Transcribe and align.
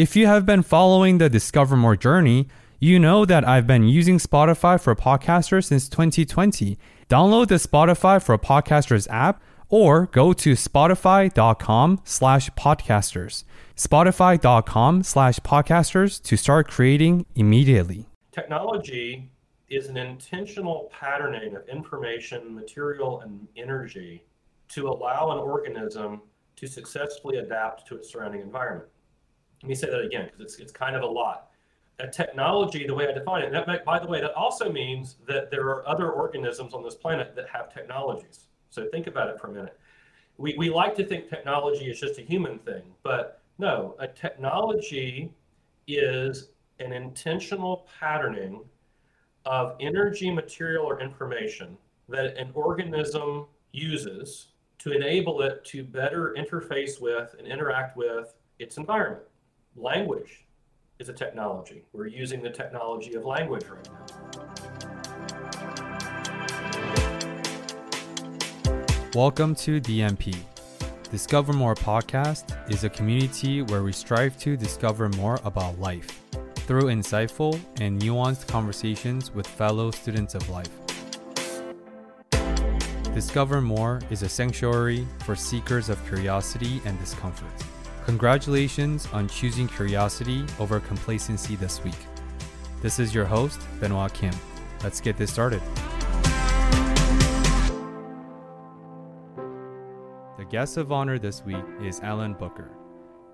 If 0.00 0.16
you 0.16 0.26
have 0.28 0.46
been 0.46 0.62
following 0.62 1.18
the 1.18 1.28
Discover 1.28 1.76
More 1.76 1.94
journey, 1.94 2.48
you 2.78 2.98
know 2.98 3.26
that 3.26 3.46
I've 3.46 3.66
been 3.66 3.86
using 3.86 4.16
Spotify 4.16 4.80
for 4.80 4.96
Podcasters 4.96 5.66
since 5.66 5.90
2020. 5.90 6.78
Download 7.10 7.46
the 7.46 7.56
Spotify 7.56 8.22
for 8.24 8.38
Podcasters 8.38 9.06
app 9.10 9.42
or 9.68 10.06
go 10.06 10.32
to 10.32 10.52
spotify.com 10.52 12.00
slash 12.04 12.48
podcasters. 12.52 13.44
Spotify.com 13.76 15.02
slash 15.02 15.38
podcasters 15.40 16.22
to 16.22 16.34
start 16.34 16.66
creating 16.66 17.26
immediately. 17.34 18.06
Technology 18.32 19.30
is 19.68 19.88
an 19.90 19.98
intentional 19.98 20.90
patterning 20.98 21.56
of 21.56 21.68
information, 21.68 22.54
material, 22.54 23.20
and 23.20 23.46
energy 23.54 24.24
to 24.70 24.88
allow 24.88 25.32
an 25.32 25.40
organism 25.40 26.22
to 26.56 26.66
successfully 26.66 27.36
adapt 27.36 27.86
to 27.88 27.96
its 27.96 28.10
surrounding 28.10 28.40
environment. 28.40 28.88
Let 29.62 29.68
me 29.68 29.74
say 29.74 29.90
that 29.90 30.00
again 30.00 30.26
because 30.26 30.40
it's, 30.40 30.58
it's 30.58 30.72
kind 30.72 30.96
of 30.96 31.02
a 31.02 31.06
lot. 31.06 31.48
A 31.98 32.08
technology, 32.08 32.86
the 32.86 32.94
way 32.94 33.06
I 33.08 33.12
define 33.12 33.42
it, 33.42 33.52
that, 33.52 33.84
by 33.84 33.98
the 33.98 34.06
way, 34.06 34.20
that 34.22 34.32
also 34.32 34.72
means 34.72 35.16
that 35.28 35.50
there 35.50 35.66
are 35.66 35.86
other 35.86 36.12
organisms 36.12 36.72
on 36.72 36.82
this 36.82 36.94
planet 36.94 37.34
that 37.36 37.46
have 37.50 37.72
technologies. 37.72 38.46
So 38.70 38.86
think 38.90 39.06
about 39.06 39.28
it 39.28 39.38
for 39.38 39.48
a 39.48 39.52
minute. 39.52 39.78
We, 40.38 40.54
we 40.56 40.70
like 40.70 40.94
to 40.96 41.04
think 41.04 41.28
technology 41.28 41.90
is 41.90 42.00
just 42.00 42.18
a 42.18 42.22
human 42.22 42.58
thing, 42.60 42.82
but 43.02 43.42
no, 43.58 43.94
a 43.98 44.08
technology 44.08 45.30
is 45.86 46.48
an 46.78 46.92
intentional 46.94 47.86
patterning 48.00 48.64
of 49.44 49.76
energy, 49.80 50.30
material, 50.30 50.86
or 50.86 51.00
information 51.00 51.76
that 52.08 52.36
an 52.38 52.50
organism 52.54 53.46
uses 53.72 54.48
to 54.78 54.92
enable 54.92 55.42
it 55.42 55.62
to 55.66 55.84
better 55.84 56.34
interface 56.38 57.00
with 57.00 57.34
and 57.38 57.46
interact 57.46 57.96
with 57.96 58.34
its 58.58 58.78
environment. 58.78 59.24
Language 59.76 60.46
is 60.98 61.08
a 61.08 61.12
technology. 61.12 61.84
We're 61.92 62.08
using 62.08 62.42
the 62.42 62.50
technology 62.50 63.14
of 63.14 63.24
language 63.24 63.64
right 63.66 63.88
now. 63.88 64.06
Welcome 69.14 69.54
to 69.54 69.80
DMP. 69.80 70.36
Discover 71.12 71.52
More 71.52 71.76
podcast 71.76 72.68
is 72.68 72.82
a 72.82 72.88
community 72.88 73.62
where 73.62 73.84
we 73.84 73.92
strive 73.92 74.36
to 74.38 74.56
discover 74.56 75.08
more 75.10 75.38
about 75.44 75.78
life 75.78 76.20
through 76.56 76.86
insightful 76.86 77.58
and 77.80 78.02
nuanced 78.02 78.48
conversations 78.48 79.32
with 79.32 79.46
fellow 79.46 79.92
students 79.92 80.34
of 80.34 80.48
life. 80.50 80.68
Discover 83.14 83.60
More 83.60 84.00
is 84.10 84.22
a 84.22 84.28
sanctuary 84.28 85.06
for 85.24 85.36
seekers 85.36 85.88
of 85.88 86.04
curiosity 86.06 86.82
and 86.84 86.98
discomfort. 86.98 87.79
Congratulations 88.10 89.06
on 89.12 89.28
choosing 89.28 89.68
curiosity 89.68 90.44
over 90.58 90.80
complacency 90.80 91.54
this 91.54 91.84
week. 91.84 91.94
This 92.82 92.98
is 92.98 93.14
your 93.14 93.24
host, 93.24 93.60
Benoit 93.78 94.12
Kim. 94.12 94.34
Let's 94.82 95.00
get 95.00 95.16
this 95.16 95.32
started. 95.32 95.62
The 100.38 100.44
guest 100.50 100.76
of 100.76 100.90
honor 100.90 101.20
this 101.20 101.44
week 101.44 101.64
is 101.80 102.00
Alan 102.00 102.34
Booker. 102.34 102.72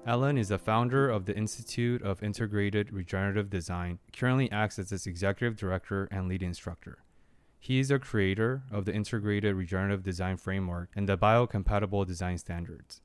Alan 0.07 0.37
is 0.37 0.49
the 0.49 0.59
founder 0.59 1.09
of 1.09 1.25
the 1.25 1.35
Institute 1.35 2.03
of 2.03 2.23
Integrated 2.23 2.93
Regenerative 2.93 3.49
Design, 3.49 3.99
currently 4.15 4.53
acts 4.53 4.79
as 4.79 4.93
its 4.93 5.07
executive 5.07 5.57
director 5.57 6.07
and 6.11 6.29
lead 6.29 6.43
instructor. 6.43 6.99
He 7.59 7.79
is 7.79 7.91
a 7.91 7.99
creator 7.99 8.65
of 8.71 8.85
the 8.85 8.93
Integrated 8.93 9.57
Regenerative 9.57 10.03
Design 10.03 10.37
Framework 10.37 10.91
and 10.95 11.09
the 11.09 11.17
Biocompatible 11.17 12.07
Design 12.07 12.37
Standards. 12.37 13.01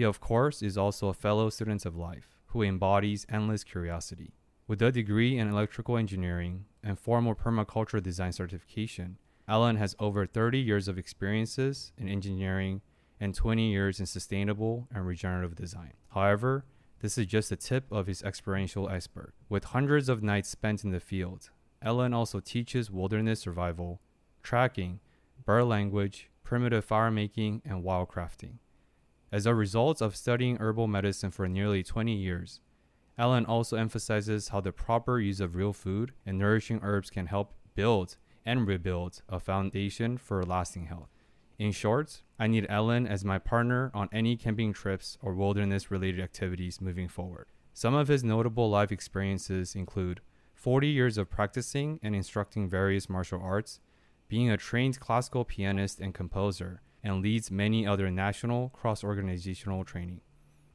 He, 0.00 0.04
of 0.04 0.18
course, 0.18 0.62
is 0.62 0.78
also 0.78 1.08
a 1.08 1.12
fellow 1.12 1.50
student 1.50 1.84
of 1.84 1.94
life 1.94 2.40
who 2.46 2.62
embodies 2.62 3.26
endless 3.28 3.62
curiosity. 3.62 4.32
With 4.66 4.80
a 4.80 4.90
degree 4.90 5.36
in 5.36 5.50
electrical 5.50 5.98
engineering 5.98 6.64
and 6.82 6.98
formal 6.98 7.34
permaculture 7.34 8.02
design 8.02 8.32
certification, 8.32 9.18
Alan 9.46 9.76
has 9.76 9.94
over 9.98 10.24
30 10.24 10.58
years 10.58 10.88
of 10.88 10.96
experiences 10.96 11.92
in 11.98 12.08
engineering 12.08 12.80
and 13.20 13.34
20 13.34 13.70
years 13.70 14.00
in 14.00 14.06
sustainable 14.06 14.88
and 14.90 15.06
regenerative 15.06 15.54
design. 15.54 15.92
However, 16.14 16.64
this 17.00 17.18
is 17.18 17.26
just 17.26 17.50
the 17.50 17.56
tip 17.56 17.84
of 17.92 18.06
his 18.06 18.22
experiential 18.22 18.88
iceberg. 18.88 19.32
With 19.50 19.64
hundreds 19.64 20.08
of 20.08 20.22
nights 20.22 20.48
spent 20.48 20.82
in 20.82 20.92
the 20.92 21.00
field, 21.00 21.50
Alan 21.82 22.14
also 22.14 22.40
teaches 22.40 22.90
wilderness 22.90 23.40
survival, 23.40 24.00
tracking, 24.42 25.00
bird 25.44 25.64
language, 25.64 26.30
primitive 26.42 26.86
fire 26.86 27.10
making, 27.10 27.60
and 27.66 27.84
wildcrafting. 27.84 28.60
As 29.32 29.46
a 29.46 29.54
result 29.54 30.00
of 30.00 30.16
studying 30.16 30.56
herbal 30.56 30.88
medicine 30.88 31.30
for 31.30 31.48
nearly 31.48 31.84
20 31.84 32.12
years, 32.12 32.60
Alan 33.16 33.46
also 33.46 33.76
emphasizes 33.76 34.48
how 34.48 34.60
the 34.60 34.72
proper 34.72 35.20
use 35.20 35.38
of 35.38 35.54
real 35.54 35.72
food 35.72 36.12
and 36.26 36.36
nourishing 36.36 36.80
herbs 36.82 37.10
can 37.10 37.26
help 37.26 37.54
build 37.76 38.16
and 38.44 38.66
rebuild 38.66 39.22
a 39.28 39.38
foundation 39.38 40.18
for 40.18 40.42
lasting 40.42 40.86
health. 40.86 41.10
In 41.60 41.70
short, 41.70 42.22
I 42.40 42.48
need 42.48 42.66
Ellen 42.68 43.06
as 43.06 43.24
my 43.24 43.38
partner 43.38 43.92
on 43.94 44.08
any 44.10 44.36
camping 44.36 44.72
trips 44.72 45.16
or 45.22 45.34
wilderness 45.34 45.92
related 45.92 46.20
activities 46.20 46.80
moving 46.80 47.06
forward. 47.06 47.46
Some 47.72 47.94
of 47.94 48.08
his 48.08 48.24
notable 48.24 48.68
life 48.68 48.90
experiences 48.90 49.76
include 49.76 50.22
40 50.54 50.88
years 50.88 51.18
of 51.18 51.30
practicing 51.30 52.00
and 52.02 52.16
instructing 52.16 52.68
various 52.68 53.08
martial 53.08 53.40
arts, 53.40 53.78
being 54.28 54.50
a 54.50 54.56
trained 54.56 54.98
classical 54.98 55.44
pianist 55.44 56.00
and 56.00 56.14
composer, 56.14 56.82
and 57.02 57.22
leads 57.22 57.50
many 57.50 57.86
other 57.86 58.10
national 58.10 58.70
cross 58.70 59.02
organizational 59.02 59.84
training. 59.84 60.20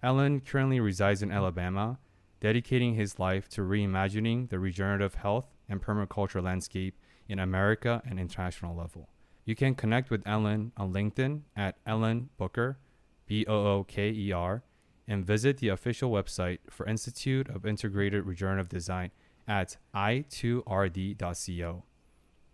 Alan 0.02 0.40
currently 0.40 0.80
resides 0.80 1.22
in 1.24 1.32
Alabama, 1.32 2.00
dedicating 2.40 2.96
his 2.96 3.18
life 3.18 3.48
to 3.50 3.62
reimagining 3.62 4.50
the 4.50 4.60
regenerative 4.60 5.16
health 5.16 5.54
and 5.68 5.82
permaculture 5.82 6.44
landscape 6.44 7.00
in 7.28 7.40
America 7.40 8.02
and 8.06 8.20
international 8.20 8.76
level. 8.76 9.10
You 9.46 9.56
can 9.56 9.76
connect 9.76 10.10
with 10.10 10.28
Ellen 10.28 10.72
on 10.78 10.94
LinkedIn 10.94 11.42
at 11.56 11.78
Ellen 11.86 12.30
Booker, 12.38 12.80
B 13.28 13.46
O 13.48 13.78
O 13.78 13.84
K 13.84 14.10
E 14.10 14.32
R, 14.32 14.64
and 15.08 15.26
visit 15.26 15.58
the 15.58 15.70
official 15.70 16.12
website 16.12 16.60
for 16.70 16.88
Institute 16.88 17.48
of 17.50 17.66
Integrated 17.66 18.26
Regenerative 18.26 18.70
Design 18.70 19.12
at 19.48 19.78
i2rd.co. 19.96 21.84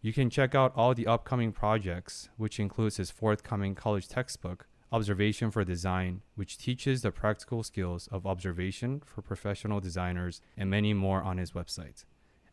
You 0.04 0.14
can 0.14 0.32
check 0.32 0.56
out 0.56 0.74
all 0.76 0.96
the 0.96 1.06
upcoming 1.06 1.52
projects, 1.52 2.30
which 2.36 2.60
includes 2.60 2.98
his 2.98 3.12
forthcoming 3.12 3.76
college 3.76 4.08
textbook, 4.08 4.66
Observation 4.92 5.52
for 5.52 5.64
Design, 5.64 6.22
which 6.34 6.58
teaches 6.58 7.04
the 7.04 7.12
practical 7.12 7.62
skills 7.62 8.10
of 8.12 8.26
observation 8.26 9.04
for 9.06 9.22
professional 9.22 9.80
designers, 9.80 10.42
and 10.58 10.72
many 10.72 10.96
more 10.96 11.22
on 11.22 11.38
his 11.38 11.52
website. 11.52 12.04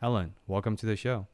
Ellen, 0.03 0.35
welcome 0.47 0.77
to 0.77 0.85
the 0.85 0.95
show. 0.95 1.27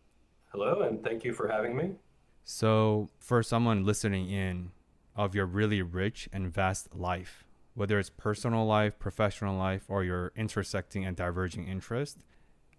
Hello, 0.53 0.83
and 0.83 1.03
thank 1.03 1.25
you 1.25 1.33
for 1.33 1.49
having 1.49 1.75
me. 1.75 1.97
So, 2.45 3.11
for 3.19 3.43
someone 3.43 3.85
listening 3.85 4.31
in 4.31 4.71
of 5.17 5.35
your 5.35 5.47
really 5.47 5.83
rich 5.83 6.29
and 6.33 6.47
vast 6.47 6.95
life, 6.95 7.45
whether 7.75 7.99
it's 7.99 8.11
personal 8.11 8.65
life, 8.65 9.01
professional 9.01 9.59
life, 9.59 9.87
or 9.89 10.05
your 10.05 10.31
intersecting 10.37 11.05
and 11.05 11.17
diverging 11.17 11.67
interest, 11.67 12.19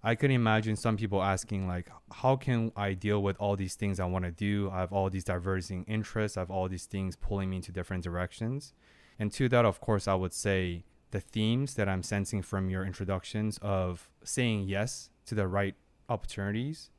I 0.05 0.13
can 0.13 0.29
imagine 0.29 0.75
some 0.75 0.97
people 0.97 1.23
asking 1.23 1.67
like, 1.67 1.89
how 2.11 2.35
can 2.35 2.71
I 2.75 2.93
deal 2.93 3.23
with 3.23 3.37
all 3.39 3.55
these 3.55 3.73
things 3.73 3.99
I 3.99 4.05
want 4.05 4.23
to 4.23 4.29
do? 4.29 4.69
I 4.71 4.81
have 4.81 4.93
all 4.93 5.09
these 5.09 5.23
diverging 5.23 5.83
interests. 5.85 6.37
I 6.37 6.41
have 6.41 6.51
all 6.51 6.69
these 6.69 6.85
things 6.85 7.15
pulling 7.15 7.49
me 7.49 7.55
into 7.55 7.71
different 7.71 8.03
directions. 8.03 8.71
And 9.17 9.31
to 9.31 9.49
that, 9.49 9.65
of 9.65 9.81
course, 9.81 10.07
I 10.07 10.13
would 10.13 10.31
say 10.31 10.83
the 11.09 11.19
themes 11.19 11.73
that 11.73 11.89
I'm 11.89 12.03
sensing 12.03 12.43
from 12.43 12.69
your 12.69 12.85
introductions 12.85 13.57
of 13.63 14.07
saying 14.23 14.65
yes 14.67 15.09
to 15.25 15.33
the 15.33 15.47
right 15.47 15.73
opportunities, 16.07 16.91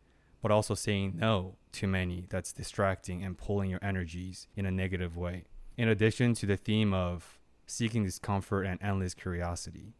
but 0.43 0.51
also 0.51 0.75
saying 0.75 1.13
no 1.15 1.59
to 1.75 1.87
many 1.87 2.27
that's 2.29 2.53
distracting 2.53 3.23
and 3.23 3.39
pulling 3.39 3.71
your 3.71 3.85
energies 3.85 4.49
in 4.57 4.67
a 4.67 4.73
negative 4.73 5.17
way. 5.17 5.45
In 5.77 5.89
addition 5.89 6.35
to 6.35 6.47
the 6.47 6.57
theme 6.57 6.93
of 6.93 7.39
seeking 7.69 8.03
discomfort 8.03 8.67
and 8.67 8.83
endless 8.83 9.15
curiosity. 9.15 9.95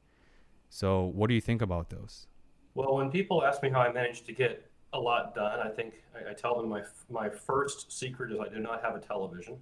So, 0.69 1.05
what 1.05 1.29
do 1.29 1.35
you 1.35 1.41
think 1.41 1.63
about 1.63 1.91
those? 1.91 2.27
Well, 2.77 2.95
when 2.95 3.11
people 3.11 3.43
ask 3.43 3.63
me 3.63 3.71
how 3.71 3.81
I 3.81 3.91
managed 3.91 4.27
to 4.27 4.33
get 4.33 4.71
a 4.93 5.01
lot 5.01 5.35
done, 5.35 5.61
I 5.61 5.71
think 5.71 5.95
I, 6.15 6.33
I 6.33 6.35
tell 6.35 6.61
them 6.61 6.69
my 6.69 6.83
my 7.09 7.31
first 7.31 7.91
secret 7.91 8.31
is 8.31 8.39
I 8.39 8.49
do 8.53 8.61
not 8.61 8.83
have 8.83 8.95
a 8.95 9.01
television, 9.01 9.57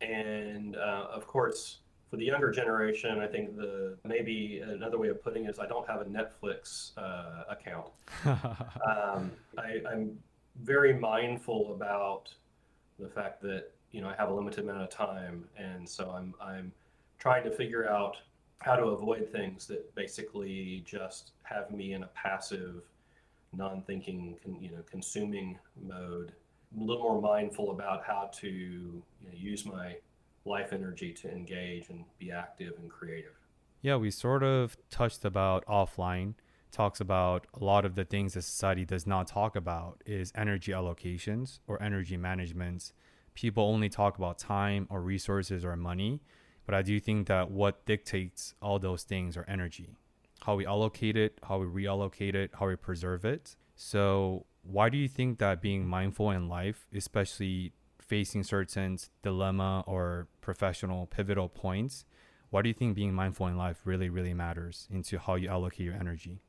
and 0.00 0.76
uh, 0.76 1.08
of 1.12 1.26
course, 1.26 1.78
for 2.08 2.16
the 2.16 2.24
younger 2.24 2.52
generation, 2.52 3.18
I 3.18 3.26
think 3.26 3.56
the 3.56 3.98
maybe 4.04 4.62
another 4.64 4.96
way 4.96 5.08
of 5.08 5.24
putting 5.24 5.46
it 5.46 5.50
is 5.50 5.58
I 5.58 5.66
don't 5.66 5.88
have 5.88 6.02
a 6.02 6.04
Netflix 6.04 6.92
uh, 6.96 7.42
account. 7.50 7.88
um, 8.24 9.32
I, 9.58 9.82
I'm 9.90 10.16
very 10.62 10.94
mindful 10.94 11.74
about 11.74 12.32
the 13.00 13.08
fact 13.08 13.42
that 13.42 13.72
you 13.90 14.00
know 14.00 14.08
I 14.08 14.14
have 14.14 14.30
a 14.30 14.34
limited 14.34 14.62
amount 14.62 14.82
of 14.82 14.90
time, 14.90 15.48
and 15.56 15.88
so 15.88 16.12
I'm 16.12 16.32
I'm 16.40 16.70
trying 17.18 17.42
to 17.42 17.50
figure 17.50 17.88
out 17.88 18.18
how 18.58 18.76
to 18.76 18.84
avoid 18.84 19.30
things 19.30 19.66
that 19.66 19.94
basically 19.94 20.82
just 20.86 21.32
have 21.42 21.70
me 21.70 21.92
in 21.92 22.02
a 22.02 22.08
passive, 22.08 22.82
non-thinking, 23.52 24.36
you 24.60 24.70
know, 24.70 24.82
consuming 24.90 25.58
mode. 25.80 26.32
I'm 26.74 26.82
a 26.82 26.84
little 26.84 27.02
more 27.02 27.20
mindful 27.20 27.70
about 27.70 28.04
how 28.04 28.30
to 28.40 28.48
you 28.48 29.02
know, 29.22 29.32
use 29.32 29.64
my 29.64 29.96
life 30.44 30.72
energy 30.72 31.12
to 31.12 31.30
engage 31.30 31.90
and 31.90 32.04
be 32.18 32.32
active 32.32 32.74
and 32.78 32.90
creative. 32.90 33.32
Yeah, 33.82 33.96
we 33.96 34.10
sort 34.10 34.42
of 34.42 34.76
touched 34.90 35.24
about 35.24 35.64
offline 35.66 36.34
talks 36.76 37.00
about 37.00 37.46
a 37.58 37.64
lot 37.64 37.86
of 37.86 37.94
the 37.94 38.04
things 38.04 38.34
that 38.34 38.42
society 38.42 38.84
does 38.84 39.06
not 39.06 39.26
talk 39.26 39.56
about 39.56 40.02
is 40.04 40.30
energy 40.34 40.72
allocations 40.72 41.60
or 41.66 41.82
energy 41.82 42.18
management. 42.18 42.92
People 43.34 43.64
only 43.64 43.88
talk 43.88 44.18
about 44.18 44.38
time 44.38 44.86
or 44.90 45.00
resources 45.00 45.64
or 45.64 45.74
money, 45.76 46.20
but 46.66 46.74
I 46.74 46.82
do 46.82 47.00
think 47.00 47.28
that 47.28 47.50
what 47.50 47.84
dictates 47.86 48.54
all 48.60 48.78
those 48.78 49.04
things 49.04 49.36
are 49.36 49.44
energy. 49.48 49.96
How 50.42 50.56
we 50.56 50.66
allocate 50.66 51.16
it, 51.16 51.38
how 51.48 51.58
we 51.58 51.66
reallocate 51.66 52.34
it, 52.34 52.50
how 52.58 52.68
we 52.68 52.76
preserve 52.76 53.24
it. 53.24 53.56
So, 53.74 54.44
why 54.62 54.88
do 54.88 54.98
you 54.98 55.08
think 55.08 55.38
that 55.38 55.62
being 55.62 55.86
mindful 55.86 56.30
in 56.32 56.48
life, 56.48 56.86
especially 56.92 57.72
facing 57.98 58.42
certain 58.42 58.98
dilemma 59.22 59.84
or 59.86 60.26
professional 60.40 61.06
pivotal 61.06 61.48
points, 61.48 62.04
why 62.50 62.62
do 62.62 62.68
you 62.68 62.74
think 62.74 62.94
being 62.94 63.14
mindful 63.14 63.46
in 63.46 63.56
life 63.56 63.80
really, 63.84 64.08
really 64.08 64.34
matters 64.34 64.88
into 64.90 65.18
how 65.18 65.36
you 65.36 65.48
allocate 65.48 65.86
your 65.86 65.94
energy? 65.94 66.40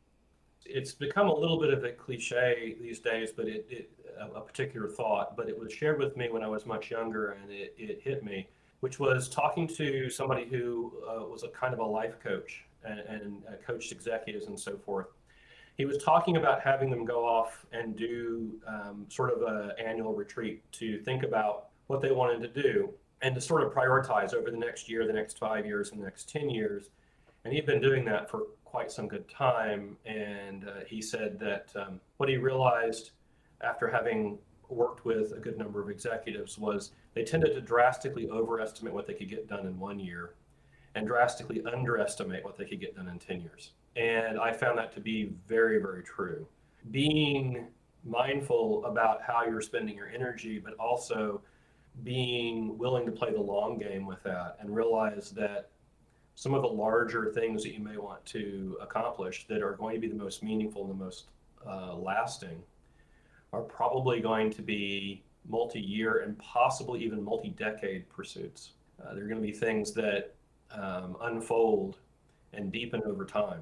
it's 0.70 0.94
become 0.94 1.28
a 1.28 1.34
little 1.34 1.60
bit 1.60 1.74
of 1.74 1.84
a 1.84 1.92
cliche 1.92 2.76
these 2.82 3.00
days, 3.00 3.32
but 3.32 3.48
it, 3.48 3.66
it 3.70 3.90
a, 4.20 4.42
particular 4.42 4.88
thought, 4.88 5.38
but 5.38 5.48
it 5.48 5.58
was 5.58 5.72
shared 5.72 6.00
with 6.00 6.18
me 6.18 6.30
when 6.30 6.44
I 6.44 6.48
was 6.48 6.66
much 6.66 6.92
younger, 6.92 7.32
and 7.32 7.52
it, 7.52 7.74
it 7.78 8.02
hit 8.04 8.24
me, 8.24 8.50
which 8.80 9.00
was 9.00 9.28
talking 9.28 9.68
to 9.68 10.10
somebody 10.10 10.46
who 10.46 10.94
uh, 11.08 11.26
was 11.26 11.44
a 11.44 11.50
kind 11.50 11.74
of 11.74 11.80
a 11.80 11.86
life 11.86 12.20
coach 12.20 12.66
and, 12.84 13.00
and 13.00 13.44
uh, 13.48 13.54
coached 13.66 13.92
executives 13.92 14.48
and 14.48 14.60
so 14.60 14.78
forth. 14.78 15.08
He 15.78 15.86
was 15.86 15.98
talking 16.04 16.38
about 16.38 16.62
having 16.62 16.90
them 16.90 17.06
go 17.06 17.26
off 17.26 17.66
and 17.72 17.96
do 17.96 18.52
um, 18.68 19.06
sort 19.10 19.32
of 19.32 19.42
an 19.44 19.72
annual 19.84 20.14
retreat 20.14 20.64
to 20.74 21.00
think 21.00 21.24
about 21.24 21.70
what 21.88 22.02
they 22.02 22.12
wanted 22.12 22.42
to 22.42 22.62
do 22.62 22.90
and 23.22 23.34
to 23.36 23.42
sort 23.42 23.64
of 23.64 23.72
prioritize 23.74 24.34
over 24.34 24.52
the 24.52 24.58
next 24.58 24.90
year, 24.90 25.06
the 25.06 25.14
next 25.14 25.38
five 25.38 25.66
years, 25.66 25.92
and 25.92 26.00
the 26.00 26.04
next 26.04 26.30
10 26.30 26.50
years. 26.50 26.90
And 27.44 27.54
he'd 27.54 27.66
been 27.66 27.82
doing 27.82 28.06
that 28.06 28.30
for 28.30 28.44
quite 28.66 28.92
some 28.92 29.08
good 29.08 29.28
time. 29.30 29.98
And 30.06 30.68
uh, 30.68 30.84
he 30.88 31.02
said 31.02 31.40
that 31.40 31.72
um, 31.76 32.00
what 32.18 32.30
he 32.30 32.38
realized 32.38 33.12
after 33.62 33.88
having 33.88 34.38
worked 34.70 35.06
with 35.06 35.32
a 35.32 35.40
good 35.40 35.58
number 35.58 35.82
of 35.82 35.90
executives 35.90 36.58
was 36.58 36.92
they 37.18 37.24
tended 37.24 37.56
to 37.56 37.62
drastically 37.62 38.30
overestimate 38.30 38.94
what 38.94 39.08
they 39.08 39.14
could 39.16 39.28
get 39.28 39.50
done 39.50 39.66
in 39.66 39.80
one 39.80 40.00
year 40.00 40.36
and 40.94 41.08
drastically 41.08 41.64
underestimate 41.66 42.46
what 42.46 42.56
they 42.56 42.64
could 42.64 42.80
get 42.80 42.96
done 42.96 43.08
in 43.08 43.18
10 43.18 43.42
years. 43.42 43.72
And 43.96 44.40
I 44.40 44.54
found 44.54 44.78
that 44.78 44.94
to 44.94 45.00
be 45.00 45.34
very, 45.48 45.82
very 45.82 46.04
true. 46.04 46.46
Being 46.92 47.70
mindful 48.06 48.86
about 48.86 49.24
how 49.24 49.46
you're 49.46 49.62
spending 49.62 49.96
your 49.96 50.10
energy, 50.10 50.60
but 50.60 50.76
also 50.76 51.42
being 52.04 52.78
willing 52.78 53.08
to 53.08 53.12
play 53.12 53.32
the 53.32 53.42
long 53.42 53.80
game 53.80 54.06
with 54.06 54.22
that 54.22 54.58
and 54.60 54.76
realize 54.76 55.32
that 55.32 55.72
some 56.36 56.54
of 56.54 56.62
the 56.62 56.68
larger 56.68 57.32
things 57.34 57.64
that 57.64 57.74
you 57.74 57.84
may 57.84 57.98
want 57.98 58.24
to 58.28 58.78
accomplish 58.80 59.48
that 59.48 59.64
are 59.64 59.74
going 59.74 59.96
to 59.96 60.02
be 60.02 60.08
the 60.08 60.24
most 60.24 60.44
meaningful 60.44 60.84
and 60.84 60.92
the 60.92 61.04
most 61.04 61.30
uh, 61.66 61.96
lasting 61.96 62.62
are 63.54 63.64
probably 63.64 64.22
going 64.22 64.52
to 64.52 64.62
be 64.62 65.24
multi-year 65.48 66.20
and 66.20 66.38
possibly 66.40 67.04
even 67.04 67.24
multi-decade 67.24 68.10
pursuits. 68.10 68.72
Uh, 69.02 69.14
they're 69.14 69.28
going 69.28 69.42
to 69.42 69.46
be 69.46 69.54
things 69.54 69.94
that 69.94 70.36
um, 70.72 71.18
unfold 71.22 71.98
and 72.54 72.72
deepen 72.72 73.02
over 73.06 73.26
time. 73.26 73.62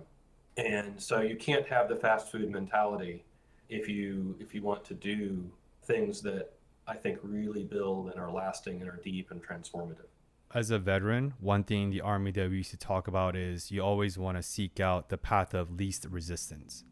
And 0.57 0.99
so 1.01 1.21
you 1.21 1.35
can't 1.35 1.67
have 1.67 1.89
the 1.89 1.95
fast 1.95 2.31
food 2.31 2.49
mentality 2.49 3.23
if 3.67 3.89
you 3.89 4.35
if 4.39 4.53
you 4.53 4.61
want 4.61 4.85
to 4.85 4.93
do 4.93 5.43
things 5.83 6.21
that 6.21 6.53
I 6.87 6.95
think 6.95 7.19
really 7.23 7.63
build 7.63 8.09
and 8.09 8.19
are 8.19 8.31
lasting 8.31 8.79
and 8.79 8.89
are 8.89 9.01
deep 9.03 9.31
and 9.31 9.43
transformative 9.43 10.07
as 10.55 10.71
a 10.71 10.79
veteran, 10.79 11.33
one 11.41 11.65
thing 11.65 11.89
the 11.89 11.99
army 11.99 12.31
that 12.31 12.49
we 12.49 12.57
used 12.57 12.71
to 12.71 12.77
talk 12.77 13.09
about 13.09 13.35
is 13.35 13.71
you 13.71 13.81
always 13.81 14.17
want 14.17 14.37
to 14.37 14.41
seek 14.41 14.79
out 14.79 15.09
the 15.09 15.17
path 15.17 15.53
of 15.53 15.69
least 15.69 16.05
resistance. 16.09 16.85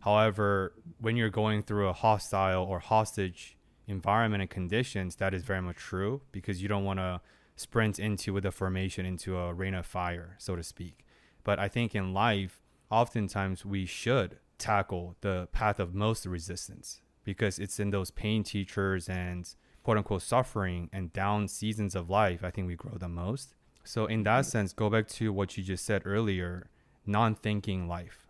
However, 0.00 0.72
when 0.98 1.16
you're 1.16 1.28
going 1.28 1.62
through 1.62 1.88
a 1.88 1.92
hostile 1.92 2.62
or 2.62 2.78
hostage 2.78 3.58
environment 3.90 4.40
and 4.40 4.50
conditions, 4.50 5.16
that 5.16 5.34
is 5.34 5.42
very 5.42 5.60
much 5.60 5.76
true 5.76 6.22
because 6.32 6.62
you 6.62 6.68
don't 6.68 6.84
want 6.84 6.98
to 6.98 7.20
sprint 7.56 7.98
into 7.98 8.32
with 8.32 8.46
a 8.46 8.50
formation 8.50 9.04
into 9.04 9.36
a 9.36 9.52
rain 9.52 9.74
of 9.74 9.84
fire, 9.84 10.36
so 10.38 10.56
to 10.56 10.62
speak. 10.62 11.04
But 11.44 11.58
I 11.58 11.68
think 11.68 11.94
in 11.94 12.14
life, 12.14 12.62
oftentimes 12.90 13.66
we 13.66 13.84
should 13.86 14.38
tackle 14.58 15.16
the 15.20 15.48
path 15.52 15.80
of 15.80 15.94
most 15.94 16.24
resistance 16.26 17.00
because 17.24 17.58
it's 17.58 17.78
in 17.80 17.90
those 17.90 18.10
pain 18.10 18.42
teachers 18.42 19.08
and 19.08 19.54
quote 19.82 19.98
unquote 19.98 20.22
suffering 20.22 20.88
and 20.92 21.12
down 21.12 21.48
seasons 21.48 21.94
of 21.94 22.08
life, 22.08 22.44
I 22.44 22.50
think 22.50 22.66
we 22.66 22.76
grow 22.76 22.96
the 22.96 23.08
most. 23.08 23.54
So, 23.84 24.06
in 24.06 24.22
that 24.24 24.42
mm-hmm. 24.42 24.50
sense, 24.50 24.72
go 24.72 24.90
back 24.90 25.08
to 25.08 25.32
what 25.32 25.56
you 25.56 25.64
just 25.64 25.84
said 25.84 26.02
earlier 26.04 26.70
non 27.06 27.34
thinking 27.34 27.88
life. 27.88 28.28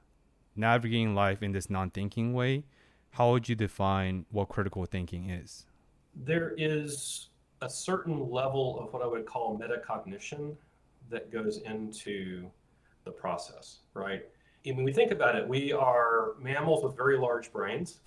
Navigating 0.56 1.14
life 1.14 1.42
in 1.42 1.52
this 1.52 1.70
non 1.70 1.90
thinking 1.90 2.32
way, 2.32 2.64
how 3.10 3.32
would 3.32 3.48
you 3.48 3.54
define 3.54 4.24
what 4.30 4.48
critical 4.48 4.84
thinking 4.86 5.30
is? 5.30 5.66
There 6.14 6.54
is 6.56 7.28
a 7.62 7.68
certain 7.68 8.30
level 8.30 8.80
of 8.80 8.92
what 8.92 9.02
I 9.02 9.06
would 9.06 9.26
call 9.26 9.58
metacognition 9.58 10.56
that 11.10 11.30
goes 11.30 11.58
into 11.58 12.50
the 13.04 13.10
process, 13.10 13.80
right? 13.94 14.24
And 14.64 14.76
when 14.76 14.84
we 14.84 14.92
think 14.92 15.10
about 15.10 15.36
it, 15.36 15.46
we 15.46 15.72
are 15.72 16.34
mammals 16.40 16.84
with 16.84 16.96
very 16.96 17.18
large 17.18 17.52
brains 17.52 18.00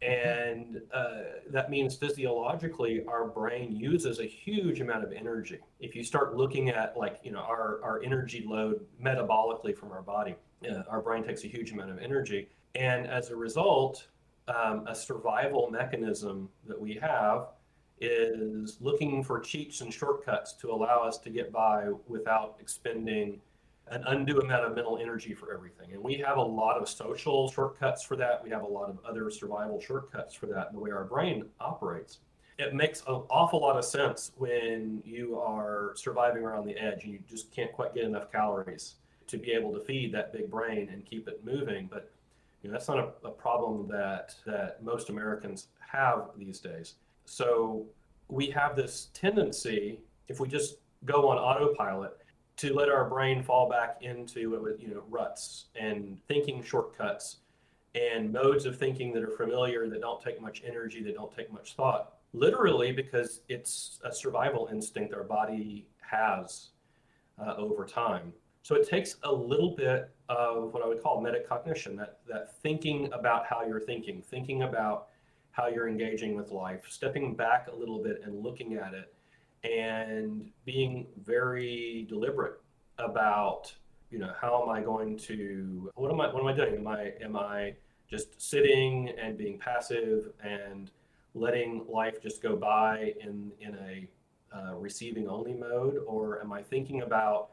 and 0.00 0.80
uh, 0.92 1.22
that 1.50 1.70
means 1.70 1.96
physiologically 1.96 3.04
our 3.08 3.26
brain 3.26 3.74
uses 3.74 4.20
a 4.20 4.24
huge 4.24 4.80
amount 4.80 5.02
of 5.02 5.12
energy 5.12 5.58
if 5.80 5.96
you 5.96 6.04
start 6.04 6.36
looking 6.36 6.68
at 6.68 6.96
like 6.96 7.18
you 7.24 7.32
know 7.32 7.40
our, 7.40 7.80
our 7.82 8.00
energy 8.04 8.44
load 8.46 8.86
metabolically 9.02 9.76
from 9.76 9.90
our 9.90 10.02
body 10.02 10.36
uh, 10.70 10.82
our 10.88 11.00
brain 11.00 11.24
takes 11.24 11.42
a 11.42 11.48
huge 11.48 11.72
amount 11.72 11.90
of 11.90 11.98
energy 11.98 12.48
and 12.76 13.08
as 13.08 13.30
a 13.30 13.36
result 13.36 14.06
um, 14.48 14.86
a 14.86 14.94
survival 14.94 15.70
mechanism 15.70 16.48
that 16.66 16.80
we 16.80 16.94
have 16.94 17.48
is 18.00 18.78
looking 18.80 19.22
for 19.24 19.40
cheats 19.40 19.80
and 19.80 19.92
shortcuts 19.92 20.52
to 20.54 20.70
allow 20.70 21.02
us 21.02 21.18
to 21.18 21.30
get 21.30 21.52
by 21.52 21.88
without 22.06 22.56
expending 22.60 23.40
an 23.90 24.04
undue 24.06 24.38
amount 24.38 24.64
of 24.64 24.74
mental 24.74 24.98
energy 24.98 25.34
for 25.34 25.52
everything. 25.52 25.92
And 25.92 26.02
we 26.02 26.14
have 26.16 26.36
a 26.36 26.42
lot 26.42 26.76
of 26.76 26.88
social 26.88 27.50
shortcuts 27.50 28.02
for 28.02 28.16
that. 28.16 28.42
We 28.42 28.50
have 28.50 28.62
a 28.62 28.66
lot 28.66 28.90
of 28.90 28.98
other 29.08 29.30
survival 29.30 29.80
shortcuts 29.80 30.34
for 30.34 30.46
that, 30.46 30.72
the 30.72 30.78
way 30.78 30.90
our 30.90 31.04
brain 31.04 31.46
operates. 31.60 32.18
It 32.58 32.74
makes 32.74 33.00
an 33.06 33.22
awful 33.30 33.60
lot 33.60 33.76
of 33.76 33.84
sense 33.84 34.32
when 34.36 35.00
you 35.04 35.38
are 35.38 35.92
surviving 35.94 36.42
around 36.42 36.66
the 36.66 36.76
edge 36.76 37.04
and 37.04 37.12
you 37.12 37.20
just 37.28 37.50
can't 37.52 37.72
quite 37.72 37.94
get 37.94 38.04
enough 38.04 38.30
calories 38.30 38.96
to 39.28 39.38
be 39.38 39.52
able 39.52 39.72
to 39.72 39.80
feed 39.80 40.12
that 40.12 40.32
big 40.32 40.50
brain 40.50 40.88
and 40.92 41.04
keep 41.04 41.28
it 41.28 41.44
moving. 41.44 41.88
But 41.90 42.10
you 42.62 42.68
know, 42.68 42.72
that's 42.72 42.88
not 42.88 42.98
a, 42.98 43.28
a 43.28 43.30
problem 43.30 43.88
that 43.88 44.34
that 44.46 44.82
most 44.82 45.10
Americans 45.10 45.68
have 45.78 46.30
these 46.36 46.60
days. 46.60 46.94
So 47.24 47.86
we 48.28 48.46
have 48.50 48.76
this 48.76 49.08
tendency, 49.14 50.00
if 50.28 50.40
we 50.40 50.48
just 50.48 50.78
go 51.04 51.28
on 51.28 51.38
autopilot, 51.38 52.18
to 52.58 52.74
let 52.74 52.88
our 52.88 53.08
brain 53.08 53.42
fall 53.42 53.68
back 53.68 53.98
into 54.02 54.40
you 54.78 54.88
know 54.88 55.02
ruts 55.08 55.66
and 55.76 56.18
thinking 56.26 56.62
shortcuts 56.62 57.38
and 57.94 58.32
modes 58.32 58.66
of 58.66 58.76
thinking 58.76 59.12
that 59.12 59.22
are 59.22 59.30
familiar 59.30 59.88
that 59.88 60.00
don't 60.00 60.20
take 60.20 60.40
much 60.40 60.62
energy 60.66 61.02
that 61.02 61.14
don't 61.14 61.34
take 61.34 61.50
much 61.52 61.74
thought 61.74 62.14
literally 62.32 62.92
because 62.92 63.40
it's 63.48 64.00
a 64.04 64.12
survival 64.12 64.68
instinct 64.70 65.14
our 65.14 65.22
body 65.22 65.86
has 66.00 66.70
uh, 67.40 67.54
over 67.56 67.84
time 67.84 68.32
so 68.62 68.74
it 68.74 68.86
takes 68.86 69.16
a 69.22 69.32
little 69.32 69.74
bit 69.76 70.10
of 70.28 70.72
what 70.72 70.82
i 70.82 70.86
would 70.86 71.02
call 71.02 71.22
metacognition 71.22 71.96
that 71.96 72.18
that 72.28 72.60
thinking 72.62 73.10
about 73.12 73.46
how 73.46 73.64
you're 73.64 73.80
thinking 73.80 74.22
thinking 74.22 74.62
about 74.62 75.08
how 75.52 75.66
you're 75.66 75.88
engaging 75.88 76.36
with 76.36 76.50
life 76.50 76.84
stepping 76.88 77.34
back 77.34 77.68
a 77.72 77.74
little 77.74 78.02
bit 78.02 78.20
and 78.24 78.42
looking 78.42 78.74
at 78.74 78.94
it 78.94 79.14
and 79.64 80.50
being 80.64 81.06
very 81.24 82.06
deliberate 82.08 82.60
about 82.98 83.72
you 84.10 84.18
know 84.18 84.32
how 84.40 84.62
am 84.62 84.68
I 84.68 84.80
going 84.80 85.16
to 85.18 85.90
what 85.94 86.10
am 86.10 86.20
I 86.20 86.32
what 86.32 86.40
am 86.40 86.46
I 86.46 86.54
doing? 86.54 86.76
Am 86.76 86.86
I 86.86 87.12
am 87.20 87.36
I 87.36 87.74
just 88.08 88.40
sitting 88.40 89.10
and 89.20 89.36
being 89.36 89.58
passive 89.58 90.32
and 90.42 90.90
letting 91.34 91.84
life 91.88 92.22
just 92.22 92.42
go 92.42 92.56
by 92.56 93.14
in 93.20 93.52
in 93.60 93.74
a 93.74 94.08
uh, 94.56 94.74
receiving 94.76 95.28
only 95.28 95.52
mode, 95.52 95.98
or 96.06 96.40
am 96.40 96.52
I 96.52 96.62
thinking 96.62 97.02
about 97.02 97.50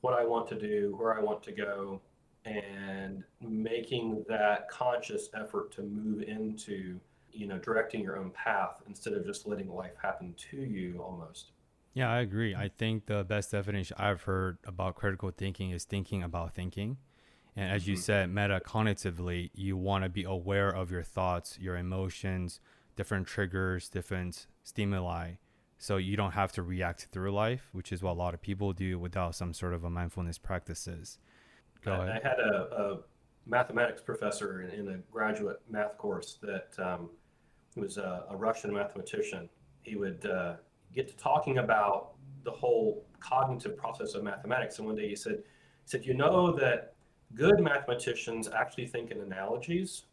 what 0.00 0.14
I 0.14 0.24
want 0.24 0.46
to 0.48 0.54
do, 0.54 0.94
where 0.96 1.18
I 1.18 1.20
want 1.20 1.42
to 1.44 1.52
go, 1.52 2.00
and 2.46 3.24
making 3.40 4.24
that 4.28 4.68
conscious 4.68 5.28
effort 5.34 5.72
to 5.72 5.82
move 5.82 6.22
into, 6.22 6.98
you 7.32 7.46
know, 7.46 7.58
directing 7.58 8.02
your 8.02 8.16
own 8.16 8.30
path 8.30 8.82
instead 8.88 9.12
of 9.12 9.26
just 9.26 9.46
letting 9.46 9.72
life 9.74 9.94
happen 10.00 10.34
to 10.50 10.58
you 10.58 11.00
almost. 11.02 11.50
Yeah, 11.92 12.10
I 12.10 12.20
agree. 12.20 12.54
I 12.54 12.68
think 12.68 13.06
the 13.06 13.24
best 13.24 13.50
definition 13.50 13.96
I've 13.98 14.22
heard 14.22 14.58
about 14.66 14.96
critical 14.96 15.30
thinking 15.30 15.70
is 15.70 15.84
thinking 15.84 16.22
about 16.22 16.54
thinking. 16.54 16.98
And 17.56 17.72
as 17.72 17.82
mm-hmm. 17.82 17.92
you 17.92 17.96
said, 17.96 18.30
metacognitively, 18.30 19.50
you 19.54 19.76
want 19.76 20.04
to 20.04 20.10
be 20.10 20.24
aware 20.24 20.68
of 20.68 20.90
your 20.90 21.02
thoughts, 21.02 21.58
your 21.58 21.76
emotions, 21.76 22.60
different 22.96 23.26
triggers, 23.26 23.88
different 23.88 24.46
stimuli. 24.62 25.32
So 25.78 25.96
you 25.96 26.16
don't 26.16 26.32
have 26.32 26.52
to 26.52 26.62
react 26.62 27.08
through 27.12 27.32
life, 27.32 27.68
which 27.72 27.92
is 27.92 28.02
what 28.02 28.12
a 28.12 28.20
lot 28.20 28.34
of 28.34 28.42
people 28.42 28.72
do 28.72 28.98
without 28.98 29.34
some 29.34 29.52
sort 29.52 29.74
of 29.74 29.84
a 29.84 29.90
mindfulness 29.90 30.38
practices. 30.38 31.18
Go 31.86 31.92
I. 31.92 32.16
I 32.16 32.20
had 32.20 32.40
a, 32.40 32.68
a 32.76 32.98
mathematics 33.46 34.02
professor 34.02 34.62
in, 34.62 34.70
in, 34.70 34.88
a 34.88 34.96
graduate 35.12 35.60
math 35.70 35.96
course 35.96 36.36
that 36.42 36.74
um, 36.84 37.10
was 37.76 37.96
a, 37.96 38.24
a, 38.28 38.36
Russian 38.36 38.74
mathematician. 38.74 39.48
He 39.82 39.94
would 39.94 40.26
uh, 40.26 40.54
get 40.92 41.06
to 41.06 41.16
talking 41.16 41.58
about 41.58 42.14
the 42.42 42.50
whole 42.50 43.06
cognitive 43.20 43.76
process 43.76 44.14
of 44.14 44.24
mathematics. 44.24 44.78
And 44.78 44.86
one 44.88 44.96
day 44.96 45.08
he 45.08 45.14
said, 45.14 45.34
he 45.34 45.84
said, 45.84 46.04
you 46.04 46.14
know 46.14 46.52
that 46.56 46.94
good 47.34 47.60
mathematicians 47.60 48.48
actually 48.48 48.88
think 48.88 49.12
in 49.12 49.20
analogies, 49.20 50.06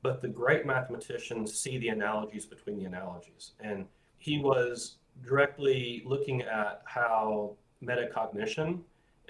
but 0.00 0.22
the 0.22 0.28
great 0.28 0.64
mathematicians 0.64 1.52
see 1.52 1.76
the 1.76 1.88
analogies 1.88 2.46
between 2.46 2.78
the 2.78 2.86
analogies. 2.86 3.52
And 3.60 3.84
he 4.16 4.38
was 4.38 4.96
directly 5.22 6.02
looking 6.06 6.40
at 6.40 6.80
how 6.86 7.56
metacognition 7.84 8.80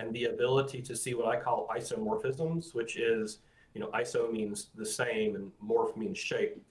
and 0.01 0.13
the 0.15 0.25
ability 0.25 0.81
to 0.83 0.97
see 0.97 1.15
what 1.15 1.29
I 1.29 1.39
call 1.39 1.69
isomorphisms, 1.77 2.75
which 2.75 2.97
is, 2.97 3.39
you 3.75 3.81
know, 3.81 3.89
iso 3.89 4.31
means 4.33 4.71
the 4.75 4.87
same 4.87 5.37
and 5.37 5.51
morph 5.65 5.97
means 5.97 6.19
shape. 6.19 6.63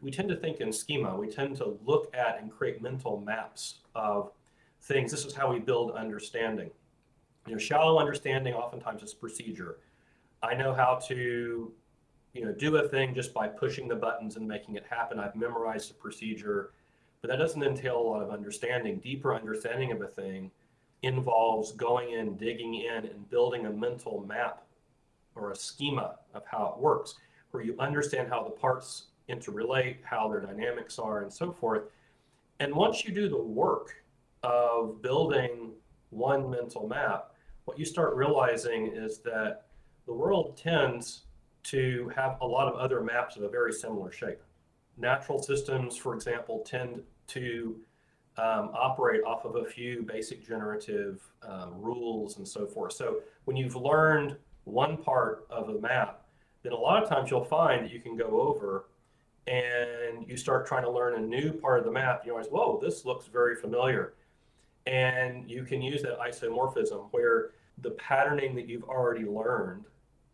We 0.00 0.10
tend 0.10 0.28
to 0.30 0.36
think 0.36 0.60
in 0.60 0.72
schema. 0.72 1.16
We 1.16 1.28
tend 1.28 1.56
to 1.56 1.76
look 1.84 2.14
at 2.14 2.40
and 2.40 2.50
create 2.50 2.80
mental 2.80 3.20
maps 3.20 3.80
of 3.94 4.32
things. 4.82 5.10
This 5.10 5.24
is 5.24 5.34
how 5.34 5.52
we 5.52 5.58
build 5.58 5.92
understanding. 5.92 6.70
You 7.46 7.52
know, 7.52 7.58
shallow 7.58 7.98
understanding 7.98 8.54
oftentimes 8.54 9.02
is 9.02 9.14
procedure. 9.14 9.78
I 10.42 10.54
know 10.54 10.72
how 10.72 11.00
to, 11.08 11.72
you 12.32 12.44
know, 12.44 12.52
do 12.52 12.76
a 12.76 12.88
thing 12.88 13.14
just 13.14 13.34
by 13.34 13.48
pushing 13.48 13.88
the 13.88 13.96
buttons 13.96 14.36
and 14.36 14.46
making 14.46 14.76
it 14.76 14.84
happen. 14.88 15.18
I've 15.18 15.34
memorized 15.34 15.90
the 15.90 15.94
procedure, 15.94 16.72
but 17.20 17.28
that 17.30 17.36
doesn't 17.36 17.62
entail 17.62 17.98
a 17.98 18.06
lot 18.08 18.22
of 18.22 18.30
understanding. 18.30 18.98
Deeper 18.98 19.34
understanding 19.34 19.90
of 19.90 20.00
a 20.00 20.06
thing 20.06 20.50
involves 21.02 21.72
going 21.72 22.12
in, 22.12 22.36
digging 22.36 22.74
in, 22.74 23.06
and 23.06 23.30
building 23.30 23.66
a 23.66 23.70
mental 23.70 24.24
map 24.26 24.62
or 25.34 25.52
a 25.52 25.56
schema 25.56 26.16
of 26.34 26.42
how 26.46 26.74
it 26.74 26.82
works, 26.82 27.14
where 27.50 27.62
you 27.62 27.76
understand 27.78 28.28
how 28.28 28.42
the 28.42 28.50
parts 28.50 29.06
interrelate, 29.28 29.96
how 30.02 30.28
their 30.28 30.40
dynamics 30.40 30.98
are, 30.98 31.22
and 31.22 31.32
so 31.32 31.52
forth. 31.52 31.84
And 32.60 32.74
once 32.74 33.04
you 33.04 33.14
do 33.14 33.28
the 33.28 33.40
work 33.40 34.02
of 34.42 35.00
building 35.00 35.70
one 36.10 36.50
mental 36.50 36.88
map, 36.88 37.34
what 37.66 37.78
you 37.78 37.84
start 37.84 38.16
realizing 38.16 38.86
is 38.86 39.18
that 39.18 39.66
the 40.06 40.12
world 40.12 40.56
tends 40.56 41.24
to 41.64 42.10
have 42.16 42.38
a 42.40 42.46
lot 42.46 42.66
of 42.66 42.74
other 42.78 43.02
maps 43.02 43.36
of 43.36 43.42
a 43.42 43.48
very 43.48 43.72
similar 43.72 44.10
shape. 44.10 44.40
Natural 44.96 45.40
systems, 45.40 45.96
for 45.96 46.14
example, 46.14 46.64
tend 46.66 47.02
to 47.28 47.76
um, 48.38 48.70
operate 48.72 49.22
off 49.24 49.44
of 49.44 49.56
a 49.56 49.64
few 49.64 50.02
basic 50.02 50.46
generative 50.46 51.20
um, 51.42 51.72
rules 51.80 52.38
and 52.38 52.46
so 52.46 52.66
forth. 52.66 52.92
So 52.92 53.20
when 53.44 53.56
you've 53.56 53.76
learned 53.76 54.36
one 54.64 54.96
part 54.96 55.46
of 55.50 55.68
a 55.70 55.78
map, 55.80 56.22
then 56.62 56.72
a 56.72 56.76
lot 56.76 57.02
of 57.02 57.08
times 57.08 57.30
you'll 57.30 57.44
find 57.44 57.84
that 57.84 57.92
you 57.92 58.00
can 58.00 58.16
go 58.16 58.40
over 58.40 58.86
and 59.46 60.28
you 60.28 60.36
start 60.36 60.66
trying 60.66 60.84
to 60.84 60.90
learn 60.90 61.14
a 61.14 61.26
new 61.26 61.52
part 61.52 61.78
of 61.78 61.84
the 61.84 61.90
map. 61.90 62.22
You 62.24 62.32
realize, 62.32 62.50
whoa, 62.50 62.78
this 62.80 63.04
looks 63.04 63.26
very 63.26 63.56
familiar. 63.56 64.14
And 64.86 65.50
you 65.50 65.64
can 65.64 65.82
use 65.82 66.02
that 66.02 66.18
isomorphism 66.18 67.08
where 67.10 67.50
the 67.78 67.90
patterning 67.92 68.54
that 68.56 68.68
you've 68.68 68.84
already 68.84 69.24
learned, 69.24 69.84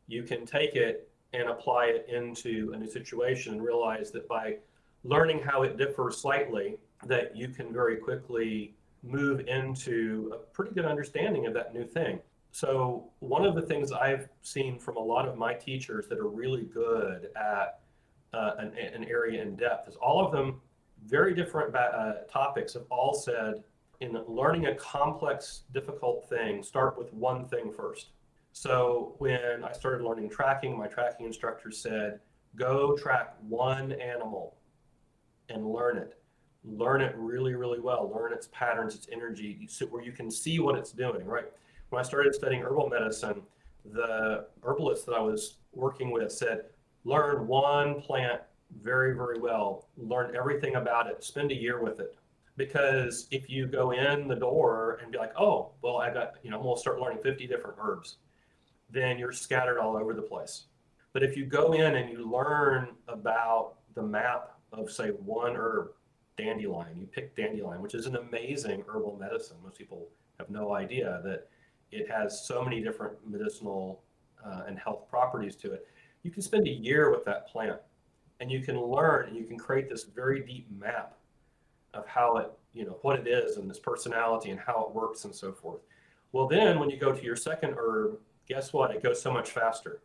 you 0.09 0.23
can 0.23 0.45
take 0.45 0.75
it 0.75 1.09
and 1.33 1.49
apply 1.49 1.87
it 1.87 2.07
into 2.09 2.73
a 2.75 2.79
new 2.79 2.89
situation 2.89 3.55
and 3.55 3.63
realize 3.63 4.11
that 4.13 4.29
by 4.29 4.57
learning 5.05 5.41
how 5.41 5.63
it 5.63 5.77
differs 5.77 6.17
slightly, 6.17 6.77
that 7.05 7.37
you 7.37 7.49
can 7.49 7.73
very 7.73 7.97
quickly 7.97 8.75
move 9.03 9.41
into 9.47 10.33
a 10.35 10.39
pretty 10.53 10.75
good 10.75 10.85
understanding 10.85 11.47
of 11.47 11.55
that 11.55 11.75
new 11.75 11.87
thing. 11.87 12.21
So, 12.53 13.11
one 13.19 13.45
of 13.45 13.55
the 13.55 13.63
things 13.63 13.91
I've 13.93 14.29
seen 14.43 14.79
from 14.79 14.97
a 14.97 15.01
lot 15.01 15.29
of 15.29 15.37
my 15.37 15.55
teachers 15.55 16.07
that 16.09 16.19
are 16.19 16.29
really 16.29 16.63
good 16.63 17.29
at 17.37 17.81
uh, 18.33 18.53
an, 18.59 18.73
an, 18.79 19.05
area 19.05 19.43
in 19.43 19.57
depth 19.57 19.89
is 19.89 19.97
all 19.97 20.25
of 20.25 20.33
them, 20.33 20.61
very 21.05 21.35
different 21.35 21.75
uh, 21.75 22.13
topics, 22.31 22.75
have 22.75 22.85
all 22.91 23.13
said 23.13 23.65
in 24.01 24.17
learning 24.29 24.67
a 24.67 24.75
complex, 24.77 25.63
difficult 25.73 26.29
thing, 26.29 26.63
start 26.63 26.99
with 26.99 27.13
one 27.13 27.47
thing 27.47 27.73
first. 27.73 28.11
So, 28.53 29.17
when 29.19 29.65
I 29.65 29.73
started 29.73 30.05
learning 30.05 30.31
tracking, 30.31 30.79
my 30.79 30.87
tracking 30.87 31.27
instructor 31.27 31.73
said, 31.73 32.21
go 32.55 32.97
track 32.97 33.35
one 33.49 33.93
animal 33.93 34.57
and 35.49 35.67
learn 35.67 35.99
it 35.99 36.17
learn 36.65 37.01
it 37.01 37.15
really, 37.17 37.55
really 37.55 37.81
well, 37.81 38.11
learn 38.15 38.33
its 38.33 38.49
patterns, 38.53 38.95
its 38.95 39.07
energy, 39.13 39.67
so 39.69 39.87
where 39.87 40.03
you 40.03 40.13
can 40.13 40.31
see 40.31 40.59
what 40.59 40.77
it's 40.77 40.93
doing, 40.93 41.25
right? 41.27 41.51
When 41.91 42.01
I 42.01 42.03
started 42.03 42.35
studying 42.35 42.63
herbal 42.63 42.89
medicine, 42.89 43.43
the 43.93 44.47
herbalist 44.63 45.07
that 45.07 45.13
I 45.13 45.21
was 45.21 45.57
working 45.73 46.11
with 46.11 46.33
said, 46.33 46.65
learn 47.05 47.47
one 47.47 48.01
plant 48.01 48.41
very, 48.81 49.15
very 49.15 49.39
well, 49.39 49.89
learn 49.97 50.35
everything 50.35 50.77
about 50.77 51.07
it, 51.07 51.23
spend 51.23 51.53
a 51.53 51.55
year 51.55 51.83
with 51.83 52.01
it. 52.01 52.17
Because 52.57 53.27
if 53.31 53.51
you 53.51 53.67
go 53.67 53.91
in 53.91 54.29
the 54.29 54.37
door 54.37 55.01
and 55.03 55.11
be 55.11 55.19
like, 55.19 55.33
oh, 55.39 55.73
well, 55.83 55.99
I 55.99 56.13
got, 56.13 56.35
you 56.43 56.51
know, 56.51 56.63
to 56.63 56.81
start 56.81 57.01
learning 57.01 57.19
50 57.23 57.47
different 57.47 57.77
herbs, 57.81 58.17
then 58.91 59.19
you're 59.19 59.33
scattered 59.33 59.79
all 59.79 59.97
over 59.97 60.15
the 60.15 60.23
place. 60.23 60.65
But 61.13 61.23
if 61.23 61.37
you 61.37 61.47
go 61.47 61.73
in 61.73 61.97
and 61.97 62.11
you 62.11 62.31
learn 62.31 62.91
about 63.09 63.75
the 63.95 64.03
map 64.03 64.53
of, 64.73 64.91
say, 64.91 65.09
one 65.09 65.57
herb, 65.57 65.89
dandelion. 66.37 66.99
You 66.99 67.07
pick 67.07 67.37
dandelion, 67.37 67.81
which 67.81 67.95
is 67.95 68.07
an 68.07 68.17
amazing 68.17 68.85
herbal 68.89 69.17
medicine. 69.21 69.57
Most 69.63 69.79
people 69.79 70.09
have 70.39 70.51
no 70.51 70.75
idea 70.75 71.21
that 71.25 71.49
it 71.91 72.11
has 72.11 72.47
so 72.47 72.63
many 72.63 72.81
different 72.81 73.15
medicinal 73.27 74.03
uh, 74.45 74.63
and 74.67 74.79
health 74.79 75.09
properties 75.09 75.57
to 75.57 75.73
it. 75.73 75.87
You 76.23 76.31
can 76.31 76.43
spend 76.43 76.67
a 76.67 76.71
year 76.71 77.11
with 77.11 77.25
that 77.25 77.49
plant 77.49 77.81
and 78.41 78.51
you 78.51 78.61
can 78.61 78.81
learn 78.81 79.29
and 79.29 79.37
you 79.37 79.45
can 79.45 79.59
create 79.59 79.89
this 79.89 80.05
very 80.05 80.41
deep 80.41 80.67
map 80.79 81.17
of 81.93 82.07
how 82.07 82.37
it, 82.39 82.51
you 82.73 82.85
know, 82.85 82.99
what 83.03 83.19
it 83.19 83.29
is 83.29 83.57
and 83.57 83.71
its 83.71 83.79
personality 83.79 84.51
and 84.51 84.59
how 84.59 84.87
it 84.89 84.95
works 84.95 85.25
and 85.25 85.35
so 85.35 85.53
forth. 85.53 85.81
Well, 86.33 86.49
then 86.49 86.81
when 86.81 86.91
you 86.91 86.97
go 86.97 87.13
to 87.13 87.23
your 87.23 87.37
second 87.37 87.75
herb, 87.79 88.19
guess 88.49 88.73
what? 88.73 88.91
It 88.91 89.03
goes 89.03 89.23
so 89.23 89.33
much 89.33 89.51
faster 89.51 90.01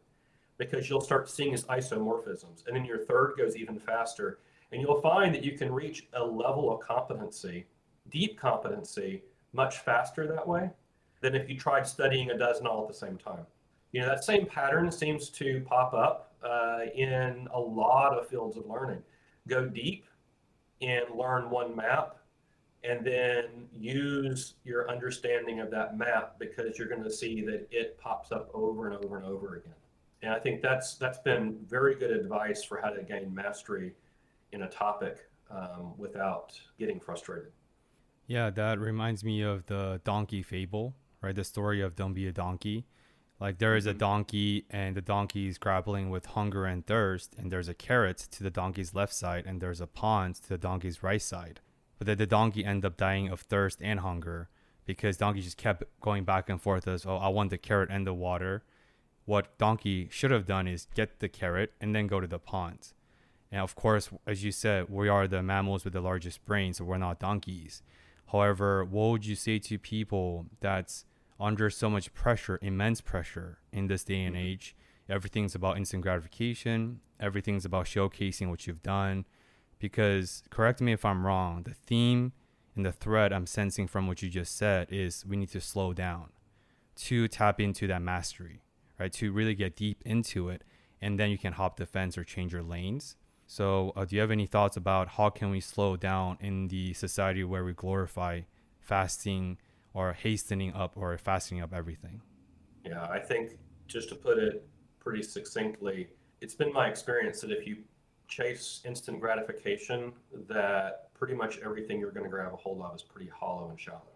because 0.58 0.90
you'll 0.90 1.02
start 1.02 1.30
seeing 1.30 1.54
its 1.54 1.64
isomorphisms. 1.64 2.68
And 2.68 2.76
then 2.76 2.86
your 2.86 3.00
third 3.06 3.34
goes 3.38 3.56
even 3.56 3.80
faster 3.80 4.40
and 4.72 4.82
you'll 4.82 5.02
find 5.02 5.34
that 5.34 5.44
you 5.44 5.58
can 5.58 5.72
reach 5.72 6.08
a 6.14 6.24
level 6.24 6.72
of 6.72 6.80
competency, 6.80 7.66
deep 8.10 8.40
competency, 8.40 9.24
much 9.54 9.80
faster 9.80 10.28
that 10.28 10.48
way 10.48 10.70
than 11.22 11.36
if 11.36 11.50
you 11.50 11.58
tried 11.58 11.88
studying 11.88 12.32
a 12.32 12.38
dozen 12.38 12.68
all 12.68 12.84
at 12.84 12.88
the 12.88 12.94
same 12.94 13.18
time. 13.18 13.46
You 13.92 14.02
know, 14.02 14.08
that 14.08 14.24
same 14.24 14.46
pattern 14.46 14.92
seems 14.92 15.30
to 15.32 15.62
pop 15.68 15.94
up 15.94 16.34
uh, 16.44 16.82
in 16.94 17.48
a 17.54 17.60
lot 17.60 18.18
of 18.18 18.28
fields 18.28 18.58
of 18.58 18.68
learning. 18.68 19.02
Go 19.48 19.66
deep 19.66 20.06
and 20.82 21.06
learn 21.16 21.50
one 21.50 21.76
map 21.76 22.18
and 22.84 23.06
then 23.06 23.68
use 23.78 24.54
your 24.64 24.90
understanding 24.90 25.60
of 25.60 25.70
that 25.72 25.98
map 25.98 26.36
because 26.40 26.78
you're 26.78 26.88
going 26.88 27.04
to 27.04 27.12
see 27.12 27.42
that 27.42 27.68
it 27.72 28.00
pops 28.00 28.32
up 28.32 28.50
over 28.54 28.90
and 28.90 29.04
over 29.04 29.18
and 29.18 29.26
over 29.26 29.56
again. 29.56 29.74
And 30.22 30.32
I 30.32 30.40
think 30.40 30.62
that's 30.62 30.96
that's 30.96 31.20
been 31.20 31.58
very 31.68 31.96
good 31.96 32.12
advice 32.12 32.64
for 32.64 32.80
how 32.82 32.90
to 32.90 33.04
gain 33.04 33.34
mastery 33.34 33.94
in 34.52 34.64
a 34.64 34.70
topic 34.70 35.30
um, 35.50 35.94
without 35.98 36.60
getting 36.78 37.00
frustrated. 37.00 37.52
Yeah, 38.28 38.50
that 38.52 38.80
reminds 38.80 39.24
me 39.24 39.42
of 39.42 39.66
the 39.66 40.02
donkey 40.04 40.44
fable, 40.44 40.96
right? 41.22 41.36
The 41.36 41.44
story 41.44 41.82
of 41.82 41.96
don't 41.96 42.14
be 42.14 42.28
a 42.28 42.32
donkey. 42.32 42.86
Like 43.40 43.58
there 43.58 43.76
is 43.76 43.86
a 43.86 43.90
mm-hmm. 43.90 44.00
donkey 44.00 44.66
and 44.70 44.96
the 44.96 45.02
donkey 45.02 45.48
is 45.48 45.58
grappling 45.58 46.10
with 46.10 46.28
hunger 46.28 46.66
and 46.66 46.86
thirst, 46.86 47.36
and 47.38 47.52
there's 47.52 47.70
a 47.70 47.74
carrot 47.74 48.18
to 48.32 48.44
the 48.44 48.50
donkey's 48.50 48.94
left 48.94 49.14
side, 49.14 49.46
and 49.48 49.62
there's 49.62 49.82
a 49.82 49.88
pond 49.88 50.36
to 50.36 50.50
the 50.50 50.58
donkey's 50.58 51.02
right 51.02 51.22
side. 51.22 51.62
But 51.98 52.08
then 52.08 52.18
the 52.18 52.28
donkey 52.28 52.64
ended 52.64 52.86
up 52.86 52.98
dying 52.98 53.30
of 53.30 53.42
thirst 53.42 53.82
and 53.82 54.02
hunger 54.02 54.50
because 54.86 55.18
donkey 55.18 55.42
just 55.42 55.58
kept 55.58 55.84
going 56.02 56.24
back 56.24 56.50
and 56.50 56.62
forth 56.62 56.88
as, 56.88 57.06
oh, 57.06 57.18
I 57.18 57.28
want 57.28 57.50
the 57.50 57.58
carrot 57.58 57.90
and 57.92 58.08
the 58.08 58.14
water. 58.14 58.64
What 59.26 59.58
donkey 59.58 60.08
should 60.10 60.32
have 60.32 60.46
done 60.46 60.68
is 60.68 60.88
get 60.96 61.20
the 61.20 61.30
carrot 61.30 61.74
and 61.80 61.96
then 61.96 62.08
go 62.08 62.20
to 62.20 62.28
the 62.28 62.40
pond. 62.40 62.94
And 63.52 63.62
of 63.62 63.76
course, 63.76 64.10
as 64.28 64.44
you 64.44 64.52
said, 64.52 64.90
we 64.90 65.10
are 65.10 65.28
the 65.28 65.42
mammals 65.42 65.84
with 65.84 65.94
the 65.94 66.02
largest 66.02 66.46
brain, 66.46 66.74
so 66.74 66.84
we're 66.84 66.98
not 66.98 67.20
donkeys. 67.20 67.82
However, 68.32 68.86
what 68.86 69.10
would 69.10 69.26
you 69.26 69.36
say 69.36 69.58
to 69.60 69.80
people 69.80 70.46
that's 70.60 71.06
under 71.40 71.70
so 71.70 71.90
much 71.90 72.14
pressure, 72.14 72.60
immense 72.62 73.02
pressure 73.02 73.60
in 73.72 73.88
this 73.88 74.04
day 74.04 74.24
and 74.24 74.36
mm-hmm. 74.36 74.46
age. 74.46 74.76
Everything's 75.08 75.56
about 75.56 75.78
instant 75.78 76.04
gratification, 76.04 77.00
everything's 77.20 77.66
about 77.66 77.86
showcasing 77.86 78.50
what 78.50 78.68
you've 78.68 78.84
done. 78.84 79.26
Because, 79.80 80.44
correct 80.50 80.82
me 80.82 80.92
if 80.92 81.06
I'm 81.06 81.26
wrong, 81.26 81.64
the 81.64 81.74
theme 81.74 82.34
and 82.76 82.86
the 82.86 82.92
thread 82.92 83.32
I'm 83.32 83.48
sensing 83.48 83.88
from 83.88 84.08
what 84.08 84.22
you 84.22 84.30
just 84.30 84.58
said 84.58 84.88
is 84.92 85.26
we 85.26 85.38
need 85.38 85.52
to 85.52 85.62
slow 85.62 85.94
down 85.94 86.30
to 86.98 87.30
tap 87.30 87.62
into 87.62 87.88
that 87.88 88.02
mastery, 88.02 88.62
right? 89.00 89.12
To 89.14 89.32
really 89.32 89.56
get 89.56 89.78
deep 89.78 90.04
into 90.06 90.50
it, 90.50 90.64
and 91.02 91.18
then 91.18 91.30
you 91.30 91.38
can 91.38 91.54
hop 91.54 91.78
the 91.78 91.86
fence 91.86 92.18
or 92.18 92.26
change 92.26 92.52
your 92.52 92.62
lanes. 92.62 93.16
So, 93.52 93.94
uh, 93.96 94.06
do 94.06 94.16
you 94.16 94.22
have 94.22 94.30
any 94.30 94.46
thoughts 94.46 94.78
about 94.78 95.08
how 95.08 95.32
can 95.32 95.50
we 95.50 95.60
slow 95.60 95.98
down 95.98 96.38
in 96.40 96.68
the 96.68 96.94
society 96.94 97.44
where 97.44 97.66
we 97.66 97.74
glorify 97.74 98.42
fasting 98.80 99.58
or 99.92 100.14
hastening 100.14 100.72
up 100.76 100.96
or 100.96 101.18
fasting 101.18 101.60
up 101.60 101.74
everything? 101.74 102.22
Yeah, 102.86 103.08
I 103.10 103.18
think 103.18 103.58
just 103.88 104.08
to 104.10 104.16
put 104.16 104.38
it 104.38 104.68
pretty 105.00 105.24
succinctly, 105.24 106.10
it's 106.42 106.54
been 106.54 106.72
my 106.72 106.90
experience 106.90 107.42
that 107.42 107.50
if 107.50 107.66
you 107.66 107.78
chase 108.28 108.82
instant 108.86 109.20
gratification, 109.20 110.14
that 110.48 111.12
pretty 111.16 111.34
much 111.34 111.58
everything 111.66 112.00
you're 112.00 112.12
going 112.12 112.26
to 112.26 112.30
grab 112.30 112.54
a 112.54 112.56
hold 112.56 112.84
of 112.84 112.96
is 112.96 113.02
pretty 113.02 113.32
hollow 113.32 113.72
and 113.72 113.80
shallow. 113.80 114.14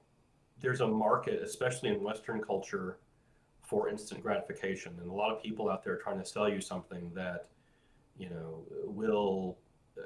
There's 0.61 0.81
a 0.81 0.87
market, 0.87 1.41
especially 1.41 1.89
in 1.89 2.03
Western 2.03 2.39
culture, 2.39 2.99
for 3.63 3.89
instant 3.89 4.21
gratification, 4.21 4.95
and 5.01 5.09
a 5.09 5.13
lot 5.13 5.35
of 5.35 5.41
people 5.41 5.71
out 5.71 5.83
there 5.83 5.95
trying 5.95 6.19
to 6.19 6.25
sell 6.25 6.47
you 6.47 6.61
something 6.61 7.09
that, 7.15 7.47
you 8.17 8.29
know, 8.29 8.63
will 8.85 9.57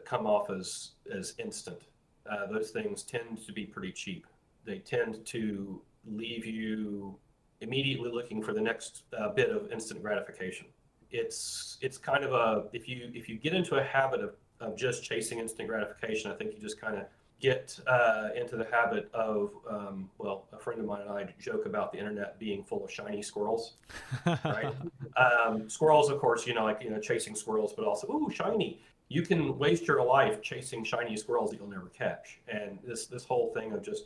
come 0.05 0.25
off 0.25 0.49
as 0.49 0.91
as 1.13 1.33
instant. 1.39 1.81
Uh, 2.29 2.45
those 2.47 2.71
things 2.71 3.03
tend 3.03 3.45
to 3.45 3.53
be 3.53 3.65
pretty 3.65 3.91
cheap 3.91 4.25
they 4.67 4.79
tend 4.79 5.25
to 5.25 5.81
leave 6.05 6.45
you 6.45 7.17
immediately 7.61 8.11
looking 8.11 8.43
for 8.43 8.53
the 8.53 8.61
next 8.61 9.03
uh, 9.17 9.29
bit 9.29 9.49
of 9.49 9.71
instant 9.71 10.03
gratification. 10.03 10.67
It's 11.09 11.77
it's 11.81 11.97
kind 11.97 12.23
of 12.23 12.33
a 12.33 12.65
if 12.73 12.87
you 12.87 13.09
if 13.15 13.29
you 13.29 13.37
get 13.37 13.53
into 13.53 13.77
a 13.77 13.83
habit 13.83 14.19
of, 14.19 14.35
of 14.59 14.77
just 14.77 15.03
chasing 15.03 15.39
instant 15.39 15.69
gratification, 15.69 16.29
I 16.29 16.35
think 16.35 16.53
you 16.53 16.59
just 16.59 16.79
kind 16.79 16.97
of 16.97 17.05
get 17.39 17.79
uh, 17.87 18.29
into 18.35 18.57
the 18.57 18.65
habit 18.71 19.09
of 19.13 19.51
um, 19.69 20.09
well, 20.17 20.45
a 20.53 20.57
friend 20.57 20.79
of 20.79 20.85
mine 20.85 21.01
and 21.01 21.11
I 21.11 21.33
joke 21.39 21.65
about 21.65 21.91
the 21.91 21.99
internet 21.99 22.39
being 22.39 22.63
full 22.63 22.83
of 22.83 22.91
shiny 22.91 23.21
squirrels, 23.21 23.73
right? 24.25 24.73
um, 25.17 25.69
squirrels, 25.69 26.09
of 26.09 26.19
course, 26.19 26.47
you 26.47 26.53
know, 26.53 26.63
like 26.63 26.81
you 26.83 26.89
know, 26.89 26.99
chasing 26.99 27.35
squirrels, 27.35 27.73
but 27.75 27.85
also 27.85 28.07
ooh, 28.11 28.29
shiny. 28.31 28.79
You 29.09 29.21
can 29.21 29.57
waste 29.57 29.87
your 29.87 30.03
life 30.03 30.41
chasing 30.41 30.83
shiny 30.83 31.15
squirrels 31.15 31.51
that 31.51 31.59
you'll 31.59 31.69
never 31.69 31.87
catch, 31.87 32.39
and 32.47 32.79
this 32.83 33.05
this 33.05 33.23
whole 33.23 33.53
thing 33.53 33.71
of 33.71 33.81
just 33.81 34.05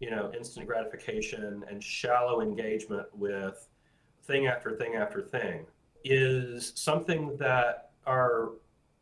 you 0.00 0.10
know, 0.10 0.30
instant 0.36 0.66
gratification 0.66 1.64
and 1.70 1.82
shallow 1.82 2.40
engagement 2.40 3.06
with 3.14 3.68
thing 4.24 4.46
after 4.46 4.76
thing 4.76 4.94
after 4.96 5.22
thing 5.22 5.64
is 6.04 6.72
something 6.74 7.36
that 7.38 7.90
our 8.06 8.50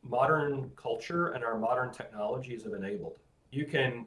modern 0.03 0.71
culture 0.77 1.29
and 1.29 1.45
our 1.45 1.59
modern 1.59 1.91
technologies 1.91 2.63
have 2.65 2.75
enabled. 2.75 3.17
You 3.55 3.67
can 3.67 4.07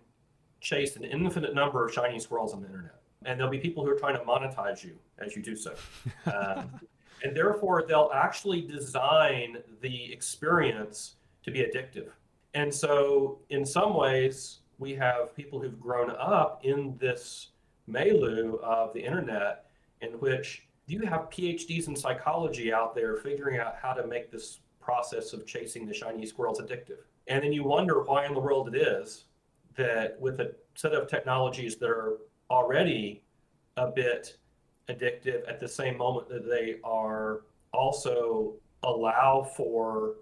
chase 0.60 0.98
an 0.98 1.06
infinite 1.06 1.56
number 1.56 1.86
of 1.86 1.94
shiny 1.94 2.20
squirrels 2.20 2.54
on 2.54 2.62
the 2.62 2.68
internet, 2.68 3.00
and 3.24 3.40
there'll 3.40 3.52
be 3.52 3.60
people 3.60 3.86
who 3.86 3.90
are 3.92 3.98
trying 3.98 4.18
to 4.18 4.24
monetize 4.24 4.84
you 4.84 4.98
as 5.20 5.36
you 5.36 5.42
do 5.42 5.56
so. 5.56 5.74
Um, 6.26 6.82
and 7.24 7.36
therefore, 7.36 7.84
they'll 7.88 8.12
actually 8.14 8.62
design 8.62 9.58
the 9.82 10.12
experience 10.14 11.16
to 11.44 11.50
be 11.50 11.60
addictive. 11.62 12.10
And 12.54 12.72
so, 12.72 13.40
in 13.50 13.66
some 13.66 13.96
ways, 13.96 14.60
we 14.78 14.94
have 14.96 15.36
people 15.36 15.60
who've 15.60 15.80
grown 15.80 16.12
up 16.12 16.62
in 16.64 16.96
this 17.00 17.48
milieu 17.88 18.58
of 18.58 18.94
the 18.94 19.00
internet 19.00 19.66
in 20.02 20.12
which 20.20 20.68
you 20.86 21.02
have 21.08 21.30
PhDs 21.32 21.88
in 21.88 21.96
psychology 21.96 22.72
out 22.72 22.94
there 22.94 23.16
figuring 23.16 23.60
out 23.60 23.76
how 23.82 23.94
to 23.94 24.06
make 24.06 24.32
this 24.32 24.60
process 24.80 25.34
of 25.34 25.48
chasing 25.48 25.88
the 25.88 25.94
shiny 25.94 26.26
squirrels 26.26 26.60
addictive. 26.60 27.00
And 27.28 27.44
then 27.44 27.52
you 27.52 27.64
wonder 27.64 28.04
why 28.04 28.26
in 28.26 28.34
the 28.34 28.40
world 28.40 28.74
it 28.74 28.80
is 28.80 29.26
that 29.78 30.20
with 30.20 30.40
a 30.40 30.54
set 30.76 30.94
of 30.94 31.08
technologies 31.08 31.78
that 31.78 31.90
are 31.90 32.18
already 32.50 33.24
a 33.78 33.88
bit 33.88 34.38
addictive 34.90 35.48
at 35.48 35.60
the 35.60 35.68
same 35.68 35.98
moment 35.98 36.30
that 36.30 36.48
they 36.48 36.78
are 36.84 37.42
also 37.74 38.54
allow 38.84 39.44
for 39.44 40.16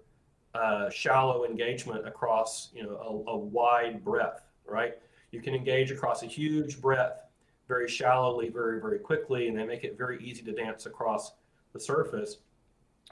uh, 0.54 0.88
shallow 0.90 1.44
engagement 1.44 2.06
across 2.06 2.70
you 2.74 2.82
know 2.82 3.24
a, 3.26 3.30
a 3.30 3.36
wide 3.36 4.04
breadth 4.04 4.46
right? 4.68 4.94
You 5.30 5.40
can 5.40 5.54
engage 5.54 5.90
across 5.90 6.22
a 6.22 6.26
huge 6.26 6.80
breadth 6.80 7.20
very 7.68 7.88
shallowly, 7.88 8.48
very, 8.48 8.80
very 8.80 8.98
quickly, 8.98 9.48
and 9.48 9.58
they 9.58 9.64
make 9.64 9.84
it 9.84 9.98
very 9.98 10.22
easy 10.22 10.42
to 10.42 10.52
dance 10.52 10.86
across 10.86 11.32
the 11.72 11.80
surface. 11.80 12.38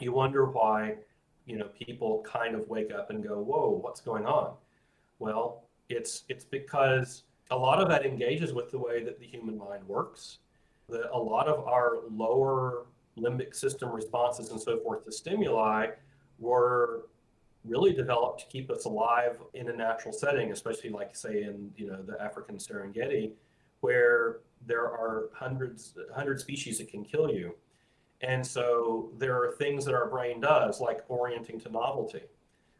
You 0.00 0.12
wonder 0.12 0.46
why, 0.46 0.96
you 1.46 1.56
know, 1.56 1.68
people 1.68 2.24
kind 2.26 2.54
of 2.54 2.68
wake 2.68 2.92
up 2.92 3.10
and 3.10 3.22
go, 3.22 3.40
"Whoa, 3.40 3.70
what's 3.70 4.00
going 4.00 4.26
on?" 4.26 4.54
Well, 5.18 5.63
it's 5.88 6.24
it's 6.28 6.44
because 6.44 7.24
a 7.50 7.56
lot 7.56 7.80
of 7.80 7.88
that 7.88 8.04
engages 8.04 8.52
with 8.52 8.70
the 8.70 8.78
way 8.78 9.02
that 9.04 9.18
the 9.18 9.26
human 9.26 9.56
mind 9.58 9.86
works. 9.86 10.38
That 10.88 11.10
a 11.12 11.18
lot 11.18 11.48
of 11.48 11.66
our 11.66 11.98
lower 12.10 12.86
limbic 13.18 13.54
system 13.54 13.90
responses 13.90 14.50
and 14.50 14.60
so 14.60 14.78
forth 14.80 15.04
to 15.04 15.12
stimuli 15.12 15.88
were 16.38 17.06
really 17.64 17.92
developed 17.92 18.40
to 18.40 18.46
keep 18.46 18.70
us 18.70 18.84
alive 18.84 19.38
in 19.54 19.70
a 19.70 19.72
natural 19.72 20.12
setting, 20.12 20.52
especially 20.52 20.90
like 20.90 21.16
say 21.16 21.42
in 21.42 21.70
you 21.76 21.86
know 21.86 22.02
the 22.02 22.20
African 22.20 22.56
Serengeti, 22.56 23.32
where 23.80 24.40
there 24.66 24.84
are 24.84 25.30
hundreds 25.32 25.94
hundred 26.14 26.40
species 26.40 26.78
that 26.78 26.88
can 26.88 27.04
kill 27.04 27.30
you. 27.30 27.54
And 28.20 28.46
so 28.46 29.10
there 29.18 29.36
are 29.42 29.52
things 29.52 29.84
that 29.84 29.94
our 29.94 30.08
brain 30.08 30.40
does, 30.40 30.80
like 30.80 31.04
orienting 31.08 31.60
to 31.60 31.70
novelty. 31.70 32.22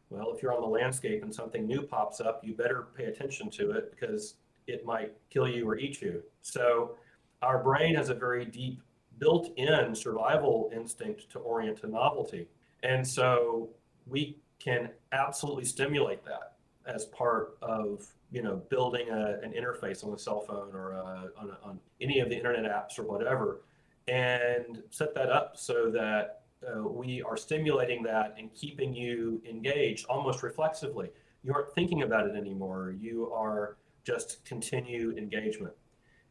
Well, 0.09 0.31
if 0.35 0.41
you're 0.41 0.53
on 0.53 0.61
the 0.61 0.67
landscape 0.67 1.23
and 1.23 1.33
something 1.33 1.65
new 1.65 1.81
pops 1.81 2.21
up, 2.21 2.41
you 2.43 2.53
better 2.53 2.87
pay 2.95 3.05
attention 3.05 3.49
to 3.51 3.71
it 3.71 3.91
because 3.91 4.35
it 4.67 4.85
might 4.85 5.13
kill 5.29 5.47
you 5.47 5.67
or 5.67 5.77
eat 5.77 6.01
you. 6.01 6.23
So 6.41 6.95
our 7.41 7.63
brain 7.63 7.95
has 7.95 8.09
a 8.09 8.13
very 8.13 8.45
deep 8.45 8.81
built-in 9.17 9.95
survival 9.95 10.69
instinct 10.73 11.29
to 11.31 11.39
orient 11.39 11.79
to 11.81 11.87
novelty. 11.87 12.47
And 12.83 13.05
so 13.07 13.69
we 14.07 14.37
can 14.59 14.89
absolutely 15.11 15.65
stimulate 15.65 16.23
that 16.25 16.53
as 16.85 17.05
part 17.05 17.57
of 17.61 18.05
you 18.31 18.41
know 18.41 18.61
building 18.69 19.09
a, 19.09 19.39
an 19.41 19.53
interface 19.53 20.05
on 20.05 20.13
a 20.13 20.19
cell 20.19 20.41
phone 20.41 20.73
or 20.73 20.93
a, 20.93 20.99
uh, 20.99 21.41
on, 21.41 21.49
a, 21.49 21.67
on, 21.67 21.79
any 22.01 22.19
of 22.19 22.29
the 22.29 22.35
internet 22.35 22.63
apps 22.63 22.99
or 22.99 23.03
whatever 23.03 23.61
and 24.07 24.83
set 24.91 25.15
that 25.15 25.29
up 25.29 25.57
so 25.57 25.89
that 25.89 26.41
uh, 26.63 26.87
we 26.87 27.21
are 27.21 27.37
stimulating 27.37 28.03
that 28.03 28.35
and 28.37 28.53
keeping 28.53 28.93
you 28.93 29.41
engaged 29.47 30.05
almost 30.07 30.43
reflexively 30.43 31.09
you 31.43 31.53
aren't 31.53 31.71
thinking 31.73 32.03
about 32.03 32.27
it 32.27 32.35
anymore 32.35 32.95
you 32.99 33.31
are 33.33 33.77
just 34.03 34.43
continue 34.45 35.15
engagement 35.17 35.73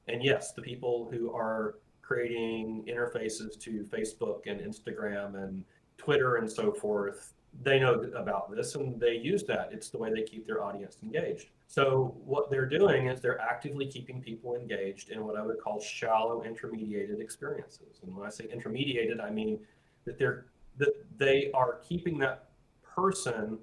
and 0.09 0.23
yes 0.23 0.53
the 0.53 0.63
people 0.63 1.09
who 1.11 1.33
are 1.33 1.77
creating 2.03 2.85
interfaces 2.89 3.59
to 3.59 3.85
facebook 3.85 4.41
and 4.47 4.61
instagram 4.61 5.43
and 5.43 5.65
twitter 5.99 6.37
and 6.37 6.51
so 6.51 6.73
forth 6.73 7.35
they 7.63 7.79
know 7.79 7.95
about 8.17 8.55
this 8.55 8.75
and 8.75 9.01
they 9.01 9.15
use 9.15 9.45
that. 9.45 9.71
It's 9.73 9.91
the 9.91 9.99
way 9.99 10.13
they 10.13 10.23
keep 10.23 10.47
their 10.47 10.63
audience 10.63 10.97
engaged. 11.03 11.49
So 11.67 12.15
what 12.25 12.51
they're 12.51 12.69
doing 12.69 13.07
is 13.07 13.21
they're 13.21 13.41
actively 13.41 13.87
keeping 13.87 14.21
people 14.21 14.55
engaged 14.55 15.11
in 15.11 15.25
what 15.25 15.37
I 15.37 15.43
would 15.43 15.61
call 15.61 15.81
shallow 15.81 16.43
intermediated 16.43 17.21
experiences. 17.21 18.01
And 18.03 18.15
when 18.15 18.27
I 18.27 18.31
say 18.31 18.47
intermediated, 18.53 19.21
I 19.21 19.31
mean 19.31 19.59
that 20.05 20.19
they're 20.19 20.47
that 20.79 20.93
they 21.17 21.51
are 21.55 21.81
keeping 21.89 22.19
that 22.19 22.49
person 22.83 23.59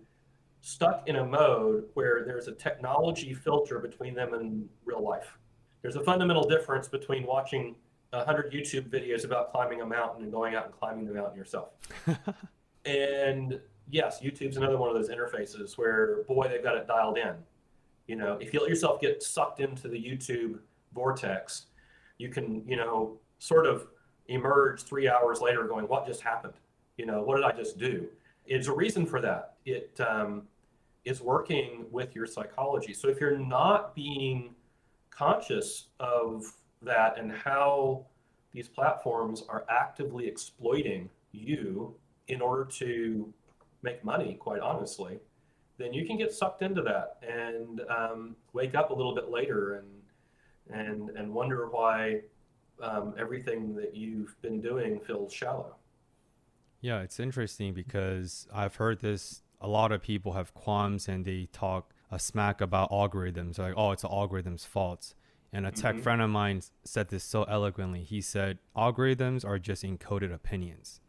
stuck 0.62 1.08
in 1.08 1.17
a 1.17 1.25
mode 1.25 1.86
where 1.95 2.23
there's 2.25 2.47
a 2.47 2.51
technology 2.51 3.34
filter 3.34 3.80
between 3.80 4.13
them 4.13 4.34
and 4.34 4.69
real 4.86 5.04
life. 5.04 5.38
There's 5.82 5.95
a 5.95 6.04
fundamental 6.04 6.47
difference 6.47 6.88
between 6.88 7.25
watching 7.25 7.75
100 8.12 8.51
YouTube 8.51 8.89
videos 8.89 9.25
about 9.25 9.51
climbing 9.51 9.82
a 9.82 9.86
mountain 9.86 10.23
and 10.23 10.32
going 10.32 10.54
out 10.56 10.65
and 10.65 10.73
climbing 10.73 11.06
the 11.06 11.13
mountain 11.13 11.38
yourself. 11.38 11.69
and 12.86 13.60
yes, 13.89 14.19
YouTube's 14.21 14.58
another 14.58 14.77
one 14.77 14.89
of 14.89 14.95
those 14.95 15.10
interfaces 15.10 15.77
where, 15.77 16.23
boy, 16.23 16.47
they've 16.47 16.63
got 16.63 16.75
it 16.75 16.88
dialed 16.88 17.17
in. 17.17 17.34
You 18.08 18.15
know, 18.17 18.38
if 18.39 18.54
you 18.54 18.60
let 18.60 18.69
yourself 18.69 19.01
get 19.01 19.23
sucked 19.23 19.60
into 19.60 19.88
the 19.88 19.97
YouTube 19.97 20.60
vortex, 20.93 21.67
you 22.17 22.30
can, 22.30 22.63
you 22.67 22.75
know, 22.75 23.17
sort 23.39 23.65
of 23.65 23.88
emerge 24.28 24.84
three 24.84 25.10
hours 25.10 25.42
later 25.42 25.64
going, 25.64 25.88
what 25.88 26.06
just 26.06 26.22
happened? 26.22 26.54
You 26.98 27.06
know, 27.06 27.22
what 27.22 27.36
did 27.36 27.46
I 27.46 27.52
just 27.52 27.78
do? 27.78 28.08
It's 28.46 28.68
a 28.68 28.74
reason 28.74 29.06
for 29.06 29.22
that. 29.22 29.56
It 29.66 30.00
um, 30.00 30.44
is 31.06 31.22
working 31.22 31.86
with 31.92 32.16
your 32.16 32.26
psychology. 32.26 32.94
So 32.94 33.08
if 33.08 33.20
you're 33.20 33.38
not 33.38 33.96
being 33.96 34.56
conscious 35.10 35.88
of 36.00 36.54
that 36.82 37.18
and 37.18 37.32
how 37.32 38.06
these 38.54 38.68
platforms 38.68 39.44
are 39.50 39.66
actively 39.70 40.28
exploiting 40.28 41.10
you 41.32 41.96
in 42.28 42.42
order 42.42 42.66
to 42.66 43.34
make 43.84 44.04
money, 44.04 44.36
quite 44.40 44.62
honestly, 44.62 45.20
then 45.78 45.94
you 45.94 46.06
can 46.06 46.18
get 46.18 46.32
sucked 46.32 46.62
into 46.62 46.82
that 46.82 47.18
and 47.28 47.82
um, 47.90 48.36
wake 48.54 48.76
up 48.76 48.92
a 48.92 48.94
little 48.94 49.16
bit 49.16 49.30
later 49.30 49.76
and 49.76 49.88
and 50.70 51.10
and 51.12 51.34
wonder 51.34 51.68
why 51.70 52.22
um, 52.82 53.13
everything 53.17 53.76
that 53.76 53.96
you've 53.96 54.39
been 54.41 54.62
doing 54.62 55.00
feels 55.00 55.34
shallow. 55.34 55.76
Yeah, 56.82 57.02
it's 57.02 57.20
interesting 57.20 57.74
because 57.74 58.48
I've 58.54 58.76
heard 58.76 59.02
this. 59.02 59.44
A 59.60 59.67
lot 59.67 59.91
of 59.91 60.02
people 60.02 60.34
have 60.34 60.54
qualms 60.54 61.08
and 61.08 61.24
they 61.26 61.48
talk 61.54 61.94
a 62.10 62.17
smack 62.20 62.60
about 62.60 62.89
algorithms, 62.89 63.60
like, 63.60 63.76
oh, 63.78 63.91
it's 63.91 64.04
an 64.04 64.10
algorithm's 64.12 64.65
fault. 64.65 65.13
And 65.54 65.67
a 65.67 65.72
tech 65.72 65.98
Mhm. 65.98 66.02
friend 66.02 66.22
of 66.22 66.30
mine 66.30 66.62
said 66.84 67.10
this 67.10 67.24
so 67.24 67.44
eloquently. 67.44 68.04
He 68.04 68.22
said, 68.22 68.58
algorithms 68.76 69.46
are 69.46 69.60
just 69.60 69.84
encoded 69.84 70.34
opinions. 70.34 71.02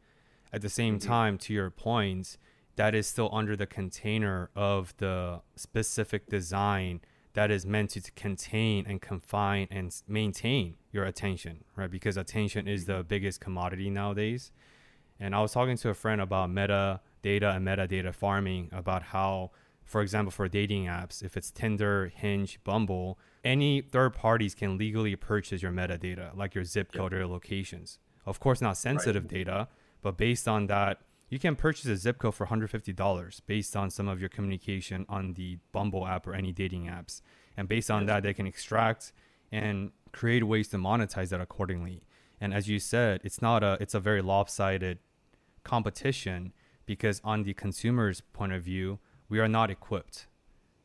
At 0.53 0.61
the 0.61 0.69
same 0.69 0.99
Mhm. 0.99 1.07
time, 1.07 1.39
to 1.39 1.55
your 1.55 1.71
point, 1.71 2.37
that 2.77 2.95
is 2.95 3.07
still 3.07 3.31
under 3.33 3.57
the 3.57 3.67
container 3.67 4.51
of 4.55 4.95
the 4.99 5.43
specific 5.57 6.27
design 6.27 7.01
that 7.35 7.51
is 7.51 7.65
meant 7.65 7.91
to 7.91 8.11
contain 8.13 8.85
and 8.87 9.01
confine 9.01 9.69
and 9.71 10.03
maintain 10.07 10.77
your 10.93 11.05
attention, 11.05 11.65
right? 11.75 11.91
Because 11.91 12.17
attention 12.17 12.69
is 12.69 12.85
the 12.85 13.03
biggest 13.03 13.41
commodity 13.41 13.91
nowadays. 13.91 14.53
And 15.19 15.35
I 15.35 15.41
was 15.41 15.53
talking 15.53 15.77
to 15.79 15.89
a 15.89 15.95
friend 15.95 16.21
about 16.21 16.51
meta 16.51 17.01
data 17.23 17.51
and 17.51 17.67
metadata 17.67 18.15
farming 18.15 18.69
about 18.73 19.05
how, 19.05 19.51
for 19.85 20.03
example, 20.03 20.31
for 20.31 20.49
dating 20.49 20.85
apps, 20.85 21.23
if 21.23 21.37
it's 21.37 21.51
Tinder, 21.51 22.13
Hinge, 22.15 22.59
Bumble, 22.65 23.19
any 23.45 23.81
third 23.81 24.15
parties 24.15 24.55
can 24.55 24.77
legally 24.77 25.17
purchase 25.17 25.63
your 25.63 25.73
metadata, 25.73 26.37
like 26.37 26.55
your 26.55 26.65
zip 26.65 26.93
code 26.93 27.13
or 27.13 27.19
your 27.19 27.27
locations. 27.27 27.99
Of 28.27 28.39
course, 28.39 28.61
not 28.61 28.77
sensitive 28.77 29.27
data, 29.27 29.69
but 30.03 30.17
based 30.17 30.47
on 30.47 30.67
that, 30.67 30.99
you 31.29 31.39
can 31.39 31.57
purchase 31.57 31.87
a 31.87 31.97
zip 31.97 32.19
code 32.19 32.35
for 32.35 32.47
$150 32.47 33.41
based 33.47 33.75
on 33.75 33.91
some 33.91 34.07
of 34.07 34.21
your 34.21 34.29
communication 34.29 35.07
on 35.09 35.33
the 35.33 35.59
Bumble 35.73 36.07
app 36.07 36.27
or 36.27 36.35
any 36.35 36.53
dating 36.53 36.87
apps. 36.87 37.23
And 37.57 37.69
based 37.69 37.91
on 37.91 38.07
that, 38.07 38.23
they 38.23 38.35
can 38.35 38.47
extract 38.47 39.13
and 39.53 39.93
create 40.13 40.45
ways 40.45 40.69
to 40.69 40.79
monetize 40.79 41.29
that 41.29 41.41
accordingly. 41.41 42.03
And 42.41 42.53
as 42.53 42.69
you 42.69 42.81
said, 42.81 43.21
it's 43.23 43.41
not 43.41 43.63
a 43.63 43.77
it's 43.81 43.95
a 43.95 44.01
very 44.01 44.23
lopsided 44.23 44.99
competition 45.63 46.53
because 46.87 47.21
on 47.23 47.45
the 47.45 47.55
consumer's 47.55 48.21
point 48.21 48.53
of 48.53 48.63
view, 48.65 48.99
we 49.29 49.39
are 49.39 49.49
not 49.49 49.71
equipped. 49.71 50.27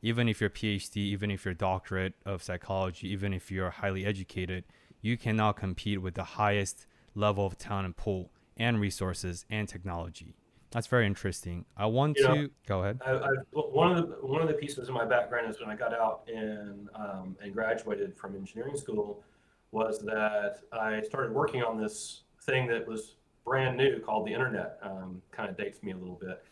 Even 0.04 0.30
if 0.30 0.40
you're 0.40 0.50
PhD, 0.50 0.98
even 0.98 1.32
if 1.32 1.44
you're 1.44 1.56
doctorate 1.56 2.14
of 2.26 2.44
psychology, 2.44 3.08
even 3.08 3.34
if 3.34 3.50
you're 3.50 3.72
highly 3.72 4.06
educated, 4.06 4.64
you 5.02 5.18
cannot 5.18 5.58
compete 5.58 6.02
with 6.02 6.14
the 6.14 6.24
highest 6.24 6.86
level 7.16 7.48
of 7.48 7.58
talent 7.58 7.98
pool 7.98 8.32
and 8.56 8.80
resources 8.80 9.46
and 9.50 9.68
technology. 9.68 10.36
That's 10.72 10.88
very 10.88 11.06
interesting. 11.06 11.66
I 11.78 11.86
want 11.86 12.18
You 12.18 12.24
know, 12.24 12.36
to 12.36 12.52
go 12.68 12.82
ahead. 12.82 13.00
I, 13.06 13.12
I, 13.12 13.30
one 13.54 13.98
of 13.98 14.10
the 14.10 14.16
one 14.16 14.42
of 14.42 14.48
the 14.48 14.54
pieces 14.54 14.90
of 14.90 14.94
my 14.94 15.06
background 15.06 15.50
is 15.50 15.60
when 15.62 15.70
I 15.70 15.76
got 15.76 15.94
out 15.94 16.28
and 16.28 16.90
um, 16.94 17.38
and 17.42 17.54
graduated 17.54 18.18
from 18.18 18.36
engineering 18.36 18.76
school, 18.76 19.24
was 19.72 20.00
that 20.00 20.60
I 20.74 21.02
started 21.02 21.32
working 21.32 21.64
on 21.64 21.82
this 21.82 22.24
thing 22.42 22.68
that 22.68 22.86
was 22.86 23.16
brand 23.46 23.78
new 23.78 24.00
called 24.00 24.28
the 24.28 24.34
internet. 24.34 24.78
Um, 24.82 25.22
kind 25.32 25.50
of 25.50 25.58
dates 25.58 25.82
me 25.84 25.94
a 25.94 25.98
little 25.98 26.20
bit. 26.20 26.44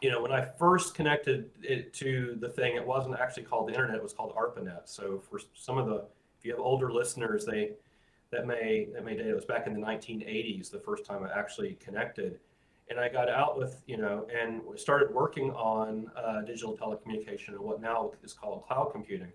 You 0.00 0.10
know, 0.10 0.22
when 0.22 0.32
I 0.32 0.44
first 0.58 0.94
connected 0.94 1.50
it 1.62 1.92
to 1.94 2.36
the 2.40 2.48
thing, 2.48 2.76
it 2.76 2.86
wasn't 2.86 3.18
actually 3.18 3.44
called 3.44 3.68
the 3.68 3.72
internet; 3.72 3.96
it 3.96 4.02
was 4.02 4.12
called 4.12 4.34
ARPANET. 4.36 4.82
So 4.88 5.20
for 5.28 5.40
some 5.54 5.78
of 5.78 5.86
the, 5.86 6.04
if 6.38 6.44
you 6.44 6.52
have 6.52 6.60
older 6.60 6.92
listeners, 6.92 7.44
they 7.44 7.72
that 8.30 8.46
may 8.46 8.88
that 8.92 9.04
may 9.04 9.16
date 9.16 9.26
it 9.26 9.34
was 9.34 9.44
back 9.44 9.66
in 9.66 9.74
the 9.74 9.80
1980s, 9.80 10.70
the 10.70 10.78
first 10.78 11.04
time 11.04 11.24
I 11.24 11.36
actually 11.36 11.76
connected 11.80 12.38
and 12.90 13.00
I 13.00 13.08
got 13.08 13.28
out 13.30 13.58
with, 13.58 13.82
you 13.86 13.96
know, 13.96 14.26
and 14.34 14.60
started 14.78 15.12
working 15.12 15.50
on 15.52 16.10
uh, 16.16 16.42
digital 16.42 16.76
telecommunication 16.76 17.48
and 17.48 17.60
what 17.60 17.80
now 17.80 18.12
is 18.22 18.32
called 18.32 18.64
cloud 18.66 18.90
computing. 18.92 19.32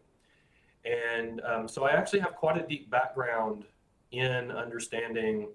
And 0.86 1.42
um, 1.42 1.68
so 1.68 1.84
I 1.84 1.92
actually 1.92 2.20
have 2.20 2.36
quite 2.36 2.58
a 2.58 2.68
deep 2.68 2.90
background 2.90 3.66
in 4.12 4.52
understanding 4.52 5.50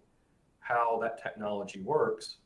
how 0.58 0.98
that 1.02 1.22
technology 1.22 1.80
works. 1.80 2.36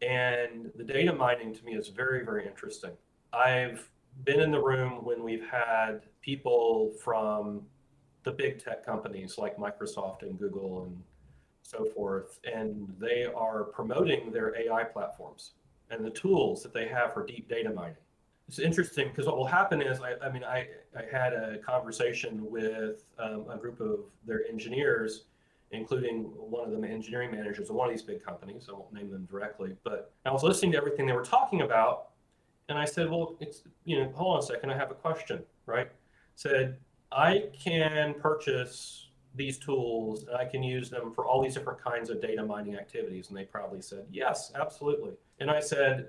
And 0.00 0.70
the 0.76 0.84
data 0.84 1.12
mining 1.12 1.54
to 1.54 1.64
me 1.64 1.74
is 1.74 1.88
very, 1.88 2.24
very 2.24 2.46
interesting. 2.46 2.92
I've 3.32 3.90
been 4.24 4.40
in 4.40 4.50
the 4.50 4.62
room 4.62 5.04
when 5.04 5.22
we've 5.22 5.44
had 5.44 6.02
people 6.22 6.92
from 7.02 7.62
the 8.24 8.30
big 8.32 8.62
tech 8.62 8.84
companies 8.84 9.38
like 9.38 9.56
Microsoft 9.56 10.22
and 10.22 10.38
Google 10.38 10.84
and 10.84 11.02
so 11.68 11.84
forth, 11.94 12.40
and 12.44 12.92
they 12.98 13.26
are 13.26 13.64
promoting 13.64 14.32
their 14.32 14.56
AI 14.56 14.84
platforms 14.84 15.52
and 15.90 16.04
the 16.04 16.10
tools 16.10 16.62
that 16.62 16.72
they 16.72 16.88
have 16.88 17.12
for 17.12 17.26
deep 17.26 17.48
data 17.48 17.70
mining. 17.70 17.96
It's 18.48 18.58
interesting 18.58 19.08
because 19.08 19.26
what 19.26 19.36
will 19.36 19.46
happen 19.46 19.82
is, 19.82 20.00
I, 20.00 20.14
I 20.24 20.32
mean, 20.32 20.44
I, 20.44 20.66
I 20.96 21.02
had 21.12 21.34
a 21.34 21.58
conversation 21.58 22.50
with 22.50 23.04
um, 23.18 23.44
a 23.50 23.58
group 23.58 23.80
of 23.80 24.00
their 24.26 24.46
engineers, 24.48 25.24
including 25.70 26.24
one 26.34 26.64
of 26.64 26.70
them 26.70 26.84
engineering 26.84 27.30
managers 27.30 27.68
of 27.68 27.76
one 27.76 27.88
of 27.88 27.94
these 27.94 28.02
big 28.02 28.24
companies. 28.24 28.68
I 28.70 28.72
won't 28.72 28.92
name 28.94 29.10
them 29.10 29.28
directly, 29.30 29.76
but 29.84 30.12
I 30.24 30.30
was 30.30 30.42
listening 30.42 30.72
to 30.72 30.78
everything 30.78 31.06
they 31.06 31.12
were 31.12 31.22
talking 31.22 31.60
about, 31.60 32.08
and 32.70 32.78
I 32.78 32.86
said, 32.86 33.10
well, 33.10 33.36
it's 33.40 33.62
you 33.84 33.98
know, 33.98 34.10
hold 34.14 34.36
on 34.36 34.42
a 34.42 34.46
second, 34.46 34.70
I 34.70 34.76
have 34.76 34.90
a 34.90 34.94
question, 34.94 35.42
right? 35.66 35.90
Said 36.34 36.78
I 37.12 37.44
can 37.58 38.14
purchase 38.14 39.07
these 39.34 39.58
tools 39.58 40.24
and 40.24 40.36
I 40.36 40.44
can 40.44 40.62
use 40.62 40.90
them 40.90 41.12
for 41.14 41.26
all 41.26 41.42
these 41.42 41.54
different 41.54 41.82
kinds 41.82 42.10
of 42.10 42.20
data 42.20 42.44
mining 42.44 42.76
activities. 42.76 43.28
And 43.28 43.36
they 43.36 43.44
probably 43.44 43.82
said, 43.82 44.06
yes, 44.10 44.52
absolutely. 44.54 45.12
And 45.40 45.50
I 45.50 45.60
said, 45.60 46.08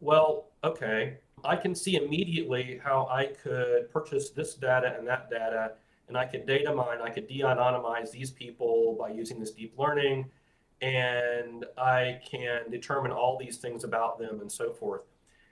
well, 0.00 0.48
okay, 0.62 1.18
I 1.44 1.56
can 1.56 1.74
see 1.74 1.96
immediately 1.96 2.80
how 2.82 3.08
I 3.10 3.26
could 3.26 3.90
purchase 3.90 4.30
this 4.30 4.54
data 4.54 4.94
and 4.98 5.06
that 5.08 5.30
data, 5.30 5.72
and 6.08 6.16
I 6.16 6.24
could 6.26 6.46
data 6.46 6.74
mine, 6.74 6.98
I 7.02 7.10
could 7.10 7.26
de 7.26 7.40
anonymize 7.40 8.10
these 8.10 8.30
people 8.30 8.96
by 8.98 9.10
using 9.10 9.40
this 9.40 9.50
deep 9.50 9.74
learning, 9.78 10.30
and 10.80 11.64
I 11.78 12.20
can 12.30 12.70
determine 12.70 13.12
all 13.12 13.38
these 13.38 13.58
things 13.58 13.84
about 13.84 14.18
them 14.18 14.40
and 14.40 14.50
so 14.50 14.72
forth. 14.72 15.02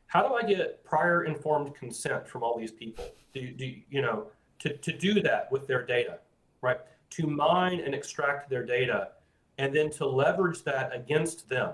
How 0.07 0.27
do 0.27 0.35
I 0.35 0.43
get 0.43 0.85
prior 0.85 1.25
informed 1.25 1.75
consent 1.75 2.29
from 2.29 2.43
all 2.43 2.59
these 2.59 2.73
people? 2.73 3.05
Do, 3.33 3.51
do 3.51 3.73
you 3.91 4.03
know 4.03 4.27
to, 4.59 4.77
to 4.77 4.93
do 4.93 5.21
that 5.23 5.51
with 5.51 5.67
their 5.67 5.85
data, 5.85 6.19
right? 6.61 6.79
To 7.17 7.27
mine 7.27 7.81
and 7.85 7.95
extract 7.95 8.49
their 8.49 8.65
data 8.65 9.11
and 9.59 9.75
then 9.75 9.91
to 9.91 10.07
leverage 10.07 10.63
that 10.65 10.95
against 10.95 11.49
them. 11.49 11.73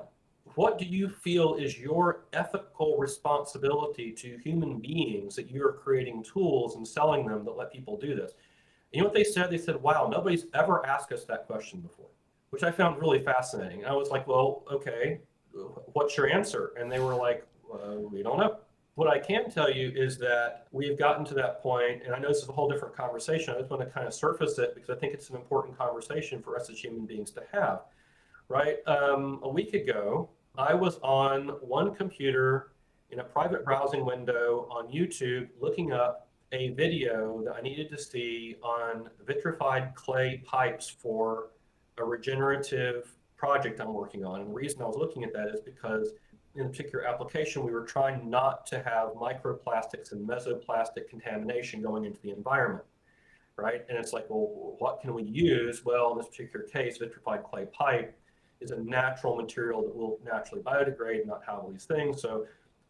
What 0.55 0.79
do 0.79 0.85
you 0.85 1.09
feel 1.09 1.55
is 1.55 1.79
your 1.79 2.25
ethical 2.33 2.97
responsibility 2.97 4.11
to 4.13 4.39
human 4.39 4.81
beings 4.81 5.37
that 5.37 5.51
you're 5.51 5.75
creating 5.75 6.25
tools 6.25 6.75
and 6.75 6.87
selling 6.87 7.27
them 7.27 7.45
that 7.45 7.57
let 7.57 7.73
people 7.73 7.97
do 7.97 8.17
this? 8.17 8.33
You 8.93 9.01
know 9.01 9.07
what 9.07 9.15
they 9.15 9.23
said? 9.23 9.51
They 9.51 9.59
said, 9.59 9.77
wow, 9.81 10.09
nobody's 10.11 10.47
ever 10.55 10.85
asked 10.85 11.13
us 11.13 11.25
that 11.27 11.47
question 11.47 11.81
before, 11.81 12.09
which 12.51 12.65
I 12.65 12.73
found 12.73 13.01
really 13.01 13.23
fascinating. 13.23 13.85
I 13.85 13.93
was 13.93 14.09
like, 14.09 14.27
well, 14.27 14.65
okay, 14.73 15.21
what's 15.93 16.17
your 16.17 16.29
answer? 16.29 16.73
And 16.81 16.91
they 16.91 16.99
were 16.99 17.15
like, 17.15 17.47
we 18.11 18.23
don't 18.23 18.39
know. 18.39 18.59
What 18.99 19.07
I 19.07 19.21
can 19.21 19.49
tell 19.49 19.71
you 19.71 19.93
is 19.95 20.19
that 20.19 20.67
we've 20.73 20.99
gotten 20.99 21.25
to 21.27 21.35
that 21.35 21.63
point, 21.63 22.03
and 22.05 22.13
I 22.13 22.19
know 22.19 22.27
this 22.27 22.39
is 22.39 22.49
a 22.49 22.53
whole 22.53 22.69
different 22.69 22.97
conversation. 22.97 23.55
I 23.55 23.59
just 23.59 23.71
want 23.71 23.81
to 23.81 23.89
kind 23.89 24.09
of 24.09 24.13
surface 24.13 24.59
it 24.59 24.75
because 24.75 24.91
I 24.91 24.97
think 24.99 25.15
it's 25.15 25.31
an 25.31 25.37
important 25.37 25.79
conversation 25.79 26.43
for 26.43 26.57
us 26.57 26.69
as 26.69 26.81
human 26.81 27.07
beings 27.07 27.31
to 27.31 27.45
have. 27.53 27.83
Right? 28.49 28.79
Um, 28.89 29.39
a 29.45 29.49
week 29.49 29.73
ago, 29.73 30.31
I 30.57 30.75
was 30.75 30.99
on 31.05 31.51
one 31.61 31.95
computer 31.95 32.73
in 33.13 33.21
a 33.21 33.23
private 33.23 33.65
browsing 33.65 34.05
window 34.05 34.67
on 34.69 34.89
YouTube 34.89 35.47
looking 35.61 35.93
up 35.93 36.27
a 36.51 36.71
video 36.71 37.41
that 37.45 37.55
I 37.55 37.61
needed 37.61 37.89
to 37.91 37.99
see 37.99 38.57
on 38.65 39.11
vitrified 39.25 39.95
clay 39.95 40.43
pipes 40.45 40.89
for 40.89 41.51
a 41.99 42.05
regenerative 42.05 43.17
project 43.37 43.81
I'm 43.81 43.95
working 43.95 44.25
on. 44.25 44.41
And 44.41 44.51
the 44.51 44.55
reason 44.55 44.83
I 44.83 44.87
was 44.87 44.97
looking 44.97 45.23
at 45.23 45.33
that 45.35 45.55
is 45.55 45.61
because 45.61 46.15
in 46.59 46.69
particular 46.69 47.07
application, 47.07 47.65
we 47.65 47.73
were 47.73 47.85
trying 47.85 48.29
not 48.29 48.67
to 48.67 48.83
have 48.83 49.11
microplastics 49.11 50.13
and 50.13 50.27
mesoplastic 50.27 51.09
contamination 51.09 51.81
going 51.81 52.05
into 52.05 52.21
the 52.23 52.31
environment, 52.31 52.85
right? 53.57 53.85
And 53.89 53.97
it's 53.97 54.13
like, 54.13 54.29
well, 54.29 54.75
what 54.79 55.01
can 55.01 55.15
we 55.15 55.23
use? 55.23 55.85
Well, 55.85 56.13
in 56.13 56.19
this 56.19 56.29
particular 56.29 56.67
case, 56.67 56.99
vitrified 56.99 57.45
clay 57.45 57.67
pipe 57.73 58.19
is 58.61 58.73
a 58.73 58.81
natural 58.81 59.37
material 59.37 59.83
that 59.83 59.95
will 59.95 60.19
naturally 60.25 60.63
biodegrade, 60.63 61.27
not 61.27 61.43
have 61.47 61.61
all 61.61 61.71
these 61.71 61.85
things. 61.85 62.21
So 62.21 62.47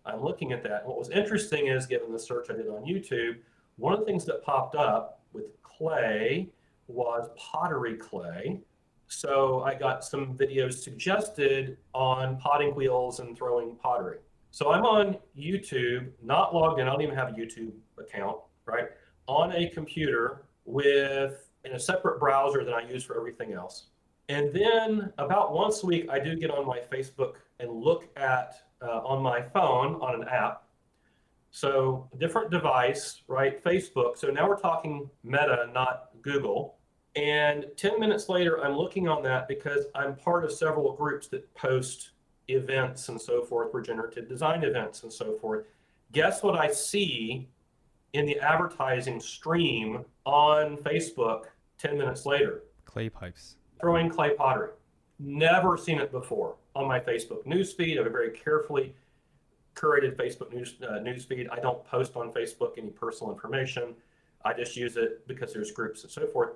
I'm 0.07 0.23
looking 0.23 0.53
at 0.53 0.63
that. 0.63 0.81
And 0.81 0.89
what 0.89 0.99
was 0.99 1.11
interesting 1.11 1.67
is, 1.67 1.87
given 1.87 2.11
the 2.11 2.19
search 2.19 2.49
I 2.51 2.55
did 2.55 2.69
on 2.69 2.85
YouTube, 2.85 3.37
one 3.77 3.93
of 3.93 4.01
the 4.01 4.07
things 4.07 4.25
that 4.25 4.43
popped 4.43 4.75
up 4.75 5.21
with 5.33 5.63
clay 5.63 6.49
was 6.87 7.29
pottery 7.37 7.97
clay. 7.97 8.61
So 9.09 9.63
I 9.63 9.75
got 9.75 10.05
some 10.05 10.37
videos 10.37 10.75
suggested 10.75 11.79
on 11.95 12.39
potting 12.39 12.75
wheels 12.75 13.21
and 13.21 13.37
throwing 13.37 13.75
pottery. 13.77 14.19
So 14.51 14.71
I'm 14.71 14.85
on 14.85 15.17
YouTube, 15.37 16.11
not 16.23 16.55
logged 16.55 16.81
in. 16.81 16.87
I 16.87 16.93
don't 16.93 17.03
even 17.03 17.15
have 17.15 17.29
a 17.29 17.33
YouTube 17.33 17.73
account, 17.99 18.39
right? 18.67 18.89
On 19.27 19.53
a 19.53 19.69
computer 19.71 20.47
with 20.65 21.51
in 21.65 21.73
a 21.73 21.81
separate 21.81 22.21
browser 22.21 22.65
that 22.65 22.75
I 22.75 22.83
use 22.83 23.05
for 23.05 23.17
everything 23.17 23.53
else. 23.53 23.87
And 24.29 24.53
then 24.53 25.13
about 25.19 25.53
once 25.53 25.83
a 25.83 25.87
week, 25.87 26.09
I 26.11 26.19
do 26.19 26.37
get 26.37 26.51
on 26.51 26.67
my 26.67 26.81
Facebook 26.93 27.35
and 27.61 27.71
look 27.71 28.09
at 28.17 28.55
uh, 28.83 29.01
on 29.01 29.23
my 29.23 29.43
phone 29.43 29.95
on 29.97 30.21
an 30.21 30.29
app. 30.29 30.65
So 31.51 32.09
different 32.19 32.51
device, 32.51 33.23
right? 33.27 33.63
Facebook. 33.65 34.19
So 34.19 34.29
now 34.29 34.47
we're 34.49 34.61
talking 34.61 35.09
Meta, 35.25 35.71
not 35.73 36.11
Google. 36.21 36.78
And 37.17 37.67
10 37.77 37.99
minutes 37.99 38.29
later, 38.29 38.65
I'm 38.65 38.77
looking 38.77 39.09
on 39.09 39.23
that 39.25 39.49
because 39.49 39.87
I'm 39.95 40.15
part 40.17 40.45
of 40.45 40.53
several 40.53 40.93
groups 40.93 41.27
that 41.29 41.53
post 41.55 42.11
events 42.49 43.09
and 43.09 43.21
so 43.21 43.43
forth, 43.43 43.75
regenerative 43.75 44.29
design 44.29 44.65
events 44.65 45.03
and 45.03 45.13
so 45.13 45.35
forth. 45.37 45.67
Guess 46.13 46.43
what 46.43 46.59
I 46.59 46.71
see 46.71 47.49
in 48.13 48.25
the 48.27 48.39
advertising 48.41 49.21
stream 49.21 50.05
on 50.25 50.77
Facebook 50.79 51.45
10 51.79 51.99
minutes 51.99 52.25
later? 52.25 52.63
Clay 52.85 53.09
pipes. 53.09 53.57
Throwing 53.81 54.09
clay 54.09 54.35
pottery. 54.35 54.71
Never 55.19 55.77
seen 55.77 55.99
it 55.99 56.11
before 56.11 56.57
on 56.75 56.87
my 56.87 57.01
Facebook 57.01 57.45
newsfeed. 57.45 57.95
I 57.95 57.99
have 57.99 58.07
a 58.07 58.11
very 58.11 58.31
carefully 58.31 58.95
curated 59.75 60.17
Facebook 60.17 60.53
news 60.53 60.77
uh, 60.83 60.95
newsfeed. 60.95 61.49
I 61.51 61.61
don't 61.61 61.85
post 61.85 62.17
on 62.17 62.33
Facebook 62.33 62.79
any 62.79 62.91
personal 62.91 63.33
information. 63.33 63.95
I 64.45 64.53
just 64.53 64.77
use 64.77 64.97
it 64.97 65.27
because 65.27 65.53
there's 65.53 65.73
groups 65.73 66.03
and 66.03 66.11
so 66.11 66.27
forth. 66.27 66.51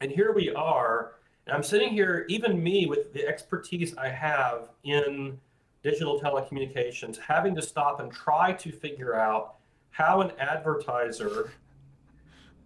And 0.00 0.10
here 0.10 0.32
we 0.32 0.50
are. 0.50 1.14
And 1.46 1.56
I'm 1.56 1.62
sitting 1.62 1.90
here, 1.90 2.24
even 2.28 2.62
me, 2.62 2.86
with 2.86 3.12
the 3.12 3.26
expertise 3.26 3.96
I 3.96 4.08
have 4.08 4.68
in 4.84 5.38
digital 5.82 6.20
telecommunications, 6.20 7.18
having 7.18 7.54
to 7.56 7.62
stop 7.62 8.00
and 8.00 8.12
try 8.12 8.52
to 8.52 8.70
figure 8.70 9.14
out 9.14 9.56
how 9.90 10.20
an 10.20 10.32
advertiser 10.38 11.50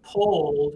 pulled 0.03 0.75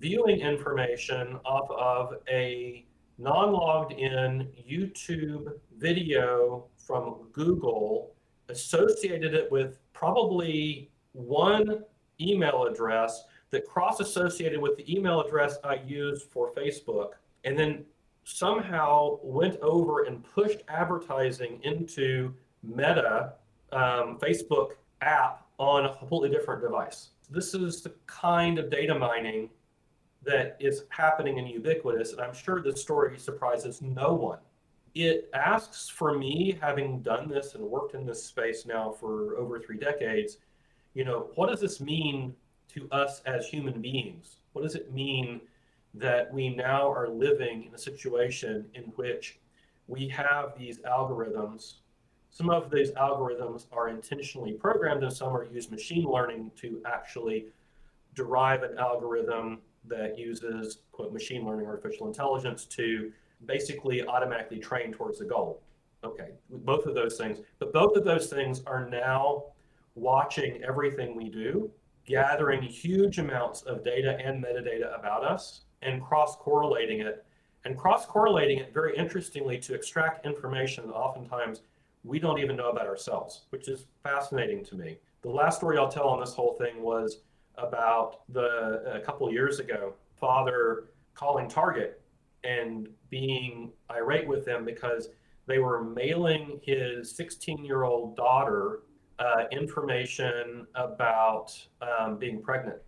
viewing 0.00 0.40
information 0.40 1.38
off 1.44 1.70
of 1.70 2.18
a 2.28 2.84
non 3.18 3.52
logged 3.52 3.92
in 3.92 4.48
YouTube 4.68 5.52
video 5.78 6.66
from 6.76 7.28
Google, 7.32 8.14
associated 8.48 9.32
it 9.32 9.50
with 9.50 9.78
probably 9.92 10.90
one 11.12 11.84
email 12.20 12.64
address 12.64 13.24
that 13.52 13.66
cross 13.66 14.00
associated 14.00 14.60
with 14.60 14.76
the 14.76 14.92
email 14.92 15.20
address 15.20 15.58
I 15.62 15.74
used 15.86 16.24
for 16.30 16.52
Facebook, 16.52 17.10
and 17.44 17.56
then 17.56 17.84
somehow 18.24 19.18
went 19.22 19.60
over 19.60 20.04
and 20.04 20.24
pushed 20.34 20.62
advertising 20.68 21.60
into 21.62 22.34
Meta 22.62 23.34
um, 23.70 24.18
Facebook 24.18 24.72
app 25.02 25.46
on 25.58 25.84
a 25.86 25.94
completely 25.96 26.30
different 26.30 26.62
device. 26.62 27.10
This 27.30 27.54
is 27.54 27.82
the 27.82 27.92
kind 28.06 28.58
of 28.58 28.70
data 28.70 28.98
mining 28.98 29.50
that 30.24 30.56
is 30.58 30.84
happening 30.88 31.38
in 31.38 31.46
Ubiquitous, 31.46 32.12
and 32.12 32.20
I'm 32.20 32.34
sure 32.34 32.62
this 32.62 32.80
story 32.80 33.18
surprises 33.18 33.82
no 33.82 34.14
one. 34.14 34.38
It 34.94 35.28
asks 35.34 35.88
for 35.88 36.16
me, 36.16 36.56
having 36.60 37.00
done 37.00 37.28
this 37.28 37.54
and 37.54 37.64
worked 37.64 37.94
in 37.94 38.06
this 38.06 38.24
space 38.24 38.64
now 38.66 38.92
for 38.92 39.36
over 39.36 39.58
three 39.58 39.78
decades, 39.78 40.38
you 40.94 41.04
know, 41.04 41.30
what 41.34 41.48
does 41.48 41.60
this 41.60 41.80
mean 41.80 42.34
to 42.74 42.88
us 42.90 43.20
as 43.26 43.46
human 43.46 43.80
beings? 43.80 44.36
What 44.52 44.62
does 44.62 44.74
it 44.74 44.92
mean 44.92 45.40
that 45.94 46.32
we 46.32 46.54
now 46.54 46.90
are 46.90 47.08
living 47.08 47.64
in 47.64 47.74
a 47.74 47.78
situation 47.78 48.66
in 48.74 48.84
which 48.96 49.38
we 49.88 50.08
have 50.08 50.58
these 50.58 50.78
algorithms? 50.80 51.74
Some 52.30 52.48
of 52.48 52.70
these 52.70 52.92
algorithms 52.92 53.66
are 53.72 53.88
intentionally 53.88 54.52
programmed, 54.52 55.02
and 55.02 55.12
some 55.12 55.36
are 55.36 55.44
used 55.44 55.70
machine 55.70 56.04
learning 56.04 56.50
to 56.56 56.80
actually 56.86 57.46
derive 58.14 58.62
an 58.62 58.78
algorithm 58.78 59.60
that 59.84 60.18
uses 60.18 60.78
quote 60.92 61.12
machine 61.12 61.44
learning 61.44 61.66
artificial 61.66 62.06
intelligence 62.06 62.64
to 62.64 63.12
basically 63.46 64.06
automatically 64.06 64.58
train 64.58 64.92
towards 64.92 65.18
the 65.18 65.24
goal 65.24 65.60
okay 66.04 66.30
both 66.50 66.86
of 66.86 66.94
those 66.94 67.16
things 67.18 67.38
but 67.58 67.72
both 67.72 67.96
of 67.96 68.04
those 68.04 68.28
things 68.28 68.62
are 68.66 68.88
now 68.88 69.44
watching 69.94 70.62
everything 70.62 71.16
we 71.16 71.28
do 71.28 71.70
gathering 72.04 72.62
huge 72.62 73.18
amounts 73.18 73.62
of 73.62 73.84
data 73.84 74.18
and 74.22 74.42
metadata 74.42 74.98
about 74.98 75.24
us 75.24 75.62
and 75.82 76.02
cross 76.02 76.36
correlating 76.36 77.00
it 77.00 77.24
and 77.64 77.76
cross 77.76 78.06
correlating 78.06 78.58
it 78.58 78.74
very 78.74 78.96
interestingly 78.96 79.58
to 79.58 79.74
extract 79.74 80.26
information 80.26 80.86
that 80.86 80.94
oftentimes 80.94 81.62
we 82.04 82.18
don't 82.18 82.40
even 82.40 82.56
know 82.56 82.70
about 82.70 82.86
ourselves 82.86 83.42
which 83.50 83.68
is 83.68 83.86
fascinating 84.02 84.64
to 84.64 84.74
me. 84.74 84.98
The 85.22 85.30
last 85.30 85.58
story 85.58 85.78
i'll 85.78 85.90
tell 85.90 86.08
on 86.08 86.20
this 86.20 86.34
whole 86.34 86.54
thing 86.54 86.82
was 86.82 87.18
about 87.56 88.20
the 88.32 88.82
a 88.94 89.00
couple 89.00 89.30
years 89.32 89.60
ago 89.60 89.94
father 90.18 90.84
calling 91.14 91.48
target 91.48 92.00
and 92.44 92.88
being 93.10 93.70
irate 93.90 94.26
with 94.26 94.44
them 94.44 94.64
because 94.64 95.08
they 95.46 95.58
were 95.58 95.82
mailing 95.82 96.60
his 96.62 97.14
16 97.14 97.64
year 97.64 97.84
old 97.84 98.16
daughter 98.16 98.80
uh, 99.22 99.44
information 99.52 100.66
about 100.74 101.56
um, 101.80 102.18
being 102.18 102.42
pregnant 102.42 102.78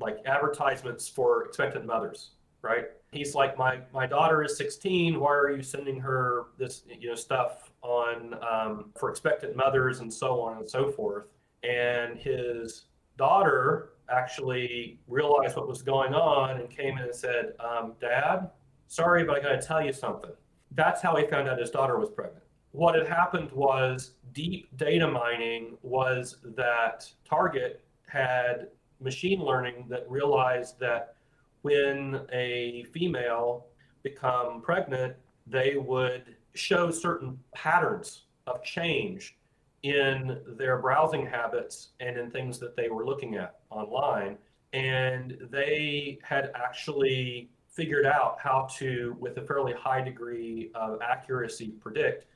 like 0.00 0.18
advertisements 0.26 1.08
for 1.08 1.44
expectant 1.44 1.86
mothers 1.86 2.32
right 2.62 2.86
he's 3.12 3.34
like 3.34 3.56
my 3.56 3.78
my 3.92 4.06
daughter 4.06 4.42
is 4.42 4.56
16 4.56 5.18
why 5.18 5.30
are 5.30 5.50
you 5.50 5.62
sending 5.62 5.98
her 5.98 6.46
this 6.58 6.82
you 7.00 7.08
know 7.08 7.14
stuff 7.14 7.72
on 7.82 8.34
um, 8.48 8.90
for 8.98 9.10
expectant 9.10 9.56
mothers 9.56 10.00
and 10.00 10.12
so 10.12 10.40
on 10.40 10.58
and 10.58 10.68
so 10.68 10.90
forth 10.90 11.26
and 11.62 12.18
his 12.18 12.84
daughter 13.16 13.90
actually 14.10 14.98
realized 15.06 15.56
what 15.56 15.68
was 15.68 15.82
going 15.82 16.14
on 16.14 16.60
and 16.60 16.70
came 16.70 16.96
in 16.98 17.04
and 17.04 17.14
said, 17.14 17.52
um, 17.60 17.94
Dad, 18.00 18.50
sorry, 18.86 19.24
but 19.24 19.36
I 19.36 19.40
got 19.40 19.60
to 19.60 19.66
tell 19.66 19.84
you 19.84 19.92
something. 19.92 20.30
That's 20.72 21.02
how 21.02 21.16
he 21.16 21.26
found 21.26 21.48
out 21.48 21.58
his 21.58 21.70
daughter 21.70 21.98
was 21.98 22.10
pregnant. 22.10 22.44
What 22.72 22.94
had 22.94 23.06
happened 23.06 23.50
was 23.52 24.12
deep 24.32 24.68
data 24.76 25.06
mining 25.06 25.78
was 25.82 26.36
that 26.56 27.10
Target 27.28 27.82
had 28.06 28.68
machine 29.00 29.40
learning 29.40 29.86
that 29.88 30.08
realized 30.10 30.78
that 30.80 31.14
when 31.62 32.20
a 32.32 32.84
female 32.92 33.66
become 34.02 34.60
pregnant, 34.60 35.14
they 35.46 35.76
would 35.76 36.36
show 36.54 36.90
certain 36.90 37.38
patterns 37.54 38.24
of 38.46 38.62
change 38.62 39.36
in 39.82 40.40
their 40.46 40.78
browsing 40.78 41.24
habits 41.26 41.90
and 42.00 42.18
in 42.18 42.30
things 42.30 42.58
that 42.58 42.76
they 42.76 42.88
were 42.88 43.06
looking 43.06 43.36
at 43.36 43.60
online. 43.70 44.36
And 44.72 45.38
they 45.50 46.18
had 46.22 46.50
actually 46.54 47.50
figured 47.68 48.06
out 48.06 48.38
how 48.40 48.68
to, 48.76 49.16
with 49.20 49.36
a 49.38 49.42
fairly 49.42 49.72
high 49.72 50.00
degree 50.00 50.70
of 50.74 51.00
accuracy, 51.00 51.68
predict 51.80 52.26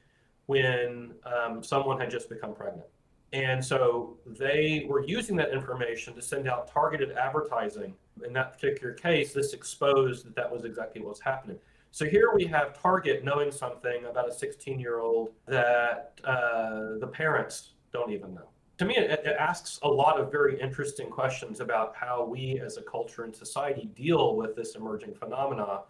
when 0.47 1.13
um, 1.25 1.63
someone 1.63 1.99
had 1.99 2.11
just 2.11 2.29
become 2.29 2.55
pregnant. 2.55 2.87
And 3.33 3.65
so 3.65 4.19
they 4.27 4.85
were 4.89 5.05
using 5.05 5.37
that 5.37 5.53
information 5.53 6.15
to 6.15 6.23
send 6.23 6.49
out 6.49 6.71
targeted 6.71 7.13
advertising. 7.13 7.95
In 8.27 8.33
that 8.35 8.53
particular 8.53 8.93
case, 8.93 9.33
this 9.33 9.55
exposed 9.55 10.27
that 10.27 10.37
that 10.37 10.53
was 10.53 10.65
exactly 10.65 11.01
what 11.01 11.11
was 11.11 11.21
happening. 11.21 11.59
So 11.93 12.07
here 12.07 12.33
we 12.35 12.45
have 12.47 12.81
Target 12.81 13.25
knowing 13.25 13.51
something 13.51 14.07
about 14.07 14.29
a 14.29 14.33
16 14.33 14.79
year 14.79 15.01
old 15.01 15.31
that 15.47 16.19
uh, 16.25 16.99
the 16.99 17.09
parents 17.13 17.73
don't 17.93 18.11
even 18.11 18.35
know. 18.35 18.49
To 18.79 18.87
me, 18.87 18.97
it, 18.97 19.11
it, 19.11 19.37
asks 19.39 19.79
a 19.83 19.89
lot 19.89 20.19
of 20.19 20.33
very 20.33 20.59
interesting 20.59 21.11
questions 21.11 21.61
about 21.61 21.95
how 21.95 22.25
we 22.25 22.59
as 22.65 22.79
a 22.79 22.83
culture 22.83 23.25
and 23.25 23.37
society 23.37 23.91
deal 23.95 24.35
with 24.37 24.57
this 24.57 24.75
emerging 24.75 25.15
phenomena 25.15 25.83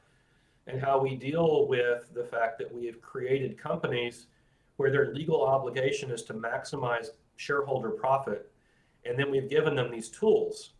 and 0.66 0.80
how 0.80 1.00
we 1.00 1.14
deal 1.14 1.66
with 1.68 2.12
the 2.12 2.24
fact 2.24 2.58
that 2.58 2.72
we 2.72 2.84
have 2.86 3.00
created 3.00 3.56
companies 3.56 4.26
where 4.82 4.90
their 4.90 5.14
legal 5.14 5.42
obligation 5.42 6.10
is 6.10 6.22
to 6.24 6.34
maximize 6.34 7.06
shareholder 7.36 7.90
profit. 7.90 8.50
And 9.06 9.18
then 9.18 9.30
we've 9.30 9.48
given 9.48 9.74
them 9.74 9.90
these 9.90 10.08
tools 10.08 10.72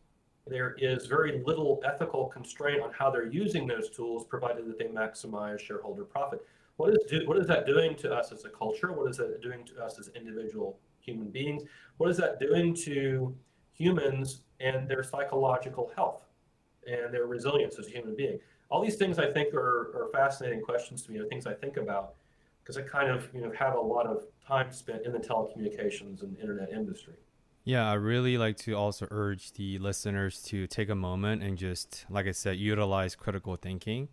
there 0.47 0.75
is 0.79 1.07
very 1.07 1.43
little 1.45 1.81
ethical 1.85 2.27
constraint 2.27 2.83
on 2.83 2.93
how 2.93 3.11
they're 3.11 3.29
using 3.29 3.67
those 3.67 3.91
tools, 3.91 4.25
provided 4.25 4.67
that 4.67 4.79
they 4.79 4.87
maximize 4.87 5.61
shareholder 5.61 6.05
profit. 6.05 6.45
What 6.77 6.91
is, 6.91 6.99
do, 7.09 7.27
what 7.29 7.38
is 7.38 7.47
that 7.47 7.67
doing 7.67 7.95
to 7.97 8.12
us 8.12 8.33
as 8.33 8.45
a 8.45 8.49
culture? 8.49 8.93
What 8.93 9.09
is 9.09 9.19
that 9.19 9.41
doing 9.41 9.65
to 9.67 9.83
us 9.83 9.99
as 9.99 10.09
individual 10.17 10.79
human 11.01 11.29
beings? 11.29 11.62
What 11.99 12.11
is 12.11 12.17
that 12.17 12.41
doing 12.41 12.75
to 12.77 13.35
humans 13.73 14.41
and 14.59 14.88
their 14.88 15.05
psychological 15.05 15.93
health 15.95 16.23
and 16.87 17.15
their 17.15 17.27
resilience 17.27 17.79
as 17.79 17.87
a 17.87 17.91
human 17.91 18.17
being? 18.17 18.41
All 18.69 18.83
these 18.83 18.97
things 18.97 19.19
I 19.19 19.31
think 19.31 19.55
are, 19.55 19.93
are 19.95 20.09
fascinating 20.12 20.62
questions 20.62 21.03
to 21.03 21.12
me, 21.12 21.21
are 21.21 21.27
things 21.27 21.47
I 21.47 21.55
think 21.55 21.77
about 21.77 22.15
because 22.62 22.77
I 22.77 22.83
kind 22.83 23.11
of 23.11 23.29
you 23.35 23.40
know 23.40 23.53
have 23.59 23.75
a 23.75 23.81
lot 23.81 24.07
of 24.07 24.25
time 24.46 24.72
spent 24.72 25.05
in 25.05 25.12
the 25.12 25.18
telecommunications 25.18 26.22
and 26.22 26.38
internet 26.38 26.70
industry. 26.70 27.14
Yeah, 27.64 27.88
I 27.88 27.94
really 27.94 28.38
like 28.38 28.57
to 28.59 28.75
also 28.75 29.07
urge 29.11 29.53
the 29.53 29.79
listeners 29.79 30.42
to 30.44 30.66
take 30.66 30.88
a 30.88 30.96
moment 30.96 31.44
and 31.44 31.57
just, 31.57 32.05
like 32.11 32.27
I 32.27 32.33
said, 32.33 32.57
utilize 32.57 33.14
critical 33.14 33.55
thinking 33.55 34.09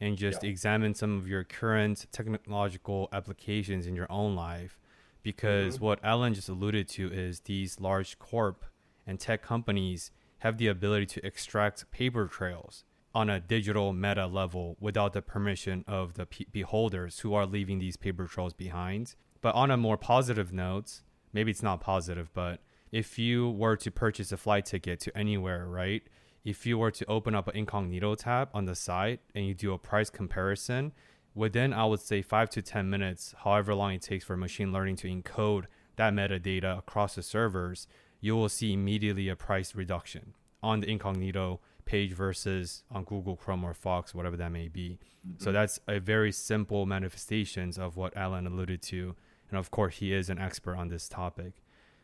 and 0.00 0.16
just 0.16 0.42
yeah. 0.42 0.48
examine 0.48 0.94
some 0.94 1.18
of 1.18 1.28
your 1.28 1.44
current 1.44 2.06
technological 2.12 3.10
applications 3.12 3.86
in 3.86 3.94
your 3.94 4.10
own 4.10 4.34
life. 4.34 4.78
Because 5.22 5.76
mm-hmm. 5.76 5.84
what 5.84 6.00
Alan 6.02 6.32
just 6.32 6.48
alluded 6.48 6.88
to 6.90 7.12
is 7.12 7.40
these 7.40 7.78
large 7.78 8.18
corp 8.18 8.64
and 9.06 9.20
tech 9.20 9.42
companies 9.42 10.10
have 10.38 10.56
the 10.56 10.68
ability 10.68 11.06
to 11.06 11.26
extract 11.26 11.90
paper 11.90 12.26
trails 12.26 12.84
on 13.14 13.30
a 13.30 13.40
digital 13.40 13.92
meta 13.92 14.26
level 14.26 14.76
without 14.80 15.12
the 15.12 15.22
permission 15.22 15.84
of 15.86 16.14
the 16.14 16.26
beholders 16.52 17.20
who 17.20 17.34
are 17.34 17.46
leaving 17.46 17.78
these 17.78 17.96
paper 17.96 18.26
trails 18.26 18.52
behind. 18.52 19.14
But 19.40 19.54
on 19.54 19.70
a 19.70 19.76
more 19.76 19.96
positive 19.96 20.52
note, 20.52 21.02
maybe 21.32 21.50
it's 21.50 21.62
not 21.62 21.80
positive, 21.80 22.30
but 22.34 22.60
if 22.90 23.18
you 23.18 23.50
were 23.50 23.76
to 23.76 23.90
purchase 23.90 24.32
a 24.32 24.36
flight 24.36 24.66
ticket 24.66 25.00
to 25.00 25.16
anywhere, 25.16 25.66
right? 25.66 26.02
if 26.44 26.66
you 26.66 26.76
were 26.76 26.90
to 26.90 27.06
open 27.06 27.34
up 27.34 27.48
an 27.48 27.56
incognito 27.56 28.14
tab 28.14 28.50
on 28.52 28.66
the 28.66 28.74
site 28.74 29.20
and 29.34 29.46
you 29.46 29.54
do 29.54 29.72
a 29.72 29.78
price 29.78 30.10
comparison, 30.10 30.92
within 31.34 31.72
I 31.72 31.86
would 31.86 32.00
say 32.00 32.20
five 32.20 32.50
to 32.50 32.62
10 32.62 32.88
minutes, 32.90 33.34
however 33.38 33.74
long 33.74 33.94
it 33.94 34.02
takes 34.02 34.24
for 34.24 34.36
machine 34.36 34.70
learning 34.70 34.96
to 34.96 35.08
encode 35.08 35.64
that 35.96 36.12
metadata 36.12 36.78
across 36.78 37.14
the 37.14 37.22
servers, 37.22 37.86
you 38.20 38.36
will 38.36 38.48
see 38.48 38.72
immediately 38.72 39.28
a 39.28 39.36
price 39.36 39.74
reduction 39.74 40.34
on 40.62 40.80
the 40.80 40.90
incognito 40.90 41.60
page 41.84 42.12
versus 42.12 42.84
on 42.90 43.04
Google 43.04 43.36
Chrome 43.36 43.64
or 43.64 43.74
Fox, 43.74 44.14
whatever 44.14 44.36
that 44.36 44.52
may 44.52 44.68
be. 44.68 44.98
Mm-hmm. 45.26 45.42
So 45.42 45.52
that's 45.52 45.78
a 45.88 45.98
very 46.00 46.32
simple 46.32 46.86
manifestations 46.86 47.78
of 47.78 47.96
what 47.96 48.16
Alan 48.16 48.46
alluded 48.46 48.82
to. 48.82 49.14
And 49.50 49.58
of 49.58 49.70
course, 49.70 49.96
he 49.96 50.12
is 50.12 50.30
an 50.30 50.38
expert 50.38 50.76
on 50.76 50.88
this 50.88 51.08
topic. 51.08 51.52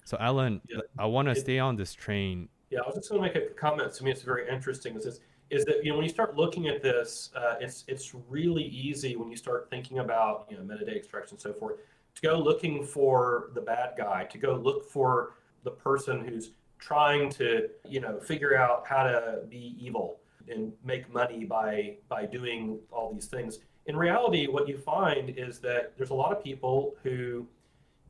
So 0.05 0.17
Alan, 0.21 0.61
yeah. 0.69 0.81
I 0.99 1.07
want 1.07 1.29
to 1.29 1.35
stay 1.35 1.59
on 1.59 1.77
this 1.77 1.95
train. 1.95 2.49
Yeah, 2.71 2.81
I 2.81 2.87
was 2.87 2.97
just 2.97 3.11
going 3.11 3.23
to 3.23 3.29
make 3.29 3.37
a 3.37 3.53
comment. 3.55 3.93
To 3.95 4.05
me, 4.05 4.11
it's 4.11 4.23
very 4.23 4.49
interesting. 4.49 4.97
Is 4.97 5.05
this, 5.05 5.21
is 5.51 5.65
that 5.65 5.85
you 5.85 5.91
know 5.91 5.97
when 5.97 6.05
you 6.05 6.11
start 6.11 6.37
looking 6.37 6.69
at 6.69 6.83
this, 6.83 7.31
uh, 7.35 7.55
it's 7.61 7.85
it's 7.89 8.15
really 8.29 8.65
easy 8.65 9.17
when 9.17 9.31
you 9.31 9.37
start 9.37 9.69
thinking 9.71 9.99
about 9.99 10.47
you 10.49 10.57
know 10.57 10.63
metadata 10.63 10.97
extraction 10.97 11.35
and 11.35 11.41
so 11.41 11.53
forth 11.53 11.79
to 12.15 12.23
go 12.23 12.39
looking 12.39 12.85
for 12.85 13.51
the 13.55 13.61
bad 13.61 13.95
guy, 13.97 14.25
to 14.25 14.39
go 14.39 14.55
look 14.55 14.89
for 14.89 15.35
the 15.65 15.71
person 15.71 16.25
who's 16.27 16.51
trying 16.81 17.31
to 17.31 17.69
you 17.89 18.01
know 18.01 18.19
figure 18.19 18.57
out 18.57 18.87
how 18.87 19.05
to 19.05 19.43
be 19.49 19.77
evil 19.79 20.19
and 20.49 20.73
make 20.85 21.13
money 21.13 21.45
by 21.45 21.97
by 22.09 22.27
doing 22.27 22.79
all 22.91 23.13
these 23.13 23.27
things. 23.27 23.61
In 23.87 23.97
reality 23.97 24.47
what 24.47 24.69
you 24.69 24.79
find 24.79 25.31
is 25.31 25.59
that 25.61 25.97
there's 25.97 26.11
a 26.11 26.15
lot 26.15 26.33
of 26.33 26.43
people 26.43 26.97
who 27.03 27.47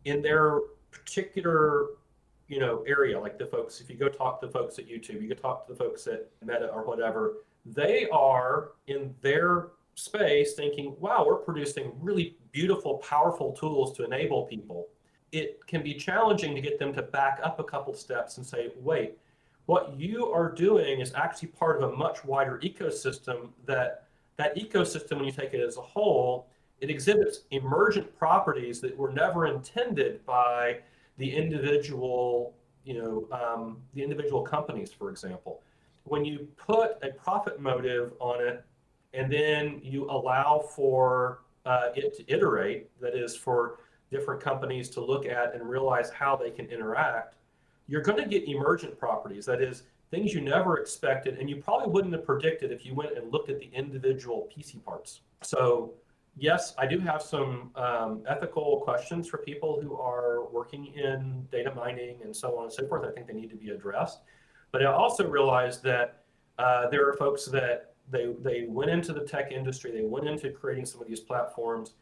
in 0.05 0.23
their 0.23 0.61
particular 0.91 1.87
you 2.49 2.59
know 2.59 2.83
area 2.87 3.19
like 3.19 3.39
the 3.39 3.47
folks 3.47 3.81
if 3.81 3.89
you 3.89 3.97
go 3.97 4.09
talk 4.09 4.41
to 4.41 4.47
the 4.47 4.53
folks 4.53 4.79
at 4.79 4.89
youtube 4.89 5.23
you 5.23 5.29
go 5.29 5.35
talk 5.35 5.67
to 5.67 5.73
the 5.73 5.79
folks 5.79 6.07
at 6.07 6.29
meta 6.45 6.67
or 6.67 6.85
whatever 6.85 7.35
they 7.65 8.09
are 8.11 8.73
in 8.89 9.15
their 9.21 9.69
space 9.95 10.55
thinking 10.55 10.97
wow 10.99 11.25
we're 11.25 11.37
producing 11.37 11.93
really 12.01 12.37
beautiful 12.51 12.99
powerful 12.99 13.53
tools 13.53 13.97
to 13.97 14.05
enable 14.05 14.45
people 14.47 14.89
it 15.33 15.65
can 15.67 15.83
be 15.83 15.95
challenging 15.95 16.55
to 16.55 16.61
get 16.61 16.79
them 16.79 16.93
to 16.95 17.03
back 17.03 17.41
up 17.43 17.61
a 17.61 17.65
couple 17.65 17.95
steps 17.95 18.37
and 18.37 18.47
say, 18.47 18.71
wait, 18.81 19.17
what 19.67 19.95
you 19.99 20.27
are 20.27 20.51
doing 20.51 21.01
is 21.01 21.13
actually 21.15 21.49
part 21.49 21.81
of 21.81 21.93
a 21.93 21.97
much 21.97 22.25
wider 22.25 22.59
ecosystem 22.65 23.51
that 23.67 24.07
that 24.37 24.57
ecosystem, 24.57 25.17
when 25.17 25.27
you 25.27 25.33
take 25.33 25.53
it 25.53 25.61
as 25.61 25.77
a 25.77 25.83
whole, 25.83 26.49
it 26.81 26.89
exhibits 26.89 27.41
emergent 27.51 28.17
properties 28.19 28.81
that 28.81 28.97
were 28.97 29.13
never 29.13 29.47
intended 29.47 30.25
by 30.25 30.79
the 31.19 31.31
individual, 31.31 32.55
you 32.85 32.95
know, 32.95 33.29
um, 33.33 33.77
the 33.93 34.03
individual 34.03 34.41
companies, 34.43 34.91
for 34.91 35.11
example. 35.11 35.63
When 36.05 36.25
you 36.25 36.49
put 36.57 36.93
a 37.03 37.11
profit 37.11 37.61
motive 37.61 38.15
on 38.19 38.41
it, 38.41 38.65
and 39.13 39.31
then 39.31 39.81
you 39.83 40.11
allow 40.11 40.61
for 40.75 41.43
uh, 41.67 41.91
it 41.95 42.17
to 42.17 42.33
iterate, 42.33 42.89
that 43.01 43.15
is, 43.15 43.37
for 43.37 43.81
different 44.11 44.41
companies 44.41 44.89
to 44.91 45.01
look 45.01 45.27
at 45.27 45.55
and 45.55 45.69
realize 45.69 46.11
how 46.11 46.37
they 46.37 46.51
can 46.51 46.67
interact, 46.67 47.37
you're 47.87 48.03
going 48.03 48.23
to 48.23 48.29
get 48.29 48.49
emergent 48.49 48.99
properties. 48.99 49.47
That 49.47 49.63
is, 49.63 49.85
things 50.11 50.35
you 50.35 50.41
never 50.41 50.79
expected, 50.79 51.39
and 51.39 51.49
you 51.49 51.57
probably 51.57 51.91
wouldn't 51.91 52.13
have 52.15 52.25
predicted 52.25 52.73
if 52.73 52.85
you 52.85 52.95
went 52.95 53.17
and 53.17 53.33
looked 53.33 53.49
at 53.49 53.59
the 53.59 53.71
individual 53.73 54.49
piece 54.53 54.75
parts. 54.85 55.21
So, 55.43 55.93
yes, 56.37 56.75
I 56.79 56.87
do 56.87 56.99
have 56.99 57.23
some 57.23 57.71
um, 57.77 58.23
ethical 58.29 58.81
questions 58.85 59.29
for 59.29 59.39
people 59.39 59.81
who 59.81 59.97
are 59.97 60.45
working 60.51 60.87
in 60.87 61.47
data 61.53 61.73
mining 61.75 62.19
and 62.23 62.35
so 62.35 62.57
on 62.59 62.65
and 62.65 62.73
so 62.73 62.87
forth. 62.87 63.05
I 63.07 63.13
think 63.13 63.27
they 63.27 63.35
need 63.35 63.51
to 63.51 63.57
be 63.57 63.71
addressed. 63.71 64.21
But 64.73 64.83
I 64.83 64.87
also 64.87 65.29
realize 65.29 65.81
that 65.83 66.23
uh, 66.59 66.89
there 66.89 67.09
are 67.09 67.15
folks 67.15 67.47
that 67.47 67.95
they, 68.11 68.35
they 68.41 68.67
went 68.69 68.91
into 68.91 69.13
the 69.13 69.21
tech 69.21 69.53
industry, 69.53 69.93
they 69.93 70.03
went 70.03 70.29
into 70.29 70.51
creating 70.51 70.87
some 70.87 71.01
of 71.01 71.09
these 71.09 71.21
platforms 71.21 71.95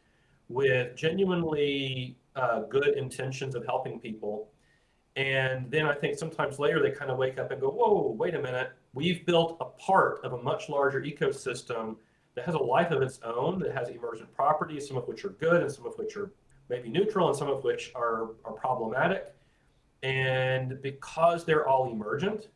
with 0.49 0.95
genuinely 0.95 2.17
uh, 2.35 2.61
good 2.61 2.97
intentions 2.97 3.55
of 3.55 3.65
helping 3.65 3.99
people. 3.99 4.49
And 5.15 5.69
then 5.71 5.85
I 5.85 5.93
think 5.93 6.17
sometimes 6.17 6.59
later 6.59 6.81
they 6.81 6.91
kind 6.91 7.11
of 7.11 7.17
wake 7.17 7.37
up 7.37 7.51
and 7.51 7.61
go, 7.61 7.69
whoa, 7.69 8.15
wait 8.17 8.35
a 8.35 8.41
minute. 8.41 8.71
We've 8.93 9.25
built 9.25 9.57
a 9.59 9.65
part 9.65 10.23
of 10.23 10.33
a 10.33 10.41
much 10.41 10.69
larger 10.69 11.01
ecosystem 11.01 11.97
that 12.35 12.45
has 12.45 12.55
a 12.55 12.59
life 12.59 12.91
of 12.91 13.01
its 13.01 13.19
own, 13.23 13.59
that 13.59 13.75
has 13.75 13.89
emergent 13.89 14.33
properties, 14.33 14.87
some 14.87 14.97
of 14.97 15.07
which 15.07 15.25
are 15.25 15.29
good 15.29 15.61
and 15.61 15.71
some 15.71 15.85
of 15.85 15.97
which 15.97 16.15
are 16.15 16.31
maybe 16.69 16.89
neutral 16.89 17.27
and 17.27 17.37
some 17.37 17.49
of 17.49 17.63
which 17.63 17.91
are, 17.95 18.29
are 18.45 18.53
problematic. 18.53 19.33
And 20.03 20.81
because 20.81 21.43
they're 21.43 21.67
all 21.67 21.91
emergent, 21.91 22.47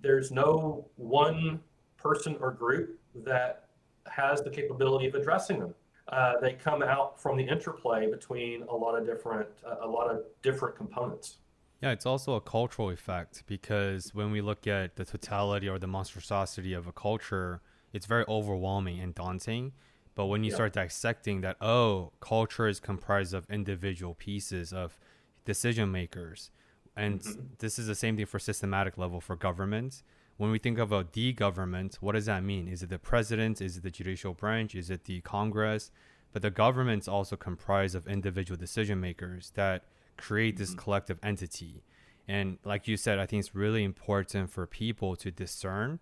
there's 0.00 0.30
no 0.30 0.86
one 0.96 1.60
person 1.96 2.36
or 2.40 2.50
group 2.50 2.98
that 3.14 3.68
has 4.06 4.42
the 4.42 4.50
capability 4.50 5.06
of 5.06 5.14
addressing 5.14 5.60
them 5.60 5.74
uh, 6.08 6.40
they 6.40 6.54
come 6.54 6.82
out 6.82 7.20
from 7.20 7.36
the 7.36 7.44
interplay 7.44 8.10
between 8.10 8.62
a 8.62 8.74
lot 8.74 8.98
of 8.98 9.06
different 9.06 9.48
uh, 9.66 9.76
a 9.82 9.86
lot 9.86 10.10
of 10.10 10.22
different 10.42 10.76
components. 10.76 11.38
Yeah, 11.82 11.90
it's 11.90 12.06
also 12.06 12.34
a 12.34 12.40
cultural 12.40 12.90
effect 12.90 13.44
because 13.46 14.12
when 14.12 14.32
we 14.32 14.40
look 14.40 14.66
at 14.66 14.96
the 14.96 15.04
totality 15.04 15.68
or 15.68 15.78
the 15.78 15.86
monstrosity 15.86 16.72
of 16.72 16.88
a 16.88 16.92
culture, 16.92 17.60
it's 17.92 18.06
very 18.06 18.24
overwhelming 18.26 18.98
and 19.00 19.14
daunting. 19.14 19.72
But 20.16 20.26
when 20.26 20.42
you 20.42 20.50
yeah. 20.50 20.56
start 20.56 20.72
dissecting 20.72 21.42
that, 21.42 21.56
oh, 21.60 22.10
culture 22.18 22.66
is 22.66 22.80
comprised 22.80 23.32
of 23.32 23.48
individual 23.48 24.14
pieces 24.14 24.72
of 24.72 24.98
decision 25.44 25.92
makers. 25.92 26.50
And 26.96 27.20
mm-hmm. 27.20 27.42
this 27.60 27.78
is 27.78 27.86
the 27.86 27.94
same 27.94 28.16
thing 28.16 28.26
for 28.26 28.40
systematic 28.40 28.98
level 28.98 29.20
for 29.20 29.36
government. 29.36 30.02
When 30.38 30.50
we 30.50 30.58
think 30.58 30.78
of 30.78 30.92
a 30.92 31.04
D 31.04 31.32
government, 31.32 31.98
what 32.00 32.12
does 32.12 32.26
that 32.26 32.42
mean? 32.42 32.68
Is 32.68 32.82
it 32.82 32.90
the 32.90 32.98
president? 32.98 33.60
Is 33.60 33.76
it 33.76 33.82
the 33.82 33.90
judicial 33.90 34.34
branch? 34.34 34.74
Is 34.74 34.88
it 34.88 35.04
the 35.04 35.20
Congress? 35.20 35.90
But 36.32 36.42
the 36.42 36.50
government's 36.50 37.08
also 37.08 37.36
comprised 37.36 37.94
of 37.94 38.06
individual 38.06 38.56
decision 38.56 39.00
makers 39.00 39.52
that 39.56 39.84
create 40.16 40.56
this 40.56 40.70
mm-hmm. 40.70 40.78
collective 40.78 41.18
entity. 41.22 41.82
And 42.28 42.58
like 42.64 42.86
you 42.86 42.96
said, 42.96 43.18
I 43.18 43.26
think 43.26 43.40
it's 43.40 43.54
really 43.54 43.82
important 43.82 44.50
for 44.50 44.66
people 44.66 45.16
to 45.16 45.30
discern 45.30 45.98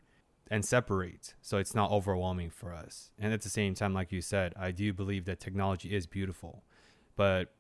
and 0.51 0.65
separate 0.65 1.35
so 1.41 1.59
it's 1.59 1.75
not 1.75 1.91
overwhelming 1.91 2.51
for 2.51 2.73
us. 2.73 3.11
And 3.19 3.33
at 3.33 3.41
the 3.41 3.49
same 3.49 3.75
time, 3.75 3.95
like 3.95 4.13
you 4.13 4.21
said, 4.21 4.53
I 4.57 4.71
do 4.71 4.93
believe 4.93 5.25
that 5.25 5.41
technology 5.41 5.95
is 5.95 6.07
beautiful. 6.07 6.63
But 7.17 7.53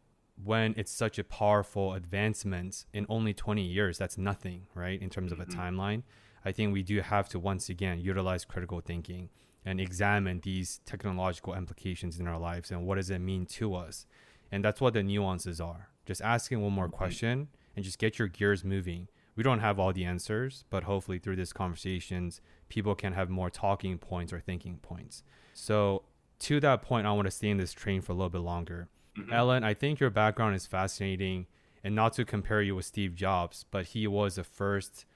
when 0.43 0.75
it's 0.77 0.93
such 0.93 1.19
a 1.19 1.25
powerful 1.25 1.95
advancement 1.95 2.85
in 2.93 3.07
only 3.09 3.33
20 3.33 3.62
years, 3.62 3.99
that's 3.99 4.19
nothing, 4.19 4.67
right? 4.75 5.01
In 5.01 5.09
terms 5.09 5.33
mm-hmm. 5.33 5.41
of 5.41 5.49
a 5.49 5.51
mm-hmm. 5.51 5.61
timeline. 5.61 6.03
I 6.47 6.53
think 6.53 6.73
we 6.73 6.85
do 6.85 7.01
have 7.01 7.29
to 7.31 7.41
once 7.41 7.69
again 7.69 7.99
utilize 7.99 8.45
critical 8.45 8.81
thinking 8.81 9.31
and 9.65 9.81
examine 9.81 10.41
these 10.45 10.81
technological 10.87 11.55
implications 11.55 12.21
in 12.21 12.29
our 12.29 12.39
lives 12.39 12.71
and 12.71 12.87
what 12.87 12.95
does 12.95 13.11
it 13.11 13.19
mean 13.19 13.47
to 13.47 13.75
us. 13.75 14.07
And 14.53 14.65
that's 14.65 14.81
what 14.81 14.95
the 14.95 15.03
nuances 15.03 15.61
are. 15.61 15.89
Just 16.07 16.23
asking 16.23 16.63
one 16.63 16.73
more 16.73 16.87
mm-hmm. 16.87 16.95
question 16.95 17.49
and 17.75 17.85
just 17.85 17.99
get 17.99 18.21
your 18.21 18.29
gears 18.29 18.63
moving. 18.63 19.09
We 19.35 19.43
don't 19.43 19.59
have 19.59 19.81
all 19.81 19.93
the 19.93 20.05
answers, 20.05 20.65
but 20.71 20.85
hopefully 20.85 21.19
through 21.19 21.35
these 21.35 21.53
conversations, 21.53 22.41
people 22.69 22.95
can 22.95 23.15
have 23.15 23.29
more 23.29 23.51
talking 23.51 23.99
points 23.99 24.33
or 24.33 24.39
thinking 24.39 24.79
points. 24.79 25.25
So 25.53 26.05
to 26.39 26.61
that 26.61 26.81
point, 26.81 27.09
I 27.09 27.13
want 27.13 27.27
to 27.27 27.33
stay 27.33 27.51
in 27.51 27.57
this 27.57 27.73
train 27.73 28.03
for 28.03 28.13
a 28.13 28.15
little 28.15 28.31
bit 28.31 28.43
longer. 28.43 28.89
Mm-hmm. 29.19 29.33
Alan, 29.33 29.65
I 29.65 29.75
think 29.75 29.99
your 29.99 30.11
background 30.11 30.55
is 30.55 30.65
fascinating 30.65 31.49
and 31.83 31.97
not 31.97 32.13
to 32.13 32.25
compare 32.25 32.63
you 32.63 32.77
with 32.77 32.85
Steve 32.85 33.17
Jobs, 33.17 33.65
but 33.69 33.87
he 33.87 34.07
was 34.07 34.37
the 34.37 34.45
first 34.45 35.07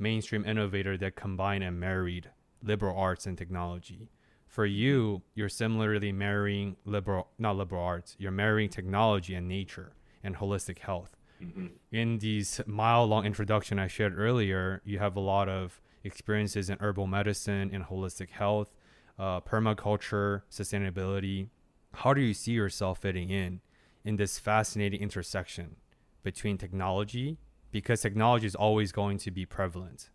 mainstream 0.00 0.44
innovator 0.44 0.96
that 0.98 1.16
combined 1.16 1.62
and 1.62 1.78
married 1.78 2.30
liberal 2.62 2.96
arts 2.96 3.26
and 3.26 3.36
technology. 3.36 4.08
For 4.46 4.66
you, 4.66 5.22
you're 5.34 5.48
similarly 5.48 6.10
marrying 6.10 6.76
liberal, 6.84 7.28
not 7.38 7.56
liberal 7.56 7.82
arts, 7.82 8.16
you're 8.18 8.32
marrying 8.32 8.68
technology 8.68 9.34
and 9.34 9.46
nature 9.46 9.92
and 10.24 10.36
holistic 10.36 10.78
health. 10.78 11.16
Mm-hmm. 11.42 11.66
In 11.92 12.18
these 12.18 12.60
mile 12.66 13.06
long 13.06 13.24
introduction 13.24 13.78
I 13.78 13.86
shared 13.86 14.18
earlier, 14.18 14.82
you 14.84 14.98
have 14.98 15.16
a 15.16 15.20
lot 15.20 15.48
of 15.48 15.80
experiences 16.04 16.68
in 16.68 16.78
herbal 16.80 17.06
medicine 17.06 17.70
and 17.72 17.84
holistic 17.84 18.30
health, 18.30 18.74
uh, 19.18 19.40
permaculture, 19.40 20.42
sustainability. 20.50 21.48
How 21.94 22.14
do 22.14 22.20
you 22.20 22.34
see 22.34 22.52
yourself 22.52 22.98
fitting 22.98 23.30
in 23.30 23.60
in 24.04 24.16
this 24.16 24.38
fascinating 24.38 25.00
intersection 25.00 25.76
between 26.22 26.58
technology 26.58 27.38
because 27.70 28.00
technology 28.00 28.46
is 28.46 28.54
always 28.54 28.92
going 28.92 29.18
to 29.18 29.30
be 29.30 29.46
prevalent. 29.46 30.10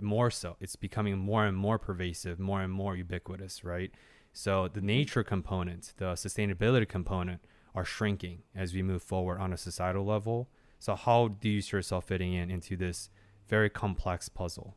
More 0.00 0.30
so, 0.30 0.56
it's 0.60 0.76
becoming 0.76 1.18
more 1.18 1.44
and 1.44 1.56
more 1.56 1.78
pervasive, 1.78 2.38
more 2.38 2.62
and 2.62 2.72
more 2.72 2.94
ubiquitous, 2.94 3.64
right? 3.64 3.90
So 4.32 4.68
the 4.68 4.80
nature 4.80 5.24
component, 5.24 5.94
the 5.96 6.12
sustainability 6.12 6.88
component 6.88 7.40
are 7.74 7.84
shrinking 7.84 8.42
as 8.54 8.74
we 8.74 8.82
move 8.82 9.02
forward 9.02 9.40
on 9.40 9.52
a 9.52 9.56
societal 9.56 10.04
level. 10.04 10.48
So 10.78 10.94
how 10.94 11.28
do 11.28 11.48
you 11.48 11.60
see 11.60 11.76
yourself 11.76 12.04
fitting 12.04 12.32
in 12.34 12.50
into 12.50 12.76
this 12.76 13.10
very 13.48 13.70
complex 13.70 14.28
puzzle? 14.28 14.76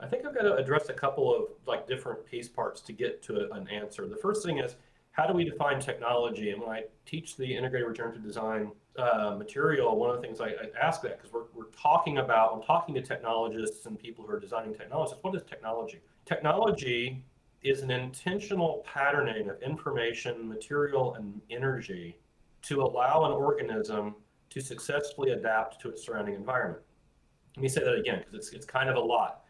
I 0.00 0.06
think 0.06 0.24
I've 0.24 0.34
got 0.34 0.42
to 0.42 0.54
address 0.56 0.88
a 0.88 0.92
couple 0.92 1.34
of 1.34 1.42
like 1.66 1.86
different 1.86 2.24
piece 2.24 2.48
parts 2.48 2.80
to 2.82 2.92
get 2.92 3.22
to 3.24 3.50
an 3.52 3.68
answer. 3.68 4.06
The 4.06 4.16
first 4.16 4.44
thing 4.44 4.58
is 4.58 4.76
how 5.12 5.26
do 5.26 5.32
we 5.34 5.44
define 5.44 5.80
technology? 5.80 6.50
And 6.50 6.62
when 6.62 6.70
I 6.70 6.84
teach 7.04 7.36
the 7.36 7.56
integrated 7.56 7.88
regenerative 7.88 8.22
design 8.22 8.70
uh, 8.98 9.36
material, 9.36 9.96
one 9.96 10.10
of 10.10 10.16
the 10.16 10.22
things 10.22 10.40
I, 10.40 10.48
I 10.48 10.68
ask 10.80 11.02
that 11.02 11.18
because 11.18 11.32
we're, 11.32 11.44
we're 11.54 11.70
talking 11.70 12.18
about, 12.18 12.52
I'm 12.54 12.62
talking 12.62 12.94
to 12.94 13.02
technologists 13.02 13.86
and 13.86 13.98
people 13.98 14.24
who 14.24 14.32
are 14.32 14.40
designing 14.40 14.74
technologies. 14.74 15.16
What 15.22 15.34
is 15.34 15.42
technology? 15.42 16.00
Technology 16.24 17.22
is 17.62 17.82
an 17.82 17.90
intentional 17.90 18.84
patterning 18.86 19.48
of 19.48 19.60
information, 19.62 20.48
material, 20.48 21.14
and 21.14 21.40
energy 21.50 22.16
to 22.62 22.82
allow 22.82 23.24
an 23.24 23.32
organism 23.32 24.14
to 24.50 24.60
successfully 24.60 25.30
adapt 25.30 25.80
to 25.80 25.88
its 25.88 26.04
surrounding 26.04 26.34
environment. 26.34 26.82
Let 27.56 27.62
me 27.62 27.68
say 27.68 27.84
that 27.84 27.94
again 27.94 28.18
because 28.18 28.34
it's, 28.34 28.52
it's 28.54 28.66
kind 28.66 28.88
of 28.88 28.96
a 28.96 29.00
lot 29.00 29.42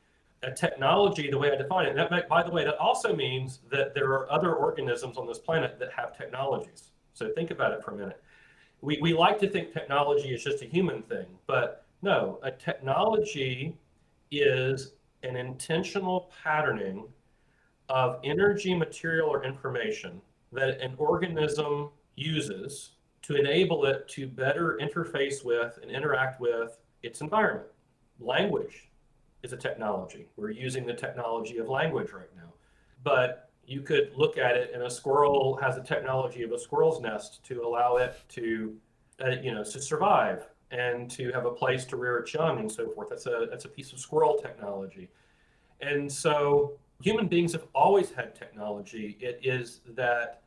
a 0.43 0.53
technology, 0.53 1.31
the 1.31 1.39
way 1.39 1.51
I 1.51 1.57
define 1.57 1.87
it, 1.87 1.97
that, 1.97 2.29
by 2.29 2.43
the 2.43 2.51
way, 2.51 2.65
that 2.65 2.77
also 2.79 3.15
means 3.15 3.61
that 3.71 3.95
there 3.95 4.11
are 4.11 4.31
other 4.31 4.55
organisms 4.55 5.17
on 5.17 5.27
this 5.27 5.39
planet 5.39 5.79
that 5.81 5.91
have 5.93 6.17
technologies. 6.17 6.91
So 7.15 7.31
think 7.35 7.51
about 7.51 7.73
it 7.73 7.83
for 7.83 7.93
a 7.93 7.97
minute. 7.97 8.23
We, 8.81 8.99
we 9.01 9.13
like 9.13 9.39
to 9.41 9.49
think 9.49 9.73
technology 9.73 10.29
is 10.35 10.43
just 10.45 10.63
a 10.63 10.67
human 10.67 11.03
thing, 11.03 11.27
but 11.47 11.85
no, 12.03 12.39
a 12.43 12.51
technology 12.51 13.77
is 14.31 14.93
an 15.23 15.37
intentional 15.37 16.31
patterning 16.43 17.05
of 17.89 18.21
energy, 18.23 18.75
material, 18.75 19.29
or 19.29 19.45
information 19.45 20.21
that 20.53 20.81
an 20.81 20.95
organism 20.99 21.91
uses 22.15 22.91
to 23.23 23.35
enable 23.35 23.85
it 23.85 24.09
to 24.09 24.27
better 24.29 24.79
interface 24.81 25.45
with 25.45 25.79
and 25.83 25.91
interact 25.91 26.41
with 26.41 26.79
its 27.03 27.21
environment. 27.21 27.69
Language, 28.21 28.89
is 29.43 29.53
a 29.53 29.57
technology. 29.57 30.27
We're 30.37 30.51
using 30.51 30.87
the 30.87 30.95
technology 30.95 31.59
of 31.59 31.69
language 31.69 32.13
right 32.13 32.31
now. 32.37 32.53
But 33.05 33.48
you 33.69 33.83
could 33.83 34.13
look 34.17 34.39
at 34.39 34.57
it 34.57 34.71
and 34.73 34.83
a 34.83 34.91
squirrel 34.91 35.59
has 35.61 35.77
a 35.77 35.83
technology 35.83 36.43
of 36.43 36.53
a 36.53 36.59
squirrel's 36.59 37.01
nest 37.03 37.45
to 37.45 37.63
allow 37.63 37.97
it 37.97 38.17
to, 38.31 38.75
uh, 39.23 39.33
you 39.43 39.53
know, 39.53 39.63
to 39.63 39.81
survive 39.81 40.49
and 40.71 41.11
to 41.11 41.31
have 41.33 41.45
a 41.45 41.51
place 41.51 41.85
to 41.85 41.97
rear 41.97 42.17
its 42.17 42.33
young 42.33 42.61
and 42.61 42.73
so 42.73 42.89
forth. 42.91 43.11
That's 43.11 43.27
a, 43.27 43.47
that's 43.51 43.67
a 43.67 43.69
piece 43.69 43.93
of 43.93 43.99
squirrel 43.99 44.39
technology. 44.41 45.11
And 45.83 46.11
so 46.11 46.79
human 47.03 47.29
beings 47.29 47.53
have 47.53 47.67
always 47.75 48.11
had 48.11 48.35
technology. 48.35 49.19
It 49.21 49.41
is 49.43 49.83
that 49.95 50.43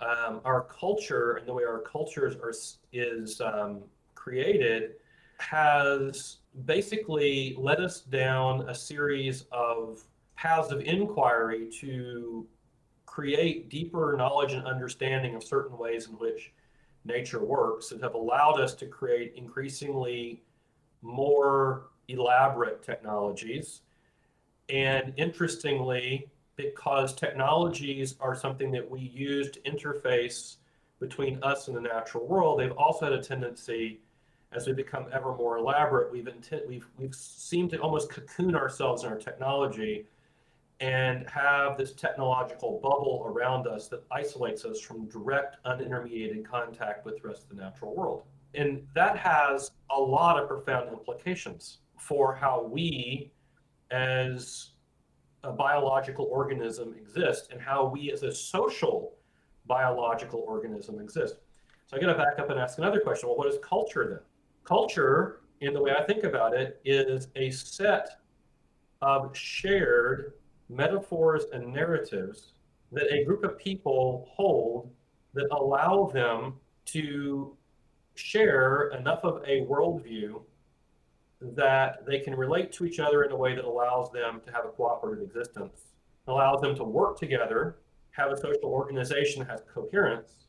um, 0.00 0.40
our 0.44 0.62
culture 0.62 1.34
and 1.34 1.46
the 1.46 1.52
way 1.52 1.64
our 1.64 1.80
cultures 1.80 2.34
are 2.36 2.54
is 2.92 3.40
um, 3.42 3.82
created 4.14 4.92
has 5.38 6.38
basically 6.64 7.54
led 7.58 7.80
us 7.80 8.00
down 8.00 8.68
a 8.68 8.74
series 8.74 9.44
of 9.52 10.02
paths 10.36 10.72
of 10.72 10.80
inquiry 10.80 11.68
to 11.80 12.46
create 13.12 13.68
deeper 13.68 14.14
knowledge 14.16 14.54
and 14.54 14.66
understanding 14.66 15.34
of 15.34 15.44
certain 15.44 15.76
ways 15.76 16.06
in 16.06 16.14
which 16.14 16.50
nature 17.04 17.44
works 17.44 17.90
that 17.90 18.00
have 18.00 18.14
allowed 18.14 18.58
us 18.58 18.72
to 18.72 18.86
create 18.86 19.34
increasingly 19.36 20.42
more 21.02 21.88
elaborate 22.08 22.82
technologies. 22.82 23.82
And 24.70 25.12
interestingly, 25.18 26.30
because 26.56 27.14
technologies 27.14 28.14
are 28.18 28.34
something 28.34 28.70
that 28.70 28.90
we 28.90 29.00
use 29.00 29.50
to 29.50 29.60
interface 29.60 30.56
between 30.98 31.38
us 31.42 31.68
and 31.68 31.76
the 31.76 31.82
natural 31.82 32.26
world, 32.26 32.60
they've 32.60 32.72
also 32.72 33.04
had 33.04 33.12
a 33.12 33.22
tendency 33.22 34.00
as 34.52 34.66
we 34.66 34.72
become 34.72 35.04
ever 35.12 35.34
more 35.34 35.58
elaborate, 35.58 36.10
we've 36.10 36.28
intent, 36.28 36.66
we've 36.66 36.86
we've 36.98 37.14
seemed 37.14 37.70
to 37.70 37.78
almost 37.78 38.08
cocoon 38.08 38.54
ourselves 38.54 39.04
in 39.04 39.10
our 39.10 39.18
technology 39.18 40.06
and 40.82 41.28
have 41.30 41.78
this 41.78 41.92
technological 41.92 42.80
bubble 42.82 43.22
around 43.24 43.68
us 43.68 43.86
that 43.86 44.02
isolates 44.10 44.64
us 44.64 44.80
from 44.80 45.06
direct 45.06 45.56
unintermediated 45.64 46.44
contact 46.44 47.06
with 47.06 47.22
the 47.22 47.28
rest 47.28 47.44
of 47.44 47.56
the 47.56 47.62
natural 47.62 47.94
world. 47.94 48.24
And 48.54 48.84
that 48.92 49.16
has 49.16 49.70
a 49.90 49.98
lot 49.98 50.42
of 50.42 50.48
profound 50.48 50.88
implications 50.88 51.78
for 51.98 52.34
how 52.34 52.64
we 52.64 53.30
as 53.92 54.70
a 55.44 55.52
biological 55.52 56.26
organism 56.32 56.96
exist 57.00 57.52
and 57.52 57.60
how 57.60 57.86
we 57.86 58.10
as 58.10 58.24
a 58.24 58.32
social 58.32 59.14
biological 59.66 60.44
organism 60.48 60.98
exist. 60.98 61.36
So 61.86 61.96
I 61.96 62.00
got 62.00 62.08
to 62.08 62.18
back 62.18 62.40
up 62.40 62.50
and 62.50 62.58
ask 62.58 62.78
another 62.78 62.98
question. 62.98 63.28
Well, 63.28 63.38
what 63.38 63.46
is 63.46 63.58
culture 63.62 64.08
then? 64.08 64.20
Culture, 64.64 65.42
in 65.60 65.74
the 65.74 65.80
way 65.80 65.92
I 65.92 66.02
think 66.02 66.24
about 66.24 66.54
it, 66.54 66.80
is 66.84 67.28
a 67.36 67.52
set 67.52 68.18
of 69.00 69.36
shared 69.36 70.32
metaphors 70.72 71.44
and 71.52 71.72
narratives 71.72 72.54
that 72.92 73.12
a 73.12 73.24
group 73.24 73.44
of 73.44 73.58
people 73.58 74.28
hold 74.30 74.90
that 75.34 75.46
allow 75.50 76.10
them 76.12 76.54
to 76.84 77.56
share 78.14 78.90
enough 78.98 79.20
of 79.24 79.42
a 79.46 79.62
worldview 79.62 80.42
that 81.40 82.06
they 82.06 82.18
can 82.18 82.34
relate 82.34 82.72
to 82.72 82.84
each 82.84 83.00
other 83.00 83.24
in 83.24 83.32
a 83.32 83.36
way 83.36 83.54
that 83.54 83.64
allows 83.64 84.10
them 84.12 84.40
to 84.44 84.52
have 84.52 84.64
a 84.64 84.68
cooperative 84.68 85.24
existence, 85.24 85.94
allows 86.28 86.60
them 86.60 86.74
to 86.76 86.84
work 86.84 87.18
together, 87.18 87.78
have 88.10 88.30
a 88.30 88.36
social 88.36 88.66
organization 88.66 89.40
that 89.40 89.50
has 89.50 89.62
coherence, 89.72 90.46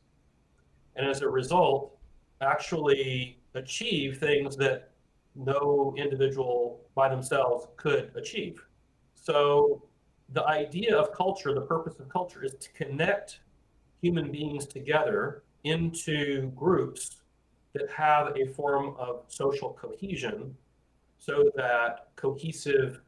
and 0.96 1.06
as 1.06 1.22
a 1.22 1.28
result, 1.28 1.96
actually 2.40 3.38
achieve 3.54 4.18
things 4.18 4.56
that 4.56 4.90
no 5.34 5.94
individual 5.96 6.80
by 6.94 7.08
themselves 7.08 7.66
could 7.76 8.12
achieve. 8.14 8.62
So 9.14 9.82
the 10.32 10.44
idea 10.46 10.96
of 10.96 11.12
culture, 11.12 11.54
the 11.54 11.60
purpose 11.60 11.98
of 12.00 12.08
culture 12.08 12.44
is 12.44 12.54
to 12.54 12.70
connect 12.72 13.40
human 14.00 14.30
beings 14.30 14.66
together 14.66 15.44
into 15.64 16.50
groups 16.50 17.22
that 17.72 17.90
have 17.90 18.36
a 18.36 18.46
form 18.52 18.94
of 18.98 19.24
social 19.28 19.76
cohesion 19.80 20.54
so 21.18 21.50
that 21.56 22.08
cohesive 22.16 23.00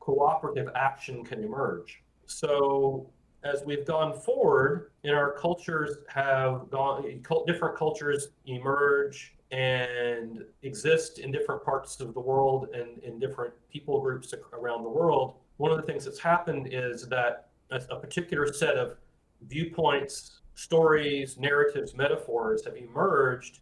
cooperative 0.00 0.68
action 0.74 1.24
can 1.24 1.42
emerge. 1.42 2.02
So 2.26 3.10
as 3.44 3.62
we've 3.64 3.86
gone 3.86 4.18
forward 4.18 4.92
and 5.04 5.14
our 5.14 5.32
cultures 5.32 5.98
have 6.08 6.70
gone 6.70 7.04
different 7.46 7.76
cultures 7.76 8.28
emerge 8.46 9.34
and 9.50 10.44
exist 10.62 11.18
in 11.18 11.30
different 11.30 11.62
parts 11.62 12.00
of 12.00 12.14
the 12.14 12.20
world 12.20 12.68
and 12.74 13.02
in 13.02 13.18
different 13.18 13.52
people 13.70 14.00
groups 14.00 14.32
around 14.52 14.82
the 14.82 14.88
world, 14.88 15.34
one 15.62 15.70
of 15.70 15.76
the 15.76 15.84
things 15.84 16.04
that's 16.04 16.18
happened 16.18 16.68
is 16.72 17.06
that 17.06 17.46
a, 17.70 17.80
a 17.90 17.96
particular 18.00 18.52
set 18.52 18.76
of 18.76 18.96
viewpoints, 19.42 20.40
stories, 20.56 21.38
narratives, 21.38 21.94
metaphors 21.94 22.64
have 22.64 22.76
emerged 22.76 23.60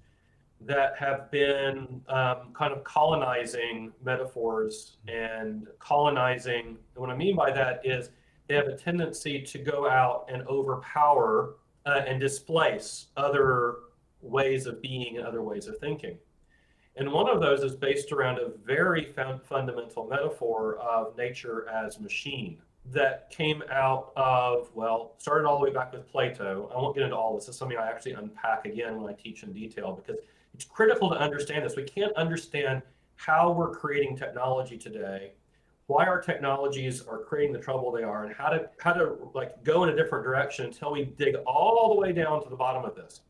that 0.63 0.97
have 0.97 1.31
been 1.31 2.01
um, 2.09 2.55
kind 2.55 2.73
of 2.73 2.83
colonizing 2.85 3.93
metaphors 4.03 4.97
and 5.09 5.69
colonizing. 5.79 6.69
And 6.69 6.97
what 7.03 7.11
I 7.11 7.17
mean 7.17 7.37
by 7.37 7.51
that 7.51 7.83
is 7.85 8.09
they 8.49 8.55
have 8.55 8.69
a 8.69 8.79
tendency 8.79 9.43
to 9.43 9.59
go 9.59 9.87
out 9.87 10.25
and 10.33 10.43
overpower 10.49 11.57
uh, 11.85 12.01
and 12.07 12.19
displace 12.19 13.09
other 13.19 13.75
ways 14.23 14.65
of 14.65 14.81
being 14.81 15.19
and 15.19 15.27
other 15.27 15.43
ways 15.43 15.67
of 15.67 15.77
thinking. 15.77 16.17
And 17.01 17.11
one 17.11 17.31
of 17.31 17.41
those 17.41 17.65
is 17.65 17.75
based 17.75 18.13
around 18.13 18.39
a 18.39 18.51
very 18.63 19.15
fundamental 19.49 20.07
metaphor 20.07 20.77
of 20.77 21.17
nature 21.17 21.67
as 21.67 21.99
machine 21.99 22.59
that 22.93 23.31
came 23.31 23.63
out 23.73 24.13
of, 24.17 24.71
well, 24.75 25.15
started 25.17 25.49
all 25.49 25.59
the 25.59 25.65
way 25.65 25.71
back 25.71 25.95
with 25.95 26.07
Plato. 26.07 26.71
I 26.75 26.77
won't 26.77 26.95
get 26.95 27.05
into 27.05 27.17
all 27.17 27.35
this. 27.35 27.47
This 27.47 27.55
is 27.55 27.59
something 27.59 27.79
I 27.79 27.89
actually 27.89 28.13
unpack 28.13 28.67
again 28.67 29.01
when 29.01 29.11
I 29.11 29.17
teach 29.17 29.45
in 29.45 29.55
detail 29.55 29.93
because 29.93 30.23
it's 30.53 30.67
critical 30.67 31.09
to 31.09 31.17
understand 31.17 31.65
this. 31.65 31.75
We 31.75 31.85
can't 31.85 32.15
understand 32.17 32.83
how 33.17 33.51
we're 33.51 33.75
creating 33.75 34.19
technology 34.19 34.77
today, 34.77 35.33
why 35.87 36.05
our 36.05 36.21
technologies 36.21 37.01
are 37.07 37.21
creating 37.21 37.55
the 37.55 37.61
trouble 37.61 37.91
they 37.91 38.03
are, 38.03 38.27
and 38.27 38.35
how 38.35 38.51
to 38.51 38.69
how 38.79 38.93
to 38.93 39.17
like 39.33 39.65
go 39.65 39.85
in 39.85 39.89
a 39.89 39.97
different 39.97 40.23
direction 40.23 40.67
until 40.67 40.93
we 40.93 41.07
dig 41.07 41.37
all 41.47 41.95
the 41.95 41.99
way 41.99 42.13
down 42.13 42.43
to 42.43 42.51
the 42.51 42.57
bottom 42.57 42.85
of 42.85 42.95
this. 42.95 43.23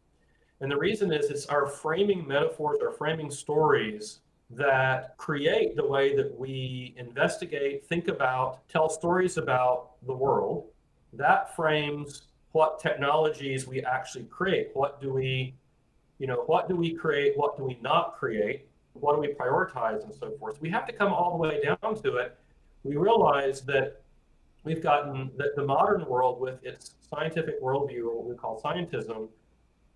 And 0.60 0.70
the 0.70 0.76
reason 0.76 1.12
is 1.12 1.30
it's 1.30 1.46
our 1.46 1.66
framing 1.66 2.26
metaphors, 2.26 2.78
our 2.82 2.92
framing 2.92 3.30
stories 3.30 4.20
that 4.50 5.16
create 5.16 5.76
the 5.76 5.86
way 5.86 6.14
that 6.16 6.38
we 6.38 6.94
investigate, 6.98 7.86
think 7.86 8.08
about, 8.08 8.68
tell 8.68 8.88
stories 8.88 9.36
about 9.36 9.92
the 10.06 10.12
world. 10.12 10.66
That 11.12 11.54
frames 11.56 12.22
what 12.52 12.80
technologies 12.80 13.66
we 13.66 13.82
actually 13.84 14.24
create. 14.24 14.70
What 14.74 15.00
do 15.00 15.12
we, 15.12 15.54
you 16.18 16.26
know, 16.26 16.42
what 16.46 16.68
do 16.68 16.74
we 16.76 16.92
create? 16.92 17.38
What 17.38 17.56
do 17.56 17.64
we 17.64 17.78
not 17.80 18.16
create? 18.16 18.66
What 18.94 19.14
do 19.14 19.20
we 19.20 19.28
prioritize 19.28 20.04
and 20.04 20.12
so 20.12 20.32
forth? 20.32 20.60
We 20.60 20.68
have 20.70 20.84
to 20.86 20.92
come 20.92 21.12
all 21.12 21.30
the 21.30 21.38
way 21.38 21.62
down 21.62 21.94
to 22.02 22.16
it. 22.16 22.36
We 22.82 22.96
realize 22.96 23.60
that 23.62 24.02
we've 24.64 24.82
gotten 24.82 25.30
that 25.36 25.54
the 25.54 25.64
modern 25.64 26.04
world 26.06 26.40
with 26.40 26.62
its 26.64 26.94
scientific 27.08 27.62
worldview, 27.62 28.04
or 28.06 28.16
what 28.16 28.26
we 28.26 28.34
call 28.34 28.60
scientism, 28.60 29.28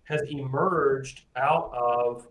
has 0.05 0.21
emerged 0.29 1.23
out 1.35 1.71
of 1.73 2.27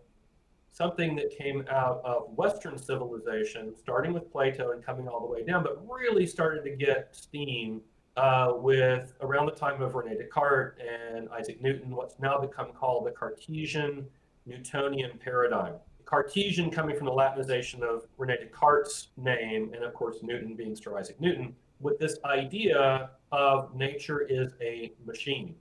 something 0.72 1.14
that 1.14 1.30
came 1.30 1.64
out 1.70 2.00
of 2.04 2.30
Western 2.36 2.76
civilization, 2.76 3.74
starting 3.76 4.12
with 4.12 4.30
Plato 4.32 4.72
and 4.72 4.84
coming 4.84 5.06
all 5.06 5.20
the 5.20 5.26
way 5.26 5.44
down, 5.44 5.62
but 5.62 5.84
really 5.88 6.26
started 6.26 6.64
to 6.64 6.70
get 6.70 7.14
steam 7.14 7.80
uh, 8.16 8.52
with 8.54 9.14
around 9.20 9.46
the 9.46 9.52
time 9.52 9.82
of 9.82 9.94
Rene 9.94 10.16
Descartes 10.16 10.78
and 10.80 11.28
Isaac 11.30 11.60
Newton, 11.62 11.94
what's 11.94 12.18
now 12.18 12.38
become 12.38 12.72
called 12.72 13.06
the 13.06 13.10
Cartesian 13.10 14.06
Newtonian 14.46 15.18
paradigm. 15.18 15.74
Cartesian 16.04 16.70
coming 16.70 16.96
from 16.96 17.06
the 17.06 17.12
Latinization 17.12 17.82
of 17.82 18.06
Rene 18.18 18.36
Descartes' 18.36 19.08
name, 19.16 19.72
and 19.74 19.84
of 19.84 19.94
course 19.94 20.18
Newton 20.22 20.54
being 20.54 20.76
Sir 20.76 20.98
Isaac 20.98 21.20
Newton, 21.20 21.54
with 21.80 21.98
this 21.98 22.18
idea 22.24 23.10
of 23.32 23.74
nature 23.74 24.20
is 24.20 24.52
a 24.60 24.92
machine, 25.04 25.54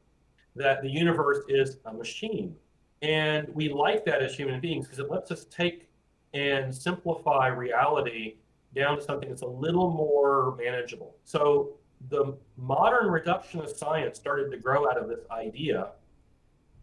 that 0.55 0.81
the 0.81 0.89
universe 0.89 1.39
is 1.47 1.77
a 1.85 1.93
machine. 1.93 2.55
And 3.01 3.47
we 3.53 3.69
like 3.69 4.05
that 4.05 4.21
as 4.21 4.35
human 4.35 4.59
beings 4.59 4.85
because 4.85 4.99
it 4.99 5.09
lets 5.09 5.31
us 5.31 5.45
take 5.45 5.89
and 6.33 6.73
simplify 6.73 7.47
reality 7.47 8.35
down 8.75 8.97
to 8.97 9.03
something 9.03 9.29
that's 9.29 9.41
a 9.41 9.47
little 9.47 9.89
more 9.91 10.55
manageable. 10.57 11.15
So 11.25 11.73
the 12.09 12.37
modern 12.57 13.07
reductionist 13.07 13.77
science 13.77 14.17
started 14.17 14.51
to 14.51 14.57
grow 14.57 14.89
out 14.89 14.97
of 14.97 15.07
this 15.07 15.19
idea 15.31 15.91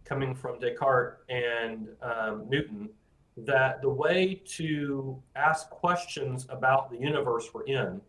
coming 0.05 0.35
from 0.35 0.59
Descartes 0.59 1.19
and 1.29 1.89
um, 2.03 2.47
Newton 2.49 2.89
that 3.37 3.81
the 3.81 3.89
way 3.89 4.43
to 4.45 5.21
ask 5.37 5.71
questions 5.71 6.47
about 6.51 6.91
the 6.91 6.99
universe 6.99 7.49
we're 7.55 7.65
in 7.65 8.01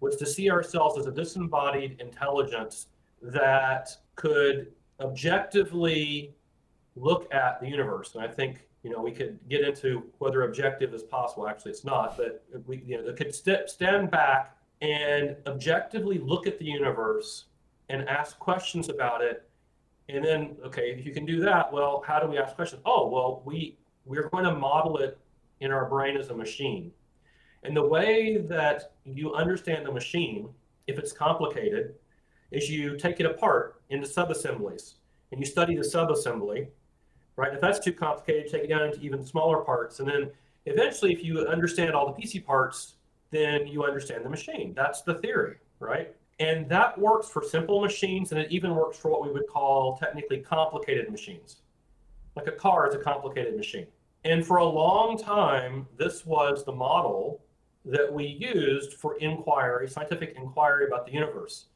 was 0.00 0.16
to 0.16 0.26
see 0.26 0.50
ourselves 0.50 0.98
as 0.98 1.06
a 1.06 1.12
disembodied 1.12 2.00
intelligence 2.00 2.88
that 3.22 3.96
could 4.16 4.72
objectively 5.00 6.34
look 6.96 7.32
at 7.34 7.60
the 7.60 7.68
universe. 7.68 8.14
And 8.14 8.24
I 8.24 8.28
think 8.28 8.66
you 8.82 8.90
know 8.90 9.00
we 9.00 9.12
could 9.12 9.38
get 9.48 9.62
into 9.62 10.04
whether 10.18 10.42
objective 10.42 10.94
is 10.94 11.02
possible. 11.02 11.48
Actually, 11.48 11.72
it's 11.72 11.84
not, 11.84 12.16
but 12.16 12.44
we 12.66 12.82
you 12.86 13.02
know 13.02 13.12
could 13.12 13.34
st- 13.34 13.68
stand 13.68 14.10
back 14.10 14.56
and 14.80 15.36
objectively 15.46 16.18
look 16.18 16.46
at 16.46 16.58
the 16.58 16.64
universe 16.64 17.46
and 17.88 18.08
ask 18.08 18.38
questions 18.38 18.88
about 18.88 19.22
it. 19.22 19.48
And 20.08 20.22
then, 20.22 20.56
okay, 20.64 20.90
if 20.90 21.06
you 21.06 21.12
can 21.12 21.24
do 21.24 21.40
that, 21.40 21.72
well, 21.72 22.02
how 22.06 22.20
do 22.20 22.28
we 22.28 22.36
ask 22.36 22.54
questions? 22.54 22.82
Oh, 22.84 23.08
well, 23.08 23.42
we 23.44 23.78
we're 24.04 24.28
going 24.28 24.44
to 24.44 24.54
model 24.54 24.98
it 24.98 25.18
in 25.60 25.70
our 25.70 25.88
brain 25.88 26.16
as 26.16 26.28
a 26.28 26.34
machine. 26.34 26.92
And 27.62 27.74
the 27.74 27.86
way 27.86 28.36
that 28.36 28.92
you 29.04 29.32
understand 29.32 29.86
the 29.86 29.92
machine, 29.92 30.50
if 30.86 30.98
it's 30.98 31.12
complicated, 31.12 31.94
is 32.54 32.70
you 32.70 32.96
take 32.96 33.20
it 33.20 33.26
apart 33.26 33.80
into 33.90 34.06
subassemblies 34.06 34.94
and 35.32 35.40
you 35.40 35.46
study 35.46 35.76
the 35.76 35.82
subassembly, 35.82 36.68
right? 37.36 37.54
If 37.54 37.60
that's 37.60 37.80
too 37.80 37.92
complicated, 37.92 38.50
take 38.50 38.64
it 38.64 38.68
down 38.68 38.82
into 38.82 39.00
even 39.00 39.24
smaller 39.24 39.58
parts. 39.58 40.00
And 40.00 40.08
then 40.08 40.30
eventually, 40.66 41.12
if 41.12 41.24
you 41.24 41.40
understand 41.46 41.92
all 41.92 42.06
the 42.06 42.12
piece 42.12 42.38
parts, 42.44 42.94
then 43.30 43.66
you 43.66 43.84
understand 43.84 44.24
the 44.24 44.30
machine. 44.30 44.72
That's 44.76 45.02
the 45.02 45.14
theory, 45.14 45.56
right? 45.80 46.14
And 46.38 46.68
that 46.68 46.98
works 46.98 47.28
for 47.28 47.42
simple 47.42 47.80
machines, 47.80 48.32
and 48.32 48.40
it 48.40 48.50
even 48.50 48.74
works 48.74 48.98
for 48.98 49.10
what 49.10 49.24
we 49.24 49.30
would 49.30 49.46
call 49.48 49.96
technically 49.96 50.38
complicated 50.38 51.10
machines. 51.10 51.56
Like 52.36 52.48
a 52.48 52.52
car 52.52 52.88
is 52.88 52.94
a 52.94 52.98
complicated 52.98 53.56
machine. 53.56 53.86
And 54.24 54.44
for 54.44 54.56
a 54.56 54.64
long 54.64 55.18
time, 55.18 55.86
this 55.96 56.24
was 56.24 56.64
the 56.64 56.72
model 56.72 57.40
that 57.84 58.10
we 58.10 58.24
used 58.24 58.94
for 58.94 59.16
inquiry, 59.18 59.88
scientific 59.88 60.34
inquiry 60.36 60.86
about 60.86 61.06
the 61.06 61.12
universe. 61.12 61.66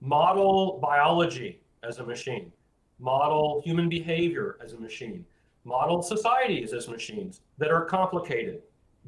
Model 0.00 0.78
biology 0.80 1.60
as 1.82 1.98
a 1.98 2.04
machine, 2.04 2.50
model 2.98 3.60
human 3.64 3.88
behavior 3.88 4.56
as 4.62 4.72
a 4.72 4.78
machine, 4.78 5.24
model 5.64 6.02
societies 6.02 6.72
as 6.72 6.88
machines 6.88 7.42
that 7.58 7.70
are 7.70 7.84
complicated, 7.84 8.62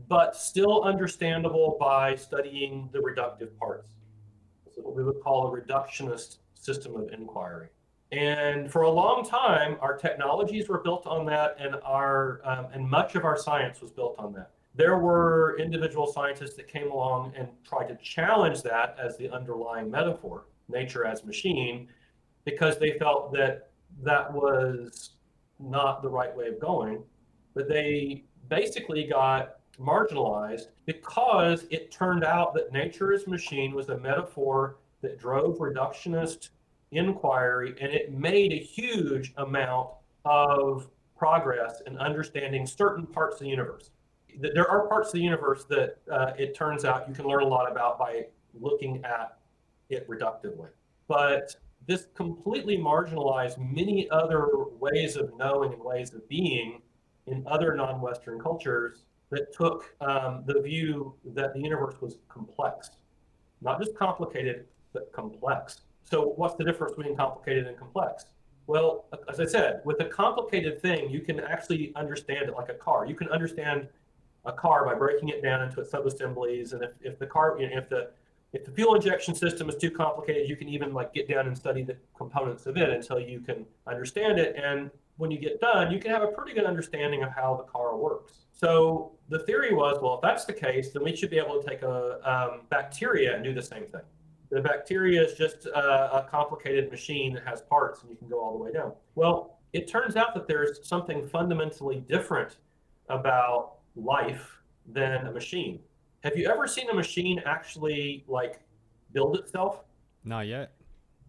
but 0.09 0.37
still 0.37 0.83
understandable 0.83 1.77
by 1.81 2.15
studying 2.15 2.89
the 2.93 2.99
reductive 2.99 3.57
parts. 3.59 3.95
So 4.75 4.83
what 4.83 4.95
we 4.95 5.03
would 5.03 5.21
call 5.21 5.49
a 5.49 5.61
reductionist 5.61 6.39
system 6.55 6.97
of 6.97 7.11
inquiry. 7.13 7.69
And 8.11 8.71
for 8.71 8.83
a 8.83 8.91
long 8.91 9.25
time, 9.25 9.79
our 9.81 9.97
technologies 9.97 10.69
were 10.69 10.79
built 10.79 11.07
on 11.07 11.25
that, 11.27 11.57
and 11.59 11.77
our 11.83 12.43
um, 12.45 12.67
and 12.75 12.89
much 12.89 13.15
of 13.15 13.25
our 13.25 13.39
science 13.39 13.81
was 13.81 13.91
built 13.91 14.15
on 14.19 14.35
that. 14.35 14.51
There 14.75 14.99
were 14.99 15.57
individual 15.59 16.07
scientists 16.07 16.55
that 16.57 16.69
came 16.69 16.91
along 16.91 17.33
and 17.37 17.49
tried 17.65 17.89
to 17.89 17.97
challenge 17.97 18.63
that 18.63 18.97
as 19.03 19.17
the 19.17 19.31
underlying 19.31 19.91
metaphor, 19.91 20.45
nature 20.73 21.05
as 21.05 21.25
machine, 21.25 21.89
because 22.45 22.79
they 22.79 22.99
felt 22.99 23.33
that 23.33 23.71
that 24.03 24.33
was 24.33 25.11
not 25.61 26.03
the 26.03 26.09
right 26.09 26.35
way 26.37 26.49
of 26.49 26.59
going. 26.61 27.03
But 27.55 27.69
they 27.69 28.25
basically 28.49 29.05
got 29.05 29.57
marginalized 29.79 30.69
because 30.87 31.67
it 31.71 31.91
turned 31.91 32.25
out 32.25 32.55
that 32.55 32.73
nature 32.73 33.13
as 33.13 33.27
machine 33.27 33.75
was 33.75 33.89
a 33.89 33.99
metaphor 33.99 34.77
that 35.01 35.19
drove 35.19 35.59
reductionist 35.59 36.51
inquiry, 36.93 37.75
and 37.81 37.93
it 37.93 38.13
made 38.13 38.53
a 38.53 38.59
huge 38.59 39.33
amount 39.39 39.89
of 40.25 40.89
progress 41.17 41.83
in 41.87 41.97
understanding 41.99 42.67
certain 42.67 43.07
parts 43.07 43.37
of 43.37 43.41
the 43.41 43.49
universe. 43.49 43.91
There 44.39 44.69
are 44.69 44.87
parts 44.89 45.09
of 45.09 45.15
the 45.15 45.21
universe 45.21 45.65
that 45.65 45.99
uh, 46.11 46.33
it 46.39 46.55
turns 46.55 46.85
out 46.85 47.09
you 47.09 47.15
can 47.15 47.27
learn 47.27 47.43
a 47.43 47.47
lot 47.47 47.71
about 47.71 47.99
by 47.99 48.27
looking 48.59 49.05
at 49.05 49.39
it 49.93 50.09
reductively. 50.09 50.69
But 51.09 51.55
this 51.87 52.07
completely 52.15 52.79
marginalized 52.79 53.59
many 53.59 54.09
other 54.11 54.49
ways 54.79 55.17
of 55.17 55.37
knowing 55.37 55.73
and 55.73 55.83
ways 55.83 56.15
of 56.15 56.29
being 56.29 56.81
in 57.27 57.45
other 57.47 57.75
non 57.75 58.01
Western 58.01 58.41
cultures 58.41 59.05
that 59.31 59.53
took 59.53 59.95
um, 60.01 60.45
the 60.47 60.61
view 60.61 61.15
that 61.35 61.55
the 61.55 61.61
universe 61.61 61.95
was 62.01 62.19
complex, 62.29 62.91
not 63.61 63.81
just 63.81 63.97
complicated, 63.97 64.67
but 64.93 65.13
complex. 65.13 65.81
So 66.05 66.35
what's 66.37 66.55
the 66.57 66.65
difference 66.65 66.95
between 66.95 67.17
complicated 67.17 67.67
and 67.67 67.77
complex? 67.79 68.27
Well, 68.67 69.07
as 69.29 69.41
I 69.41 69.47
said, 69.47 69.81
with 69.85 70.01
a 70.01 70.05
complicated 70.05 70.81
thing, 70.81 71.11
you 71.11 71.21
can 71.21 71.41
actually 71.41 71.93
understand 71.97 72.49
it 72.49 72.55
like 72.55 72.69
a 72.69 72.75
car. 72.75 73.07
You 73.07 73.15
can 73.15 73.29
understand 73.29 73.89
a 74.45 74.53
car 74.53 74.85
by 74.85 74.95
breaking 74.95 75.31
it 75.31 75.43
down 75.43 75.63
into 75.63 75.81
its 75.81 75.91
subassemblies. 75.91 76.73
And 76.73 76.83
if, 76.83 76.91
if 77.01 77.19
the 77.19 77.27
car, 77.27 77.57
you 77.59 77.69
know, 77.69 77.79
if 77.79 77.89
the 77.89 78.11
if 78.53 78.65
the 78.65 78.71
fuel 78.71 78.95
injection 78.95 79.35
system 79.35 79.69
is 79.69 79.77
too 79.77 79.91
complicated, 79.91 80.49
you 80.49 80.57
can 80.57 80.69
even 80.69 80.93
like 80.93 81.15
get 81.15 81.29
down 81.29 81.47
and 81.47 81.57
study 81.57 81.83
the 81.83 81.97
components 82.17 82.67
of 82.67 82.77
it 82.77 82.91
until 82.91 83.19
you 83.19 83.41
can 83.41 83.65
understand 83.87 84.39
it. 84.39 84.57
And 84.63 84.91
when 85.17 85.31
you 85.31 85.39
get 85.39 85.61
done, 85.61 85.91
you 85.91 85.99
can 85.99 86.11
have 86.11 86.23
a 86.23 86.29
pretty 86.29 86.53
good 86.53 86.65
understanding 86.65 87.23
of 87.23 87.31
how 87.31 87.55
the 87.55 87.63
car 87.65 87.97
works. 87.97 88.45
So 88.53 89.13
the 89.29 89.39
theory 89.39 89.75
was, 89.75 89.99
well, 90.03 90.17
if 90.17 90.21
that's 90.21 90.45
the 90.45 90.53
case, 90.53 90.91
then 90.91 91.03
we 91.03 91.17
should 91.17 91.31
be 91.31 91.39
able 91.39 91.61
to 91.61 91.67
take 91.67 91.83
a 91.83 92.21
um, 92.31 92.61
bacteria 92.69 93.35
and 93.35 93.43
do 93.43 93.55
the 93.55 93.63
same 93.63 93.85
thing. 93.85 94.03
The 94.51 94.61
bacteria 94.61 95.23
is 95.23 95.35
just 95.35 95.65
a, 95.67 96.19
a 96.19 96.29
complicated 96.31 96.91
machine 96.91 97.33
that 97.35 97.47
has 97.47 97.63
parts 97.63 98.03
and 98.03 98.11
you 98.11 98.17
can 98.17 98.29
go 98.29 98.39
all 98.39 98.53
the 98.53 98.63
way 98.63 98.71
down. 98.71 98.93
Well, 99.15 99.59
it 99.73 99.89
turns 99.89 100.17
out 100.17 100.35
that 100.35 100.47
there's 100.47 100.87
something 100.87 101.27
fundamentally 101.27 102.05
different 102.07 102.59
about 103.09 103.77
life 103.97 104.59
than 104.87 105.27
a 105.27 105.33
machine. 105.33 105.81
Have 106.25 106.37
you 106.37 106.49
ever 106.49 106.67
seen 106.69 106.89
a 106.89 106.95
machine 106.95 107.43
actually 107.45 108.25
like 108.29 108.61
build 109.13 109.37
itself? 109.37 109.85
Not 110.25 110.47
yet. 110.47 110.73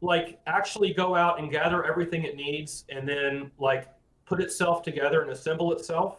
Like 0.02 0.40
actually 0.46 0.94
go 0.94 1.16
out 1.16 1.40
and 1.40 1.50
gather 1.50 1.84
everything 1.84 2.24
it 2.24 2.36
needs 2.36 2.86
and 2.90 3.08
then 3.08 3.50
like 3.58 3.88
put 4.26 4.40
itself 4.40 4.84
together 4.84 5.22
and 5.22 5.32
assemble 5.32 5.72
itself 5.74 6.18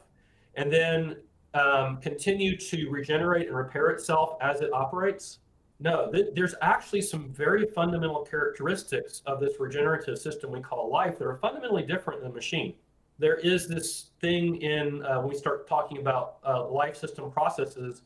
and 0.57 0.72
then 0.72 1.16
um, 1.55 1.99
continue 2.01 2.57
to 2.57 2.89
regenerate 2.91 3.47
and 3.47 3.57
repair 3.57 3.91
itself 3.91 4.37
as 4.41 4.61
it 4.61 4.72
operates? 4.72 5.39
No, 5.79 6.11
th- 6.11 6.29
there's 6.35 6.55
actually 6.62 7.03
some 7.03 7.33
very 7.33 7.66
fundamental 7.66 8.25
characteristics 8.25 9.22
of 9.27 9.41
this 9.41 9.61
regenerative 9.61 10.18
system 10.18 10.51
we 10.51 10.61
call 10.61 10.91
life 10.91 11.18
that 11.18 11.27
are 11.27 11.37
fundamentally 11.37 11.83
different 11.83 12.22
than 12.22 12.31
a 12.31 12.35
machine. 12.35 12.75
There 13.18 13.37
is 13.37 13.68
this 13.68 14.11
thing 14.20 14.61
in 14.62 15.05
uh, 15.05 15.20
when 15.20 15.29
we 15.29 15.37
start 15.37 15.68
talking 15.68 15.99
about 15.99 16.39
uh, 16.45 16.68
life 16.68 16.97
system 16.97 17.31
processes. 17.31 18.03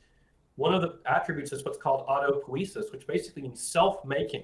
One 0.59 0.75
of 0.75 0.83
the 0.83 0.99
attributes 1.07 1.53
is 1.53 1.65
what's 1.65 1.79
called 1.79 2.05
autopoiesis, 2.09 2.91
which 2.91 3.07
basically 3.07 3.43
means 3.43 3.63
self-making. 3.63 4.43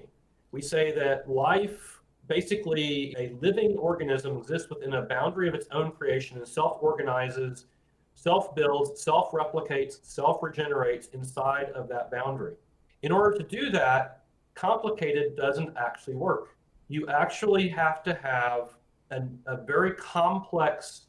We 0.53 0.61
say 0.61 0.93
that 0.93 1.29
life, 1.29 1.99
basically, 2.29 3.13
a 3.19 3.35
living 3.41 3.75
organism 3.77 4.37
exists 4.37 4.69
within 4.69 4.93
a 4.93 5.01
boundary 5.01 5.49
of 5.49 5.53
its 5.53 5.67
own 5.73 5.91
creation 5.91 6.37
and 6.37 6.47
self-organizes, 6.47 7.65
self-builds, 8.13 9.03
self-replicates, 9.03 10.05
self-regenerates 10.05 11.07
inside 11.07 11.71
of 11.71 11.89
that 11.89 12.09
boundary. 12.09 12.55
In 13.01 13.11
order 13.11 13.37
to 13.37 13.43
do 13.43 13.69
that, 13.71 14.23
complicated 14.53 15.35
doesn't 15.35 15.75
actually 15.75 16.15
work. 16.15 16.55
You 16.87 17.09
actually 17.09 17.67
have 17.67 18.03
to 18.03 18.13
have 18.13 18.75
an, 19.11 19.37
a 19.47 19.57
very 19.57 19.93
complex 19.95 21.04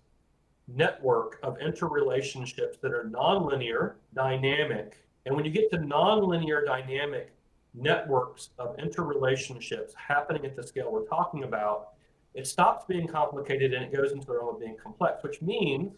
network 0.69 1.39
of 1.43 1.57
interrelationships 1.59 2.81
that 2.81 2.93
are 2.93 3.05
nonlinear, 3.05 3.95
dynamic. 4.14 5.05
And 5.25 5.35
when 5.35 5.45
you 5.45 5.51
get 5.51 5.71
to 5.73 5.79
nonlinear, 5.79 6.64
dynamic 6.64 7.33
networks 7.75 8.51
of 8.59 8.77
interrelationships 8.79 9.93
happening 9.95 10.45
at 10.45 10.57
the 10.57 10.62
scale 10.62 10.91
we're 10.91 11.07
talking 11.07 11.45
about, 11.45 11.91
it 12.35 12.47
stops 12.47 12.85
being 12.87 13.07
complicated 13.07 13.73
and 13.75 13.85
it 13.85 13.95
goes 13.95 14.12
into 14.12 14.27
the 14.27 14.35
realm 14.35 14.55
of 14.55 14.61
being 14.61 14.77
complex, 14.83 15.23
which 15.23 15.41
means 15.41 15.95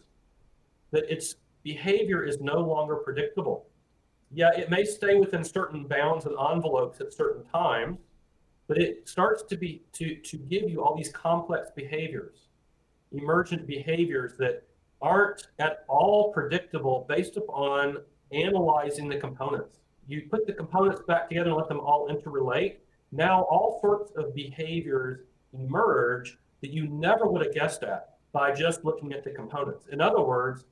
that 0.91 1.11
its 1.11 1.35
behavior 1.63 2.23
is 2.23 2.39
no 2.39 2.59
longer 2.59 2.95
predictable 2.95 3.69
yeah, 4.31 4.51
it 4.55 4.69
may 4.69 4.85
stay 4.85 5.15
within 5.15 5.43
certain 5.43 5.85
bounds 5.85 6.25
and 6.25 6.35
envelopes 6.53 7.01
at 7.01 7.13
certain 7.13 7.43
times, 7.45 7.97
but 8.67 8.77
it 8.77 9.07
starts 9.07 9.43
to 9.43 9.57
be 9.57 9.83
to 9.93 10.15
to 10.15 10.37
give 10.37 10.69
you 10.69 10.83
all 10.83 10.95
these 10.95 11.11
complex 11.11 11.71
behaviors, 11.75 12.48
emergent 13.11 13.65
behaviors 13.67 14.33
that 14.37 14.63
aren't 15.01 15.47
at 15.59 15.85
all 15.87 16.31
predictable 16.31 17.05
based 17.07 17.37
upon 17.37 17.97
analyzing 18.31 19.09
the 19.09 19.17
components. 19.17 19.79
You 20.07 20.23
put 20.29 20.45
the 20.45 20.53
components 20.53 21.01
back 21.07 21.29
together 21.29 21.49
and 21.49 21.57
let 21.57 21.67
them 21.67 21.79
all 21.79 22.09
interrelate. 22.09 22.77
Now 23.11 23.43
all 23.43 23.79
sorts 23.81 24.11
of 24.15 24.33
behaviors 24.35 25.21
emerge 25.53 26.37
that 26.61 26.71
you 26.71 26.87
never 26.87 27.27
would 27.27 27.45
have 27.45 27.53
guessed 27.53 27.83
at 27.83 28.15
by 28.31 28.53
just 28.53 28.85
looking 28.85 29.13
at 29.13 29.23
the 29.23 29.31
components. 29.31 29.85
In 29.91 30.01
other 30.01 30.21
words, 30.21 30.65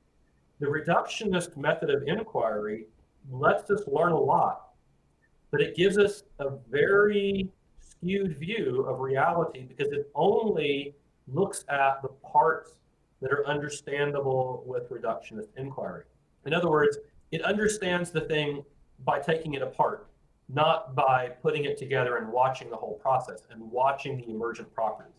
the 0.60 0.68
reductionist 0.68 1.56
method 1.56 1.90
of 1.90 2.04
inquiry 2.08 2.86
lets 3.30 3.70
us 3.70 3.82
learn 3.88 4.12
a 4.12 4.20
lot, 4.20 4.70
but 5.52 5.62
it 5.62 5.76
gives 5.76 5.98
us 5.98 6.24
a 6.40 6.52
very 6.70 7.50
skewed 7.80 8.38
view 8.38 8.86
of 8.88 9.00
reality 9.00 9.64
because 9.64 9.92
it 9.92 10.10
only 10.16 10.96
looks 11.32 11.66
at 11.70 12.02
the 12.02 12.10
parts 12.10 12.74
that 13.22 13.32
are 13.32 13.46
understandable 13.48 14.64
with 14.66 14.90
reductionist 14.90 15.48
inquiry. 15.58 16.04
In 16.46 16.54
other 16.54 16.70
words, 16.70 16.98
it 17.32 17.42
understands 17.42 18.12
the 18.12 18.22
thing 18.22 18.64
by 19.04 19.20
taking 19.20 19.56
it 19.56 19.62
apart, 19.62 20.08
not 20.50 20.96
by 20.96 21.30
putting 21.42 21.66
it 21.66 21.78
together 21.78 22.18
and 22.18 22.32
watching 22.32 22.70
the 22.70 22.76
whole 22.76 22.96
process 22.96 23.42
and 23.50 23.62
watching 23.72 24.18
the 24.18 24.30
emergent 24.30 24.74
properties. 24.74 25.14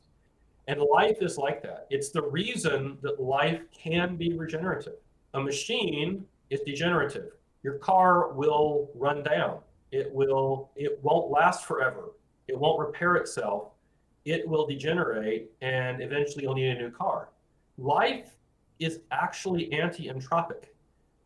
And 0.69 0.81
life 0.81 1.19
is 1.21 1.39
like 1.39 1.63
that. 1.63 1.87
It's 1.91 2.11
the 2.11 2.23
reason 2.23 2.99
that 3.03 3.21
life 3.21 3.63
can 3.73 4.17
be 4.17 4.35
regenerative. 4.35 4.97
A 5.35 5.41
machine 5.41 6.25
is 6.51 6.61
degenerative. 6.61 7.33
Your 7.63 7.75
car 7.75 8.33
will 8.33 8.91
run 8.95 9.23
down. 9.23 9.61
It 9.93 10.13
will 10.13 10.71
it 10.77 10.99
won't 11.03 11.31
last 11.31 11.65
forever. 11.65 12.13
It 12.47 12.59
won't 12.59 12.79
repair 12.79 13.17
itself. 13.17 13.73
It 14.29 14.47
will 14.47 14.67
degenerate 14.67 15.51
and 15.63 16.03
eventually 16.03 16.45
you'll 16.45 16.55
need 16.55 16.77
a 16.77 16.79
new 16.79 16.91
car. 16.91 17.31
Life 17.79 18.37
is 18.79 19.01
actually 19.11 19.73
anti-entropic. 19.73 20.65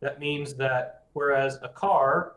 That 0.00 0.20
means 0.20 0.54
that 0.54 1.06
whereas 1.12 1.58
a 1.62 1.68
car 1.68 2.36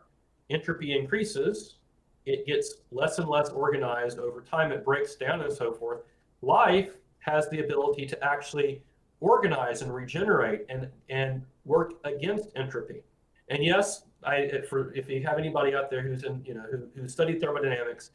entropy 0.50 0.98
increases, 0.98 1.76
it 2.24 2.46
gets 2.46 2.78
less 2.90 3.18
and 3.20 3.28
less 3.28 3.50
organized 3.50 4.18
over 4.18 4.40
time, 4.40 4.72
it 4.72 4.84
breaks 4.84 5.14
down 5.14 5.40
and 5.42 5.52
so 5.52 5.72
forth 5.72 6.00
life 6.42 6.96
has 7.20 7.48
the 7.50 7.60
ability 7.60 8.06
to 8.06 8.24
actually 8.24 8.82
organize 9.20 9.82
and 9.82 9.94
regenerate 9.94 10.66
and, 10.68 10.88
and 11.08 11.42
work 11.64 11.94
against 12.04 12.48
entropy. 12.56 13.02
And 13.48 13.64
yes, 13.64 14.02
I, 14.24 14.62
for, 14.68 14.92
if 14.94 15.08
you 15.08 15.24
have 15.26 15.38
anybody 15.38 15.74
out 15.74 15.90
there 15.90 16.02
who's 16.02 16.24
in, 16.24 16.42
you 16.44 16.54
know, 16.54 16.64
who, 16.70 16.88
who 17.00 17.08
studied 17.08 17.40
thermodynamics, 17.40 18.10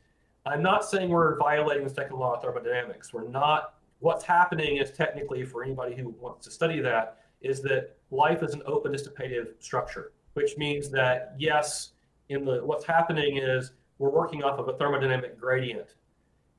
I'm 0.45 0.63
not 0.63 0.83
saying 0.83 1.09
we're 1.09 1.37
violating 1.37 1.83
the 1.83 1.93
second 1.93 2.17
law 2.17 2.35
of 2.35 2.41
thermodynamics. 2.41 3.13
We're 3.13 3.27
not. 3.27 3.75
What's 3.99 4.23
happening 4.23 4.77
is 4.77 4.91
technically, 4.91 5.45
for 5.45 5.63
anybody 5.63 5.95
who 5.95 6.09
wants 6.19 6.45
to 6.45 6.51
study 6.51 6.79
that, 6.81 7.19
is 7.41 7.61
that 7.61 7.95
life 8.09 8.41
is 8.41 8.53
an 8.53 8.63
open 8.65 8.91
dissipative 8.91 9.53
structure, 9.59 10.13
which 10.33 10.57
means 10.57 10.89
that 10.89 11.35
yes, 11.37 11.91
in 12.29 12.43
the 12.43 12.65
what's 12.65 12.85
happening 12.85 13.37
is 13.37 13.73
we're 13.99 14.09
working 14.09 14.43
off 14.43 14.57
of 14.57 14.67
a 14.67 14.73
thermodynamic 14.73 15.37
gradient, 15.37 15.93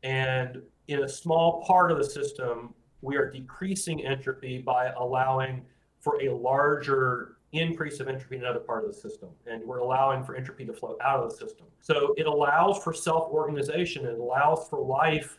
and 0.05 0.63
in 0.87 1.03
a 1.03 1.09
small 1.09 1.65
part 1.65 1.91
of 1.91 1.99
the 1.99 2.05
system, 2.05 2.75
we 3.01 3.17
are 3.17 3.31
decreasing 3.31 4.05
entropy 4.05 4.59
by 4.59 4.93
allowing 4.99 5.65
for 5.99 6.23
a 6.23 6.33
larger 6.33 7.32
increase 7.53 8.01
of 8.01 8.09
entropy 8.09 8.37
in 8.37 8.43
another 8.43 8.61
part 8.61 8.85
of 8.85 8.93
the 8.93 8.99
system. 8.99 9.29
And 9.47 9.63
we're 9.65 9.79
allowing 9.79 10.25
for 10.25 10.35
entropy 10.35 10.65
to 10.65 10.73
flow 10.73 10.97
out 11.03 11.21
of 11.21 11.31
the 11.31 11.37
system. 11.37 11.67
So 11.81 12.15
it 12.17 12.27
allows 12.27 12.83
for 12.83 12.93
self 12.93 13.31
organization, 13.31 14.07
it 14.07 14.19
allows 14.19 14.69
for 14.69 14.81
life 14.81 15.39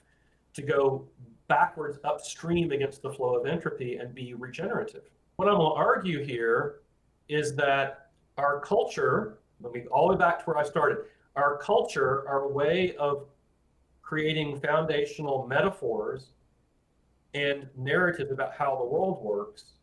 to 0.53 0.61
go 0.61 1.07
backwards 1.47 1.99
upstream 2.03 2.72
against 2.72 3.01
the 3.01 3.11
flow 3.11 3.36
of 3.36 3.45
entropy 3.45 3.97
and 3.97 4.14
be 4.14 4.34
regenerative. 4.34 5.03
What 5.36 5.47
I'm 5.47 5.55
going 5.55 5.72
to 5.72 5.76
argue 5.76 6.24
here 6.24 6.82
is 7.28 7.55
that 7.55 8.11
our 8.38 8.59
culture, 8.61 9.39
let 9.61 9.74
me 9.74 9.82
go 9.82 9.89
all 9.89 10.07
the 10.07 10.14
way 10.14 10.20
back 10.20 10.39
to 10.39 10.45
where 10.45 10.57
I 10.57 10.64
started, 10.64 10.99
our 11.36 11.57
culture, 11.57 12.28
our 12.28 12.47
way 12.47 12.95
of 12.97 13.26
creating 14.01 14.59
foundational 14.59 15.47
metaphors 15.47 16.30
and 17.34 17.68
narratives 17.76 18.32
about 18.32 18.53
how 18.53 18.76
the 18.76 18.86
world 18.86 19.24
works 19.24 19.74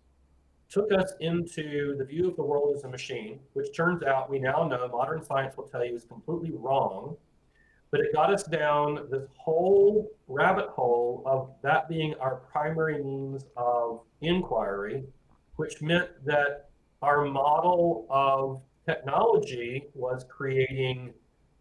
took 0.70 0.92
us 0.92 1.12
into 1.20 1.96
the 1.98 2.04
view 2.04 2.28
of 2.28 2.36
the 2.36 2.42
world 2.42 2.76
as 2.76 2.84
a 2.84 2.88
machine, 2.88 3.40
which 3.54 3.74
turns 3.76 4.04
out 4.04 4.30
we 4.30 4.38
now 4.38 4.66
know 4.66 4.88
modern 4.88 5.22
science 5.22 5.56
will 5.56 5.64
tell 5.64 5.84
you 5.84 5.94
is 5.94 6.04
completely 6.04 6.52
wrong. 6.52 7.16
But 7.90 8.00
it 8.00 8.14
got 8.14 8.32
us 8.32 8.44
down 8.44 9.08
this 9.10 9.26
whole 9.36 10.08
rabbit 10.28 10.68
hole 10.68 11.24
of 11.26 11.50
that 11.62 11.88
being 11.88 12.14
our 12.20 12.36
primary 12.36 13.02
means 13.02 13.44
of 13.56 14.02
inquiry, 14.20 15.02
which 15.56 15.82
meant 15.82 16.08
that 16.24 16.70
our 17.02 17.24
model 17.24 18.06
of 18.08 18.62
technology 18.86 19.88
was 19.94 20.24
creating 20.28 21.12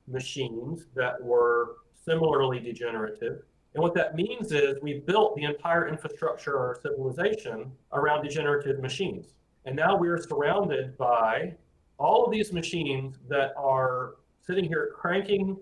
machines 0.07 0.86
that 0.95 1.20
were 1.20 1.78
similarly 2.05 2.60
degenerative. 2.60 3.41
And 3.74 3.84
what 3.84 3.93
that 3.95 4.15
means 4.15 4.51
is 4.51 4.78
we 4.82 4.99
built 4.99 5.36
the 5.36 5.43
entire 5.43 5.88
infrastructure 5.88 6.55
of 6.55 6.61
our 6.61 6.80
civilization 6.82 7.72
around 7.93 8.24
degenerative 8.24 8.80
machines. 8.80 9.34
And 9.65 9.76
now 9.76 9.95
we 9.95 10.07
are 10.09 10.17
surrounded 10.17 10.97
by 10.97 11.53
all 11.99 12.26
of 12.26 12.32
these 12.32 12.51
machines 12.51 13.20
that 13.28 13.53
are 13.57 14.15
sitting 14.41 14.65
here 14.65 14.91
cranking 14.95 15.57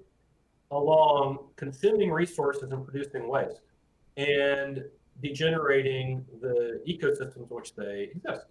along, 0.72 1.39
consuming 1.55 2.12
resources 2.12 2.72
and 2.72 2.86
producing 2.86 3.28
waste, 3.28 3.62
and 4.16 4.84
degenerating 5.22 6.24
the 6.41 6.82
ecosystems 6.88 7.49
which 7.49 7.76
they 7.76 8.12
exist. 8.16 8.45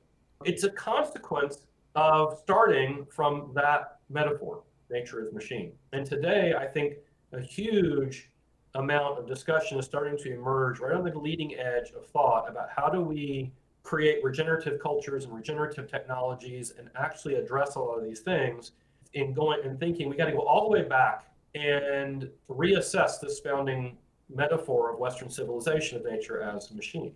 It's 0.44 0.64
a 0.64 0.70
consequence 0.70 1.66
of 1.94 2.38
starting 2.42 3.06
from 3.10 3.52
that 3.54 4.00
metaphor, 4.10 4.62
nature 4.90 5.22
is 5.22 5.32
machine. 5.32 5.72
And 5.92 6.04
today, 6.04 6.54
I 6.58 6.66
think 6.66 6.94
a 7.32 7.40
huge 7.40 8.30
amount 8.76 9.18
of 9.18 9.26
discussion 9.26 9.78
is 9.78 9.84
starting 9.84 10.16
to 10.18 10.32
emerge 10.32 10.80
right 10.80 10.94
on 10.94 11.04
the 11.04 11.18
leading 11.18 11.54
edge 11.54 11.90
of 11.96 12.06
thought 12.06 12.48
about 12.48 12.68
how 12.74 12.88
do 12.88 13.00
we 13.00 13.52
create 13.82 14.22
regenerative 14.24 14.80
cultures 14.80 15.24
and 15.24 15.34
regenerative 15.34 15.90
technologies 15.90 16.72
and 16.78 16.90
actually 16.96 17.34
address 17.34 17.76
a 17.76 17.80
lot 17.80 17.98
of 17.98 18.04
these 18.04 18.20
things 18.20 18.72
in 19.14 19.32
going 19.32 19.60
and 19.64 19.78
thinking 19.78 20.08
we 20.08 20.16
got 20.16 20.26
to 20.26 20.32
go 20.32 20.40
all 20.40 20.64
the 20.64 20.70
way 20.70 20.82
back 20.82 21.26
and 21.54 22.28
reassess 22.50 23.20
this 23.20 23.40
founding 23.40 23.96
metaphor 24.28 24.92
of 24.92 24.98
western 24.98 25.30
civilization 25.30 25.96
of 25.98 26.04
nature 26.04 26.42
as 26.42 26.70
a 26.70 26.74
machine 26.74 27.14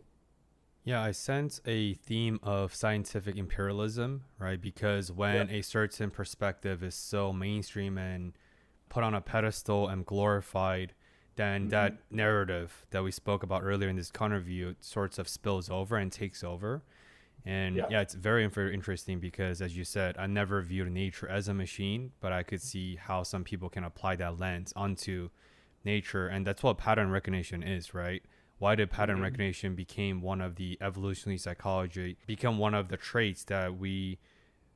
yeah, 0.83 1.03
I 1.03 1.11
sense 1.11 1.61
a 1.67 1.95
theme 1.95 2.41
of 2.43 2.75
scientific 2.75 3.37
imperialism, 3.37 4.23
right? 4.39 4.61
Because 4.61 5.13
when 5.13 5.49
yeah. 5.49 5.57
a 5.57 5.63
certain 5.63 6.11
perspective 6.11 6.83
is 6.83 6.95
so 6.95 7.33
mainstream 7.33 7.99
and 7.99 8.33
put 8.89 9.05
on 9.05 9.15
a 9.15 9.21
pedestal 9.21 9.89
and 9.89 10.07
glorified, 10.07 10.95
then 11.37 11.63
mm-hmm. 11.63 11.71
that 11.71 11.99
narrative 12.11 12.87
that 12.91 13.03
we 13.03 13.11
spoke 13.11 13.43
about 13.43 13.63
earlier 13.63 13.89
in 13.89 13.97
this 13.97 14.11
view 14.11 14.75
sorts 14.81 15.19
of 15.19 15.29
spills 15.29 15.71
over 15.71 15.97
and 15.97 16.13
takes 16.13 16.45
over. 16.45 16.83
And 17.47 17.77
yeah. 17.77 17.87
yeah, 17.91 18.01
it's 18.01 18.15
very, 18.15 18.47
very 18.47 18.75
interesting 18.75 19.19
because, 19.19 19.63
as 19.63 19.77
you 19.77 19.85
said, 19.85 20.17
I 20.19 20.27
never 20.27 20.61
viewed 20.61 20.91
nature 20.93 21.27
as 21.29 21.49
a 21.49 21.55
machine, 21.55 22.13
but 22.21 22.33
I 22.33 22.43
could 22.43 22.61
see 22.61 22.97
how 22.97 23.23
some 23.23 23.45
people 23.45 23.71
can 23.71 23.85
apply 23.85 24.17
that 24.17 24.39
lens 24.39 24.75
onto 24.77 25.31
nature. 25.85 26.29
And 26.29 26.47
that's 26.47 26.63
what 26.63 26.77
pattern 26.77 27.11
recognition 27.11 27.63
is, 27.63 27.95
right? 27.95 28.23
Why 28.59 28.75
did 28.75 28.91
pattern 28.91 29.17
mm-hmm. 29.17 29.25
recognition 29.25 29.75
became 29.75 30.21
one 30.21 30.43
of 30.43 30.57
the 30.57 30.77
evolutionary 30.83 31.39
psychology, 31.39 32.19
become 32.27 32.59
one 32.59 32.75
of 32.75 32.89
the 32.89 32.99
traits 32.99 33.45
that 33.45 33.79
we 33.79 34.19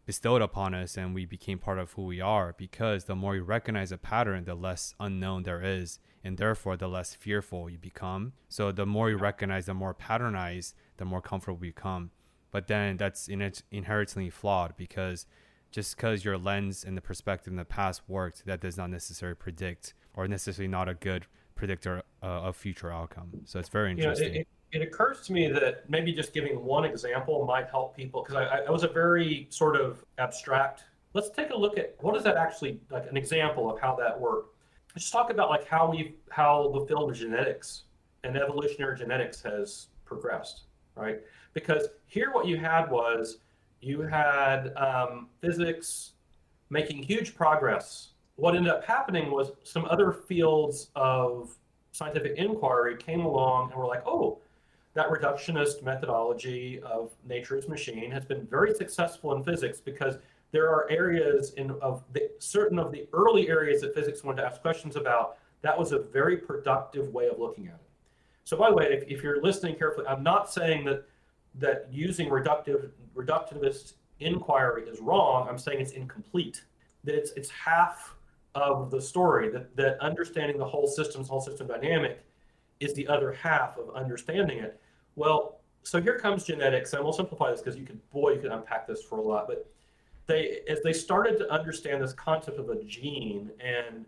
bestowed 0.06 0.42
upon 0.42 0.74
us 0.74 0.96
and 0.96 1.14
we 1.14 1.24
became 1.24 1.58
part 1.58 1.78
of 1.78 1.92
who 1.92 2.02
we 2.02 2.20
are 2.20 2.54
because 2.58 3.04
the 3.04 3.16
more 3.16 3.36
you 3.36 3.42
recognize 3.42 3.90
a 3.90 3.98
pattern 3.98 4.44
the 4.44 4.54
less 4.54 4.94
unknown 5.00 5.42
there 5.44 5.62
is 5.62 5.98
and 6.24 6.38
therefore 6.38 6.76
the 6.76 6.88
less 6.88 7.14
fearful 7.14 7.68
you 7.70 7.78
become 7.78 8.32
so 8.48 8.72
the 8.72 8.86
more 8.86 9.10
you 9.10 9.16
recognize 9.16 9.66
the 9.66 9.74
more 9.74 9.94
patternized 9.94 10.74
the 10.96 11.04
more 11.04 11.20
comfortable 11.20 11.64
you 11.64 11.72
become 11.72 12.10
but 12.50 12.66
then 12.66 12.96
that's 12.96 13.28
in 13.28 13.52
inherently 13.70 14.30
flawed 14.30 14.76
because 14.76 15.26
just 15.70 15.96
because 15.96 16.24
your 16.24 16.38
lens 16.38 16.84
and 16.84 16.96
the 16.96 17.00
perspective 17.00 17.52
in 17.52 17.56
the 17.56 17.64
past 17.64 18.02
worked 18.08 18.44
that 18.46 18.60
does 18.60 18.76
not 18.76 18.90
necessarily 18.90 19.36
predict 19.36 19.94
or 20.14 20.26
necessarily 20.26 20.68
not 20.68 20.88
a 20.88 20.94
good 20.94 21.26
predictor 21.54 22.02
uh, 22.22 22.26
of 22.26 22.56
future 22.56 22.90
outcome 22.90 23.30
so 23.44 23.58
it's 23.58 23.68
very 23.68 23.90
interesting 23.90 24.34
it, 24.34 24.40
it, 24.40 24.48
it 24.74 24.82
occurs 24.82 25.20
to 25.22 25.32
me 25.32 25.48
that 25.48 25.88
maybe 25.88 26.12
just 26.12 26.32
giving 26.34 26.62
one 26.64 26.84
example 26.84 27.44
might 27.46 27.68
help 27.70 27.96
people 27.96 28.22
because 28.22 28.36
I, 28.36 28.58
I 28.66 28.70
was 28.70 28.82
a 28.82 28.88
very 28.88 29.46
sort 29.50 29.76
of 29.76 30.04
abstract. 30.18 30.84
Let's 31.12 31.30
take 31.30 31.50
a 31.50 31.56
look 31.56 31.78
at 31.78 31.94
what 32.00 32.14
does 32.14 32.24
that 32.24 32.36
actually 32.36 32.80
like 32.90 33.08
an 33.08 33.16
example 33.16 33.70
of 33.70 33.80
how 33.80 33.94
that 33.96 34.20
worked. 34.20 34.53
Let's 34.94 35.10
talk 35.10 35.30
about 35.30 35.50
like 35.50 35.66
how 35.66 35.90
we 35.90 36.14
how 36.30 36.70
the 36.72 36.86
field 36.86 37.10
of 37.10 37.16
genetics 37.16 37.84
and 38.22 38.36
evolutionary 38.36 38.96
genetics 38.96 39.42
has 39.42 39.88
progressed, 40.04 40.62
right? 40.96 41.20
Because 41.52 41.88
here 42.06 42.32
what 42.32 42.46
you 42.46 42.56
had 42.56 42.90
was 42.90 43.38
you 43.80 44.02
had 44.02 44.74
um, 44.76 45.28
physics 45.40 46.12
making 46.70 47.02
huge 47.02 47.34
progress 47.34 48.14
what 48.36 48.56
ended 48.56 48.72
up 48.72 48.84
happening 48.84 49.30
was 49.30 49.52
some 49.62 49.84
other 49.86 50.12
fields 50.12 50.90
of 50.96 51.54
scientific 51.92 52.36
inquiry 52.36 52.96
came 52.96 53.20
along 53.20 53.70
and 53.70 53.78
were 53.78 53.86
like, 53.86 54.02
oh, 54.06 54.38
that 54.94 55.08
reductionist 55.08 55.82
methodology 55.82 56.80
of 56.82 57.12
nature's 57.26 57.68
machine 57.68 58.10
has 58.10 58.24
been 58.24 58.46
very 58.46 58.74
successful 58.74 59.34
in 59.34 59.42
physics 59.42 59.80
because 59.80 60.16
there 60.54 60.70
are 60.70 60.88
areas 60.88 61.52
in 61.54 61.72
of 61.82 62.04
the, 62.12 62.30
certain 62.38 62.78
of 62.78 62.92
the 62.92 63.08
early 63.12 63.48
areas 63.48 63.80
that 63.80 63.92
physics 63.92 64.22
wanted 64.22 64.42
to 64.42 64.46
ask 64.46 64.62
questions 64.62 64.94
about. 64.94 65.38
That 65.62 65.76
was 65.76 65.90
a 65.90 65.98
very 65.98 66.36
productive 66.36 67.08
way 67.12 67.26
of 67.26 67.40
looking 67.40 67.66
at 67.66 67.74
it. 67.74 67.80
So 68.44 68.56
by 68.56 68.70
the 68.70 68.76
way, 68.76 68.84
if, 68.92 69.02
if 69.08 69.22
you're 69.22 69.42
listening 69.42 69.74
carefully, 69.74 70.06
I'm 70.06 70.22
not 70.22 70.52
saying 70.52 70.84
that 70.84 71.06
that 71.56 71.88
using 71.90 72.28
reductive 72.28 72.90
reductivist 73.16 73.94
inquiry 74.20 74.84
is 74.84 75.00
wrong. 75.00 75.48
I'm 75.48 75.58
saying 75.58 75.80
it's 75.80 75.92
incomplete. 75.92 76.62
That 77.02 77.16
it's 77.16 77.32
it's 77.32 77.50
half 77.50 78.14
of 78.54 78.92
the 78.92 79.00
story. 79.00 79.50
That 79.50 79.74
that 79.76 80.00
understanding 80.00 80.56
the 80.56 80.64
whole 80.64 80.86
system's 80.86 81.28
whole 81.28 81.40
system 81.40 81.66
dynamic 81.66 82.24
is 82.78 82.94
the 82.94 83.08
other 83.08 83.32
half 83.32 83.76
of 83.76 83.94
understanding 83.94 84.58
it. 84.58 84.80
Well, 85.16 85.60
so 85.82 86.00
here 86.00 86.18
comes 86.18 86.44
genetics, 86.44 86.92
and 86.92 87.02
we'll 87.02 87.12
simplify 87.12 87.50
this 87.50 87.60
because 87.60 87.76
you 87.76 87.86
could 87.86 88.00
boy 88.10 88.34
you 88.34 88.40
could 88.40 88.52
unpack 88.52 88.86
this 88.86 89.02
for 89.02 89.18
a 89.18 89.22
lot. 89.22 89.48
But 89.48 89.66
they 90.26 90.60
as 90.68 90.80
they 90.82 90.92
started 90.92 91.38
to 91.38 91.50
understand 91.52 92.02
this 92.02 92.12
concept 92.12 92.58
of 92.58 92.70
a 92.70 92.82
gene 92.84 93.50
and 93.60 94.06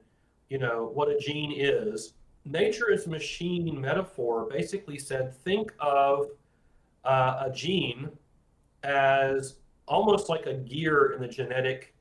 you 0.48 0.58
know 0.58 0.90
what 0.94 1.08
a 1.08 1.18
gene 1.18 1.52
is, 1.54 2.14
nature 2.44 2.90
is 2.90 3.06
machine 3.06 3.80
metaphor 3.80 4.46
basically 4.50 4.98
said 4.98 5.34
think 5.34 5.72
of 5.80 6.28
uh, 7.04 7.44
a 7.46 7.50
gene 7.50 8.08
as 8.82 9.56
almost 9.88 10.28
like 10.28 10.46
a 10.46 10.54
gear 10.54 11.12
in 11.12 11.20
the 11.20 11.28
genetic 11.28 11.94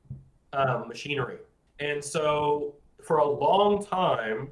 um, 0.53 0.87
machinery. 0.87 1.37
And 1.79 2.03
so, 2.03 2.75
for 3.03 3.17
a 3.17 3.27
long 3.27 3.85
time, 3.85 4.49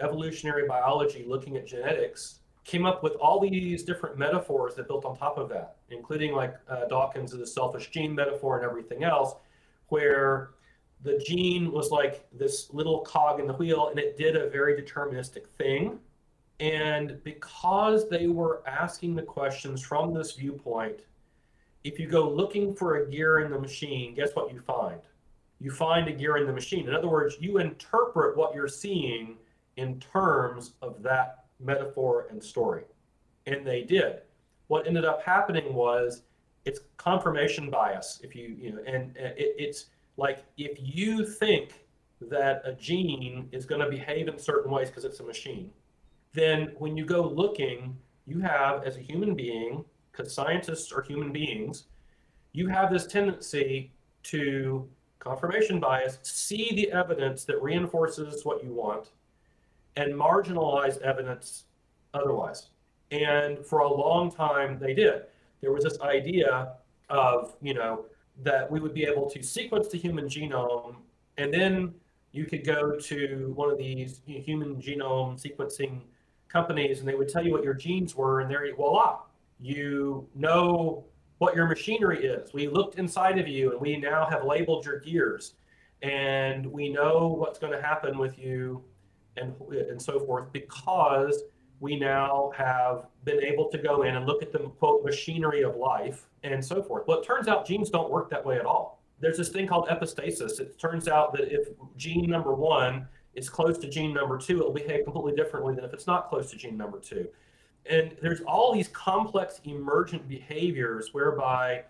evolutionary 0.00 0.66
biology 0.66 1.24
looking 1.26 1.56
at 1.56 1.66
genetics 1.66 2.39
came 2.70 2.86
up 2.86 3.02
with 3.02 3.14
all 3.14 3.40
these 3.40 3.82
different 3.82 4.16
metaphors 4.16 4.74
that 4.76 4.86
built 4.86 5.04
on 5.04 5.16
top 5.16 5.38
of 5.38 5.48
that, 5.48 5.76
including 5.90 6.32
like 6.32 6.54
uh, 6.68 6.86
Dawkins' 6.86 7.32
the 7.32 7.46
selfish 7.46 7.90
gene 7.90 8.14
metaphor 8.14 8.56
and 8.56 8.64
everything 8.64 9.02
else, 9.02 9.34
where 9.88 10.50
the 11.02 11.18
gene 11.18 11.72
was 11.72 11.90
like 11.90 12.26
this 12.32 12.72
little 12.72 13.00
cog 13.00 13.40
in 13.40 13.46
the 13.46 13.54
wheel 13.54 13.88
and 13.88 13.98
it 13.98 14.16
did 14.16 14.36
a 14.36 14.48
very 14.50 14.80
deterministic 14.80 15.46
thing 15.46 15.98
and 16.60 17.24
because 17.24 18.08
they 18.10 18.26
were 18.26 18.62
asking 18.66 19.14
the 19.14 19.22
questions 19.22 19.80
from 19.80 20.12
this 20.12 20.32
viewpoint, 20.32 21.00
if 21.84 21.98
you 21.98 22.06
go 22.06 22.28
looking 22.28 22.74
for 22.74 22.96
a 22.96 23.10
gear 23.10 23.40
in 23.40 23.50
the 23.50 23.58
machine, 23.58 24.14
guess 24.14 24.32
what 24.34 24.52
you 24.52 24.60
find? 24.60 25.00
You 25.58 25.70
find 25.70 26.06
a 26.08 26.12
gear 26.12 26.36
in 26.36 26.46
the 26.46 26.52
machine. 26.52 26.86
In 26.86 26.94
other 26.94 27.08
words, 27.08 27.36
you 27.40 27.58
interpret 27.58 28.36
what 28.36 28.54
you're 28.54 28.68
seeing 28.68 29.38
in 29.76 29.98
terms 30.00 30.72
of 30.82 31.02
that 31.02 31.39
metaphor 31.60 32.26
and 32.30 32.42
story. 32.42 32.84
And 33.46 33.66
they 33.66 33.82
did. 33.82 34.22
What 34.68 34.86
ended 34.86 35.04
up 35.04 35.22
happening 35.22 35.74
was 35.74 36.22
it's 36.64 36.80
confirmation 36.96 37.70
bias. 37.70 38.20
If 38.22 38.34
you, 38.34 38.56
you 38.58 38.72
know, 38.72 38.82
and 38.86 39.16
it, 39.16 39.54
it's 39.58 39.86
like 40.16 40.44
if 40.56 40.78
you 40.78 41.24
think 41.24 41.86
that 42.20 42.62
a 42.64 42.74
gene 42.74 43.48
is 43.52 43.64
going 43.64 43.80
to 43.80 43.88
behave 43.88 44.28
in 44.28 44.38
certain 44.38 44.70
ways 44.70 44.88
because 44.88 45.04
it's 45.04 45.20
a 45.20 45.24
machine, 45.24 45.70
then 46.32 46.72
when 46.78 46.96
you 46.96 47.04
go 47.04 47.22
looking, 47.26 47.96
you 48.26 48.38
have, 48.40 48.84
as 48.84 48.96
a 48.96 49.00
human 49.00 49.34
being, 49.34 49.84
because 50.12 50.32
scientists 50.32 50.92
are 50.92 51.02
human 51.02 51.32
beings, 51.32 51.84
you 52.52 52.68
have 52.68 52.92
this 52.92 53.06
tendency 53.06 53.92
to 54.22 54.88
confirmation 55.18 55.80
bias, 55.80 56.18
see 56.22 56.70
the 56.74 56.90
evidence 56.92 57.44
that 57.44 57.62
reinforces 57.62 58.44
what 58.44 58.62
you 58.62 58.72
want, 58.72 59.10
and 59.96 60.14
marginalize 60.14 61.00
evidence 61.02 61.64
otherwise. 62.14 62.70
And 63.10 63.64
for 63.64 63.80
a 63.80 63.92
long 63.92 64.30
time, 64.30 64.78
they 64.78 64.94
did. 64.94 65.22
There 65.60 65.72
was 65.72 65.84
this 65.84 66.00
idea 66.00 66.74
of, 67.08 67.56
you 67.60 67.74
know, 67.74 68.06
that 68.42 68.70
we 68.70 68.80
would 68.80 68.94
be 68.94 69.04
able 69.04 69.28
to 69.30 69.42
sequence 69.42 69.88
the 69.88 69.98
human 69.98 70.26
genome 70.26 70.96
and 71.36 71.52
then 71.52 71.94
you 72.32 72.44
could 72.44 72.64
go 72.64 72.98
to 72.98 73.52
one 73.56 73.70
of 73.70 73.78
these 73.78 74.20
human 74.26 74.76
genome 74.76 75.40
sequencing 75.40 76.00
companies 76.48 77.00
and 77.00 77.08
they 77.08 77.14
would 77.14 77.28
tell 77.28 77.44
you 77.44 77.52
what 77.52 77.64
your 77.64 77.74
genes 77.74 78.14
were, 78.14 78.40
and 78.40 78.50
there, 78.50 78.64
you 78.66 78.74
voila, 78.74 79.20
you 79.58 80.28
know 80.34 81.04
what 81.38 81.56
your 81.56 81.66
machinery 81.66 82.24
is. 82.24 82.52
We 82.52 82.68
looked 82.68 82.98
inside 82.98 83.38
of 83.38 83.48
you 83.48 83.72
and 83.72 83.80
we 83.80 83.96
now 83.96 84.28
have 84.28 84.44
labeled 84.44 84.84
your 84.84 85.00
gears 85.00 85.54
and 86.02 86.66
we 86.66 86.90
know 86.90 87.28
what's 87.38 87.58
going 87.58 87.72
to 87.72 87.82
happen 87.82 88.18
with 88.18 88.38
you 88.38 88.82
and, 89.36 89.54
and 89.72 90.00
so 90.00 90.20
forth 90.20 90.52
because 90.52 91.42
we 91.80 91.98
now 91.98 92.52
have 92.56 93.06
been 93.24 93.42
able 93.42 93.68
to 93.70 93.78
go 93.78 94.02
in 94.02 94.16
and 94.16 94.26
look 94.26 94.42
at 94.42 94.52
the 94.52 94.58
quote 94.58 95.04
machinery 95.04 95.62
of 95.62 95.76
life 95.76 96.26
and 96.42 96.64
so 96.64 96.82
forth. 96.82 97.06
Well, 97.06 97.20
it 97.20 97.26
turns 97.26 97.48
out 97.48 97.66
genes 97.66 97.90
don't 97.90 98.10
work 98.10 98.30
that 98.30 98.44
way 98.44 98.58
at 98.58 98.66
all. 98.66 99.02
There's 99.18 99.38
this 99.38 99.48
thing 99.48 99.66
called 99.66 99.88
epistasis. 99.88 100.60
It 100.60 100.78
turns 100.78 101.08
out 101.08 101.32
that 101.34 101.52
if 101.52 101.68
gene 101.96 102.28
number 102.28 102.54
one 102.54 103.06
is 103.34 103.48
close 103.48 103.78
to 103.78 103.88
gene 103.88 104.12
number 104.14 104.38
two, 104.38 104.60
it'll 104.60 104.72
behave 104.72 105.04
completely 105.04 105.34
differently 105.34 105.74
than 105.74 105.84
if 105.84 105.92
it's 105.92 106.06
not 106.06 106.28
close 106.28 106.50
to 106.50 106.56
gene 106.56 106.76
number 106.76 106.98
two. 106.98 107.28
And 107.86 108.14
there's 108.20 108.40
all 108.42 108.74
these 108.74 108.88
complex 108.88 109.60
emergent 109.64 110.28
behaviors 110.28 111.12
whereby 111.12 111.84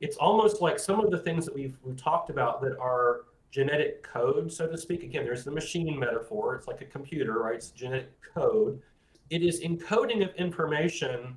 it's 0.00 0.16
almost 0.16 0.60
like 0.60 0.78
some 0.78 1.00
of 1.00 1.10
the 1.10 1.18
things 1.18 1.44
that 1.44 1.54
we've, 1.54 1.76
we've 1.82 1.96
talked 1.96 2.30
about 2.30 2.60
that 2.62 2.76
are 2.78 3.22
genetic 3.54 4.02
code, 4.02 4.52
so 4.52 4.66
to 4.66 4.76
speak. 4.76 5.04
Again, 5.04 5.24
there's 5.24 5.44
the 5.44 5.50
machine 5.52 5.96
metaphor. 5.96 6.56
It's 6.56 6.66
like 6.66 6.80
a 6.80 6.86
computer, 6.86 7.38
right? 7.38 7.54
It's 7.54 7.70
genetic 7.70 8.10
code. 8.20 8.82
It 9.30 9.42
is 9.42 9.60
encoding 9.60 10.28
of 10.28 10.34
information 10.34 11.36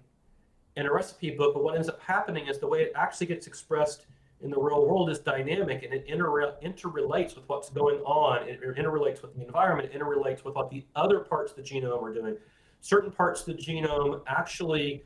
in 0.78 0.88
a 0.88 0.91
recipe 0.91 1.30
book, 1.30 1.53
but 1.53 1.63
what 1.63 1.76
ends 1.76 1.89
up 1.89 2.01
happening 2.01 2.47
is 2.47 2.57
the 2.57 2.65
way 2.65 2.82
it 2.82 2.91
actually 2.95 3.28
gets 3.28 3.45
expressed 3.45 4.07
in 4.41 4.49
the 4.49 4.59
real 4.59 4.84
world 4.88 5.11
is 5.11 5.20
dynamic 5.20 5.84
and 5.84 5.93
it 5.93 6.05
inter- 6.07 6.55
interrelates 6.63 7.36
with 7.36 7.47
what's 7.47 7.70
going 7.70 7.99
on. 7.99 8.49
It 8.49 8.61
interrelates 8.61 9.22
with 9.22 9.36
the 9.36 9.45
environment, 9.45 9.91
it 9.93 9.99
interrelates 9.99 10.43
with 10.43 10.55
what 10.55 10.72
the 10.72 10.84
other 10.95 11.20
parts 11.20 11.51
of 11.51 11.57
the 11.57 11.63
genome 11.63 12.01
are 12.01 12.13
doing. 12.13 12.36
Certain 12.82 13.11
parts 13.11 13.41
of 13.41 13.55
the 13.55 13.61
genome 13.61 14.22
actually 14.26 15.03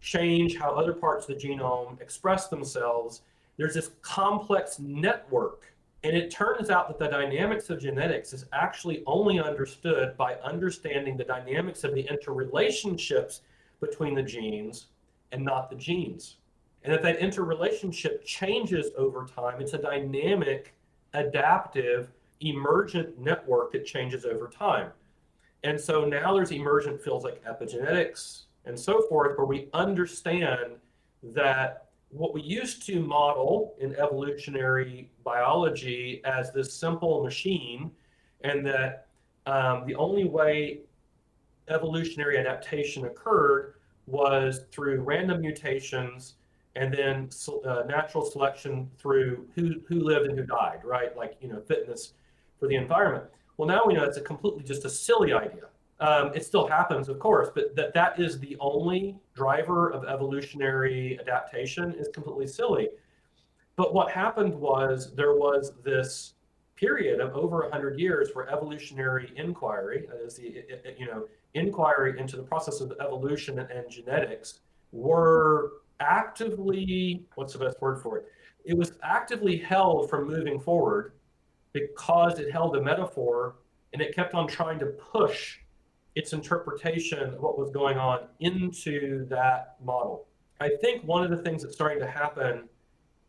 change 0.00 0.56
how 0.56 0.72
other 0.72 0.92
parts 0.92 1.28
of 1.28 1.38
the 1.38 1.48
genome 1.48 2.00
express 2.00 2.48
themselves. 2.48 3.22
There's 3.58 3.74
this 3.74 3.90
complex 4.02 4.80
network. 4.80 5.72
And 6.04 6.16
it 6.16 6.30
turns 6.30 6.70
out 6.70 6.88
that 6.88 6.98
the 6.98 7.08
dynamics 7.08 7.70
of 7.70 7.80
genetics 7.80 8.32
is 8.32 8.44
actually 8.52 9.02
only 9.06 9.40
understood 9.40 10.16
by 10.16 10.34
understanding 10.36 11.16
the 11.16 11.24
dynamics 11.24 11.82
of 11.82 11.94
the 11.94 12.04
interrelationships 12.04 13.40
between 13.80 14.14
the 14.14 14.22
genes 14.22 14.86
and 15.32 15.44
not 15.44 15.70
the 15.70 15.76
genes. 15.76 16.36
And 16.84 16.94
if 16.94 17.02
that 17.02 17.18
interrelationship 17.18 18.24
changes 18.24 18.92
over 18.96 19.26
time, 19.26 19.60
it's 19.60 19.74
a 19.74 19.78
dynamic, 19.78 20.74
adaptive, 21.14 22.10
emergent 22.40 23.18
network 23.18 23.72
that 23.72 23.84
changes 23.84 24.24
over 24.24 24.46
time. 24.46 24.92
And 25.64 25.80
so 25.80 26.04
now 26.04 26.32
there's 26.32 26.52
emergent 26.52 27.02
fields 27.02 27.24
like 27.24 27.44
epigenetics 27.44 28.42
and 28.64 28.78
so 28.78 29.02
forth, 29.08 29.36
where 29.36 29.46
we 29.46 29.68
understand 29.74 30.76
that 31.22 31.87
what 32.10 32.32
we 32.32 32.42
used 32.42 32.86
to 32.86 33.00
model 33.00 33.74
in 33.80 33.94
evolutionary 33.96 35.10
biology 35.24 36.22
as 36.24 36.52
this 36.52 36.72
simple 36.72 37.22
machine, 37.22 37.90
and 38.42 38.64
that 38.66 39.08
um, 39.46 39.84
the 39.86 39.94
only 39.94 40.24
way 40.24 40.80
evolutionary 41.68 42.38
adaptation 42.38 43.04
occurred 43.04 43.74
was 44.06 44.62
through 44.72 45.02
random 45.02 45.40
mutations 45.40 46.34
and 46.76 46.94
then 46.94 47.28
uh, 47.64 47.82
natural 47.86 48.24
selection 48.24 48.88
through 48.98 49.46
who 49.54 49.74
who 49.86 49.96
lived 49.96 50.26
and 50.26 50.38
who 50.38 50.44
died, 50.44 50.80
right? 50.84 51.16
Like 51.16 51.36
you 51.40 51.48
know, 51.48 51.60
fitness 51.60 52.12
for 52.58 52.68
the 52.68 52.76
environment. 52.76 53.24
Well, 53.56 53.68
now 53.68 53.82
we 53.84 53.94
know 53.94 54.04
it's 54.04 54.16
a 54.16 54.22
completely 54.22 54.62
just 54.62 54.84
a 54.84 54.90
silly 54.90 55.32
idea. 55.32 55.64
Um, 56.00 56.30
it 56.34 56.44
still 56.44 56.66
happens, 56.66 57.08
of 57.08 57.18
course, 57.18 57.48
but 57.52 57.74
that 57.74 57.92
that 57.94 58.20
is 58.20 58.38
the 58.38 58.56
only 58.60 59.18
driver 59.34 59.90
of 59.90 60.04
evolutionary 60.04 61.18
adaptation 61.20 61.92
is 61.94 62.08
completely 62.14 62.46
silly. 62.46 62.88
But 63.74 63.94
what 63.94 64.10
happened 64.10 64.54
was 64.54 65.14
there 65.14 65.34
was 65.34 65.72
this 65.84 66.34
period 66.76 67.20
of 67.20 67.34
over 67.34 67.62
100 67.62 67.98
years 67.98 68.30
where 68.32 68.48
evolutionary 68.48 69.32
inquiry, 69.36 70.06
is 70.24 70.36
the 70.36 70.64
you 70.96 71.06
know 71.06 71.26
inquiry 71.54 72.18
into 72.18 72.36
the 72.36 72.42
process 72.42 72.80
of 72.80 72.92
evolution 73.00 73.58
and 73.58 73.90
genetics, 73.90 74.60
were 74.92 75.72
actively, 76.00 77.24
what's 77.34 77.52
the 77.54 77.58
best 77.58 77.80
word 77.80 78.00
for 78.00 78.18
it? 78.18 78.26
It 78.64 78.76
was 78.76 78.92
actively 79.02 79.56
held 79.56 80.08
from 80.08 80.28
moving 80.28 80.60
forward 80.60 81.12
because 81.72 82.38
it 82.38 82.52
held 82.52 82.76
a 82.76 82.82
metaphor 82.82 83.56
and 83.92 84.02
it 84.02 84.14
kept 84.14 84.34
on 84.34 84.46
trying 84.46 84.78
to 84.78 84.86
push 84.86 85.58
its 86.18 86.32
interpretation 86.32 87.32
of 87.32 87.40
what 87.40 87.56
was 87.56 87.70
going 87.70 87.96
on 87.96 88.26
into 88.40 89.24
that 89.26 89.76
model. 89.84 90.26
I 90.60 90.70
think 90.80 91.04
one 91.04 91.22
of 91.22 91.30
the 91.30 91.36
things 91.36 91.62
that's 91.62 91.76
starting 91.76 92.00
to 92.00 92.10
happen 92.10 92.68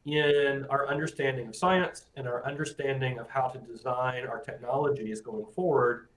in 0.08 0.66
our 0.72 0.88
understanding 0.88 1.48
of 1.48 1.56
science 1.56 2.08
and 2.16 2.28
our 2.28 2.44
understanding 2.48 3.20
of 3.20 3.30
how 3.30 3.48
to 3.50 3.60
design 3.60 4.26
our 4.26 4.40
technologies 4.40 5.22
going 5.22 5.46
forward 5.54 6.08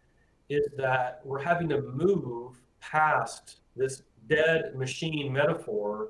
is 0.48 0.66
that 0.78 1.20
we're 1.24 1.42
having 1.42 1.68
to 1.68 1.82
move 1.82 2.56
past 2.80 3.58
this 3.76 4.04
dead 4.26 4.74
machine 4.74 5.30
metaphor 5.30 6.08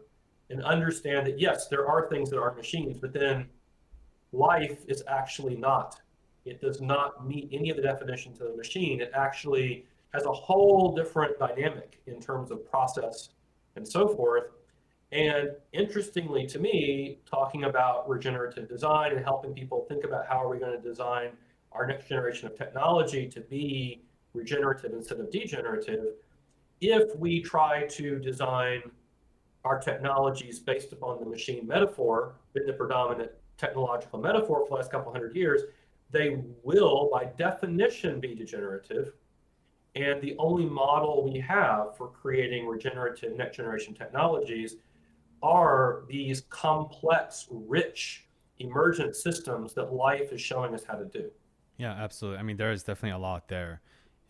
and 0.49 0.63
understand 0.63 1.27
that 1.27 1.41
yes, 1.41 1.67
there 1.67 1.89
are 1.89 2.09
things 2.09 2.31
that 2.31 2.39
are 2.39 2.55
machines, 2.55 2.99
but 2.99 3.13
then 3.13 3.49
life 4.31 4.85
is 4.87 5.03
actually 5.09 5.57
not. 5.57 6.01
It 6.45 6.61
does 6.61 6.81
not 6.81 7.27
meet 7.27 7.49
any 7.51 7.69
of 7.71 7.77
the 7.77 7.83
definitions 7.83 8.41
of 8.41 8.53
the 8.53 8.57
machine. 8.57 9.01
It 9.01 9.11
actually 9.13 9.87
has 10.13 10.25
a 10.25 10.33
whole 10.33 10.95
different 10.95 11.39
dynamic 11.39 12.01
in 12.07 12.21
terms 12.21 12.51
of 12.51 12.69
process 12.69 13.31
and 13.77 13.87
so 13.87 14.09
forth. 14.09 14.45
And 15.11 15.51
interestingly 15.73 16.47
to 16.47 16.59
me, 16.59 17.19
talking 17.27 17.65
about 17.65 18.09
regenerative 18.09 18.69
design 18.69 19.13
and 19.13 19.25
helping 19.25 19.53
people 19.53 19.85
think 19.89 20.05
about 20.05 20.27
how 20.27 20.43
are 20.43 20.49
we 20.49 20.59
going 20.59 20.73
to 20.73 20.89
design 20.89 21.33
our 21.73 21.87
next 21.87 22.09
generation 22.09 22.47
of 22.47 22.57
technology 22.57 23.29
to 23.29 23.41
be 23.41 24.03
regenerative 24.35 24.93
instead 24.93 25.21
of 25.21 25.31
degenerative, 25.31 26.15
if 26.81 27.17
we 27.17 27.41
try 27.41 27.87
to 27.87 28.19
design 28.19 28.83
our 29.65 29.79
technologies 29.79 30.59
based 30.59 30.93
upon 30.93 31.21
the 31.21 31.27
machine 31.27 31.67
metaphor, 31.67 32.35
been 32.53 32.67
the 32.67 32.73
predominant 32.73 33.31
technological 33.57 34.19
metaphor 34.19 34.65
for 34.65 34.69
the 34.69 34.75
last 34.75 34.91
couple 34.91 35.13
hundred 35.13 35.37
years, 35.37 35.63
they 36.11 36.39
will, 36.63 37.09
by 37.13 37.25
definition, 37.25 38.21
be 38.21 38.35
degenerative. 38.35 39.13
And 39.95 40.23
the 40.23 40.35
only 40.39 40.65
model 40.65 41.23
we 41.23 41.39
have 41.41 41.97
for 41.97 42.09
creating 42.09 42.67
regenerative 42.67 43.37
next 43.37 43.57
generation 43.57 43.95
technologies 43.95 44.77
are 45.43 46.05
these 46.09 46.43
complex, 46.49 47.47
rich, 47.51 48.27
emergent 48.59 49.17
systems 49.17 49.75
that 49.75 49.93
life 49.93 50.33
is 50.33 50.41
showing 50.41 50.75
us 50.75 50.85
how 50.85 50.95
to 50.95 51.05
do. 51.05 51.31
Yeah, 51.77 51.93
absolutely. 51.93 52.39
I 52.39 52.43
mean, 52.43 52.57
there 52.57 52.73
is 52.73 52.85
definitely 52.85 53.17
a 53.17 53.19
lot 53.19 53.49
there. 53.49 53.81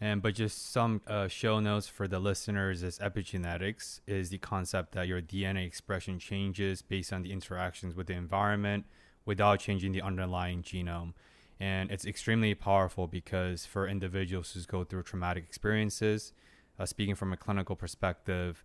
And 0.00 0.20
but 0.20 0.34
just 0.34 0.72
some 0.72 1.00
uh, 1.06 1.28
show 1.28 1.60
notes 1.60 1.86
for 1.86 2.08
the 2.08 2.18
listeners 2.18 2.82
is 2.82 2.98
epigenetics 2.98 4.00
is 4.06 4.30
the 4.30 4.38
concept 4.38 4.92
that 4.92 5.06
your 5.06 5.22
DNA 5.22 5.64
expression 5.64 6.18
changes 6.18 6.82
based 6.82 7.12
on 7.12 7.22
the 7.22 7.30
interactions 7.30 7.94
with 7.94 8.08
the 8.08 8.14
environment 8.14 8.86
without 9.24 9.60
changing 9.60 9.92
the 9.92 10.02
underlying 10.02 10.62
genome. 10.62 11.12
And 11.60 11.90
it's 11.90 12.04
extremely 12.04 12.54
powerful 12.54 13.06
because 13.06 13.66
for 13.66 13.86
individuals 13.86 14.52
who 14.52 14.60
go 14.62 14.84
through 14.84 15.04
traumatic 15.04 15.44
experiences, 15.44 16.32
uh, 16.78 16.86
speaking 16.86 17.14
from 17.14 17.32
a 17.32 17.36
clinical 17.36 17.76
perspective, 17.76 18.64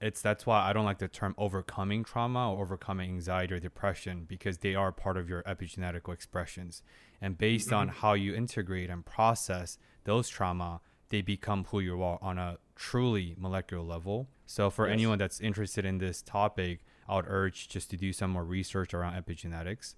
it's 0.00 0.20
that's 0.20 0.44
why 0.44 0.68
I 0.68 0.72
don't 0.72 0.84
like 0.84 0.98
the 0.98 1.08
term 1.08 1.34
overcoming 1.38 2.02
trauma 2.04 2.52
or 2.52 2.62
overcoming 2.62 3.10
anxiety 3.10 3.54
or 3.54 3.60
depression 3.60 4.24
because 4.28 4.58
they 4.58 4.74
are 4.74 4.90
part 4.90 5.16
of 5.16 5.28
your 5.28 5.42
epigenetic 5.44 6.12
expressions. 6.12 6.82
And 7.20 7.38
based 7.38 7.68
mm-hmm. 7.68 7.76
on 7.76 7.88
how 7.88 8.14
you 8.14 8.34
integrate 8.34 8.90
and 8.90 9.06
process 9.06 9.78
those 10.04 10.28
trauma, 10.28 10.80
they 11.10 11.22
become 11.22 11.66
who 11.70 11.78
you 11.78 12.02
are 12.02 12.18
on 12.20 12.38
a 12.38 12.58
truly 12.74 13.36
molecular 13.38 13.82
level. 13.82 14.28
So 14.46 14.70
for 14.70 14.88
yes. 14.88 14.94
anyone 14.94 15.18
that's 15.18 15.40
interested 15.40 15.84
in 15.84 15.98
this 15.98 16.20
topic, 16.20 16.80
I 17.08 17.16
would 17.16 17.26
urge 17.28 17.68
just 17.68 17.90
to 17.90 17.96
do 17.96 18.12
some 18.12 18.30
more 18.30 18.44
research 18.44 18.92
around 18.94 19.22
epigenetics. 19.22 19.94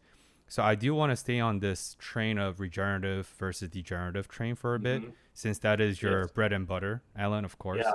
So 0.49 0.62
I 0.62 0.74
do 0.74 0.95
want 0.95 1.11
to 1.11 1.16
stay 1.16 1.40
on 1.40 1.59
this 1.59 1.97
train 1.99 2.38
of 2.38 2.61
regenerative 2.61 3.26
versus 3.38 3.68
degenerative 3.70 4.28
train 4.28 4.55
for 4.55 4.74
a 4.74 4.78
bit, 4.78 5.03
mm-hmm. 5.03 5.11
since 5.32 5.59
that 5.61 5.80
is 5.80 6.03
your 6.03 6.22
yes. 6.22 6.30
bread 6.32 6.53
and 6.53 6.66
butter, 6.66 7.03
Alan, 7.16 7.45
of 7.45 7.59
course. 7.59 7.82
Yeah. 7.84 7.92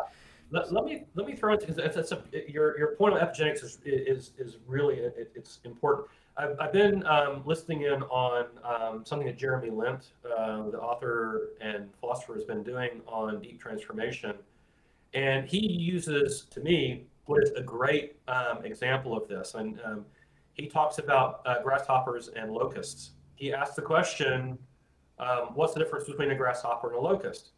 Let, 0.51 0.73
let 0.73 0.83
me 0.83 1.03
let 1.13 1.27
me 1.27 1.35
throw 1.35 1.53
it 1.53 1.59
because 1.59 2.11
a, 2.11 2.23
your 2.47 2.77
your 2.77 2.95
point 2.95 3.13
on 3.13 3.19
epigenetics 3.19 3.63
is 3.63 3.77
is 3.85 4.31
is 4.39 4.57
really 4.65 4.95
it, 4.95 5.31
it's 5.35 5.59
important. 5.63 6.07
I've, 6.37 6.55
I've 6.59 6.73
been 6.73 7.05
um, 7.05 7.43
listening 7.45 7.83
in 7.83 8.01
on 8.03 8.45
um, 8.63 9.05
something 9.05 9.27
that 9.27 9.37
Jeremy 9.37 9.69
Lent, 9.69 10.13
uh, 10.25 10.69
the 10.69 10.79
author 10.79 11.49
and 11.61 11.89
philosopher, 11.99 12.33
has 12.33 12.45
been 12.45 12.63
doing 12.63 13.01
on 13.05 13.41
deep 13.41 13.61
transformation, 13.61 14.33
and 15.13 15.47
he 15.47 15.59
uses 15.59 16.47
to 16.49 16.61
me 16.61 17.03
what 17.25 17.43
is 17.43 17.51
a 17.51 17.61
great 17.61 18.15
um, 18.27 18.65
example 18.65 19.15
of 19.15 19.27
this. 19.27 19.53
And 19.53 19.79
um, 19.85 20.05
he 20.59 20.67
talks 20.67 20.97
about 20.97 21.41
uh, 21.45 21.61
grasshoppers 21.63 22.29
and 22.35 22.51
locusts. 22.51 23.11
He 23.35 23.53
asks 23.53 23.75
the 23.75 23.81
question, 23.81 24.57
um, 25.17 25.49
what's 25.53 25.73
the 25.73 25.79
difference 25.79 26.05
between 26.05 26.31
a 26.31 26.35
grasshopper 26.35 26.89
and 26.89 26.97
a 26.97 27.01
locust? 27.01 27.51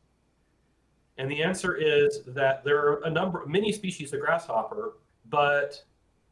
And 1.18 1.30
the 1.30 1.44
answer 1.44 1.76
is 1.76 2.22
that 2.28 2.64
there 2.64 2.78
are 2.78 3.02
a 3.04 3.10
number, 3.10 3.44
many 3.46 3.72
species 3.72 4.14
of 4.14 4.20
grasshopper, 4.20 4.98
but 5.30 5.84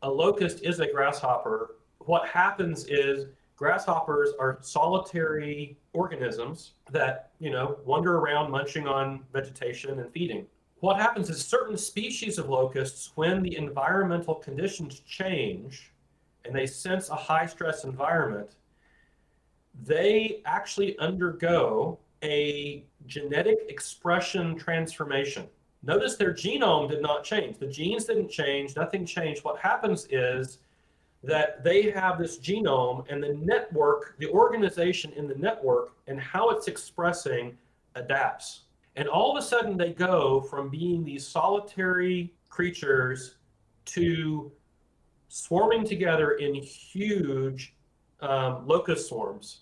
a 0.01 0.09
locust 0.09 0.63
is 0.63 0.79
a 0.79 0.87
grasshopper. 0.91 1.75
What 1.99 2.27
happens 2.27 2.85
is 2.85 3.27
grasshoppers 3.55 4.29
are 4.39 4.59
solitary 4.61 5.77
organisms 5.93 6.73
that, 6.91 7.31
you 7.39 7.51
know, 7.51 7.77
wander 7.85 8.17
around 8.17 8.49
munching 8.49 8.87
on 8.87 9.23
vegetation 9.33 9.99
and 9.99 10.11
feeding. 10.11 10.45
What 10.79 10.97
happens 10.97 11.29
is 11.29 11.43
certain 11.43 11.77
species 11.77 12.37
of 12.37 12.47
locusts, 12.47 13.11
when 13.15 13.43
the 13.43 13.57
environmental 13.57 14.35
conditions 14.35 15.01
change 15.01 15.91
and 16.45 16.55
they 16.55 16.65
sense 16.65 17.09
a 17.09 17.15
high 17.15 17.45
stress 17.45 17.83
environment, 17.83 18.55
they 19.83 20.41
actually 20.45 20.97
undergo 20.99 21.99
a 22.23 22.83
genetic 23.05 23.59
expression 23.69 24.57
transformation. 24.57 25.47
Notice 25.83 26.15
their 26.15 26.33
genome 26.33 26.89
did 26.89 27.01
not 27.01 27.23
change. 27.23 27.57
The 27.57 27.67
genes 27.67 28.05
didn't 28.05 28.29
change, 28.29 28.75
nothing 28.75 29.05
changed. 29.05 29.43
What 29.43 29.59
happens 29.59 30.07
is 30.09 30.59
that 31.23 31.63
they 31.63 31.89
have 31.91 32.17
this 32.17 32.39
genome 32.39 33.05
and 33.09 33.23
the 33.23 33.33
network, 33.33 34.15
the 34.19 34.29
organization 34.29 35.11
in 35.13 35.27
the 35.27 35.35
network, 35.35 35.93
and 36.07 36.19
how 36.19 36.49
it's 36.49 36.67
expressing 36.67 37.57
adapts. 37.95 38.61
And 38.95 39.07
all 39.07 39.35
of 39.35 39.41
a 39.41 39.45
sudden, 39.45 39.77
they 39.77 39.93
go 39.93 40.41
from 40.41 40.69
being 40.69 41.03
these 41.03 41.25
solitary 41.25 42.33
creatures 42.49 43.35
to 43.85 44.51
swarming 45.29 45.85
together 45.85 46.31
in 46.31 46.53
huge 46.55 47.75
um, 48.19 48.67
locust 48.67 49.07
swarms 49.07 49.61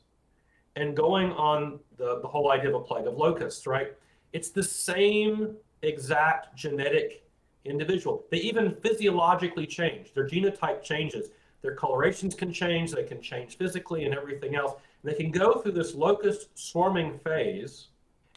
and 0.75 0.95
going 0.95 1.31
on 1.33 1.79
the, 1.97 2.19
the 2.21 2.27
whole 2.27 2.51
idea 2.51 2.69
of 2.69 2.75
a 2.75 2.83
plague 2.83 3.05
of 3.05 3.15
locusts, 3.15 3.67
right? 3.67 3.93
It's 4.33 4.49
the 4.49 4.63
same 4.63 5.55
exact 5.81 6.55
genetic 6.55 7.23
individual. 7.65 8.25
They 8.31 8.37
even 8.37 8.75
physiologically 8.81 9.67
change. 9.67 10.13
Their 10.13 10.27
genotype 10.27 10.83
changes. 10.83 11.29
Their 11.61 11.75
colorations 11.75 12.35
can 12.35 12.53
change. 12.53 12.91
They 12.91 13.03
can 13.03 13.21
change 13.21 13.57
physically 13.57 14.05
and 14.05 14.13
everything 14.13 14.55
else. 14.55 14.73
And 15.03 15.11
they 15.11 15.15
can 15.15 15.31
go 15.31 15.59
through 15.59 15.73
this 15.73 15.95
locust 15.95 16.49
swarming 16.57 17.19
phase. 17.19 17.87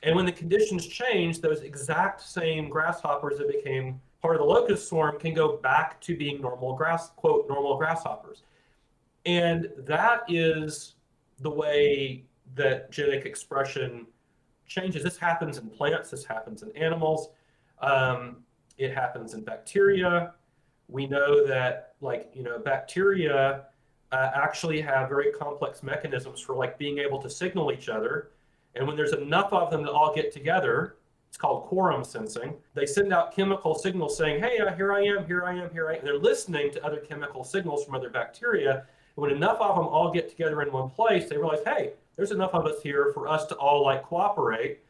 And 0.03 0.17
when 0.17 0.25
the 0.25 0.33
conditions 0.33 0.87
change, 0.87 1.41
those 1.41 1.61
exact 1.61 2.23
same 2.23 2.69
grasshoppers 2.71 3.39
that 3.39 3.49
became 3.49 4.01
part 4.23 4.37
of 4.37 4.41
the 4.41 4.47
locust 4.47 4.89
swarm 4.89 5.19
can 5.19 5.35
go 5.35 5.57
back 5.57 6.01
to 6.03 6.17
being 6.17 6.41
normal 6.41 6.75
grass, 6.75 7.11
quote, 7.11 7.49
normal 7.49 7.77
grasshoppers. 7.77 8.43
And 9.27 9.69
that 9.79 10.23
is 10.29 10.95
the 11.41 11.51
way 11.51 12.25
that 12.55 12.91
genetic 12.91 13.25
expression 13.27 14.07
changes. 14.67 15.03
This 15.03 15.17
happens 15.17 15.59
in 15.59 15.69
plants, 15.69 16.11
this 16.11 16.25
happens 16.25 16.63
in 16.63 16.71
animals, 16.77 17.31
um, 17.81 18.37
it 18.79 18.95
happens 18.95 19.35
in 19.35 19.43
bacteria. 19.43 20.35
We 20.89 21.07
know 21.07 21.47
that, 21.47 21.95
like, 22.01 22.31
you 22.35 22.43
know, 22.43 22.59
bacteria 22.59 23.67
uh, 24.13 24.31
actually 24.35 24.81
have 24.81 25.09
very 25.09 25.33
complex 25.33 25.83
mechanisms 25.83 26.41
for 26.41 26.55
like 26.55 26.79
being 26.79 26.99
able 26.99 27.21
to 27.23 27.31
signal 27.31 27.73
each 27.73 27.89
other. 27.89 28.31
And 28.75 28.87
when 28.87 28.97
there's 28.97 29.13
enough 29.13 29.53
of 29.53 29.71
them 29.71 29.83
that 29.83 29.93
all 29.93 30.15
get 30.15 30.33
together, 30.33 30.97
it's 31.31 31.39
called 31.39 31.65
quorum 31.65 32.05
sensing. 32.05 32.55
They 32.75 32.85
send 32.87 33.13
out 33.13 33.35
chemical 33.35 33.75
signals 33.75 34.19
saying, 34.19 34.43
hey, 34.43 34.59
uh, 34.59 34.75
here 34.75 34.93
I 34.93 35.01
am, 35.05 35.25
here 35.27 35.45
I 35.45 35.55
am, 35.55 35.71
here 35.71 35.89
I 35.89 35.95
am. 35.95 36.05
They're 36.05 36.19
listening 36.19 36.73
to 36.73 36.85
other 36.85 36.99
chemical 36.99 37.45
signals 37.45 37.85
from 37.85 37.95
other 37.95 38.11
bacteria. 38.11 38.73
And 38.73 39.23
when 39.23 39.31
enough 39.31 39.61
of 39.61 39.77
them 39.77 39.87
all 39.87 40.13
get 40.13 40.29
together 40.29 40.61
in 40.61 40.73
one 40.73 40.91
place, 40.91 41.29
they 41.29 41.37
realize, 41.37 41.61
hey, 41.65 41.93
there's 42.17 42.33
enough 42.33 42.53
of 42.53 42.67
us 42.67 42.83
here 42.83 43.13
for 43.15 43.29
us 43.29 43.47
to 43.47 43.55
all 43.55 43.83
like 43.83 44.03
cooperate 44.03 44.81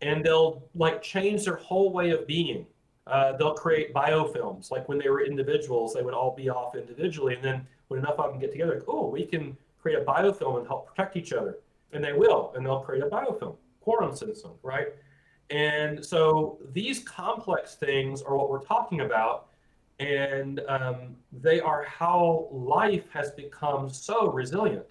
and 0.00 0.24
they'll 0.24 0.62
like 0.74 1.02
change 1.02 1.44
their 1.44 1.56
whole 1.56 1.92
way 1.92 2.10
of 2.10 2.26
being 2.26 2.66
uh, 3.06 3.36
they'll 3.36 3.54
create 3.54 3.92
biofilms 3.92 4.70
like 4.70 4.88
when 4.88 4.98
they 4.98 5.08
were 5.08 5.24
individuals 5.24 5.94
they 5.94 6.02
would 6.02 6.14
all 6.14 6.34
be 6.36 6.48
off 6.48 6.76
individually 6.76 7.34
and 7.34 7.42
then 7.42 7.66
when 7.88 7.98
enough 7.98 8.18
of 8.18 8.30
them 8.30 8.40
get 8.40 8.52
together 8.52 8.82
oh 8.88 9.08
we 9.08 9.24
can 9.24 9.56
create 9.80 9.98
a 9.98 10.04
biofilm 10.04 10.58
and 10.58 10.66
help 10.66 10.86
protect 10.86 11.16
each 11.16 11.32
other 11.32 11.58
and 11.92 12.04
they 12.04 12.12
will 12.12 12.52
and 12.54 12.64
they'll 12.64 12.80
create 12.80 13.02
a 13.02 13.06
biofilm 13.06 13.56
quorum 13.80 14.14
sensing 14.14 14.50
right 14.62 14.88
and 15.52 16.04
so 16.04 16.58
these 16.72 17.00
complex 17.00 17.74
things 17.74 18.22
are 18.22 18.36
what 18.36 18.50
we're 18.50 18.64
talking 18.64 19.02
about 19.02 19.48
and 20.00 20.60
um, 20.68 21.14
they 21.30 21.60
are 21.60 21.84
how 21.84 22.48
life 22.50 23.04
has 23.12 23.30
become 23.32 23.88
so 23.88 24.30
resilient 24.30 24.86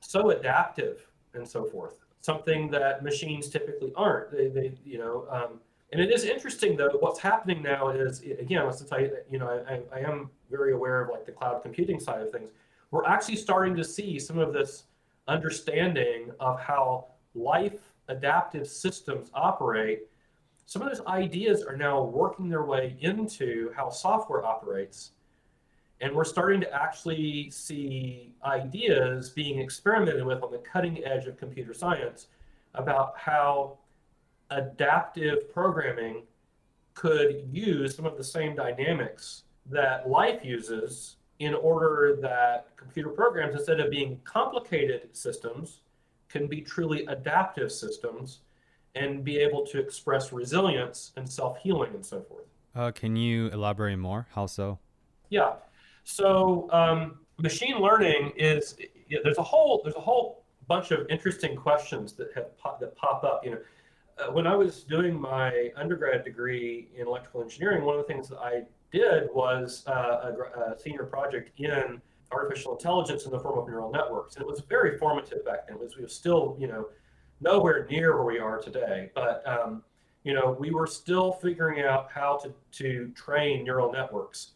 so 0.00 0.30
adaptive 0.30 1.06
and 1.34 1.46
so 1.46 1.64
forth. 1.64 1.98
Something 2.20 2.70
that 2.70 3.02
machines 3.02 3.48
typically 3.48 3.92
aren't. 3.96 4.30
They, 4.32 4.48
they 4.48 4.72
you 4.84 4.98
know, 4.98 5.26
um, 5.30 5.60
and 5.92 6.00
it 6.00 6.12
is 6.12 6.24
interesting 6.24 6.76
though. 6.76 6.90
What's 7.00 7.20
happening 7.20 7.62
now 7.62 7.88
is 7.90 8.20
again, 8.20 8.70
tell 8.88 9.00
you, 9.00 9.16
you 9.30 9.38
know, 9.38 9.64
I, 9.68 9.80
I 9.94 10.00
am 10.00 10.30
very 10.50 10.72
aware 10.72 11.02
of 11.02 11.10
like 11.10 11.26
the 11.26 11.32
cloud 11.32 11.62
computing 11.62 12.00
side 12.00 12.20
of 12.20 12.32
things. 12.32 12.50
we're 12.90 13.04
actually 13.04 13.36
starting 13.36 13.76
to 13.76 13.84
see 13.84 14.18
some 14.18 14.38
of 14.38 14.52
this 14.52 14.84
understanding 15.26 16.30
of 16.40 16.58
how 16.60 17.06
life 17.34 17.87
adaptive 18.08 18.66
systems 18.66 19.30
operate. 19.34 20.02
Some 20.66 20.82
of 20.82 20.88
those 20.88 21.04
ideas 21.06 21.62
are 21.62 21.76
now 21.76 22.02
working 22.02 22.48
their 22.48 22.64
way 22.64 22.96
into 23.00 23.72
how 23.74 23.90
software 23.90 24.44
operates. 24.44 25.12
And 26.00 26.14
we're 26.14 26.24
starting 26.24 26.60
to 26.60 26.72
actually 26.72 27.50
see 27.50 28.32
ideas 28.44 29.30
being 29.30 29.58
experimented 29.58 30.24
with 30.24 30.42
on 30.42 30.52
the 30.52 30.58
cutting 30.58 31.04
edge 31.04 31.26
of 31.26 31.36
computer 31.36 31.74
science 31.74 32.28
about 32.74 33.14
how 33.16 33.78
adaptive 34.50 35.52
programming 35.52 36.22
could 36.94 37.48
use 37.50 37.94
some 37.94 38.06
of 38.06 38.16
the 38.16 38.24
same 38.24 38.54
dynamics 38.54 39.44
that 39.70 40.08
life 40.08 40.44
uses 40.44 41.16
in 41.38 41.54
order 41.54 42.18
that 42.20 42.76
computer 42.76 43.10
programs, 43.10 43.54
instead 43.54 43.80
of 43.80 43.90
being 43.90 44.20
complicated 44.24 45.16
systems, 45.16 45.80
can 46.28 46.46
be 46.46 46.60
truly 46.60 47.04
adaptive 47.06 47.72
systems 47.72 48.40
and 48.94 49.24
be 49.24 49.38
able 49.38 49.64
to 49.66 49.78
express 49.78 50.32
resilience 50.32 51.12
and 51.16 51.30
self-healing 51.30 51.94
and 51.94 52.04
so 52.04 52.22
forth. 52.22 52.44
Uh, 52.74 52.90
can 52.90 53.16
you 53.16 53.48
elaborate 53.48 53.98
more? 53.98 54.26
How 54.32 54.46
so? 54.46 54.78
Yeah. 55.30 55.54
So 56.04 56.68
um, 56.72 57.20
machine 57.38 57.78
learning 57.78 58.32
is 58.36 58.76
there's 59.22 59.38
a 59.38 59.42
whole 59.42 59.80
there's 59.82 59.96
a 59.96 60.00
whole 60.00 60.44
bunch 60.66 60.90
of 60.90 61.06
interesting 61.08 61.56
questions 61.56 62.12
that 62.14 62.28
have 62.34 62.56
pop, 62.58 62.78
that 62.80 62.94
pop 62.96 63.24
up. 63.24 63.42
You 63.44 63.52
know, 63.52 63.58
uh, 64.18 64.32
when 64.32 64.46
I 64.46 64.54
was 64.54 64.84
doing 64.84 65.18
my 65.18 65.70
undergrad 65.76 66.24
degree 66.24 66.88
in 66.96 67.06
electrical 67.06 67.42
engineering, 67.42 67.84
one 67.84 67.98
of 67.98 68.06
the 68.06 68.12
things 68.12 68.28
that 68.28 68.38
I 68.38 68.62
did 68.92 69.28
was 69.34 69.84
uh, 69.86 69.92
a, 69.92 70.72
a, 70.72 70.78
senior 70.78 71.04
project 71.04 71.50
in 71.58 72.00
artificial 72.30 72.72
intelligence 72.72 73.24
in 73.24 73.30
the 73.30 73.40
form 73.40 73.58
of 73.58 73.66
neural 73.68 73.90
networks, 73.90 74.36
and 74.36 74.42
it 74.42 74.48
was 74.48 74.60
very 74.68 74.98
formative 74.98 75.44
back 75.44 75.66
then. 75.68 75.78
Was 75.78 75.96
we 75.96 76.02
were 76.02 76.08
still 76.08 76.56
you 76.58 76.66
know 76.66 76.88
nowhere 77.40 77.86
near 77.90 78.16
where 78.16 78.24
we 78.24 78.38
are 78.38 78.58
today, 78.58 79.10
but 79.14 79.42
um, 79.46 79.82
you 80.24 80.34
know 80.34 80.56
we 80.58 80.70
were 80.70 80.86
still 80.86 81.32
figuring 81.32 81.84
out 81.84 82.08
how 82.12 82.38
to 82.38 82.52
to 82.82 83.12
train 83.14 83.64
neural 83.64 83.92
networks. 83.92 84.52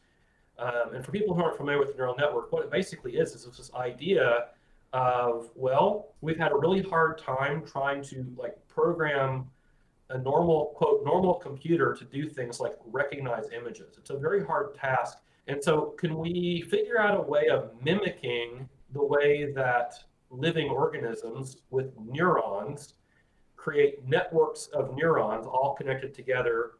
Um, 0.58 0.94
and 0.94 1.04
for 1.04 1.12
people 1.12 1.34
who 1.34 1.42
aren't 1.42 1.56
familiar 1.56 1.78
with 1.78 1.92
the 1.92 1.96
neural 1.96 2.14
network, 2.16 2.52
what 2.52 2.62
it 2.62 2.70
basically 2.70 3.16
is 3.16 3.34
is 3.34 3.44
this 3.44 3.70
idea 3.74 4.48
of 4.92 5.50
well, 5.54 6.14
we've 6.20 6.38
had 6.38 6.52
a 6.52 6.56
really 6.56 6.82
hard 6.82 7.18
time 7.18 7.64
trying 7.66 8.02
to 8.04 8.26
like 8.36 8.56
program 8.68 9.48
a 10.10 10.18
normal 10.18 10.72
quote 10.76 11.04
normal 11.04 11.34
computer 11.34 11.94
to 11.94 12.04
do 12.04 12.28
things 12.28 12.60
like 12.60 12.74
recognize 12.86 13.44
images. 13.56 13.96
It's 13.98 14.10
a 14.10 14.18
very 14.18 14.44
hard 14.44 14.74
task. 14.74 15.18
And 15.48 15.62
so 15.62 15.94
can 15.98 16.16
we 16.16 16.62
figure 16.70 17.00
out 17.00 17.18
a 17.18 17.22
way 17.22 17.48
of 17.48 17.70
mimicking 17.82 18.68
the 18.92 19.04
way 19.04 19.52
that 19.52 19.94
living 20.30 20.68
organisms 20.68 21.56
with 21.70 21.92
neurons 21.98 22.94
create 23.56 24.06
networks 24.06 24.66
of 24.68 24.94
neurons 24.94 25.46
all 25.46 25.74
connected 25.74 26.14
together? 26.14 26.72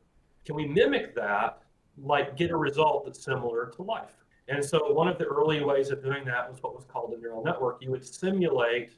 Can 0.44 0.54
we 0.54 0.66
mimic 0.66 1.14
that 1.14 1.62
like 1.98 2.36
get 2.36 2.50
a 2.50 2.56
result 2.56 3.04
that's 3.04 3.22
similar 3.22 3.72
to 3.76 3.82
life? 3.82 4.16
And 4.48 4.64
so 4.64 4.92
one 4.92 5.08
of 5.08 5.18
the 5.18 5.24
early 5.24 5.62
ways 5.62 5.90
of 5.90 6.02
doing 6.02 6.24
that 6.24 6.50
was 6.50 6.62
what 6.62 6.74
was 6.74 6.84
called 6.84 7.14
a 7.14 7.20
neural 7.20 7.44
network. 7.44 7.78
You 7.80 7.90
would 7.92 8.04
simulate 8.04 8.92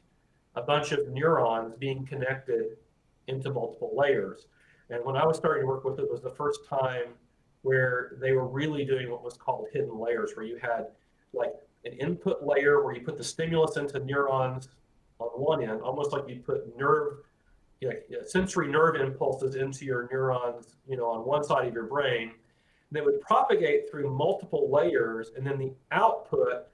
a 0.57 0.63
bunch 0.63 0.93
of 0.93 1.09
neurons 1.09 1.75
being 1.79 2.07
connected 2.07 2.77
into 3.27 3.51
multiple 3.51 3.93
layers. 3.97 4.47
And 4.91 5.05
when 5.05 5.17
I 5.17 5.27
was 5.27 5.37
starting 5.37 5.63
to 5.63 5.67
work 5.67 5.85
with 5.85 5.99
it, 5.99 6.03
it 6.03 6.11
was 6.11 6.23
the 6.23 6.31
first 6.31 6.67
time 6.69 7.15
where 7.65 8.13
they 8.21 8.33
were 8.33 8.47
really 8.47 8.85
doing 8.85 9.11
what 9.11 9.25
was 9.25 9.39
called 9.39 9.67
hidden 9.73 9.99
layers, 9.99 10.33
where 10.35 10.45
you 10.45 10.59
had 10.61 10.89
like 11.33 11.55
an 11.87 11.95
input 11.95 12.47
layer 12.47 12.85
where 12.85 12.95
you 12.95 13.01
put 13.01 13.17
the 13.17 13.25
stimulus 13.25 13.79
into 13.79 13.99
neurons 14.01 14.69
on 15.19 15.29
one 15.29 15.63
end, 15.63 15.81
almost 15.81 16.13
like 16.13 16.29
you 16.29 16.41
put 16.45 16.77
nerve, 16.79 17.21
you 17.81 17.89
know, 17.89 18.23
sensory 18.27 18.69
nerve 18.69 18.97
impulses 18.97 19.55
into 19.55 19.87
your 19.87 20.07
neurons, 20.13 20.77
you 20.87 20.99
know, 20.99 21.07
on 21.07 21.25
one 21.25 21.43
side 21.43 21.67
of 21.67 21.73
your 21.73 21.87
brain. 21.87 22.33
They 22.93 23.01
would 23.01 23.23
propagate 23.23 23.91
through 23.91 24.11
multiple 24.11 24.71
layers, 24.71 25.33
and 25.35 25.47
then 25.47 25.59
the 25.59 25.73
output, 25.91 26.67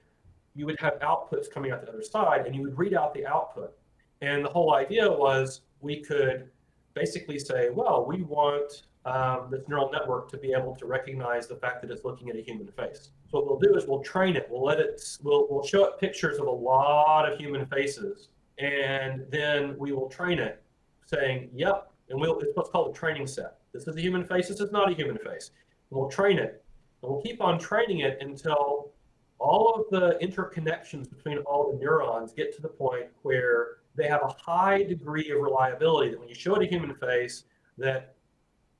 you 0.55 0.65
would 0.65 0.79
have 0.81 0.99
outputs 0.99 1.49
coming 1.49 1.71
out 1.71 1.81
the 1.81 1.89
other 1.89 2.03
side, 2.03 2.45
and 2.45 2.53
you 2.53 2.63
would 2.63 2.77
read 2.77 2.93
out 2.93 3.13
the 3.13 3.25
output. 3.25 3.73
And 4.19 4.43
the 4.43 4.49
whole 4.49 4.75
idea 4.75 5.09
was 5.09 5.61
we 5.79 6.01
could 6.01 6.49
basically 6.93 7.39
say, 7.39 7.69
well, 7.69 8.05
we 8.05 8.23
want 8.23 8.83
um, 9.05 9.47
this 9.49 9.61
neural 9.67 9.89
network 9.91 10.29
to 10.29 10.37
be 10.37 10.53
able 10.53 10.75
to 10.75 10.85
recognize 10.85 11.47
the 11.47 11.55
fact 11.55 11.81
that 11.81 11.91
it's 11.91 12.03
looking 12.03 12.29
at 12.29 12.35
a 12.35 12.41
human 12.41 12.67
face. 12.67 13.09
So 13.29 13.39
what 13.39 13.47
we'll 13.47 13.59
do 13.59 13.75
is 13.75 13.87
we'll 13.87 14.03
train 14.03 14.35
it. 14.35 14.47
We'll 14.49 14.63
let 14.63 14.79
it. 14.79 15.01
We'll, 15.23 15.47
we'll 15.49 15.65
show 15.65 15.85
it 15.85 15.99
pictures 15.99 16.37
of 16.37 16.47
a 16.47 16.51
lot 16.51 17.31
of 17.31 17.39
human 17.39 17.65
faces, 17.65 18.29
and 18.59 19.25
then 19.29 19.75
we 19.77 19.91
will 19.91 20.09
train 20.09 20.39
it, 20.39 20.61
saying, 21.05 21.49
"Yep." 21.55 21.91
And 22.09 22.19
we'll. 22.19 22.37
It's 22.39 22.55
what's 22.55 22.69
called 22.69 22.95
a 22.95 22.97
training 22.97 23.27
set. 23.27 23.57
This 23.73 23.87
is 23.87 23.95
a 23.95 24.01
human 24.01 24.25
face. 24.25 24.49
This 24.49 24.59
is 24.59 24.71
not 24.71 24.91
a 24.91 24.93
human 24.93 25.17
face. 25.17 25.51
And 25.89 25.99
we'll 25.99 26.09
train 26.09 26.37
it, 26.37 26.63
and 27.01 27.11
we'll 27.11 27.21
keep 27.21 27.41
on 27.41 27.57
training 27.57 27.99
it 27.99 28.17
until 28.21 28.91
all 29.39 29.73
of 29.73 29.85
the 29.89 30.19
interconnections 30.23 31.09
between 31.09 31.39
all 31.39 31.71
the 31.71 31.77
neurons 31.79 32.31
get 32.31 32.55
to 32.55 32.61
the 32.61 32.67
point 32.67 33.07
where 33.23 33.77
they 33.95 34.07
have 34.07 34.21
a 34.23 34.27
high 34.27 34.83
degree 34.83 35.31
of 35.31 35.41
reliability 35.41 36.11
that 36.11 36.19
when 36.19 36.29
you 36.29 36.35
show 36.35 36.55
it 36.55 36.63
a 36.63 36.69
human 36.69 36.93
face, 36.95 37.45
that 37.77 38.15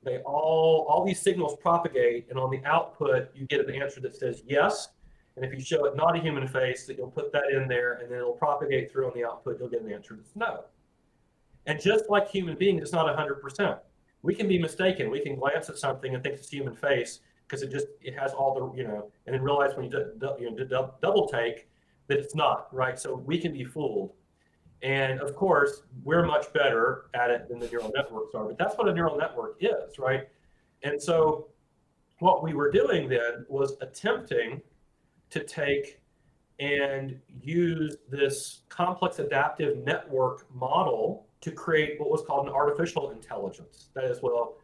they 0.03 0.17
all 0.19 0.85
all 0.89 1.05
these 1.05 1.21
signals 1.21 1.55
propagate, 1.61 2.27
and 2.29 2.39
on 2.39 2.49
the 2.49 2.63
output 2.65 3.29
you 3.35 3.45
get 3.47 3.67
an 3.67 3.73
answer 3.75 3.99
that 4.01 4.15
says 4.15 4.43
yes. 4.47 4.89
And 5.35 5.45
if 5.45 5.53
you 5.53 5.63
show 5.63 5.85
it 5.85 5.95
not 5.95 6.17
a 6.17 6.19
human 6.19 6.45
face, 6.47 6.85
that 6.87 6.97
you'll 6.97 7.11
put 7.11 7.31
that 7.31 7.45
in 7.53 7.67
there, 7.67 7.93
and 7.93 8.11
then 8.11 8.17
it'll 8.17 8.33
propagate 8.33 8.91
through 8.91 9.07
on 9.07 9.13
the 9.15 9.23
output. 9.23 9.59
You'll 9.59 9.69
get 9.69 9.81
an 9.81 9.91
answer 9.91 10.15
that's 10.15 10.35
no. 10.35 10.65
And 11.67 11.79
just 11.79 12.09
like 12.09 12.29
human 12.29 12.57
beings, 12.57 12.81
it's 12.81 12.91
not 12.91 13.05
100%. 13.15 13.79
We 14.23 14.35
can 14.35 14.47
be 14.47 14.59
mistaken. 14.59 15.09
We 15.09 15.21
can 15.21 15.35
glance 15.35 15.69
at 15.69 15.77
something 15.77 16.13
and 16.13 16.23
think 16.23 16.35
it's 16.35 16.51
a 16.51 16.55
human 16.55 16.75
face 16.75 17.21
because 17.47 17.63
it 17.63 17.71
just 17.71 17.87
it 18.01 18.17
has 18.17 18.33
all 18.33 18.53
the 18.53 18.77
you 18.77 18.87
know, 18.87 19.11
and 19.25 19.33
then 19.33 19.41
realize 19.41 19.75
when 19.75 19.85
you, 19.85 19.91
do, 19.91 20.35
you 20.39 20.51
know, 20.51 20.93
double 21.01 21.27
take 21.27 21.67
that 22.07 22.17
it's 22.17 22.35
not 22.35 22.73
right. 22.73 22.99
So 22.99 23.15
we 23.15 23.37
can 23.37 23.53
be 23.53 23.63
fooled. 23.63 24.13
And 24.83 25.19
of 25.19 25.35
course, 25.35 25.83
we're 26.03 26.25
much 26.25 26.51
better 26.53 27.05
at 27.13 27.29
it 27.29 27.47
than 27.47 27.59
the 27.59 27.67
neural 27.67 27.91
networks 27.95 28.33
are, 28.33 28.45
but 28.45 28.57
that's 28.57 28.75
what 28.77 28.87
a 28.87 28.93
neural 28.93 29.17
network 29.17 29.57
is, 29.59 29.99
right? 29.99 30.27
And 30.83 31.01
so 31.01 31.47
what 32.19 32.43
we 32.43 32.53
were 32.53 32.71
doing 32.71 33.07
then 33.07 33.45
was 33.47 33.77
attempting 33.81 34.61
to 35.29 35.43
take 35.43 35.99
and 36.59 37.19
use 37.41 37.97
this 38.09 38.61
complex 38.69 39.19
adaptive 39.19 39.83
network 39.83 40.45
model 40.53 41.25
to 41.41 41.51
create 41.51 41.99
what 41.99 42.09
was 42.09 42.21
called 42.21 42.47
an 42.47 42.53
artificial 42.53 43.11
intelligence. 43.11 43.89
That 43.95 44.03
is, 44.03 44.21
well, 44.21 44.57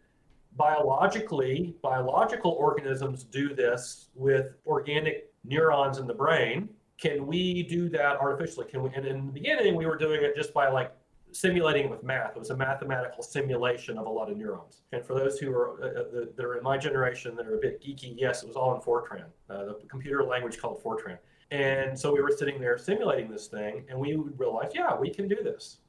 biologically, 0.55 1.76
biological 1.82 2.51
organisms 2.51 3.24
do 3.24 3.53
this 3.53 4.09
with 4.15 4.53
organic 4.65 5.32
neurons 5.43 5.97
in 5.97 6.05
the 6.07 6.13
brain 6.13 6.70
can 6.98 7.28
we 7.28 7.64
do 7.64 7.89
that 7.89 8.18
artificially? 8.20 8.68
Can 8.68 8.82
we? 8.84 8.89
And 8.95 9.06
in 9.06 9.28
the 9.28 9.32
beginning, 9.32 9.76
we 9.76 9.86
were 9.86 9.98
doing 9.98 10.24
it 10.24 10.36
just 10.36 10.54
by 10.54 10.70
like 10.70 10.91
simulating 11.32 11.86
it 11.86 11.91
with 11.91 12.04
math. 12.04 12.32
It 12.36 12.39
was 12.39 12.50
a 12.50 12.58
mathematical 12.58 13.22
simulation 13.22 13.98
of 13.98 14.08
a 14.08 14.10
lot 14.10 14.32
of 14.32 14.38
neurons. 14.38 14.82
And 14.93 15.06
for 15.06 15.14
those 15.14 15.38
who 15.38 15.52
are 15.52 15.84
uh, 15.84 15.88
uh 15.88 16.26
that 16.36 16.45
are 16.45 16.58
in 16.58 16.64
my 16.64 16.78
generation 16.78 17.36
that 17.36 17.45
are 17.45 17.56
a 17.56 17.60
bit 17.60 17.82
geeky, 17.82 18.16
yes, 18.18 18.43
it 18.43 18.48
was 18.48 18.56
all 18.56 18.74
in 18.76 18.82
Fortran, 18.82 19.26
uh, 19.50 19.66
the 19.66 19.80
computer 19.88 20.24
language 20.24 20.58
called 20.58 20.82
Fortran. 20.82 21.18
And 21.52 21.98
so 21.98 22.14
we 22.14 22.22
were 22.22 22.32
sitting 22.32 22.60
there 22.60 22.78
simulating 22.78 23.30
this 23.30 23.48
thing, 23.48 23.86
and 23.89 23.98
we 23.98 24.16
would 24.16 24.38
realize, 24.38 24.72
yeah, 24.74 24.98
we 24.98 25.10
can 25.10 25.28
do 25.28 25.38
this. 25.41 25.80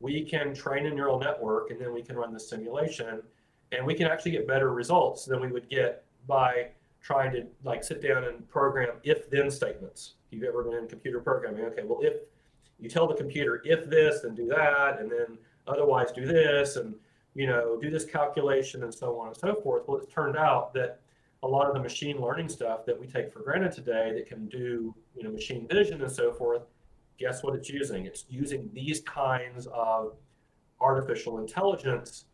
We 0.00 0.24
can 0.24 0.54
train 0.54 0.86
a 0.86 0.90
neural 0.90 1.18
network, 1.18 1.70
and 1.70 1.80
then 1.80 1.92
we 1.92 2.02
can 2.02 2.16
run 2.16 2.32
the 2.32 2.40
simulation, 2.40 3.22
and 3.72 3.84
we 3.84 3.94
can 3.94 4.06
actually 4.06 4.30
get 4.32 4.46
better 4.46 4.72
results 4.72 5.26
than 5.26 5.40
we 5.40 5.48
would 5.48 5.68
get 5.68 6.04
by 6.26 6.68
trying 7.02 7.30
to 7.32 7.46
like 7.64 7.84
sit 7.84 8.00
down 8.00 8.24
and 8.24 8.48
program 8.48 8.94
if 9.02 9.28
then 9.28 9.50
statements 9.50 10.14
you've 10.34 10.44
ever 10.44 10.64
been 10.64 10.74
in 10.74 10.88
computer 10.88 11.20
programming. 11.20 11.64
Okay, 11.66 11.82
well, 11.84 12.00
if 12.02 12.14
you 12.78 12.88
tell 12.88 13.06
the 13.06 13.14
computer 13.14 13.62
if 13.64 13.88
this, 13.88 14.22
then 14.22 14.34
do 14.34 14.46
that, 14.48 15.00
and 15.00 15.10
then 15.10 15.38
otherwise 15.66 16.12
do 16.12 16.26
this, 16.26 16.76
and 16.76 16.94
you 17.34 17.46
know, 17.46 17.78
do 17.80 17.90
this 17.90 18.04
calculation 18.04 18.84
and 18.84 18.94
so 18.94 19.18
on 19.18 19.28
and 19.28 19.36
so 19.36 19.54
forth. 19.60 19.82
Well, 19.86 19.98
it 19.98 20.10
turned 20.10 20.36
out 20.36 20.72
that 20.74 21.00
a 21.42 21.48
lot 21.48 21.66
of 21.66 21.74
the 21.74 21.80
machine 21.80 22.20
learning 22.20 22.48
stuff 22.48 22.86
that 22.86 22.98
we 22.98 23.06
take 23.06 23.32
for 23.32 23.40
granted 23.40 23.72
today 23.72 24.12
that 24.14 24.26
can 24.26 24.46
do, 24.46 24.94
you 25.16 25.22
know, 25.22 25.30
machine 25.30 25.66
vision 25.68 26.00
and 26.02 26.10
so 26.10 26.32
forth, 26.32 26.62
guess 27.18 27.42
what 27.42 27.54
it's 27.54 27.68
using? 27.68 28.06
It's 28.06 28.24
using 28.28 28.70
these 28.72 29.00
kinds 29.00 29.66
of 29.66 30.16
artificial 30.80 31.38
intelligence 31.38 32.26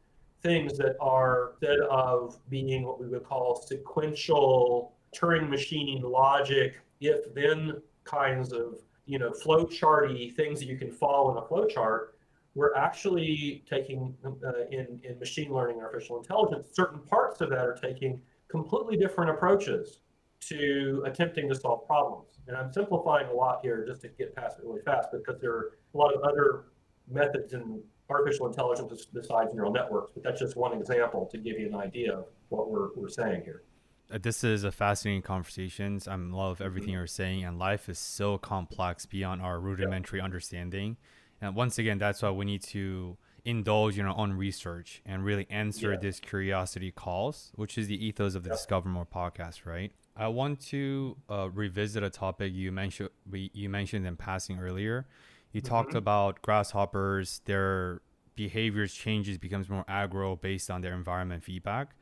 things 0.42 0.78
that 0.78 0.96
are 1.00 1.52
instead 1.60 1.80
of 1.90 2.38
being 2.48 2.84
what 2.84 3.00
we 3.00 3.06
would 3.08 3.24
call 3.24 3.56
sequential 3.56 4.94
Turing 5.14 5.50
machine 5.50 6.02
logic, 6.02 6.78
if 7.00 7.34
then 7.34 7.82
kinds 8.04 8.52
of 8.52 8.80
you 9.06 9.18
know 9.18 9.32
flow 9.32 9.64
charty 9.64 10.34
things 10.34 10.60
that 10.60 10.66
you 10.66 10.76
can 10.76 10.90
follow 10.90 11.30
in 11.32 11.42
a 11.42 11.46
flow 11.46 11.66
chart 11.66 12.16
we're 12.54 12.74
actually 12.74 13.64
taking 13.68 14.14
uh, 14.24 14.66
in, 14.70 15.00
in 15.04 15.18
machine 15.18 15.52
learning 15.52 15.80
artificial 15.80 16.18
intelligence 16.18 16.68
certain 16.72 16.98
parts 17.00 17.40
of 17.40 17.50
that 17.50 17.58
are 17.58 17.78
taking 17.80 18.20
completely 18.48 18.96
different 18.96 19.30
approaches 19.30 20.00
to 20.40 21.02
attempting 21.06 21.48
to 21.48 21.54
solve 21.54 21.86
problems. 21.86 22.38
And 22.48 22.56
I'm 22.56 22.72
simplifying 22.72 23.28
a 23.28 23.32
lot 23.32 23.60
here 23.62 23.84
just 23.86 24.00
to 24.02 24.08
get 24.08 24.34
past 24.34 24.58
it 24.58 24.64
really 24.64 24.80
fast 24.82 25.08
because 25.12 25.40
there 25.40 25.52
are 25.52 25.72
a 25.94 25.98
lot 25.98 26.14
of 26.14 26.22
other 26.22 26.64
methods 27.08 27.52
in 27.52 27.80
artificial 28.08 28.48
intelligence 28.48 29.06
besides 29.12 29.54
neural 29.54 29.72
networks, 29.72 30.12
but 30.12 30.24
that's 30.24 30.40
just 30.40 30.56
one 30.56 30.72
example 30.76 31.26
to 31.30 31.38
give 31.38 31.58
you 31.58 31.68
an 31.68 31.76
idea 31.76 32.12
of 32.12 32.24
what 32.48 32.70
we're, 32.70 32.88
we're 32.96 33.08
saying 33.08 33.42
here. 33.44 33.62
Uh, 34.10 34.18
this 34.20 34.42
is 34.42 34.64
a 34.64 34.72
fascinating 34.72 35.22
conversation. 35.22 36.00
I 36.06 36.16
love 36.16 36.60
everything 36.60 36.90
mm-hmm. 36.90 36.98
you're 36.98 37.06
saying, 37.06 37.44
and 37.44 37.58
life 37.58 37.88
is 37.88 37.98
so 37.98 38.38
complex 38.38 39.06
beyond 39.06 39.40
our 39.42 39.60
rudimentary 39.60 40.18
yeah. 40.18 40.24
understanding. 40.24 40.96
And 41.40 41.54
once 41.54 41.78
again, 41.78 41.98
that's 41.98 42.22
why 42.22 42.30
we 42.30 42.44
need 42.44 42.62
to 42.64 43.16
indulge 43.44 43.98
in 43.98 44.04
our 44.04 44.16
own 44.16 44.32
research 44.32 45.00
and 45.06 45.24
really 45.24 45.46
answer 45.48 45.92
yeah. 45.92 45.98
this 45.98 46.20
curiosity 46.20 46.90
calls, 46.90 47.52
which 47.54 47.78
is 47.78 47.86
the 47.86 48.04
ethos 48.04 48.34
of 48.34 48.42
the 48.42 48.50
yeah. 48.50 48.56
Discover 48.56 48.88
More 48.88 49.06
podcast, 49.06 49.64
right? 49.64 49.92
I 50.16 50.28
want 50.28 50.60
to 50.66 51.16
uh, 51.30 51.48
revisit 51.50 52.02
a 52.02 52.10
topic 52.10 52.52
you 52.52 52.72
mentioned. 52.72 53.10
We, 53.30 53.50
you 53.54 53.68
mentioned 53.70 54.06
in 54.06 54.16
passing 54.16 54.58
earlier. 54.58 55.06
You 55.52 55.62
mm-hmm. 55.62 55.68
talked 55.68 55.94
about 55.94 56.42
grasshoppers. 56.42 57.40
Their 57.44 58.02
behaviors 58.34 58.92
changes 58.92 59.38
becomes 59.38 59.68
more 59.68 59.84
aggro 59.84 60.38
based 60.40 60.70
on 60.70 60.80
their 60.80 60.94
environment 60.94 61.44
feedback. 61.44 61.94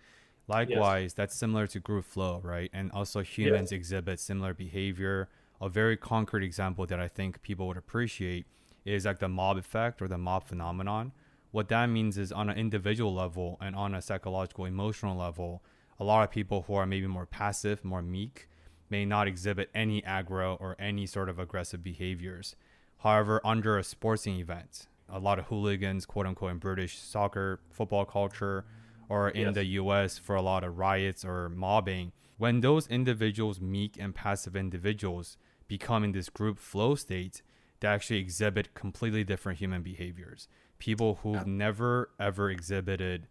Likewise, 0.48 1.04
yes. 1.04 1.12
that's 1.12 1.36
similar 1.36 1.66
to 1.68 1.78
group 1.78 2.06
flow, 2.06 2.40
right? 2.42 2.70
And 2.72 2.90
also 2.92 3.20
humans 3.20 3.70
yes. 3.70 3.78
exhibit 3.78 4.18
similar 4.18 4.54
behavior. 4.54 5.28
A 5.60 5.68
very 5.68 5.96
concrete 5.96 6.44
example 6.44 6.86
that 6.86 6.98
I 6.98 7.08
think 7.08 7.42
people 7.42 7.66
would 7.68 7.76
appreciate 7.76 8.46
is 8.84 9.04
like 9.04 9.18
the 9.18 9.28
mob 9.28 9.58
effect 9.58 10.00
or 10.00 10.08
the 10.08 10.16
mob 10.16 10.44
phenomenon. 10.44 11.12
What 11.50 11.68
that 11.68 11.86
means 11.86 12.16
is 12.16 12.32
on 12.32 12.48
an 12.48 12.58
individual 12.58 13.12
level 13.12 13.58
and 13.60 13.76
on 13.76 13.94
a 13.94 14.00
psychological, 14.00 14.64
emotional 14.64 15.16
level, 15.16 15.62
a 16.00 16.04
lot 16.04 16.24
of 16.24 16.30
people 16.30 16.62
who 16.66 16.74
are 16.74 16.86
maybe 16.86 17.06
more 17.06 17.26
passive, 17.26 17.84
more 17.84 18.02
meek, 18.02 18.48
may 18.88 19.04
not 19.04 19.28
exhibit 19.28 19.68
any 19.74 20.00
aggro 20.02 20.58
or 20.60 20.76
any 20.78 21.06
sort 21.06 21.28
of 21.28 21.38
aggressive 21.38 21.82
behaviors. 21.82 22.56
However, 22.98 23.40
under 23.44 23.76
a 23.76 23.84
sporting 23.84 24.36
event, 24.36 24.86
a 25.08 25.18
lot 25.18 25.38
of 25.38 25.46
hooligans, 25.46 26.06
quote 26.06 26.26
unquote, 26.26 26.52
in 26.52 26.58
British 26.58 26.98
soccer, 26.98 27.60
football 27.70 28.04
culture, 28.04 28.64
or 29.08 29.30
in 29.30 29.46
yes. 29.46 29.54
the 29.54 29.64
US 29.64 30.18
for 30.18 30.36
a 30.36 30.42
lot 30.42 30.64
of 30.64 30.78
riots 30.78 31.24
or 31.24 31.48
mobbing, 31.48 32.12
when 32.36 32.60
those 32.60 32.86
individuals, 32.86 33.60
meek 33.60 33.96
and 33.98 34.14
passive 34.14 34.54
individuals, 34.54 35.36
become 35.66 36.04
in 36.04 36.12
this 36.12 36.28
group 36.28 36.58
flow 36.58 36.94
state, 36.94 37.42
they 37.80 37.88
actually 37.88 38.18
exhibit 38.18 38.74
completely 38.74 39.24
different 39.24 39.58
human 39.58 39.82
behaviors. 39.82 40.48
People 40.78 41.20
who've 41.22 41.34
yeah. 41.34 41.44
never 41.46 42.10
ever 42.18 42.50
exhibited 42.50 43.28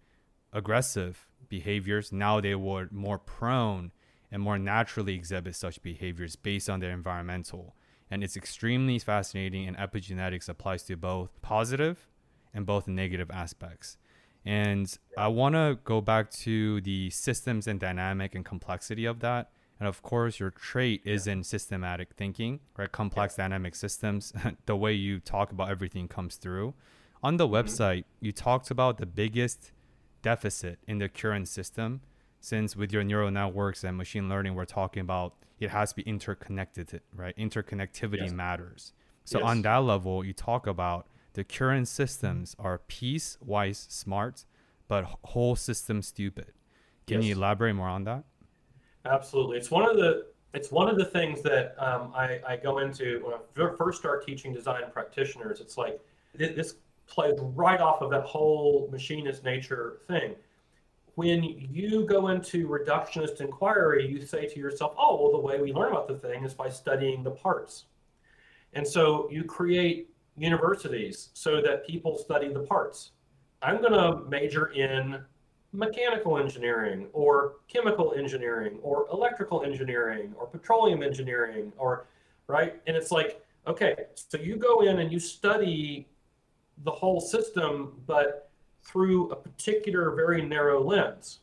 aggressive 0.54 1.28
behaviors, 1.50 2.12
now 2.12 2.42
they 2.42 2.56
were 2.56 2.88
more 2.92 3.18
prone 3.18 3.92
and 4.32 4.42
more 4.42 4.60
naturally 4.60 5.16
exhibit 5.16 5.56
such 5.56 5.82
behaviors 5.82 6.36
based 6.36 6.70
on 6.70 6.80
their 6.80 6.92
environmental. 6.92 7.76
And 8.10 8.24
it's 8.24 8.38
extremely 8.38 9.00
fascinating, 9.00 9.68
and 9.68 9.78
epigenetics 9.78 10.50
applies 10.50 10.84
to 10.84 10.96
both 10.96 11.42
positive 11.42 12.08
and 12.54 12.66
both 12.66 12.88
negative 12.88 13.30
aspects. 13.32 13.98
And 14.48 14.98
I 15.18 15.28
want 15.28 15.56
to 15.56 15.78
go 15.84 16.00
back 16.00 16.32
to 16.32 16.80
the 16.80 17.10
systems 17.10 17.68
and 17.68 17.82
dynamic 17.82 18.34
and 18.34 18.46
complexity 18.46 19.04
of 19.04 19.20
that. 19.20 19.52
And 19.78 19.90
of 19.90 20.02
course, 20.02 20.40
your 20.40 20.52
trait 20.52 21.02
is 21.04 21.28
in 21.28 21.44
systematic 21.44 22.14
thinking, 22.16 22.62
right? 22.78 22.90
Complex 22.90 23.36
yeah. 23.38 23.44
dynamic 23.44 23.76
systems. 23.76 24.32
the 24.66 24.78
way 24.78 24.94
you 24.94 25.20
talk 25.20 25.52
about 25.52 25.70
everything 25.70 26.08
comes 26.08 26.38
through. 26.38 26.74
On 27.22 27.36
the 27.36 27.46
mm-hmm. 27.46 27.56
website, 27.56 28.06
you 28.22 28.32
talked 28.32 28.72
about 28.72 29.00
the 29.00 29.06
biggest 29.06 29.74
deficit 30.22 30.80
in 30.88 31.00
the 31.00 31.10
current 31.10 31.50
system, 31.50 32.00
since 32.40 32.74
with 32.74 32.94
your 32.94 33.04
neural 33.04 33.30
networks 33.30 33.84
and 33.84 33.98
machine 33.98 34.30
learning, 34.30 34.56
we're 34.56 34.64
talking 34.64 35.02
about 35.02 35.34
it 35.60 35.72
has 35.72 35.90
to 35.90 35.98
be 35.98 36.04
interconnected, 36.04 37.02
right? 37.14 37.36
Interconnectivity 37.36 38.22
yes. 38.22 38.32
matters. 38.32 38.94
So 39.26 39.40
yes. 39.40 39.46
on 39.50 39.62
that 39.64 39.78
level, 39.78 40.24
you 40.24 40.32
talk 40.32 40.68
about 40.68 41.08
the 41.38 41.44
current 41.44 41.88
systems 41.88 42.56
are 42.58 42.80
piece-wise 42.80 43.86
smart, 43.92 44.48
but 44.88 45.06
whole 45.24 45.56
system 45.56 46.02
stupid. 46.02 46.52
Can 47.06 47.22
yes. 47.22 47.26
you 47.26 47.36
elaborate 47.36 47.76
more 47.76 47.88
on 47.88 48.06
that? 48.06 48.24
Absolutely. 49.06 49.58
It's 49.58 49.70
one 49.70 49.88
of 49.88 49.98
the 49.98 50.26
it's 50.56 50.72
one 50.72 50.90
of 50.90 50.98
the 50.98 51.06
things 51.06 51.44
that 51.44 51.76
um, 51.78 52.12
I, 52.16 52.40
I, 52.48 52.58
go 52.58 52.80
into 52.80 53.22
when 53.24 53.68
I 53.70 53.76
first 53.76 54.00
start 54.00 54.26
teaching 54.26 54.52
design 54.52 54.82
practitioners. 54.92 55.62
It's 55.62 55.78
like 55.78 56.00
this 56.34 56.78
plays 57.06 57.36
right 57.40 57.82
off 57.82 58.02
of 58.02 58.10
that 58.10 58.24
whole 58.24 58.90
machinist 58.92 59.44
nature 59.44 60.00
thing. 60.08 60.34
When 61.14 61.44
you 61.44 62.08
go 62.08 62.30
into 62.30 62.68
reductionist 62.68 63.42
inquiry, 63.42 64.08
you 64.08 64.26
say 64.26 64.48
to 64.48 64.60
yourself, 64.60 64.96
"Oh, 64.98 65.22
well, 65.22 65.32
the 65.32 65.46
way 65.48 65.62
we 65.62 65.72
learn 65.72 65.92
about 65.92 66.08
the 66.08 66.18
thing 66.18 66.44
is 66.44 66.56
by 66.56 66.70
studying 66.70 67.22
the 67.22 67.32
parts," 67.32 67.86
and 68.74 68.88
so 68.88 69.30
you 69.30 69.44
create 69.44 70.10
universities 70.38 71.30
so 71.34 71.62
that 71.62 71.86
people 71.88 72.18
study 72.18 72.52
the 72.54 72.60
parts. 72.60 73.12
I'm 73.62 73.82
going 73.82 73.94
to 73.94 74.30
major 74.30 74.68
in 74.68 75.20
mechanical 75.74 76.38
engineering 76.38 77.08
or 77.14 77.56
chemical 77.68 78.14
engineering 78.18 78.80
or 78.82 79.06
electrical 79.12 79.64
engineering 79.64 80.34
or 80.38 80.48
petroleum 80.48 81.04
engineering 81.04 81.74
or 81.78 82.08
right 82.48 82.82
and 82.88 82.96
it's 82.96 83.12
like 83.12 83.44
okay 83.68 83.96
so 84.16 84.38
you 84.38 84.56
go 84.56 84.82
in 84.82 85.00
and 85.00 85.12
you 85.12 85.20
study 85.20 86.08
the 86.86 86.92
whole 86.92 87.20
system 87.20 87.94
but 88.08 88.50
through 88.82 89.30
a 89.32 89.36
particular 89.36 90.12
very 90.12 90.42
narrow 90.42 90.82
lens 90.82 91.40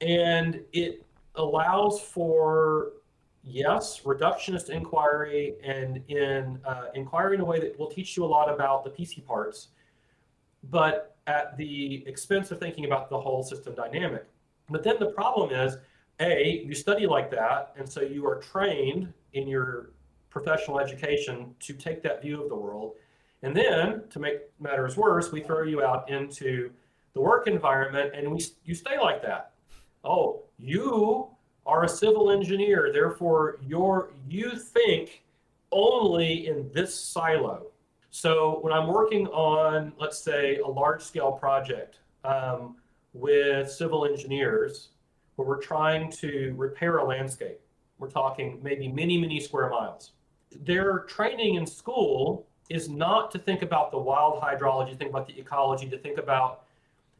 and 0.00 0.60
it 0.72 1.04
allows 1.34 2.00
for 2.00 2.92
yes, 3.46 4.00
reductionist 4.04 4.70
inquiry 4.70 5.54
and 5.62 6.02
in 6.08 6.58
uh, 6.64 6.86
inquiry 6.94 7.36
in 7.36 7.40
a 7.40 7.44
way 7.44 7.60
that 7.60 7.78
will 7.78 7.90
teach 7.90 8.16
you 8.16 8.24
a 8.24 8.26
lot 8.26 8.52
about 8.52 8.84
the 8.84 8.90
piece 8.90 9.14
parts, 9.14 9.68
but 10.70 11.16
at 11.26 11.56
the 11.56 12.04
expense 12.06 12.50
of 12.50 12.58
thinking 12.58 12.84
about 12.84 13.08
the 13.08 13.18
whole 13.18 13.42
system 13.42 13.74
dynamic. 13.74 14.26
But 14.68 14.82
then 14.82 14.96
the 14.98 15.06
problem 15.06 15.50
is, 15.50 15.76
A, 16.20 16.64
you 16.66 16.74
study 16.74 17.06
like 17.06 17.30
that, 17.30 17.72
and 17.78 17.88
so 17.88 18.00
you 18.00 18.26
are 18.26 18.36
trained 18.36 19.12
in 19.32 19.46
your 19.46 19.90
professional 20.28 20.80
education 20.80 21.54
to 21.60 21.72
take 21.72 22.02
that 22.02 22.20
view 22.20 22.42
of 22.42 22.48
the 22.48 22.56
world. 22.56 22.94
And 23.42 23.56
then, 23.56 24.02
to 24.10 24.18
make 24.18 24.38
matters 24.60 24.96
worse, 24.96 25.30
we 25.30 25.40
throw 25.40 25.62
you 25.62 25.82
out 25.82 26.10
into 26.10 26.70
the 27.14 27.20
work 27.20 27.46
environment 27.46 28.12
and 28.14 28.30
we, 28.30 28.44
you 28.64 28.74
stay 28.74 28.98
like 28.98 29.22
that. 29.22 29.52
Oh, 30.04 30.42
you 30.58 31.28
are 31.66 31.84
a 31.84 31.88
civil 31.88 32.30
engineer. 32.30 32.90
Therefore, 32.92 33.58
you 33.66 34.08
you 34.28 34.56
think 34.56 35.22
only 35.72 36.46
in 36.46 36.70
this 36.72 36.94
silo. 36.94 37.66
So 38.10 38.60
when 38.62 38.72
I'm 38.72 38.86
working 38.86 39.26
on, 39.26 39.92
let's 39.98 40.18
say, 40.18 40.58
a 40.58 40.66
large 40.66 41.02
scale 41.02 41.32
project 41.32 41.98
um, 42.24 42.76
with 43.12 43.70
civil 43.70 44.06
engineers, 44.06 44.88
where 45.34 45.46
we're 45.46 45.60
trying 45.60 46.10
to 46.12 46.54
repair 46.56 46.98
a 46.98 47.04
landscape, 47.04 47.60
we're 47.98 48.10
talking 48.10 48.60
maybe 48.62 48.88
many, 48.88 49.18
many 49.18 49.40
square 49.40 49.68
miles. 49.68 50.12
Their 50.62 51.00
training 51.00 51.56
in 51.56 51.66
school 51.66 52.46
is 52.70 52.88
not 52.88 53.30
to 53.32 53.38
think 53.38 53.62
about 53.62 53.90
the 53.90 53.98
wild 53.98 54.40
hydrology, 54.40 54.90
to 54.90 54.96
think 54.96 55.10
about 55.10 55.26
the 55.26 55.38
ecology, 55.38 55.88
to 55.90 55.98
think 55.98 56.18
about 56.18 56.64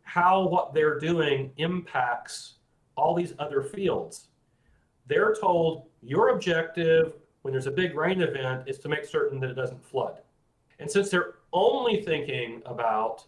how 0.03 0.47
what 0.47 0.73
they're 0.73 0.99
doing 0.99 1.51
impacts 1.59 2.55
all 2.97 3.15
these 3.15 3.35
other 3.39 3.63
fields 3.63 4.29
they're 5.07 5.35
told 5.35 5.85
your 6.03 6.31
objective 6.31 7.15
when 7.43 7.53
there's 7.53 7.67
a 7.67 7.73
big 7.73 7.95
rain 7.95 8.23
event 8.23 8.65
is 8.67 8.79
to 8.79 8.89
make 8.89 9.05
certain 9.05 9.39
that 9.41 9.51
it 9.51 9.55
doesn't 9.55 9.85
flood. 9.85 10.19
And 10.79 10.91
since 10.91 11.11
they're 11.11 11.35
only 11.53 12.03
thinking 12.03 12.63
about 12.67 13.25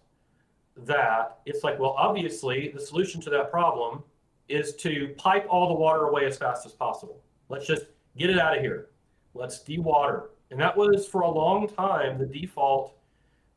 that, 0.77 1.39
it's 1.47 1.65
like, 1.65 1.79
well, 1.79 1.95
obviously, 1.97 2.71
the 2.75 2.81
solution 2.81 3.21
to 3.23 3.31
that 3.31 3.51
problem 3.51 4.03
is 4.49 4.75
to 4.77 5.15
pipe 5.19 5.47
all 5.49 5.69
the 5.69 5.75
water 5.75 6.07
away 6.07 6.25
as 6.27 6.37
fast 6.37 6.67
as 6.67 6.73
possible. 6.73 7.23
Let's 7.49 7.67
just 7.67 7.87
get 8.17 8.31
it 8.31 8.39
out 8.39 8.57
of 8.57 8.63
here. 8.63 8.89
Let's 9.35 9.63
dewater. 9.63 10.29
And 10.51 10.61
that 10.61 10.77
was 10.77 11.07
for 11.07 11.23
a 11.23 11.31
long 11.31 11.69
time 11.69 12.19
the 12.19 12.27
default 12.27 12.95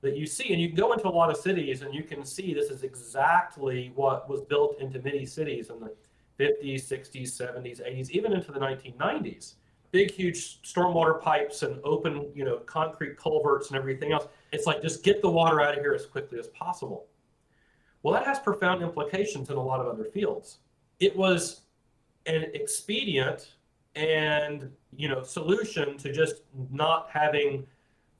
that 0.01 0.17
you 0.17 0.25
see. 0.25 0.51
And 0.51 0.61
you 0.61 0.67
can 0.67 0.77
go 0.77 0.93
into 0.93 1.07
a 1.07 1.09
lot 1.09 1.29
of 1.29 1.37
cities 1.37 1.81
and 1.81 1.93
you 1.93 2.03
can 2.03 2.25
see 2.25 2.53
this 2.53 2.69
is 2.69 2.83
exactly 2.83 3.91
what 3.95 4.29
was 4.29 4.41
built 4.41 4.79
into 4.79 4.99
many 5.01 5.25
cities 5.25 5.69
in 5.69 5.79
the 5.79 5.93
50s, 6.41 6.83
60s, 6.87 7.29
70s, 7.29 7.81
80s, 7.81 8.09
even 8.09 8.33
into 8.33 8.51
the 8.51 8.59
1990s. 8.59 9.53
Big, 9.91 10.09
huge 10.09 10.61
stormwater 10.63 11.21
pipes 11.21 11.63
and 11.63 11.79
open, 11.83 12.31
you 12.33 12.45
know, 12.45 12.57
concrete 12.59 13.17
culverts 13.17 13.67
and 13.67 13.77
everything 13.77 14.13
else. 14.13 14.27
It's 14.51 14.65
like 14.65 14.81
just 14.81 15.03
get 15.03 15.21
the 15.21 15.29
water 15.29 15.61
out 15.61 15.77
of 15.77 15.81
here 15.81 15.93
as 15.93 16.05
quickly 16.05 16.39
as 16.39 16.47
possible. 16.47 17.07
Well, 18.01 18.13
that 18.13 18.25
has 18.25 18.39
profound 18.39 18.81
implications 18.81 19.49
in 19.49 19.57
a 19.57 19.63
lot 19.63 19.79
of 19.79 19.87
other 19.87 20.05
fields. 20.05 20.59
It 20.99 21.15
was 21.15 21.61
an 22.25 22.45
expedient 22.53 23.55
and 23.95 24.71
you 24.95 25.09
know 25.09 25.21
solution 25.23 25.97
to 25.97 26.13
just 26.13 26.43
not 26.71 27.09
having 27.11 27.67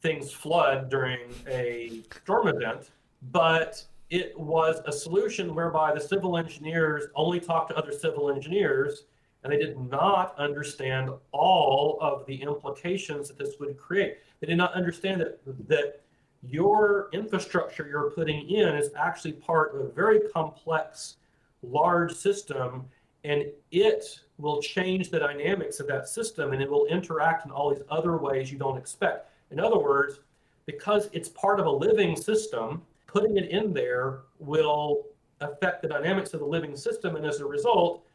things 0.02 0.32
flood 0.32 0.90
during 0.90 1.20
a 1.48 2.02
storm 2.24 2.48
event, 2.48 2.90
but 3.32 3.84
it 4.12 4.38
was 4.38 4.82
a 4.86 4.92
solution 4.92 5.56
whereby 5.56 5.94
the 5.94 6.00
civil 6.00 6.38
engineers 6.38 7.06
only 7.16 7.40
talked 7.40 7.70
to 7.70 7.78
other 7.78 7.94
civil 7.94 8.30
engineers 8.30 9.06
and 9.44 9.52
they 9.52 9.58
did 9.58 9.80
not 9.90 10.38
understand 10.38 11.10
all 11.32 11.98
of 12.02 12.26
the 12.28 12.36
implications 12.36 13.30
that 13.30 13.40
this 13.40 13.56
would 13.60 13.78
create. 13.78 14.18
They 14.40 14.48
did 14.48 14.58
not 14.58 14.74
understand 14.74 15.22
that 15.22 15.40
that 15.68 16.02
your 16.44 17.10
infrastructure 17.14 17.88
you're 17.88 18.12
putting 18.12 18.50
in 18.50 18.76
is 18.76 18.90
actually 18.96 19.34
part 19.34 19.74
of 19.74 19.82
a 19.82 19.90
very 19.90 20.20
complex, 20.34 21.18
large 21.64 22.14
system, 22.14 22.86
and 23.24 23.46
it 23.72 24.20
will 24.38 24.62
change 24.62 25.10
the 25.10 25.20
dynamics 25.20 25.80
of 25.80 25.88
that 25.88 26.10
system 26.10 26.52
and 26.52 26.62
it 26.62 26.70
will 26.70 26.86
interact 26.88 27.46
in 27.46 27.52
all 27.52 27.74
these 27.74 27.84
other 27.90 28.18
ways 28.18 28.52
you 28.52 28.58
don't 28.58 28.78
expect. 28.78 29.30
In 29.52 29.60
other 29.60 29.78
words, 29.78 30.20
because 30.66 31.10
it's 31.14 31.30
part 31.30 31.60
of 31.60 31.66
a 31.66 31.72
living 31.72 32.16
system, 32.16 32.82
putting 33.12 33.38
it 33.38 33.50
in 33.50 33.74
there 33.74 34.20
will 34.40 35.06
affect 35.42 35.82
the 35.82 35.88
dynamics 35.88 36.34
of 36.34 36.40
the 36.40 36.46
living 36.46 36.76
system. 36.76 37.16
And 37.16 37.26
as 37.26 37.40
a 37.40 37.46
result, 37.46 38.06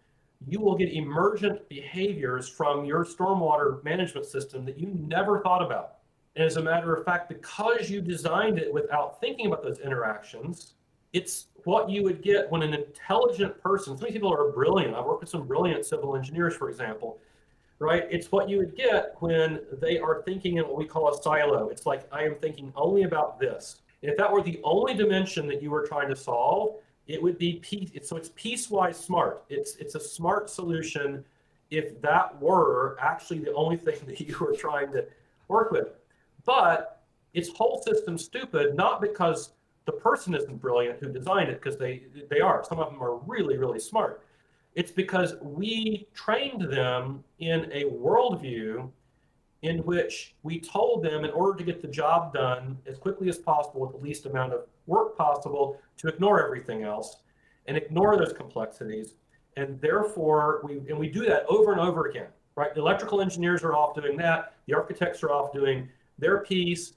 you 0.46 0.60
will 0.60 0.76
get 0.76 0.92
emergent 0.92 1.68
behaviors 1.68 2.48
from 2.48 2.84
your 2.84 3.04
stormwater 3.04 3.82
management 3.84 4.26
system 4.26 4.64
that 4.64 4.78
you 4.78 4.88
never 5.08 5.40
thought 5.40 5.62
about. 5.62 5.94
And 6.36 6.44
as 6.44 6.56
a 6.56 6.62
matter 6.62 6.94
of 6.94 7.04
fact, 7.04 7.28
because 7.28 7.90
you 7.90 8.00
designed 8.00 8.58
it 8.58 8.72
without 8.72 9.20
thinking 9.20 9.46
about 9.46 9.62
those 9.62 9.78
interactions, 9.78 10.74
it's 11.12 11.46
what 11.64 11.88
you 11.88 12.02
would 12.02 12.22
get 12.22 12.50
when 12.50 12.62
an 12.62 12.74
intelligent 12.74 13.60
person, 13.62 13.96
some 13.96 14.08
people 14.08 14.32
are 14.32 14.52
brilliant. 14.52 14.94
I 14.94 15.00
work 15.00 15.20
with 15.20 15.30
some 15.30 15.46
brilliant 15.46 15.86
civil 15.86 16.14
engineers, 16.14 16.54
for 16.54 16.68
example, 16.68 17.18
right? 17.78 18.04
It's 18.10 18.30
what 18.30 18.48
you 18.50 18.58
would 18.58 18.76
get 18.76 19.14
when 19.20 19.60
they 19.80 19.98
are 19.98 20.22
thinking 20.22 20.58
in 20.58 20.64
what 20.64 20.76
we 20.76 20.84
call 20.84 21.08
a 21.08 21.22
silo. 21.22 21.70
It's 21.70 21.86
like, 21.86 22.06
I 22.12 22.24
am 22.24 22.36
thinking 22.36 22.72
only 22.76 23.04
about 23.04 23.40
this. 23.40 23.80
If 24.02 24.16
that 24.16 24.30
were 24.30 24.42
the 24.42 24.60
only 24.62 24.94
dimension 24.94 25.46
that 25.48 25.62
you 25.62 25.70
were 25.70 25.86
trying 25.86 26.08
to 26.08 26.16
solve, 26.16 26.76
it 27.06 27.22
would 27.22 27.38
be 27.38 27.54
piece. 27.54 27.90
So 28.08 28.16
it's 28.16 28.30
piecewise 28.30 28.96
smart. 28.96 29.44
It's 29.48 29.76
it's 29.76 29.94
a 29.94 30.00
smart 30.00 30.50
solution 30.50 31.24
if 31.70 32.00
that 32.02 32.40
were 32.40 32.96
actually 33.00 33.40
the 33.40 33.52
only 33.54 33.76
thing 33.76 33.98
that 34.06 34.20
you 34.20 34.36
were 34.38 34.54
trying 34.54 34.92
to 34.92 35.06
work 35.48 35.70
with. 35.70 35.88
But 36.44 37.02
it's 37.34 37.50
whole 37.50 37.82
system 37.82 38.18
stupid, 38.18 38.76
not 38.76 39.00
because 39.00 39.50
the 39.84 39.92
person 39.92 40.34
isn't 40.34 40.60
brilliant 40.60 40.98
who 40.98 41.12
designed 41.12 41.50
it, 41.50 41.60
because 41.62 41.78
they 41.78 42.02
they 42.28 42.40
are. 42.40 42.64
Some 42.64 42.78
of 42.78 42.90
them 42.90 43.02
are 43.02 43.16
really 43.16 43.56
really 43.56 43.80
smart. 43.80 44.22
It's 44.74 44.90
because 44.90 45.36
we 45.40 46.06
trained 46.12 46.70
them 46.70 47.24
in 47.38 47.70
a 47.72 47.84
worldview 47.84 48.90
in 49.62 49.78
which 49.78 50.34
we 50.42 50.60
told 50.60 51.02
them 51.02 51.24
in 51.24 51.30
order 51.30 51.56
to 51.58 51.64
get 51.64 51.80
the 51.80 51.88
job 51.88 52.34
done 52.34 52.78
as 52.86 52.98
quickly 52.98 53.28
as 53.28 53.38
possible 53.38 53.80
with 53.80 53.92
the 53.92 53.98
least 53.98 54.26
amount 54.26 54.52
of 54.52 54.66
work 54.86 55.16
possible 55.16 55.80
to 55.96 56.08
ignore 56.08 56.44
everything 56.44 56.82
else 56.82 57.18
and 57.66 57.76
ignore 57.76 58.16
those 58.16 58.32
complexities. 58.32 59.14
And 59.56 59.80
therefore, 59.80 60.60
we 60.64 60.78
and 60.88 60.98
we 60.98 61.08
do 61.08 61.24
that 61.26 61.46
over 61.48 61.72
and 61.72 61.80
over 61.80 62.06
again, 62.06 62.28
right? 62.56 62.74
The 62.74 62.80
electrical 62.80 63.20
engineers 63.20 63.64
are 63.64 63.74
off 63.74 63.94
doing 63.94 64.16
that. 64.18 64.54
The 64.66 64.74
architects 64.74 65.22
are 65.22 65.30
off 65.30 65.52
doing 65.52 65.88
their 66.18 66.38
piece. 66.38 66.92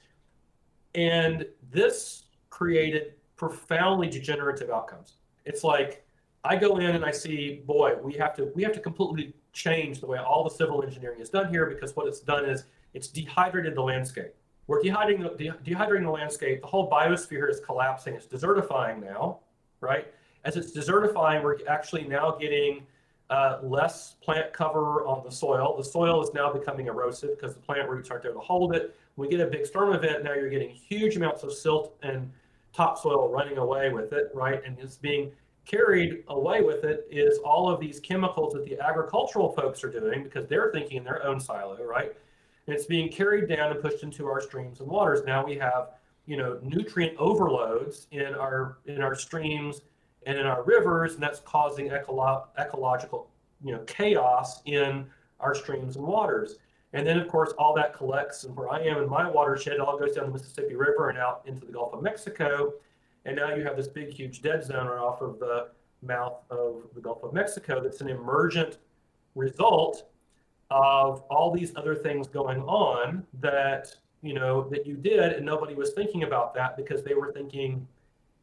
And 0.95 1.45
this 1.71 2.23
created 2.49 3.13
profoundly 3.37 4.09
degenerative 4.09 4.69
outcomes. 4.69 5.15
It's 5.45 5.63
like 5.63 6.05
I 6.43 6.55
go 6.55 6.77
in 6.77 6.95
and 6.95 7.05
I 7.05 7.11
see, 7.11 7.61
boy, 7.65 7.95
we 8.01 8.13
have 8.13 8.35
to 8.35 8.51
we 8.55 8.63
have 8.63 8.73
to 8.73 8.79
completely 8.79 9.33
change 9.53 9.99
the 9.99 10.05
way 10.05 10.19
all 10.19 10.43
the 10.43 10.49
civil 10.49 10.83
engineering 10.83 11.19
is 11.19 11.29
done 11.29 11.49
here 11.49 11.65
because 11.65 11.95
what 11.95 12.07
it's 12.07 12.19
done 12.19 12.45
is 12.45 12.65
it's 12.93 13.07
dehydrated 13.07 13.75
the 13.75 13.81
landscape. 13.81 14.33
We're 14.67 14.81
dehydrating 14.81 15.37
the, 15.37 15.71
dehydrating 15.71 16.03
the 16.03 16.11
landscape. 16.11 16.61
The 16.61 16.67
whole 16.67 16.89
biosphere 16.89 17.49
is 17.49 17.59
collapsing. 17.59 18.13
It's 18.13 18.27
desertifying 18.27 19.01
now, 19.01 19.39
right? 19.81 20.07
As 20.45 20.55
it's 20.55 20.71
desertifying, 20.75 21.43
we're 21.43 21.57
actually 21.67 22.03
now 22.03 22.31
getting 22.31 22.85
uh, 23.29 23.59
less 23.61 24.15
plant 24.21 24.53
cover 24.53 25.05
on 25.05 25.23
the 25.23 25.31
soil. 25.31 25.75
The 25.77 25.83
soil 25.83 26.23
is 26.23 26.33
now 26.33 26.51
becoming 26.51 26.87
erosive 26.87 27.37
because 27.37 27.55
the 27.55 27.61
plant 27.61 27.89
roots 27.89 28.09
aren't 28.09 28.23
there 28.23 28.33
to 28.33 28.39
hold 28.39 28.75
it. 28.75 28.95
When 29.15 29.27
we 29.27 29.35
get 29.35 29.45
a 29.45 29.49
big 29.49 29.65
storm 29.65 29.93
event, 29.93 30.23
now 30.23 30.33
you're 30.33 30.49
getting 30.49 30.69
huge 30.69 31.15
amounts 31.15 31.43
of 31.43 31.53
silt 31.53 31.95
and 32.03 32.31
topsoil 32.73 33.29
running 33.29 33.57
away 33.57 33.91
with 33.91 34.13
it, 34.13 34.31
right? 34.33 34.61
And 34.65 34.77
it's 34.79 34.97
being 34.97 35.31
carried 35.69 36.23
away 36.29 36.61
with 36.61 36.83
it 36.83 37.07
is 37.11 37.37
all 37.39 37.69
of 37.69 37.79
these 37.79 37.99
chemicals 37.99 38.53
that 38.53 38.65
the 38.65 38.79
agricultural 38.79 39.51
folks 39.51 39.83
are 39.83 39.91
doing 39.91 40.23
because 40.23 40.47
they're 40.47 40.71
thinking 40.71 40.97
in 40.97 41.03
their 41.03 41.23
own 41.25 41.39
silo, 41.39 41.81
right? 41.83 42.11
And 42.65 42.75
it's 42.75 42.85
being 42.85 43.09
carried 43.09 43.47
down 43.47 43.71
and 43.71 43.81
pushed 43.81 44.03
into 44.03 44.27
our 44.27 44.41
streams 44.41 44.79
and 44.79 44.89
waters. 44.89 45.23
Now 45.25 45.45
we 45.45 45.55
have, 45.57 45.91
you 46.25 46.37
know, 46.37 46.59
nutrient 46.63 47.17
overloads 47.17 48.07
in 48.11 48.33
our 48.35 48.77
in 48.85 49.01
our 49.01 49.15
streams 49.15 49.81
and 50.25 50.37
in 50.37 50.45
our 50.45 50.63
rivers, 50.63 51.13
and 51.13 51.23
that's 51.23 51.39
causing 51.39 51.89
ecolo- 51.89 52.45
ecological, 52.57 53.29
you 53.63 53.71
know, 53.71 53.79
chaos 53.79 54.61
in 54.65 55.05
our 55.39 55.55
streams 55.55 55.95
and 55.95 56.05
waters. 56.05 56.57
And 56.93 57.05
then, 57.05 57.19
of 57.19 57.27
course, 57.27 57.53
all 57.59 57.75
that 57.75 57.93
collects, 57.93 58.43
and 58.43 58.55
where 58.55 58.69
I 58.69 58.79
am 58.81 58.97
in 58.97 59.09
my 59.09 59.29
watershed, 59.29 59.73
it 59.73 59.79
all 59.79 59.97
goes 59.97 60.15
down 60.15 60.25
the 60.25 60.33
Mississippi 60.33 60.75
River 60.75 61.09
and 61.09 61.19
out 61.19 61.43
into 61.45 61.65
the 61.65 61.71
Gulf 61.71 61.93
of 61.93 62.01
Mexico. 62.01 62.73
And 63.25 63.35
now 63.35 63.53
you 63.53 63.63
have 63.63 63.77
this 63.77 63.87
big, 63.87 64.11
huge 64.11 64.41
dead 64.41 64.63
zone 64.63 64.87
right 64.87 64.99
off 64.99 65.21
of 65.21 65.39
the 65.39 65.69
mouth 66.01 66.41
of 66.49 66.83
the 66.95 67.01
Gulf 67.01 67.23
of 67.23 67.33
Mexico 67.33 67.81
that's 67.81 68.01
an 68.01 68.09
emergent 68.09 68.77
result 69.35 70.09
of 70.71 71.21
all 71.29 71.51
these 71.51 71.75
other 71.75 71.95
things 71.95 72.27
going 72.27 72.61
on 72.61 73.25
that 73.39 73.95
you 74.21 74.33
know 74.33 74.67
that 74.69 74.85
you 74.85 74.95
did 74.95 75.33
and 75.33 75.45
nobody 75.45 75.73
was 75.73 75.93
thinking 75.93 76.23
about 76.23 76.53
that 76.53 76.77
because 76.77 77.03
they 77.03 77.13
were 77.13 77.31
thinking 77.33 77.87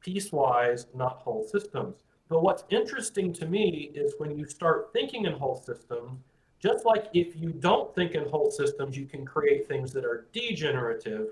piecewise 0.04 0.86
not 0.94 1.18
whole 1.18 1.44
systems. 1.44 2.02
But 2.28 2.42
what's 2.42 2.64
interesting 2.70 3.32
to 3.34 3.46
me 3.46 3.92
is 3.94 4.14
when 4.18 4.36
you 4.36 4.46
start 4.46 4.90
thinking 4.92 5.26
in 5.26 5.32
whole 5.32 5.56
systems 5.56 6.20
just 6.58 6.84
like 6.84 7.06
if 7.12 7.36
you 7.36 7.50
don't 7.50 7.94
think 7.94 8.12
in 8.12 8.28
whole 8.28 8.50
systems 8.50 8.96
you 8.96 9.06
can 9.06 9.24
create 9.24 9.68
things 9.68 9.92
that 9.92 10.04
are 10.04 10.26
degenerative 10.32 11.28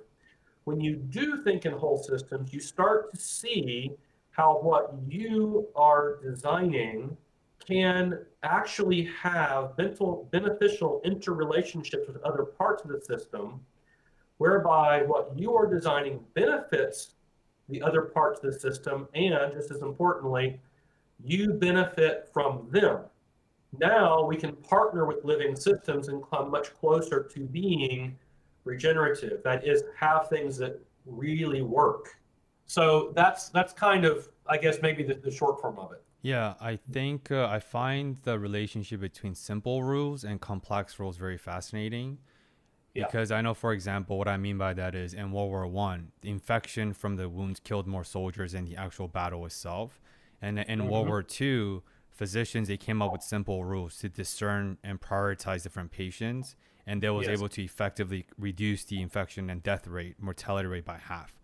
when 0.64 0.80
you 0.80 0.96
do 0.96 1.42
think 1.42 1.66
in 1.66 1.72
whole 1.72 2.02
systems, 2.02 2.52
you 2.52 2.60
start 2.60 3.12
to 3.12 3.20
see 3.20 3.92
how 4.30 4.58
what 4.60 4.94
you 5.08 5.68
are 5.76 6.18
designing 6.22 7.16
can 7.66 8.18
actually 8.42 9.04
have 9.22 9.76
beneficial 9.76 11.00
interrelationships 11.04 12.06
with 12.06 12.22
other 12.22 12.44
parts 12.44 12.84
of 12.84 12.90
the 12.90 13.00
system, 13.00 13.60
whereby 14.38 15.02
what 15.02 15.32
you 15.36 15.54
are 15.54 15.66
designing 15.66 16.20
benefits 16.34 17.14
the 17.68 17.80
other 17.80 18.02
parts 18.02 18.42
of 18.42 18.52
the 18.52 18.60
system, 18.60 19.08
and 19.14 19.52
just 19.54 19.70
as 19.70 19.80
importantly, 19.80 20.60
you 21.24 21.54
benefit 21.54 22.28
from 22.32 22.68
them. 22.70 23.00
Now 23.78 24.24
we 24.24 24.36
can 24.36 24.54
partner 24.56 25.06
with 25.06 25.24
living 25.24 25.56
systems 25.56 26.08
and 26.08 26.22
come 26.30 26.50
much 26.50 26.74
closer 26.74 27.22
to 27.22 27.40
being 27.40 28.18
regenerative. 28.64 29.42
That 29.42 29.66
is, 29.66 29.84
have 29.98 30.28
things 30.28 30.56
that 30.58 30.80
really 31.06 31.62
work. 31.62 32.16
So 32.66 33.12
that's 33.14 33.50
that's 33.50 33.72
kind 33.72 34.04
of, 34.04 34.28
I 34.46 34.56
guess, 34.56 34.78
maybe 34.82 35.02
the, 35.02 35.14
the 35.14 35.30
short 35.30 35.60
form 35.60 35.78
of 35.78 35.92
it. 35.92 36.02
Yeah, 36.22 36.54
I 36.60 36.76
think 36.90 37.30
uh, 37.30 37.46
I 37.46 37.58
find 37.58 38.16
the 38.22 38.38
relationship 38.38 39.00
between 39.00 39.34
simple 39.34 39.82
rules 39.82 40.24
and 40.24 40.40
complex 40.40 40.98
rules 40.98 41.18
very 41.18 41.36
fascinating. 41.36 42.18
Yeah. 42.94 43.06
Because 43.06 43.30
I 43.30 43.42
know, 43.42 43.54
for 43.54 43.72
example, 43.72 44.16
what 44.16 44.28
I 44.28 44.36
mean 44.36 44.56
by 44.56 44.72
that 44.72 44.94
is 44.94 45.14
in 45.14 45.32
World 45.32 45.50
War 45.50 45.66
One, 45.66 46.12
the 46.22 46.30
infection 46.30 46.94
from 46.94 47.16
the 47.16 47.28
wounds 47.28 47.60
killed 47.60 47.86
more 47.86 48.04
soldiers 48.04 48.52
than 48.52 48.64
the 48.64 48.76
actual 48.76 49.08
battle 49.08 49.44
itself. 49.44 50.00
And 50.40 50.60
in 50.60 50.78
mm-hmm. 50.78 50.88
World 50.88 51.08
War 51.08 51.22
Two, 51.22 51.82
physicians 52.08 52.68
they 52.68 52.76
came 52.76 53.02
up 53.02 53.12
with 53.12 53.22
simple 53.22 53.64
rules 53.64 53.98
to 53.98 54.08
discern 54.08 54.78
and 54.84 55.00
prioritize 55.00 55.64
different 55.64 55.90
patients 55.90 56.54
and 56.86 57.02
they 57.02 57.10
was 57.10 57.26
yes. 57.26 57.38
able 57.38 57.48
to 57.48 57.62
effectively 57.62 58.26
reduce 58.38 58.84
the 58.84 59.00
infection 59.00 59.50
and 59.50 59.62
death 59.62 59.86
rate, 59.86 60.16
mortality 60.20 60.68
rate 60.68 60.84
by 60.84 60.98
half. 60.98 61.34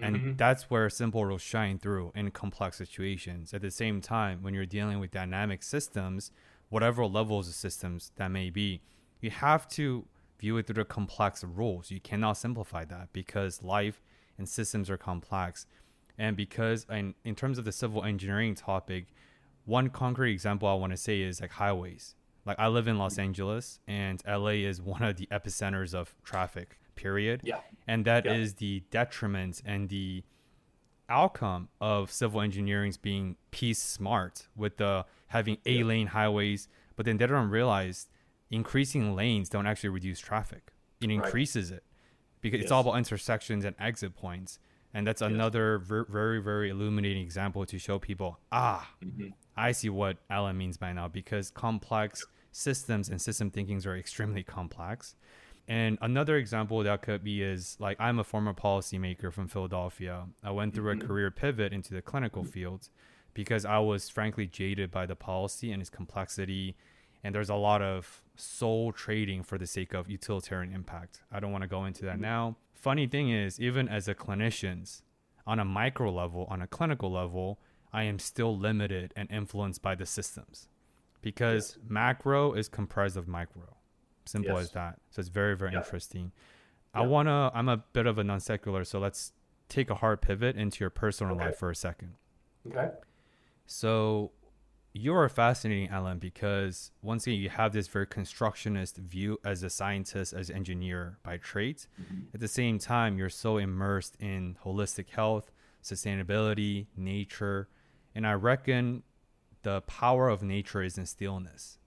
And 0.00 0.16
mm-hmm. 0.16 0.36
that's 0.36 0.70
where 0.70 0.90
simple 0.90 1.24
rules 1.24 1.40
shine 1.40 1.78
through 1.78 2.12
in 2.14 2.30
complex 2.30 2.76
situations. 2.76 3.54
At 3.54 3.62
the 3.62 3.70
same 3.70 4.00
time, 4.02 4.42
when 4.42 4.52
you're 4.52 4.66
dealing 4.66 5.00
with 5.00 5.10
dynamic 5.10 5.62
systems, 5.62 6.30
whatever 6.68 7.06
levels 7.06 7.48
of 7.48 7.54
systems 7.54 8.12
that 8.16 8.30
may 8.30 8.50
be, 8.50 8.82
you 9.20 9.30
have 9.30 9.66
to 9.68 10.06
view 10.38 10.58
it 10.58 10.66
through 10.66 10.74
the 10.74 10.84
complex 10.84 11.42
rules. 11.42 11.90
You 11.90 12.00
cannot 12.00 12.34
simplify 12.34 12.84
that 12.84 13.12
because 13.12 13.62
life 13.62 14.02
and 14.36 14.46
systems 14.46 14.90
are 14.90 14.98
complex. 14.98 15.66
And 16.18 16.36
because 16.36 16.86
in, 16.90 17.14
in 17.24 17.34
terms 17.34 17.56
of 17.56 17.64
the 17.64 17.72
civil 17.72 18.04
engineering 18.04 18.54
topic, 18.54 19.06
one 19.64 19.88
concrete 19.88 20.32
example 20.32 20.68
I 20.68 20.74
want 20.74 20.92
to 20.92 20.96
say 20.96 21.22
is 21.22 21.40
like 21.40 21.52
highways. 21.52 22.14
Like 22.46 22.58
I 22.60 22.68
live 22.68 22.86
in 22.86 22.96
Los 22.96 23.18
Angeles, 23.18 23.80
and 23.88 24.22
LA 24.26 24.62
is 24.70 24.80
one 24.80 25.02
of 25.02 25.16
the 25.16 25.26
epicenters 25.26 25.94
of 25.94 26.14
traffic. 26.22 26.78
Period. 26.94 27.42
Yeah. 27.44 27.60
And 27.86 28.04
that 28.06 28.24
yeah. 28.24 28.34
is 28.34 28.54
the 28.54 28.82
detriment 28.90 29.60
and 29.66 29.90
the 29.90 30.22
outcome 31.08 31.68
of 31.80 32.10
civil 32.10 32.40
engineering 32.40 32.94
being 33.02 33.36
piece 33.50 33.82
smart 33.82 34.48
with 34.56 34.78
the 34.78 35.04
having 35.28 35.58
a 35.66 35.82
lane 35.82 36.08
highways, 36.08 36.68
but 36.94 37.04
then 37.04 37.16
they 37.16 37.26
don't 37.26 37.50
realize 37.50 38.08
increasing 38.50 39.14
lanes 39.14 39.48
don't 39.48 39.66
actually 39.66 39.90
reduce 39.90 40.20
traffic. 40.20 40.72
It 41.00 41.10
increases 41.10 41.70
right. 41.70 41.78
it 41.78 41.84
because 42.40 42.58
yes. 42.58 42.64
it's 42.64 42.72
all 42.72 42.80
about 42.80 42.96
intersections 42.96 43.64
and 43.64 43.74
exit 43.78 44.14
points. 44.14 44.58
And 44.94 45.06
that's 45.06 45.20
yes. 45.20 45.30
another 45.30 45.78
ver- 45.78 46.06
very, 46.08 46.40
very 46.40 46.70
illuminating 46.70 47.22
example 47.22 47.66
to 47.66 47.78
show 47.78 47.98
people, 47.98 48.38
ah, 48.50 48.88
mm-hmm. 49.04 49.28
I 49.56 49.72
see 49.72 49.90
what 49.90 50.16
Alan 50.30 50.56
means 50.56 50.78
by 50.78 50.92
now 50.92 51.08
because 51.08 51.50
complex 51.50 52.26
systems 52.56 53.10
and 53.10 53.20
system 53.20 53.50
thinkings 53.50 53.86
are 53.86 53.96
extremely 53.96 54.42
complex. 54.42 55.14
And 55.68 55.98
another 56.00 56.36
example 56.36 56.82
that 56.82 57.02
could 57.02 57.22
be 57.22 57.42
is 57.42 57.76
like 57.78 58.00
I'm 58.00 58.18
a 58.18 58.24
former 58.24 58.54
policymaker 58.54 59.32
from 59.32 59.48
Philadelphia. 59.48 60.26
I 60.42 60.52
went 60.52 60.74
through 60.74 60.94
mm-hmm. 60.94 61.04
a 61.04 61.06
career 61.06 61.30
pivot 61.30 61.72
into 61.72 61.92
the 61.92 62.00
clinical 62.00 62.44
field 62.44 62.88
because 63.34 63.64
I 63.66 63.78
was 63.78 64.08
frankly 64.08 64.46
jaded 64.46 64.90
by 64.90 65.04
the 65.06 65.16
policy 65.16 65.70
and 65.70 65.82
its 65.82 65.90
complexity. 65.90 66.76
And 67.22 67.34
there's 67.34 67.50
a 67.50 67.56
lot 67.56 67.82
of 67.82 68.22
soul 68.36 68.92
trading 68.92 69.42
for 69.42 69.58
the 69.58 69.66
sake 69.66 69.92
of 69.92 70.08
utilitarian 70.08 70.72
impact. 70.72 71.22
I 71.30 71.40
don't 71.40 71.52
want 71.52 71.62
to 71.62 71.68
go 71.68 71.84
into 71.84 72.04
that 72.04 72.14
mm-hmm. 72.14 72.22
now. 72.22 72.56
Funny 72.74 73.06
thing 73.06 73.30
is, 73.30 73.60
even 73.60 73.88
as 73.88 74.06
a 74.08 74.14
clinicians, 74.14 75.02
on 75.46 75.58
a 75.58 75.64
micro 75.64 76.10
level, 76.10 76.46
on 76.48 76.62
a 76.62 76.66
clinical 76.66 77.10
level, 77.10 77.58
I 77.92 78.04
am 78.04 78.18
still 78.18 78.56
limited 78.56 79.12
and 79.16 79.30
influenced 79.30 79.82
by 79.82 79.94
the 79.94 80.06
systems 80.06 80.68
because 81.26 81.76
macro 81.88 82.52
is 82.52 82.68
comprised 82.68 83.16
of 83.16 83.26
micro. 83.26 83.74
Simple 84.26 84.54
yes. 84.54 84.66
as 84.66 84.70
that. 84.70 85.00
So 85.10 85.18
it's 85.18 85.28
very, 85.28 85.56
very 85.56 85.72
yeah. 85.72 85.78
interesting. 85.78 86.30
Yeah. 86.94 87.00
I 87.00 87.06
want 87.06 87.26
to, 87.26 87.50
I'm 87.52 87.68
a 87.68 87.78
bit 87.78 88.06
of 88.06 88.16
a 88.18 88.22
non 88.22 88.38
secular, 88.38 88.84
so 88.84 89.00
let's 89.00 89.32
take 89.68 89.90
a 89.90 89.96
hard 89.96 90.22
pivot 90.22 90.54
into 90.54 90.84
your 90.84 90.90
personal 90.90 91.34
okay. 91.34 91.46
life 91.46 91.58
for 91.58 91.68
a 91.68 91.74
second. 91.74 92.14
Okay. 92.68 92.90
So 93.66 94.30
you're 94.92 95.28
fascinating, 95.28 95.88
Alan, 95.88 96.20
because 96.20 96.92
once 97.02 97.26
again, 97.26 97.40
you 97.40 97.48
have 97.48 97.72
this 97.72 97.88
very 97.88 98.06
constructionist 98.06 98.98
view 98.98 99.40
as 99.44 99.64
a 99.64 99.68
scientist, 99.68 100.32
as 100.32 100.48
an 100.48 100.54
engineer 100.54 101.18
by 101.24 101.38
trade. 101.38 101.78
Mm-hmm. 102.00 102.20
At 102.34 102.38
the 102.38 102.46
same 102.46 102.78
time, 102.78 103.18
you're 103.18 103.30
so 103.30 103.56
immersed 103.56 104.14
in 104.20 104.58
holistic 104.64 105.10
health, 105.10 105.50
sustainability, 105.82 106.86
nature. 106.96 107.68
And 108.14 108.24
I 108.24 108.34
reckon 108.34 109.02
the 109.66 109.80
power 109.80 110.28
of 110.28 110.44
nature 110.44 110.80
is 110.80 110.96
in 110.96 111.06
stillness, 111.06 111.78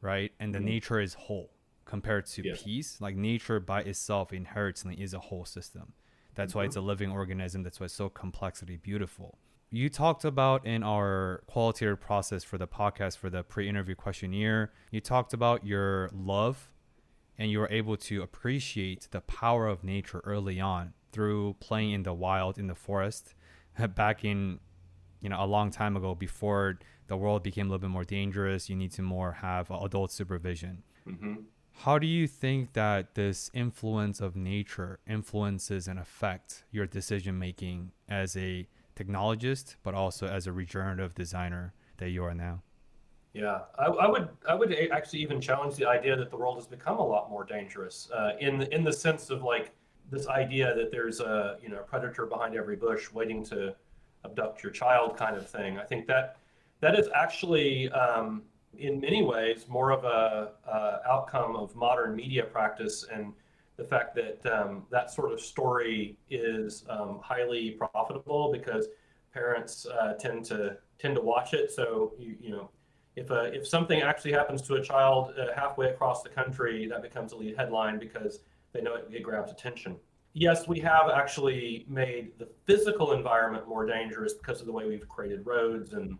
right? 0.00 0.32
And 0.40 0.52
the 0.52 0.58
mm-hmm. 0.58 0.66
nature 0.66 1.00
is 1.00 1.14
whole 1.14 1.52
compared 1.84 2.26
to 2.26 2.42
yeah. 2.44 2.54
peace. 2.56 3.00
Like 3.00 3.14
nature 3.14 3.60
by 3.60 3.82
itself 3.82 4.32
inherently 4.32 4.96
is 4.96 5.14
a 5.14 5.20
whole 5.20 5.44
system. 5.44 5.92
That's 6.34 6.50
mm-hmm. 6.50 6.58
why 6.58 6.64
it's 6.64 6.74
a 6.74 6.80
living 6.80 7.12
organism. 7.12 7.62
That's 7.62 7.78
why 7.78 7.84
it's 7.84 7.94
so 7.94 8.08
complexly 8.08 8.76
beautiful. 8.76 9.38
You 9.70 9.88
talked 9.88 10.24
about 10.24 10.66
in 10.66 10.82
our 10.82 11.44
qualitative 11.46 12.00
process 12.00 12.42
for 12.42 12.58
the 12.58 12.66
podcast 12.66 13.18
for 13.18 13.30
the 13.30 13.44
pre-interview 13.44 13.94
questionnaire, 13.94 14.72
you 14.90 15.00
talked 15.00 15.32
about 15.32 15.64
your 15.64 16.10
love 16.12 16.72
and 17.38 17.52
you 17.52 17.60
were 17.60 17.70
able 17.70 17.96
to 17.98 18.20
appreciate 18.20 19.06
the 19.12 19.20
power 19.20 19.68
of 19.68 19.84
nature 19.84 20.22
early 20.24 20.58
on 20.58 20.92
through 21.12 21.54
playing 21.60 21.92
in 21.92 22.02
the 22.02 22.12
wild 22.14 22.58
in 22.58 22.66
the 22.66 22.74
forest 22.74 23.36
back 23.94 24.24
in 24.24 24.58
you 25.20 25.28
know 25.28 25.42
a 25.42 25.46
long 25.46 25.70
time 25.70 25.96
ago 25.96 26.14
before 26.14 26.78
the 27.06 27.16
world 27.16 27.42
became 27.42 27.66
a 27.66 27.70
little 27.70 27.80
bit 27.80 27.90
more 27.90 28.04
dangerous 28.04 28.68
you 28.68 28.76
need 28.76 28.92
to 28.92 29.02
more 29.02 29.32
have 29.32 29.70
adult 29.70 30.10
supervision 30.12 30.82
mm-hmm. 31.06 31.34
How 31.82 31.96
do 31.96 32.08
you 32.08 32.26
think 32.26 32.72
that 32.72 33.14
this 33.14 33.52
influence 33.54 34.20
of 34.20 34.34
nature 34.34 34.98
influences 35.06 35.86
and 35.86 35.96
affects 35.96 36.64
your 36.72 36.86
decision 36.86 37.38
making 37.38 37.92
as 38.08 38.36
a 38.36 38.66
technologist, 38.96 39.76
but 39.84 39.94
also 39.94 40.26
as 40.26 40.48
a 40.48 40.52
regenerative 40.52 41.14
designer 41.14 41.74
that 41.98 42.10
you 42.10 42.24
are 42.24 42.34
now? 42.34 42.62
Yeah, 43.32 43.60
I, 43.78 43.84
I, 43.84 44.08
would 44.08 44.28
I 44.48 44.56
would 44.56 44.74
actually 44.90 45.20
even 45.20 45.40
challenge 45.40 45.76
the 45.76 45.86
idea 45.86 46.16
that 46.16 46.30
the 46.30 46.36
world 46.36 46.56
has 46.56 46.66
become 46.66 46.98
a 46.98 47.06
lot 47.06 47.30
more 47.30 47.44
dangerous 47.44 48.10
uh, 48.12 48.32
in 48.40 48.58
the, 48.58 48.74
in 48.74 48.82
the 48.82 48.92
sense 48.92 49.30
of 49.30 49.44
like 49.44 49.70
this 50.10 50.26
idea 50.26 50.74
that 50.74 50.90
there's 50.90 51.20
a 51.20 51.58
you 51.62 51.68
know 51.68 51.78
a 51.78 51.82
predator 51.82 52.26
behind 52.26 52.56
every 52.56 52.74
bush 52.74 53.12
waiting 53.12 53.44
to 53.44 53.72
abduct 54.24 54.62
your 54.62 54.72
child 54.72 55.16
kind 55.16 55.36
of 55.36 55.48
thing. 55.48 55.78
I 55.78 55.84
think 55.84 56.06
that 56.06 56.36
that 56.80 56.98
is 56.98 57.08
actually 57.14 57.90
um, 57.90 58.42
in 58.76 59.00
many 59.00 59.22
ways 59.22 59.66
more 59.68 59.90
of 59.90 60.04
a 60.04 60.52
uh, 60.70 60.98
outcome 61.08 61.56
of 61.56 61.74
modern 61.74 62.14
media 62.14 62.44
practice 62.44 63.04
and 63.12 63.32
the 63.76 63.84
fact 63.84 64.14
that 64.16 64.44
um, 64.46 64.84
that 64.90 65.10
sort 65.10 65.32
of 65.32 65.40
story 65.40 66.16
is 66.30 66.84
um, 66.88 67.20
highly 67.22 67.70
profitable 67.70 68.50
because 68.52 68.88
parents 69.32 69.86
uh, 69.86 70.14
tend 70.14 70.44
to 70.44 70.76
tend 70.98 71.14
to 71.14 71.20
watch 71.20 71.54
it. 71.54 71.70
So 71.70 72.12
you, 72.18 72.36
you 72.40 72.50
know, 72.50 72.70
if 73.14 73.30
a, 73.30 73.52
if 73.54 73.66
something 73.66 74.02
actually 74.02 74.32
happens 74.32 74.62
to 74.62 74.74
a 74.74 74.82
child 74.82 75.32
uh, 75.38 75.54
halfway 75.54 75.90
across 75.90 76.22
the 76.22 76.28
country, 76.28 76.86
that 76.88 77.02
becomes 77.02 77.32
a 77.32 77.36
lead 77.36 77.56
headline 77.56 77.98
because 77.98 78.40
they 78.72 78.80
know 78.80 78.96
it, 78.96 79.08
it 79.10 79.22
grabs 79.22 79.52
attention. 79.52 79.96
Yes, 80.38 80.68
we 80.68 80.78
have 80.78 81.10
actually 81.10 81.84
made 81.88 82.30
the 82.38 82.46
physical 82.64 83.10
environment 83.10 83.66
more 83.66 83.84
dangerous 83.84 84.34
because 84.34 84.60
of 84.60 84.66
the 84.66 84.72
way 84.72 84.86
we've 84.86 85.08
created 85.08 85.44
roads 85.44 85.94
and 85.94 86.16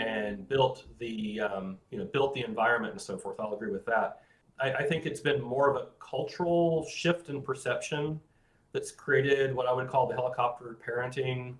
and 0.00 0.48
built 0.48 0.84
the 0.98 1.40
um, 1.42 1.78
you 1.92 1.98
know 1.98 2.06
built 2.06 2.34
the 2.34 2.42
environment 2.42 2.94
and 2.94 3.00
so 3.00 3.16
forth. 3.16 3.38
I'll 3.38 3.54
agree 3.54 3.70
with 3.70 3.86
that. 3.86 4.22
I, 4.58 4.72
I, 4.72 4.82
think 4.82 5.06
it's 5.06 5.20
been 5.20 5.40
more 5.40 5.70
of 5.70 5.76
a 5.76 5.86
cultural 6.00 6.84
shift 6.88 7.28
in 7.28 7.40
perception 7.40 8.18
that's 8.72 8.90
created 8.90 9.54
what 9.54 9.68
I 9.68 9.72
would 9.72 9.86
call 9.86 10.08
the 10.08 10.16
helicopter 10.16 10.76
parenting 10.84 11.54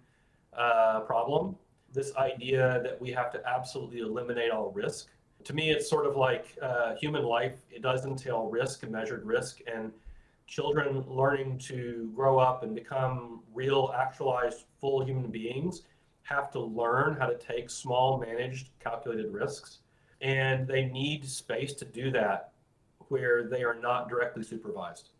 uh, 0.59 1.01
problem. 1.01 1.55
This 1.93 2.17
idea 2.17 2.81
that 2.83 3.01
we 3.01 3.13
have 3.13 3.31
to 3.31 3.49
absolutely 3.49 4.01
eliminate 4.01 4.51
all 4.51 4.73
risk. 4.73 5.07
To 5.45 5.55
me, 5.55 5.71
it's 5.71 5.89
sort 5.89 6.07
of 6.07 6.17
like 6.17 6.47
uh, 6.61 6.97
human 6.97 7.23
life. 7.23 7.61
It 7.71 7.83
does 7.83 8.07
entail 8.07 8.49
risk 8.49 8.83
and 8.83 8.91
measured 8.91 9.25
risk, 9.25 9.61
and 9.73 9.93
children 10.47 11.05
learning 11.09 11.59
to 11.59 12.11
grow 12.15 12.39
up 12.39 12.63
and 12.63 12.75
become 12.75 13.43
real, 13.53 13.93
actualized, 13.97 14.65
full 14.81 15.05
human 15.05 15.31
beings 15.31 15.83
have 16.23 16.51
to 16.51 16.61
learn 16.61 17.17
how 17.17 17.27
to 17.27 17.37
take 17.39 17.71
small, 17.71 18.19
managed, 18.19 18.71
calculated 18.81 19.33
risks. 19.33 19.79
And 20.21 20.67
they 20.67 20.87
need 20.87 21.25
space 21.25 21.73
to 21.75 21.85
do 21.85 22.11
that 22.13 22.53
where 23.09 23.45
they 23.45 23.63
are 23.63 23.75
not 23.75 24.09
directly 24.09 24.43
supervised. 24.43 25.11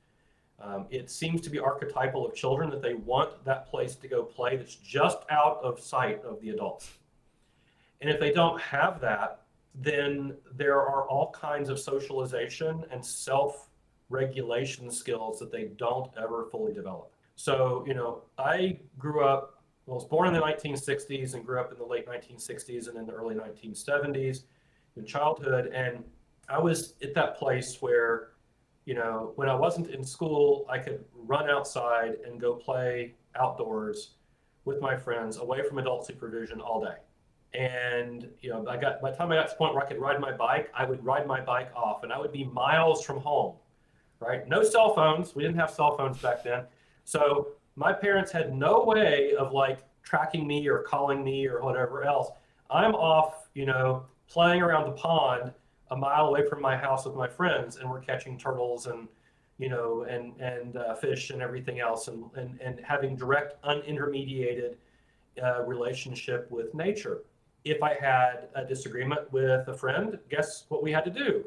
Um, 0.59 0.87
it 0.91 1.11
seems 1.11 1.41
to 1.43 1.51
be 1.51 1.59
archetypal 1.59 2.27
of 2.27 2.35
children 2.35 2.71
that 2.71 2.83
they 2.83 2.95
want 2.95 3.45
that 3.45 3.67
place 3.67 3.95
to 3.97 4.09
go 4.09 4.23
play 4.23 4.57
that's 4.57 4.75
just 4.75 5.19
out 5.31 5.61
of 5.63 5.79
sight 5.79 6.25
of 6.25 6.41
the 6.41 6.51
adults. 6.51 6.91
And 8.01 8.11
if 8.11 8.19
they 8.19 8.33
don't 8.33 8.61
have 8.61 9.01
that, 9.01 9.43
then 9.75 10.35
there 10.57 10.81
are 10.81 11.07
all 11.09 11.31
kinds 11.33 11.69
of 11.69 11.79
socialization 11.79 12.85
and 12.91 13.05
self 13.05 13.69
regulation 14.09 14.91
skills 14.91 15.39
that 15.39 15.51
they 15.51 15.65
don't 15.77 16.11
ever 16.17 16.47
fully 16.51 16.73
develop. 16.73 17.11
So, 17.35 17.85
you 17.87 17.95
know, 17.95 18.23
I 18.39 18.79
grew 18.99 19.25
up 19.25 19.57
I 19.89 19.93
was 19.93 20.05
born 20.05 20.27
in 20.27 20.35
the 20.35 20.41
1960s 20.41 21.35
and 21.35 21.47
grew 21.47 21.61
up 21.61 21.71
in 21.71 21.79
the 21.79 21.85
late 21.85 22.09
1960s 22.09 22.89
and 22.89 22.99
in 22.99 23.07
the 23.07 23.13
early 23.13 23.37
1970s 23.37 24.43
in 24.97 25.07
childhood. 25.07 25.67
And 25.73 26.03
I 26.49 26.59
was 26.59 26.95
at 27.03 27.15
that 27.15 27.37
place 27.37 27.81
where, 27.81 28.31
you 28.85 28.95
know, 28.95 29.33
when 29.37 29.49
I 29.49 29.55
wasn't 29.55 29.91
in 29.91 30.03
school, 30.03 30.67
I 30.69 30.79
could 30.79 31.05
run 31.15 31.49
outside 31.49 32.17
and 32.27 32.41
go 32.41 32.55
play 32.55 33.15
outdoors 33.39 34.15
with 34.65 34.81
my 34.81 34.97
friends 34.97 35.37
away 35.37 35.63
from 35.63 35.79
adult 35.79 36.05
supervision 36.05 36.61
all 36.61 36.81
day. 36.81 36.97
And, 37.57 38.29
you 38.41 38.51
know, 38.51 38.67
I 38.69 38.77
got, 38.77 39.01
by 39.01 39.13
the 39.13 39.17
time 39.17 39.31
I 39.31 39.37
got 39.37 39.47
to 39.47 39.53
the 39.53 39.57
point 39.57 39.75
where 39.75 39.85
I 39.85 39.89
could 39.89 40.01
ride 40.01 40.21
my 40.21 40.33
bike, 40.33 40.69
I 40.75 40.85
would 40.85 41.05
ride 41.05 41.29
my 41.29 41.41
bike 41.41 41.71
off 41.77 42.03
and 42.03 42.13
I 42.13 42.19
would 42.19 42.33
be 42.33 42.45
miles 42.45 43.05
from 43.05 43.21
home, 43.21 43.55
right? 44.21 44.47
No 44.49 44.63
cell 44.63 44.95
phones. 44.95 45.35
We 45.35 45.43
didn't 45.43 45.59
have 45.59 45.71
cell 45.71 45.97
phones 45.97 46.19
back 46.19 46.43
then. 46.45 46.65
So 47.05 47.49
my 47.77 47.93
parents 47.93 48.33
had 48.33 48.55
no 48.55 48.85
way 48.85 49.35
of 49.39 49.53
like 49.53 49.79
tracking 50.03 50.47
me 50.47 50.67
or 50.69 50.79
calling 50.83 51.23
me 51.23 51.47
or 51.47 51.63
whatever 51.63 52.05
else. 52.05 52.31
I'm 52.71 52.95
off, 52.95 53.49
you 53.55 53.67
know, 53.67 54.05
playing 54.29 54.63
around 54.63 54.87
the 54.87 54.97
pond 54.97 55.53
a 55.91 55.97
mile 55.97 56.27
away 56.27 56.47
from 56.49 56.61
my 56.61 56.77
house 56.77 57.07
with 57.07 57.15
my 57.15 57.29
friends, 57.29 57.77
and 57.77 57.89
we're 57.89 58.01
catching 58.01 58.39
turtles 58.39 58.87
and 58.87 59.09
you 59.59 59.69
know 59.69 60.03
and 60.03 60.39
and 60.41 60.77
uh, 60.77 60.95
fish 60.95 61.31
and 61.31 61.41
everything 61.41 61.81
else, 61.81 62.09
and 62.09 62.25
and 62.35 62.61
and 62.61 62.81
having 62.83 63.17
direct 63.17 63.63
unintermediated 63.63 64.75
uh, 65.43 65.63
relationship 65.63 66.51
with 66.51 66.75
nature. 66.75 67.23
If 67.65 67.83
I 67.83 67.95
had 67.95 68.49
a 68.55 68.65
disagreement 68.65 69.33
with 69.33 69.69
a 69.69 69.75
friend, 69.75 70.19
guess 70.31 70.65
what 70.69 70.83
we 70.83 70.93
had 70.93 71.05
to 71.05 71.11
do? 71.11 71.45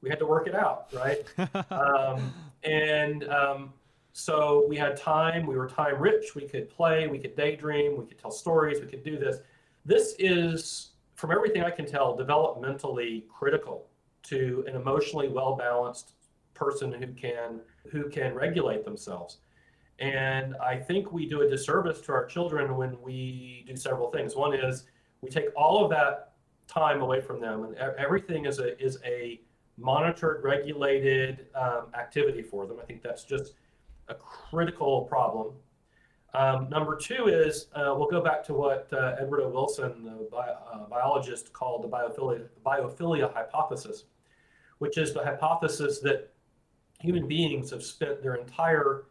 We 0.00 0.10
had 0.10 0.18
to 0.20 0.26
work 0.26 0.46
it 0.46 0.54
out, 0.54 0.86
right? 0.92 1.24
um, 1.72 2.32
and 2.62 3.28
um, 3.28 3.72
so 4.12 4.66
we 4.68 4.76
had 4.76 4.96
time, 4.96 5.46
we 5.46 5.56
were 5.56 5.68
time 5.68 6.00
rich, 6.00 6.34
we 6.34 6.42
could 6.42 6.68
play, 6.68 7.06
we 7.06 7.18
could 7.18 7.36
daydream, 7.36 7.96
we 7.96 8.04
could 8.06 8.18
tell 8.18 8.30
stories, 8.30 8.80
we 8.80 8.86
could 8.86 9.04
do 9.04 9.18
this. 9.18 9.38
This 9.84 10.14
is, 10.18 10.90
from 11.14 11.30
everything 11.30 11.62
I 11.62 11.70
can 11.70 11.86
tell, 11.86 12.16
developmentally 12.16 13.26
critical 13.28 13.86
to 14.24 14.64
an 14.66 14.76
emotionally 14.76 15.28
well 15.28 15.56
balanced 15.56 16.12
person 16.54 16.92
who 16.92 17.06
can 17.08 17.60
who 17.90 18.08
can 18.10 18.34
regulate 18.34 18.84
themselves. 18.84 19.38
And 19.98 20.54
I 20.56 20.76
think 20.76 21.12
we 21.12 21.28
do 21.28 21.42
a 21.42 21.48
disservice 21.48 22.00
to 22.02 22.12
our 22.12 22.26
children 22.26 22.76
when 22.76 23.00
we 23.00 23.64
do 23.66 23.76
several 23.76 24.10
things. 24.10 24.36
One 24.36 24.54
is 24.54 24.84
we 25.22 25.30
take 25.30 25.46
all 25.56 25.82
of 25.82 25.90
that 25.90 26.32
time 26.66 27.00
away 27.00 27.20
from 27.20 27.40
them, 27.40 27.64
and 27.64 27.76
everything 27.76 28.44
is 28.44 28.58
a 28.58 28.80
is 28.82 28.98
a 29.04 29.40
monitored, 29.78 30.42
regulated 30.42 31.46
um, 31.54 31.86
activity 31.94 32.42
for 32.42 32.66
them. 32.66 32.78
I 32.82 32.84
think 32.84 33.02
that's 33.02 33.24
just 33.24 33.54
a 34.08 34.14
critical 34.14 35.02
problem. 35.02 35.54
Um, 36.34 36.68
number 36.68 36.96
two 36.96 37.28
is 37.28 37.68
uh, 37.74 37.94
we'll 37.96 38.08
go 38.08 38.20
back 38.20 38.44
to 38.44 38.54
what 38.54 38.88
uh, 38.92 39.16
Edward 39.20 39.40
O. 39.42 39.48
Wilson, 39.48 40.04
the 40.04 40.28
bi- 40.30 40.48
uh, 40.48 40.86
biologist, 40.88 41.52
called 41.52 41.82
the 41.84 41.88
biophilia, 41.88 42.48
biophilia 42.66 43.32
hypothesis. 43.32 44.04
which 44.78 44.96
is 44.98 45.12
the 45.12 45.22
hypothesis 45.22 46.00
that 46.00 46.32
human 47.00 47.28
beings 47.28 47.70
have 47.70 47.82
spent 47.82 48.22
their 48.22 48.34
entire 48.36 49.04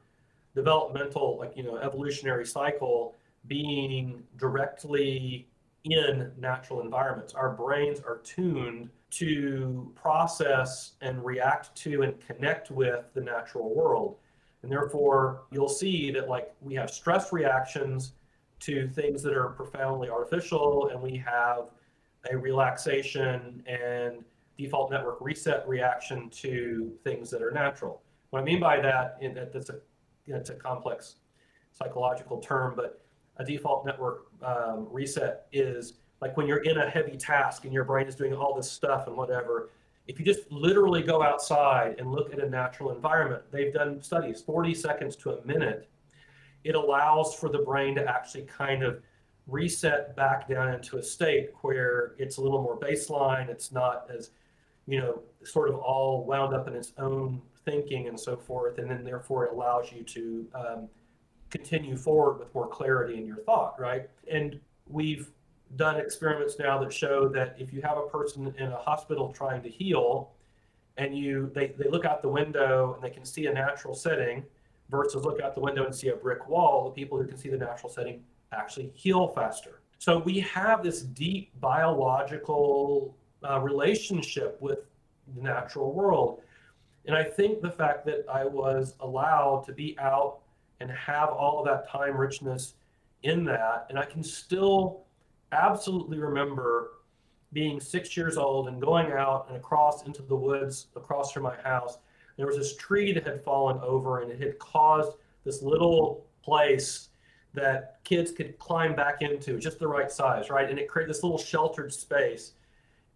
developmental, 0.56 1.38
like, 1.38 1.56
you 1.56 1.64
know, 1.64 1.77
evolutionary 1.77 2.45
cycle 2.45 3.15
being 3.48 4.23
directly 4.38 5.48
in 5.91 6.31
natural 6.38 6.81
environments. 6.81 7.34
Our 7.34 7.51
brains 7.51 7.99
are 7.99 8.18
tuned 8.23 8.89
to 9.11 9.91
process 9.95 10.93
and 11.01 11.23
react 11.23 11.76
to 11.77 12.01
and 12.01 12.19
connect 12.19 12.72
with 12.72 13.05
the 13.14 13.22
natural 13.22 13.73
world. 13.73 14.18
And 14.64 14.72
therefore, 14.72 15.43
you'll 15.51 15.69
see 15.69 16.11
that 16.11 16.27
like 16.27 16.53
we 16.61 16.76
have 16.76 16.89
stress 16.89 17.31
reactions 17.31 18.14
to 18.59 18.88
things 18.89 19.22
that 19.23 19.34
are 19.34 19.49
profoundly 19.49 20.09
artificial, 20.09 20.89
and 20.91 21.01
we 21.01 21.15
have 21.18 21.69
a 22.31 22.35
relaxation 22.35 23.64
and 23.68 24.23
default 24.57 24.91
network 24.91 25.19
reset 25.22 25.68
reaction 25.68 26.30
to 26.31 26.91
things 27.03 27.30
that 27.30 27.41
are 27.41 27.51
natural. 27.51 28.01
What 28.31 28.41
I 28.41 28.43
mean 28.43 28.59
by 28.59 28.81
that, 28.81 29.19
that 29.22 29.53
that's 29.53 29.69
a, 29.69 29.80
you 30.26 30.34
know, 30.34 30.39
it's 30.39 30.49
a 30.49 30.55
complex 30.55 31.18
psychological 31.72 32.39
term, 32.39 32.73
but 32.76 33.06
a 33.38 33.43
default 33.43 33.85
network 33.85 34.26
um, 34.43 34.88
reset 34.91 35.47
is 35.51 35.93
like 36.22 36.35
when 36.35 36.47
you're 36.47 36.64
in 36.64 36.77
a 36.77 36.89
heavy 36.89 37.18
task 37.18 37.65
and 37.65 37.73
your 37.73 37.84
brain 37.84 38.07
is 38.07 38.15
doing 38.15 38.34
all 38.34 38.55
this 38.55 38.69
stuff 38.69 39.07
and 39.07 39.15
whatever 39.15 39.69
if 40.07 40.19
you 40.19 40.26
just 40.26 40.49
literally 40.51 41.03
go 41.03 41.22
outside 41.22 41.95
and 41.99 42.11
look 42.11 42.34
at 42.34 42.39
a 42.39 42.49
natural 42.49 42.91
environment 42.91 43.43
they've 43.51 43.73
done 43.73 44.01
studies 44.01 44.41
40 44.41 44.73
seconds 44.73 45.15
to 45.15 45.31
a 45.31 45.45
minute 45.45 45.88
it 46.64 46.76
allows 46.76 47.35
for 47.35 47.49
the 47.49 47.59
brain 47.59 47.95
to 47.95 48.07
actually 48.07 48.43
kind 48.43 48.84
of 48.84 49.01
reset 49.47 50.15
back 50.15 50.47
down 50.49 50.73
into 50.73 50.97
a 50.97 51.03
state 51.03 51.51
where 51.61 52.14
it's 52.18 52.38
a 52.38 52.41
little 52.41 52.61
more 52.61 52.77
baseline 52.77 53.49
it's 53.49 53.72
not 53.72 54.07
as 54.14 54.31
you 54.88 54.99
know 54.99 55.22
sort 55.43 55.69
of 55.69 55.76
all 55.76 56.26
wound 56.26 56.53
up 56.53 56.68
in 56.68 56.73
its 56.73 56.93
own 56.97 57.41
thinking 57.64 58.07
and 58.07 58.19
so 58.19 58.35
forth 58.35 58.77
and 58.80 58.89
then 58.89 59.03
therefore 59.03 59.45
it 59.45 59.53
allows 59.53 59.91
you 59.91 60.03
to 60.03 60.47
um, 60.55 60.89
continue 61.49 61.95
forward 61.95 62.40
with 62.40 62.53
more 62.53 62.68
clarity 62.68 63.18
in 63.18 63.26
your 63.26 63.38
thought 63.38 63.80
right? 63.80 64.10
And 64.30 64.60
we've 64.88 65.32
done 65.76 65.99
experiments 65.99 66.57
now 66.60 66.78
that 66.80 66.94
show 66.94 67.28
that 67.28 67.56
if 67.60 67.74
you 67.74 67.82
have 67.82 67.98
a 67.98 68.07
person 68.07 68.53
in 68.57 68.72
a 68.72 68.78
hospital 68.78 69.34
trying 69.34 69.61
to 69.61 69.69
heal 69.69 70.32
and 70.98 71.18
you 71.18 71.52
they, 71.53 71.68
they 71.78 71.90
look 71.90 72.06
out 72.06 72.22
the 72.22 72.30
window 72.30 72.94
and 72.94 73.03
they 73.03 73.10
can 73.10 73.26
see 73.26 73.48
a 73.48 73.53
natural 73.53 73.94
setting 73.94 74.44
versus 74.90 75.26
look 75.26 75.41
out 75.41 75.53
the 75.56 75.61
window 75.61 75.86
and 75.86 75.94
see 75.94 76.10
a 76.10 76.15
brick 76.15 76.48
wall 76.48 76.86
the 76.86 76.91
people 76.91 77.18
who 77.18 77.28
can 77.28 77.38
see 77.38 77.49
the 77.49 77.57
natural 77.57 77.91
setting 77.91 78.24
actually 78.53 78.91
heal 78.94 79.28
faster. 79.28 79.82
So 79.99 80.19
we 80.19 80.40
have 80.40 80.84
this 80.84 81.02
deep 81.02 81.52
biological 81.60 83.15
uh, 83.44 83.60
relationship 83.60 84.57
with 84.61 84.80
the 85.36 85.41
natural 85.41 85.91
world. 85.91 86.41
And 87.06 87.15
i 87.15 87.24
think 87.24 87.61
the 87.61 87.72
fact 87.72 88.06
that 88.06 88.26
i 88.32 88.45
was 88.45 88.95
allowed 88.99 89.65
to 89.65 89.74
be 89.74 89.98
out 89.99 90.40
and 90.80 90.91
have 90.91 91.30
all 91.30 91.60
of 91.60 91.66
that 91.66 91.90
time 91.90 92.16
richness 92.16 92.76
in 93.24 93.44
that 93.44 93.86
and 93.90 93.98
i 93.98 94.06
can 94.06 94.24
still 94.24 95.06
absolutely 95.52 96.20
remember 96.20 96.91
being 97.54 97.80
six 97.80 98.18
years 98.18 98.38
old 98.38 98.68
and 98.68 98.82
going 98.82 99.12
out 99.12 99.45
and 99.48 99.58
across 99.58 100.06
into 100.06 100.22
the 100.22 100.36
woods 100.36 100.88
across 100.95 101.32
from 101.32 101.44
my 101.44 101.56
house. 101.64 101.98
There 102.36 102.45
was 102.45 102.58
this 102.58 102.76
tree 102.76 103.14
that 103.14 103.26
had 103.26 103.44
fallen 103.44 103.80
over 103.82 104.22
and 104.22 104.32
it 104.32 104.40
had 104.40 104.60
caused 104.60 105.14
this 105.44 105.62
little 105.62 106.26
place 106.44 107.10
that 107.54 107.99
kids 108.04 108.32
could 108.32 108.60
climb 108.60 108.95
back 108.95 109.22
into, 109.22 109.58
just 109.60 109.80
the 109.80 109.88
right 109.88 110.12
size, 110.12 110.49
right? 110.49 110.70
And 110.70 110.78
it 110.78 110.88
created 110.88 111.10
this 111.10 111.24
little 111.24 111.38
sheltered 111.38 111.91
space. 111.94 112.54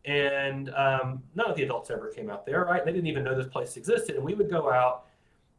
And 0.05 0.69
um, 0.73 1.21
none 1.35 1.51
of 1.51 1.55
the 1.55 1.63
adults 1.63 1.91
ever 1.91 2.07
came 2.07 2.29
out 2.29 2.45
there, 2.45 2.65
right? 2.65 2.83
They 2.83 2.91
didn't 2.91 3.07
even 3.07 3.23
know 3.23 3.35
this 3.35 3.51
place 3.51 3.77
existed. 3.77 4.15
And 4.15 4.25
we 4.25 4.33
would 4.33 4.49
go 4.49 4.71
out 4.71 5.05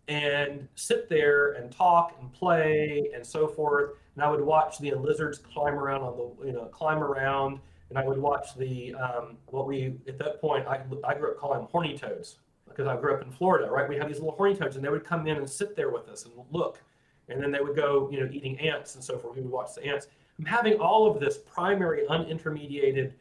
and 0.09 0.69
sit 0.75 1.09
there 1.09 1.53
and 1.53 1.71
talk 1.71 2.17
and 2.21 2.33
play 2.33 3.11
and 3.15 3.25
so 3.25 3.47
forth 3.47 3.93
and 4.15 4.25
I 4.25 4.31
would 4.31 4.41
watch 4.41 4.79
the 4.79 4.93
lizards 4.95 5.39
climb 5.39 5.75
around 5.75 6.03
on 6.03 6.17
the 6.17 6.47
you 6.47 6.53
know 6.53 6.67
climb 6.67 7.03
around, 7.03 7.61
and 7.89 7.99
I 7.99 8.07
would 8.07 8.19
watch 8.19 8.55
the 8.57 8.95
um, 8.95 9.37
what 9.47 9.67
we 9.67 9.95
at 10.07 10.19
that 10.19 10.41
point 10.41 10.67
I, 10.67 10.83
I 11.05 11.15
grew 11.15 11.31
up 11.31 11.39
calling 11.39 11.61
them 11.61 11.69
horny 11.71 11.97
toads 11.97 12.39
because 12.69 12.87
I 12.87 12.97
grew 12.97 13.15
up 13.15 13.23
in 13.23 13.31
Florida, 13.31 13.71
right? 13.71 13.89
We 13.89 13.97
had 13.97 14.09
these 14.09 14.19
little 14.19 14.33
horny 14.33 14.55
toads, 14.55 14.77
and 14.77 14.85
they 14.85 14.89
would 14.89 15.05
come 15.05 15.27
in 15.27 15.37
and 15.37 15.49
sit 15.49 15.77
there 15.77 15.91
with 15.91 16.09
us 16.09 16.25
and 16.25 16.33
look, 16.51 16.81
and 17.29 17.43
then 17.43 17.51
they 17.51 17.61
would 17.61 17.77
go 17.77 18.11
you 18.11 18.21
know 18.21 18.29
eating 18.31 18.59
ants 18.61 18.95
and 18.95 19.05
so 19.05 19.19
forth. 19.19 19.37
We 19.37 19.43
would 19.43 19.53
watch 19.53 19.75
the 19.75 19.85
ants. 19.85 20.09
I'm 20.39 20.45
having 20.45 20.79
all 20.79 21.11
of 21.11 21.21
this 21.21 21.39
primary 21.39 22.07
unintermediated 22.09 23.13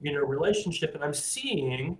you 0.00 0.12
know 0.12 0.20
relationship, 0.20 0.94
and 0.94 1.04
I'm 1.04 1.14
seeing 1.14 1.96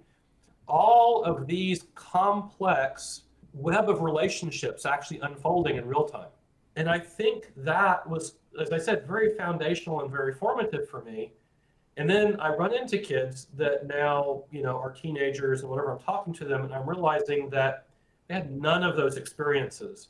all 0.67 1.25
of 1.25 1.47
these 1.47 1.87
complex 1.95 3.23
web 3.52 3.89
of 3.89 4.01
relationships 4.01 4.86
actually 4.86 5.20
unfolding 5.20 5.77
in 5.77 5.86
real 5.86 6.05
time. 6.05 6.28
And 6.77 6.89
I 6.89 6.98
think 6.98 7.52
that 7.56 8.09
was 8.09 8.36
as 8.59 8.72
I 8.72 8.78
said, 8.78 9.06
very 9.06 9.36
foundational 9.36 10.01
and 10.01 10.10
very 10.10 10.32
formative 10.32 10.89
for 10.89 11.02
me. 11.02 11.32
And 11.97 12.09
then 12.09 12.40
I 12.40 12.55
run 12.55 12.74
into 12.74 12.98
kids 12.98 13.48
that 13.56 13.86
now, 13.86 14.44
you 14.51 14.62
know, 14.62 14.77
are 14.78 14.90
teenagers 14.90 15.60
and 15.60 15.70
whatever, 15.70 15.93
I'm 15.93 15.98
talking 15.98 16.32
to 16.35 16.44
them 16.44 16.64
and 16.64 16.74
I'm 16.74 16.89
realizing 16.89 17.51
that 17.51 17.86
they 18.28 18.35
had 18.35 18.51
none 18.51 18.82
of 18.82 18.97
those 18.97 19.16
experiences, 19.16 20.09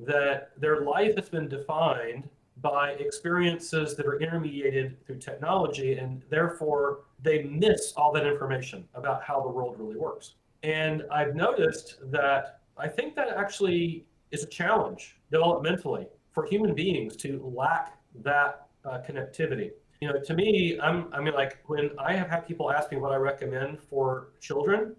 that 0.00 0.50
their 0.60 0.82
life 0.82 1.16
has 1.16 1.28
been 1.28 1.48
defined 1.48 2.28
by 2.60 2.90
experiences 2.92 3.96
that 3.96 4.06
are 4.06 4.20
intermediated 4.20 4.94
through 5.06 5.18
technology, 5.18 5.94
and 5.94 6.22
therefore 6.28 7.00
they 7.22 7.42
miss 7.44 7.92
all 7.96 8.12
that 8.12 8.26
information 8.26 8.86
about 8.94 9.22
how 9.22 9.40
the 9.40 9.48
world 9.48 9.74
really 9.78 9.96
works. 9.96 10.34
And 10.62 11.02
I've 11.10 11.34
noticed 11.34 11.98
that 12.12 12.60
I 12.76 12.88
think 12.88 13.14
that 13.16 13.28
actually 13.28 14.06
is 14.30 14.42
a 14.42 14.46
challenge 14.46 15.16
developmentally 15.32 16.06
for 16.32 16.44
human 16.46 16.74
beings 16.74 17.16
to 17.16 17.52
lack 17.54 17.98
that 18.22 18.66
uh, 18.84 19.00
connectivity. 19.06 19.70
You 20.00 20.08
know, 20.08 20.20
to 20.20 20.34
me, 20.34 20.80
I'm, 20.80 21.12
I 21.12 21.20
mean, 21.20 21.34
like 21.34 21.58
when 21.66 21.90
I 21.98 22.14
have 22.14 22.28
had 22.28 22.46
people 22.46 22.70
ask 22.72 22.90
me 22.90 22.98
what 22.98 23.12
I 23.12 23.16
recommend 23.16 23.78
for 23.78 24.28
children, 24.40 24.96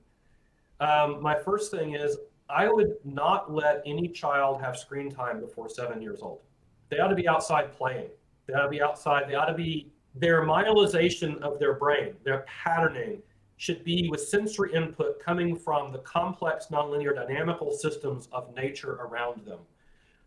um, 0.79 1.21
my 1.21 1.35
first 1.35 1.71
thing 1.71 1.95
is 1.95 2.17
I 2.49 2.69
would 2.69 2.95
not 3.03 3.51
let 3.51 3.81
any 3.85 4.07
child 4.07 4.61
have 4.61 4.77
screen 4.77 5.09
time 5.11 5.39
before 5.39 5.67
seven 5.69 6.01
years 6.01 6.19
old. 6.21 6.41
They 6.89 6.99
ought 6.99 7.07
to 7.07 7.15
be 7.15 7.27
outside 7.27 7.73
playing. 7.73 8.09
They 8.47 8.53
ought 8.53 8.63
to 8.63 8.69
be 8.69 8.81
outside. 8.81 9.27
They 9.27 9.35
ought 9.35 9.45
to 9.45 9.53
be, 9.53 9.91
their 10.15 10.43
myelization 10.43 11.41
of 11.41 11.57
their 11.57 11.73
brain, 11.73 12.13
their 12.23 12.45
patterning 12.47 13.21
should 13.63 13.81
be 13.85 14.09
with 14.09 14.19
sensory 14.19 14.73
input 14.73 15.21
coming 15.21 15.55
from 15.55 15.93
the 15.93 15.99
complex 15.99 16.67
nonlinear 16.69 17.15
dynamical 17.15 17.71
systems 17.71 18.27
of 18.33 18.53
nature 18.53 18.95
around 18.95 19.45
them 19.45 19.59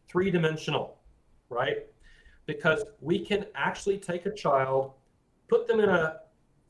three 0.08 0.30
dimensional, 0.30 0.96
right? 1.50 1.84
Because 2.46 2.82
we 3.02 3.18
can 3.18 3.44
actually 3.54 3.98
take 3.98 4.24
a 4.24 4.32
child, 4.32 4.92
put 5.48 5.68
them 5.68 5.80
in 5.80 5.90
a 5.90 6.20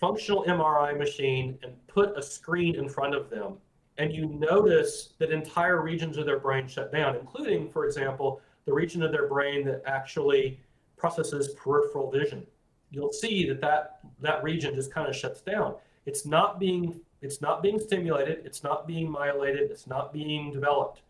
functional 0.01 0.43
MRI 0.43 0.99
machine, 0.99 1.57
and 1.63 1.73
put 1.87 2.19
a 2.19 2.23
screen 2.23 2.75
in 2.75 2.89
front 2.89 3.15
of 3.15 3.31
them. 3.31 3.59
And 3.99 4.13
you 4.13 4.27
notice 4.27 5.11
that 5.19 5.31
entire 5.31 5.83
regions 5.83 6.17
of 6.17 6.27
their 6.27 6.41
brain 6.41 6.67
shut 6.67 6.91
down, 6.91 7.15
including, 7.15 7.71
for 7.71 7.87
example, 7.87 8.41
the 8.65 8.73
region 8.73 9.05
of 9.05 9.13
their 9.13 9.29
brain 9.29 9.65
that 9.67 9.83
actually 9.87 10.59
processes 10.97 11.55
peripheral 11.55 12.11
vision. 12.11 12.45
You'll 12.91 13.13
see 13.13 13.49
that 13.51 13.61
that, 13.61 14.01
that 14.21 14.43
region 14.43 14.75
just 14.75 14.93
kind 14.93 15.09
of 15.09 15.15
shuts 15.15 15.43
down. 15.43 15.77
It's 16.07 16.25
not 16.25 16.59
being 16.59 17.01
it's 17.23 17.41
not 17.41 17.63
being 17.63 17.81
stimulated, 17.81 18.43
it's 18.45 18.63
not 18.63 18.87
being 18.87 19.11
myelated, 19.11 19.71
it's 19.71 19.87
not 19.87 20.13
being 20.13 20.53
developed 20.53 21.01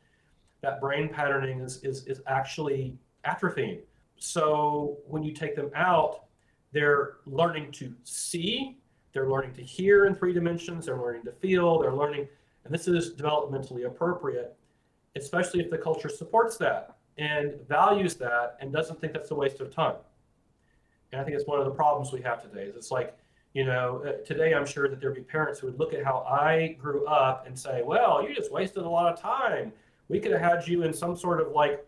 that 0.63 0.81
brain 0.81 1.09
patterning 1.09 1.61
is, 1.61 1.83
is, 1.83 2.07
is 2.07 2.23
actually 2.27 2.97
atrophying. 3.25 3.81
So 4.19 4.99
when 5.07 5.23
you 5.23 5.33
take 5.33 5.55
them 5.55 5.71
out, 5.75 6.25
they're 6.73 7.19
learning 7.27 7.73
to 7.73 7.95
see, 8.05 8.79
they're 9.13 9.29
learning 9.29 9.55
to 9.55 9.63
hear 9.63 10.07
in 10.07 10.15
three 10.15 10.33
dimensions, 10.33 10.87
they're 10.87 11.01
learning 11.01 11.25
to 11.25 11.33
feel, 11.33 11.79
they're 11.79 11.95
learning, 11.95 12.27
and 12.65 12.75
this 12.75 12.89
is 12.89 13.15
developmentally 13.15 13.87
appropriate, 13.87 14.57
especially 15.15 15.61
if 15.61 15.71
the 15.71 15.79
culture 15.79 16.09
supports 16.09 16.57
that 16.57 16.97
and 17.19 17.55
values 17.69 18.15
that 18.17 18.57
and 18.61 18.73
doesn't 18.73 19.01
think 19.01 19.13
that's 19.13 19.31
a 19.31 19.35
waste 19.35 19.61
of 19.61 19.75
time. 19.75 19.97
And 21.13 21.21
I 21.21 21.25
think 21.25 21.37
it's 21.37 21.47
one 21.47 21.59
of 21.59 21.65
the 21.65 21.71
problems 21.71 22.13
we 22.13 22.21
have 22.23 22.43
today. 22.43 22.65
Is 22.65 22.75
it's 22.75 22.91
like, 22.91 23.17
you 23.57 23.65
know, 23.65 24.03
uh, 24.07 24.23
today 24.27 24.53
I'm 24.53 24.67
sure 24.67 24.87
that 24.87 25.01
there'd 25.01 25.15
be 25.15 25.23
parents 25.23 25.61
who 25.61 25.69
would 25.69 25.79
look 25.79 25.95
at 25.95 26.05
how 26.05 26.27
I 26.29 26.77
grew 26.79 27.07
up 27.07 27.47
and 27.47 27.59
say, 27.59 27.81
well, 27.83 28.23
you 28.23 28.35
just 28.35 28.53
wasted 28.53 28.83
a 28.83 28.89
lot 28.89 29.11
of 29.11 29.19
time. 29.19 29.73
We 30.11 30.21
could 30.21 30.33
have 30.33 30.43
had 30.43 30.69
you 30.69 30.83
in 30.83 30.93
some 30.93 31.17
sort 31.17 31.41
of 31.41 31.53
like 31.53 31.83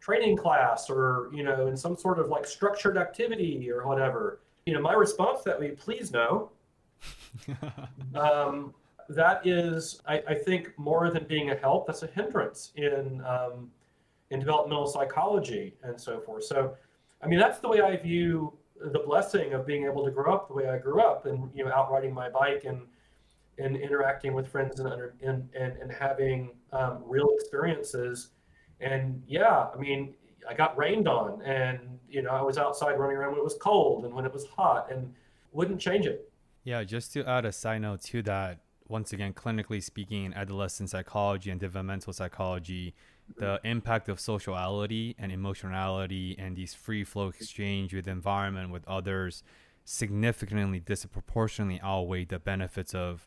training 0.00 0.36
class 0.36 0.90
or 0.90 1.30
you 1.32 1.42
know 1.42 1.66
in 1.66 1.78
some 1.78 1.96
sort 1.96 2.18
of 2.18 2.28
like 2.28 2.46
structured 2.46 2.98
activity 2.98 3.70
or 3.70 3.86
whatever. 3.86 4.40
You 4.66 4.74
know 4.74 4.82
my 4.82 4.92
response 4.92 5.38
to 5.44 5.44
that 5.48 5.58
would 5.58 5.70
be 5.70 5.74
please 5.74 6.12
no. 6.12 6.50
Um, 8.14 8.74
that 9.08 9.46
is 9.46 10.02
I, 10.06 10.22
I, 10.28 10.34
think 10.34 10.78
more 10.78 11.10
than 11.10 11.24
being 11.24 11.50
a 11.50 11.56
help. 11.56 11.86
That's 11.86 12.02
a 12.02 12.06
hindrance 12.06 12.72
in 12.76 13.22
um, 13.24 13.70
in 14.30 14.40
developmental 14.40 14.86
psychology 14.86 15.74
and 15.82 15.98
so 15.98 16.20
forth. 16.20 16.44
So 16.44 16.76
i 17.22 17.26
mean 17.26 17.38
that's 17.38 17.58
the 17.58 17.68
way 17.68 17.80
i 17.80 17.96
view 17.96 18.52
the 18.92 18.98
blessing 18.98 19.52
of 19.52 19.66
being 19.66 19.84
able 19.84 20.04
to 20.04 20.10
grow 20.10 20.34
up 20.34 20.48
the 20.48 20.54
way 20.54 20.68
i 20.68 20.78
grew 20.78 21.00
up 21.00 21.26
and 21.26 21.50
you 21.54 21.64
know 21.64 21.72
out 21.72 21.90
riding 21.90 22.12
my 22.12 22.28
bike 22.28 22.64
and 22.64 22.82
and 23.58 23.76
interacting 23.76 24.34
with 24.34 24.48
friends 24.48 24.80
and 24.80 24.88
under, 24.88 25.14
and, 25.22 25.48
and, 25.58 25.76
and 25.76 25.92
having 25.92 26.50
um, 26.72 27.02
real 27.06 27.30
experiences. 27.34 28.30
And 28.80 29.22
yeah, 29.26 29.68
I 29.72 29.76
mean, 29.78 30.14
I 30.48 30.54
got 30.54 30.76
rained 30.76 31.08
on 31.08 31.42
and, 31.42 31.98
you 32.08 32.22
know, 32.22 32.30
I 32.30 32.42
was 32.42 32.58
outside 32.58 32.98
running 32.98 33.16
around 33.16 33.32
when 33.32 33.40
it 33.40 33.44
was 33.44 33.56
cold 33.60 34.04
and 34.04 34.14
when 34.14 34.24
it 34.24 34.32
was 34.32 34.46
hot 34.46 34.90
and 34.90 35.12
wouldn't 35.52 35.80
change 35.80 36.06
it. 36.06 36.30
Yeah, 36.64 36.82
just 36.84 37.12
to 37.12 37.24
add 37.28 37.44
a 37.44 37.52
side 37.52 37.82
note 37.82 38.00
to 38.02 38.22
that, 38.22 38.60
once 38.88 39.12
again, 39.12 39.32
clinically 39.32 39.82
speaking, 39.82 40.24
in 40.24 40.34
adolescent 40.34 40.90
psychology 40.90 41.50
and 41.50 41.60
developmental 41.60 42.12
psychology, 42.12 42.94
the 43.36 43.60
impact 43.64 44.08
of 44.08 44.20
sociality 44.20 45.14
and 45.18 45.32
emotionality 45.32 46.36
and 46.38 46.56
these 46.56 46.74
free 46.74 47.04
flow 47.04 47.28
exchange 47.28 47.94
with 47.94 48.06
environment 48.06 48.70
with 48.70 48.86
others 48.86 49.42
significantly 49.84 50.80
disproportionately 50.80 51.80
outweigh 51.82 52.24
the 52.24 52.38
benefits 52.38 52.94
of 52.94 53.26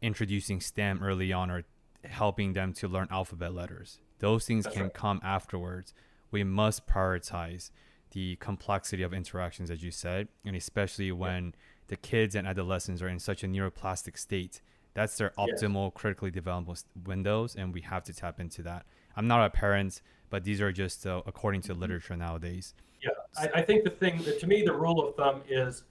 introducing 0.00 0.60
STEM 0.60 1.02
early 1.02 1.32
on 1.32 1.50
or 1.50 1.64
helping 2.04 2.52
them 2.52 2.72
to 2.72 2.88
learn 2.88 3.08
alphabet 3.10 3.54
letters. 3.54 4.00
Those 4.18 4.46
things 4.46 4.64
That's 4.64 4.76
can 4.76 4.84
right. 4.84 4.94
come 4.94 5.20
afterwards. 5.22 5.94
We 6.30 6.44
must 6.44 6.86
prioritize 6.86 7.70
the 8.10 8.36
complexity 8.36 9.02
of 9.02 9.12
interactions, 9.12 9.70
as 9.70 9.82
you 9.82 9.90
said, 9.90 10.28
and 10.44 10.54
especially 10.56 11.12
when 11.12 11.46
yeah. 11.46 11.50
the 11.88 11.96
kids 11.96 12.34
and 12.34 12.46
adolescents 12.46 13.02
are 13.02 13.08
in 13.08 13.18
such 13.18 13.42
a 13.42 13.46
neuroplastic 13.46 14.18
state. 14.18 14.60
That's 14.94 15.16
their 15.16 15.32
optimal 15.38 15.86
yes. 15.86 15.92
critically 15.94 16.30
developable 16.30 16.82
windows, 17.06 17.56
and 17.56 17.72
we 17.72 17.80
have 17.82 18.04
to 18.04 18.12
tap 18.12 18.40
into 18.40 18.62
that. 18.62 18.84
I'm 19.16 19.26
not 19.26 19.44
a 19.44 19.50
parent, 19.50 20.00
but 20.30 20.44
these 20.44 20.60
are 20.60 20.72
just 20.72 21.06
uh, 21.06 21.22
according 21.26 21.62
to 21.62 21.72
mm-hmm. 21.72 21.80
literature 21.80 22.16
nowadays. 22.16 22.74
Yeah, 23.02 23.10
I, 23.36 23.60
I 23.60 23.62
think 23.62 23.84
the 23.84 23.90
thing 23.90 24.22
that 24.22 24.38
to 24.40 24.46
me, 24.46 24.62
the 24.62 24.72
rule 24.72 25.06
of 25.06 25.16
thumb 25.16 25.42
is 25.48 25.84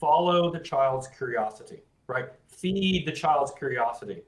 follow 0.00 0.50
the 0.50 0.60
child's 0.60 1.08
curiosity, 1.08 1.80
right? 2.06 2.26
Feed 2.48 3.06
the 3.06 3.12
child's 3.12 3.52
curiosity. 3.52 4.22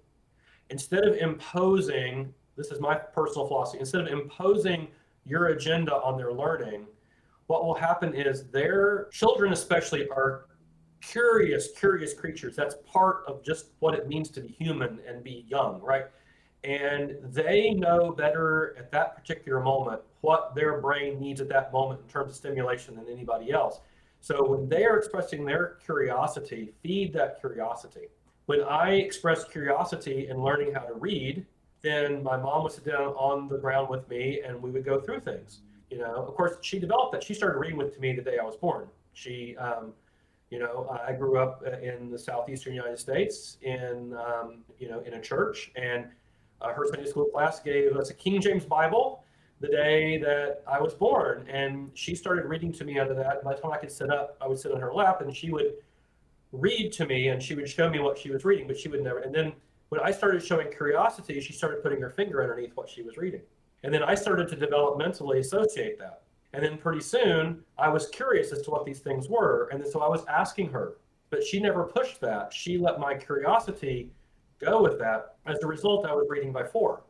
Instead 0.70 1.05
of 1.05 1.16
imposing, 1.16 2.32
this 2.56 2.70
is 2.70 2.81
my 2.81 2.94
personal 2.94 3.47
philosophy, 3.47 3.81
instead 3.81 4.02
of 4.02 4.09
imposing 4.09 4.89
your 5.24 5.47
agenda 5.47 5.94
on 5.94 6.16
their 6.16 6.32
learning, 6.32 6.86
what 7.47 7.65
will 7.65 7.74
happen 7.74 8.15
is 8.15 8.48
their 8.51 9.09
children, 9.10 9.52
especially, 9.52 10.06
are 10.09 10.47
curious, 11.01 11.70
curious 11.78 12.12
creatures. 12.12 12.55
That's 12.55 12.77
part 12.86 13.24
of 13.27 13.43
just 13.43 13.70
what 13.78 13.94
it 13.94 14.09
means 14.09 14.28
to 14.31 14.40
be 14.40 14.48
human 14.48 15.01
and 15.06 15.24
be 15.24 15.47
young, 15.48 15.81
right? 15.81 16.06
And 16.64 17.16
they 17.22 17.70
know 17.70 18.10
better 18.10 18.74
at 18.78 18.90
that 18.90 19.16
particular 19.16 19.60
moment 19.60 20.01
what 20.22 20.55
their 20.55 20.80
brain 20.80 21.20
needs 21.20 21.40
at 21.40 21.48
that 21.51 21.72
moment 21.72 22.01
in 22.01 22.09
terms 22.09 22.30
of 22.30 22.36
stimulation 22.36 22.97
than 22.97 23.06
anybody 23.10 23.52
else. 23.52 23.80
So 24.20 24.44
when 24.44 24.68
they 24.68 24.85
are 24.85 24.97
expressing 24.97 25.44
their 25.44 25.78
curiosity, 25.85 26.72
feed 26.82 27.12
that 27.12 27.39
curiosity. 27.40 28.09
When 28.47 28.62
I 28.62 28.94
express 28.94 29.44
curiosity 29.44 30.28
in 30.28 30.43
learning 30.43 30.74
how 30.74 30.80
to 30.80 30.94
read, 30.94 31.47
then 31.82 32.22
my 32.22 32.36
mom 32.36 32.64
would 32.64 32.72
sit 32.72 32.85
down 32.85 33.09
on 33.14 33.48
the 33.48 33.59
ground 33.59 33.89
with 33.89 34.09
me 34.09 34.40
and 34.44 34.60
we 34.60 34.70
would 34.70 34.85
go 34.85 35.01
through 35.01 35.20
things. 35.20 35.60
You 35.90 35.98
know, 35.98 36.24
of 36.26 36.35
course, 36.35 36.56
she 36.60 36.78
developed 36.78 37.12
that. 37.12 37.22
She 37.22 37.35
started 37.35 37.59
reading 37.59 37.78
with 37.78 37.98
me 38.01 38.14
the 38.14 38.22
day 38.22 38.39
I 38.40 38.44
was 38.44 38.56
born. 38.56 38.89
She, 39.12 39.56
um, 39.56 39.93
you 40.51 40.59
know, 40.59 40.98
I 41.06 41.12
grew 41.12 41.39
up 41.39 41.62
uh, 41.66 41.78
in 41.78 42.10
the 42.10 42.18
southeastern 42.18 42.74
United 42.74 42.98
States 42.98 43.59
in, 43.62 44.14
um, 44.14 44.64
you 44.78 44.89
know, 44.89 45.01
in 45.01 45.14
a 45.14 45.20
church, 45.20 45.70
and 45.76 46.06
uh, 46.60 46.72
her 46.72 46.86
Sunday 46.86 47.06
school 47.06 47.26
class 47.26 47.60
gave 47.60 47.97
us 47.97 48.10
a 48.10 48.14
King 48.14 48.40
James 48.40 48.64
Bible 48.64 49.24
the 49.60 49.68
day 49.68 50.18
that 50.18 50.62
I 50.66 50.80
was 50.80 50.94
born. 50.94 51.47
And 51.48 51.90
she 51.94 52.14
started 52.14 52.44
reading 52.44 52.72
to 52.74 52.85
me 52.85 52.98
out 52.98 53.10
of 53.10 53.16
that. 53.16 53.43
By 53.43 53.55
the 53.55 53.60
time 53.60 53.72
I 53.72 53.78
could 53.78 53.90
sit 53.90 54.10
up, 54.10 54.36
I 54.40 54.47
would 54.47 54.59
sit 54.59 54.72
on 54.72 54.80
her 54.80 54.93
lap 54.93 55.20
and 55.20 55.35
she 55.35 55.51
would 55.51 55.74
read 56.52 56.93
to 56.93 57.06
me 57.06 57.28
and 57.28 57.43
she 57.43 57.55
would 57.55 57.68
show 57.68 57.90
me 57.90 57.98
what 57.98 58.18
she 58.18 58.30
was 58.30 58.44
reading, 58.44 58.66
but 58.66 58.78
she 58.78 58.89
would 58.89 59.02
never. 59.02 59.18
And 59.18 59.35
then 59.35 59.52
when 59.89 60.01
I 60.01 60.10
started 60.10 60.44
showing 60.44 60.70
curiosity, 60.70 61.40
she 61.40 61.52
started 61.52 61.82
putting 61.82 62.01
her 62.01 62.10
finger 62.10 62.43
underneath 62.43 62.72
what 62.74 62.89
she 62.89 63.02
was 63.02 63.16
reading. 63.16 63.43
And 63.82 63.93
then 63.93 64.02
I 64.02 64.14
started 64.14 64.48
to 64.48 64.56
developmentally 64.56 65.39
associate 65.39 65.98
that. 65.98 66.22
And 66.52 66.62
then 66.62 66.78
pretty 66.78 67.01
soon 67.01 67.62
I 67.76 67.89
was 67.89 68.09
curious 68.09 68.52
as 68.52 68.62
to 68.62 68.70
what 68.70 68.85
these 68.85 69.01
things 69.01 69.28
were. 69.28 69.68
And 69.72 69.86
so 69.86 70.01
I 70.01 70.09
was 70.09 70.24
asking 70.26 70.70
her, 70.70 70.97
but 71.30 71.44
she 71.44 71.60
never 71.60 71.85
pushed 71.85 72.20
that. 72.20 72.52
She 72.52 72.78
let 72.78 72.98
my 72.98 73.14
curiosity 73.14 74.10
go 74.60 74.82
with 74.82 74.98
that. 74.98 75.36
As 75.47 75.62
a 75.62 75.66
result, 75.66 76.06
I 76.06 76.14
was 76.14 76.26
reading 76.28 76.52
by 76.52 76.64
four. 76.64 77.02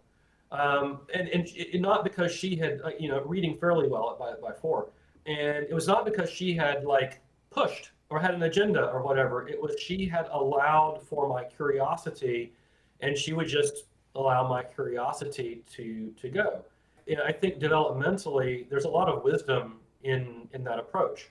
Um, 0.51 1.01
and, 1.12 1.29
and, 1.29 1.47
and 1.73 1.83
not 1.83 2.05
because 2.05 2.33
she 2.33 2.57
had 2.57 2.81
uh, 2.83 2.91
you 2.99 3.09
know 3.09 3.23
reading 3.23 3.59
fairly 3.59 3.89
well 3.89 4.16
by, 4.19 4.33
by 4.41 4.55
four. 4.55 4.91
And 5.27 5.66
it 5.69 5.75
was 5.75 5.87
not 5.87 6.05
because 6.07 6.31
she 6.31 6.55
had 6.55 6.85
like 6.85 7.20
pushed 7.51 7.91
or 8.11 8.19
had 8.19 8.35
an 8.35 8.43
agenda 8.43 8.87
or 8.87 9.03
whatever. 9.03 9.47
It 9.47 9.61
was 9.61 9.79
she 9.79 10.07
had 10.07 10.27
allowed 10.33 11.03
for 11.03 11.29
my 11.29 11.45
curiosity 11.45 12.53
and 13.01 13.16
she 13.16 13.33
would 13.33 13.49
just 13.49 13.85
allow 14.15 14.49
my 14.49 14.62
curiosity 14.62 15.62
to 15.75 16.12
to 16.20 16.29
go. 16.29 16.65
And 17.07 17.20
i 17.20 17.33
think 17.33 17.59
developmentally 17.59 18.69
there's 18.69 18.85
a 18.85 18.89
lot 18.89 19.09
of 19.09 19.23
wisdom 19.23 19.77
in 20.03 20.49
in 20.55 20.65
that 20.65 20.79
approach. 20.79 21.29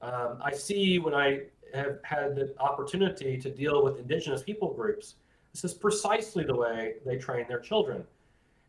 Um, 0.00 0.38
i 0.42 0.52
see 0.52 0.98
when 0.98 1.14
i 1.14 1.40
have 1.74 1.98
had 2.02 2.36
the 2.36 2.54
opportunity 2.58 3.38
to 3.38 3.50
deal 3.50 3.82
with 3.82 3.98
indigenous 3.98 4.42
people 4.42 4.72
groups 4.74 5.14
this 5.52 5.64
is 5.64 5.74
precisely 5.74 6.44
the 6.44 6.56
way 6.56 6.94
they 7.04 7.16
train 7.16 7.46
their 7.48 7.60
children 7.60 8.04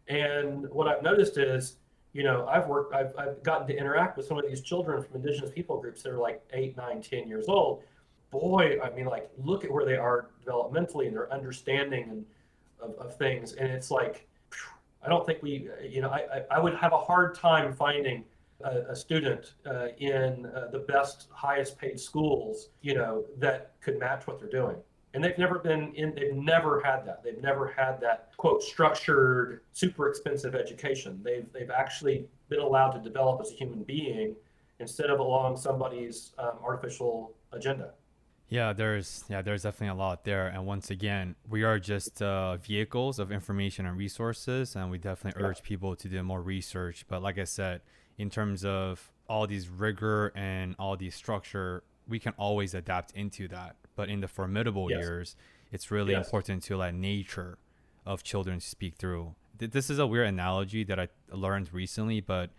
and 0.08 0.70
what 0.70 0.88
I've 0.88 1.02
noticed 1.02 1.38
is, 1.38 1.78
you 2.14 2.24
know, 2.24 2.46
I've 2.48 2.68
worked, 2.68 2.94
I've, 2.94 3.14
I've 3.18 3.42
gotten 3.44 3.68
to 3.68 3.76
interact 3.76 4.18
with 4.18 4.26
some 4.26 4.38
of 4.38 4.46
these 4.48 4.62
children 4.62 5.02
from 5.02 5.16
indigenous 5.16 5.50
people 5.50 5.80
groups 5.80 6.04
that 6.04 6.12
are 6.12 6.20
like 6.20 6.44
eight, 6.54 6.76
nine, 6.78 7.02
ten 7.02 7.28
years 7.28 7.46
old. 7.48 7.84
Boy, 8.32 8.80
I 8.82 8.90
mean, 8.90 9.06
like, 9.06 9.30
look 9.38 9.64
at 9.64 9.72
where 9.72 9.86
they 9.86 9.96
are 9.96 10.30
developmentally 10.46 11.08
and 11.08 11.16
their 11.16 11.32
understanding 11.32 12.10
and 12.10 12.26
of, 12.82 12.96
of 12.98 13.18
things. 13.18 13.54
And 13.54 13.72
it's 13.72 13.92
like, 13.92 14.28
I 15.04 15.10
don't 15.10 15.26
think 15.26 15.42
we, 15.42 15.70
you 15.88 16.02
know, 16.02 16.10
I, 16.10 16.44
I 16.50 16.60
would 16.60 16.76
have 16.76 16.94
a 16.94 16.98
hard 16.98 17.36
time 17.36 17.74
finding 17.74 18.24
a, 18.64 18.92
a 18.92 18.96
student 18.96 19.54
uh, 19.66 19.88
in 19.98 20.48
uh, 20.48 20.68
the 20.72 20.80
best, 20.80 21.28
highest 21.32 21.78
paid 21.78 22.00
schools, 22.00 22.70
you 22.82 22.96
know, 22.96 23.24
that 23.38 23.74
could 23.82 24.00
match 24.00 24.28
what 24.28 24.40
they're 24.40 24.50
doing 24.50 24.76
and 25.14 25.24
they've 25.24 25.38
never 25.38 25.60
been 25.60 25.94
in 25.96 26.14
they've 26.16 26.36
never 26.36 26.82
had 26.82 27.06
that. 27.06 27.24
They've 27.24 27.42
never 27.42 27.68
had 27.68 28.02
that 28.02 28.32
quote 28.38 28.64
structured 28.64 29.62
super 29.72 30.10
expensive 30.10 30.56
education. 30.56 31.22
They've 31.24 31.46
they've 31.54 31.70
actually 31.70 32.26
been 32.50 32.60
allowed 32.60 32.92
to 32.92 33.00
develop 33.00 33.42
as 33.42 33.52
a 33.52 33.54
human 33.54 33.84
being 33.84 34.36
instead 34.80 35.10
of 35.10 35.20
along 35.20 35.58
somebody's 35.58 36.34
um, 36.40 36.54
artificial 36.64 37.34
agenda. 37.52 37.92
Yeah 38.50 38.74
there's 38.74 39.24
yeah 39.30 39.42
there's 39.42 39.64
definitely 39.64 39.96
a 39.96 40.00
lot 40.00 40.24
there. 40.24 40.48
And 40.48 40.66
once 40.66 40.90
again 40.90 41.36
we 41.48 41.64
are 41.64 41.78
just 41.78 42.22
uh, 42.22 42.58
vehicles 42.58 43.20
of 43.20 43.32
information 43.32 43.86
and 43.86 43.98
resources 43.98 44.76
and 44.76 44.90
we 44.90 44.98
definitely 44.98 45.42
yeah. 45.42 45.50
urge 45.50 45.62
people 45.62 45.96
to 45.96 46.08
do 46.08 46.24
more 46.24 46.42
research. 46.42 47.06
But 47.08 47.22
like 47.22 47.38
i 47.38 47.44
said 47.44 47.82
in 48.18 48.30
terms 48.30 48.66
of 48.66 49.12
all 49.30 49.48
these 49.48 49.70
rigor 49.70 50.32
and 50.36 50.76
all 50.80 50.98
these 50.98 51.16
structure 51.16 51.84
we 52.08 52.20
can 52.20 52.34
always 52.38 52.74
adapt 52.74 53.12
into 53.14 53.48
that 53.48 53.76
but 53.96 54.10
in 54.10 54.22
the 54.22 54.28
formidable 54.28 54.90
yes. 54.90 55.00
years, 55.00 55.36
it's 55.72 55.92
really 55.92 56.14
yes. 56.14 56.26
important 56.26 56.64
to 56.64 56.78
let 56.78 56.94
nature 56.94 57.58
of 58.06 58.24
children 58.24 58.60
speak 58.60 58.96
through. 58.96 59.36
This 59.58 59.90
is 59.90 60.00
a 60.00 60.08
weird 60.08 60.28
analogy 60.28 60.84
that 60.84 61.00
I 61.00 61.08
learned 61.32 61.74
recently, 61.74 62.20
but 62.22 62.50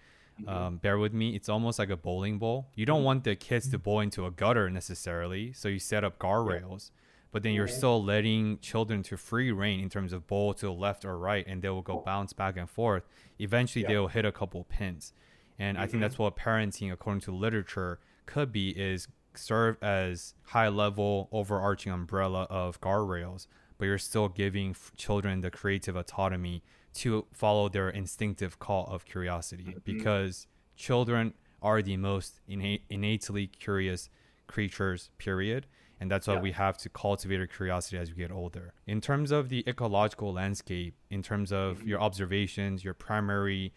mm-hmm. 0.40 0.48
um, 0.48 0.76
bear 0.78 0.98
with 0.98 1.12
me. 1.12 1.34
It's 1.34 1.48
almost 1.48 1.78
like 1.78 1.90
a 1.90 1.96
bowling 1.96 2.38
ball. 2.38 2.68
You 2.74 2.86
don't 2.86 2.98
mm-hmm. 2.98 3.04
want 3.04 3.24
the 3.24 3.36
kids 3.36 3.68
to 3.70 3.78
bowl 3.78 4.00
into 4.00 4.26
a 4.26 4.30
gutter 4.30 4.70
necessarily, 4.70 5.52
so 5.52 5.68
you 5.68 5.78
set 5.78 6.04
up 6.04 6.18
guardrails. 6.18 6.90
Yeah. 6.90 7.00
But 7.32 7.42
then 7.42 7.52
you're 7.52 7.66
still 7.66 8.02
letting 8.02 8.60
children 8.60 9.02
to 9.02 9.16
free 9.16 9.50
reign 9.50 9.80
in 9.80 9.88
terms 9.90 10.12
of 10.12 10.24
bowl 10.28 10.54
to 10.54 10.66
the 10.66 10.72
left 10.72 11.04
or 11.04 11.18
right, 11.18 11.44
and 11.48 11.62
they 11.62 11.68
will 11.68 11.82
go 11.82 11.98
bounce 11.98 12.32
back 12.32 12.56
and 12.56 12.70
forth. 12.70 13.02
Eventually, 13.40 13.82
yeah. 13.82 13.88
they 13.88 13.96
will 13.98 14.06
hit 14.06 14.24
a 14.24 14.30
couple 14.30 14.62
pins, 14.62 15.12
and 15.58 15.76
mm-hmm. 15.76 15.82
I 15.82 15.88
think 15.88 16.00
that's 16.00 16.14
mm-hmm. 16.14 16.22
what 16.22 16.36
parenting, 16.36 16.92
according 16.92 17.22
to 17.22 17.32
literature, 17.32 17.98
could 18.26 18.52
be: 18.52 18.70
is 18.70 19.08
serve 19.38 19.76
as 19.82 20.34
high 20.44 20.68
level 20.68 21.28
overarching 21.32 21.92
umbrella 21.92 22.46
of 22.50 22.80
guardrails, 22.80 23.46
but 23.78 23.86
you're 23.86 23.98
still 23.98 24.28
giving 24.28 24.70
f- 24.70 24.92
children 24.96 25.40
the 25.40 25.50
creative 25.50 25.96
autonomy 25.96 26.62
to 26.94 27.26
follow 27.32 27.68
their 27.68 27.88
instinctive 27.88 28.58
call 28.58 28.86
of 28.86 29.04
curiosity 29.04 29.64
mm-hmm. 29.64 29.78
because 29.84 30.46
children 30.76 31.34
are 31.60 31.82
the 31.82 31.96
most 31.96 32.40
innate, 32.46 32.82
innately 32.88 33.46
curious 33.46 34.08
creatures 34.46 35.10
period 35.18 35.66
and 36.00 36.10
that's 36.10 36.26
why 36.26 36.34
yeah. 36.34 36.40
we 36.40 36.52
have 36.52 36.76
to 36.76 36.88
cultivate 36.88 37.40
our 37.40 37.46
curiosity 37.46 37.96
as 37.96 38.10
we 38.10 38.16
get 38.16 38.30
older 38.30 38.74
in 38.86 39.00
terms 39.00 39.30
of 39.30 39.48
the 39.48 39.64
ecological 39.66 40.32
landscape 40.32 40.94
in 41.10 41.22
terms 41.22 41.50
of 41.50 41.78
mm-hmm. 41.78 41.88
your 41.88 42.00
observations 42.00 42.84
your 42.84 42.94
primary 42.94 43.72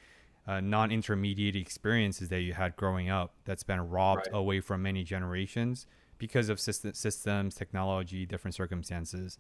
uh, 0.47 0.59
non-intermediate 0.61 1.55
experiences 1.55 2.29
that 2.29 2.41
you 2.41 2.53
had 2.53 2.75
growing 2.75 3.09
up 3.09 3.33
that's 3.45 3.63
been 3.63 3.81
robbed 3.89 4.27
right. 4.27 4.37
away 4.37 4.59
from 4.59 4.81
many 4.81 5.03
generations 5.03 5.85
because 6.17 6.49
of 6.49 6.59
system, 6.59 6.93
systems 6.93 7.55
technology 7.55 8.25
different 8.25 8.55
circumstances 8.55 9.37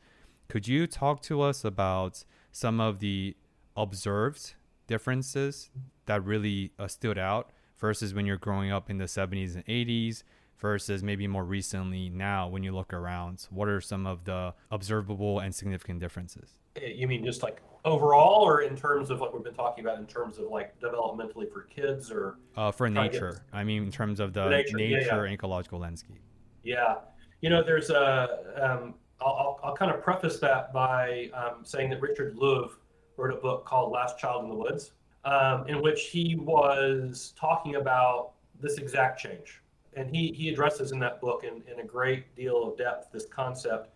could 0.47 0.67
you 0.67 0.87
talk 0.87 1.21
to 1.23 1.41
us 1.41 1.65
about 1.65 2.23
some 2.51 2.79
of 2.79 2.99
the 2.99 3.35
observed 3.75 4.55
differences 4.87 5.69
that 6.05 6.23
really 6.23 6.71
uh, 6.79 6.87
stood 6.87 7.17
out 7.17 7.51
versus 7.77 8.13
when 8.13 8.25
you're 8.25 8.37
growing 8.37 8.71
up 8.71 8.89
in 8.89 8.97
the 8.97 9.05
70s 9.05 9.55
and 9.55 9.65
80s 9.65 10.23
versus 10.57 11.03
maybe 11.03 11.27
more 11.27 11.45
recently 11.45 12.09
now 12.09 12.47
when 12.47 12.63
you 12.63 12.73
look 12.73 12.93
around? 12.93 13.47
What 13.51 13.67
are 13.67 13.81
some 13.81 14.07
of 14.07 14.23
the 14.23 14.53
observable 14.71 15.39
and 15.39 15.53
significant 15.53 15.99
differences? 15.99 16.57
Eh, 16.77 16.93
you 16.95 17.07
mean 17.07 17.23
just 17.23 17.43
like 17.43 17.61
overall 17.87 18.45
or 18.45 18.61
in 18.61 18.75
terms 18.75 19.09
of 19.09 19.19
what 19.19 19.33
we've 19.33 19.43
been 19.43 19.53
talking 19.53 19.83
about 19.85 19.97
in 19.97 20.05
terms 20.05 20.37
of 20.37 20.45
like 20.45 20.79
developmentally 20.79 21.51
for 21.51 21.61
kids 21.63 22.11
or 22.11 22.37
uh, 22.55 22.71
for 22.71 22.89
nature. 22.89 23.43
I 23.53 23.63
mean 23.63 23.83
in 23.83 23.91
terms 23.91 24.19
of 24.19 24.33
the 24.33 24.49
nature, 24.49 24.77
nature. 24.77 24.99
Yeah, 24.99 25.23
yeah. 25.23 25.31
ecological 25.31 25.79
landscape. 25.79 26.21
Yeah. 26.63 26.95
You 27.41 27.49
know 27.49 27.63
there's 27.63 27.89
a 27.89 28.39
um, 28.61 28.95
I'll, 29.19 29.59
I'll, 29.63 29.75
kind 29.75 29.91
of 29.91 30.03
preface 30.03 30.39
that 30.39 30.71
by 30.71 31.31
um, 31.33 31.63
saying 31.63 31.89
that 31.89 32.01
richard 32.01 32.35
louv 32.37 32.71
wrote 33.15 33.33
a 33.33 33.37
book 33.37 33.65
called 33.65 33.91
last 33.91 34.19
child 34.19 34.43
in 34.43 34.49
the 34.49 34.55
woods 34.55 34.91
um, 35.27 35.67
in 35.67 35.81
which 35.81 36.05
he 36.05 36.35
was 36.35 37.33
talking 37.37 37.75
about 37.75 38.31
this 38.59 38.77
exact 38.77 39.19
change. 39.19 39.61
And 39.95 40.09
he, 40.09 40.31
he 40.31 40.49
addresses 40.49 40.91
in 40.91 40.99
that 40.99 41.19
book 41.19 41.43
in, 41.43 41.63
in 41.71 41.79
a 41.79 41.83
great 41.83 42.35
deal 42.35 42.63
of 42.63 42.77
depth 42.77 43.11
this 43.11 43.25
concept 43.25 43.89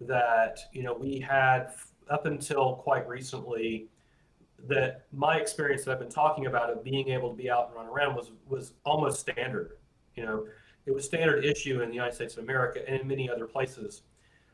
that 0.00 0.58
you 0.72 0.82
know 0.82 0.92
we 0.92 1.18
had 1.18 1.72
up 2.10 2.26
until 2.26 2.76
quite 2.76 3.06
recently 3.08 3.88
that 4.68 5.06
my 5.12 5.36
experience 5.36 5.84
that 5.84 5.92
I've 5.92 5.98
been 5.98 6.08
talking 6.08 6.46
about 6.46 6.70
of 6.70 6.82
being 6.82 7.08
able 7.08 7.30
to 7.30 7.36
be 7.36 7.50
out 7.50 7.68
and 7.68 7.76
run 7.76 7.86
around 7.86 8.16
was 8.16 8.32
was 8.48 8.72
almost 8.84 9.20
standard. 9.20 9.72
You 10.14 10.24
know, 10.24 10.46
it 10.86 10.94
was 10.94 11.04
standard 11.04 11.44
issue 11.44 11.82
in 11.82 11.88
the 11.88 11.94
United 11.94 12.14
States 12.14 12.36
of 12.36 12.44
America 12.44 12.80
and 12.86 13.00
in 13.00 13.06
many 13.06 13.28
other 13.28 13.46
places. 13.46 14.02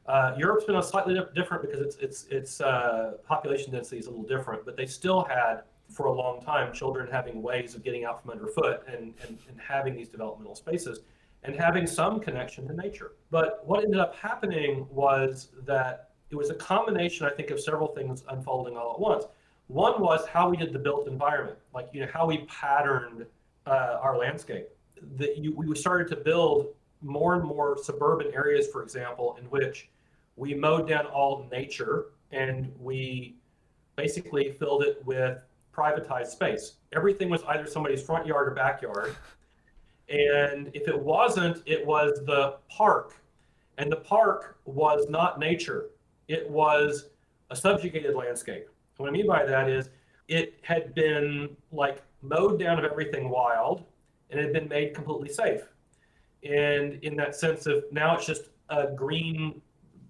Uh, 0.07 0.35
Europe's 0.37 0.65
been 0.65 0.77
a 0.77 0.83
slightly 0.83 1.19
different 1.35 1.63
because 1.63 1.81
its 1.81 1.97
its 1.97 2.25
its 2.27 2.61
uh, 2.61 3.13
population 3.25 3.73
density 3.73 3.99
is 3.99 4.07
a 4.07 4.11
little 4.11 4.27
different, 4.27 4.65
but 4.65 4.77
they 4.77 4.87
still 4.87 5.23
had 5.25 5.63
for 5.89 6.07
a 6.07 6.13
long 6.13 6.41
time 6.41 6.73
children 6.73 7.09
having 7.11 7.43
ways 7.43 7.75
of 7.75 7.85
getting 7.85 8.05
out 8.05 8.23
from 8.23 8.31
underfoot 8.31 8.83
and, 8.87 9.15
and, 9.27 9.39
and 9.49 9.61
having 9.61 9.95
these 9.95 10.09
developmental 10.09 10.55
spaces 10.55 11.01
and 11.45 11.55
having 11.55 11.87
some 11.87 12.19
connection 12.19 12.67
to 12.67 12.75
nature. 12.75 13.13
But 13.31 13.63
what 13.67 13.85
ended 13.85 14.01
up 14.01 14.17
happening 14.17 14.87
was 14.91 15.49
that 15.67 16.12
it 16.33 16.37
was 16.37 16.49
a 16.49 16.55
combination, 16.55 17.27
I 17.27 17.31
think, 17.31 17.51
of 17.51 17.61
several 17.61 17.89
things 17.89 18.25
unfolding 18.29 18.77
all 18.77 18.95
at 18.95 19.01
once. 19.01 19.25
One 19.69 20.01
was 20.01 20.27
how 20.27 20.49
we 20.49 20.57
did 20.57 20.73
the 20.73 20.79
built 20.79 21.07
environment, 21.07 21.59
like 21.75 21.89
you 21.93 22.01
know 22.01 22.09
how 22.13 22.27
we 22.27 22.39
patterned 22.47 23.27
uh, 23.67 23.99
our 24.01 24.17
landscape. 24.17 24.69
That 25.19 25.37
we 25.55 25.77
started 25.77 26.09
to 26.09 26.17
build 26.17 26.69
more 27.03 27.35
and 27.35 27.45
more 27.45 27.77
suburban 27.77 28.33
areas, 28.35 28.67
for 28.69 28.83
example, 28.83 29.37
in 29.39 29.45
which 29.47 29.91
we 30.37 30.55
mowed 30.55 30.89
down 30.89 31.07
all 31.07 31.47
nature 31.53 32.07
and 32.31 32.73
we 32.81 33.35
basically 33.97 34.53
filled 34.53 34.83
it 34.83 35.05
with 35.05 35.39
privatized 35.75 36.29
space. 36.29 36.75
Everything 36.95 37.29
was 37.29 37.43
either 37.49 37.67
somebody's 37.67 38.03
front 38.03 38.27
yard 38.27 38.49
or 38.49 38.55
backyard. 38.55 39.15
And 40.09 40.71
if 40.73 40.89
it 40.89 40.99
wasn't, 40.99 41.63
it 41.67 41.85
was 41.85 42.23
the 42.25 42.57
park. 42.69 43.17
And 43.79 43.91
the 43.91 43.97
park 43.97 44.59
was 44.65 45.09
not 45.09 45.39
nature 45.39 45.87
it 46.33 46.49
was 46.49 47.11
a 47.51 47.57
subjugated 47.57 48.15
landscape. 48.17 48.67
What 48.97 49.09
I 49.09 49.13
mean 49.13 49.27
by 49.27 49.45
that 49.45 49.69
is 49.69 49.91
it 50.29 50.55
had 50.63 50.95
been 50.95 51.55
like 51.71 52.03
mowed 52.23 52.59
down 52.59 52.79
of 52.79 52.85
everything 52.85 53.29
wild 53.29 53.85
and 54.31 54.41
it 54.41 54.45
had 54.45 54.53
been 54.53 54.69
made 54.69 54.95
completely 54.95 55.29
safe. 55.29 55.63
And 56.43 56.95
in 57.05 57.15
that 57.17 57.35
sense 57.37 57.67
of 57.67 57.85
now 57.93 58.17
it's 58.17 58.27
just 58.27 58.45
a 58.71 58.87
green 58.87 59.61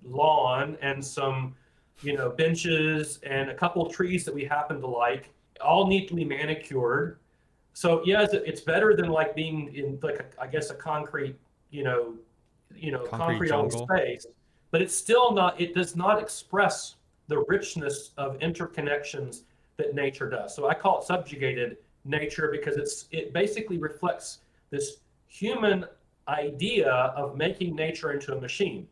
lawn 0.05 0.79
and 0.81 1.05
some, 1.05 1.57
you 2.03 2.17
know, 2.17 2.31
benches 2.31 3.19
and 3.25 3.51
a 3.51 3.55
couple 3.55 3.85
trees 3.91 4.25
that 4.25 4.35
we 4.35 4.45
happen 4.45 4.81
to 4.81 4.87
like, 4.87 5.31
all 5.61 5.87
neatly 5.89 6.25
manicured. 6.25 7.19
So 7.73 8.03
yes, 8.05 8.33
it's 8.33 8.61
better 8.61 8.95
than 8.95 9.09
like 9.09 9.35
being 9.35 9.75
in 9.75 9.99
like 10.03 10.21
a, 10.21 10.43
I 10.43 10.47
guess 10.47 10.71
a 10.71 10.75
concrete, 10.75 11.37
you 11.71 11.83
know, 11.83 12.15
you 12.75 12.93
know, 12.93 13.05
concrete, 13.05 13.51
concrete 13.51 13.53
on 13.53 13.71
space 13.71 14.27
but 14.73 14.83
it's 14.83 14.97
still 14.97 15.31
not, 15.31 15.61
it 15.61 15.75
does 15.75 15.95
not 15.95 16.21
express 16.21 16.97
the 17.29 17.39
richness 17.47 18.11
of 18.17 18.39
interconnections 18.41 19.43
that 19.77 19.95
nature 19.95 20.29
does. 20.29 20.57
So 20.57 20.69
I 20.69 20.75
call 20.75 20.99
it 20.99 21.05
subjugated 21.05 21.77
nature 22.05 22.49
because 22.51 22.77
it's 22.77 23.07
it 23.13 23.33
basically 23.33 23.79
reflects 23.79 24.39
this 24.71 24.97
human 25.29 25.85
idea 26.27 26.91
of 26.91 27.37
making 27.37 27.77
nature 27.77 28.13
into 28.13 28.37
a 28.37 28.41
machine. 28.41 28.89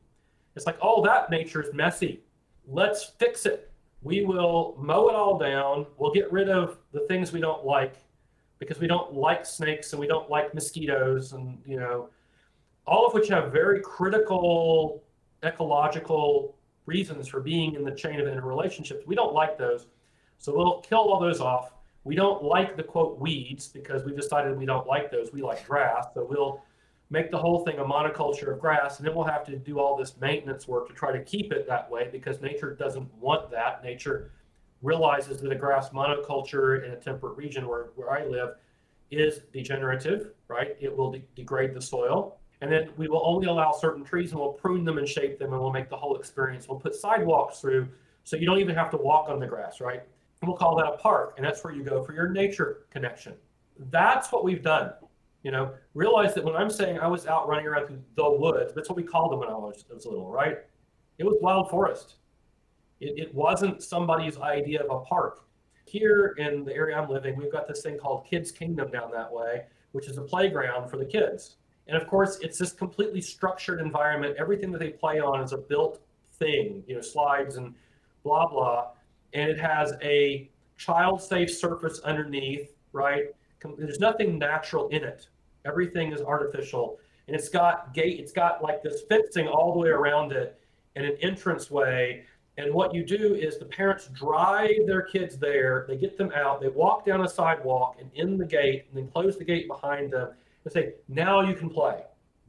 It's 0.54 0.66
like, 0.66 0.78
oh, 0.80 1.02
that 1.04 1.30
nature's 1.30 1.72
messy. 1.74 2.20
Let's 2.68 3.04
fix 3.04 3.46
it. 3.46 3.70
We 4.02 4.24
will 4.24 4.76
mow 4.78 5.08
it 5.08 5.14
all 5.14 5.38
down. 5.38 5.86
We'll 5.98 6.12
get 6.12 6.30
rid 6.30 6.48
of 6.48 6.78
the 6.92 7.00
things 7.00 7.32
we 7.32 7.40
don't 7.40 7.64
like 7.64 7.96
because 8.58 8.78
we 8.78 8.86
don't 8.86 9.14
like 9.14 9.46
snakes 9.46 9.92
and 9.92 10.00
we 10.00 10.06
don't 10.06 10.30
like 10.30 10.54
mosquitoes 10.54 11.32
and 11.32 11.58
you 11.66 11.76
know 11.80 12.10
all 12.86 13.06
of 13.06 13.14
which 13.14 13.28
have 13.28 13.52
very 13.52 13.80
critical 13.80 15.02
ecological 15.44 16.56
reasons 16.86 17.28
for 17.28 17.40
being 17.40 17.74
in 17.74 17.84
the 17.84 17.94
chain 17.94 18.20
of 18.20 18.26
interrelationships. 18.26 19.06
We 19.06 19.14
don't 19.14 19.34
like 19.34 19.58
those. 19.58 19.86
So 20.38 20.54
we'll 20.54 20.80
kill 20.80 20.98
all 20.98 21.20
those 21.20 21.40
off. 21.40 21.72
We 22.04 22.14
don't 22.14 22.42
like 22.42 22.76
the 22.76 22.82
quote 22.82 23.18
weeds 23.18 23.68
because 23.68 24.04
we 24.04 24.12
decided 24.12 24.58
we 24.58 24.66
don't 24.66 24.86
like 24.86 25.10
those. 25.10 25.32
We 25.32 25.42
like 25.42 25.66
grass. 25.66 26.06
So 26.14 26.26
we'll 26.28 26.62
make 27.10 27.30
the 27.30 27.38
whole 27.38 27.64
thing 27.64 27.78
a 27.78 27.84
monoculture 27.84 28.52
of 28.52 28.60
grass 28.60 28.98
and 28.98 29.06
then 29.06 29.14
we'll 29.14 29.24
have 29.24 29.44
to 29.44 29.56
do 29.56 29.78
all 29.78 29.96
this 29.96 30.16
maintenance 30.20 30.66
work 30.66 30.88
to 30.88 30.94
try 30.94 31.12
to 31.12 31.22
keep 31.24 31.52
it 31.52 31.66
that 31.66 31.90
way 31.90 32.08
because 32.10 32.40
nature 32.40 32.74
doesn't 32.74 33.12
want 33.14 33.50
that. 33.50 33.82
Nature 33.82 34.30
realizes 34.82 35.40
that 35.40 35.52
a 35.52 35.56
grass 35.56 35.90
monoculture 35.90 36.84
in 36.84 36.92
a 36.92 36.96
temperate 36.96 37.36
region 37.36 37.68
where, 37.68 37.90
where 37.96 38.10
I 38.10 38.24
live 38.24 38.54
is 39.10 39.40
degenerative, 39.52 40.30
right? 40.48 40.76
It 40.80 40.96
will 40.96 41.10
de- 41.10 41.24
degrade 41.34 41.74
the 41.74 41.82
soil. 41.82 42.39
And 42.60 42.70
then 42.70 42.90
we 42.96 43.08
will 43.08 43.22
only 43.24 43.46
allow 43.46 43.72
certain 43.72 44.04
trees 44.04 44.32
and 44.32 44.40
we'll 44.40 44.52
prune 44.52 44.84
them 44.84 44.98
and 44.98 45.08
shape 45.08 45.38
them 45.38 45.52
and 45.52 45.60
we'll 45.60 45.72
make 45.72 45.88
the 45.88 45.96
whole 45.96 46.16
experience. 46.16 46.68
We'll 46.68 46.78
put 46.78 46.94
sidewalks 46.94 47.60
through 47.60 47.88
so 48.24 48.36
you 48.36 48.46
don't 48.46 48.58
even 48.58 48.74
have 48.74 48.90
to 48.90 48.98
walk 48.98 49.28
on 49.28 49.40
the 49.40 49.46
grass, 49.46 49.80
right? 49.80 50.02
And 50.40 50.48
we'll 50.48 50.58
call 50.58 50.76
that 50.76 50.86
a 50.86 50.96
park. 50.98 51.34
And 51.36 51.44
that's 51.44 51.64
where 51.64 51.72
you 51.72 51.82
go 51.82 52.02
for 52.04 52.12
your 52.12 52.28
nature 52.28 52.84
connection. 52.90 53.34
That's 53.90 54.30
what 54.30 54.44
we've 54.44 54.62
done. 54.62 54.92
You 55.42 55.52
know, 55.52 55.72
realize 55.94 56.34
that 56.34 56.44
when 56.44 56.54
I'm 56.54 56.68
saying 56.68 56.98
I 56.98 57.06
was 57.06 57.26
out 57.26 57.48
running 57.48 57.66
around 57.66 57.86
through 57.86 58.02
the 58.14 58.30
woods, 58.30 58.74
that's 58.74 58.90
what 58.90 58.96
we 58.96 59.02
called 59.02 59.32
them 59.32 59.40
when 59.40 59.48
I 59.48 59.54
was, 59.54 59.84
was 59.90 60.04
little, 60.04 60.30
right? 60.30 60.58
It 61.16 61.24
was 61.24 61.38
wild 61.40 61.70
forest. 61.70 62.16
It, 63.00 63.18
it 63.18 63.34
wasn't 63.34 63.82
somebody's 63.82 64.36
idea 64.36 64.82
of 64.82 64.90
a 64.90 65.00
park. 65.04 65.46
Here 65.86 66.34
in 66.36 66.64
the 66.64 66.74
area 66.74 66.98
I'm 66.98 67.08
living, 67.08 67.36
we've 67.36 67.50
got 67.50 67.66
this 67.66 67.82
thing 67.82 67.96
called 67.96 68.26
Kids 68.28 68.52
Kingdom 68.52 68.90
down 68.90 69.10
that 69.12 69.32
way, 69.32 69.62
which 69.92 70.08
is 70.08 70.18
a 70.18 70.22
playground 70.22 70.90
for 70.90 70.98
the 70.98 71.06
kids 71.06 71.56
and 71.86 72.00
of 72.00 72.06
course, 72.08 72.38
it's 72.40 72.58
this 72.58 72.72
completely 72.72 73.20
structured 73.20 73.80
environment. 73.80 74.36
Everything 74.38 74.70
that 74.72 74.78
they 74.78 74.90
play 74.90 75.20
on 75.20 75.40
is 75.40 75.52
a 75.52 75.58
built 75.58 76.00
thing, 76.38 76.84
you 76.86 76.94
know, 76.94 77.00
slides 77.00 77.56
and 77.56 77.74
blah, 78.22 78.46
blah. 78.46 78.88
And 79.32 79.50
it 79.50 79.58
has 79.58 79.94
a 80.02 80.48
child 80.76 81.20
safe 81.20 81.50
surface 81.50 82.00
underneath, 82.00 82.72
right? 82.92 83.26
There's 83.76 84.00
nothing 84.00 84.38
natural 84.38 84.88
in 84.88 85.04
it. 85.04 85.28
Everything 85.64 86.12
is 86.12 86.20
artificial. 86.20 86.98
And 87.26 87.36
it's 87.36 87.48
got 87.48 87.92
gate, 87.92 88.18
it's 88.18 88.32
got 88.32 88.62
like 88.62 88.82
this 88.82 89.02
fencing 89.08 89.46
all 89.46 89.72
the 89.72 89.78
way 89.78 89.88
around 89.90 90.32
it 90.32 90.58
and 90.96 91.04
an 91.04 91.16
entrance 91.20 91.70
way. 91.70 92.24
And 92.56 92.74
what 92.74 92.94
you 92.94 93.04
do 93.04 93.34
is 93.34 93.58
the 93.58 93.64
parents 93.64 94.08
drive 94.08 94.86
their 94.86 95.02
kids 95.02 95.38
there, 95.38 95.84
they 95.88 95.96
get 95.96 96.18
them 96.18 96.32
out, 96.34 96.60
they 96.60 96.68
walk 96.68 97.04
down 97.06 97.22
a 97.22 97.28
sidewalk 97.28 97.96
and 98.00 98.10
in 98.14 98.36
the 98.36 98.44
gate, 98.44 98.86
and 98.88 98.98
then 98.98 99.10
close 99.12 99.38
the 99.38 99.44
gate 99.44 99.68
behind 99.68 100.12
them 100.12 100.30
and 100.64 100.72
say, 100.72 100.94
now 101.08 101.40
you 101.40 101.54
can 101.54 101.70
play. 101.70 102.02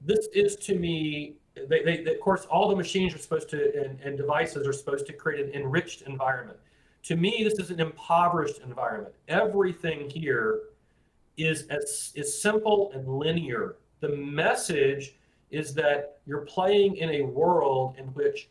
This 0.03 0.27
is 0.33 0.55
to 0.57 0.75
me, 0.77 1.35
they, 1.55 1.83
they, 1.83 2.03
they, 2.03 2.15
of 2.15 2.19
course, 2.21 2.45
all 2.45 2.69
the 2.69 2.75
machines 2.75 3.13
are 3.13 3.19
supposed 3.19 3.49
to, 3.49 3.83
and, 3.83 3.99
and 4.01 4.17
devices 4.17 4.67
are 4.67 4.73
supposed 4.73 5.05
to 5.07 5.13
create 5.13 5.45
an 5.45 5.53
enriched 5.53 6.03
environment. 6.03 6.57
To 7.03 7.15
me, 7.15 7.43
this 7.43 7.59
is 7.59 7.71
an 7.71 7.79
impoverished 7.79 8.59
environment. 8.61 9.15
Everything 9.27 10.09
here 10.09 10.61
is 11.37 11.63
as 11.67 12.11
is 12.15 12.41
simple 12.41 12.91
and 12.93 13.07
linear. 13.07 13.77
The 14.01 14.09
message 14.09 15.15
is 15.49 15.73
that 15.75 16.19
you're 16.25 16.41
playing 16.41 16.97
in 16.97 17.09
a 17.09 17.21
world 17.23 17.95
in 17.97 18.05
which 18.07 18.49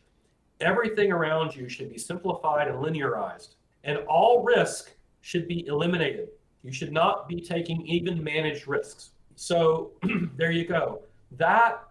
everything 0.59 1.11
around 1.11 1.55
you 1.55 1.67
should 1.69 1.89
be 1.89 1.97
simplified 1.97 2.67
and 2.67 2.77
linearized, 2.77 3.55
and 3.83 3.97
all 4.07 4.43
risk 4.43 4.91
should 5.21 5.47
be 5.47 5.65
eliminated. 5.67 6.29
You 6.63 6.71
should 6.71 6.91
not 6.91 7.27
be 7.27 7.41
taking 7.41 7.85
even 7.87 8.23
managed 8.23 8.67
risks. 8.67 9.11
So 9.35 9.91
there 10.37 10.51
you 10.51 10.65
go. 10.65 11.01
That, 11.37 11.83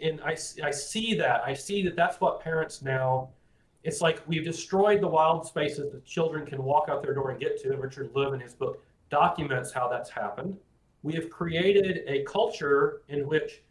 and 0.00 0.20
I, 0.22 0.36
I 0.62 0.70
see 0.70 1.14
that. 1.14 1.42
I 1.44 1.54
see 1.54 1.82
that 1.82 1.96
that's 1.96 2.20
what 2.20 2.40
parents 2.40 2.82
now, 2.82 3.30
it's 3.84 4.00
like 4.00 4.20
we've 4.26 4.44
destroyed 4.44 5.00
the 5.00 5.08
wild 5.08 5.46
spaces 5.46 5.92
that 5.92 6.04
children 6.04 6.44
can 6.44 6.62
walk 6.62 6.88
out 6.88 7.02
their 7.02 7.14
door 7.14 7.30
and 7.30 7.40
get 7.40 7.60
to. 7.62 7.72
And 7.72 7.82
Richard 7.82 8.12
Louv 8.14 8.34
in 8.34 8.40
his 8.40 8.54
book 8.54 8.82
documents 9.10 9.72
how 9.72 9.88
that's 9.88 10.10
happened. 10.10 10.56
We 11.02 11.14
have 11.14 11.30
created 11.30 12.02
a 12.08 12.24
culture 12.24 13.02
in 13.08 13.26
which 13.28 13.62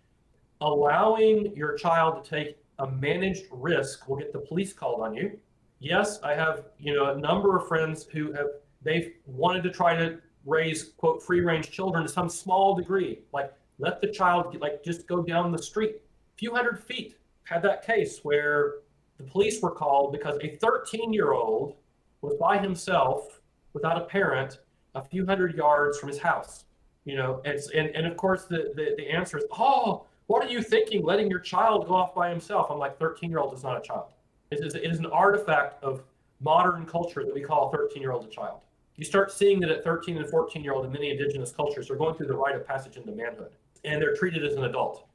allowing 0.61 1.53
your 1.56 1.76
child 1.76 2.23
to 2.23 2.30
take 2.30 2.57
a 2.80 2.90
managed 2.90 3.45
risk 3.52 4.07
will 4.07 4.15
get 4.18 4.32
the 4.32 4.40
police 4.40 4.73
called 4.73 5.02
on 5.02 5.14
you. 5.14 5.38
Yes, 5.80 6.19
I 6.23 6.34
have, 6.34 6.65
you 6.80 6.94
know, 6.94 7.14
a 7.14 7.18
number 7.18 7.57
of 7.57 7.68
friends 7.68 8.06
who 8.06 8.32
have 8.34 8.48
they've 8.82 9.14
wanted 9.26 9.64
to 9.64 9.72
try 9.72 9.95
to 9.95 10.19
raise 10.46 10.92
quote 10.98 11.24
free 11.24 11.42
range 11.42 11.72
children 11.72 12.04
to 12.04 12.10
some 12.10 12.30
small 12.30 12.76
degree 12.76 13.20
like 13.34 13.52
let 13.80 14.02
the 14.02 14.08
child 14.08 14.56
like 14.62 14.84
just 14.84 15.08
go 15.08 15.22
down 15.22 15.52
the 15.52 15.62
street 15.62 15.96
a 15.96 16.38
few 16.38 16.54
hundred 16.54 16.80
feet. 16.80 17.18
Had 17.44 17.62
that 17.64 17.86
case 17.86 18.20
where 18.24 18.76
the 19.18 19.24
police 19.24 19.62
were 19.62 19.72
called 19.72 20.12
because 20.12 20.38
a 20.42 20.56
13 20.56 21.14
year 21.14 21.34
old 21.34 21.76
was 22.22 22.34
by 22.40 22.58
himself 22.58 23.42
without 23.74 24.02
a 24.02 24.06
parent 24.06 24.60
a 24.96 25.04
few 25.04 25.26
hundred 25.26 25.56
yards 25.56 26.00
from 26.00 26.10
his 26.10 26.20
house. 26.20 26.66
You 27.04 27.18
know, 27.18 27.42
and, 27.46 27.60
and, 27.76 27.90
and 27.96 28.08
of 28.08 28.18
course 28.18 28.46
the, 28.46 28.74
the, 28.76 28.96
the 28.98 29.08
answer 29.08 29.38
is, 29.38 29.44
oh, 29.52 30.06
what 30.28 30.44
are 30.44 30.50
you 30.50 30.64
thinking 30.64 31.04
letting 31.04 31.30
your 31.30 31.40
child 31.40 31.88
go 31.88 31.94
off 31.94 32.16
by 32.16 32.30
himself? 32.30 32.72
I'm 32.72 32.80
like, 32.80 32.98
13 32.98 33.30
year 33.30 33.40
old 33.40 33.54
is 33.54 33.64
not 33.64 33.78
a 33.78 33.82
child. 33.82 34.08
It 34.52 34.64
is, 34.64 34.74
it 34.74 34.84
is 34.84 35.00
an 35.00 35.06
artifact 35.08 35.84
of 35.84 36.02
modern 36.42 36.86
culture 36.86 37.24
that 37.24 37.34
we 37.34 37.42
call 37.42 37.70
a 37.70 37.78
13 37.78 38.02
year 38.02 38.12
old 38.12 38.26
a 38.26 38.30
child. 38.30 38.62
You 38.98 39.04
start 39.04 39.32
seeing 39.32 39.60
that 39.62 39.70
at 39.70 39.84
13 39.84 40.18
and 40.18 40.28
14 40.28 40.64
year 40.64 40.74
old 40.74 40.86
in 40.86 40.92
many 40.92 41.12
indigenous 41.12 41.52
cultures, 41.52 41.88
they're 41.88 41.98
going 41.98 42.16
through 42.16 42.28
the 42.28 42.36
rite 42.36 42.56
of 42.56 42.66
passage 42.66 42.98
into 42.98 43.12
manhood 43.12 43.52
and 43.84 44.02
they're 44.02 44.16
treated 44.16 44.44
as 44.44 44.56
an 44.56 44.66
adult 44.66 45.06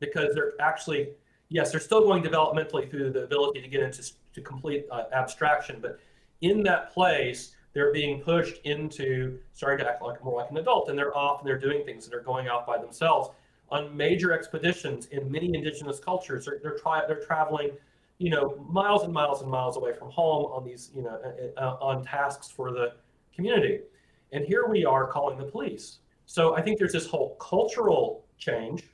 because 0.00 0.34
they're 0.34 0.52
actually, 0.60 1.08
yes, 1.48 1.70
they're 1.70 1.80
still 1.80 2.02
going 2.02 2.22
developmentally 2.22 2.90
through 2.90 3.10
the 3.10 3.24
ability 3.24 3.60
to 3.62 3.68
get 3.68 3.82
into 3.82 4.10
to 4.34 4.40
complete 4.40 4.86
uh, 4.90 5.04
abstraction, 5.12 5.78
but 5.80 5.98
in 6.42 6.62
that 6.62 6.92
place, 6.92 7.54
they're 7.72 7.92
being 7.92 8.20
pushed 8.20 8.58
into 8.64 9.38
starting 9.52 9.84
to 9.84 9.90
act 9.90 10.02
like 10.02 10.22
more 10.24 10.40
like 10.40 10.50
an 10.50 10.56
adult 10.56 10.88
and 10.88 10.98
they're 10.98 11.16
off 11.16 11.40
and 11.40 11.48
they're 11.48 11.58
doing 11.58 11.84
things 11.84 12.04
and 12.04 12.12
they're 12.12 12.22
going 12.22 12.48
out 12.48 12.66
by 12.66 12.78
themselves 12.78 13.30
on 13.70 13.94
major 13.94 14.32
expeditions 14.32 15.06
in 15.06 15.30
many 15.30 15.50
indigenous 15.54 15.98
cultures. 15.98 16.46
They're, 16.46 16.58
they're, 16.62 16.78
tri- 16.78 17.04
they're 17.06 17.24
traveling, 17.24 17.70
you 18.18 18.30
know, 18.30 18.64
miles 18.70 19.02
and 19.02 19.12
miles 19.12 19.42
and 19.42 19.50
miles 19.50 19.76
away 19.76 19.92
from 19.92 20.10
home 20.10 20.46
on 20.52 20.64
these, 20.64 20.90
you 20.94 21.02
know, 21.02 21.20
uh, 21.58 21.60
uh, 21.60 21.76
on 21.80 22.04
tasks 22.04 22.48
for 22.48 22.70
the 22.70 22.94
community. 23.36 23.80
And 24.32 24.44
here 24.44 24.66
we 24.66 24.84
are 24.84 25.06
calling 25.06 25.38
the 25.38 25.44
police. 25.44 25.98
So 26.24 26.56
I 26.56 26.62
think 26.62 26.78
there's 26.78 26.92
this 26.92 27.06
whole 27.06 27.36
cultural 27.36 28.26
change 28.38 28.84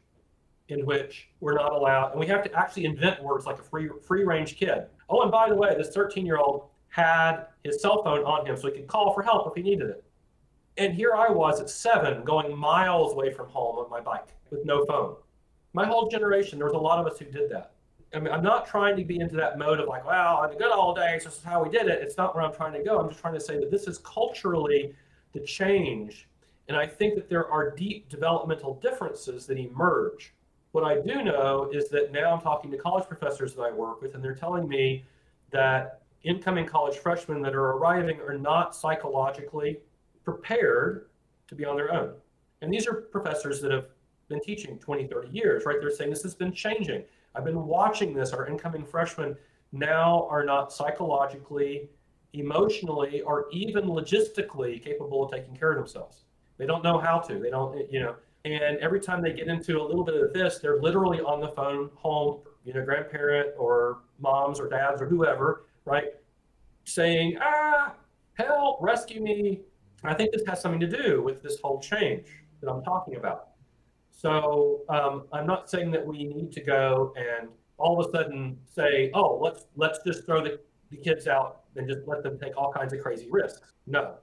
in 0.69 0.85
which 0.86 1.28
we're 1.40 1.55
not 1.55 1.73
allowed, 1.73 2.12
and 2.12 2.20
we 2.20 2.27
have 2.27 2.43
to 2.44 2.52
actually 2.55 2.85
invent 2.85 3.23
words 3.23 3.47
like 3.47 3.59
a 3.59 3.62
free 3.62 3.89
free 4.06 4.24
range 4.24 4.56
kid. 4.56 4.86
Oh, 5.09 5.23
and 5.23 5.31
by 5.31 5.48
the 5.48 5.55
way, 5.55 5.74
this 5.77 5.90
13 5.94 6.27
year 6.27 6.39
old 6.39 6.69
had 6.89 7.47
his 7.64 7.81
cell 7.81 8.02
phone 8.02 8.24
on 8.24 8.47
him 8.47 8.56
so 8.56 8.69
he 8.69 8.74
could 8.74 8.86
call 8.86 9.12
for 9.14 9.23
help 9.23 9.48
if 9.48 9.55
he 9.55 9.62
needed 9.62 9.89
it. 9.89 10.05
And 10.77 10.94
here 10.94 11.14
I 11.14 11.31
was 11.31 11.60
at 11.60 11.69
seven, 11.69 12.24
going 12.24 12.56
miles 12.56 13.12
away 13.12 13.32
from 13.32 13.48
home 13.48 13.77
on 13.77 13.90
my 13.90 14.01
bike 14.01 14.28
with 14.51 14.64
no 14.64 14.85
phone. 14.86 15.16
My 15.74 15.86
whole 15.86 16.09
generation, 16.09 16.59
there 16.59 16.66
was 16.66 16.74
a 16.74 16.78
lot 16.78 16.98
of 16.98 17.10
us 17.10 17.19
who 17.19 17.27
did 17.27 17.51
that. 17.51 17.73
I 18.15 18.19
mean, 18.19 18.33
I'm 18.33 18.43
not 18.43 18.67
trying 18.67 18.97
to 18.97 19.05
be 19.05 19.21
into 19.21 19.37
that 19.37 19.59
mode 19.59 19.81
of 19.81 19.89
like, 19.89 20.05
well, 20.05 20.39
I'm 20.39 20.57
good 20.59 20.73
old 20.73 20.97
days, 20.97 21.25
this 21.25 21.39
is 21.39 21.45
how 21.45 21.63
we 21.63 21.71
did 21.71 21.87
it. 21.87 22.03
It's 22.03 22.17
not 22.17 22.35
where 22.35 22.45
I'm 22.45 22.53
trying 22.53 22.75
to 22.75 22.83
go. 22.83 22.99
I'm 22.99 23.09
just 23.09 23.21
trying 23.21 23.35
to 23.35 23.41
say 23.41 23.59
that 23.59 23.71
this 23.71 23.87
is 23.87 23.99
culturally 23.99 24.95
the 25.33 25.41
change. 25.41 26.29
And 26.69 26.77
I 26.77 26.87
think 26.87 27.15
that 27.15 27.29
there 27.29 27.49
are 27.49 27.71
deep 27.71 28.09
developmental 28.09 28.75
differences 28.75 29.47
that 29.47 29.59
emerge. 29.59 30.35
What 30.73 30.85
I 30.85 31.01
do 31.01 31.23
know 31.23 31.71
is 31.73 31.89
that 31.91 32.13
now 32.13 32.35
I'm 32.35 32.41
talking 32.41 32.71
to 32.71 32.77
college 32.77 33.07
professors 33.07 33.55
that 33.55 33.63
I 33.63 33.73
work 33.73 34.01
with, 34.01 34.15
and 34.15 34.23
they're 34.23 34.35
telling 34.35 34.69
me 34.69 35.05
that 35.51 36.03
incoming 36.23 36.67
college 36.67 36.97
freshmen 36.97 37.43
that 37.43 37.55
are 37.55 37.73
arriving 37.73 38.21
are 38.21 38.39
not 38.39 38.75
psychologically 38.75 39.79
prepared 40.25 41.07
to 41.49 41.55
be 41.55 41.65
on 41.65 41.77
their 41.77 41.93
own. 41.93 42.15
And 42.61 42.73
these 42.73 42.87
are 42.87 42.95
professors 42.95 43.61
that 43.61 43.73
have 43.73 43.87
been 44.29 44.41
teaching 44.41 44.79
20, 44.79 45.09
30 45.09 45.29
years, 45.31 45.65
right? 45.67 45.77
They're 45.81 45.91
saying 45.91 46.11
this 46.11 46.23
has 46.23 46.35
been 46.35 46.53
changing. 46.53 47.03
I've 47.35 47.45
been 47.45 47.65
watching 47.67 48.15
this. 48.15 48.33
Our 48.33 48.47
incoming 48.47 48.85
freshmen 48.85 49.37
now 49.73 50.27
are 50.31 50.45
not 50.45 50.73
psychologically, 50.73 51.89
emotionally, 52.35 53.23
or 53.23 53.47
even 53.53 53.85
logistically 53.85 54.83
capable 54.83 55.25
of 55.25 55.33
taking 55.33 55.57
care 55.57 55.73
of 55.73 55.79
themselves. 55.79 56.25
They 56.59 56.67
don't 56.67 56.85
know 56.85 56.99
how 56.99 57.19
to. 57.21 57.39
They 57.39 57.51
don't, 57.51 57.91
you 57.91 58.01
know, 58.01 58.17
and 58.45 58.79
every 58.79 59.01
time 59.01 59.23
they 59.23 59.33
get 59.33 59.47
into 59.47 59.81
a 59.81 59.85
little 59.85 60.05
bit 60.05 60.17
of 60.17 60.33
this, 60.33 60.59
they're 60.59 60.81
literally 60.81 61.21
on 61.21 61.41
the 61.41 61.49
phone 61.49 61.91
home, 61.95 62.41
you 62.65 62.75
know, 62.75 62.85
grandparent 62.85 63.51
or 63.57 64.01
moms 64.19 64.59
or 64.59 64.69
dads 64.69 65.01
or 65.01 65.07
whoever, 65.07 65.67
right? 65.85 66.15
Saying, 66.85 67.39
ah, 67.41 67.95
help, 68.35 68.79
rescue 68.83 69.23
me. 69.23 69.61
I 70.05 70.15
think 70.15 70.33
this 70.33 70.43
has 70.47 70.61
something 70.61 70.81
to 70.81 70.89
do 70.89 71.23
with 71.23 71.43
this 71.43 71.61
whole 71.63 71.81
change 71.81 72.27
that 72.61 72.71
I'm 72.71 72.83
talking 72.83 73.17
about. 73.17 73.52
So 74.23 74.82
um, 74.89 75.24
I'm 75.32 75.49
not 75.49 75.69
saying 75.69 75.90
that 75.90 76.07
we 76.07 76.23
need 76.23 76.53
to 76.53 76.61
go 76.61 77.12
and 77.16 77.49
all 77.77 78.01
of 78.01 78.07
a 78.07 78.11
sudden 78.16 78.57
say, 78.73 79.11
oh, 79.15 79.40
let's 79.43 79.65
let's 79.74 79.99
just 80.07 80.24
throw 80.24 80.40
the, 80.44 80.61
the 80.93 80.97
kids 80.97 81.27
out 81.27 81.62
and 81.74 81.89
just 81.89 82.07
let 82.07 82.23
them 82.23 82.39
take 82.39 82.57
all 82.57 82.73
kinds 82.73 82.93
of 82.93 83.01
crazy 83.01 83.27
risks. 83.28 83.73
No, 83.89 84.15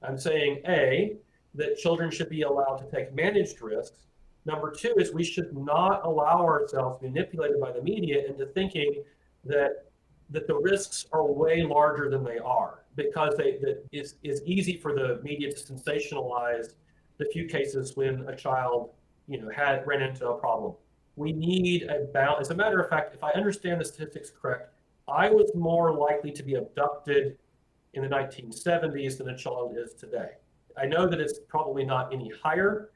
I'm 0.00 0.16
saying 0.16 0.62
a 0.68 1.16
that 1.56 1.76
children 1.76 2.08
should 2.12 2.28
be 2.28 2.42
allowed 2.42 2.76
to 2.76 2.96
take 2.96 3.12
managed 3.12 3.60
risks. 3.60 4.06
Number 4.44 4.70
two 4.70 4.94
is 4.96 5.12
we 5.12 5.24
should 5.24 5.52
not 5.56 6.06
allow 6.06 6.44
ourselves 6.44 7.02
manipulated 7.02 7.60
by 7.60 7.72
the 7.72 7.82
media 7.82 8.28
into 8.28 8.46
thinking 8.46 9.02
that 9.44 9.86
that 10.30 10.46
the 10.46 10.54
risks 10.54 11.06
are 11.10 11.26
way 11.26 11.64
larger 11.64 12.08
than 12.08 12.22
they 12.22 12.38
are 12.38 12.84
because 12.94 13.34
they 13.36 13.58
that 13.62 13.84
is 13.90 14.14
is 14.22 14.40
easy 14.44 14.76
for 14.76 14.94
the 14.94 15.20
media 15.24 15.50
to 15.50 15.58
sensationalize 15.58 16.74
the 17.16 17.24
few 17.32 17.48
cases 17.48 17.96
when 17.96 18.24
a 18.28 18.36
child 18.36 18.90
you 19.28 19.40
know, 19.40 19.48
had 19.50 19.86
ran 19.86 20.02
into 20.02 20.28
a 20.28 20.34
problem. 20.34 20.74
We 21.16 21.32
need 21.32 21.84
a 21.84 22.06
balance. 22.12 22.48
As 22.48 22.50
a 22.50 22.54
matter 22.54 22.80
of 22.80 22.88
fact, 22.88 23.14
if 23.14 23.22
I 23.22 23.30
understand 23.32 23.80
the 23.80 23.84
statistics 23.84 24.30
correct, 24.30 24.72
I 25.06 25.30
was 25.30 25.50
more 25.54 25.92
likely 25.92 26.32
to 26.32 26.42
be 26.42 26.54
abducted 26.54 27.38
in 27.94 28.02
the 28.02 28.08
1970s 28.08 29.18
than 29.18 29.30
a 29.30 29.36
child 29.36 29.76
is 29.76 29.94
today. 29.94 30.30
I 30.76 30.86
know 30.86 31.08
that 31.08 31.20
it's 31.20 31.40
probably 31.48 31.84
not 31.84 32.12
any 32.12 32.30
higher. 32.42 32.90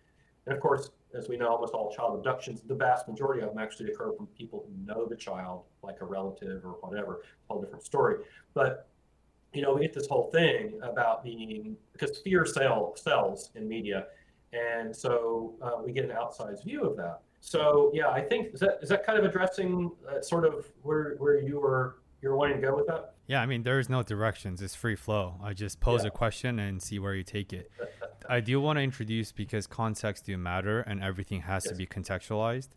And 0.46 0.54
of 0.54 0.60
course, 0.60 0.90
as 1.14 1.28
we 1.28 1.36
know, 1.36 1.48
almost 1.48 1.74
all 1.74 1.92
child 1.94 2.16
abductions, 2.16 2.62
the 2.62 2.74
vast 2.74 3.08
majority 3.08 3.42
of 3.42 3.48
them 3.50 3.58
actually 3.58 3.90
occur 3.90 4.12
from 4.12 4.26
people 4.28 4.66
who 4.66 4.86
know 4.86 5.06
the 5.06 5.16
child, 5.16 5.64
like 5.82 6.00
a 6.00 6.04
relative 6.04 6.64
or 6.64 6.72
whatever. 6.80 7.22
Whole 7.48 7.60
different 7.60 7.84
story. 7.84 8.16
But 8.54 8.88
you 9.52 9.60
know, 9.60 9.74
we 9.74 9.82
get 9.82 9.92
this 9.92 10.06
whole 10.06 10.30
thing 10.30 10.80
about 10.82 11.22
being 11.22 11.76
because 11.92 12.18
fear 12.18 12.46
sell, 12.46 12.94
sells 12.96 13.50
in 13.54 13.68
media, 13.68 14.06
and 14.52 14.94
so 14.94 15.54
uh, 15.62 15.82
we 15.84 15.92
get 15.92 16.04
an 16.04 16.10
outsized 16.10 16.64
view 16.64 16.82
of 16.82 16.96
that. 16.96 17.20
So 17.40 17.90
yeah, 17.92 18.08
I 18.08 18.20
think 18.20 18.54
is 18.54 18.60
that 18.60 18.78
is 18.82 18.88
that 18.90 19.04
kind 19.04 19.18
of 19.18 19.24
addressing 19.24 19.90
uh, 20.08 20.20
sort 20.20 20.44
of 20.44 20.70
where 20.82 21.16
where 21.18 21.40
you 21.40 21.58
were 21.58 21.96
you're 22.20 22.36
wanting 22.36 22.60
to 22.60 22.66
go 22.66 22.76
with 22.76 22.86
that? 22.86 23.14
Yeah, 23.26 23.42
I 23.42 23.46
mean, 23.46 23.62
there's 23.64 23.88
no 23.88 24.02
directions. 24.02 24.62
It's 24.62 24.74
free 24.74 24.94
flow. 24.94 25.34
I 25.42 25.54
just 25.54 25.80
pose 25.80 26.02
yeah. 26.02 26.08
a 26.08 26.10
question 26.10 26.58
and 26.60 26.80
see 26.80 26.98
where 26.98 27.14
you 27.14 27.24
take 27.24 27.52
it. 27.52 27.70
I 28.28 28.38
do 28.40 28.60
want 28.60 28.76
to 28.76 28.82
introduce 28.82 29.32
because 29.32 29.66
context 29.66 30.26
do 30.26 30.36
matter 30.38 30.80
and 30.80 31.02
everything 31.02 31.40
has 31.40 31.64
yes. 31.64 31.72
to 31.72 31.76
be 31.76 31.86
contextualized. 31.86 32.68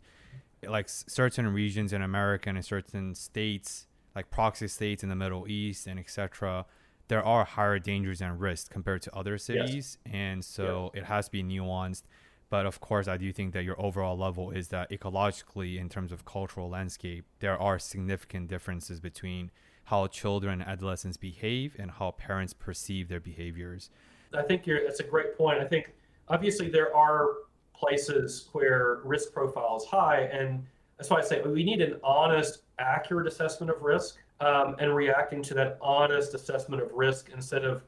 Like 0.67 0.89
certain 0.89 1.47
regions 1.47 1.93
in 1.93 2.01
America 2.01 2.49
and 2.49 2.65
certain 2.65 3.13
states, 3.13 3.85
like 4.15 4.31
proxy 4.31 4.67
states 4.67 5.03
in 5.03 5.09
the 5.09 5.15
Middle 5.15 5.47
East 5.47 5.85
and 5.85 5.99
etc 5.99 6.65
there 7.07 7.23
are 7.23 7.45
higher 7.45 7.79
dangers 7.79 8.21
and 8.21 8.39
risks 8.39 8.67
compared 8.69 9.01
to 9.03 9.15
other 9.15 9.37
cities, 9.37 9.97
yes. 10.05 10.13
and 10.13 10.43
so 10.43 10.91
yeah. 10.93 11.01
it 11.01 11.05
has 11.05 11.25
to 11.25 11.31
be 11.31 11.43
nuanced. 11.43 12.03
But 12.49 12.65
of 12.65 12.79
course, 12.79 13.07
I 13.07 13.17
do 13.17 13.31
think 13.33 13.53
that 13.53 13.63
your 13.63 13.79
overall 13.81 14.17
level 14.17 14.51
is 14.51 14.69
that 14.69 14.89
ecologically, 14.91 15.79
in 15.79 15.89
terms 15.89 16.11
of 16.11 16.25
cultural 16.25 16.69
landscape, 16.69 17.25
there 17.39 17.59
are 17.59 17.79
significant 17.79 18.47
differences 18.47 18.99
between 18.99 19.51
how 19.85 20.07
children 20.07 20.61
and 20.61 20.69
adolescents 20.69 21.17
behave 21.17 21.75
and 21.77 21.91
how 21.91 22.11
parents 22.11 22.53
perceive 22.53 23.07
their 23.07 23.19
behaviors. 23.19 23.89
I 24.33 24.43
think 24.43 24.65
you're, 24.65 24.83
that's 24.83 24.99
a 24.99 25.03
great 25.03 25.37
point. 25.37 25.59
I 25.59 25.65
think 25.65 25.93
obviously 26.27 26.69
there 26.69 26.95
are 26.95 27.29
places 27.73 28.49
where 28.51 28.99
risk 29.03 29.33
profile 29.33 29.77
is 29.77 29.85
high, 29.85 30.21
and 30.31 30.65
that's 30.97 31.09
why 31.09 31.17
I 31.17 31.21
say 31.21 31.41
we 31.41 31.63
need 31.63 31.81
an 31.81 31.99
honest, 32.03 32.61
accurate 32.79 33.27
assessment 33.27 33.69
of 33.69 33.81
risk 33.81 34.17
um, 34.39 34.75
and 34.79 34.95
reacting 34.95 35.41
to 35.43 35.53
that 35.53 35.77
honest 35.81 36.33
assessment 36.33 36.81
of 36.81 36.91
risk 36.91 37.29
instead 37.33 37.63
of 37.63 37.83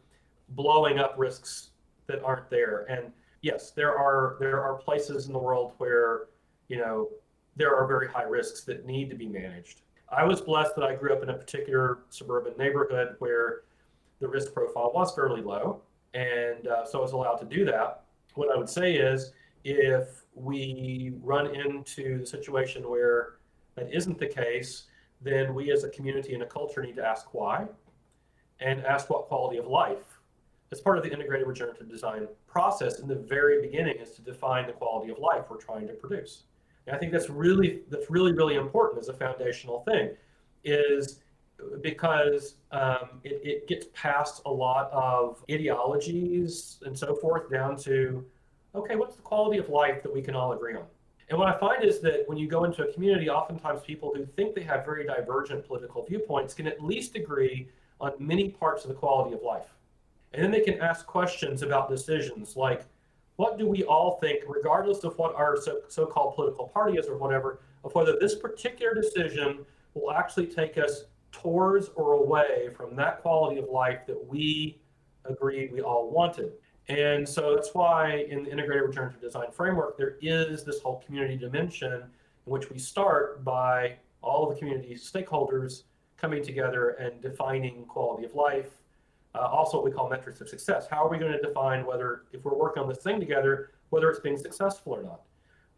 blowing 0.50 1.00
up 1.00 1.16
risks 1.18 1.72
that 2.08 2.24
aren't 2.24 2.50
there. 2.50 2.86
And 2.90 3.12
yes, 3.42 3.72
there 3.72 3.98
are 3.98 4.38
there 4.40 4.62
are 4.62 4.76
places 4.76 5.28
in 5.28 5.34
the 5.34 5.40
world 5.40 5.74
where 5.78 6.28
you 6.68 6.78
know 6.78 7.10
there 7.56 7.76
are 7.76 7.88
very 7.88 8.08
high 8.08 8.24
risks 8.24 8.64
that 8.66 8.86
need 8.86 9.10
to 9.10 9.16
be 9.16 9.28
managed. 9.28 9.82
I 10.10 10.24
was 10.24 10.40
blessed 10.40 10.76
that 10.78 10.86
I 10.86 10.96
grew 10.96 11.14
up 11.14 11.22
in 11.22 11.30
a 11.30 11.34
particular 11.34 12.00
suburban 12.10 12.54
neighborhood 12.58 13.16
where 13.20 13.64
the 14.20 14.28
risk 14.28 14.54
profile 14.54 14.92
was 14.94 15.14
fairly 15.14 15.42
low, 15.42 15.82
and 16.14 16.68
uh, 16.68 16.86
so 16.86 17.00
I 17.00 17.02
was 17.02 17.12
allowed 17.12 17.36
to 17.38 17.46
do 17.46 17.66
that. 17.66 18.04
What 18.36 18.54
I 18.54 18.58
would 18.58 18.70
say 18.70 18.96
is, 18.96 19.34
if 19.64 20.24
we 20.34 21.14
run 21.22 21.54
into 21.54 22.20
the 22.20 22.26
situation 22.26 22.90
where 22.90 23.34
that 23.76 23.94
isn't 23.94 24.18
the 24.18 24.28
case, 24.28 24.87
then 25.22 25.54
we 25.54 25.72
as 25.72 25.84
a 25.84 25.90
community 25.90 26.34
and 26.34 26.44
a 26.44 26.46
culture 26.46 26.82
need 26.82 26.96
to 26.96 27.06
ask 27.06 27.34
why 27.34 27.68
and 28.60 28.86
ask 28.86 29.10
what 29.10 29.28
quality 29.28 29.58
of 29.58 29.68
life. 29.68 30.20
As 30.72 30.82
part 30.82 30.98
of 30.98 31.04
the 31.04 31.12
integrated 31.12 31.48
regenerative 31.48 31.90
design 31.90 32.28
process 32.46 33.00
in 33.00 33.08
the 33.08 33.16
very 33.16 33.62
beginning 33.62 33.98
is 34.00 34.12
to 34.12 34.22
define 34.22 34.68
the 34.68 34.74
quality 34.74 35.12
of 35.12 35.18
life 35.18 35.46
we're 35.50 35.58
trying 35.58 35.88
to 35.88 35.94
produce. 35.94 36.44
And 36.86 36.96
I 36.96 37.00
think 37.00 37.12
that's 37.12 37.30
really 37.30 37.82
that's 37.90 38.10
really 38.10 38.34
really 38.34 38.56
important 38.56 39.02
as 39.02 39.10
a 39.10 39.14
foundational 39.14 39.82
thing, 39.82 40.12
is 40.64 41.22
because 41.82 42.56
um, 42.72 43.22
it, 43.24 43.42
it, 43.44 43.68
gets 43.68 43.88
past 43.94 44.42
a 44.46 44.52
lot 44.52 44.92
of 44.92 45.44
ideologies 45.50 46.78
and 46.86 46.98
so 46.98 47.16
forth 47.16 47.50
down 47.50 47.76
to 47.78 48.24
okay, 48.76 48.96
what's 48.96 49.16
the 49.16 49.22
quality 49.22 49.58
of 49.58 49.70
life 49.70 50.04
that 50.04 50.14
we 50.14 50.22
can 50.22 50.36
all 50.36 50.52
agree 50.52 50.76
on? 50.76 50.84
And 51.30 51.38
what 51.38 51.54
I 51.54 51.60
find 51.60 51.84
is 51.84 52.00
that 52.02 52.24
when 52.28 52.38
you 52.38 52.48
go 52.48 52.64
into 52.64 52.88
a 52.88 52.94
community, 52.94 53.30
oftentimes 53.30 53.82
people 53.82 54.14
who 54.16 54.26
think 54.26 54.56
they 54.56 54.64
have 54.64 54.86
very 54.86 55.06
divergent 55.06 55.68
political 55.68 56.06
viewpoints 56.06 56.54
can 56.54 56.68
at 56.68 56.82
least 56.82 57.16
agree 57.16 57.68
on 58.00 58.14
many 58.20 58.50
parts 58.50 58.84
of 58.84 58.90
the 58.90 58.96
quality 58.96 59.36
of 59.36 59.42
life. 59.42 59.68
And 60.34 60.44
then 60.44 60.52
they 60.52 60.62
can 60.62 60.80
ask 60.80 61.06
questions 61.06 61.64
about 61.64 61.90
decisions 61.90 62.56
like, 62.56 62.86
what 63.36 63.58
do 63.58 63.68
we 63.68 63.84
all 63.84 64.20
think, 64.20 64.44
regardless 64.48 65.04
of 65.04 65.18
what 65.18 65.36
our 65.36 65.58
so 65.90 66.06
called 66.06 66.36
political 66.36 66.68
party 66.68 66.98
is 66.98 67.08
or 67.08 67.18
whatever, 67.18 67.60
of 67.84 67.94
whether 67.94 68.18
this 68.20 68.36
particular 68.36 68.94
decision 68.94 69.66
will 69.94 70.12
actually 70.12 70.48
take 70.48 70.78
us 70.78 71.06
towards 71.32 71.90
or 71.90 72.14
away 72.14 72.70
from 72.76 72.96
that 72.96 73.22
quality 73.22 73.60
of 73.60 73.70
life 73.70 74.00
that 74.08 74.28
we 74.28 74.80
agreed 75.26 75.72
we 75.72 75.82
all 75.82 76.10
wanted. 76.10 76.54
And 76.90 77.28
so 77.28 77.54
that's 77.54 77.74
why 77.74 78.26
in 78.30 78.44
the 78.44 78.52
integrated 78.52 78.84
regenerative 78.84 79.22
design 79.22 79.52
framework, 79.52 79.98
there 79.98 80.16
is 80.22 80.64
this 80.64 80.80
whole 80.82 81.04
community 81.06 81.36
dimension 81.36 81.94
in 81.94 82.04
which 82.46 82.70
we 82.70 82.80
start 82.80 83.44
by 83.44 83.96
all 84.22 84.50
of 84.50 84.54
the 84.54 84.60
community 84.60 84.96
stakeholders 84.96 85.84
coming 86.18 86.44
together 86.44 86.92
and 86.92 87.22
defining 87.22 87.86
quality 87.86 88.26
of 88.26 88.34
life. 88.36 88.70
Uh, 89.36 89.40
also, 89.40 89.78
what 89.78 89.86
we 89.86 89.92
call 89.92 90.10
metrics 90.10 90.40
of 90.42 90.48
success. 90.48 90.88
How 90.90 91.06
are 91.06 91.10
we 91.10 91.18
going 91.18 91.32
to 91.32 91.42
define 91.42 91.86
whether, 91.86 92.24
if 92.32 92.44
we're 92.44 92.56
working 92.56 92.82
on 92.82 92.90
this 92.90 93.00
thing 93.00 93.20
together, 93.20 93.72
whether 93.90 94.10
it's 94.10 94.20
being 94.20 94.38
successful 94.38 94.94
or 94.94 95.04
not? 95.04 95.22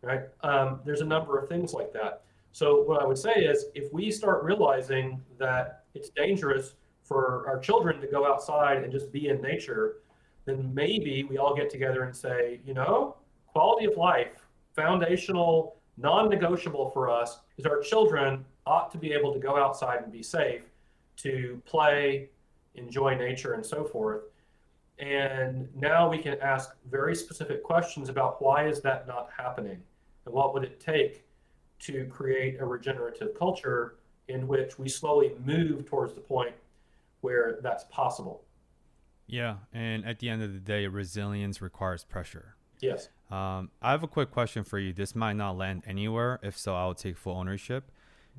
Right? 0.02 0.22
Um, 0.44 0.80
there's 0.86 1.02
a 1.02 1.06
number 1.06 1.38
of 1.38 1.49
things 1.49 1.73
like 1.73 1.91
that. 1.94 2.22
So, 2.52 2.84
what 2.84 3.02
I 3.02 3.06
would 3.06 3.18
say 3.18 3.34
is 3.34 3.65
if 3.76 3.91
we 3.91 4.11
start 4.11 4.44
realizing 4.44 5.22
that 5.40 5.84
it's 5.94 6.10
dangerous 6.10 6.76
for 7.03 7.45
our 7.48 7.60
children 7.60 7.99
to 7.99 8.07
go 8.07 8.26
outside 8.26 8.84
and 8.84 8.91
just 8.91 9.11
be 9.11 9.27
in 9.27 9.41
nature, 9.41 9.98
then 10.49 10.73
maybe 10.73 11.23
we 11.23 11.38
all 11.38 11.55
get 11.55 11.69
together 11.69 12.03
and 12.03 12.15
say, 12.15 12.59
you 12.65 12.73
know, 12.73 13.15
quality 13.47 13.85
of 13.85 13.95
life, 13.97 14.47
foundational, 14.76 15.77
non 15.97 16.30
negotiable 16.30 16.89
for 16.89 17.09
us 17.09 17.39
is 17.57 17.65
our 17.65 17.80
children 17.81 18.43
ought 18.65 18.91
to 18.91 18.97
be 18.97 19.11
able 19.11 19.34
to 19.34 19.39
go 19.39 19.57
outside 19.57 20.01
and 20.03 20.11
be 20.11 20.23
safe, 20.23 20.63
to 21.17 21.61
play, 21.65 22.30
enjoy 22.76 23.15
nature, 23.15 23.53
and 23.53 23.65
so 23.65 23.84
forth. 23.84 24.23
And 24.97 25.69
now 25.76 26.09
we 26.09 26.17
can 26.17 26.38
ask 26.41 26.71
very 26.89 27.15
specific 27.15 27.63
questions 27.63 28.09
about 28.09 28.41
why 28.41 28.67
is 28.67 28.81
that 28.81 29.07
not 29.07 29.30
happening? 29.35 29.81
And 30.26 30.34
what 30.34 30.53
would 30.53 30.63
it 30.63 30.80
take 30.80 31.23
to 31.80 32.05
create 32.05 32.59
a 32.59 32.65
regenerative 32.65 33.38
culture 33.38 33.95
in 34.27 34.47
which 34.47 34.77
we 34.77 34.89
slowly 34.89 35.31
move 35.45 35.85
towards 35.85 36.13
the 36.13 36.21
point 36.21 36.53
where 37.21 37.59
that's 37.61 37.85
possible? 37.85 38.43
Yeah, 39.30 39.56
and 39.73 40.06
at 40.06 40.19
the 40.19 40.30
end 40.30 40.41
of 40.41 40.53
the 40.53 40.60
day, 40.60 40.88
resilience 40.88 41.61
requires 41.61 42.03
pressure. 42.03 42.56
Yes. 42.81 43.10
Um, 43.30 43.69
I 43.81 43.91
have 43.91 44.03
a 44.03 44.07
quick 44.07 44.31
question 44.31 44.64
for 44.64 44.80
you. 44.80 44.93
This 44.93 45.15
might 45.15 45.34
not 45.34 45.57
land 45.57 45.84
anywhere. 45.85 46.39
If 46.41 46.57
so, 46.57 46.76
I'll 46.76 46.95
take 46.95 47.18
full 47.18 47.35
ownership. 47.35 47.91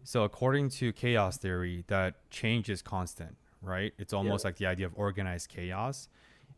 So, 0.03 0.25
according 0.25 0.71
to 0.71 0.93
chaos 0.93 1.37
theory, 1.37 1.85
that 1.89 2.31
change 2.31 2.71
is 2.71 2.83
constant, 2.83 3.37
right? 3.62 3.93
It's 3.99 4.12
almost 4.12 4.45
yeah. 4.45 4.49
like 4.49 4.57
the 4.57 4.67
idea 4.67 4.87
of 4.87 4.93
organized 4.97 5.49
chaos. 5.49 6.09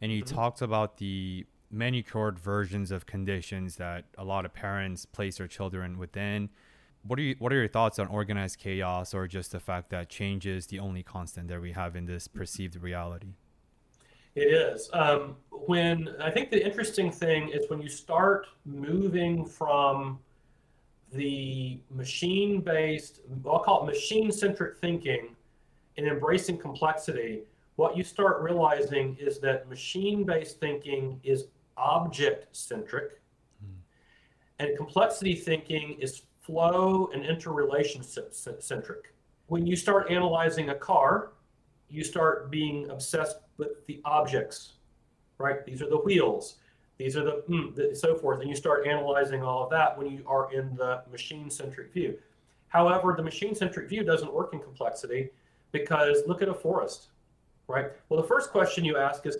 And 0.01 0.13
you 0.13 0.23
mm-hmm. 0.23 0.35
talked 0.35 0.63
about 0.63 0.99
the 0.99 1.47
manicured 1.71 2.39
versions 2.39 2.91
of 2.91 3.07
conditions 3.07 3.77
that 3.77 4.05
a 4.17 4.25
lot 4.25 4.45
of 4.45 4.53
parents 4.53 5.07
place 5.07 5.39
their 5.39 5.49
children 5.49 5.99
within. 5.99 6.51
What 7.05 7.19
are 7.19 7.23
you, 7.23 7.35
what 7.39 7.53
are 7.53 7.57
your 7.57 7.69
thoughts 7.69 7.99
on 7.99 8.07
organized 8.07 8.59
chaos 8.59 9.13
or 9.13 9.27
just 9.27 9.53
the 9.53 9.61
fact 9.61 9.91
that 9.91 10.09
change 10.09 10.47
is 10.47 10.69
the 10.69 10.79
only 10.79 11.03
constant 11.03 11.49
that 11.49 11.61
we 11.61 11.73
have 11.73 11.97
in 11.97 12.07
this 12.07 12.29
perceived 12.29 12.77
reality? 12.77 13.35
It 14.35 14.53
is. 14.53 14.89
Um, 14.93 15.37
when 15.51 16.11
I 16.21 16.31
think 16.31 16.51
the 16.51 16.65
interesting 16.65 17.11
thing 17.11 17.51
is 17.51 17.69
when 17.69 17.81
you 17.81 17.89
start 17.89 18.47
moving 18.65 19.45
from 19.45 20.19
the 21.13 21.79
machine 21.91 22.61
based, 22.61 23.21
I'll 23.47 23.59
call 23.59 23.83
it 23.83 23.87
machine 23.87 24.33
centric 24.33 24.79
thinking 24.79 25.37
and 25.97 26.07
embracing 26.07 26.59
complexity, 26.59 27.43
what 27.77 27.97
you 27.97 28.05
start 28.05 28.43
realizing 28.43 29.17
is 29.21 29.39
that 29.41 29.69
machine 29.69 30.25
based 30.25 30.61
thinking 30.61 31.21
is 31.23 31.47
object 31.77 32.55
centric 32.55 33.21
mm. 33.65 33.75
and 34.59 34.77
complexity 34.77 35.35
thinking 35.35 35.97
is 35.99 36.23
flow 36.41 37.09
and 37.15 37.25
interrelationship 37.25 38.35
centric. 38.61 39.15
When 39.47 39.67
you 39.67 39.77
start 39.77 40.11
analyzing 40.11 40.71
a 40.71 40.75
car, 40.75 41.33
you 41.89 42.03
start 42.03 42.51
being 42.51 42.91
obsessed 42.91 43.37
with 43.63 43.87
the 43.87 44.01
objects, 44.05 44.75
right? 45.39 45.65
These 45.65 45.83
are 45.83 45.89
the 45.89 45.99
wheels, 45.99 46.57
these 46.99 47.17
are 47.17 47.25
the, 47.25 47.43
mm, 47.49 47.75
the 47.75 47.95
so 47.95 48.15
forth, 48.15 48.41
and 48.41 48.49
you 48.49 48.57
start 48.57 48.87
analyzing 48.87 49.43
all 49.43 49.65
of 49.65 49.71
that 49.71 49.97
when 49.97 50.07
you 50.09 50.23
are 50.27 50.53
in 50.53 50.75
the 50.77 51.03
machine-centric 51.11 51.93
view. 51.93 52.19
However, 52.69 53.15
the 53.17 53.23
machine-centric 53.23 53.89
view 53.89 54.03
doesn't 54.03 54.33
work 54.33 54.53
in 54.53 54.61
complexity 54.61 55.31
because 55.73 56.23
look 56.27 56.43
at 56.43 56.49
a 56.49 56.55
forest, 56.55 57.09
right? 57.69 57.87
Well, 58.09 58.21
the 58.21 58.29
first 58.29 58.51
question 58.51 58.85
you 58.85 58.97
ask 58.97 59.27
is, 59.27 59.39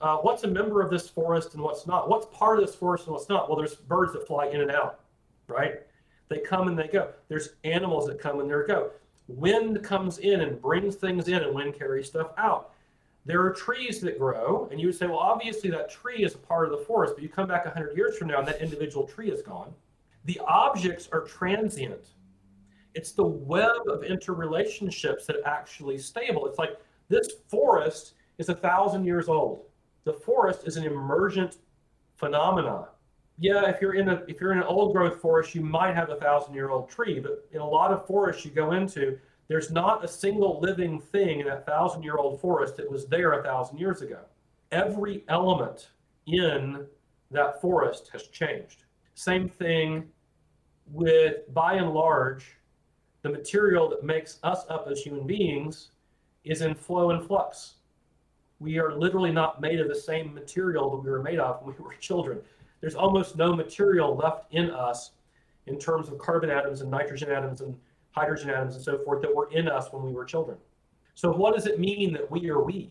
uh, 0.00 0.16
what's 0.18 0.44
a 0.44 0.48
member 0.48 0.80
of 0.80 0.90
this 0.90 1.08
forest 1.08 1.54
and 1.54 1.62
what's 1.62 1.86
not? 1.86 2.08
What's 2.08 2.26
part 2.26 2.58
of 2.58 2.66
this 2.66 2.74
forest 2.74 3.06
and 3.06 3.14
what's 3.14 3.28
not? 3.28 3.48
Well, 3.48 3.58
there's 3.58 3.74
birds 3.74 4.12
that 4.12 4.26
fly 4.26 4.46
in 4.46 4.60
and 4.60 4.70
out, 4.70 5.00
right? 5.48 5.82
They 6.28 6.38
come 6.38 6.68
and 6.68 6.78
they 6.78 6.88
go. 6.88 7.10
There's 7.28 7.50
animals 7.64 8.06
that 8.06 8.20
come 8.20 8.38
and 8.40 8.48
they 8.48 8.66
go. 8.66 8.90
Wind 9.28 9.82
comes 9.82 10.18
in 10.18 10.40
and 10.40 10.60
brings 10.60 10.94
things 10.94 11.28
in, 11.28 11.42
and 11.42 11.54
wind 11.54 11.74
carries 11.78 12.06
stuff 12.06 12.30
out. 12.38 12.72
There 13.28 13.44
are 13.44 13.50
trees 13.50 14.00
that 14.00 14.18
grow, 14.18 14.68
and 14.70 14.80
you 14.80 14.86
would 14.86 14.96
say, 14.96 15.06
well, 15.06 15.18
obviously 15.18 15.68
that 15.68 15.90
tree 15.90 16.24
is 16.24 16.34
a 16.34 16.38
part 16.38 16.64
of 16.64 16.70
the 16.70 16.82
forest, 16.86 17.12
but 17.14 17.22
you 17.22 17.28
come 17.28 17.46
back 17.46 17.66
100 17.66 17.94
years 17.94 18.16
from 18.16 18.28
now 18.28 18.38
and 18.38 18.48
that 18.48 18.62
individual 18.62 19.06
tree 19.06 19.30
is 19.30 19.42
gone. 19.42 19.70
The 20.24 20.40
objects 20.46 21.10
are 21.12 21.20
transient. 21.20 22.14
It's 22.94 23.12
the 23.12 23.26
web 23.26 23.82
of 23.86 24.00
interrelationships 24.00 25.26
that 25.26 25.36
actually 25.44 25.98
stable. 25.98 26.46
It's 26.46 26.58
like 26.58 26.78
this 27.10 27.28
forest 27.48 28.14
is 28.38 28.48
a 28.48 28.54
thousand 28.54 29.04
years 29.04 29.28
old. 29.28 29.66
The 30.04 30.14
forest 30.14 30.62
is 30.66 30.78
an 30.78 30.84
emergent 30.84 31.58
phenomenon. 32.16 32.86
Yeah, 33.38 33.68
if 33.68 33.82
you're 33.82 33.94
in 33.94 34.08
a 34.08 34.22
if 34.26 34.40
you're 34.40 34.52
in 34.52 34.58
an 34.58 34.64
old 34.64 34.94
growth 34.94 35.20
forest, 35.20 35.54
you 35.54 35.60
might 35.60 35.94
have 35.94 36.08
a 36.08 36.16
thousand 36.16 36.54
year 36.54 36.70
old 36.70 36.88
tree, 36.88 37.20
but 37.20 37.46
in 37.52 37.60
a 37.60 37.68
lot 37.68 37.92
of 37.92 38.06
forests 38.06 38.46
you 38.46 38.50
go 38.50 38.72
into, 38.72 39.18
there's 39.48 39.70
not 39.70 40.04
a 40.04 40.08
single 40.08 40.60
living 40.60 41.00
thing 41.00 41.40
in 41.40 41.46
that 41.46 41.64
thousand 41.64 42.02
year 42.02 42.16
old 42.16 42.40
forest 42.40 42.76
that 42.76 42.90
was 42.90 43.06
there 43.06 43.40
a 43.40 43.42
thousand 43.42 43.78
years 43.78 44.02
ago. 44.02 44.20
Every 44.70 45.24
element 45.28 45.88
in 46.26 46.86
that 47.30 47.60
forest 47.60 48.10
has 48.12 48.24
changed. 48.28 48.84
Same 49.14 49.48
thing 49.48 50.08
with, 50.92 51.52
by 51.54 51.74
and 51.74 51.90
large, 51.90 52.56
the 53.22 53.30
material 53.30 53.88
that 53.88 54.04
makes 54.04 54.38
us 54.42 54.64
up 54.68 54.86
as 54.90 55.00
human 55.00 55.26
beings 55.26 55.90
is 56.44 56.60
in 56.62 56.74
flow 56.74 57.10
and 57.10 57.26
flux. 57.26 57.74
We 58.60 58.78
are 58.78 58.96
literally 58.96 59.32
not 59.32 59.60
made 59.60 59.80
of 59.80 59.88
the 59.88 59.94
same 59.94 60.34
material 60.34 60.90
that 60.90 60.98
we 60.98 61.10
were 61.10 61.22
made 61.22 61.38
of 61.38 61.62
when 61.62 61.74
we 61.76 61.84
were 61.84 61.94
children. 61.94 62.40
There's 62.80 62.94
almost 62.94 63.36
no 63.36 63.54
material 63.54 64.14
left 64.14 64.52
in 64.52 64.70
us 64.70 65.12
in 65.66 65.78
terms 65.78 66.08
of 66.08 66.18
carbon 66.18 66.50
atoms 66.50 66.80
and 66.80 66.90
nitrogen 66.90 67.30
atoms 67.30 67.60
and 67.60 67.76
hydrogen 68.18 68.50
atoms 68.50 68.74
and 68.74 68.84
so 68.84 68.98
forth 68.98 69.22
that 69.22 69.34
were 69.34 69.50
in 69.52 69.68
us 69.68 69.92
when 69.92 70.02
we 70.02 70.12
were 70.12 70.24
children. 70.24 70.58
So, 71.14 71.32
what 71.32 71.54
does 71.54 71.66
it 71.66 71.78
mean 71.78 72.12
that 72.12 72.30
we 72.30 72.50
are 72.50 72.62
we? 72.62 72.90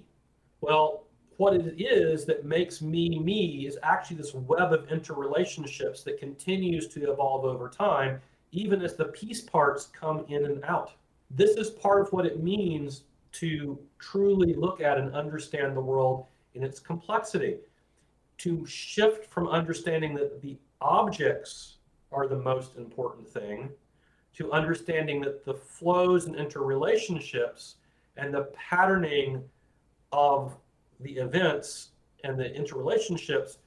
Well, 0.62 1.04
what 1.38 1.54
it 1.54 1.80
is 1.80 2.26
that 2.26 2.46
makes 2.46 2.82
me 2.82 3.20
me 3.20 3.68
is 3.68 3.78
actually 3.84 4.18
this 4.18 4.34
web 4.34 4.74
of 4.74 4.88
interrelationships 4.88 6.04
that 6.04 6.20
continues 6.20 6.88
to 6.90 7.12
evolve 7.12 7.46
over 7.46 7.70
time, 7.70 8.20
even 8.52 8.82
as 8.82 8.96
the 8.96 9.06
piece 9.06 9.42
parts 9.42 9.86
come 9.88 10.26
in 10.30 10.46
and 10.46 10.64
out. 10.64 10.94
This 11.30 11.52
is 11.52 11.70
part 11.70 12.02
of 12.02 12.12
what 12.12 12.26
it 12.26 12.42
means 12.42 13.04
to 13.34 13.78
truly 14.00 14.54
look 14.54 14.82
at 14.82 14.98
and 14.98 15.14
understand 15.14 15.76
the 15.76 15.82
world 15.82 16.26
in 16.56 16.64
its 16.64 16.80
complexity. 16.80 17.58
To 18.40 18.66
shift 18.66 19.26
from 19.32 19.48
understanding 19.48 20.14
that 20.16 20.42
the 20.42 20.58
objects 20.82 21.78
are 22.12 22.28
the 22.28 22.38
most 22.38 22.78
important 22.78 23.28
thing 23.28 23.70
to 24.38 24.52
understanding 24.52 25.20
that 25.22 25.44
the 25.44 25.54
flows 25.54 26.26
and 26.26 26.36
interrelationships 26.36 27.76
and 28.18 28.34
the 28.34 28.44
patterning 28.54 29.44
of 30.12 30.56
the 31.00 31.12
events 31.18 31.90
and 32.24 32.40
the 32.40 32.46
interrelationships 32.46 33.58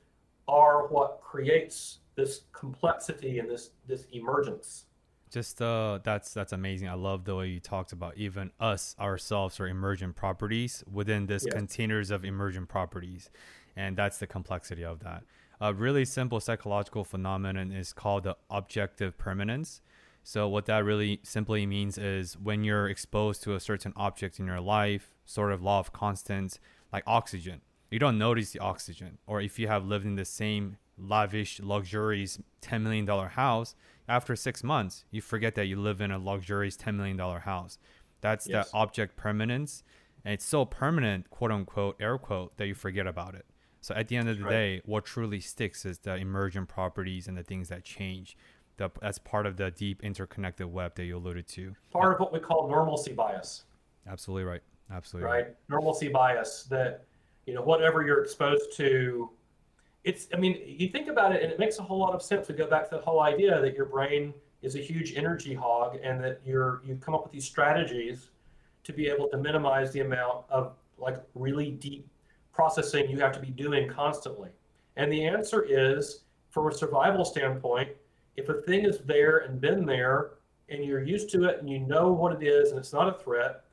are 0.46 0.86
what 0.88 1.20
creates 1.22 1.98
this 2.14 2.42
complexity 2.52 3.38
and 3.38 3.48
this 3.48 3.70
this 3.86 4.06
emergence. 4.12 4.86
Just 5.30 5.60
uh 5.60 5.98
that's 6.04 6.32
that's 6.34 6.52
amazing. 6.52 6.88
I 6.88 6.94
love 6.94 7.24
the 7.24 7.36
way 7.36 7.48
you 7.48 7.60
talked 7.60 7.92
about 7.92 8.16
even 8.16 8.50
us 8.60 8.94
ourselves 8.98 9.58
are 9.60 9.66
emergent 9.66 10.16
properties 10.16 10.84
within 10.90 11.26
this 11.26 11.44
yeah. 11.46 11.56
containers 11.56 12.10
of 12.10 12.24
emergent 12.24 12.68
properties 12.68 13.30
and 13.76 13.96
that's 13.96 14.18
the 14.18 14.26
complexity 14.26 14.84
of 14.84 15.00
that. 15.00 15.22
A 15.60 15.74
really 15.74 16.04
simple 16.04 16.40
psychological 16.40 17.04
phenomenon 17.04 17.70
is 17.70 17.92
called 17.92 18.24
the 18.24 18.36
objective 18.50 19.18
permanence 19.18 19.80
so 20.22 20.48
what 20.48 20.66
that 20.66 20.84
really 20.84 21.20
simply 21.22 21.66
means 21.66 21.98
is 21.98 22.38
when 22.38 22.64
you're 22.64 22.88
exposed 22.88 23.42
to 23.44 23.54
a 23.54 23.60
certain 23.60 23.92
object 23.96 24.38
in 24.38 24.46
your 24.46 24.60
life, 24.60 25.14
sort 25.24 25.52
of 25.52 25.62
law 25.62 25.80
of 25.80 25.92
constants, 25.92 26.58
like 26.92 27.04
oxygen, 27.06 27.60
you 27.90 27.98
don't 27.98 28.18
notice 28.18 28.52
the 28.52 28.60
oxygen. 28.60 29.18
Or 29.26 29.40
if 29.40 29.58
you 29.58 29.68
have 29.68 29.86
lived 29.86 30.06
in 30.06 30.14
the 30.14 30.24
same 30.24 30.76
lavish, 30.96 31.60
luxurious 31.60 32.38
$10 32.62 32.82
million 32.82 33.06
house, 33.06 33.74
after 34.08 34.36
six 34.36 34.62
months, 34.62 35.04
you 35.10 35.20
forget 35.20 35.54
that 35.54 35.66
you 35.66 35.76
live 35.76 36.00
in 36.00 36.10
a 36.10 36.18
luxurious 36.18 36.76
$10 36.76 36.96
million 36.96 37.18
house. 37.18 37.78
That's 38.20 38.48
yes. 38.48 38.70
the 38.70 38.76
object 38.76 39.16
permanence. 39.16 39.82
And 40.24 40.34
it's 40.34 40.44
so 40.44 40.64
permanent, 40.64 41.30
quote 41.30 41.50
unquote, 41.50 41.96
air 42.00 42.18
quote, 42.18 42.56
that 42.58 42.66
you 42.66 42.74
forget 42.74 43.06
about 43.06 43.34
it. 43.34 43.46
So 43.80 43.94
at 43.94 44.08
the 44.08 44.16
end 44.16 44.28
of 44.28 44.38
the 44.38 44.44
right. 44.44 44.50
day, 44.50 44.82
what 44.84 45.06
truly 45.06 45.40
sticks 45.40 45.86
is 45.86 45.98
the 45.98 46.16
emergent 46.16 46.68
properties 46.68 47.26
and 47.26 47.36
the 47.36 47.42
things 47.42 47.68
that 47.68 47.82
change. 47.82 48.36
The, 48.80 48.88
as 49.02 49.18
part 49.18 49.44
of 49.44 49.58
the 49.58 49.70
deep 49.70 50.02
interconnected 50.02 50.66
web 50.66 50.94
that 50.94 51.04
you 51.04 51.18
alluded 51.18 51.46
to. 51.48 51.74
Part 51.92 52.14
of 52.14 52.20
what 52.20 52.32
we 52.32 52.38
call 52.38 52.66
normalcy 52.66 53.12
bias. 53.12 53.64
Absolutely 54.08 54.44
right. 54.44 54.62
Absolutely 54.90 55.30
right. 55.30 55.48
Normalcy 55.68 56.08
bias 56.08 56.64
that 56.70 57.04
you 57.44 57.52
know 57.52 57.60
whatever 57.60 58.02
you're 58.06 58.22
exposed 58.22 58.74
to 58.76 59.28
it's 60.04 60.28
i 60.32 60.36
mean 60.36 60.58
you 60.64 60.88
think 60.88 61.08
about 61.08 61.34
it 61.34 61.42
and 61.42 61.52
it 61.52 61.58
makes 61.58 61.78
a 61.78 61.82
whole 61.82 61.98
lot 61.98 62.14
of 62.14 62.22
sense 62.22 62.46
to 62.46 62.52
go 62.52 62.66
back 62.66 62.88
to 62.88 62.96
the 62.96 63.02
whole 63.02 63.20
idea 63.20 63.60
that 63.60 63.74
your 63.74 63.86
brain 63.86 64.32
is 64.62 64.76
a 64.76 64.78
huge 64.78 65.14
energy 65.16 65.52
hog 65.52 65.98
and 66.02 66.22
that 66.22 66.40
you're 66.46 66.80
you 66.84 66.94
come 66.96 67.14
up 67.14 67.22
with 67.22 67.32
these 67.32 67.44
strategies 67.44 68.30
to 68.84 68.92
be 68.92 69.08
able 69.08 69.28
to 69.28 69.36
minimize 69.36 69.92
the 69.92 70.00
amount 70.00 70.44
of 70.48 70.72
like 70.96 71.16
really 71.34 71.72
deep 71.72 72.06
processing 72.52 73.10
you 73.10 73.18
have 73.18 73.32
to 73.32 73.40
be 73.40 73.50
doing 73.50 73.88
constantly 73.88 74.50
and 74.96 75.12
the 75.12 75.24
answer 75.26 75.66
is 75.68 76.20
from 76.50 76.66
a 76.68 76.72
survival 76.72 77.24
standpoint 77.24 77.90
if 78.36 78.48
a 78.48 78.62
thing 78.62 78.84
is 78.84 78.98
there 78.98 79.38
and 79.38 79.60
been 79.60 79.84
there 79.84 80.32
and 80.68 80.84
you're 80.84 81.02
used 81.02 81.30
to 81.30 81.44
it 81.44 81.58
and 81.58 81.68
you 81.68 81.80
know 81.80 82.12
what 82.12 82.32
it 82.32 82.46
is 82.46 82.70
and 82.70 82.78
it's 82.78 82.92
not 82.92 83.08
a 83.08 83.18
threat 83.22 83.64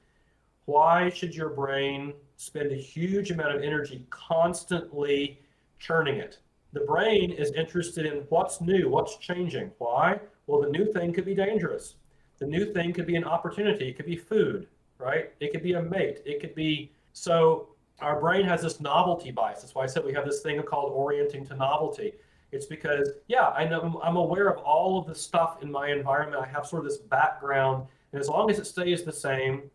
why 0.65 1.09
should 1.09 1.33
your 1.33 1.49
brain 1.49 2.13
spend 2.35 2.71
a 2.71 2.75
huge 2.75 3.31
amount 3.31 3.55
of 3.55 3.63
energy 3.63 4.05
constantly 4.09 5.39
churning 5.79 6.17
it. 6.17 6.39
The 6.73 6.81
brain 6.81 7.31
is 7.31 7.51
interested 7.51 8.05
in 8.05 8.23
what's 8.29 8.61
new, 8.61 8.89
what's 8.89 9.17
changing. 9.17 9.71
Why? 9.77 10.19
Well, 10.45 10.61
the 10.61 10.69
new 10.69 10.91
thing 10.91 11.13
could 11.13 11.25
be 11.25 11.33
dangerous. 11.33 11.95
The 12.39 12.45
new 12.45 12.71
thing 12.73 12.93
could 12.93 13.07
be 13.07 13.15
an 13.15 13.23
opportunity. 13.23 13.87
It 13.87 13.95
could 13.95 14.05
be 14.05 14.15
food, 14.15 14.67
right? 14.99 15.31
It 15.39 15.51
could 15.51 15.63
be 15.63 15.73
a 15.73 15.81
mate. 15.81 16.21
It 16.25 16.39
could 16.39 16.53
be 16.53 16.91
so. 17.13 17.69
Our 17.99 18.19
brain 18.19 18.45
has 18.45 18.61
this 18.61 18.79
novelty 18.79 19.31
bias. 19.31 19.61
That's 19.61 19.73
why 19.73 19.83
I 19.83 19.87
said 19.87 20.05
we 20.05 20.13
have 20.13 20.25
this 20.25 20.41
thing 20.41 20.61
called 20.61 20.91
orienting 20.91 21.47
to 21.47 21.55
novelty. 21.55 22.13
It's 22.51 22.65
because, 22.65 23.09
yeah, 23.27 23.47
I 23.47 23.65
know 23.65 23.99
I'm 24.03 24.15
aware 24.15 24.47
of 24.47 24.57
all 24.59 24.99
of 24.99 25.07
the 25.07 25.15
stuff 25.15 25.61
in 25.61 25.71
my 25.71 25.89
environment. 25.91 26.41
I 26.41 26.47
have 26.47 26.65
sort 26.65 26.85
of 26.85 26.89
this 26.89 26.99
background, 26.99 27.85
and 28.11 28.21
as 28.21 28.29
long 28.29 28.49
as 28.49 28.57
it 28.57 28.65
stays 28.65 29.03
the 29.03 29.11
same, 29.11 29.69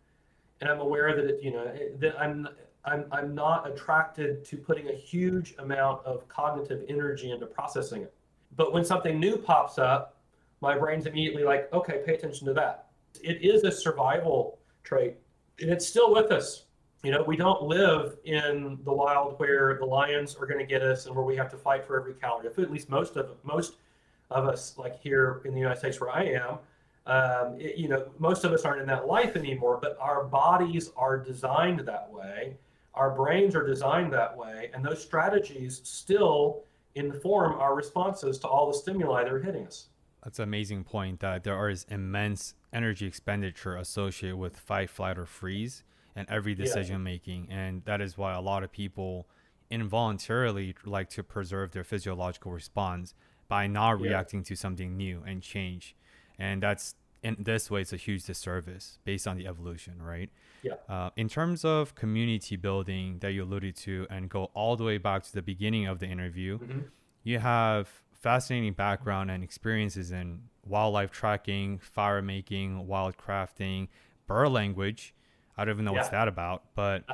and 0.60 0.70
I'm 0.70 0.80
aware 0.80 1.14
that 1.14 1.24
it, 1.26 1.42
you 1.42 1.50
know, 1.50 1.70
that 1.98 2.18
I'm 2.20 2.48
I'm, 2.84 3.04
I'm 3.12 3.34
not 3.34 3.68
attracted 3.70 4.44
to 4.46 4.56
putting 4.56 4.88
a 4.88 4.92
huge 4.92 5.54
amount 5.58 6.04
of 6.04 6.26
cognitive 6.28 6.84
energy 6.88 7.30
into 7.30 7.46
processing 7.46 8.02
it. 8.02 8.14
But 8.56 8.72
when 8.72 8.84
something 8.84 9.20
new 9.20 9.36
pops 9.36 9.78
up, 9.78 10.16
my 10.60 10.76
brain's 10.76 11.06
immediately 11.06 11.44
like, 11.44 11.72
okay, 11.72 12.02
pay 12.04 12.14
attention 12.14 12.46
to 12.48 12.54
that. 12.54 12.86
It 13.22 13.42
is 13.42 13.64
a 13.64 13.70
survival 13.70 14.58
trait, 14.82 15.14
and 15.60 15.70
it's 15.70 15.86
still 15.86 16.12
with 16.12 16.32
us. 16.32 16.64
You 17.02 17.10
know, 17.10 17.22
we 17.22 17.36
don't 17.36 17.62
live 17.62 18.16
in 18.24 18.78
the 18.84 18.92
wild 18.92 19.38
where 19.38 19.76
the 19.78 19.84
lions 19.84 20.36
are 20.36 20.46
going 20.46 20.60
to 20.60 20.66
get 20.66 20.82
us 20.82 21.06
and 21.06 21.16
where 21.16 21.24
we 21.24 21.36
have 21.36 21.50
to 21.50 21.56
fight 21.56 21.84
for 21.84 21.98
every 21.98 22.14
calorie 22.14 22.46
of 22.46 22.54
food. 22.54 22.66
At 22.66 22.70
least 22.70 22.88
most 22.88 23.16
of 23.16 23.30
most 23.42 23.74
of 24.30 24.46
us, 24.46 24.78
like 24.78 25.00
here 25.00 25.42
in 25.44 25.52
the 25.52 25.60
United 25.60 25.78
States 25.78 26.00
where 26.00 26.10
I 26.10 26.24
am, 26.24 26.58
um, 27.06 27.60
it, 27.60 27.76
you 27.76 27.88
know, 27.88 28.08
most 28.18 28.44
of 28.44 28.52
us 28.52 28.64
aren't 28.64 28.80
in 28.80 28.86
that 28.86 29.06
life 29.06 29.36
anymore. 29.36 29.78
But 29.82 29.96
our 30.00 30.24
bodies 30.24 30.90
are 30.96 31.18
designed 31.18 31.80
that 31.80 32.10
way 32.12 32.56
our 32.94 33.10
brains 33.10 33.54
are 33.54 33.66
designed 33.66 34.12
that 34.12 34.36
way, 34.36 34.70
and 34.74 34.84
those 34.84 35.02
strategies 35.02 35.80
still 35.84 36.62
inform 36.94 37.54
our 37.54 37.74
responses 37.74 38.38
to 38.40 38.46
all 38.46 38.66
the 38.66 38.76
stimuli 38.76 39.24
that 39.24 39.32
are 39.32 39.40
hitting 39.40 39.66
us. 39.66 39.88
That's 40.22 40.38
an 40.38 40.44
amazing 40.44 40.84
point 40.84 41.20
that 41.20 41.42
there 41.42 41.68
is 41.68 41.86
immense 41.90 42.54
energy 42.72 43.06
expenditure 43.06 43.76
associated 43.76 44.36
with 44.36 44.58
fight, 44.58 44.90
flight, 44.90 45.18
or 45.18 45.26
freeze 45.26 45.82
and 46.14 46.26
every 46.28 46.54
decision 46.54 46.96
yeah. 46.96 47.04
making. 47.04 47.48
And 47.50 47.84
that 47.84 48.00
is 48.00 48.16
why 48.16 48.34
a 48.34 48.40
lot 48.40 48.62
of 48.62 48.72
people 48.72 49.26
involuntarily 49.70 50.74
like 50.84 51.08
to 51.10 51.22
preserve 51.22 51.72
their 51.72 51.84
physiological 51.84 52.52
response 52.52 53.14
by 53.48 53.66
not 53.66 54.00
yeah. 54.00 54.08
reacting 54.08 54.42
to 54.44 54.56
something 54.56 54.96
new 54.96 55.22
and 55.26 55.42
change. 55.42 55.96
And 56.38 56.62
that's 56.62 56.94
in 57.22 57.36
this 57.38 57.70
way, 57.70 57.82
it's 57.82 57.92
a 57.92 57.96
huge 57.96 58.24
disservice 58.24 58.98
based 59.04 59.26
on 59.26 59.36
the 59.36 59.46
evolution, 59.46 60.02
right? 60.02 60.28
Yeah. 60.62 60.74
Uh, 60.88 61.10
in 61.16 61.28
terms 61.28 61.64
of 61.64 61.94
community 61.94 62.56
building 62.56 63.18
that 63.20 63.32
you 63.32 63.44
alluded 63.44 63.76
to, 63.76 64.06
and 64.10 64.28
go 64.28 64.50
all 64.54 64.76
the 64.76 64.84
way 64.84 64.98
back 64.98 65.22
to 65.24 65.32
the 65.32 65.42
beginning 65.42 65.86
of 65.86 66.00
the 66.00 66.06
interview, 66.06 66.58
mm-hmm. 66.58 66.80
you 67.22 67.38
have 67.38 67.88
fascinating 68.12 68.72
background 68.72 69.30
and 69.30 69.42
experiences 69.42 70.10
in 70.10 70.40
wildlife 70.66 71.10
tracking, 71.10 71.78
fire 71.78 72.22
making, 72.22 72.86
wild 72.86 73.16
crafting, 73.16 73.88
bird 74.26 74.48
language. 74.48 75.14
I 75.56 75.64
don't 75.64 75.74
even 75.74 75.84
know 75.84 75.92
yeah. 75.92 75.98
what's 75.98 76.10
that 76.10 76.28
about, 76.28 76.64
but 76.74 77.04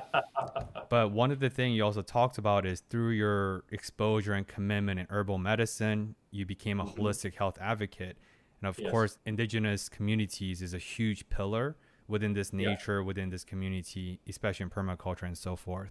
but 0.90 1.10
one 1.10 1.30
of 1.30 1.40
the 1.40 1.50
things 1.50 1.76
you 1.76 1.84
also 1.84 2.02
talked 2.02 2.38
about 2.38 2.64
is 2.66 2.82
through 2.88 3.10
your 3.10 3.64
exposure 3.70 4.34
and 4.34 4.46
commitment 4.46 5.00
in 5.00 5.06
herbal 5.10 5.38
medicine, 5.38 6.14
you 6.30 6.46
became 6.46 6.80
a 6.80 6.84
mm-hmm. 6.84 7.00
holistic 7.00 7.34
health 7.34 7.58
advocate. 7.60 8.16
And 8.60 8.68
of 8.68 8.78
yes. 8.78 8.90
course, 8.90 9.18
indigenous 9.26 9.88
communities 9.88 10.62
is 10.62 10.74
a 10.74 10.78
huge 10.78 11.28
pillar 11.28 11.76
within 12.06 12.32
this 12.32 12.52
nature, 12.52 13.00
yeah. 13.00 13.06
within 13.06 13.30
this 13.30 13.44
community, 13.44 14.20
especially 14.28 14.64
in 14.64 14.70
permaculture 14.70 15.24
and 15.24 15.36
so 15.36 15.56
forth. 15.56 15.90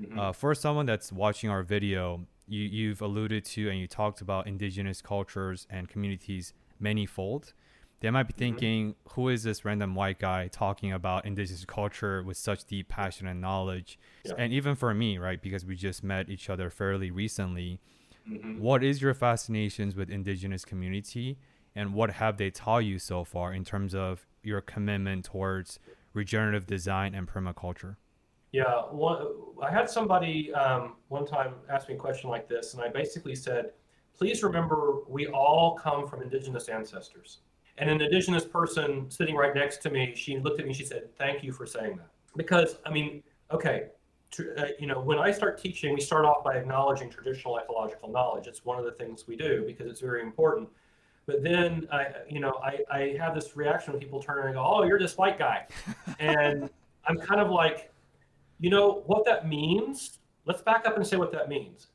Mm-hmm. 0.00 0.18
Uh, 0.18 0.32
for 0.32 0.54
someone 0.54 0.86
that's 0.86 1.10
watching 1.10 1.50
our 1.50 1.62
video, 1.62 2.26
you, 2.46 2.62
you've 2.62 3.00
alluded 3.02 3.44
to 3.44 3.68
and 3.68 3.78
you 3.78 3.86
talked 3.86 4.20
about 4.20 4.46
indigenous 4.46 5.02
cultures 5.02 5.66
and 5.70 5.88
communities 5.88 6.52
manyfold. 6.80 7.52
They 8.00 8.10
might 8.10 8.24
be 8.24 8.34
thinking, 8.36 8.90
mm-hmm. 8.90 9.10
who 9.14 9.28
is 9.30 9.42
this 9.42 9.64
random 9.64 9.94
white 9.94 10.18
guy 10.18 10.48
talking 10.48 10.92
about 10.92 11.24
indigenous 11.24 11.64
culture 11.64 12.22
with 12.22 12.36
such 12.36 12.64
deep 12.64 12.88
passion 12.88 13.26
and 13.26 13.40
knowledge? 13.40 13.98
Yeah. 14.24 14.34
And 14.36 14.52
even 14.52 14.74
for 14.74 14.92
me, 14.92 15.18
right, 15.18 15.40
because 15.40 15.64
we 15.64 15.76
just 15.76 16.04
met 16.04 16.28
each 16.28 16.50
other 16.50 16.68
fairly 16.68 17.10
recently, 17.10 17.80
mm-hmm. 18.28 18.60
what 18.60 18.84
is 18.84 19.00
your 19.00 19.14
fascinations 19.14 19.96
with 19.96 20.10
indigenous 20.10 20.64
community? 20.64 21.38
and 21.76 21.92
what 21.92 22.10
have 22.10 22.38
they 22.38 22.50
taught 22.50 22.78
you 22.78 22.98
so 22.98 23.22
far 23.22 23.52
in 23.52 23.62
terms 23.62 23.94
of 23.94 24.26
your 24.42 24.62
commitment 24.62 25.26
towards 25.26 25.78
regenerative 26.14 26.66
design 26.66 27.14
and 27.14 27.28
permaculture? 27.28 27.96
Yeah, 28.50 28.80
one, 28.90 29.26
I 29.62 29.70
had 29.70 29.88
somebody 29.88 30.52
um, 30.54 30.94
one 31.08 31.26
time 31.26 31.54
ask 31.70 31.88
me 31.88 31.94
a 31.94 31.98
question 31.98 32.30
like 32.30 32.48
this, 32.48 32.72
and 32.72 32.82
I 32.82 32.88
basically 32.88 33.34
said, 33.34 33.72
please 34.16 34.42
remember 34.42 35.00
we 35.06 35.26
all 35.26 35.78
come 35.78 36.08
from 36.08 36.22
indigenous 36.22 36.68
ancestors. 36.70 37.40
And 37.78 37.90
an 37.90 38.00
indigenous 38.00 38.44
person 38.44 39.10
sitting 39.10 39.36
right 39.36 39.54
next 39.54 39.78
to 39.82 39.90
me, 39.90 40.14
she 40.16 40.38
looked 40.38 40.60
at 40.60 40.64
me 40.64 40.70
and 40.70 40.76
she 40.76 40.84
said, 40.84 41.14
thank 41.18 41.42
you 41.42 41.52
for 41.52 41.66
saying 41.66 41.96
that. 41.96 42.10
Because, 42.36 42.76
I 42.86 42.90
mean, 42.90 43.22
okay, 43.50 43.88
uh, 44.58 44.66
you 44.78 44.86
know, 44.86 45.00
when 45.00 45.18
I 45.18 45.30
start 45.30 45.60
teaching, 45.60 45.94
we 45.94 46.00
start 46.00 46.24
off 46.24 46.42
by 46.42 46.56
acknowledging 46.56 47.10
traditional 47.10 47.58
ecological 47.58 48.10
knowledge. 48.10 48.46
It's 48.46 48.64
one 48.64 48.78
of 48.78 48.84
the 48.84 48.92
things 48.92 49.26
we 49.26 49.36
do 49.36 49.64
because 49.66 49.90
it's 49.90 50.00
very 50.00 50.22
important. 50.22 50.68
But 51.26 51.42
then 51.42 51.88
I, 51.92 52.06
you 52.28 52.40
know, 52.40 52.60
I, 52.62 52.78
I 52.90 53.16
have 53.18 53.34
this 53.34 53.56
reaction 53.56 53.92
when 53.92 54.00
people 54.00 54.22
turn 54.22 54.46
and 54.46 54.54
go, 54.54 54.64
"Oh, 54.64 54.84
you're 54.84 54.98
this 54.98 55.16
white 55.16 55.38
guy," 55.38 55.66
and 56.20 56.70
I'm 57.06 57.18
kind 57.18 57.40
of 57.40 57.50
like, 57.50 57.92
you 58.60 58.70
know, 58.70 59.02
what 59.06 59.24
that 59.24 59.48
means. 59.48 60.18
Let's 60.44 60.62
back 60.62 60.86
up 60.86 60.96
and 60.96 61.04
say 61.04 61.16
what 61.16 61.32
that 61.32 61.48
means. 61.48 61.88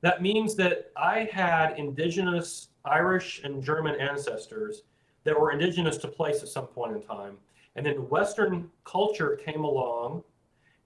That 0.00 0.20
means 0.20 0.56
that 0.56 0.90
I 0.96 1.28
had 1.32 1.78
indigenous 1.78 2.68
Irish 2.84 3.42
and 3.44 3.62
German 3.62 4.00
ancestors 4.00 4.82
that 5.24 5.38
were 5.38 5.52
indigenous 5.52 5.96
to 5.98 6.08
place 6.08 6.42
at 6.42 6.48
some 6.48 6.66
point 6.66 6.96
in 6.96 7.02
time, 7.02 7.36
and 7.76 7.86
then 7.86 8.08
Western 8.08 8.70
culture 8.84 9.36
came 9.36 9.64
along 9.64 10.22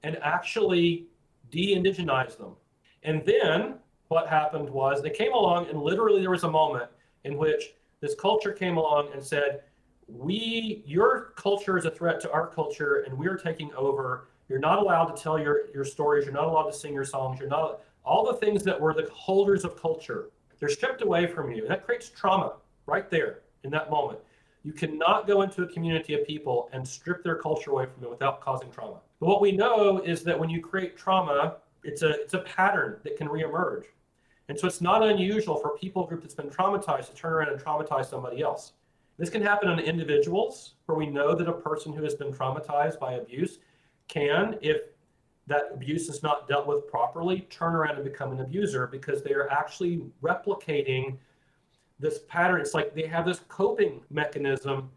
and 0.02 0.16
actually 0.22 1.06
de-indigenized 1.50 2.38
them. 2.38 2.52
And 3.02 3.24
then 3.24 3.74
what 4.08 4.28
happened 4.28 4.70
was 4.70 5.02
they 5.02 5.10
came 5.10 5.32
along 5.32 5.68
and 5.68 5.80
literally 5.80 6.20
there 6.20 6.30
was 6.30 6.44
a 6.44 6.50
moment 6.50 6.88
in 7.24 7.36
which 7.36 7.74
this 8.00 8.14
culture 8.14 8.52
came 8.52 8.76
along 8.76 9.08
and 9.12 9.22
said, 9.22 9.62
we, 10.08 10.84
your 10.86 11.32
culture 11.36 11.76
is 11.76 11.84
a 11.84 11.90
threat 11.90 12.20
to 12.20 12.30
our 12.30 12.46
culture 12.46 13.04
and 13.06 13.18
we're 13.18 13.36
taking 13.36 13.72
over. 13.74 14.28
You're 14.48 14.60
not 14.60 14.78
allowed 14.78 15.06
to 15.06 15.20
tell 15.20 15.38
your, 15.38 15.62
your 15.74 15.84
stories. 15.84 16.24
You're 16.24 16.34
not 16.34 16.44
allowed 16.44 16.70
to 16.70 16.72
sing 16.72 16.94
your 16.94 17.04
songs. 17.04 17.40
You're 17.40 17.48
not, 17.48 17.80
all 18.04 18.24
the 18.24 18.38
things 18.38 18.62
that 18.62 18.80
were 18.80 18.94
the 18.94 19.08
holders 19.12 19.64
of 19.64 19.80
culture, 19.80 20.30
they're 20.60 20.68
stripped 20.68 21.02
away 21.02 21.26
from 21.26 21.50
you. 21.50 21.66
That 21.66 21.84
creates 21.84 22.08
trauma 22.10 22.52
right 22.86 23.10
there 23.10 23.40
in 23.66 23.72
that 23.72 23.90
moment. 23.90 24.20
You 24.62 24.72
cannot 24.72 25.26
go 25.26 25.42
into 25.42 25.62
a 25.62 25.66
community 25.66 26.14
of 26.14 26.26
people 26.26 26.70
and 26.72 26.86
strip 26.86 27.22
their 27.22 27.36
culture 27.36 27.70
away 27.70 27.86
from 27.86 28.00
them 28.00 28.10
without 28.10 28.40
causing 28.40 28.70
trauma. 28.70 29.00
But 29.20 29.26
what 29.26 29.40
we 29.40 29.52
know 29.52 29.98
is 29.98 30.22
that 30.24 30.38
when 30.38 30.48
you 30.48 30.60
create 30.60 30.96
trauma, 30.96 31.56
it's 31.84 32.02
a, 32.02 32.10
it's 32.20 32.34
a 32.34 32.40
pattern 32.40 32.98
that 33.04 33.16
can 33.16 33.28
reemerge. 33.28 33.84
And 34.48 34.58
so 34.58 34.66
it's 34.66 34.80
not 34.80 35.02
unusual 35.02 35.56
for 35.56 35.68
a 35.74 35.78
people 35.78 36.06
group 36.06 36.22
that's 36.22 36.34
been 36.34 36.50
traumatized 36.50 37.08
to 37.10 37.14
turn 37.14 37.32
around 37.32 37.48
and 37.50 37.60
traumatize 37.60 38.06
somebody 38.06 38.42
else. 38.42 38.72
This 39.18 39.30
can 39.30 39.42
happen 39.42 39.68
on 39.68 39.78
individuals 39.78 40.74
where 40.86 40.96
we 40.96 41.06
know 41.06 41.34
that 41.34 41.48
a 41.48 41.52
person 41.52 41.92
who 41.92 42.02
has 42.02 42.14
been 42.14 42.32
traumatized 42.32 42.98
by 42.98 43.14
abuse 43.14 43.58
can, 44.08 44.58
if 44.60 44.78
that 45.46 45.70
abuse 45.72 46.08
is 46.08 46.22
not 46.22 46.48
dealt 46.48 46.66
with 46.66 46.86
properly 46.88 47.40
turn 47.50 47.74
around 47.74 47.96
and 47.96 48.04
become 48.04 48.32
an 48.32 48.40
abuser 48.40 48.86
because 48.86 49.22
they 49.22 49.32
are 49.32 49.50
actually 49.50 50.02
replicating 50.22 51.16
this 51.98 52.20
pattern. 52.28 52.60
It's 52.60 52.74
like 52.74 52.94
they 52.94 53.06
have 53.06 53.26
this 53.26 53.40
coping 53.48 54.02
mechanism. 54.10 54.90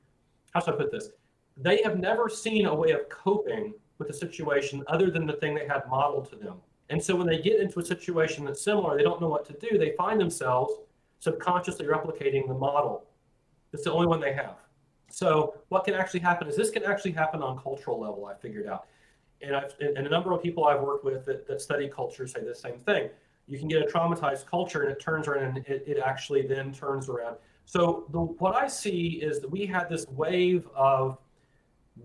How 0.51 0.59
should 0.59 0.75
I 0.75 0.77
put 0.77 0.91
this? 0.91 1.09
They 1.57 1.81
have 1.83 1.99
never 1.99 2.29
seen 2.29 2.65
a 2.65 2.75
way 2.75 2.91
of 2.91 3.07
coping 3.09 3.73
with 3.97 4.09
a 4.09 4.13
situation 4.13 4.83
other 4.87 5.11
than 5.11 5.25
the 5.25 5.33
thing 5.33 5.53
they 5.53 5.67
had 5.67 5.83
modeled 5.89 6.29
to 6.29 6.35
them. 6.35 6.57
And 6.89 7.01
so 7.03 7.15
when 7.15 7.27
they 7.27 7.41
get 7.41 7.59
into 7.59 7.79
a 7.79 7.85
situation 7.85 8.45
that's 8.45 8.61
similar, 8.61 8.97
they 8.97 9.03
don't 9.03 9.21
know 9.21 9.29
what 9.29 9.45
to 9.47 9.53
do. 9.53 9.77
They 9.77 9.91
find 9.91 10.19
themselves 10.19 10.73
subconsciously 11.19 11.85
replicating 11.85 12.47
the 12.47 12.53
model. 12.53 13.05
It's 13.73 13.83
the 13.83 13.91
only 13.91 14.07
one 14.07 14.19
they 14.19 14.33
have. 14.33 14.55
So 15.11 15.55
what 15.69 15.83
can 15.83 15.93
actually 15.93 16.21
happen 16.21 16.47
is 16.47 16.55
this 16.55 16.69
can 16.69 16.83
actually 16.83 17.11
happen 17.11 17.41
on 17.41 17.59
cultural 17.59 17.99
level. 17.99 18.25
I 18.25 18.35
figured 18.35 18.67
out, 18.67 18.87
and 19.41 19.55
I've 19.55 19.73
and 19.79 20.05
a 20.05 20.09
number 20.09 20.31
of 20.33 20.41
people 20.41 20.65
I've 20.65 20.81
worked 20.81 21.03
with 21.03 21.25
that, 21.25 21.47
that 21.47 21.61
study 21.61 21.87
culture 21.87 22.27
say 22.27 22.43
the 22.43 22.55
same 22.55 22.77
thing. 22.77 23.09
You 23.49 23.57
can 23.57 23.67
get 23.67 23.81
a 23.81 23.85
traumatized 23.85 24.45
culture, 24.45 24.83
and 24.83 24.91
it 24.91 24.99
turns 24.99 25.27
around, 25.27 25.57
and 25.57 25.65
it, 25.65 25.83
it 25.87 25.97
actually 25.97 26.45
then 26.45 26.71
turns 26.71 27.09
around. 27.09 27.35
So 27.65 28.05
the, 28.11 28.19
what 28.19 28.55
I 28.55 28.67
see 28.67 29.19
is 29.21 29.39
that 29.41 29.49
we 29.49 29.65
had 29.65 29.89
this 29.89 30.05
wave 30.09 30.67
of 30.75 31.17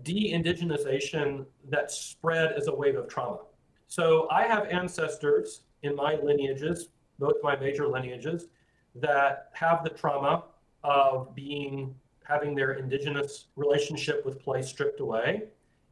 de-indigenization 0.03 1.45
that 1.69 1.91
spread 1.91 2.51
as 2.53 2.67
a 2.67 2.75
wave 2.75 2.97
of 2.97 3.07
trauma. 3.07 3.39
So 3.87 4.27
I 4.31 4.43
have 4.43 4.65
ancestors 4.65 5.61
in 5.83 5.95
my 5.95 6.15
lineages, 6.15 6.89
both 7.19 7.35
my 7.43 7.55
major 7.55 7.87
lineages, 7.87 8.47
that 8.95 9.49
have 9.53 9.83
the 9.83 9.91
trauma 9.91 10.45
of 10.83 11.33
being 11.35 11.93
having 12.23 12.55
their 12.55 12.73
indigenous 12.73 13.47
relationship 13.55 14.25
with 14.25 14.41
place 14.43 14.67
stripped 14.67 14.99
away, 14.99 15.43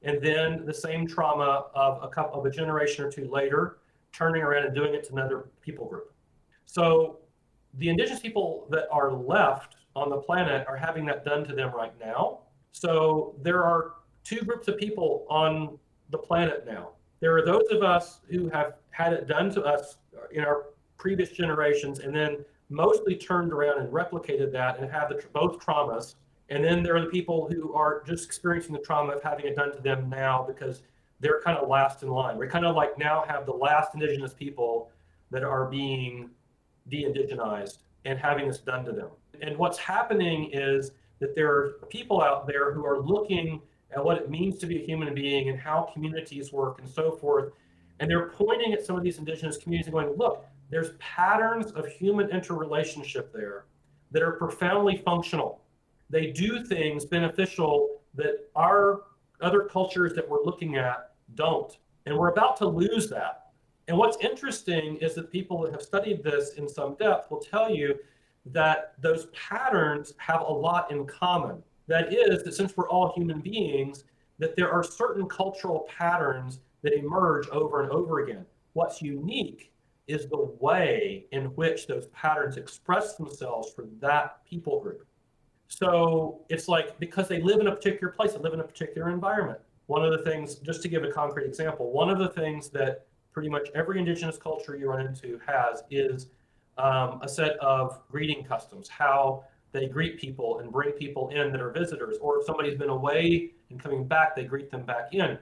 and 0.01 0.19
then 0.19 0.65
the 0.65 0.73
same 0.73 1.05
trauma 1.05 1.65
of 1.75 2.01
a 2.01 2.07
couple 2.07 2.39
of 2.39 2.45
a 2.47 2.49
generation 2.49 3.05
or 3.05 3.11
two 3.11 3.29
later, 3.29 3.77
turning 4.13 4.41
around 4.41 4.65
and 4.65 4.75
doing 4.75 4.93
it 4.93 5.03
to 5.05 5.13
another 5.13 5.49
people 5.61 5.87
group. 5.87 6.13
So 6.65 7.19
the 7.75 7.89
indigenous 7.89 8.19
people 8.19 8.67
that 8.69 8.87
are 8.91 9.11
left 9.11 9.75
on 9.95 10.09
the 10.09 10.17
planet 10.17 10.65
are 10.67 10.77
having 10.77 11.05
that 11.07 11.25
done 11.25 11.43
to 11.45 11.55
them 11.55 11.73
right 11.73 11.93
now. 11.99 12.39
So 12.71 13.35
there 13.41 13.63
are 13.63 13.93
two 14.23 14.41
groups 14.41 14.67
of 14.67 14.77
people 14.77 15.25
on 15.29 15.77
the 16.09 16.17
planet 16.17 16.65
now. 16.65 16.89
There 17.19 17.35
are 17.37 17.45
those 17.45 17.67
of 17.71 17.83
us 17.83 18.19
who 18.29 18.49
have 18.49 18.75
had 18.91 19.13
it 19.13 19.27
done 19.27 19.49
to 19.51 19.63
us 19.63 19.97
in 20.31 20.43
our 20.43 20.65
previous 20.97 21.31
generations 21.31 21.99
and 21.99 22.15
then 22.15 22.45
mostly 22.69 23.15
turned 23.15 23.53
around 23.53 23.79
and 23.79 23.91
replicated 23.91 24.51
that 24.51 24.79
and 24.79 24.91
have 24.91 25.09
the, 25.09 25.23
both 25.33 25.59
traumas. 25.59 26.15
And 26.49 26.63
then 26.63 26.83
there 26.83 26.95
are 26.95 27.01
the 27.01 27.07
people 27.07 27.47
who 27.51 27.73
are 27.73 28.03
just 28.05 28.25
experiencing 28.25 28.73
the 28.73 28.79
trauma 28.79 29.13
of 29.13 29.23
having 29.23 29.45
it 29.45 29.55
done 29.55 29.71
to 29.71 29.81
them 29.81 30.09
now 30.09 30.43
because 30.43 30.83
they're 31.23 31.41
kind 31.41 31.57
of 31.57 31.69
last 31.69 32.03
in 32.03 32.09
line. 32.09 32.37
We 32.37 32.47
kind 32.47 32.65
of 32.65 32.75
like 32.75 32.97
now 32.97 33.23
have 33.27 33.45
the 33.45 33.53
last 33.53 33.95
indigenous 33.95 34.33
people 34.33 34.91
that 35.31 35.43
are 35.43 35.65
being 35.65 36.29
de-indigenized 36.89 37.77
and 38.05 38.19
having 38.19 38.47
this 38.47 38.59
done 38.59 38.83
to 38.85 38.91
them. 38.91 39.09
And 39.41 39.57
what's 39.57 39.77
happening 39.77 40.49
is 40.51 40.91
that 41.19 41.33
there 41.33 41.49
are 41.49 41.69
people 41.89 42.21
out 42.21 42.45
there 42.45 42.73
who 42.73 42.85
are 42.85 42.99
looking 42.99 43.61
at 43.91 44.03
what 44.03 44.17
it 44.17 44.29
means 44.29 44.57
to 44.59 44.67
be 44.67 44.81
a 44.81 44.85
human 44.85 45.13
being 45.15 45.49
and 45.49 45.57
how 45.57 45.89
communities 45.93 46.51
work 46.51 46.79
and 46.79 46.89
so 46.89 47.11
forth. 47.11 47.53
And 47.99 48.09
they're 48.09 48.29
pointing 48.29 48.73
at 48.73 48.85
some 48.85 48.97
of 48.97 49.03
these 49.03 49.17
indigenous 49.17 49.57
communities 49.57 49.87
and 49.87 49.93
going, 49.93 50.17
look, 50.17 50.45
there's 50.69 50.91
patterns 50.99 51.71
of 51.71 51.87
human 51.87 52.29
interrelationship 52.29 53.31
there 53.31 53.65
that 54.11 54.21
are 54.21 54.33
profoundly 54.33 54.97
functional. 54.97 55.61
They 56.09 56.27
do 56.31 56.65
things 56.65 57.05
beneficial 57.05 58.01
that 58.15 58.49
our 58.55 59.03
other 59.41 59.63
cultures 59.63 60.13
that 60.15 60.27
we're 60.27 60.43
looking 60.43 60.75
at 60.75 61.12
don't. 61.35 61.77
And 62.05 62.17
we're 62.17 62.29
about 62.29 62.57
to 62.57 62.67
lose 62.67 63.09
that. 63.09 63.47
And 63.87 63.97
what's 63.97 64.17
interesting 64.23 64.97
is 64.97 65.13
that 65.15 65.31
people 65.31 65.61
that 65.61 65.71
have 65.71 65.81
studied 65.81 66.23
this 66.23 66.53
in 66.53 66.67
some 66.67 66.95
depth 66.95 67.29
will 67.29 67.39
tell 67.39 67.69
you 67.69 67.95
that 68.47 68.93
those 69.01 69.27
patterns 69.27 70.13
have 70.17 70.41
a 70.41 70.51
lot 70.51 70.91
in 70.91 71.05
common. 71.05 71.61
That 71.87 72.13
is, 72.13 72.43
that 72.43 72.53
since 72.53 72.75
we're 72.77 72.89
all 72.89 73.13
human 73.13 73.39
beings, 73.41 74.05
that 74.39 74.55
there 74.55 74.71
are 74.71 74.83
certain 74.83 75.27
cultural 75.27 75.87
patterns 75.89 76.59
that 76.81 76.93
emerge 76.93 77.47
over 77.49 77.83
and 77.83 77.91
over 77.91 78.21
again. 78.21 78.45
What's 78.73 79.01
unique 79.01 79.71
is 80.07 80.27
the 80.27 80.55
way 80.59 81.25
in 81.31 81.45
which 81.55 81.87
those 81.87 82.07
patterns 82.07 82.57
express 82.57 83.15
themselves 83.15 83.71
for 83.73 83.85
that 83.99 84.45
people 84.45 84.81
group. 84.81 85.05
So 85.67 86.41
it's 86.49 86.67
like 86.67 86.99
because 86.99 87.27
they 87.27 87.41
live 87.41 87.59
in 87.59 87.67
a 87.67 87.75
particular 87.75 88.11
place, 88.11 88.33
they 88.33 88.39
live 88.39 88.53
in 88.53 88.59
a 88.59 88.65
particular 88.65 89.09
environment. 89.09 89.59
One 89.93 90.03
of 90.03 90.11
the 90.11 90.23
things, 90.27 90.55
just 90.55 90.81
to 90.81 90.87
give 90.87 91.03
a 91.03 91.11
concrete 91.11 91.45
example, 91.45 91.91
one 91.91 92.09
of 92.09 92.17
the 92.17 92.29
things 92.29 92.69
that 92.69 93.05
pretty 93.31 93.47
much 93.47 93.67
every 93.75 93.99
indigenous 93.99 94.37
culture 94.37 94.75
you 94.75 94.89
run 94.89 95.05
into 95.05 95.39
has 95.45 95.83
is 95.91 96.29
um, 96.79 97.19
a 97.21 97.29
set 97.29 97.57
of 97.57 98.01
greeting 98.09 98.43
customs, 98.43 98.89
how 98.89 99.43
they 99.71 99.85
greet 99.85 100.19
people 100.19 100.57
and 100.57 100.71
bring 100.71 100.93
people 100.93 101.29
in 101.29 101.51
that 101.51 101.61
are 101.61 101.69
visitors, 101.69 102.17
or 102.21 102.39
if 102.39 102.45
somebody's 102.47 102.73
been 102.73 102.89
away 102.89 103.51
and 103.69 103.79
coming 103.79 104.03
back, 104.03 104.35
they 104.35 104.45
greet 104.45 104.71
them 104.71 104.81
back 104.81 105.13
in. 105.13 105.37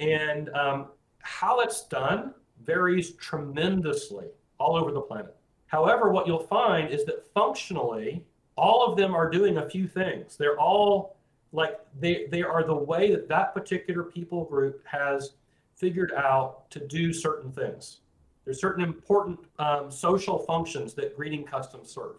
And 0.00 0.48
um, 0.48 0.88
how 1.20 1.60
it's 1.60 1.86
done 1.86 2.34
varies 2.64 3.12
tremendously 3.12 4.26
all 4.58 4.74
over 4.74 4.90
the 4.90 5.00
planet. 5.00 5.36
However, 5.68 6.10
what 6.10 6.26
you'll 6.26 6.40
find 6.40 6.90
is 6.90 7.04
that 7.04 7.24
functionally, 7.34 8.24
all 8.56 8.84
of 8.84 8.98
them 8.98 9.14
are 9.14 9.30
doing 9.30 9.58
a 9.58 9.70
few 9.70 9.86
things. 9.86 10.36
They're 10.36 10.58
all 10.58 11.19
like 11.52 11.80
they 11.98 12.26
they 12.30 12.42
are 12.42 12.62
the 12.64 12.74
way 12.74 13.10
that 13.10 13.28
that 13.28 13.54
particular 13.54 14.04
people 14.04 14.44
group 14.44 14.86
has 14.86 15.32
figured 15.74 16.12
out 16.12 16.70
to 16.70 16.86
do 16.86 17.12
certain 17.12 17.50
things. 17.50 17.98
There's 18.44 18.60
certain 18.60 18.82
important 18.82 19.38
um, 19.58 19.90
social 19.90 20.38
functions 20.38 20.94
that 20.94 21.16
greeting 21.16 21.44
customs 21.44 21.90
serve. 21.90 22.16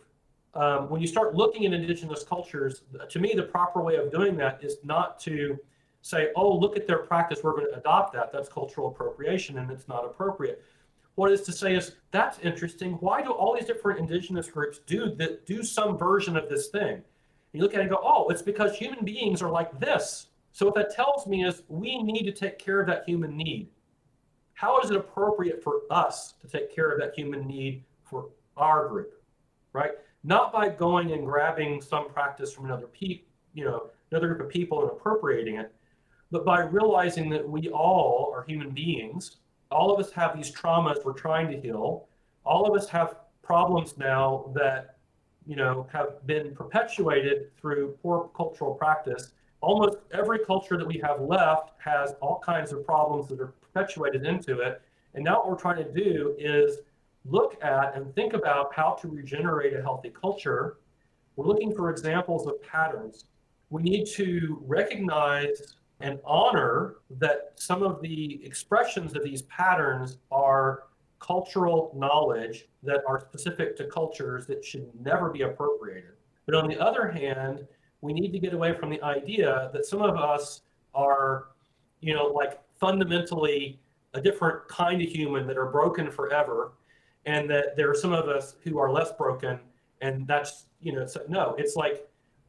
Um, 0.53 0.89
when 0.89 0.99
you 1.01 1.07
start 1.07 1.33
looking 1.33 1.65
at 1.65 1.73
indigenous 1.73 2.23
cultures, 2.23 2.83
to 3.09 3.19
me, 3.19 3.33
the 3.35 3.43
proper 3.43 3.81
way 3.81 3.95
of 3.95 4.11
doing 4.11 4.35
that 4.37 4.63
is 4.63 4.77
not 4.83 5.19
to 5.21 5.57
say, 6.01 6.31
oh, 6.35 6.53
look 6.53 6.75
at 6.75 6.87
their 6.87 6.99
practice, 6.99 7.39
we're 7.43 7.51
going 7.51 7.67
to 7.71 7.77
adopt 7.77 8.13
that. 8.13 8.31
That's 8.33 8.49
cultural 8.49 8.87
appropriation 8.87 9.59
and 9.59 9.69
it's 9.71 9.87
not 9.87 10.03
appropriate. 10.03 10.63
What 11.15 11.31
is 11.31 11.41
to 11.43 11.51
say 11.51 11.75
is, 11.75 11.95
that's 12.11 12.39
interesting. 12.39 12.93
Why 12.93 13.21
do 13.21 13.31
all 13.31 13.55
these 13.55 13.65
different 13.65 13.99
indigenous 13.99 14.49
groups 14.49 14.79
do 14.85 15.13
that 15.15 15.45
do 15.45 15.63
some 15.63 15.97
version 15.97 16.35
of 16.35 16.49
this 16.49 16.67
thing? 16.67 17.03
You 17.53 17.61
look 17.61 17.73
at 17.73 17.79
it 17.79 17.83
and 17.83 17.89
go, 17.89 17.99
oh, 18.01 18.29
it's 18.29 18.41
because 18.41 18.75
human 18.75 19.03
beings 19.03 19.41
are 19.41 19.49
like 19.51 19.79
this. 19.79 20.27
So 20.51 20.65
what 20.65 20.75
that 20.75 20.93
tells 20.93 21.27
me 21.27 21.45
is 21.45 21.63
we 21.67 22.01
need 22.01 22.23
to 22.23 22.31
take 22.31 22.59
care 22.59 22.79
of 22.79 22.87
that 22.87 23.03
human 23.05 23.35
need. 23.35 23.69
How 24.53 24.79
is 24.79 24.91
it 24.91 24.97
appropriate 24.97 25.63
for 25.63 25.81
us 25.89 26.33
to 26.41 26.47
take 26.47 26.73
care 26.73 26.91
of 26.91 26.99
that 26.99 27.15
human 27.15 27.47
need 27.47 27.83
for 28.03 28.29
our 28.57 28.87
group, 28.87 29.21
right? 29.73 29.91
Not 30.23 30.53
by 30.53 30.69
going 30.69 31.11
and 31.13 31.25
grabbing 31.25 31.81
some 31.81 32.09
practice 32.09 32.53
from 32.53 32.65
another 32.65 32.87
pe- 32.87 33.21
you 33.53 33.65
know, 33.65 33.89
another 34.11 34.27
group 34.27 34.41
of 34.41 34.49
people 34.49 34.81
and 34.81 34.91
appropriating 34.91 35.55
it, 35.55 35.73
but 36.31 36.45
by 36.45 36.61
realizing 36.61 37.29
that 37.29 37.47
we 37.47 37.69
all 37.69 38.31
are 38.33 38.43
human 38.43 38.69
beings, 38.69 39.37
all 39.71 39.91
of 39.91 39.99
us 39.99 40.11
have 40.11 40.35
these 40.35 40.51
traumas 40.51 41.03
we're 41.03 41.13
trying 41.13 41.49
to 41.49 41.59
heal. 41.59 42.07
All 42.45 42.65
of 42.65 42.79
us 42.79 42.87
have 42.89 43.15
problems 43.41 43.97
now 43.97 44.51
that 44.55 44.90
you 45.51 45.57
know 45.57 45.85
have 45.91 46.25
been 46.25 46.55
perpetuated 46.55 47.53
through 47.59 47.97
poor 48.01 48.29
cultural 48.33 48.73
practice. 48.73 49.33
Almost 49.59 49.97
every 50.13 50.39
culture 50.39 50.77
that 50.77 50.87
we 50.87 50.97
have 51.03 51.19
left 51.19 51.73
has 51.79 52.15
all 52.21 52.39
kinds 52.39 52.71
of 52.71 52.85
problems 52.85 53.27
that 53.27 53.41
are 53.41 53.53
perpetuated 53.65 54.25
into 54.25 54.61
it. 54.61 54.81
And 55.13 55.25
now 55.25 55.39
what 55.39 55.49
we're 55.49 55.57
trying 55.67 55.83
to 55.83 55.91
do 55.91 56.35
is 56.39 56.77
look 57.25 57.61
at 57.61 57.97
and 57.97 58.15
think 58.15 58.31
about 58.31 58.73
how 58.73 58.91
to 59.01 59.09
regenerate 59.09 59.73
a 59.73 59.81
healthy 59.81 60.09
culture. 60.09 60.77
We're 61.35 61.47
looking 61.47 61.75
for 61.75 61.89
examples 61.89 62.47
of 62.47 62.63
patterns. 62.63 63.25
We 63.69 63.83
need 63.83 64.05
to 64.21 64.63
recognize 64.65 65.75
and 65.99 66.17
honor 66.23 66.95
that 67.19 67.51
some 67.55 67.83
of 67.83 68.01
the 68.01 68.39
expressions 68.45 69.17
of 69.17 69.23
these 69.25 69.41
patterns 69.43 70.17
are 70.31 70.83
cultural 71.21 71.93
knowledge 71.95 72.67
that 72.83 73.01
are 73.07 73.19
specific 73.19 73.77
to 73.77 73.85
cultures 73.85 74.47
that 74.47 74.65
should 74.65 74.89
never 74.99 75.29
be 75.29 75.43
appropriated. 75.43 76.11
But 76.45 76.55
on 76.55 76.67
the 76.67 76.79
other 76.79 77.07
hand, 77.07 77.65
we 78.01 78.11
need 78.11 78.31
to 78.31 78.39
get 78.39 78.53
away 78.53 78.73
from 78.73 78.89
the 78.89 79.01
idea 79.03 79.69
that 79.73 79.85
some 79.85 80.01
of 80.01 80.17
us 80.17 80.61
are, 80.95 81.49
you 82.01 82.13
know, 82.13 82.25
like 82.25 82.59
fundamentally 82.79 83.79
a 84.15 84.21
different 84.21 84.67
kind 84.67 85.01
of 85.01 85.07
human 85.07 85.47
that 85.47 85.57
are 85.57 85.67
broken 85.67 86.11
forever, 86.11 86.73
and 87.25 87.49
that 87.49 87.77
there 87.77 87.89
are 87.89 87.95
some 87.95 88.11
of 88.11 88.27
us 88.27 88.55
who 88.63 88.79
are 88.79 88.91
less 88.91 89.11
broken, 89.13 89.59
and 90.01 90.27
that's, 90.27 90.65
you 90.81 90.91
know, 90.91 91.05
so, 91.05 91.21
no, 91.29 91.55
it's 91.59 91.75
like 91.75 92.07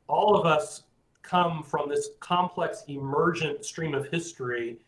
all 0.08 0.34
of 0.34 0.46
us 0.46 0.84
come 1.20 1.62
from 1.62 1.88
this 1.88 2.08
complex 2.20 2.84
emergent 2.88 3.64
stream 3.64 3.94
of 3.94 4.08
history. 4.08 4.78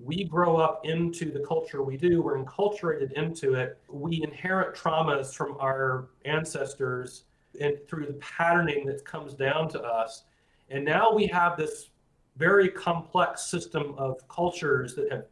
We 0.00 0.24
grow 0.24 0.56
up 0.56 0.84
into 0.84 1.30
the 1.30 1.40
culture 1.40 1.82
we 1.82 1.96
do, 1.96 2.20
we're 2.20 2.42
enculturated 2.42 3.12
into 3.12 3.54
it. 3.54 3.78
We 3.88 4.22
inherit 4.22 4.76
traumas 4.76 5.34
from 5.34 5.56
our 5.60 6.08
ancestors 6.24 7.24
and 7.60 7.76
through 7.88 8.06
the 8.06 8.14
patterning 8.14 8.86
that 8.86 9.04
comes 9.04 9.34
down 9.34 9.68
to 9.70 9.82
us. 9.82 10.24
And 10.70 10.84
now 10.84 11.12
we 11.12 11.26
have 11.28 11.56
this 11.56 11.90
very 12.36 12.68
complex 12.68 13.44
system 13.44 13.94
of 13.96 14.26
cultures 14.28 14.94
that 14.96 15.10
have 15.12 15.26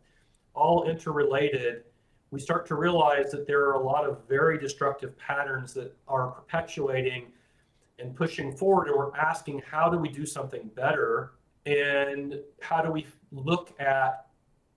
all 0.55 0.89
interrelated, 0.89 1.85
we 2.31 2.41
start 2.41 2.67
to 2.67 2.75
realize 2.75 3.31
that 3.31 3.47
there 3.47 3.61
are 3.69 3.75
a 3.75 3.83
lot 3.83 4.05
of 4.05 4.21
very 4.29 4.59
destructive 4.59 5.17
patterns 5.19 5.75
that 5.75 5.95
are 6.09 6.29
perpetuating 6.29 7.27
and 7.99 8.15
pushing 8.15 8.57
forward. 8.57 8.89
And 8.89 8.97
we're 8.97 9.15
asking, 9.15 9.63
how 9.69 9.89
do 9.89 9.99
we 9.99 10.09
do 10.09 10.25
something 10.25 10.71
better? 10.75 11.33
And 11.67 12.41
how 12.61 12.83
do 12.83 12.91
we 12.91 13.07
look 13.31 13.79
at 13.81 14.27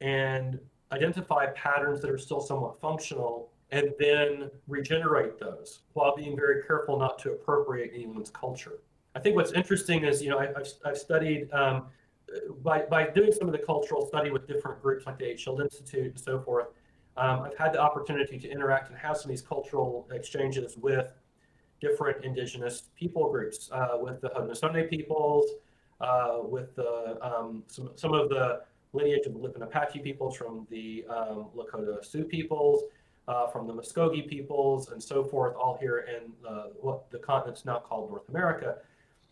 and 0.05 0.59
identify 0.91 1.47
patterns 1.47 1.99
that 1.99 2.11
are 2.11 2.17
still 2.17 2.39
somewhat 2.39 2.79
functional 2.79 3.49
and 3.71 3.91
then 3.99 4.51
regenerate 4.67 5.39
those 5.39 5.79
while 5.93 6.15
being 6.15 6.35
very 6.35 6.61
careful 6.63 6.97
not 6.97 7.17
to 7.17 7.31
appropriate 7.31 7.91
anyone's 7.93 8.29
culture. 8.29 8.79
I 9.15 9.19
think 9.19 9.35
what's 9.35 9.53
interesting 9.53 10.03
is, 10.03 10.21
you 10.21 10.29
know, 10.29 10.37
I, 10.37 10.45
have 10.45 10.67
I've 10.85 10.97
studied 10.97 11.51
um, 11.51 11.87
by, 12.61 12.83
by 12.83 13.07
doing 13.07 13.31
some 13.31 13.47
of 13.47 13.51
the 13.51 13.65
cultural 13.65 14.05
study 14.05 14.29
with 14.29 14.47
different 14.47 14.79
groups 14.79 15.07
like 15.07 15.17
the 15.17 15.25
8 15.25 15.39
Shields 15.39 15.61
Institute 15.61 16.11
and 16.11 16.19
so 16.19 16.39
forth. 16.39 16.67
Um, 17.17 17.41
I've 17.41 17.57
had 17.57 17.73
the 17.73 17.79
opportunity 17.79 18.37
to 18.37 18.47
interact 18.47 18.89
and 18.89 18.97
have 18.99 19.17
some 19.17 19.25
of 19.25 19.29
these 19.29 19.41
cultural 19.41 20.07
exchanges 20.11 20.77
with 20.77 21.07
different 21.81 22.23
indigenous 22.23 22.89
people 22.95 23.31
groups, 23.31 23.69
uh, 23.71 23.97
with 23.99 24.21
the 24.21 24.29
Haudenosaunee 24.29 24.87
peoples, 24.87 25.49
uh, 26.01 26.39
with 26.43 26.75
the, 26.75 27.17
um, 27.21 27.63
some, 27.67 27.89
some 27.95 28.13
of 28.13 28.29
the 28.29 28.61
lineage 28.93 29.25
of 29.25 29.33
the 29.33 29.39
Lipan 29.39 29.63
Apache 29.63 29.99
peoples 29.99 30.35
from 30.35 30.67
the 30.69 31.05
um, 31.09 31.47
Lakota 31.55 32.03
Sioux 32.03 32.23
peoples, 32.23 32.83
uh, 33.27 33.47
from 33.47 33.67
the 33.67 33.73
Muskogee 33.73 34.27
peoples, 34.27 34.89
and 34.91 35.01
so 35.01 35.23
forth, 35.23 35.55
all 35.55 35.77
here 35.79 36.05
in 36.15 36.31
uh, 36.47 36.67
what 36.79 37.09
the 37.11 37.17
continent's 37.17 37.65
now 37.65 37.79
called 37.79 38.09
North 38.09 38.29
America. 38.29 38.77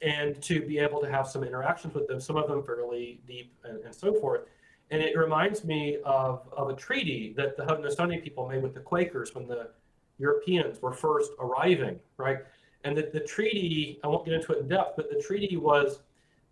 And 0.02 0.42
to 0.44 0.62
be 0.62 0.80
able 0.80 1.00
to 1.02 1.10
have 1.10 1.28
some 1.28 1.44
interactions 1.44 1.94
with 1.94 2.08
them, 2.08 2.20
some 2.20 2.36
of 2.36 2.48
them 2.48 2.64
fairly 2.64 3.22
deep 3.28 3.54
and, 3.64 3.80
and 3.84 3.96
so 3.96 4.14
forth. 4.14 4.42
And 4.92 5.02
it 5.02 5.18
reminds 5.18 5.64
me 5.64 5.98
of, 6.04 6.48
of 6.56 6.70
a 6.70 6.76
treaty 6.76 7.34
that 7.38 7.56
the 7.56 7.64
Haudenosaunee 7.64 8.22
people 8.24 8.48
made 8.48 8.62
with 8.62 8.74
the 8.74 8.82
Quakers 8.82 9.34
when 9.34 9.48
the 9.48 9.70
Europeans 10.20 10.82
were 10.82 10.92
first 10.92 11.32
arriving, 11.40 12.00
right? 12.18 12.40
And 12.84 12.98
the, 12.98 13.10
the 13.14 13.22
treaty, 13.22 14.00
I 14.04 14.08
won't 14.08 14.26
get 14.26 14.34
into 14.34 14.52
it 14.54 14.60
in 14.60 14.68
depth, 14.68 14.94
but 14.98 15.10
the 15.10 15.22
treaty 15.22 15.56
was 15.56 16.00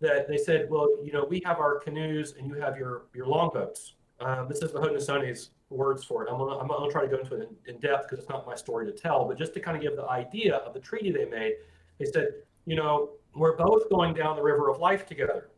that 0.02 0.28
they 0.28 0.36
said, 0.36 0.68
well, 0.68 0.88
you 1.02 1.12
know, 1.12 1.24
we 1.28 1.40
have 1.46 1.58
our 1.58 1.78
canoes 1.78 2.34
and 2.38 2.46
you 2.46 2.54
have 2.56 2.76
your, 2.76 3.04
your 3.14 3.26
longboats. 3.26 3.94
Um, 4.20 4.48
this 4.48 4.58
is 4.58 4.72
the 4.72 4.80
Haudenosaunee's 4.80 5.50
words 5.70 6.04
for 6.04 6.24
it. 6.24 6.28
I'm 6.30 6.38
gonna, 6.38 6.58
I'm 6.58 6.68
gonna 6.68 6.90
try 6.90 7.02
to 7.02 7.08
go 7.08 7.18
into 7.18 7.36
it 7.36 7.48
in, 7.66 7.74
in 7.74 7.80
depth 7.80 8.08
because 8.08 8.18
it's 8.18 8.28
not 8.28 8.44
my 8.46 8.56
story 8.56 8.84
to 8.84 8.92
tell, 8.92 9.26
but 9.26 9.38
just 9.38 9.54
to 9.54 9.60
kind 9.60 9.76
of 9.76 9.82
give 9.82 9.96
the 9.96 10.06
idea 10.08 10.56
of 10.56 10.74
the 10.74 10.80
treaty 10.80 11.10
they 11.12 11.24
made, 11.24 11.54
they 11.98 12.04
said, 12.04 12.28
you 12.66 12.76
know, 12.76 13.10
we're 13.34 13.56
both 13.56 13.88
going 13.90 14.12
down 14.12 14.36
the 14.36 14.42
river 14.42 14.68
of 14.68 14.80
life 14.80 15.06
together. 15.06 15.50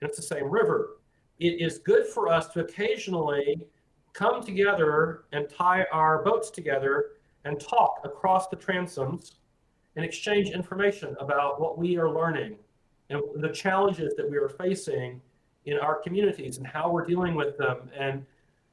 And 0.00 0.08
it's 0.08 0.16
the 0.16 0.22
same 0.22 0.48
river. 0.48 0.98
It 1.40 1.60
is 1.60 1.78
good 1.78 2.06
for 2.06 2.28
us 2.28 2.48
to 2.48 2.60
occasionally 2.60 3.66
come 4.12 4.42
together 4.42 5.24
and 5.32 5.48
tie 5.48 5.86
our 5.92 6.22
boats 6.22 6.50
together 6.50 7.06
and 7.44 7.60
talk 7.60 8.00
across 8.04 8.48
the 8.48 8.56
transoms 8.56 9.32
and 9.96 10.04
exchange 10.04 10.50
information 10.50 11.16
about 11.18 11.60
what 11.60 11.78
we 11.78 11.96
are 11.96 12.08
learning 12.08 12.56
and 13.12 13.42
the 13.42 13.48
challenges 13.48 14.14
that 14.16 14.28
we 14.30 14.36
are 14.36 14.48
facing 14.48 15.20
in 15.66 15.78
our 15.78 16.00
communities 16.00 16.58
and 16.58 16.66
how 16.66 16.90
we're 16.90 17.04
dealing 17.04 17.34
with 17.34 17.56
them 17.56 17.90
and 17.96 18.24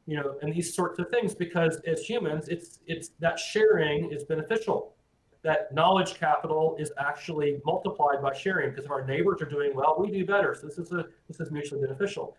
you 0.05 0.17
know 0.17 0.35
and 0.41 0.53
these 0.53 0.73
sorts 0.73 0.97
of 0.99 1.09
things 1.09 1.35
because 1.35 1.79
as 1.85 2.01
humans 2.01 2.47
it's 2.47 2.79
it's 2.87 3.09
that 3.19 3.37
sharing 3.37 4.11
is 4.11 4.23
beneficial. 4.23 4.93
That 5.41 5.73
knowledge 5.73 6.15
capital 6.15 6.75
is 6.77 6.91
actually 6.97 7.61
multiplied 7.65 8.21
by 8.21 8.33
sharing 8.33 8.71
because 8.71 8.85
if 8.85 8.91
our 8.91 9.05
neighbors 9.05 9.41
are 9.41 9.49
doing 9.49 9.75
well 9.75 9.95
we 9.99 10.09
do 10.11 10.25
better. 10.25 10.55
So 10.55 10.67
this 10.67 10.77
is 10.77 10.91
a 10.91 11.05
this 11.27 11.39
is 11.39 11.51
mutually 11.51 11.81
beneficial. 11.81 12.35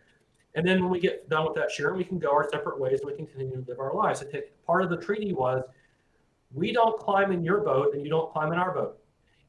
And 0.56 0.66
then 0.66 0.82
when 0.82 0.90
we 0.90 0.98
get 0.98 1.28
done 1.28 1.44
with 1.44 1.55
that 1.55 1.70
sharing 1.70 1.97
we 1.97 2.05
can 2.05 2.18
go 2.18 2.32
our 2.32 2.48
separate 2.51 2.78
ways 2.81 3.01
and 3.01 3.10
we 3.10 3.16
can 3.16 3.27
continue 3.27 3.62
to 3.62 3.70
live 3.70 3.78
our 3.78 3.94
lives. 3.94 4.20
Think 4.20 4.47
part 4.66 4.82
of 4.82 4.90
the 4.90 4.97
treaty 4.97 5.32
was 5.32 5.62
we 6.52 6.72
don't 6.72 6.98
climb 6.98 7.31
in 7.31 7.44
your 7.44 7.60
boat 7.60 7.94
and 7.94 8.02
you 8.02 8.10
don't 8.10 8.32
climb 8.32 8.52
in 8.52 8.59
our 8.59 8.74
boat. 8.74 8.98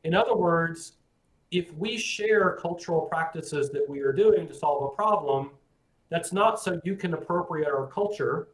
In 0.03 0.13
other 0.13 0.35
words 0.35 0.93
if 1.51 1.73
we 1.75 1.97
share 1.97 2.57
cultural 2.61 3.01
practices 3.01 3.69
that 3.71 3.87
we 3.87 3.99
are 3.99 4.13
doing 4.13 4.47
to 4.47 4.53
solve 4.53 4.91
a 4.91 4.95
problem, 4.95 5.51
that's 6.09 6.31
not 6.31 6.59
so 6.59 6.79
you 6.83 6.95
can 6.95 7.13
appropriate 7.13 7.67
our 7.67 7.87
culture 7.87 8.47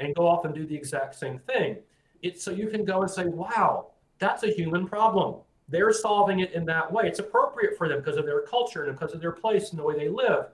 and 0.00 0.14
go 0.14 0.26
off 0.26 0.46
and 0.46 0.54
do 0.54 0.66
the 0.66 0.74
exact 0.74 1.14
same 1.14 1.38
thing. 1.38 1.76
It's 2.22 2.42
so 2.42 2.50
you 2.50 2.68
can 2.68 2.84
go 2.84 3.02
and 3.02 3.10
say, 3.10 3.26
wow, 3.26 3.88
that's 4.18 4.42
a 4.42 4.50
human 4.50 4.86
problem. 4.86 5.36
They're 5.68 5.92
solving 5.92 6.40
it 6.40 6.52
in 6.52 6.64
that 6.66 6.90
way. 6.90 7.06
It's 7.06 7.18
appropriate 7.18 7.76
for 7.76 7.88
them 7.88 7.98
because 7.98 8.16
of 8.16 8.26
their 8.26 8.42
culture 8.42 8.84
and 8.84 8.98
because 8.98 9.14
of 9.14 9.20
their 9.20 9.32
place 9.32 9.70
and 9.70 9.78
the 9.78 9.84
way 9.84 9.96
they 9.96 10.08
live. 10.08 10.46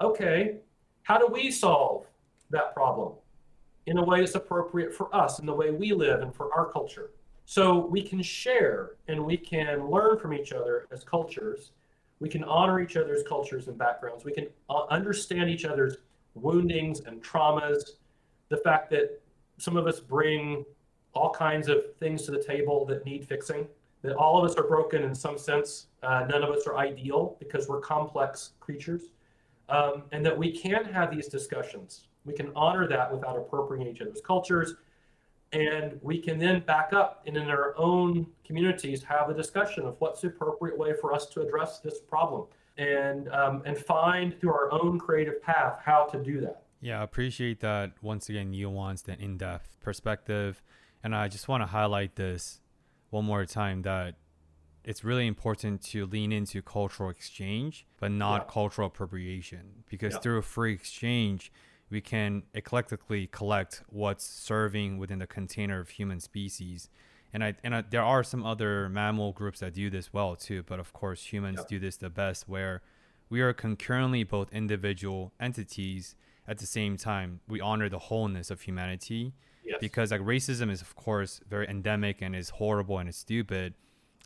Okay, 0.00 0.56
how 1.02 1.18
do 1.18 1.26
we 1.26 1.50
solve 1.50 2.06
that 2.50 2.74
problem 2.74 3.14
in 3.86 3.98
a 3.98 4.04
way 4.04 4.20
that's 4.20 4.34
appropriate 4.34 4.94
for 4.94 5.14
us 5.14 5.38
and 5.38 5.48
the 5.48 5.54
way 5.54 5.70
we 5.70 5.92
live 5.92 6.20
and 6.20 6.34
for 6.34 6.54
our 6.54 6.70
culture? 6.70 7.10
So 7.50 7.84
we 7.86 8.00
can 8.00 8.22
share 8.22 8.92
and 9.08 9.26
we 9.26 9.36
can 9.36 9.90
learn 9.90 10.20
from 10.20 10.32
each 10.32 10.52
other 10.52 10.86
as 10.92 11.02
cultures. 11.02 11.72
We 12.20 12.28
can 12.28 12.44
honor 12.44 12.78
each 12.78 12.96
other's 12.96 13.24
cultures 13.24 13.66
and 13.66 13.76
backgrounds. 13.76 14.24
We 14.24 14.30
can 14.30 14.46
uh, 14.68 14.84
understand 14.88 15.50
each 15.50 15.64
other's 15.64 15.96
woundings 16.36 17.00
and 17.00 17.20
traumas. 17.20 17.96
The 18.50 18.58
fact 18.58 18.88
that 18.90 19.20
some 19.58 19.76
of 19.76 19.88
us 19.88 19.98
bring 19.98 20.64
all 21.12 21.30
kinds 21.30 21.66
of 21.66 21.78
things 21.98 22.22
to 22.26 22.30
the 22.30 22.40
table 22.40 22.84
that 22.84 23.04
need 23.04 23.26
fixing, 23.26 23.66
that 24.02 24.14
all 24.14 24.38
of 24.38 24.48
us 24.48 24.56
are 24.56 24.68
broken 24.68 25.02
in 25.02 25.12
some 25.12 25.36
sense. 25.36 25.88
Uh, 26.04 26.26
none 26.30 26.44
of 26.44 26.50
us 26.50 26.68
are 26.68 26.76
ideal 26.76 27.36
because 27.40 27.66
we're 27.66 27.80
complex 27.80 28.50
creatures. 28.60 29.10
Um, 29.68 30.04
and 30.12 30.24
that 30.24 30.38
we 30.38 30.56
can 30.56 30.84
have 30.84 31.10
these 31.10 31.26
discussions. 31.26 32.06
We 32.24 32.32
can 32.32 32.52
honor 32.54 32.86
that 32.86 33.12
without 33.12 33.36
appropriating 33.36 33.92
each 33.92 34.02
other's 34.02 34.20
cultures 34.20 34.76
and 35.52 35.98
we 36.02 36.18
can 36.18 36.38
then 36.38 36.60
back 36.60 36.92
up 36.92 37.22
and 37.26 37.36
in 37.36 37.48
our 37.48 37.74
own 37.76 38.26
communities 38.44 39.02
have 39.02 39.28
a 39.30 39.34
discussion 39.34 39.84
of 39.84 39.96
what's 39.98 40.20
the 40.20 40.28
appropriate 40.28 40.78
way 40.78 40.92
for 41.00 41.12
us 41.12 41.26
to 41.26 41.40
address 41.40 41.80
this 41.80 41.98
problem 42.00 42.46
and 42.78 43.28
um, 43.30 43.62
and 43.64 43.76
find 43.76 44.38
through 44.40 44.52
our 44.52 44.72
own 44.72 44.98
creative 44.98 45.42
path 45.42 45.80
how 45.84 46.04
to 46.04 46.22
do 46.22 46.40
that 46.40 46.62
yeah 46.80 47.00
i 47.00 47.02
appreciate 47.02 47.60
that 47.60 47.92
once 48.00 48.28
again 48.28 48.52
nuanced 48.52 49.08
and 49.08 49.20
in-depth 49.20 49.76
perspective 49.80 50.62
and 51.02 51.14
i 51.14 51.26
just 51.26 51.48
want 51.48 51.62
to 51.62 51.66
highlight 51.66 52.14
this 52.16 52.60
one 53.10 53.24
more 53.24 53.44
time 53.44 53.82
that 53.82 54.14
it's 54.82 55.04
really 55.04 55.26
important 55.26 55.82
to 55.82 56.06
lean 56.06 56.32
into 56.32 56.62
cultural 56.62 57.10
exchange 57.10 57.86
but 57.98 58.10
not 58.12 58.42
yeah. 58.42 58.52
cultural 58.52 58.86
appropriation 58.86 59.84
because 59.90 60.14
yeah. 60.14 60.20
through 60.20 60.42
free 60.42 60.72
exchange 60.72 61.52
we 61.90 62.00
can 62.00 62.44
eclectically 62.54 63.30
collect 63.30 63.82
what's 63.88 64.24
serving 64.24 64.98
within 64.98 65.18
the 65.18 65.26
container 65.26 65.80
of 65.80 65.90
human 65.90 66.20
species. 66.20 66.88
And 67.32 67.44
I 67.44 67.54
and 67.62 67.74
I, 67.74 67.82
there 67.82 68.02
are 68.02 68.24
some 68.24 68.44
other 68.44 68.88
mammal 68.88 69.32
groups 69.32 69.60
that 69.60 69.74
do 69.74 69.90
this 69.90 70.12
well 70.12 70.36
too, 70.36 70.62
but 70.62 70.80
of 70.80 70.92
course 70.92 71.32
humans 71.32 71.58
yep. 71.58 71.68
do 71.68 71.78
this 71.78 71.96
the 71.96 72.10
best 72.10 72.48
where 72.48 72.82
we 73.30 73.40
are 73.40 73.52
concurrently 73.52 74.24
both 74.24 74.52
individual 74.52 75.32
entities 75.40 76.16
at 76.46 76.58
the 76.58 76.66
same 76.66 76.96
time 76.96 77.40
we 77.48 77.60
honor 77.60 77.88
the 77.88 77.98
wholeness 77.98 78.50
of 78.50 78.60
humanity 78.62 79.32
yes. 79.64 79.78
because 79.80 80.10
like 80.10 80.20
racism 80.20 80.70
is 80.70 80.82
of 80.82 80.94
course 80.96 81.40
very 81.48 81.66
endemic 81.68 82.20
and 82.20 82.34
is 82.34 82.50
horrible 82.50 82.98
and 82.98 83.08
is 83.08 83.16
stupid 83.16 83.72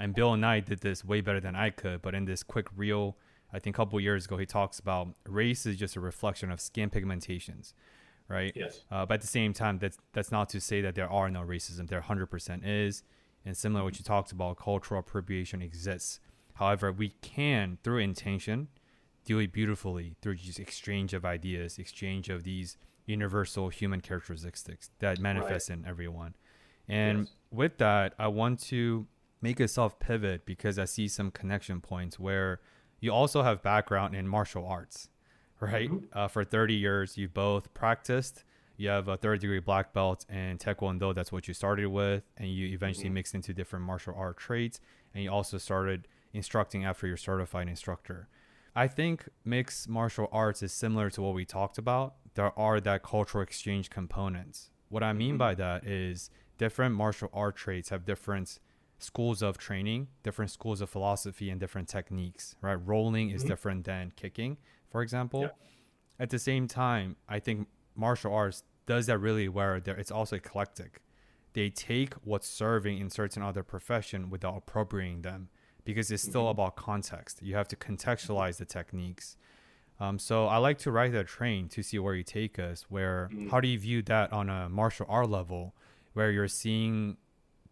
and 0.00 0.14
bill 0.14 0.36
nye 0.36 0.58
did 0.58 0.80
this 0.80 1.04
way 1.04 1.20
better 1.20 1.40
than 1.40 1.54
i 1.54 1.68
could 1.70 2.00
but 2.00 2.14
in 2.14 2.24
this 2.24 2.42
quick 2.42 2.66
reel 2.74 3.16
I 3.54 3.60
think 3.60 3.76
a 3.76 3.78
couple 3.78 4.00
years 4.00 4.24
ago, 4.24 4.36
he 4.36 4.46
talks 4.46 4.80
about 4.80 5.14
race 5.28 5.64
is 5.64 5.76
just 5.76 5.94
a 5.94 6.00
reflection 6.00 6.50
of 6.50 6.60
skin 6.60 6.90
pigmentations, 6.90 7.72
right? 8.28 8.52
Yes. 8.56 8.82
Uh, 8.90 9.06
but 9.06 9.14
at 9.14 9.20
the 9.20 9.28
same 9.28 9.52
time, 9.52 9.78
that's 9.78 9.96
that's 10.12 10.32
not 10.32 10.48
to 10.50 10.60
say 10.60 10.80
that 10.80 10.96
there 10.96 11.10
are 11.10 11.30
no 11.30 11.42
racism. 11.42 11.88
There 11.88 12.00
100% 12.00 12.62
is, 12.64 13.04
and 13.46 13.56
similar 13.56 13.82
to 13.82 13.84
what 13.84 13.98
you 13.98 14.04
talked 14.04 14.32
about, 14.32 14.56
cultural 14.56 14.98
appropriation 14.98 15.62
exists. 15.62 16.18
However, 16.54 16.90
we 16.90 17.10
can 17.22 17.78
through 17.84 17.98
intention 17.98 18.68
do 19.24 19.38
it 19.38 19.52
beautifully 19.52 20.16
through 20.20 20.34
just 20.34 20.58
exchange 20.58 21.14
of 21.14 21.24
ideas, 21.24 21.78
exchange 21.78 22.28
of 22.28 22.42
these 22.42 22.76
universal 23.06 23.68
human 23.68 24.00
characteristics 24.00 24.90
that 24.98 25.20
manifest 25.20 25.70
right. 25.70 25.78
in 25.78 25.86
everyone. 25.86 26.34
And 26.88 27.20
yes. 27.20 27.28
with 27.50 27.78
that, 27.78 28.14
I 28.18 28.28
want 28.28 28.60
to 28.64 29.06
make 29.40 29.60
a 29.60 29.68
soft 29.68 30.00
pivot 30.00 30.44
because 30.44 30.78
I 30.78 30.86
see 30.86 31.06
some 31.06 31.30
connection 31.30 31.80
points 31.80 32.18
where 32.18 32.60
you 33.04 33.12
also 33.12 33.42
have 33.42 33.62
background 33.62 34.14
in 34.14 34.26
martial 34.26 34.66
arts, 34.66 35.10
right? 35.60 35.90
Mm-hmm. 35.90 36.18
Uh, 36.18 36.26
for 36.26 36.42
30 36.42 36.72
years, 36.72 37.18
you 37.18 37.28
both 37.28 37.72
practiced. 37.74 38.44
You 38.78 38.88
have 38.88 39.08
a 39.08 39.18
third 39.18 39.40
degree 39.40 39.60
black 39.60 39.92
belt 39.92 40.24
in 40.30 40.56
Taekwondo. 40.56 41.14
That's 41.14 41.30
what 41.30 41.46
you 41.46 41.52
started 41.52 41.88
with. 41.88 42.22
And 42.38 42.48
you 42.48 42.68
eventually 42.68 43.06
mm-hmm. 43.06 43.14
mixed 43.14 43.34
into 43.34 43.52
different 43.52 43.84
martial 43.84 44.14
art 44.16 44.38
traits. 44.38 44.80
And 45.14 45.22
you 45.22 45.30
also 45.30 45.58
started 45.58 46.08
instructing 46.32 46.86
after 46.86 47.06
you're 47.06 47.18
certified 47.18 47.68
instructor. 47.68 48.28
I 48.74 48.88
think 48.88 49.28
mixed 49.44 49.86
martial 49.86 50.28
arts 50.32 50.62
is 50.62 50.72
similar 50.72 51.10
to 51.10 51.20
what 51.20 51.34
we 51.34 51.44
talked 51.44 51.76
about. 51.76 52.14
There 52.34 52.58
are 52.58 52.80
that 52.80 53.02
cultural 53.02 53.42
exchange 53.42 53.90
components. 53.90 54.70
What 54.88 55.02
I 55.02 55.12
mean 55.12 55.32
mm-hmm. 55.32 55.38
by 55.38 55.54
that 55.56 55.86
is 55.86 56.30
different 56.56 56.94
martial 56.94 57.28
art 57.34 57.54
traits 57.54 57.90
have 57.90 58.06
different 58.06 58.58
schools 59.04 59.42
of 59.42 59.58
training, 59.58 60.08
different 60.22 60.50
schools 60.50 60.80
of 60.80 60.90
philosophy, 60.90 61.50
and 61.50 61.60
different 61.60 61.88
techniques, 61.88 62.56
right? 62.60 62.74
Rolling 62.74 63.30
is 63.30 63.42
mm-hmm. 63.42 63.48
different 63.48 63.84
than 63.84 64.12
kicking, 64.16 64.56
for 64.90 65.02
example. 65.02 65.42
Yeah. 65.42 65.48
At 66.18 66.30
the 66.30 66.38
same 66.38 66.66
time, 66.66 67.16
I 67.28 67.38
think 67.38 67.68
martial 67.94 68.32
arts 68.32 68.62
does 68.86 69.06
that 69.06 69.18
really 69.18 69.48
where 69.48 69.80
there 69.80 69.96
it's 69.96 70.10
also 70.10 70.36
eclectic. 70.36 71.02
They 71.52 71.70
take 71.70 72.14
what's 72.24 72.48
serving 72.48 72.98
in 72.98 73.10
certain 73.10 73.42
other 73.42 73.62
profession 73.62 74.28
without 74.30 74.56
appropriating 74.56 75.22
them 75.22 75.48
because 75.84 76.10
it's 76.10 76.22
still 76.22 76.42
mm-hmm. 76.42 76.60
about 76.60 76.76
context. 76.76 77.42
You 77.42 77.54
have 77.54 77.68
to 77.68 77.76
contextualize 77.76 78.56
the 78.56 78.64
techniques. 78.64 79.36
Um, 80.00 80.18
so 80.18 80.46
I 80.46 80.56
like 80.56 80.78
to 80.78 80.90
ride 80.90 81.12
that 81.12 81.28
train 81.28 81.68
to 81.68 81.82
see 81.82 81.98
where 81.98 82.14
you 82.14 82.24
take 82.24 82.58
us. 82.58 82.86
Where 82.88 83.28
mm-hmm. 83.32 83.48
how 83.50 83.60
do 83.60 83.68
you 83.68 83.78
view 83.78 84.02
that 84.02 84.32
on 84.32 84.48
a 84.48 84.68
martial 84.68 85.06
art 85.08 85.30
level, 85.30 85.74
where 86.14 86.30
you're 86.30 86.48
seeing 86.48 87.16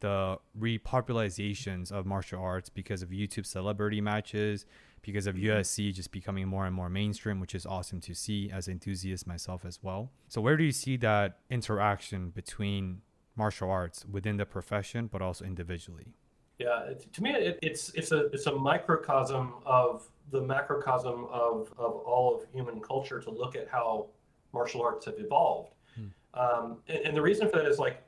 the 0.03 0.39
repopularizations 0.59 1.91
of 1.91 2.05
martial 2.05 2.43
arts 2.43 2.69
because 2.69 3.03
of 3.03 3.09
YouTube 3.09 3.47
celebrity 3.47 4.01
matches, 4.01 4.67
because 5.01 5.27
of 5.27 5.37
mm-hmm. 5.37 5.91
Just 5.93 6.13
becoming 6.13 6.47
more 6.47 6.67
and 6.67 6.75
more 6.75 6.89
mainstream, 6.89 7.41
which 7.41 7.55
is 7.55 7.65
awesome 7.65 8.01
to 8.03 8.15
see 8.15 8.51
as 8.51 8.67
an 8.67 8.75
enthusiast 8.75 9.27
myself 9.27 9.65
as 9.65 9.83
well. 9.83 10.11
So 10.29 10.41
where 10.41 10.57
do 10.57 10.65
you 10.65 10.73
see 10.73 10.97
that 10.99 11.39
interaction 11.51 12.31
between 12.31 13.01
martial 13.35 13.71
arts 13.71 14.05
within 14.05 14.37
the 14.37 14.45
profession, 14.45 15.09
but 15.11 15.23
also 15.23 15.45
individually? 15.45 16.15
Yeah, 16.59 16.91
to 17.13 17.23
me, 17.23 17.31
it, 17.31 17.59
it's 17.63 17.91
it's 17.95 18.13
a 18.13 18.27
it's 18.27 18.47
a 18.47 18.53
microcosm 18.53 19.55
of 19.65 20.07
the 20.31 20.41
macrocosm 20.41 21.27
of 21.33 21.73
of 21.79 21.93
all 22.07 22.37
of 22.37 22.47
human 22.53 22.81
culture 22.81 23.21
to 23.21 23.31
look 23.31 23.57
at 23.57 23.69
how 23.69 24.07
martial 24.53 24.83
arts 24.83 25.07
have 25.07 25.15
evolved. 25.19 25.75
Hmm. 25.95 26.07
Um, 26.35 26.79
and, 26.89 26.99
and, 27.07 27.17
the 27.17 27.23
reason 27.23 27.49
for 27.49 27.57
that 27.57 27.67
is 27.67 27.79
like, 27.79 28.03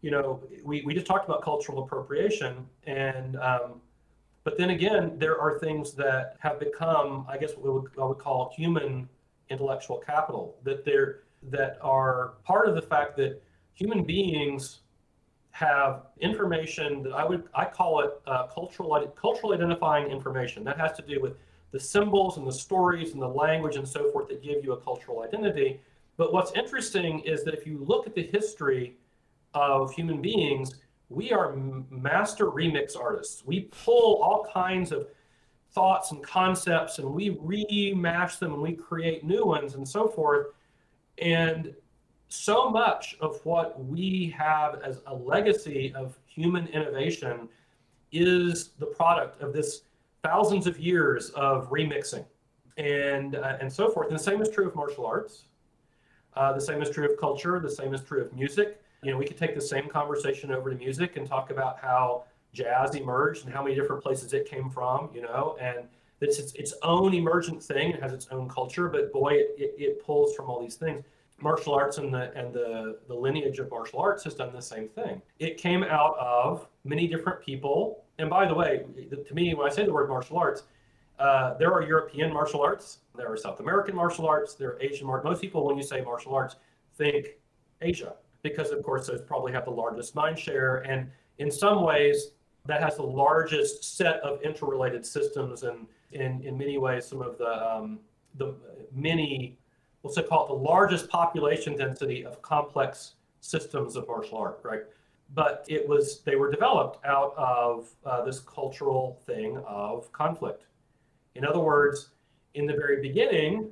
you 0.00 0.10
know, 0.10 0.40
we, 0.62 0.82
we 0.82 0.94
just 0.94 1.06
talked 1.06 1.24
about 1.24 1.42
cultural 1.42 1.82
appropriation, 1.82 2.66
and 2.86 3.36
um, 3.36 3.80
but 4.44 4.56
then 4.56 4.70
again, 4.70 5.18
there 5.18 5.38
are 5.40 5.58
things 5.58 5.92
that 5.94 6.36
have 6.40 6.58
become, 6.58 7.26
I 7.28 7.36
guess, 7.36 7.52
what 7.54 7.64
we 7.64 7.70
would, 7.70 7.90
I 8.00 8.04
would 8.04 8.18
call 8.18 8.52
human 8.56 9.08
intellectual 9.50 9.98
capital 9.98 10.56
that 10.64 10.84
they're 10.84 11.20
that 11.50 11.78
are 11.80 12.34
part 12.44 12.68
of 12.68 12.74
the 12.74 12.82
fact 12.82 13.16
that 13.16 13.42
human 13.74 14.04
beings 14.04 14.80
have 15.50 16.06
information 16.20 17.02
that 17.02 17.12
I 17.12 17.24
would 17.24 17.44
I 17.54 17.64
call 17.64 18.00
it 18.00 18.10
uh, 18.26 18.46
cultural 18.46 19.12
cultural 19.20 19.52
identifying 19.52 20.10
information 20.10 20.62
that 20.64 20.78
has 20.78 20.92
to 20.98 21.02
do 21.02 21.20
with 21.20 21.34
the 21.72 21.80
symbols 21.80 22.38
and 22.38 22.46
the 22.46 22.52
stories 22.52 23.12
and 23.12 23.20
the 23.20 23.28
language 23.28 23.76
and 23.76 23.86
so 23.86 24.10
forth 24.10 24.28
that 24.28 24.42
give 24.42 24.64
you 24.64 24.72
a 24.72 24.76
cultural 24.76 25.22
identity. 25.22 25.80
But 26.16 26.32
what's 26.32 26.52
interesting 26.52 27.20
is 27.20 27.44
that 27.44 27.54
if 27.54 27.66
you 27.66 27.84
look 27.86 28.06
at 28.06 28.14
the 28.14 28.22
history 28.22 28.96
of 29.54 29.92
human 29.92 30.20
beings, 30.20 30.74
we 31.08 31.32
are 31.32 31.56
master 31.90 32.46
remix 32.46 32.98
artists. 32.98 33.42
We 33.44 33.68
pull 33.84 34.22
all 34.22 34.46
kinds 34.52 34.92
of 34.92 35.08
thoughts 35.72 36.12
and 36.12 36.22
concepts 36.22 36.98
and 36.98 37.08
we 37.08 37.30
remash 37.40 38.36
them 38.36 38.54
and 38.54 38.62
we 38.62 38.72
create 38.72 39.24
new 39.24 39.44
ones 39.44 39.74
and 39.74 39.86
so 39.86 40.08
forth. 40.08 40.48
And 41.18 41.74
so 42.28 42.68
much 42.68 43.16
of 43.20 43.40
what 43.44 43.82
we 43.84 44.34
have 44.36 44.80
as 44.82 45.00
a 45.06 45.14
legacy 45.14 45.92
of 45.94 46.18
human 46.26 46.66
innovation 46.68 47.48
is 48.12 48.70
the 48.78 48.86
product 48.86 49.40
of 49.42 49.52
this 49.52 49.82
thousands 50.22 50.66
of 50.66 50.78
years 50.78 51.30
of 51.30 51.70
remixing 51.70 52.24
and 52.76 53.34
uh, 53.34 53.56
and 53.60 53.72
so 53.72 53.90
forth. 53.90 54.08
And 54.08 54.18
the 54.18 54.22
same 54.22 54.40
is 54.42 54.50
true 54.50 54.68
of 54.68 54.74
martial 54.74 55.06
arts. 55.06 55.44
Uh, 56.34 56.52
the 56.52 56.60
same 56.60 56.82
is 56.82 56.90
true 56.90 57.10
of 57.10 57.18
culture. 57.18 57.58
The 57.60 57.70
same 57.70 57.94
is 57.94 58.02
true 58.02 58.22
of 58.22 58.32
music. 58.32 58.80
You 59.02 59.12
know, 59.12 59.16
we 59.16 59.26
could 59.26 59.38
take 59.38 59.54
the 59.54 59.60
same 59.60 59.88
conversation 59.88 60.50
over 60.50 60.70
to 60.70 60.76
music 60.76 61.16
and 61.16 61.26
talk 61.26 61.50
about 61.50 61.78
how 61.78 62.24
jazz 62.52 62.94
emerged 62.94 63.44
and 63.44 63.54
how 63.54 63.62
many 63.62 63.74
different 63.74 64.02
places 64.02 64.32
it 64.32 64.48
came 64.48 64.68
from. 64.70 65.10
You 65.14 65.22
know, 65.22 65.56
and 65.60 65.86
it's 66.20 66.38
its, 66.38 66.52
its 66.54 66.74
own 66.82 67.14
emergent 67.14 67.62
thing. 67.62 67.92
It 67.92 68.02
has 68.02 68.12
its 68.12 68.26
own 68.30 68.48
culture, 68.48 68.88
but 68.88 69.12
boy, 69.12 69.34
it, 69.34 69.54
it, 69.56 69.74
it 69.78 70.04
pulls 70.04 70.34
from 70.34 70.50
all 70.50 70.60
these 70.60 70.76
things 70.76 71.04
martial 71.40 71.74
arts 71.74 71.98
and 71.98 72.12
the 72.12 72.32
and 72.34 72.52
the 72.52 72.98
the 73.06 73.14
lineage 73.14 73.58
of 73.58 73.70
martial 73.70 74.00
arts 74.00 74.24
has 74.24 74.34
done 74.34 74.52
the 74.52 74.62
same 74.62 74.88
thing. 74.88 75.22
It 75.38 75.56
came 75.56 75.84
out 75.84 76.16
of 76.18 76.66
many 76.84 77.06
different 77.06 77.40
people. 77.40 78.04
And 78.18 78.28
by 78.28 78.46
the 78.46 78.54
way, 78.54 78.84
to 79.10 79.34
me, 79.34 79.54
when 79.54 79.70
I 79.70 79.72
say 79.72 79.84
the 79.84 79.92
word 79.92 80.08
martial 80.08 80.38
arts, 80.38 80.64
uh, 81.18 81.54
there 81.54 81.72
are 81.72 81.82
European 81.82 82.32
martial 82.32 82.62
arts, 82.62 82.98
there 83.16 83.30
are 83.30 83.36
South 83.36 83.60
American 83.60 83.94
martial 83.94 84.26
arts, 84.26 84.54
there 84.54 84.70
are 84.70 84.78
Asian 84.80 85.06
martial. 85.06 85.30
Most 85.30 85.40
people, 85.40 85.64
when 85.64 85.76
you 85.76 85.84
say 85.84 86.00
martial 86.00 86.34
arts, 86.34 86.56
think 86.96 87.28
Asia 87.80 88.14
because, 88.42 88.70
of 88.70 88.82
course, 88.82 89.06
those 89.06 89.22
probably 89.22 89.52
have 89.52 89.64
the 89.64 89.70
largest 89.70 90.14
mind 90.14 90.38
share, 90.38 90.78
and 90.78 91.10
in 91.38 91.50
some 91.50 91.82
ways, 91.82 92.32
that 92.66 92.82
has 92.82 92.96
the 92.96 93.02
largest 93.02 93.96
set 93.96 94.16
of 94.20 94.42
interrelated 94.42 95.04
systems, 95.04 95.62
and 95.62 95.86
in 96.12 96.42
in 96.42 96.56
many 96.56 96.78
ways, 96.78 97.06
some 97.06 97.22
of 97.22 97.38
the 97.38 97.74
um, 97.74 97.98
the 98.36 98.54
many 98.92 99.58
we'll 100.02 100.12
say 100.12 100.22
call 100.22 100.44
it 100.44 100.48
the 100.48 100.54
largest 100.54 101.08
population 101.08 101.76
density 101.76 102.24
of 102.24 102.40
complex 102.42 103.14
systems 103.40 103.96
of 103.96 104.06
martial 104.06 104.38
art, 104.38 104.60
right? 104.62 104.82
But 105.34 105.64
it 105.68 105.86
was 105.86 106.20
they 106.20 106.36
were 106.36 106.50
developed 106.50 107.04
out 107.04 107.34
of 107.36 107.90
uh, 108.04 108.24
this 108.24 108.40
cultural 108.40 109.20
thing 109.26 109.58
of 109.66 110.10
conflict. 110.12 110.64
In 111.34 111.44
other 111.44 111.60
words, 111.60 112.10
in 112.54 112.66
the 112.66 112.72
very 112.72 113.00
beginning, 113.02 113.68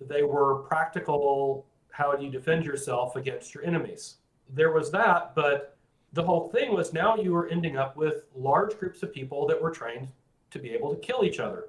they 0.00 0.22
were 0.22 0.56
practical. 0.60 1.66
How 1.96 2.14
do 2.14 2.22
you 2.22 2.30
defend 2.30 2.66
yourself 2.66 3.16
against 3.16 3.54
your 3.54 3.64
enemies? 3.64 4.16
There 4.50 4.70
was 4.70 4.90
that, 4.90 5.34
but 5.34 5.78
the 6.12 6.22
whole 6.22 6.50
thing 6.50 6.74
was 6.74 6.92
now 6.92 7.16
you 7.16 7.32
were 7.32 7.48
ending 7.48 7.78
up 7.78 7.96
with 7.96 8.24
large 8.34 8.78
groups 8.78 9.02
of 9.02 9.14
people 9.14 9.46
that 9.46 9.62
were 9.62 9.70
trained 9.70 10.08
to 10.50 10.58
be 10.58 10.72
able 10.72 10.94
to 10.94 11.00
kill 11.00 11.24
each 11.24 11.40
other. 11.40 11.68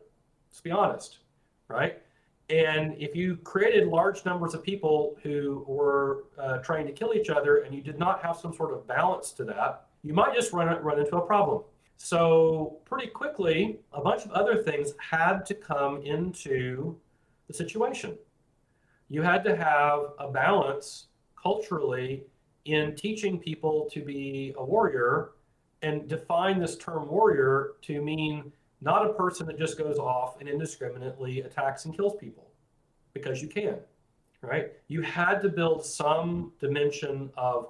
Let's 0.49 0.59
be 0.59 0.69
honest, 0.69 1.19
right? 1.69 2.01
And 2.49 2.93
if 2.99 3.15
you 3.15 3.37
created 3.37 3.87
large 3.87 4.25
numbers 4.25 4.53
of 4.53 4.63
people 4.63 5.17
who 5.23 5.63
were 5.65 6.25
uh, 6.37 6.57
trying 6.57 6.85
to 6.87 6.91
kill 6.91 7.13
each 7.13 7.29
other 7.29 7.59
and 7.59 7.73
you 7.73 7.81
did 7.81 7.97
not 7.97 8.21
have 8.21 8.35
some 8.35 8.53
sort 8.53 8.73
of 8.73 8.85
balance 8.85 9.31
to 9.31 9.45
that, 9.45 9.85
you 10.03 10.13
might 10.13 10.35
just 10.35 10.51
run, 10.51 10.67
run 10.83 10.99
into 10.99 11.15
a 11.15 11.25
problem. 11.25 11.63
So, 11.95 12.79
pretty 12.83 13.07
quickly, 13.07 13.79
a 13.93 14.01
bunch 14.01 14.25
of 14.25 14.31
other 14.31 14.61
things 14.61 14.91
had 14.99 15.45
to 15.45 15.53
come 15.53 16.01
into 16.01 16.97
the 17.47 17.53
situation. 17.53 18.17
You 19.09 19.21
had 19.21 19.43
to 19.45 19.55
have 19.55 20.13
a 20.19 20.29
balance 20.31 21.07
culturally 21.41 22.23
in 22.65 22.95
teaching 22.95 23.39
people 23.39 23.89
to 23.93 24.03
be 24.03 24.53
a 24.57 24.63
warrior 24.63 25.31
and 25.81 26.07
define 26.07 26.59
this 26.59 26.75
term 26.75 27.07
warrior 27.07 27.73
to 27.83 28.01
mean 28.01 28.51
not 28.81 29.05
a 29.05 29.13
person 29.13 29.47
that 29.47 29.57
just 29.57 29.77
goes 29.77 29.97
off 29.97 30.39
and 30.39 30.49
indiscriminately 30.49 31.41
attacks 31.41 31.85
and 31.85 31.95
kills 31.95 32.15
people 32.19 32.47
because 33.13 33.41
you 33.41 33.47
can, 33.47 33.77
right? 34.41 34.73
You 34.87 35.01
had 35.01 35.39
to 35.41 35.49
build 35.49 35.85
some 35.85 36.51
dimension 36.59 37.29
of 37.37 37.69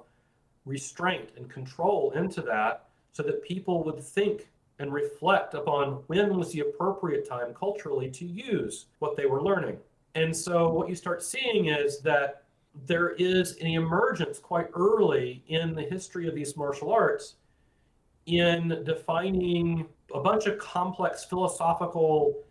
restraint 0.66 1.30
and 1.36 1.48
control 1.48 2.10
into 2.12 2.42
that 2.42 2.84
so 3.12 3.22
that 3.22 3.42
people 3.42 3.82
would 3.84 4.00
think 4.00 4.48
and 4.78 4.92
reflect 4.92 5.54
upon 5.54 6.02
when 6.06 6.36
was 6.36 6.52
the 6.52 6.60
appropriate 6.60 7.28
time 7.28 7.54
culturally 7.54 8.10
to 8.10 8.24
use 8.24 8.86
what 8.98 9.16
they 9.16 9.26
were 9.26 9.42
learning. 9.42 9.78
And 10.18 10.36
so 10.36 10.68
what 10.68 10.88
you 10.88 10.96
start 10.96 11.22
seeing 11.22 11.66
is 11.66 12.00
that 12.00 12.42
there 12.86 13.10
is 13.10 13.56
an 13.58 13.68
emergence 13.68 14.40
quite 14.40 14.66
early 14.74 15.44
in 15.46 15.76
the 15.76 15.82
history 15.82 16.26
of 16.26 16.34
these 16.34 16.56
martial 16.56 16.90
arts 16.90 17.36
in 18.26 18.82
defining 18.84 19.86
a 20.12 20.20
bunch 20.20 20.46
of 20.46 20.58
complex 20.58 21.24
philosophical 21.24 22.42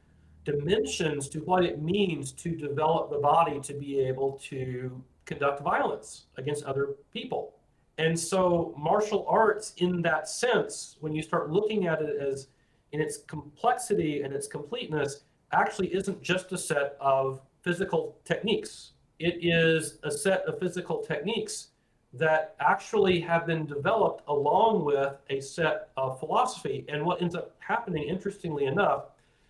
dimensions 0.46 1.28
to 1.28 1.40
what 1.40 1.66
it 1.66 1.82
means 1.82 2.32
to 2.32 2.56
develop 2.56 3.12
the 3.12 3.18
body 3.18 3.60
to 3.60 3.74
be 3.74 4.00
able 4.00 4.40
to 4.44 5.04
conduct 5.26 5.62
violence 5.62 6.28
against 6.38 6.64
other 6.64 6.96
people. 7.12 7.54
And 7.98 8.18
so, 8.18 8.74
martial 8.78 9.26
arts, 9.28 9.74
in 9.78 10.02
that 10.04 10.30
sense, 10.30 10.96
when 11.02 11.14
you 11.14 11.22
start 11.22 11.50
looking 11.50 11.88
at 11.88 12.02
it 12.02 12.16
as 12.22 12.48
in 12.94 13.02
its 13.02 13.18
complexity 13.18 14.22
and 14.22 14.34
its 14.34 14.48
completeness, 14.48 15.24
actually 15.52 15.94
isn't 15.94 16.22
just 16.22 16.52
a 16.54 16.58
set 16.58 16.96
of 17.02 17.42
physical 17.68 18.18
techniques. 18.24 18.94
It 19.20 19.40
is 19.42 20.00
a 20.04 20.12
set 20.12 20.44
of 20.44 20.58
physical 20.58 21.00
techniques 21.00 21.72
that 22.14 22.56
actually 22.62 23.20
have 23.20 23.46
been 23.46 23.66
developed 23.66 24.24
along 24.30 24.86
with 24.86 25.14
a 25.30 25.42
set 25.42 25.90
of 25.98 26.18
philosophy. 26.18 26.86
And 26.88 27.06
what 27.06 27.22
ends 27.22 27.36
up 27.36 27.56
happening, 27.60 28.04
interestingly 28.08 28.66
enough, 28.66 29.08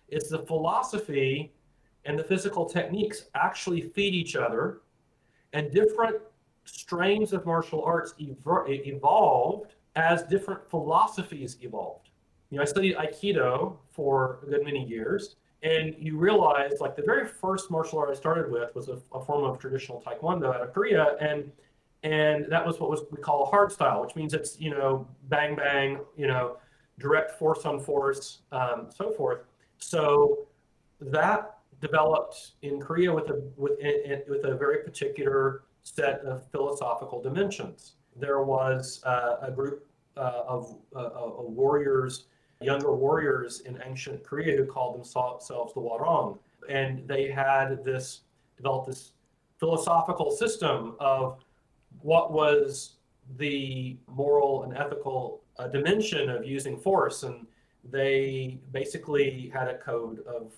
is 0.08 0.28
the 0.28 0.40
philosophy 0.40 1.52
and 2.06 2.18
the 2.18 2.24
physical 2.24 2.64
techniques 2.64 3.26
actually 3.36 3.82
feed 3.82 4.14
each 4.14 4.34
other, 4.34 4.80
and 5.52 5.70
different 5.70 6.16
strains 6.64 7.32
of 7.32 7.46
martial 7.46 7.84
arts 7.84 8.14
evolved 8.18 9.74
as 9.94 10.24
different 10.24 10.68
philosophies 10.68 11.56
evolved. 11.62 12.08
You 12.50 12.56
know, 12.56 12.62
I 12.62 12.66
studied 12.66 12.96
Aikido 12.96 13.76
for 13.90 14.40
a 14.42 14.50
good 14.50 14.64
many 14.64 14.84
years, 14.84 15.36
and 15.62 15.94
you 15.98 16.16
realize 16.16 16.80
like 16.80 16.94
the 16.94 17.02
very 17.02 17.26
first 17.26 17.70
martial 17.70 17.98
art 17.98 18.10
I 18.10 18.14
started 18.14 18.50
with 18.50 18.74
was 18.74 18.88
a, 18.88 18.98
a 19.12 19.24
form 19.24 19.44
of 19.44 19.58
traditional 19.58 20.00
Taekwondo 20.00 20.54
out 20.54 20.62
of 20.62 20.72
Korea, 20.72 21.16
and 21.20 21.50
and 22.04 22.46
that 22.48 22.64
was 22.64 22.78
what 22.78 22.90
was 22.90 23.02
we 23.10 23.18
call 23.18 23.42
a 23.42 23.46
hard 23.46 23.72
style, 23.72 24.00
which 24.00 24.14
means 24.14 24.34
it's 24.34 24.60
you 24.60 24.70
know 24.70 25.06
bang 25.24 25.56
bang, 25.56 25.98
you 26.16 26.28
know, 26.28 26.58
direct 26.98 27.38
force 27.38 27.64
on 27.64 27.80
force, 27.80 28.40
um, 28.52 28.88
so 28.94 29.10
forth. 29.10 29.40
So 29.78 30.46
that 31.00 31.58
developed 31.80 32.52
in 32.62 32.80
Korea 32.80 33.12
with 33.12 33.30
a 33.30 33.42
with 33.56 33.78
with 34.28 34.44
a 34.44 34.54
very 34.56 34.84
particular 34.84 35.62
set 35.82 36.20
of 36.20 36.48
philosophical 36.50 37.20
dimensions. 37.20 37.94
There 38.16 38.42
was 38.42 39.02
uh, 39.04 39.36
a 39.42 39.50
group 39.50 39.86
uh, 40.16 40.42
of, 40.48 40.76
uh, 40.96 40.98
of 40.98 41.44
warriors, 41.46 42.24
younger 42.60 42.94
warriors 42.94 43.60
in 43.60 43.80
ancient 43.84 44.24
Korea 44.24 44.56
who 44.56 44.66
called 44.66 44.96
themselves 44.96 45.48
the 45.48 45.80
Hwarang. 45.80 46.38
And 46.68 47.06
they 47.06 47.30
had 47.30 47.84
this, 47.84 48.22
developed 48.56 48.88
this 48.88 49.12
philosophical 49.58 50.30
system 50.30 50.96
of 51.00 51.38
what 52.02 52.32
was 52.32 52.94
the 53.36 53.96
moral 54.06 54.64
and 54.64 54.76
ethical 54.76 55.42
uh, 55.58 55.68
dimension 55.68 56.30
of 56.30 56.44
using 56.44 56.76
force. 56.76 57.22
And 57.22 57.46
they 57.84 58.58
basically 58.72 59.50
had 59.54 59.68
a 59.68 59.78
code 59.78 60.24
of 60.26 60.52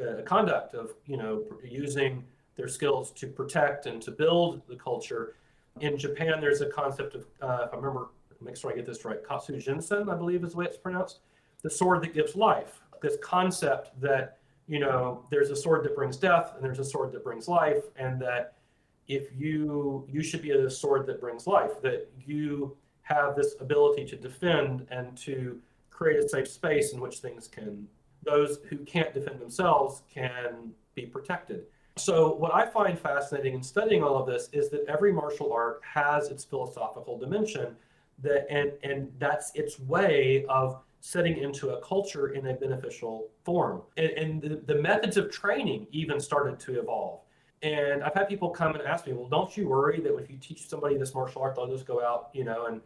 uh, 0.00 0.22
conduct 0.22 0.74
of, 0.74 0.92
you 1.06 1.16
know, 1.16 1.44
using 1.64 2.24
their 2.56 2.68
skills 2.68 3.10
to 3.12 3.26
protect 3.26 3.86
and 3.86 4.00
to 4.02 4.10
build 4.10 4.62
the 4.68 4.76
culture. 4.76 5.34
In 5.80 5.98
Japan, 5.98 6.40
there's 6.40 6.60
a 6.60 6.66
concept 6.66 7.14
of, 7.14 7.26
uh, 7.42 7.64
if 7.66 7.72
I 7.72 7.76
remember 7.76 8.08
make 8.40 8.56
sure 8.56 8.70
I 8.70 8.76
get 8.76 8.86
this 8.86 9.04
right, 9.04 9.18
Katsu 9.26 9.54
Jinsen, 9.58 10.12
I 10.12 10.16
believe 10.16 10.44
is 10.44 10.52
the 10.52 10.58
way 10.58 10.66
it's 10.66 10.76
pronounced, 10.76 11.20
the 11.66 11.70
sword 11.70 12.00
that 12.00 12.14
gives 12.14 12.36
life. 12.36 12.80
This 13.02 13.16
concept 13.20 14.00
that, 14.00 14.38
you 14.68 14.78
know, 14.78 15.26
there's 15.32 15.50
a 15.50 15.56
sword 15.56 15.82
that 15.84 15.96
brings 15.96 16.16
death 16.16 16.52
and 16.54 16.62
there's 16.64 16.78
a 16.78 16.84
sword 16.84 17.10
that 17.10 17.24
brings 17.24 17.48
life, 17.48 17.82
and 17.96 18.22
that 18.22 18.58
if 19.08 19.24
you, 19.36 20.06
you 20.08 20.22
should 20.22 20.42
be 20.42 20.52
a 20.52 20.70
sword 20.70 21.08
that 21.08 21.20
brings 21.20 21.48
life, 21.48 21.82
that 21.82 22.08
you 22.24 22.76
have 23.02 23.34
this 23.34 23.56
ability 23.58 24.04
to 24.04 24.16
defend 24.16 24.86
and 24.92 25.18
to 25.18 25.60
create 25.90 26.24
a 26.24 26.28
safe 26.28 26.46
space 26.46 26.92
in 26.92 27.00
which 27.00 27.18
things 27.18 27.48
can, 27.48 27.88
those 28.22 28.58
who 28.68 28.78
can't 28.78 29.12
defend 29.12 29.40
themselves 29.40 30.02
can 30.08 30.70
be 30.94 31.04
protected. 31.04 31.64
So, 31.96 32.32
what 32.34 32.54
I 32.54 32.64
find 32.66 32.96
fascinating 32.96 33.54
in 33.54 33.62
studying 33.62 34.04
all 34.04 34.16
of 34.18 34.26
this 34.28 34.50
is 34.52 34.68
that 34.70 34.84
every 34.86 35.12
martial 35.12 35.52
art 35.52 35.80
has 35.82 36.28
its 36.28 36.44
philosophical 36.44 37.18
dimension 37.18 37.74
that 38.22 38.46
and 38.50 38.72
and 38.82 39.12
that's 39.18 39.50
its 39.54 39.78
way 39.80 40.44
of 40.48 40.82
setting 41.06 41.38
into 41.38 41.70
a 41.70 41.80
culture 41.82 42.30
in 42.30 42.48
a 42.48 42.54
beneficial 42.54 43.28
form. 43.44 43.80
And, 43.96 44.10
and 44.10 44.42
the, 44.42 44.56
the 44.66 44.74
methods 44.74 45.16
of 45.16 45.30
training 45.30 45.86
even 45.92 46.18
started 46.18 46.58
to 46.60 46.80
evolve. 46.80 47.20
And 47.62 48.02
i've 48.04 48.12
had 48.12 48.28
people 48.28 48.50
come 48.50 48.74
and 48.74 48.82
ask 48.86 49.06
me 49.06 49.14
well 49.14 49.28
don't 49.28 49.56
you 49.56 49.66
worry 49.66 49.98
that 50.00 50.14
if 50.18 50.28
you 50.28 50.36
teach 50.36 50.68
somebody 50.68 50.98
this 50.98 51.14
martial 51.14 51.40
art 51.40 51.54
they'll 51.54 51.66
just 51.66 51.86
go 51.86 52.04
out 52.04 52.28
you 52.34 52.44
know 52.44 52.66
and 52.66 52.82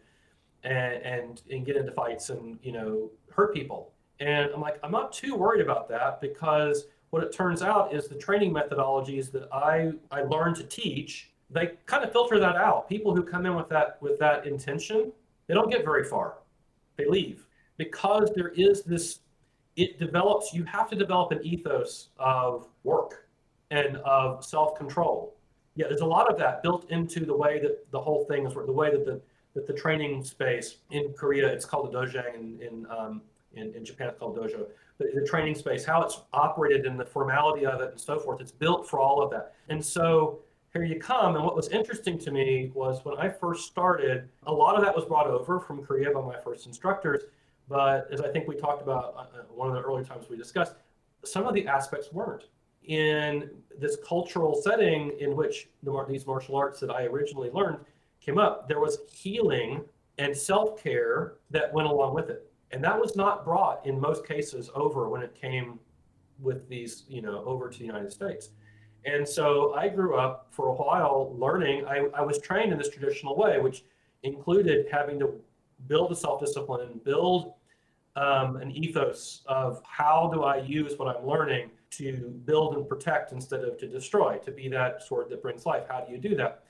and 0.62 1.02
and, 1.02 1.42
and 1.50 1.66
get 1.66 1.76
into 1.76 1.90
fights 1.90 2.30
and 2.30 2.56
you 2.62 2.70
know 2.70 3.10
hurt 3.32 3.52
people? 3.52 3.92
And 4.20 4.48
i'm 4.54 4.60
like 4.60 4.78
i'm 4.84 4.92
not 4.92 5.12
too 5.12 5.34
worried 5.34 5.60
about 5.60 5.88
that 5.88 6.20
because 6.20 6.86
what 7.10 7.24
it 7.24 7.32
turns 7.32 7.62
out 7.62 7.92
is 7.92 8.06
the 8.06 8.14
training 8.14 8.54
methodologies 8.54 9.32
that 9.32 9.48
i 9.52 9.90
i 10.12 10.22
learned 10.22 10.54
to 10.56 10.64
teach 10.64 11.32
they 11.50 11.72
kind 11.86 12.04
of 12.04 12.12
filter 12.12 12.38
that 12.38 12.54
out. 12.54 12.88
People 12.88 13.12
who 13.12 13.24
come 13.24 13.44
in 13.44 13.56
with 13.56 13.68
that 13.70 14.00
with 14.00 14.18
that 14.20 14.46
intention 14.46 15.10
they 15.48 15.54
don't 15.54 15.70
get 15.70 15.84
very 15.84 16.04
far. 16.04 16.34
They 16.96 17.06
leave 17.06 17.44
because 17.80 18.30
there 18.36 18.48
is 18.48 18.82
this, 18.82 19.20
it 19.76 19.98
develops, 19.98 20.52
you 20.52 20.64
have 20.64 20.86
to 20.90 20.94
develop 20.94 21.32
an 21.32 21.40
ethos 21.42 22.10
of 22.18 22.68
work 22.84 23.26
and 23.70 23.96
of 23.98 24.44
self 24.44 24.76
control. 24.76 25.34
Yeah, 25.76 25.86
there's 25.88 26.02
a 26.02 26.12
lot 26.18 26.30
of 26.30 26.38
that 26.38 26.62
built 26.62 26.90
into 26.90 27.24
the 27.24 27.34
way 27.34 27.58
that 27.60 27.90
the 27.90 27.98
whole 27.98 28.26
thing 28.26 28.46
is, 28.46 28.52
the 28.52 28.70
way 28.70 28.90
that 28.90 29.06
the 29.06 29.18
that 29.54 29.66
the 29.66 29.72
training 29.72 30.22
space 30.22 30.76
in 30.90 31.14
Korea, 31.14 31.48
it's 31.48 31.64
called 31.64 31.92
a 31.92 31.96
dojang, 31.96 32.34
in 32.34 32.60
in, 32.60 32.86
um, 32.90 33.22
in, 33.54 33.74
in 33.74 33.82
Japan 33.82 34.08
it's 34.08 34.18
called 34.18 34.36
dojo. 34.36 34.66
The, 34.98 35.10
the 35.14 35.26
training 35.26 35.54
space, 35.54 35.82
how 35.82 36.02
it's 36.02 36.20
operated 36.34 36.84
and 36.84 37.00
the 37.00 37.06
formality 37.06 37.64
of 37.64 37.80
it 37.80 37.92
and 37.92 38.00
so 38.00 38.18
forth, 38.18 38.42
it's 38.42 38.52
built 38.52 38.90
for 38.90 39.00
all 39.00 39.22
of 39.22 39.30
that. 39.30 39.54
And 39.70 39.82
so 39.82 40.40
here 40.74 40.84
you 40.84 41.00
come. 41.00 41.34
And 41.34 41.44
what 41.44 41.56
was 41.56 41.68
interesting 41.68 42.18
to 42.18 42.30
me 42.30 42.70
was 42.74 43.04
when 43.04 43.16
I 43.16 43.28
first 43.28 43.66
started, 43.66 44.28
a 44.44 44.52
lot 44.52 44.76
of 44.76 44.82
that 44.84 44.94
was 44.94 45.06
brought 45.06 45.26
over 45.26 45.58
from 45.58 45.82
Korea 45.84 46.10
by 46.12 46.20
my 46.20 46.38
first 46.44 46.66
instructors. 46.66 47.22
But 47.70 48.08
as 48.12 48.20
I 48.20 48.28
think 48.28 48.48
we 48.48 48.56
talked 48.56 48.82
about 48.82 49.14
uh, 49.16 49.20
uh, 49.20 49.42
one 49.54 49.68
of 49.68 49.74
the 49.74 49.80
early 49.80 50.04
times 50.04 50.28
we 50.28 50.36
discussed, 50.36 50.74
some 51.24 51.46
of 51.46 51.54
the 51.54 51.66
aspects 51.68 52.12
weren't. 52.12 52.44
In 52.82 53.48
this 53.78 53.96
cultural 54.06 54.60
setting 54.60 55.12
in 55.20 55.36
which 55.36 55.68
the, 55.84 56.04
these 56.08 56.26
martial 56.26 56.56
arts 56.56 56.80
that 56.80 56.90
I 56.90 57.04
originally 57.04 57.48
learned 57.50 57.78
came 58.20 58.38
up, 58.38 58.66
there 58.66 58.80
was 58.80 58.98
healing 59.08 59.82
and 60.18 60.36
self 60.36 60.82
care 60.82 61.34
that 61.50 61.72
went 61.72 61.86
along 61.86 62.12
with 62.12 62.28
it. 62.28 62.50
And 62.72 62.82
that 62.82 63.00
was 63.00 63.14
not 63.14 63.44
brought 63.44 63.86
in 63.86 64.00
most 64.00 64.26
cases 64.26 64.68
over 64.74 65.08
when 65.08 65.22
it 65.22 65.34
came 65.40 65.78
with 66.40 66.68
these, 66.68 67.04
you 67.08 67.22
know, 67.22 67.44
over 67.44 67.70
to 67.70 67.78
the 67.78 67.84
United 67.84 68.12
States. 68.12 68.50
And 69.04 69.26
so 69.26 69.74
I 69.74 69.88
grew 69.88 70.16
up 70.16 70.48
for 70.50 70.68
a 70.68 70.72
while 70.72 71.36
learning. 71.38 71.86
I, 71.86 72.08
I 72.14 72.22
was 72.22 72.40
trained 72.40 72.72
in 72.72 72.78
this 72.78 72.90
traditional 72.90 73.36
way, 73.36 73.60
which 73.60 73.84
included 74.24 74.86
having 74.90 75.20
to 75.20 75.34
build 75.86 76.10
a 76.10 76.16
self 76.16 76.40
discipline 76.40 77.00
build 77.04 77.54
um, 78.16 78.56
an 78.56 78.70
ethos 78.72 79.42
of 79.46 79.82
how 79.84 80.30
do 80.32 80.42
I 80.42 80.58
use 80.58 80.98
what 80.98 81.14
I'm 81.14 81.26
learning 81.26 81.70
to 81.92 82.40
build 82.44 82.76
and 82.76 82.88
protect 82.88 83.32
instead 83.32 83.64
of 83.64 83.78
to 83.78 83.88
destroy, 83.88 84.38
to 84.38 84.50
be 84.50 84.68
that 84.68 85.02
sword 85.02 85.28
that 85.30 85.42
brings 85.42 85.66
life. 85.66 85.84
How 85.88 86.00
do 86.00 86.12
you 86.12 86.18
do 86.18 86.34
that? 86.36 86.64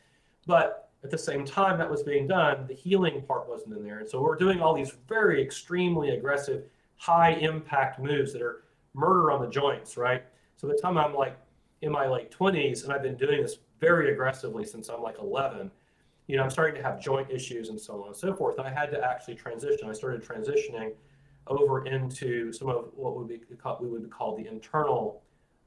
But 0.46 0.90
at 1.02 1.10
the 1.10 1.18
same 1.18 1.44
time 1.44 1.78
that 1.78 1.90
was 1.90 2.02
being 2.02 2.26
done, 2.26 2.66
the 2.66 2.74
healing 2.74 3.22
part 3.22 3.48
wasn't 3.48 3.76
in 3.76 3.82
there. 3.82 4.00
And 4.00 4.08
so 4.08 4.20
we're 4.20 4.36
doing 4.36 4.60
all 4.60 4.74
these 4.74 4.92
very 5.08 5.42
extremely 5.42 6.10
aggressive, 6.10 6.64
high 6.96 7.32
impact 7.32 8.00
moves 8.00 8.32
that 8.32 8.42
are 8.42 8.64
murder 8.94 9.30
on 9.30 9.40
the 9.40 9.48
joints, 9.48 9.96
right? 9.96 10.24
So 10.56 10.66
the 10.66 10.74
time 10.74 10.98
I'm 10.98 11.14
like 11.14 11.38
in 11.82 11.90
my 11.90 12.06
late 12.06 12.30
20s, 12.30 12.84
and 12.84 12.92
I've 12.92 13.02
been 13.02 13.16
doing 13.16 13.42
this 13.42 13.56
very 13.80 14.12
aggressively 14.12 14.64
since 14.64 14.88
I'm 14.88 15.02
like 15.02 15.18
11, 15.18 15.70
you 16.26 16.36
know, 16.36 16.42
I'm 16.42 16.50
starting 16.50 16.76
to 16.76 16.82
have 16.82 17.00
joint 17.00 17.30
issues 17.30 17.70
and 17.70 17.80
so 17.80 18.02
on 18.02 18.08
and 18.08 18.16
so 18.16 18.34
forth. 18.34 18.58
And 18.58 18.66
I 18.66 18.70
had 18.70 18.90
to 18.90 19.02
actually 19.02 19.34
transition. 19.34 19.88
I 19.88 19.92
started 19.92 20.22
transitioning 20.22 20.92
over 21.50 21.84
into 21.84 22.52
some 22.52 22.68
of 22.68 22.86
what 22.94 23.16
would 23.16 23.28
be 23.28 23.40
we 23.80 23.88
would 23.88 24.10
call 24.10 24.36
the 24.36 24.46
internal 24.46 25.22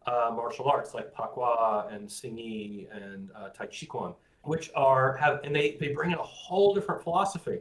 uh, 0.08 0.32
martial 0.34 0.66
arts, 0.66 0.94
like 0.94 1.14
Pakua 1.14 1.94
and 1.94 2.08
Xingyi 2.08 2.88
and 2.92 3.30
uh, 3.36 3.50
Tai 3.50 3.68
Chi 3.68 3.88
Chuan, 3.92 4.14
which 4.44 4.72
are 4.76 5.16
have 5.18 5.42
and 5.44 5.56
they 5.56 5.78
they 5.80 5.90
bring 5.90 6.12
in 6.12 6.18
a 6.18 6.24
whole 6.24 6.74
different 6.74 7.04
philosophy. 7.04 7.60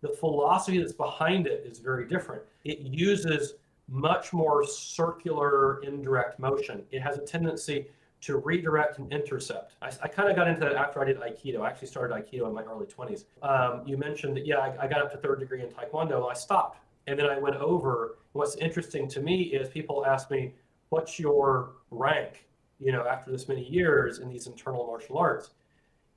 The 0.00 0.08
philosophy 0.08 0.78
that's 0.78 0.94
behind 0.94 1.46
it 1.46 1.64
is 1.66 1.78
very 1.78 2.08
different. 2.08 2.42
It 2.64 2.80
uses 2.80 3.54
much 3.88 4.32
more 4.32 4.64
circular 4.64 5.82
indirect 5.82 6.38
motion. 6.38 6.82
It 6.90 7.00
has 7.00 7.18
a 7.18 7.22
tendency 7.22 7.86
to 8.22 8.36
redirect 8.38 8.98
and 8.98 9.10
intercept. 9.12 9.74
I, 9.82 9.90
I 10.02 10.08
kind 10.08 10.28
of 10.28 10.36
got 10.36 10.46
into 10.46 10.60
that 10.60 10.74
after 10.74 11.00
I 11.00 11.06
did 11.06 11.18
Aikido. 11.18 11.62
I 11.62 11.68
actually 11.68 11.88
started 11.88 12.14
Aikido 12.14 12.46
in 12.46 12.54
my 12.54 12.62
early 12.62 12.86
20s. 12.86 13.24
Um, 13.42 13.82
you 13.86 13.96
mentioned 13.96 14.36
that, 14.36 14.46
yeah, 14.46 14.58
I, 14.58 14.84
I, 14.84 14.86
got 14.86 15.00
up 15.00 15.10
to 15.12 15.18
third 15.18 15.40
degree 15.40 15.62
in 15.62 15.68
Taekwondo. 15.68 16.30
I 16.30 16.34
stopped. 16.34 16.80
And 17.06 17.18
then 17.18 17.26
I 17.26 17.38
went 17.38 17.56
over. 17.56 18.18
What's 18.32 18.56
interesting 18.56 19.08
to 19.08 19.20
me 19.20 19.42
is 19.42 19.68
people 19.68 20.06
ask 20.06 20.30
me, 20.30 20.54
what's 20.90 21.18
your 21.18 21.72
rank, 21.90 22.46
you 22.78 22.92
know, 22.92 23.06
after 23.06 23.30
this 23.30 23.48
many 23.48 23.64
years 23.64 24.18
in 24.18 24.28
these 24.28 24.46
internal 24.46 24.86
martial 24.86 25.18
arts? 25.18 25.50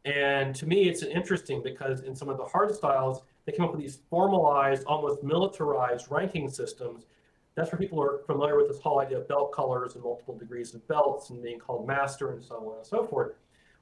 And 0.06 0.54
to 0.56 0.66
me, 0.66 0.90
it's 0.90 1.02
interesting 1.04 1.62
because 1.64 2.02
in 2.02 2.16
some 2.16 2.30
of 2.30 2.38
the 2.38 2.46
hard 2.46 2.74
styles, 2.76 3.22
they 3.46 3.52
came 3.52 3.66
up 3.66 3.72
with 3.72 3.82
these 3.82 4.00
formalized, 4.10 4.84
almost 4.86 5.24
militarized 5.24 6.08
ranking 6.10 6.50
systems 6.50 7.06
that's 7.56 7.72
where 7.72 7.80
people 7.80 8.02
are 8.02 8.20
familiar 8.26 8.58
with 8.58 8.68
this 8.68 8.80
whole 8.80 9.00
idea 9.00 9.20
of 9.20 9.28
belt 9.28 9.52
colors 9.52 9.96
and 9.96 10.04
multiple 10.04 10.36
degrees 10.38 10.74
of 10.74 10.88
belts 10.88 11.30
and 11.30 11.42
being 11.42 11.60
called 11.60 11.88
master 11.88 12.32
and 12.32 12.44
so 12.44 12.56
on 12.56 12.78
and 12.78 12.86
so 12.86 13.06
forth. 13.06 13.34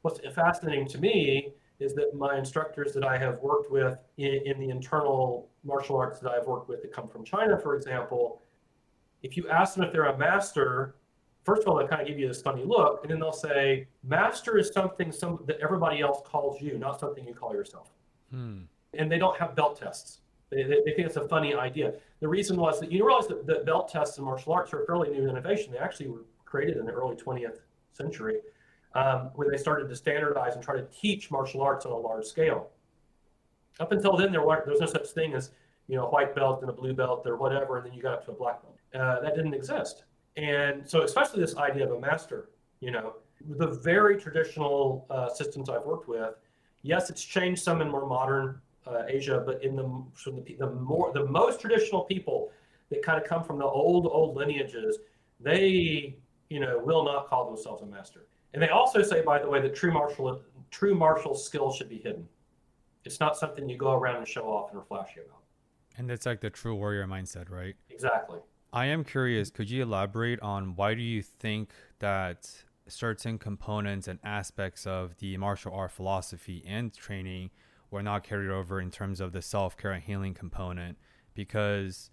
What's 0.01 0.19
fascinating 0.33 0.87
to 0.89 0.97
me 0.97 1.53
is 1.81 1.93
that 1.95 2.13
my 2.13 2.37
instructors 2.37 2.93
that 2.93 3.03
I 3.03 3.17
have 3.17 3.39
worked 3.39 3.71
with 3.71 3.97
in, 4.17 4.41
in 4.45 4.59
the 4.59 4.69
internal 4.69 5.49
martial 5.63 5.97
arts 5.97 6.19
that 6.19 6.31
I've 6.31 6.45
worked 6.45 6.69
with 6.69 6.81
that 6.81 6.93
come 6.93 7.07
from 7.07 7.23
China, 7.23 7.57
for 7.57 7.75
example, 7.75 8.41
if 9.23 9.35
you 9.35 9.49
ask 9.49 9.75
them 9.75 9.83
if 9.83 9.91
they're 9.91 10.05
a 10.05 10.17
master, 10.17 10.95
first 11.43 11.63
of 11.63 11.67
all, 11.67 11.77
they 11.77 11.87
kind 11.87 12.01
of 12.01 12.07
give 12.07 12.19
you 12.19 12.27
this 12.27 12.41
funny 12.41 12.63
look, 12.63 13.01
and 13.03 13.11
then 13.11 13.19
they'll 13.19 13.31
say, 13.31 13.87
master 14.03 14.57
is 14.57 14.71
something 14.71 15.11
some, 15.11 15.39
that 15.47 15.57
everybody 15.61 16.01
else 16.01 16.21
calls 16.25 16.61
you, 16.61 16.77
not 16.77 16.99
something 16.99 17.25
you 17.25 17.33
call 17.33 17.53
yourself. 17.53 17.91
Hmm. 18.31 18.59
And 18.93 19.11
they 19.11 19.17
don't 19.17 19.37
have 19.37 19.55
belt 19.55 19.79
tests. 19.79 20.19
They, 20.49 20.63
they, 20.63 20.81
they, 20.85 20.93
think 20.93 21.07
it's 21.07 21.15
a 21.15 21.27
funny 21.27 21.53
idea. 21.55 21.93
The 22.19 22.27
reason 22.27 22.57
was 22.57 22.79
that 22.81 22.91
you 22.91 23.05
realize 23.05 23.27
that, 23.27 23.47
that 23.47 23.65
belt 23.65 23.89
tests 23.89 24.17
in 24.17 24.25
martial 24.25 24.53
arts 24.53 24.73
are 24.73 24.83
a 24.83 24.85
fairly 24.85 25.09
new 25.09 25.29
innovation. 25.29 25.71
They 25.71 25.79
actually 25.79 26.09
were 26.09 26.25
created 26.45 26.77
in 26.77 26.85
the 26.85 26.91
early 26.91 27.15
20th 27.15 27.59
century 27.93 28.39
um, 28.93 29.31
when 29.35 29.49
they 29.49 29.57
started 29.57 29.87
to 29.89 29.95
standardize 29.95 30.55
and 30.55 30.63
try 30.63 30.75
to 30.75 30.85
teach 30.85 31.31
martial 31.31 31.61
arts 31.61 31.85
on 31.85 31.91
a 31.91 31.97
large 31.97 32.25
scale. 32.25 32.69
Up 33.79 33.91
until 33.91 34.17
then, 34.17 34.31
there, 34.31 34.41
were, 34.41 34.61
there 34.65 34.73
was 34.73 34.81
no 34.81 34.87
such 34.87 35.07
thing 35.09 35.33
as 35.33 35.51
you 35.87 35.95
know 35.95 36.05
a 36.05 36.09
white 36.09 36.35
belt 36.35 36.61
and 36.61 36.69
a 36.69 36.73
blue 36.73 36.93
belt 36.93 37.23
or 37.25 37.37
whatever, 37.37 37.77
and 37.77 37.85
then 37.85 37.93
you 37.93 38.01
got 38.01 38.13
up 38.13 38.25
to 38.25 38.31
a 38.31 38.35
black 38.35 38.61
belt. 38.61 38.77
Uh, 38.93 39.21
that 39.21 39.35
didn't 39.35 39.53
exist. 39.53 40.03
And 40.37 40.87
so, 40.87 41.03
especially 41.03 41.41
this 41.41 41.55
idea 41.57 41.85
of 41.85 41.91
a 41.91 41.99
master, 41.99 42.49
you 42.79 42.91
know, 42.91 43.15
the 43.57 43.67
very 43.67 44.19
traditional 44.19 45.05
uh, 45.09 45.29
systems 45.29 45.69
I've 45.69 45.83
worked 45.83 46.07
with, 46.07 46.35
yes, 46.83 47.09
it's 47.09 47.23
changed 47.23 47.61
some 47.63 47.81
in 47.81 47.89
more 47.89 48.05
modern 48.05 48.61
uh, 48.87 49.03
Asia, 49.07 49.43
but 49.45 49.63
in 49.63 49.75
the 49.75 49.83
the, 50.25 50.55
the 50.59 50.69
more 50.69 51.11
the 51.13 51.25
most 51.25 51.61
traditional 51.61 52.01
people 52.01 52.51
that 52.89 53.01
kind 53.01 53.21
of 53.21 53.27
come 53.27 53.43
from 53.43 53.57
the 53.57 53.65
old 53.65 54.07
old 54.07 54.35
lineages, 54.35 54.99
they 55.39 56.15
you 56.49 56.59
know 56.59 56.79
will 56.79 57.03
not 57.03 57.27
call 57.27 57.47
themselves 57.47 57.81
a 57.81 57.85
master. 57.85 58.25
And 58.53 58.61
they 58.61 58.69
also 58.69 59.01
say, 59.01 59.21
by 59.21 59.39
the 59.39 59.49
way, 59.49 59.61
that 59.61 59.75
true 59.75 59.91
martial 59.91 60.41
true 60.69 60.95
martial 60.95 61.35
skill 61.35 61.71
should 61.71 61.89
be 61.89 61.97
hidden. 61.97 62.27
It's 63.03 63.19
not 63.19 63.35
something 63.37 63.67
you 63.67 63.77
go 63.77 63.91
around 63.91 64.17
and 64.17 64.27
show 64.27 64.43
off 64.43 64.71
and 64.71 64.79
are 64.79 64.85
flashy 64.85 65.21
about. 65.25 65.41
And 65.97 66.09
it's 66.09 66.25
like 66.25 66.39
the 66.39 66.49
true 66.49 66.75
warrior 66.75 67.05
mindset, 67.05 67.49
right? 67.49 67.75
Exactly. 67.89 68.39
I 68.71 68.85
am 68.85 69.03
curious, 69.03 69.49
could 69.49 69.69
you 69.69 69.83
elaborate 69.83 70.39
on 70.39 70.75
why 70.75 70.93
do 70.93 71.01
you 71.01 71.21
think 71.21 71.71
that 71.99 72.49
certain 72.87 73.37
components 73.37 74.07
and 74.07 74.19
aspects 74.23 74.87
of 74.87 75.17
the 75.17 75.35
martial 75.37 75.73
art 75.73 75.91
philosophy 75.91 76.63
and 76.65 76.93
training 76.93 77.49
were 77.89 78.01
not 78.01 78.23
carried 78.23 78.49
over 78.49 78.79
in 78.79 78.89
terms 78.89 79.19
of 79.19 79.33
the 79.33 79.41
self-care 79.41 79.91
and 79.91 80.03
healing 80.03 80.33
component? 80.33 80.97
Because 81.33 82.11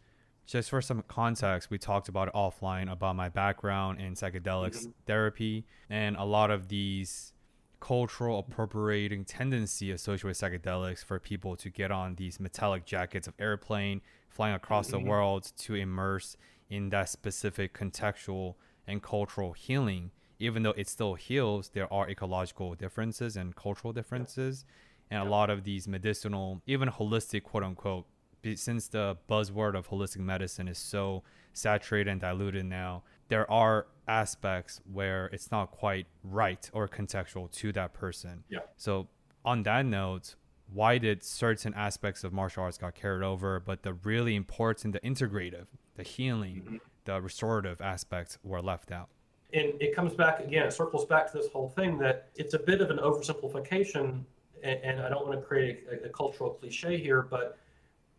just 0.49 0.71
for 0.71 0.81
some 0.81 1.05
context, 1.07 1.71
we 1.71 1.77
talked 1.77 2.09
about 2.09 2.33
offline 2.33 2.91
about 2.91 3.15
my 3.15 3.29
background 3.29 4.01
in 4.01 4.15
psychedelics 4.15 4.79
mm-hmm. 4.79 4.91
therapy 5.07 5.67
and 5.91 6.17
a 6.17 6.25
lot 6.25 6.51
of 6.51 6.69
these 6.69 7.35
cultural 7.81 8.39
appropriating 8.41 9.25
tendency 9.25 9.93
associated 9.93 10.25
with 10.27 10.41
psychedelics 10.41 11.05
for 11.05 11.21
people 11.21 11.55
to 11.55 11.69
get 11.69 11.93
on 11.93 12.15
these 12.17 12.41
metallic 12.41 12.87
jackets 12.87 13.29
of 13.29 13.35
airplane 13.39 14.01
flying 14.31 14.55
across 14.55 14.89
mm-hmm. 14.89 15.05
the 15.05 15.11
world 15.11 15.53
to 15.59 15.75
immerse 15.75 16.37
in 16.71 16.89
that 16.89 17.11
specific 17.11 17.79
contextual 17.79 18.55
and 18.87 19.03
cultural 19.03 19.53
healing 19.53 20.11
even 20.41 20.63
though 20.63 20.75
it 20.77 20.89
still 20.89 21.15
heals 21.15 21.71
there 21.75 21.93
are 21.93 22.09
ecological 22.09 22.75
differences 22.75 23.37
and 23.37 23.55
cultural 23.55 23.93
differences 23.93 24.65
and 25.11 25.23
a 25.23 25.31
lot 25.31 25.51
of 25.51 25.63
these 25.63 25.87
medicinal 25.87 26.61
even 26.67 26.89
holistic 26.89 27.45
quote 27.45 27.63
unquote 27.63 28.07
since 28.55 28.89
the 28.89 29.17
buzzword 29.29 29.77
of 29.77 29.89
holistic 29.89 30.19
medicine 30.19 30.69
is 30.69 30.79
so 30.79 31.23
saturated 31.53 32.11
and 32.11 32.21
diluted 32.21 32.65
now, 32.67 33.03
there 33.29 33.51
are 33.51 33.87
aspects 34.07 34.81
where 34.91 35.27
it's 35.27 35.51
not 35.51 35.71
quite 35.71 36.07
right 36.25 36.71
or 36.73 36.89
contextual 36.89 37.51
to 37.51 37.73
that 37.73 37.93
person. 37.93 38.45
Yeah. 38.49 38.61
So 38.77 39.09
on 39.45 39.63
that 39.65 39.85
note, 39.85 40.35
why 40.73 40.99
did 40.99 41.23
certain 41.23 41.75
aspects 41.75 42.25
of 42.25 42.33
martial 42.33 42.63
arts 42.63 42.79
got 42.79 42.95
carried 42.95 43.25
over, 43.25 43.61
but 43.61 43.83
the 43.83 43.95
really 43.95 44.35
important, 44.35 44.93
the 44.93 45.01
integrative, 45.01 45.67
the 45.97 46.03
healing, 46.03 46.63
mm-hmm. 46.65 46.77
the 47.05 47.21
restorative 47.21 47.81
aspects 47.81 48.39
were 48.43 48.61
left 48.61 48.91
out? 48.91 49.09
And 49.53 49.81
it 49.81 49.97
comes 49.97 50.13
back 50.13 50.41
again, 50.41 50.67
it 50.67 50.73
circles 50.73 51.07
back 51.07 51.33
to 51.33 51.39
this 51.39 51.49
whole 51.51 51.71
thing 51.71 51.97
that 51.99 52.29
it's 52.37 52.53
a 52.53 52.59
bit 52.59 52.83
of 52.83 52.91
an 52.91 52.99
oversimplification, 52.99 54.25
and, 54.63 54.81
and 54.83 55.01
I 55.01 55.09
don't 55.09 55.27
want 55.27 55.41
to 55.41 55.47
create 55.47 55.85
a, 55.91 56.07
a 56.07 56.09
cultural 56.11 56.51
cliche 56.51 56.99
here, 56.99 57.23
but 57.23 57.57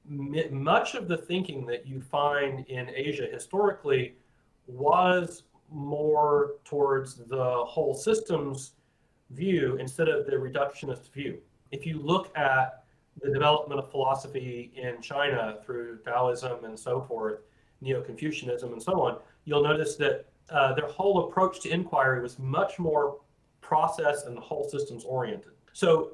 much 0.10 0.96
of 0.96 1.08
the 1.08 1.18
thinking 1.18 1.66
that 1.68 1.86
you 1.88 2.02
find 2.02 2.66
in 2.68 2.90
Asia 2.90 3.28
historically 3.32 4.16
was 4.68 5.44
more 5.72 6.56
towards 6.66 7.16
the 7.16 7.64
whole 7.66 7.94
systems 7.94 8.74
view 9.30 9.78
instead 9.80 10.10
of 10.10 10.26
the 10.26 10.32
reductionist 10.32 11.12
view. 11.12 11.38
If 11.72 11.86
you 11.86 12.00
look 12.00 12.36
at 12.36 12.84
the 13.22 13.32
development 13.32 13.80
of 13.80 13.92
philosophy 13.92 14.72
in 14.76 15.02
China 15.02 15.60
through 15.64 16.00
Taoism 16.00 16.66
and 16.66 16.80
so 16.80 17.02
forth, 17.02 17.42
Neo 17.82 18.02
Confucianism 18.02 18.74
and 18.74 18.82
so 18.82 19.02
on, 19.02 19.18
you'll 19.46 19.64
notice 19.64 19.96
that 19.98 20.26
uh, 20.50 20.74
their 20.74 20.88
whole 20.88 21.28
approach 21.28 21.60
to 21.62 21.70
inquiry 21.70 22.22
was 22.22 22.40
much 22.40 22.80
more 22.80 23.18
process 23.62 24.26
and 24.26 24.38
whole 24.40 24.68
systems 24.68 25.04
oriented. 25.04 25.52
So 25.74 26.14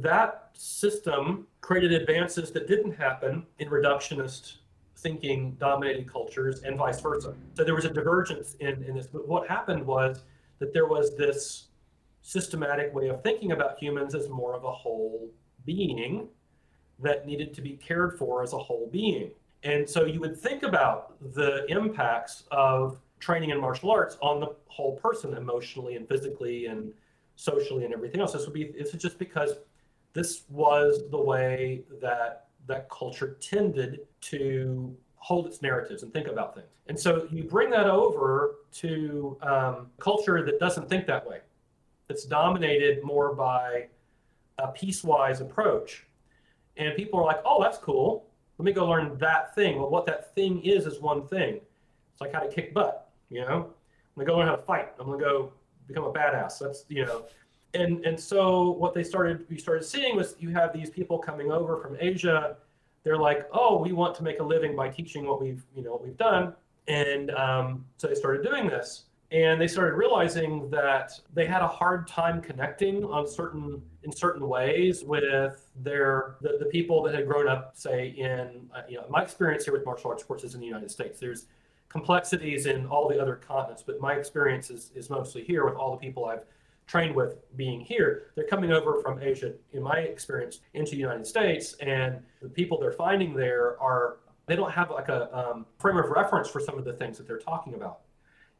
that 0.00 0.50
system 0.54 1.46
created 1.60 1.92
advances 1.92 2.50
that 2.52 2.66
didn't 2.68 2.92
happen 2.92 3.46
in 3.58 3.68
reductionist 3.68 4.56
thinking 4.96 5.56
dominated 5.58 6.10
cultures 6.10 6.62
and 6.62 6.78
vice 6.78 7.00
versa. 7.00 7.34
So 7.54 7.64
there 7.64 7.74
was 7.74 7.84
a 7.84 7.90
divergence 7.90 8.54
in, 8.60 8.82
in 8.84 8.94
this. 8.94 9.06
But 9.06 9.26
what 9.26 9.48
happened 9.48 9.84
was 9.84 10.22
that 10.60 10.72
there 10.72 10.86
was 10.86 11.16
this 11.16 11.68
systematic 12.22 12.94
way 12.94 13.08
of 13.08 13.22
thinking 13.22 13.52
about 13.52 13.78
humans 13.78 14.14
as 14.14 14.28
more 14.28 14.54
of 14.54 14.64
a 14.64 14.70
whole 14.70 15.28
being 15.66 16.28
that 17.00 17.26
needed 17.26 17.52
to 17.54 17.60
be 17.60 17.72
cared 17.72 18.16
for 18.16 18.42
as 18.42 18.52
a 18.52 18.58
whole 18.58 18.88
being. 18.92 19.30
And 19.64 19.88
so 19.88 20.04
you 20.04 20.20
would 20.20 20.36
think 20.36 20.62
about 20.62 21.14
the 21.34 21.66
impacts 21.66 22.44
of 22.52 22.98
training 23.18 23.50
in 23.50 23.60
martial 23.60 23.90
arts 23.90 24.16
on 24.20 24.40
the 24.40 24.54
whole 24.66 24.96
person 24.96 25.36
emotionally 25.36 25.96
and 25.96 26.08
physically 26.08 26.66
and 26.66 26.92
socially 27.36 27.84
and 27.84 27.92
everything 27.92 28.20
else. 28.20 28.32
This 28.32 28.44
would 28.44 28.54
be 28.54 28.72
this 28.76 28.94
is 28.94 29.02
just 29.02 29.18
because 29.18 29.54
this 30.12 30.42
was 30.48 31.02
the 31.10 31.20
way 31.20 31.84
that 32.00 32.46
that 32.66 32.88
culture 32.90 33.36
tended 33.40 34.00
to 34.20 34.96
hold 35.16 35.46
its 35.46 35.62
narratives 35.62 36.02
and 36.02 36.12
think 36.12 36.28
about 36.28 36.54
things. 36.54 36.66
And 36.86 36.98
so 36.98 37.26
you 37.30 37.44
bring 37.44 37.70
that 37.70 37.86
over 37.86 38.56
to 38.74 39.36
um, 39.42 39.86
culture 39.98 40.44
that 40.44 40.58
doesn't 40.58 40.88
think 40.88 41.06
that 41.06 41.26
way. 41.26 41.40
that's 42.08 42.24
dominated 42.24 43.02
more 43.02 43.34
by 43.34 43.88
a 44.58 44.68
piecewise 44.68 45.40
approach. 45.40 46.06
And 46.76 46.94
people 46.96 47.20
are 47.20 47.24
like, 47.24 47.40
oh, 47.44 47.62
that's 47.62 47.78
cool. 47.78 48.26
Let 48.58 48.64
me 48.66 48.72
go 48.72 48.88
learn 48.88 49.16
that 49.18 49.54
thing. 49.54 49.78
Well, 49.78 49.90
what 49.90 50.06
that 50.06 50.34
thing 50.34 50.62
is 50.62 50.86
is 50.86 51.00
one 51.00 51.26
thing. 51.26 51.60
It's 52.12 52.20
like 52.20 52.32
how 52.32 52.40
to 52.40 52.48
kick 52.48 52.74
butt, 52.74 53.10
you 53.30 53.40
know? 53.40 53.70
I'm 54.16 54.24
gonna 54.24 54.26
go 54.26 54.36
learn 54.36 54.48
how 54.48 54.56
to 54.56 54.62
fight. 54.62 54.92
I'm 54.98 55.06
gonna 55.06 55.18
go 55.18 55.52
become 55.88 56.04
a 56.04 56.12
badass. 56.12 56.58
That's 56.58 56.84
you 56.88 57.06
know, 57.06 57.24
and 57.74 58.04
and 58.04 58.18
so 58.18 58.70
what 58.70 58.94
they 58.94 59.02
started 59.02 59.46
we 59.48 59.58
started 59.58 59.84
seeing 59.84 60.16
was 60.16 60.36
you 60.38 60.50
have 60.50 60.72
these 60.72 60.90
people 60.90 61.18
coming 61.18 61.50
over 61.50 61.78
from 61.78 61.96
Asia. 61.98 62.56
They're 63.04 63.18
like, 63.18 63.48
oh, 63.52 63.78
we 63.78 63.92
want 63.92 64.14
to 64.16 64.22
make 64.22 64.38
a 64.38 64.44
living 64.44 64.76
by 64.76 64.88
teaching 64.88 65.26
what 65.26 65.40
we've 65.40 65.64
you 65.74 65.82
know 65.82 65.92
what 65.92 66.04
we've 66.04 66.16
done, 66.16 66.54
and 66.88 67.30
um, 67.32 67.84
so 67.96 68.06
they 68.06 68.14
started 68.14 68.42
doing 68.42 68.66
this. 68.66 69.04
And 69.30 69.58
they 69.58 69.66
started 69.66 69.96
realizing 69.96 70.68
that 70.68 71.18
they 71.32 71.46
had 71.46 71.62
a 71.62 71.66
hard 71.66 72.06
time 72.06 72.42
connecting 72.42 73.02
on 73.02 73.26
certain 73.26 73.80
in 74.02 74.12
certain 74.12 74.46
ways 74.46 75.04
with 75.04 75.66
their 75.82 76.36
the, 76.42 76.58
the 76.58 76.66
people 76.66 77.02
that 77.04 77.14
had 77.14 77.26
grown 77.26 77.48
up, 77.48 77.72
say 77.74 78.08
in 78.08 78.68
uh, 78.76 78.82
you 78.88 78.98
know 78.98 79.06
my 79.08 79.22
experience 79.22 79.64
here 79.64 79.72
with 79.72 79.86
martial 79.86 80.10
arts 80.10 80.22
courses 80.22 80.54
in 80.54 80.60
the 80.60 80.66
United 80.66 80.90
States. 80.90 81.18
There's 81.18 81.46
complexities 81.88 82.66
in 82.66 82.86
all 82.86 83.08
the 83.08 83.20
other 83.20 83.36
continents, 83.36 83.82
but 83.86 84.00
my 84.00 84.14
experience 84.14 84.70
is, 84.70 84.90
is 84.94 85.10
mostly 85.10 85.44
here 85.44 85.66
with 85.66 85.74
all 85.74 85.90
the 85.90 85.98
people 85.98 86.24
I've 86.24 86.44
trained 86.92 87.16
with 87.16 87.36
being 87.56 87.80
here, 87.80 88.24
they're 88.34 88.46
coming 88.46 88.70
over 88.70 89.00
from 89.00 89.18
Asia, 89.22 89.54
in 89.72 89.82
my 89.82 90.00
experience, 90.00 90.60
into 90.74 90.90
the 90.90 90.98
United 90.98 91.26
States, 91.26 91.72
and 91.80 92.20
the 92.42 92.50
people 92.50 92.78
they're 92.78 92.92
finding 92.92 93.34
there 93.34 93.80
are 93.80 94.18
they 94.46 94.54
don't 94.54 94.70
have 94.70 94.90
like 94.90 95.08
a 95.08 95.34
um, 95.34 95.64
frame 95.78 95.96
of 95.96 96.10
reference 96.10 96.50
for 96.50 96.60
some 96.60 96.76
of 96.76 96.84
the 96.84 96.92
things 96.92 97.16
that 97.16 97.26
they're 97.26 97.38
talking 97.38 97.72
about, 97.74 98.00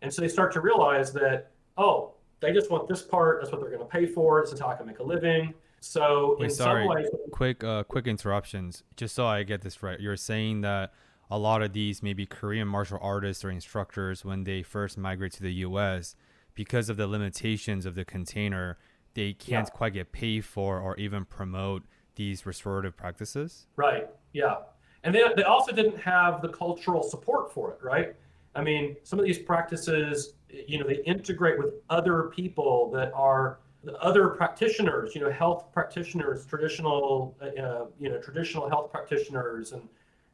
and 0.00 0.12
so 0.12 0.22
they 0.22 0.28
start 0.28 0.50
to 0.50 0.62
realize 0.62 1.12
that 1.12 1.50
oh, 1.76 2.14
they 2.40 2.52
just 2.52 2.70
want 2.70 2.88
this 2.88 3.02
part. 3.02 3.42
That's 3.42 3.52
what 3.52 3.60
they're 3.60 3.70
going 3.70 3.86
to 3.86 3.92
pay 3.98 4.06
for. 4.06 4.40
This 4.40 4.52
is 4.54 4.60
how 4.60 4.68
I 4.68 4.76
can 4.76 4.86
make 4.86 5.00
a 5.00 5.02
living. 5.02 5.52
So 5.80 6.36
Wait, 6.38 6.46
in 6.46 6.50
sorry. 6.54 6.84
some 6.84 6.94
ways, 6.94 7.08
quick 7.32 7.62
uh, 7.62 7.82
quick 7.82 8.06
interruptions, 8.06 8.82
just 8.96 9.14
so 9.14 9.26
I 9.26 9.42
get 9.42 9.60
this 9.60 9.82
right. 9.82 10.00
You're 10.00 10.16
saying 10.16 10.62
that 10.62 10.94
a 11.30 11.36
lot 11.38 11.60
of 11.60 11.74
these 11.74 12.02
maybe 12.02 12.24
Korean 12.24 12.66
martial 12.66 12.98
artists 13.02 13.44
or 13.44 13.50
instructors, 13.50 14.24
when 14.24 14.44
they 14.44 14.62
first 14.62 14.96
migrate 14.96 15.32
to 15.32 15.42
the 15.42 15.52
U.S 15.66 16.16
because 16.54 16.88
of 16.88 16.96
the 16.96 17.06
limitations 17.06 17.86
of 17.86 17.94
the 17.94 18.04
container, 18.04 18.78
they 19.14 19.32
can't 19.32 19.68
yeah. 19.68 19.76
quite 19.76 19.94
get 19.94 20.12
paid 20.12 20.44
for 20.44 20.80
or 20.80 20.96
even 20.96 21.24
promote 21.24 21.82
these 22.16 22.44
restorative 22.44 22.96
practices. 22.96 23.66
Right. 23.76 24.08
Yeah. 24.32 24.56
And 25.04 25.14
they, 25.14 25.22
they 25.36 25.42
also 25.42 25.72
didn't 25.72 25.98
have 25.98 26.42
the 26.42 26.48
cultural 26.48 27.02
support 27.02 27.52
for 27.52 27.72
it, 27.72 27.78
right? 27.82 28.14
I 28.54 28.62
mean, 28.62 28.96
some 29.02 29.18
of 29.18 29.24
these 29.24 29.38
practices, 29.38 30.34
you 30.48 30.78
know, 30.78 30.86
they 30.86 31.02
integrate 31.04 31.58
with 31.58 31.74
other 31.90 32.24
people 32.34 32.90
that 32.92 33.12
are 33.14 33.58
other 34.00 34.28
practitioners, 34.28 35.14
you 35.14 35.20
know, 35.20 35.30
health 35.30 35.72
practitioners, 35.72 36.46
traditional, 36.46 37.36
uh, 37.42 37.86
you 37.98 38.08
know, 38.08 38.18
traditional 38.18 38.68
health 38.68 38.92
practitioners, 38.92 39.72
and 39.72 39.88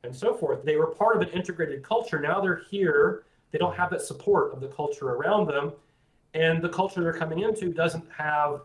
and 0.05 0.15
so 0.15 0.35
forth. 0.35 0.65
They 0.65 0.77
were 0.77 0.89
part 0.89 1.17
of 1.17 1.23
an 1.23 1.29
integrated 1.31 1.83
culture. 1.83 2.21
Now 2.21 2.41
they're 2.41 2.63
here. 2.71 3.25
They 3.51 3.59
don't 3.59 3.75
have 3.75 3.91
that 3.91 4.03
support 4.03 4.53
of 4.53 4.61
the 4.61 4.69
culture 4.69 5.11
around 5.11 5.49
them, 5.49 5.73
and 6.35 6.63
the 6.63 6.69
culture 6.69 7.03
they're 7.03 7.13
coming 7.13 7.41
into 7.41 7.73
doesn't 7.73 8.05
have 8.17 8.63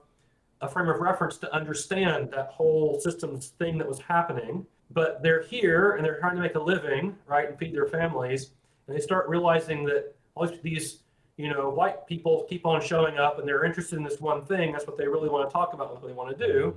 a 0.61 0.67
frame 0.67 0.89
of 0.89 0.99
reference 0.99 1.37
to 1.37 1.53
understand 1.53 2.31
that 2.31 2.47
whole 2.47 2.99
systems 2.99 3.49
thing 3.59 3.77
that 3.77 3.87
was 3.87 3.99
happening. 3.99 4.65
But 4.91 5.23
they're 5.23 5.41
here 5.41 5.93
and 5.93 6.05
they're 6.05 6.19
trying 6.19 6.35
to 6.35 6.41
make 6.41 6.55
a 6.55 6.59
living, 6.59 7.15
right, 7.25 7.49
and 7.49 7.57
feed 7.57 7.73
their 7.73 7.87
families. 7.87 8.51
And 8.87 8.95
they 8.95 9.01
start 9.01 9.27
realizing 9.27 9.83
that 9.85 10.15
all 10.35 10.49
these, 10.61 10.99
you 11.37 11.49
know, 11.49 11.69
white 11.69 12.05
people 12.07 12.45
keep 12.49 12.65
on 12.65 12.81
showing 12.81 13.17
up 13.17 13.39
and 13.39 13.47
they're 13.47 13.65
interested 13.65 13.97
in 13.97 14.03
this 14.03 14.19
one 14.19 14.45
thing. 14.45 14.71
That's 14.71 14.85
what 14.85 14.97
they 14.97 15.07
really 15.07 15.29
want 15.29 15.49
to 15.49 15.53
talk 15.53 15.73
about, 15.73 15.91
what 15.91 16.07
they 16.07 16.13
want 16.13 16.37
to 16.37 16.47
do. 16.47 16.75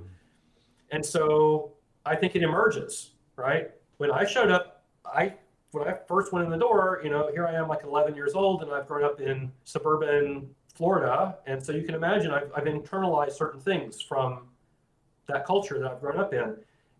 And 0.91 1.05
so 1.05 1.71
I 2.05 2.15
think 2.15 2.35
it 2.35 2.43
emerges, 2.43 3.11
right? 3.35 3.71
When 3.97 4.11
I 4.11 4.25
showed 4.25 4.51
up, 4.51 4.83
I 5.05 5.33
when 5.71 5.87
I 5.87 5.95
first 6.07 6.31
went 6.31 6.45
in 6.45 6.51
the 6.51 6.57
door, 6.57 7.01
you 7.03 7.09
know, 7.09 7.29
here 7.31 7.45
I 7.45 7.53
am 7.53 7.67
like 7.67 7.83
11 7.83 8.15
years 8.15 8.33
old 8.33 8.63
and 8.63 8.71
I've 8.71 8.87
grown 8.87 9.03
up 9.03 9.19
in 9.19 9.51
suburban 9.65 10.49
Florida. 10.77 11.37
And 11.47 11.63
so 11.63 11.71
you 11.71 11.83
can 11.83 11.95
imagine 11.95 12.31
I've, 12.31 12.51
I've 12.55 12.65
internalized 12.65 13.33
certain 13.33 13.59
things 13.59 14.01
from 14.01 14.47
that 15.27 15.45
culture 15.45 15.79
that 15.79 15.91
I've 15.91 15.99
grown 15.99 16.19
up 16.19 16.33
in. 16.33 16.55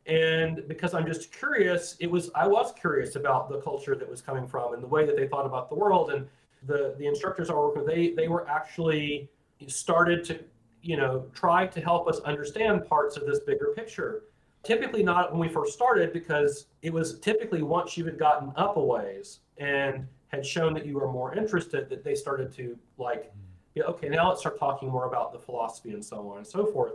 And 0.06 0.68
because 0.68 0.94
I'm 0.94 1.06
just 1.06 1.32
curious, 1.32 1.96
it 2.00 2.10
was 2.10 2.32
I 2.34 2.48
was 2.48 2.74
curious 2.74 3.16
about 3.16 3.50
the 3.50 3.60
culture 3.60 3.96
that 3.96 4.10
was 4.10 4.22
coming 4.22 4.48
from 4.48 4.74
and 4.74 4.82
the 4.82 4.88
way 4.88 5.06
that 5.06 5.16
they 5.16 5.28
thought 5.28 5.46
about 5.46 5.70
the 5.70 5.76
world. 5.76 6.12
And 6.12 6.28
the 6.64 6.96
the 6.98 7.06
instructors 7.06 7.50
I 7.50 7.54
work 7.54 7.76
with, 7.76 7.86
they 7.86 8.12
they 8.12 8.28
were 8.28 8.48
actually 8.48 9.30
started 9.68 10.24
to 10.26 10.40
you 10.82 10.96
know, 10.96 11.26
try 11.34 11.68
to 11.68 11.82
help 11.82 12.08
us 12.08 12.20
understand 12.22 12.88
parts 12.88 13.18
of 13.18 13.26
this 13.26 13.40
bigger 13.40 13.74
picture. 13.76 14.24
Typically, 14.64 15.04
not 15.04 15.32
when 15.32 15.40
we 15.40 15.50
first 15.50 15.74
started, 15.74 16.14
because 16.14 16.68
it 16.82 16.92
was 16.92 17.20
typically 17.20 17.62
once 17.62 17.98
you 17.98 18.06
had 18.06 18.18
gotten 18.18 18.52
up 18.56 18.78
a 18.78 18.84
ways 18.84 19.40
and 19.58 20.08
had 20.30 20.46
shown 20.46 20.74
that 20.74 20.86
you 20.86 20.96
were 20.96 21.12
more 21.12 21.36
interested, 21.36 21.90
that 21.90 22.04
they 22.04 22.16
started 22.16 22.54
to 22.54 22.78
like, 22.98 23.34
yeah, 23.78 23.84
okay, 23.84 24.10
now 24.10 24.30
let's 24.30 24.42
start 24.42 24.60
talking 24.60 24.90
more 24.90 25.06
about 25.06 25.32
the 25.32 25.40
philosophy 25.40 25.92
and 25.92 26.04
so 26.04 26.30
on 26.32 26.38
and 26.38 26.48
so 26.48 26.66
forth. 26.66 26.94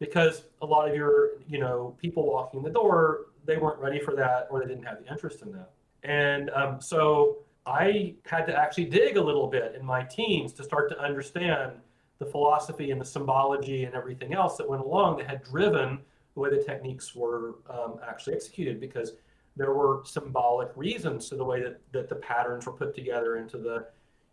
Because 0.00 0.42
a 0.60 0.66
lot 0.66 0.88
of 0.88 0.96
your, 0.96 1.30
you 1.48 1.58
know, 1.58 1.96
people 2.00 2.26
walking 2.26 2.62
the 2.62 2.70
door, 2.70 3.26
they 3.44 3.56
weren't 3.56 3.78
ready 3.78 4.00
for 4.00 4.16
that 4.16 4.48
or 4.50 4.60
they 4.60 4.66
didn't 4.66 4.84
have 4.84 5.02
the 5.02 5.10
interest 5.10 5.42
in 5.42 5.52
that. 5.52 5.70
And 6.02 6.50
um, 6.50 6.80
so 6.80 7.38
I 7.64 8.14
had 8.26 8.46
to 8.46 8.56
actually 8.56 8.86
dig 8.86 9.16
a 9.16 9.22
little 9.22 9.46
bit 9.46 9.76
in 9.78 9.86
my 9.86 10.02
teens 10.02 10.52
to 10.54 10.64
start 10.64 10.90
to 10.90 10.98
understand 10.98 11.72
the 12.18 12.26
philosophy 12.26 12.90
and 12.90 13.00
the 13.00 13.04
symbology 13.04 13.84
and 13.84 13.94
everything 13.94 14.34
else 14.34 14.56
that 14.56 14.68
went 14.68 14.82
along 14.82 15.18
that 15.18 15.28
had 15.28 15.44
driven 15.44 16.00
the 16.34 16.40
way 16.40 16.50
the 16.50 16.62
techniques 16.62 17.14
were 17.14 17.56
um, 17.70 18.00
actually 18.06 18.34
executed 18.34 18.80
because 18.80 19.12
there 19.56 19.72
were 19.72 20.02
symbolic 20.04 20.70
reasons 20.74 21.28
to 21.28 21.36
the 21.36 21.44
way 21.44 21.62
that, 21.62 21.80
that 21.92 22.08
the 22.08 22.16
patterns 22.16 22.66
were 22.66 22.72
put 22.72 22.94
together 22.94 23.36
into 23.36 23.56
the 23.56 23.86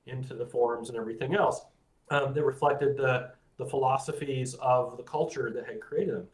into 0.07 0.33
the 0.33 0.45
forms 0.45 0.89
and 0.89 0.97
everything 0.97 1.35
else 1.35 1.61
um, 2.11 2.33
that 2.33 2.43
reflected 2.43 2.95
the 2.95 3.31
the 3.57 3.65
philosophies 3.65 4.55
of 4.55 4.97
the 4.97 5.03
culture 5.03 5.51
that 5.51 5.65
had 5.67 5.79
created 5.79 6.15
them. 6.15 6.27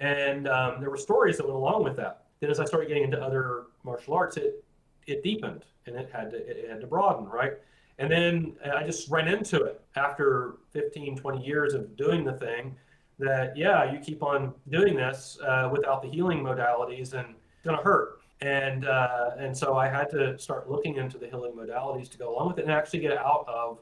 And 0.00 0.48
um, 0.48 0.80
there 0.80 0.90
were 0.90 0.98
stories 0.98 1.38
that 1.38 1.44
went 1.44 1.56
along 1.56 1.82
with 1.82 1.96
that. 1.96 2.24
Then 2.40 2.50
as 2.50 2.60
i 2.60 2.64
started 2.64 2.88
getting 2.88 3.04
into 3.04 3.20
other 3.20 3.64
martial 3.84 4.14
arts 4.14 4.36
it 4.36 4.64
it 5.06 5.22
deepened 5.22 5.64
and 5.86 5.96
it 5.96 6.08
had 6.12 6.30
to 6.30 6.36
it 6.36 6.70
had 6.70 6.80
to 6.80 6.86
broaden 6.86 7.26
right? 7.26 7.54
And 7.98 8.10
then 8.10 8.54
i 8.72 8.84
just 8.84 9.10
ran 9.10 9.26
into 9.26 9.64
it 9.64 9.82
after 9.96 10.54
15 10.70 11.16
20 11.16 11.44
years 11.44 11.74
of 11.74 11.96
doing 11.96 12.24
the 12.24 12.34
thing 12.34 12.76
that 13.18 13.56
yeah 13.56 13.90
you 13.92 13.98
keep 13.98 14.22
on 14.22 14.54
doing 14.68 14.94
this 14.94 15.38
uh, 15.44 15.68
without 15.72 16.00
the 16.02 16.08
healing 16.08 16.40
modalities 16.40 17.14
and 17.14 17.34
it's 17.56 17.64
going 17.64 17.76
to 17.76 17.82
hurt. 17.82 18.20
And 18.40 18.86
uh, 18.86 19.30
and 19.36 19.56
so 19.56 19.76
i 19.76 19.88
had 19.88 20.08
to 20.10 20.38
start 20.38 20.70
looking 20.70 20.96
into 20.96 21.18
the 21.18 21.26
healing 21.26 21.54
modalities 21.54 22.08
to 22.10 22.18
go 22.18 22.32
along 22.32 22.48
with 22.48 22.58
it 22.58 22.62
and 22.66 22.72
actually 22.72 23.00
get 23.00 23.18
out 23.18 23.44
of 23.48 23.78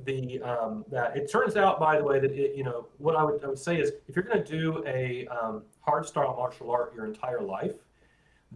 the 0.00 0.40
um, 0.42 0.84
that 0.90 1.16
it 1.16 1.30
turns 1.30 1.56
out 1.56 1.78
by 1.78 1.96
the 1.96 2.04
way 2.04 2.18
that 2.18 2.32
it, 2.32 2.56
you 2.56 2.64
know 2.64 2.88
what 2.98 3.14
I 3.14 3.22
would, 3.22 3.44
I 3.44 3.48
would 3.48 3.58
say 3.58 3.80
is 3.80 3.92
if 4.08 4.16
you're 4.16 4.24
going 4.24 4.42
to 4.42 4.58
do 4.58 4.82
a 4.86 5.26
um, 5.28 5.62
hard 5.80 6.06
style 6.06 6.34
martial 6.36 6.70
art 6.70 6.92
your 6.94 7.06
entire 7.06 7.40
life 7.40 7.74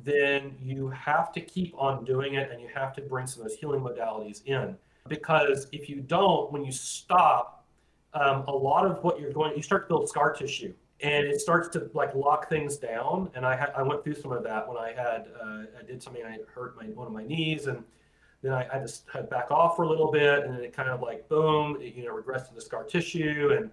then 0.04 0.56
you 0.62 0.88
have 0.88 1.32
to 1.32 1.40
keep 1.40 1.74
on 1.76 2.04
doing 2.04 2.34
it 2.34 2.50
and 2.50 2.60
you 2.60 2.68
have 2.74 2.94
to 2.94 3.02
bring 3.02 3.26
some 3.26 3.42
of 3.42 3.48
those 3.48 3.58
healing 3.58 3.80
modalities 3.80 4.44
in. 4.44 4.76
Because 5.08 5.66
if 5.72 5.88
you 5.88 6.00
don't, 6.00 6.52
when 6.52 6.64
you 6.64 6.72
stop, 6.72 7.66
um, 8.14 8.44
a 8.46 8.52
lot 8.52 8.86
of 8.86 9.02
what 9.02 9.20
you're 9.20 9.32
going, 9.32 9.54
you 9.56 9.62
start 9.62 9.84
to 9.84 9.88
build 9.88 10.08
scar 10.08 10.32
tissue 10.32 10.72
and 11.00 11.26
it 11.26 11.40
starts 11.40 11.68
to 11.68 11.90
like 11.94 12.14
lock 12.14 12.48
things 12.48 12.76
down. 12.76 13.30
And 13.34 13.46
I 13.46 13.56
had, 13.56 13.70
I 13.76 13.82
went 13.82 14.04
through 14.04 14.14
some 14.14 14.32
of 14.32 14.42
that 14.44 14.68
when 14.68 14.76
I 14.76 14.92
had, 14.92 15.28
uh, 15.40 15.62
I 15.78 15.82
did 15.86 16.02
something, 16.02 16.24
I 16.24 16.38
hurt 16.52 16.76
my, 16.76 16.86
one 16.86 17.06
of 17.06 17.12
my 17.12 17.24
knees 17.24 17.66
and 17.66 17.84
then 18.42 18.52
I, 18.52 18.66
I 18.72 18.78
just 18.78 19.04
had 19.12 19.28
back 19.28 19.50
off 19.50 19.76
for 19.76 19.82
a 19.82 19.88
little 19.88 20.10
bit 20.10 20.44
and 20.44 20.54
then 20.54 20.62
it 20.62 20.72
kind 20.72 20.88
of 20.88 21.02
like, 21.02 21.28
boom, 21.28 21.78
it, 21.80 21.94
you 21.94 22.04
know, 22.04 22.14
regressed 22.14 22.48
into 22.48 22.60
scar 22.60 22.84
tissue. 22.84 23.50
And 23.56 23.70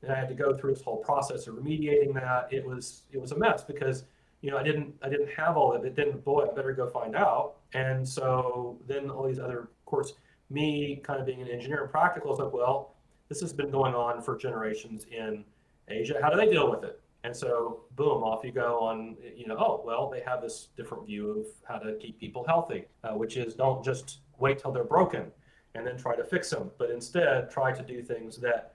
then 0.00 0.10
I 0.10 0.18
had 0.18 0.28
to 0.28 0.34
go 0.34 0.56
through 0.56 0.74
this 0.74 0.82
whole 0.82 0.98
process 0.98 1.46
of 1.46 1.56
remediating 1.56 2.14
that. 2.14 2.48
It 2.50 2.64
was, 2.64 3.02
it 3.12 3.20
was 3.20 3.32
a 3.32 3.38
mess 3.38 3.62
because 3.62 4.04
you 4.42 4.50
know, 4.50 4.56
I 4.56 4.62
didn't 4.62 4.94
I 5.02 5.08
didn't 5.08 5.30
have 5.30 5.56
all 5.56 5.72
of 5.72 5.84
it. 5.84 5.94
Then 5.94 6.18
boy, 6.20 6.46
I 6.50 6.54
better 6.54 6.72
go 6.72 6.88
find 6.88 7.14
out. 7.14 7.56
And 7.74 8.08
so 8.08 8.78
then 8.86 9.10
all 9.10 9.26
these 9.26 9.38
other, 9.38 9.60
of 9.60 9.84
course, 9.84 10.14
me 10.48 11.00
kind 11.04 11.20
of 11.20 11.26
being 11.26 11.42
an 11.42 11.48
engineer 11.48 11.82
and 11.82 11.90
practical, 11.90 12.30
it's 12.30 12.40
like, 12.40 12.52
well, 12.52 12.94
this 13.28 13.40
has 13.40 13.52
been 13.52 13.70
going 13.70 13.94
on 13.94 14.22
for 14.22 14.36
generations 14.36 15.06
in 15.10 15.44
Asia. 15.88 16.18
How 16.20 16.30
do 16.30 16.36
they 16.36 16.50
deal 16.50 16.70
with 16.70 16.84
it? 16.84 17.00
And 17.22 17.36
so, 17.36 17.80
boom, 17.96 18.22
off 18.22 18.44
you 18.44 18.52
go 18.52 18.80
on, 18.80 19.16
you 19.36 19.46
know, 19.46 19.56
oh, 19.58 19.82
well, 19.84 20.08
they 20.08 20.20
have 20.20 20.40
this 20.40 20.68
different 20.76 21.06
view 21.06 21.30
of 21.30 21.46
how 21.64 21.78
to 21.78 21.94
keep 21.96 22.18
people 22.18 22.44
healthy, 22.46 22.86
uh, 23.04 23.10
which 23.10 23.36
is 23.36 23.54
don't 23.54 23.84
just 23.84 24.20
wait 24.38 24.58
till 24.58 24.72
they're 24.72 24.84
broken 24.84 25.30
and 25.74 25.86
then 25.86 25.96
try 25.98 26.16
to 26.16 26.24
fix 26.24 26.50
them, 26.50 26.70
but 26.78 26.90
instead 26.90 27.50
try 27.50 27.72
to 27.72 27.82
do 27.82 28.02
things 28.02 28.38
that 28.38 28.74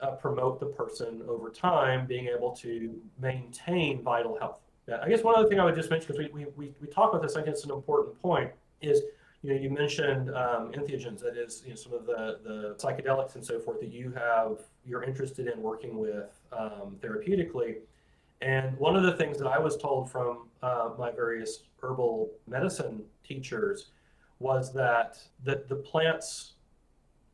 uh, 0.00 0.12
promote 0.12 0.60
the 0.60 0.66
person 0.66 1.22
over 1.28 1.50
time 1.50 2.06
being 2.06 2.28
able 2.28 2.52
to 2.52 2.94
maintain 3.20 4.02
vital 4.02 4.38
health. 4.38 4.60
I 5.00 5.08
guess 5.08 5.22
one 5.22 5.36
other 5.36 5.48
thing 5.48 5.60
I 5.60 5.64
would 5.64 5.74
just 5.74 5.90
mention, 5.90 6.12
because 6.12 6.30
we, 6.32 6.46
we, 6.56 6.72
we 6.80 6.88
talk 6.88 7.10
about 7.10 7.22
this, 7.22 7.36
I 7.36 7.42
think 7.42 7.54
it's 7.54 7.64
an 7.64 7.70
important 7.70 8.20
point, 8.20 8.50
is 8.80 9.02
you 9.42 9.54
know, 9.54 9.60
you 9.60 9.70
mentioned 9.70 10.30
um, 10.30 10.72
entheogens, 10.72 11.20
that 11.20 11.36
is, 11.36 11.62
you 11.64 11.70
know, 11.70 11.76
some 11.76 11.92
of 11.92 12.06
the, 12.06 12.38
the 12.44 12.76
psychedelics 12.78 13.34
and 13.34 13.44
so 13.44 13.58
forth 13.58 13.80
that 13.80 13.92
you 13.92 14.12
have, 14.12 14.58
you're 14.84 15.02
interested 15.02 15.46
in 15.48 15.60
working 15.62 15.98
with 15.98 16.40
um, 16.56 16.96
therapeutically. 17.00 17.76
And 18.40 18.76
one 18.78 18.96
of 18.96 19.04
the 19.04 19.12
things 19.12 19.38
that 19.38 19.46
I 19.46 19.58
was 19.58 19.76
told 19.76 20.10
from 20.10 20.48
uh, 20.62 20.90
my 20.98 21.10
various 21.10 21.62
herbal 21.80 22.30
medicine 22.46 23.02
teachers 23.24 23.90
was 24.38 24.72
that 24.72 25.18
the, 25.44 25.64
the 25.68 25.76
plants 25.76 26.54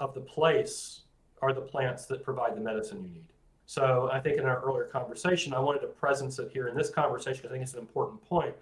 of 0.00 0.14
the 0.14 0.20
place 0.20 1.02
are 1.40 1.52
the 1.52 1.60
plants 1.60 2.06
that 2.06 2.22
provide 2.22 2.54
the 2.56 2.60
medicine 2.60 3.02
you 3.02 3.08
need. 3.08 3.32
So 3.64 4.10
I 4.12 4.20
think 4.20 4.38
in 4.38 4.44
our 4.44 4.60
earlier 4.62 4.84
conversation, 4.84 5.52
I 5.52 5.58
wanted 5.60 5.80
to 5.80 5.88
presence 5.88 6.38
it 6.38 6.50
here 6.52 6.68
in 6.68 6.76
this 6.76 6.90
conversation. 6.90 7.46
I 7.46 7.50
think 7.50 7.62
it's 7.62 7.74
an 7.74 7.80
important 7.80 8.24
point. 8.24 8.54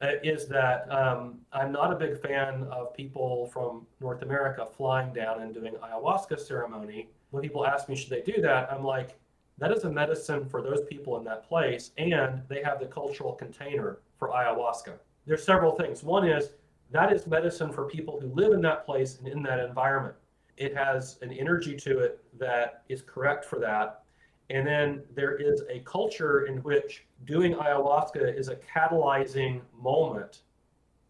Uh, 0.00 0.12
is 0.22 0.46
that 0.46 0.90
um, 0.92 1.38
I'm 1.52 1.72
not 1.72 1.92
a 1.92 1.96
big 1.96 2.22
fan 2.22 2.68
of 2.70 2.94
people 2.94 3.50
from 3.52 3.84
North 4.00 4.22
America 4.22 4.66
flying 4.76 5.12
down 5.12 5.42
and 5.42 5.52
doing 5.52 5.74
ayahuasca 5.74 6.38
ceremony. 6.38 7.08
When 7.30 7.42
people 7.42 7.66
ask 7.66 7.88
me, 7.88 7.96
should 7.96 8.10
they 8.10 8.22
do 8.22 8.40
that? 8.42 8.72
I'm 8.72 8.84
like, 8.84 9.18
that 9.58 9.72
is 9.72 9.84
a 9.84 9.90
medicine 9.90 10.48
for 10.48 10.62
those 10.62 10.82
people 10.88 11.18
in 11.18 11.24
that 11.24 11.48
place, 11.48 11.90
and 11.98 12.42
they 12.48 12.62
have 12.62 12.80
the 12.80 12.86
cultural 12.86 13.32
container 13.32 13.98
for 14.18 14.28
ayahuasca. 14.28 14.94
There's 15.26 15.44
several 15.44 15.72
things. 15.72 16.02
One 16.02 16.26
is 16.26 16.50
that 16.90 17.12
is 17.12 17.26
medicine 17.26 17.72
for 17.72 17.84
people 17.84 18.18
who 18.18 18.28
live 18.28 18.52
in 18.52 18.62
that 18.62 18.86
place 18.86 19.18
and 19.18 19.28
in 19.28 19.42
that 19.42 19.60
environment. 19.60 20.14
It 20.56 20.74
has 20.74 21.18
an 21.22 21.32
energy 21.32 21.76
to 21.76 21.98
it 21.98 22.24
that 22.38 22.82
is 22.88 23.02
correct 23.02 23.44
for 23.44 23.58
that 23.58 24.04
and 24.50 24.66
then 24.66 25.02
there 25.14 25.36
is 25.36 25.62
a 25.68 25.80
culture 25.80 26.46
in 26.46 26.58
which 26.58 27.04
doing 27.26 27.54
ayahuasca 27.54 28.36
is 28.36 28.48
a 28.48 28.56
catalyzing 28.56 29.60
moment, 29.80 30.42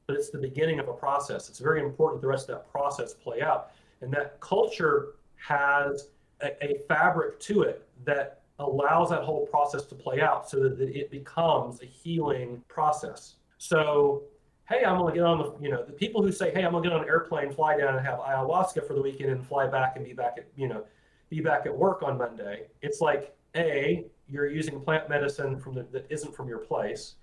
but 0.07 0.17
it's 0.17 0.31
the 0.31 0.39
beginning 0.39 0.81
of 0.81 0.89
a 0.89 0.93
process. 0.93 1.49
It's 1.49 1.61
very 1.61 1.81
important 1.81 2.21
the 2.21 2.29
rest 2.29 2.49
of 2.49 2.57
that 2.57 2.71
process 2.71 3.15
play 3.15 3.41
out. 3.41 3.71
And 4.01 4.13
that 4.13 4.41
culture 4.41 5.15
has 5.37 6.09
a, 6.41 6.65
a 6.65 6.79
fabric 6.89 7.39
to 7.41 7.63
it 7.63 7.87
that 8.05 8.38
allows 8.59 9.11
that 9.11 9.23
whole 9.23 9.47
process 9.47 9.85
to 9.85 9.95
play 9.95 10.21
out 10.21 10.49
so 10.49 10.59
that 10.61 10.81
it 10.81 11.11
becomes 11.11 11.81
a 11.83 11.87
healing 11.87 12.63
process. 12.69 13.37
So, 13.59 14.23
hey, 14.69 14.85
I'm 14.85 14.99
gonna 14.99 15.15
get 15.15 15.23
on 15.23 15.39
the, 15.39 15.55
you 15.61 15.71
know, 15.71 15.85
the 15.85 15.93
people 15.93 16.23
who 16.23 16.33
say, 16.33 16.53
hey, 16.53 16.65
I'm 16.65 16.73
gonna 16.73 16.83
get 16.83 16.93
on 16.93 17.03
an 17.03 17.09
airplane, 17.09 17.53
fly 17.53 17.77
down 17.79 17.97
and 17.97 18.05
have 18.05 18.19
ayahuasca 18.19 18.87
for 18.87 18.95
the 18.95 19.03
weekend 19.03 19.31
and 19.31 19.47
fly 19.47 19.67
back 19.67 19.97
and 19.97 20.05
be 20.05 20.13
back 20.13 20.35
at, 20.39 20.47
you 20.57 20.69
know, 20.69 20.85
be 21.31 21.41
back 21.41 21.67
at 21.67 21.77
work 21.77 22.03
on 22.03 22.19
Monday. 22.19 22.67
It's 22.83 23.01
like, 23.01 23.35
A, 23.57 24.07
you're 24.29 24.47
using 24.47 24.81
plant 24.81 25.09
medicine 25.09 25.59
from 25.59 25.75
the, 25.75 25.85
that 25.93 26.07
isn't 26.11 26.35
from 26.35 26.49
your 26.49 26.59
place. 26.59 27.15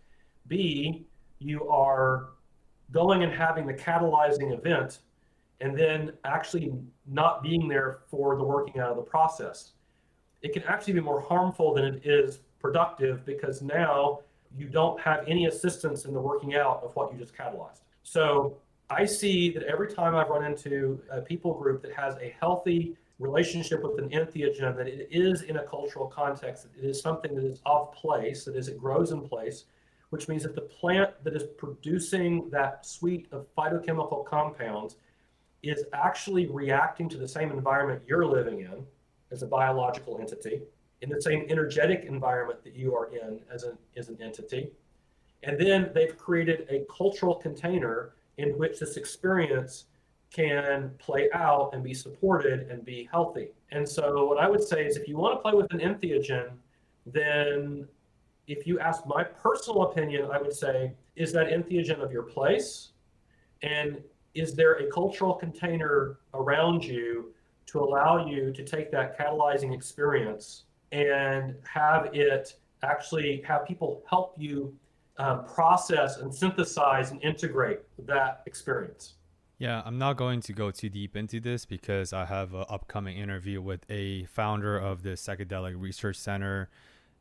B, 0.48 1.06
you 1.40 1.68
are 1.68 2.30
going 2.92 3.24
and 3.24 3.32
having 3.34 3.66
the 3.66 3.74
catalyzing 3.74 4.58
event 4.58 5.00
and 5.62 5.78
then 5.78 6.12
actually 6.24 6.74
not 7.08 7.42
being 7.42 7.68
there 7.68 8.00
for 8.10 8.38
the 8.38 8.44
working 8.44 8.80
out 8.80 8.90
of 8.90 8.98
the 8.98 9.04
process. 9.04 9.72
It 10.46 10.54
can 10.54 10.62
actually 10.64 10.94
be 10.94 11.00
more 11.00 11.20
harmful 11.20 11.74
than 11.74 11.86
it 11.86 12.06
is 12.06 12.38
productive 12.60 13.26
because 13.26 13.64
now 13.64 14.20
you 14.56 14.68
don't 14.68 15.02
have 15.02 15.28
any 15.28 15.48
assistance 15.48 16.06
in 16.06 16.14
the 16.14 16.22
working 16.22 16.54
out 16.54 16.84
of 16.84 16.96
what 16.96 17.12
you 17.12 17.18
just 17.18 17.36
catalyzed. 17.36 17.82
So 18.04 18.58
I 18.92 19.06
see 19.06 19.50
that 19.54 19.64
every 19.64 19.92
time 19.92 20.14
I've 20.16 20.30
run 20.30 20.46
into 20.46 21.02
a 21.10 21.20
people 21.20 21.56
group 21.56 21.82
that 21.82 21.94
has 21.94 22.14
a 22.18 22.36
healthy 22.40 22.96
relationship 23.18 23.82
with 23.82 23.98
an 23.98 24.10
entheogen, 24.10 24.78
that 24.78 24.88
it 24.88 25.08
is 25.10 25.42
in 25.42 25.58
a 25.58 25.64
cultural 25.64 26.06
context, 26.06 26.68
it 26.78 26.86
is 26.86 27.02
something 27.02 27.34
that 27.34 27.44
is 27.44 27.60
of 27.66 27.92
place, 27.94 28.46
that 28.46 28.56
is, 28.56 28.68
it 28.68 28.78
grows 28.78 29.12
in 29.12 29.28
place, 29.28 29.64
which 30.12 30.28
means 30.28 30.44
that 30.44 30.54
the 30.54 30.62
plant 30.62 31.10
that 31.24 31.36
is 31.36 31.46
producing 31.58 32.52
that 32.52 32.86
suite 32.86 33.28
of 33.32 33.48
phytochemical 33.58 34.24
compounds 34.24 34.98
is 35.64 35.86
actually 35.94 36.46
reacting 36.46 37.10
to 37.10 37.18
the 37.18 37.28
same 37.28 37.50
environment 37.50 38.04
you're 38.06 38.28
living 38.28 38.60
in 38.60 38.86
as 39.36 39.44
a 39.44 39.48
biological 39.48 40.18
entity, 40.20 40.62
in 41.02 41.10
the 41.10 41.22
same 41.22 41.46
energetic 41.50 42.06
environment 42.06 42.64
that 42.64 42.74
you 42.74 42.96
are 42.96 43.08
in 43.08 43.42
as 43.54 43.64
an, 43.64 43.78
as 43.98 44.08
an 44.08 44.18
entity. 44.22 44.72
And 45.44 45.60
then 45.60 45.92
they've 45.94 46.18
created 46.18 46.66
a 46.70 46.86
cultural 46.92 47.36
container 47.36 48.14
in 48.38 48.58
which 48.58 48.80
this 48.80 48.96
experience 48.96 49.86
can 50.32 50.92
play 50.98 51.30
out 51.34 51.72
and 51.74 51.84
be 51.84 51.94
supported 51.94 52.72
and 52.72 52.84
be 52.84 53.08
healthy. 53.12 53.50
And 53.72 53.88
so, 53.88 54.26
what 54.26 54.38
I 54.38 54.50
would 54.50 54.64
say 54.64 54.86
is 54.86 54.98
if 54.98 55.08
you 55.08 55.18
want 55.18 55.38
to 55.38 55.42
play 55.42 55.54
with 55.54 55.72
an 55.72 55.80
entheogen, 55.80 56.52
then 57.06 57.88
if 58.48 58.66
you 58.66 58.80
ask 58.80 59.06
my 59.06 59.24
personal 59.24 59.84
opinion, 59.84 60.30
I 60.32 60.42
would 60.42 60.54
say, 60.54 60.94
is 61.16 61.32
that 61.34 61.48
entheogen 61.48 62.02
of 62.02 62.12
your 62.12 62.24
place? 62.24 62.92
And 63.62 64.02
is 64.34 64.56
there 64.56 64.74
a 64.76 64.90
cultural 64.92 65.34
container 65.34 66.18
around 66.34 66.84
you 66.84 67.34
to 67.68 67.80
allow 67.80 68.26
you 68.26 68.52
to 68.54 68.64
take 68.64 68.92
that 68.92 69.18
catalyzing 69.18 69.74
experience 69.74 70.64
and 70.92 71.56
have 71.64 72.14
it 72.14 72.56
actually 72.84 73.42
have 73.48 73.66
people 73.66 74.04
help 74.10 74.36
you 74.38 74.74
um, 75.18 75.46
process 75.46 76.18
and 76.18 76.34
synthesize 76.34 77.12
and 77.12 77.22
integrate 77.24 77.80
that 78.06 78.44
experience. 78.46 79.16
Yeah, 79.58 79.82
I'm 79.86 79.98
not 79.98 80.18
going 80.18 80.42
to 80.42 80.54
go 80.54 80.70
too 80.72 80.90
deep 80.90 81.16
into 81.16 81.40
this 81.40 81.66
because 81.66 82.12
I 82.12 82.26
have 82.26 82.54
an 82.54 82.66
upcoming 82.68 83.18
interview 83.18 83.62
with 83.62 83.86
a 83.90 84.26
founder 84.26 84.78
of 84.78 85.04
the 85.04 85.12
Psychedelic 85.12 85.80
Research 85.80 86.18
Center 86.18 86.70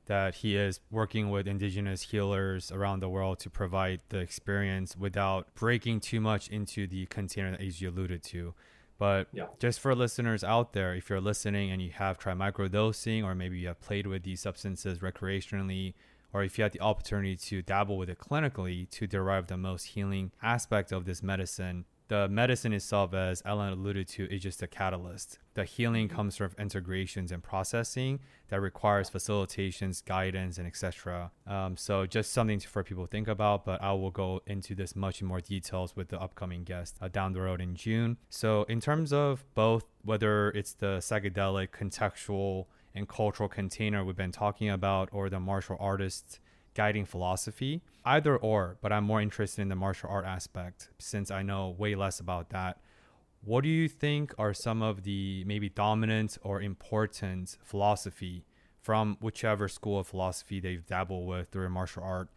that 0.07 0.37
he 0.37 0.57
is 0.57 0.81
working 0.91 1.31
with 1.31 1.47
indigenous 1.47 2.03
healers 2.03 2.71
around 2.73 3.01
the 3.01 3.09
world 3.09 3.39
to 3.41 3.51
provide 3.51 4.01
the 4.09 4.19
experience 4.19 4.97
without 4.97 5.55
breaking 5.55 6.01
too 6.01 6.21
much 6.21 6.49
into 6.49 6.87
the 6.87 7.07
container 7.07 7.57
that 7.57 7.81
you 7.81 7.89
alluded 7.89 8.23
to. 8.23 8.53
But 8.99 9.29
yeah. 9.33 9.47
just 9.59 9.81
for 9.81 9.95
listeners 9.95 10.45
out 10.45 10.73
there, 10.73 10.95
if 10.95 11.11
you're 11.11 11.21
listening 11.21 11.71
and 11.71 11.83
you 11.83 11.91
have 11.91 12.19
tried 12.19 12.39
microdosing 12.39 13.25
or 13.25 13.35
maybe 13.35 13.59
you 13.59 13.69
have 13.69 13.81
played 13.81 14.07
with 14.07 14.23
these 14.23 14.41
substances 14.41 15.01
recreationally, 15.01 15.95
or 16.33 16.43
if 16.43 16.59
you 16.59 16.63
had 16.63 16.73
the 16.73 16.81
opportunity 16.81 17.37
to 17.37 17.63
dabble 17.63 17.97
with 17.97 18.09
it 18.09 18.19
clinically 18.19 18.89
to 18.91 19.07
derive 19.07 19.47
the 19.47 19.57
most 19.57 19.85
healing 19.85 20.33
aspect 20.43 20.93
of 20.93 21.05
this 21.05 21.23
medicine, 21.23 21.85
the 22.08 22.28
medicine 22.28 22.73
itself, 22.73 23.15
as 23.15 23.42
Alan 23.44 23.73
alluded 23.73 24.08
to, 24.08 24.31
is 24.31 24.42
just 24.42 24.62
a 24.62 24.66
catalyst. 24.66 25.39
The 25.55 25.65
healing 25.65 26.08
mm-hmm. 26.08 26.16
comes 26.16 26.36
from 26.36 26.50
integrations 26.58 27.33
and 27.33 27.42
processing 27.42 28.20
that 28.49 28.60
requires 28.60 29.08
facilitations, 29.08 30.05
guidance, 30.05 30.58
and 30.58 30.66
etc. 30.66 31.31
Um, 31.47 31.76
so 31.76 32.07
just 32.07 32.33
something 32.33 32.58
to, 32.58 32.68
for 32.68 32.83
people 32.83 33.07
to 33.07 33.10
think 33.10 33.28
about. 33.28 33.65
But 33.65 33.83
I 33.83 33.92
will 33.92 34.10
go 34.10 34.42
into 34.47 34.74
this 34.74 34.94
much 34.94 35.23
more 35.23 35.41
details 35.41 35.97
with 35.97 36.08
the 36.08 36.20
upcoming 36.20 36.65
guest 36.65 36.97
uh, 37.00 37.08
down 37.08 37.33
the 37.33 37.41
road 37.41 37.60
in 37.60 37.74
June. 37.74 38.18
So 38.28 38.65
in 38.65 38.81
terms 38.81 39.12
of 39.12 39.44
both, 39.55 39.84
whether 40.02 40.50
it's 40.50 40.74
the 40.74 40.99
psychedelic, 40.99 41.68
contextual, 41.70 42.66
and 42.94 43.08
cultural 43.08 43.49
container 43.49 44.05
we've 44.05 44.15
been 44.15 44.31
talking 44.31 44.70
about, 44.70 45.08
or 45.12 45.28
the 45.28 45.41
martial 45.41 45.76
artists 45.81 46.39
guiding 46.75 47.05
philosophy. 47.05 47.83
Either 48.05 48.36
or, 48.36 48.77
but 48.83 48.93
I'm 48.93 49.05
more 49.05 49.20
interested 49.20 49.62
in 49.62 49.69
the 49.69 49.77
martial 49.77 50.11
art 50.11 50.27
aspect 50.27 50.91
since 50.99 51.31
I 51.31 51.43
know 51.43 51.70
way 51.70 51.94
less 51.94 52.20
about 52.20 52.51
that. 52.51 52.81
What 53.43 53.62
do 53.62 53.69
you 53.69 53.89
think 53.89 54.35
are 54.39 54.55
some 54.55 54.83
of 54.83 55.05
the 55.05 55.44
maybe 55.47 55.69
dominant 55.69 56.39
or 56.43 56.61
important 56.61 57.57
philosophy 57.62 58.44
from 58.81 59.17
whichever 59.20 59.69
school 59.69 59.99
of 59.99 60.07
philosophy 60.07 60.61
they've 60.61 60.85
dabbled 60.85 61.27
with 61.27 61.51
through 61.51 61.69
martial 61.69 62.03
art 62.03 62.28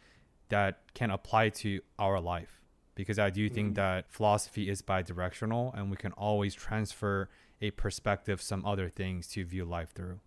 that 0.50 0.82
can 0.94 1.12
apply 1.12 1.50
to 1.50 1.82
our 1.98 2.20
life? 2.20 2.62
Because 2.96 3.20
I 3.20 3.30
do 3.30 3.50
think 3.50 3.70
mm-hmm. 3.70 3.76
that 3.76 4.12
philosophy 4.12 4.70
is 4.70 4.82
bi-directional 4.82 5.74
and 5.78 5.90
we 5.92 5.98
can 5.98 6.12
always 6.14 6.54
transfer 6.54 7.30
a 7.62 7.72
perspective, 7.72 8.42
some 8.42 8.66
other 8.66 8.90
things 8.90 9.28
to 9.30 9.46
view 9.46 9.66
life 9.66 9.94
through. 9.94 10.20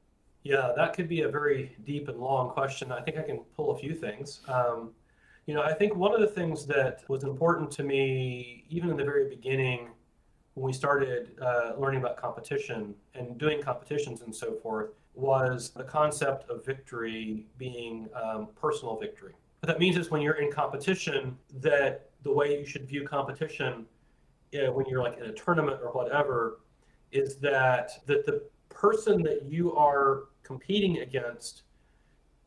Yeah, 0.42 0.72
that 0.76 0.94
could 0.94 1.08
be 1.08 1.22
a 1.22 1.28
very 1.28 1.76
deep 1.84 2.08
and 2.08 2.18
long 2.18 2.50
question. 2.50 2.90
I 2.92 3.02
think 3.02 3.18
I 3.18 3.22
can 3.22 3.40
pull 3.56 3.72
a 3.72 3.78
few 3.78 3.94
things. 3.94 4.40
Um, 4.48 4.90
you 5.46 5.54
know, 5.54 5.62
I 5.62 5.74
think 5.74 5.94
one 5.96 6.14
of 6.14 6.20
the 6.20 6.26
things 6.26 6.66
that 6.66 7.02
was 7.08 7.24
important 7.24 7.70
to 7.72 7.82
me, 7.82 8.64
even 8.70 8.90
in 8.90 8.96
the 8.96 9.04
very 9.04 9.28
beginning, 9.28 9.88
when 10.54 10.66
we 10.66 10.72
started 10.72 11.36
uh, 11.42 11.72
learning 11.78 12.00
about 12.00 12.16
competition 12.16 12.94
and 13.14 13.36
doing 13.38 13.62
competitions 13.62 14.22
and 14.22 14.34
so 14.34 14.54
forth, 14.54 14.90
was 15.14 15.70
the 15.70 15.84
concept 15.84 16.48
of 16.48 16.64
victory 16.64 17.46
being 17.58 18.08
um, 18.14 18.48
personal 18.58 18.96
victory. 18.98 19.34
What 19.60 19.66
that 19.66 19.78
means 19.78 19.96
is 19.96 20.10
when 20.10 20.22
you're 20.22 20.40
in 20.40 20.50
competition, 20.50 21.36
that 21.60 22.10
the 22.22 22.32
way 22.32 22.58
you 22.58 22.64
should 22.64 22.88
view 22.88 23.06
competition 23.06 23.86
you 24.52 24.64
know, 24.64 24.72
when 24.72 24.86
you're 24.86 25.02
like 25.02 25.18
in 25.18 25.24
a 25.24 25.32
tournament 25.32 25.78
or 25.82 25.90
whatever 25.92 26.60
is 27.12 27.36
that 27.36 27.90
that 28.06 28.24
the 28.26 28.42
person 28.80 29.22
that 29.22 29.44
you 29.44 29.74
are 29.74 30.24
competing 30.42 31.00
against 31.00 31.62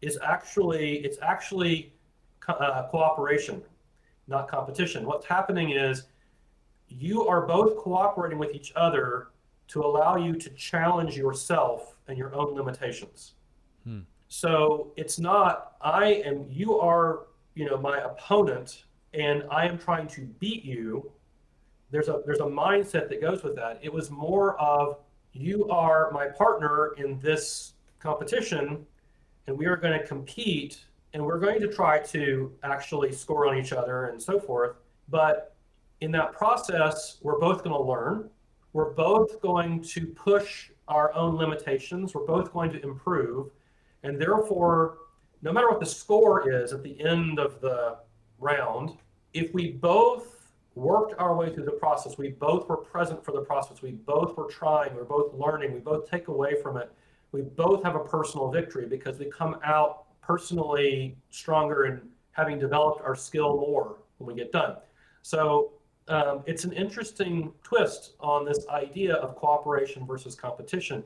is 0.02 0.18
actually 0.24 0.98
it's 1.06 1.18
actually 1.22 1.94
uh, 2.48 2.88
cooperation, 2.90 3.62
not 4.28 4.50
competition. 4.50 5.06
What's 5.06 5.26
happening 5.26 5.72
is 5.72 6.06
you 6.90 7.28
are 7.28 7.46
both 7.46 7.78
cooperating 7.78 8.40
with 8.40 8.54
each 8.54 8.74
other 8.76 9.28
to 9.70 9.82
allow 9.82 10.18
you 10.18 10.36
to 10.36 10.50
challenge 10.52 11.16
yourself 11.16 11.96
and 12.08 12.18
your 12.18 12.34
own 12.36 12.56
limitations. 12.56 13.34
Hmm. 13.84 14.02
So 14.28 14.92
it's 14.98 15.20
not 15.20 15.74
I 15.82 16.06
am 16.26 16.48
you 16.50 16.80
are 16.80 17.28
you 17.54 17.66
know 17.66 17.78
my 17.78 18.00
opponent 18.00 18.86
and 19.14 19.44
I 19.52 19.68
am 19.68 19.78
trying 19.78 20.08
to 20.08 20.22
beat 20.40 20.66
you. 20.66 21.12
There's 21.92 22.08
a 22.08 22.24
there's 22.26 22.40
a 22.40 22.52
mindset 22.64 23.08
that 23.10 23.22
goes 23.22 23.44
with 23.44 23.56
that. 23.56 23.80
It 23.84 23.94
was 23.94 24.10
more 24.10 24.60
of 24.60 24.98
you 25.34 25.68
are 25.70 26.12
my 26.12 26.28
partner 26.28 26.94
in 26.98 27.20
this 27.20 27.74
competition 28.00 28.86
and 29.48 29.58
we 29.58 29.66
are 29.66 29.76
going 29.76 30.00
to 30.00 30.06
compete 30.06 30.86
and 31.14 31.24
we're 31.24 31.40
going 31.40 31.60
to 31.60 31.68
try 31.68 32.00
to 32.00 32.52
actually 32.64 33.12
score 33.12 33.48
on 33.48 33.58
each 33.58 33.74
other 33.74 34.06
and 34.06 34.22
so 34.22 34.40
forth. 34.40 34.78
But 35.10 35.56
in 36.02 36.12
that 36.12 36.34
process, 36.34 37.18
we're 37.22 37.40
both 37.40 37.64
going 37.64 37.76
to 37.76 37.82
learn. 37.82 38.30
We're 38.74 38.94
both 38.94 39.42
going 39.42 39.82
to 39.84 40.08
push 40.08 40.70
our 40.88 41.14
own 41.14 41.36
limitations. 41.36 42.14
We're 42.14 42.26
both 42.26 42.52
going 42.52 42.72
to 42.72 42.82
improve. 42.82 43.52
And 44.04 44.20
therefore, 44.20 44.98
no 45.42 45.52
matter 45.52 45.70
what 45.70 45.80
the 45.80 45.86
score 45.86 46.50
is 46.50 46.74
at 46.74 46.84
the 46.84 47.00
end 47.00 47.38
of 47.38 47.62
the 47.62 47.98
round, 48.40 48.98
if 49.34 49.54
we 49.54 49.72
both 49.72 50.33
worked 50.76 51.14
our 51.20 51.36
way 51.36 51.54
through 51.54 51.66
the 51.66 51.72
process. 51.72 52.18
We 52.18 52.30
both 52.30 52.68
were 52.68 52.78
present 52.78 53.24
for 53.24 53.32
the 53.32 53.42
process. 53.42 53.82
We 53.82 53.92
both 53.92 54.36
were 54.36 54.48
trying. 54.48 54.96
We 54.96 55.02
are 55.02 55.06
both 55.06 55.34
learning. 55.34 55.74
We 55.74 55.80
both 55.80 56.10
take 56.10 56.28
away 56.28 56.62
from 56.62 56.78
it. 56.78 56.92
We 57.32 57.42
both 57.42 57.84
have 57.84 57.96
a 57.96 58.00
personal 58.00 58.50
victory 58.52 58.86
because 58.88 59.20
we 59.20 59.26
come 59.26 59.58
out 59.64 60.06
personally 60.22 61.18
stronger 61.30 61.84
and 61.84 62.02
having 62.32 62.60
developed 62.60 63.02
our 63.02 63.16
skill 63.16 63.56
more 63.56 63.98
when 64.18 64.36
we 64.36 64.42
get 64.42 64.52
done. 64.52 64.78
So 65.22 65.74
um, 66.08 66.44
it's 66.46 66.64
an 66.64 66.74
interesting 66.74 67.54
twist 67.64 68.14
on 68.20 68.46
this 68.46 68.66
idea 68.70 69.16
of 69.16 69.36
cooperation 69.36 70.06
versus 70.06 70.36
competition. 70.36 71.04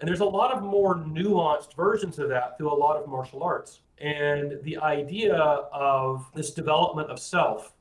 And 0.00 0.08
there's 0.08 0.20
a 0.20 0.24
lot 0.24 0.52
of 0.52 0.62
more 0.62 0.96
nuanced 0.96 1.74
versions 1.74 2.18
of 2.18 2.28
that 2.28 2.56
through 2.56 2.72
a 2.72 2.74
lot 2.74 2.96
of 2.96 3.08
martial 3.08 3.42
arts. 3.42 3.80
And 3.98 4.58
the 4.62 4.78
idea 4.78 5.34
of 5.34 6.30
this 6.34 6.52
development 6.52 7.10
of 7.10 7.18
self 7.18 7.74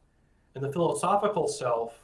and 0.57 0.65
the 0.65 0.71
philosophical 0.71 1.47
self 1.47 1.99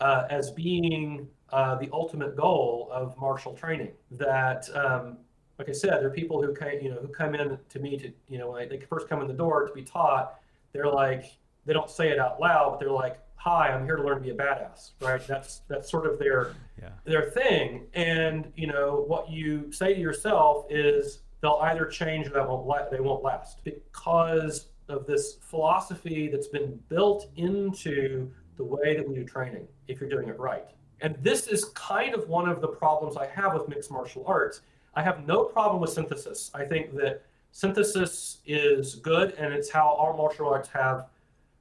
uh, 0.00 0.24
as 0.30 0.50
being 0.50 1.26
uh, 1.50 1.74
the 1.76 1.88
ultimate 1.92 2.36
goal 2.36 2.88
of 2.92 3.16
martial 3.16 3.54
training. 3.54 3.92
That, 4.12 4.68
um, 4.76 5.16
like 5.58 5.68
I 5.68 5.72
said, 5.72 5.92
there 6.00 6.06
are 6.06 6.10
people 6.10 6.42
who 6.42 6.54
came, 6.54 6.82
you 6.82 6.90
know, 6.90 7.00
who 7.00 7.08
come 7.08 7.34
in 7.34 7.58
to 7.68 7.78
me 7.78 7.96
to, 7.96 8.12
you 8.28 8.38
know, 8.38 8.50
when 8.50 8.68
they 8.68 8.78
first 8.78 9.08
come 9.08 9.22
in 9.22 9.26
the 9.26 9.34
door 9.34 9.66
to 9.66 9.72
be 9.72 9.82
taught. 9.82 10.38
They're 10.72 10.90
like, 10.90 11.24
they 11.64 11.72
don't 11.72 11.90
say 11.90 12.10
it 12.10 12.18
out 12.18 12.38
loud, 12.40 12.72
but 12.72 12.80
they're 12.80 12.90
like, 12.90 13.18
"Hi, 13.36 13.70
I'm 13.70 13.84
here 13.84 13.96
to 13.96 14.02
learn 14.02 14.18
to 14.18 14.22
be 14.22 14.30
a 14.30 14.34
badass." 14.34 14.90
Right? 15.00 15.26
That's 15.26 15.62
that's 15.68 15.90
sort 15.90 16.06
of 16.06 16.18
their 16.18 16.54
yeah. 16.80 16.90
their 17.04 17.30
thing. 17.30 17.86
And 17.94 18.52
you 18.54 18.66
know, 18.66 19.04
what 19.08 19.30
you 19.30 19.72
say 19.72 19.94
to 19.94 20.00
yourself 20.00 20.66
is, 20.68 21.20
they'll 21.40 21.60
either 21.62 21.86
change 21.86 22.26
or 22.26 22.30
they 22.30 22.40
won't 22.40 22.66
la- 22.66 22.88
they 22.90 23.00
won't 23.00 23.22
last 23.22 23.64
because 23.64 24.66
of 24.88 25.06
this 25.06 25.36
philosophy 25.40 26.28
that's 26.28 26.48
been 26.48 26.78
built 26.88 27.28
into 27.36 28.30
the 28.56 28.64
way 28.64 28.96
that 28.96 29.08
we 29.08 29.14
do 29.14 29.24
training 29.24 29.66
if 29.86 30.00
you're 30.00 30.10
doing 30.10 30.28
it 30.28 30.38
right. 30.38 30.66
And 31.00 31.16
this 31.22 31.46
is 31.46 31.66
kind 31.66 32.14
of 32.14 32.28
one 32.28 32.48
of 32.48 32.60
the 32.60 32.68
problems 32.68 33.16
I 33.16 33.26
have 33.26 33.54
with 33.54 33.68
mixed 33.68 33.90
martial 33.90 34.24
arts. 34.26 34.62
I 34.94 35.02
have 35.02 35.26
no 35.26 35.44
problem 35.44 35.80
with 35.80 35.90
synthesis. 35.90 36.50
I 36.54 36.64
think 36.64 36.94
that 36.96 37.22
synthesis 37.52 38.38
is 38.46 38.96
good 38.96 39.34
and 39.34 39.54
it's 39.54 39.70
how 39.70 39.88
all 39.88 40.16
martial 40.16 40.48
arts 40.48 40.68
have 40.70 41.06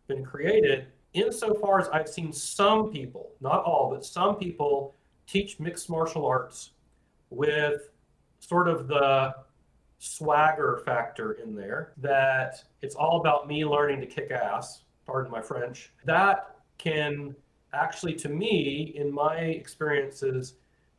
been 0.07 0.23
created. 0.23 0.88
Insofar 1.14 1.80
as 1.80 1.89
I've 1.89 2.09
seen 2.09 2.33
some 2.33 2.91
people, 2.91 3.31
not 3.41 3.64
all, 3.64 3.91
but 3.91 4.03
some 4.03 4.35
people 4.35 4.95
teach 5.27 5.59
mixed 5.59 5.89
martial 5.89 6.25
arts 6.25 6.72
with 7.30 7.89
sort 8.39 8.67
of 8.67 8.88
the 8.88 9.35
swagger 10.00 10.82
factor 10.85 11.34
in 11.34 11.56
there 11.56 11.93
that 11.98 12.64
it's 12.82 12.95
all 12.95 13.19
about 13.19 13.48
me 13.48 13.66
learning 13.66 14.00
to 14.01 14.06
kick 14.06 14.32
ass, 14.32 14.84
pardon 15.06 15.32
my 15.32 15.42
French. 15.42 15.92
That 16.06 16.56
can 16.77 17.35
actually, 17.74 18.14
to 18.16 18.30
me, 18.30 18.93
in 18.95 19.11
my 19.11 19.38
experiences, 19.38 20.53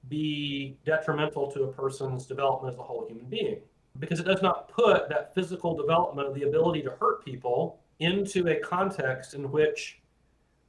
be 0.08 0.76
detrimental 0.84 1.50
to 1.52 1.64
a 1.64 1.72
person's 1.72 2.26
development 2.26 2.74
as 2.74 2.78
a 2.78 2.82
whole 2.82 3.06
human 3.06 3.26
being 3.26 3.58
because 3.98 4.20
it 4.20 4.24
does 4.24 4.42
not 4.42 4.68
put 4.68 5.08
that 5.08 5.34
physical 5.34 5.76
development 5.76 6.28
of 6.28 6.34
the 6.34 6.44
ability 6.44 6.82
to 6.82 6.90
hurt 6.90 7.24
people 7.24 7.80
into 7.98 8.46
a 8.48 8.56
context 8.60 9.34
in 9.34 9.50
which 9.50 10.00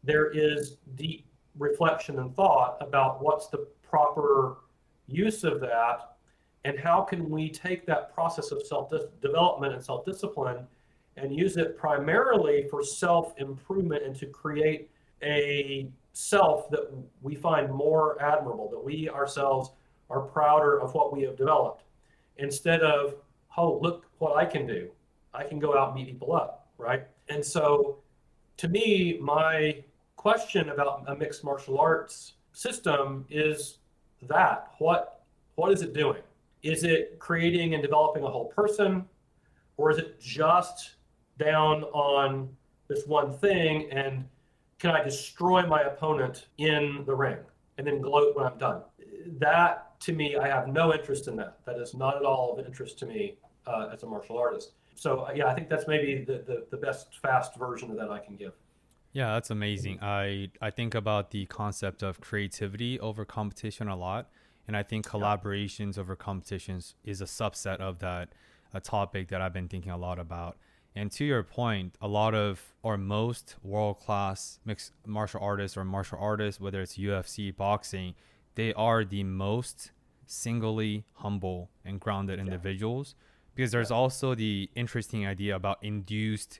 there 0.03 0.31
is 0.31 0.77
deep 0.95 1.25
reflection 1.57 2.19
and 2.19 2.35
thought 2.35 2.77
about 2.81 3.21
what's 3.23 3.47
the 3.47 3.67
proper 3.87 4.57
use 5.07 5.43
of 5.43 5.59
that 5.59 6.15
and 6.65 6.77
how 6.77 7.01
can 7.01 7.29
we 7.29 7.49
take 7.49 7.85
that 7.85 8.13
process 8.13 8.51
of 8.51 8.65
self 8.65 8.91
development 9.21 9.73
and 9.73 9.83
self 9.83 10.05
discipline 10.05 10.65
and 11.17 11.35
use 11.35 11.57
it 11.57 11.77
primarily 11.77 12.67
for 12.69 12.83
self 12.83 13.33
improvement 13.37 14.03
and 14.03 14.15
to 14.15 14.25
create 14.25 14.89
a 15.23 15.89
self 16.13 16.69
that 16.69 16.91
we 17.21 17.35
find 17.35 17.71
more 17.71 18.21
admirable, 18.21 18.69
that 18.69 18.83
we 18.83 19.09
ourselves 19.09 19.71
are 20.09 20.21
prouder 20.21 20.81
of 20.81 20.93
what 20.93 21.13
we 21.13 21.21
have 21.21 21.37
developed 21.37 21.83
instead 22.37 22.81
of, 22.81 23.15
oh, 23.57 23.79
look 23.81 24.05
what 24.17 24.35
I 24.35 24.45
can 24.45 24.65
do. 24.65 24.89
I 25.33 25.43
can 25.43 25.59
go 25.59 25.77
out 25.77 25.89
and 25.89 25.97
beat 25.97 26.07
people 26.07 26.33
up, 26.33 26.67
right? 26.77 27.05
And 27.29 27.43
so 27.43 27.99
to 28.57 28.67
me, 28.67 29.17
my 29.21 29.83
question 30.15 30.69
about 30.69 31.05
a 31.07 31.15
mixed 31.15 31.43
martial 31.43 31.79
arts 31.79 32.33
system 32.51 33.25
is 33.29 33.77
that 34.23 34.71
what 34.79 35.23
what 35.55 35.71
is 35.71 35.81
it 35.81 35.93
doing? 35.93 36.21
Is 36.63 36.83
it 36.83 37.19
creating 37.19 37.73
and 37.73 37.83
developing 37.83 38.23
a 38.23 38.29
whole 38.29 38.47
person, 38.47 39.05
or 39.77 39.91
is 39.91 39.97
it 39.97 40.19
just 40.19 40.95
down 41.37 41.83
on 41.85 42.49
this 42.87 43.05
one 43.05 43.31
thing 43.37 43.89
and 43.91 44.25
can 44.79 44.91
I 44.91 45.03
destroy 45.03 45.65
my 45.65 45.81
opponent 45.81 46.47
in 46.57 47.03
the 47.05 47.13
ring 47.13 47.37
and 47.77 47.85
then 47.85 48.01
gloat 48.01 48.35
when 48.35 48.45
I'm 48.45 48.57
done? 48.57 48.81
That 49.37 49.99
to 50.01 50.13
me, 50.13 50.37
I 50.37 50.47
have 50.47 50.67
no 50.67 50.93
interest 50.93 51.27
in 51.27 51.35
that. 51.37 51.57
That 51.65 51.77
is 51.77 51.93
not 51.93 52.15
at 52.15 52.23
all 52.23 52.57
of 52.57 52.65
interest 52.65 52.97
to 52.99 53.05
me 53.05 53.37
uh, 53.67 53.89
as 53.93 54.03
a 54.03 54.05
martial 54.05 54.37
artist. 54.37 54.71
So 54.95 55.21
uh, 55.21 55.31
yeah, 55.35 55.47
I 55.47 55.53
think 55.53 55.69
that's 55.69 55.87
maybe 55.87 56.23
the, 56.25 56.43
the, 56.45 56.65
the 56.71 56.77
best 56.77 57.19
fast 57.21 57.55
version 57.57 57.91
of 57.91 57.97
that 57.97 58.09
I 58.09 58.19
can 58.19 58.35
give. 58.35 58.53
Yeah, 59.11 59.33
that's 59.33 59.49
amazing. 59.49 59.99
I 60.01 60.51
I 60.61 60.69
think 60.69 60.93
about 60.93 61.31
the 61.31 61.45
concept 61.47 62.03
of 62.03 62.21
creativity 62.21 62.99
over 62.99 63.25
competition 63.25 63.87
a 63.87 63.95
lot, 63.95 64.29
and 64.69 64.77
I 64.77 64.83
think 64.83 65.07
collaborations 65.07 65.97
over 65.97 66.15
competitions 66.15 66.93
is 67.03 67.21
a 67.21 67.25
subset 67.25 67.77
of 67.77 67.97
that, 67.99 68.29
a 68.71 68.79
topic 68.79 69.29
that 69.29 69.41
I've 69.41 69.51
been 69.51 69.67
thinking 69.67 69.91
a 69.91 69.97
lot 69.97 70.19
about. 70.19 70.59
And 70.95 71.11
to 71.13 71.25
your 71.25 71.41
point, 71.41 71.95
a 72.03 72.07
lot 72.07 72.35
of 72.35 72.61
or 72.83 72.95
most 72.95 73.55
world 73.63 73.97
class 73.97 74.59
mixed 74.65 74.91
martial 75.07 75.41
artists 75.41 75.75
or 75.75 75.83
martial 75.83 76.19
artists, 76.21 76.61
whether 76.61 76.83
it's 76.83 76.99
UFC, 76.99 77.55
boxing, 77.55 78.13
they 78.53 78.71
are 78.75 79.03
the 79.03 79.23
most 79.23 79.89
singly 80.27 81.03
humble 81.13 81.71
and 81.83 81.99
grounded 81.99 82.37
yeah. 82.37 82.45
individuals 82.45 83.15
because 83.55 83.71
there's 83.71 83.89
yeah. 83.89 83.97
also 83.97 84.35
the 84.35 84.69
interesting 84.75 85.25
idea 85.25 85.55
about 85.55 85.79
induced 85.81 86.59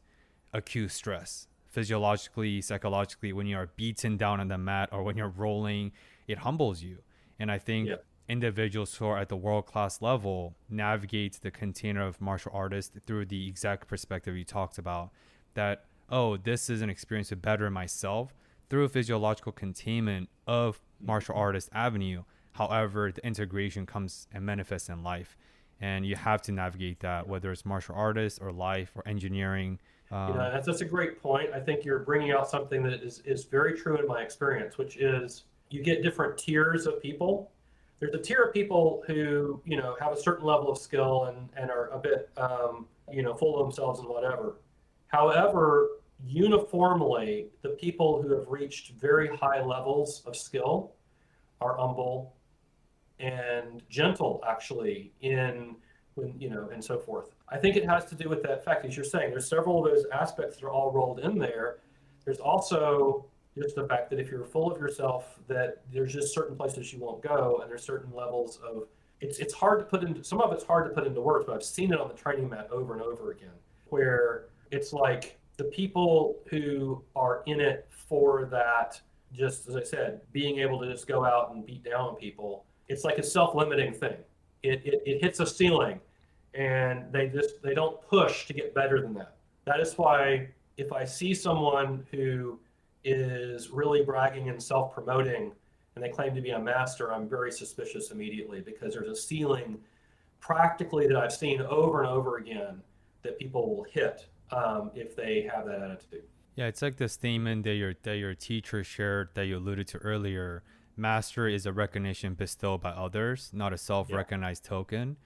acute 0.51 0.89
stress 0.89 1.47
physiologically 1.67 2.59
psychologically 2.59 3.31
when 3.33 3.45
you 3.45 3.55
are 3.55 3.69
beaten 3.75 4.17
down 4.17 4.39
on 4.39 4.47
the 4.47 4.57
mat 4.57 4.89
or 4.91 5.03
when 5.03 5.15
you're 5.15 5.29
rolling 5.29 5.91
it 6.27 6.39
humbles 6.39 6.81
you 6.81 6.97
and 7.40 7.51
i 7.51 7.58
think 7.58 7.88
yeah. 7.88 7.95
individuals 8.27 8.95
who 8.95 9.06
are 9.06 9.18
at 9.18 9.30
the 9.30 9.38
world 9.38 9.66
class 9.66 10.01
level 10.01 10.56
navigate 10.69 11.40
the 11.42 11.51
container 11.51 12.06
of 12.06 12.22
martial 12.22 12.51
artists 12.53 12.92
through 13.06 13.26
the 13.26 13.48
exact 13.48 13.88
perspective 13.88 14.38
you 14.38 14.45
talked 14.45 14.77
about. 14.77 15.09
That 15.56 15.85
oh 16.09 16.38
this 16.38 16.69
is 16.69 16.82
an 16.82 16.90
experience 16.90 17.30
to 17.30 17.35
better 17.35 17.69
myself 17.69 18.35
through 18.69 18.88
physiological 18.90 19.51
containment 19.51 20.30
of 20.45 20.80
martial 21.01 21.35
artist 21.35 21.69
avenue. 21.74 22.24
However 22.53 23.11
the 23.11 23.26
integration 23.26 23.85
comes 23.85 24.27
and 24.32 24.45
manifests 24.45 24.90
in 24.90 25.03
life. 25.03 25.35
And 25.82 26.06
you 26.06 26.18
have 26.18 26.42
to 26.43 26.51
navigate 26.51 27.00
that 27.00 27.27
whether 27.27 27.51
it's 27.53 27.66
martial 27.66 27.95
artists 27.95 28.38
or 28.38 28.51
life 28.51 28.92
or 28.95 29.08
engineering 29.08 29.80
um, 30.11 30.35
that's, 30.38 30.66
that's 30.66 30.82
a 30.82 30.85
great 30.85 31.22
point. 31.22 31.51
I 31.53 31.59
think 31.59 31.85
you're 31.85 32.00
bringing 32.00 32.32
out 32.32 32.50
something 32.50 32.82
that 32.82 33.03
is, 33.03 33.22
is 33.26 33.45
very 33.45 33.77
true 33.77 33.98
in 33.98 34.08
my 34.08 34.22
experience 34.22 34.77
which 34.77 34.98
is 34.98 35.43
you 35.69 35.83
get 35.83 36.03
different 36.03 36.38
tiers 36.38 36.85
of 36.85 37.01
people 37.01 37.51
there's 37.99 38.14
a 38.14 38.17
tier 38.17 38.43
of 38.43 38.53
people 38.53 39.03
who 39.07 39.61
you 39.65 39.77
know 39.77 39.95
have 39.99 40.14
a 40.14 40.19
certain 40.19 40.45
level 40.45 40.72
of 40.72 40.77
skill 40.77 41.25
and 41.25 41.49
and 41.57 41.69
are 41.69 41.88
a 41.89 41.99
bit 41.99 42.30
um, 42.38 42.88
you 43.11 43.22
know 43.22 43.33
full 43.33 43.59
of 43.59 43.65
themselves 43.65 43.99
and 43.99 44.07
whatever. 44.07 44.57
However, 45.07 45.89
uniformly, 46.25 47.48
the 47.61 47.69
people 47.69 48.22
who 48.22 48.31
have 48.33 48.48
reached 48.48 48.93
very 48.93 49.35
high 49.35 49.64
levels 49.64 50.23
of 50.25 50.35
skill 50.35 50.93
are 51.61 51.77
humble 51.77 52.35
and 53.19 53.81
gentle, 53.89 54.41
actually, 54.48 55.11
in 55.22 55.75
when 56.15 56.39
you 56.39 56.49
know 56.49 56.69
and 56.72 56.83
so 56.83 56.98
forth. 56.98 57.31
I 57.49 57.57
think 57.57 57.75
it 57.75 57.85
has 57.89 58.06
to 58.06 58.15
do 58.15 58.30
with 58.30 58.43
that 58.43 58.64
fact, 58.64 58.85
as 58.85 58.95
you're 58.95 59.03
saying. 59.03 59.31
There's 59.31 59.49
several 59.49 59.85
of 59.85 59.91
those 59.91 60.06
aspects 60.14 60.57
that 60.57 60.65
are 60.65 60.72
all 60.72 60.91
rolled 60.91 61.19
in 61.19 61.38
there. 61.38 61.80
There's 62.23 62.39
also 62.39 63.25
just 63.57 63.75
the 63.75 63.87
fact 63.87 64.09
that 64.09 64.19
if 64.19 64.29
you're 64.29 64.45
full 64.45 64.71
of 64.71 64.79
yourself, 64.79 65.39
that 65.47 65.81
there's 65.91 66.13
just 66.13 66.33
certain 66.33 66.55
places 66.55 66.93
you 66.93 66.99
won't 66.99 67.21
go, 67.21 67.59
and 67.61 67.69
there's 67.69 67.83
certain 67.83 68.13
levels 68.13 68.59
of 68.63 68.87
it's 69.21 69.39
it's 69.39 69.53
hard 69.53 69.79
to 69.79 69.85
put 69.85 70.03
into 70.03 70.23
some 70.23 70.39
of 70.39 70.53
it's 70.53 70.63
hard 70.63 70.87
to 70.87 70.91
put 70.93 71.05
into 71.05 71.21
words, 71.21 71.45
but 71.45 71.55
I've 71.55 71.63
seen 71.63 71.91
it 71.91 71.99
on 71.99 72.07
the 72.07 72.13
training 72.13 72.49
mat 72.49 72.69
over 72.71 72.93
and 72.93 73.01
over 73.01 73.31
again, 73.31 73.49
where 73.87 74.45
it's 74.71 74.93
like 74.93 75.37
the 75.57 75.65
people 75.65 76.37
who 76.49 77.03
are 77.15 77.43
in 77.45 77.59
it 77.59 77.87
for 77.89 78.45
that, 78.45 79.01
just 79.33 79.67
as 79.67 79.75
I 79.75 79.83
said, 79.83 80.21
being 80.31 80.59
able 80.59 80.79
to 80.79 80.89
just 80.89 81.05
go 81.05 81.25
out 81.25 81.51
and 81.51 81.65
beat 81.65 81.83
down 81.83 82.15
people, 82.15 82.65
it's 82.87 83.03
like 83.03 83.17
a 83.17 83.23
self-limiting 83.23 83.93
thing. 83.93 84.15
It, 84.63 84.81
it, 84.85 85.03
it 85.05 85.21
hits 85.21 85.39
a 85.41 85.45
ceiling, 85.45 85.99
and 86.53 87.11
they 87.11 87.27
just 87.27 87.61
they 87.61 87.73
don't 87.73 88.01
push 88.07 88.47
to 88.47 88.53
get 88.53 88.73
better 88.73 89.01
than 89.01 89.13
that. 89.15 89.35
That 89.65 89.79
is 89.81 89.93
why 89.97 90.47
if 90.77 90.93
I 90.93 91.03
see 91.03 91.33
someone 91.33 92.05
who 92.11 92.59
is 93.09 93.69
really 93.69 94.03
bragging 94.03 94.49
and 94.49 94.61
self 94.61 94.93
promoting 94.93 95.51
and 95.95 96.03
they 96.03 96.09
claim 96.09 96.33
to 96.35 96.41
be 96.41 96.51
a 96.51 96.59
master, 96.59 97.13
I'm 97.13 97.27
very 97.27 97.51
suspicious 97.51 98.11
immediately 98.11 98.61
because 98.61 98.93
there's 98.93 99.09
a 99.09 99.15
ceiling 99.15 99.79
practically 100.39 101.07
that 101.07 101.17
I've 101.17 101.33
seen 101.33 101.61
over 101.61 102.03
and 102.03 102.09
over 102.09 102.38
again 102.38 102.81
that 103.21 103.38
people 103.38 103.75
will 103.75 103.83
hit 103.83 104.27
um, 104.51 104.91
if 104.95 105.15
they 105.15 105.49
have 105.53 105.65
that 105.65 105.81
attitude. 105.81 106.23
Yeah, 106.55 106.67
it's 106.67 106.81
like 106.81 106.97
the 106.97 107.09
statement 107.09 107.63
that 107.63 107.73
your 107.73 107.95
that 108.03 108.17
your 108.17 108.33
teacher 108.33 108.83
shared 108.83 109.29
that 109.33 109.45
you 109.45 109.57
alluded 109.57 109.88
to 109.89 109.97
earlier. 109.97 110.63
Master 110.95 111.47
is 111.47 111.65
a 111.65 111.71
recognition 111.71 112.33
bestowed 112.33 112.81
by 112.81 112.89
others, 112.89 113.51
not 113.53 113.71
a 113.71 113.77
self-recognized 113.77 114.65
yeah. 114.65 114.69
token. 114.69 115.17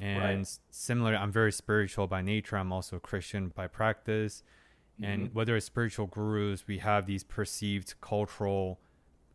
And 0.00 0.38
right. 0.38 0.58
similarly, 0.70 1.16
I'm 1.16 1.30
very 1.30 1.52
spiritual 1.52 2.08
by 2.08 2.20
nature. 2.20 2.56
I'm 2.56 2.72
also 2.72 2.98
Christian 2.98 3.48
by 3.48 3.68
practice. 3.68 4.42
And 5.02 5.24
mm-hmm. 5.24 5.34
whether 5.34 5.56
it's 5.56 5.66
spiritual 5.66 6.06
gurus, 6.06 6.66
we 6.66 6.78
have 6.78 7.06
these 7.06 7.24
perceived 7.24 7.94
cultural 8.00 8.78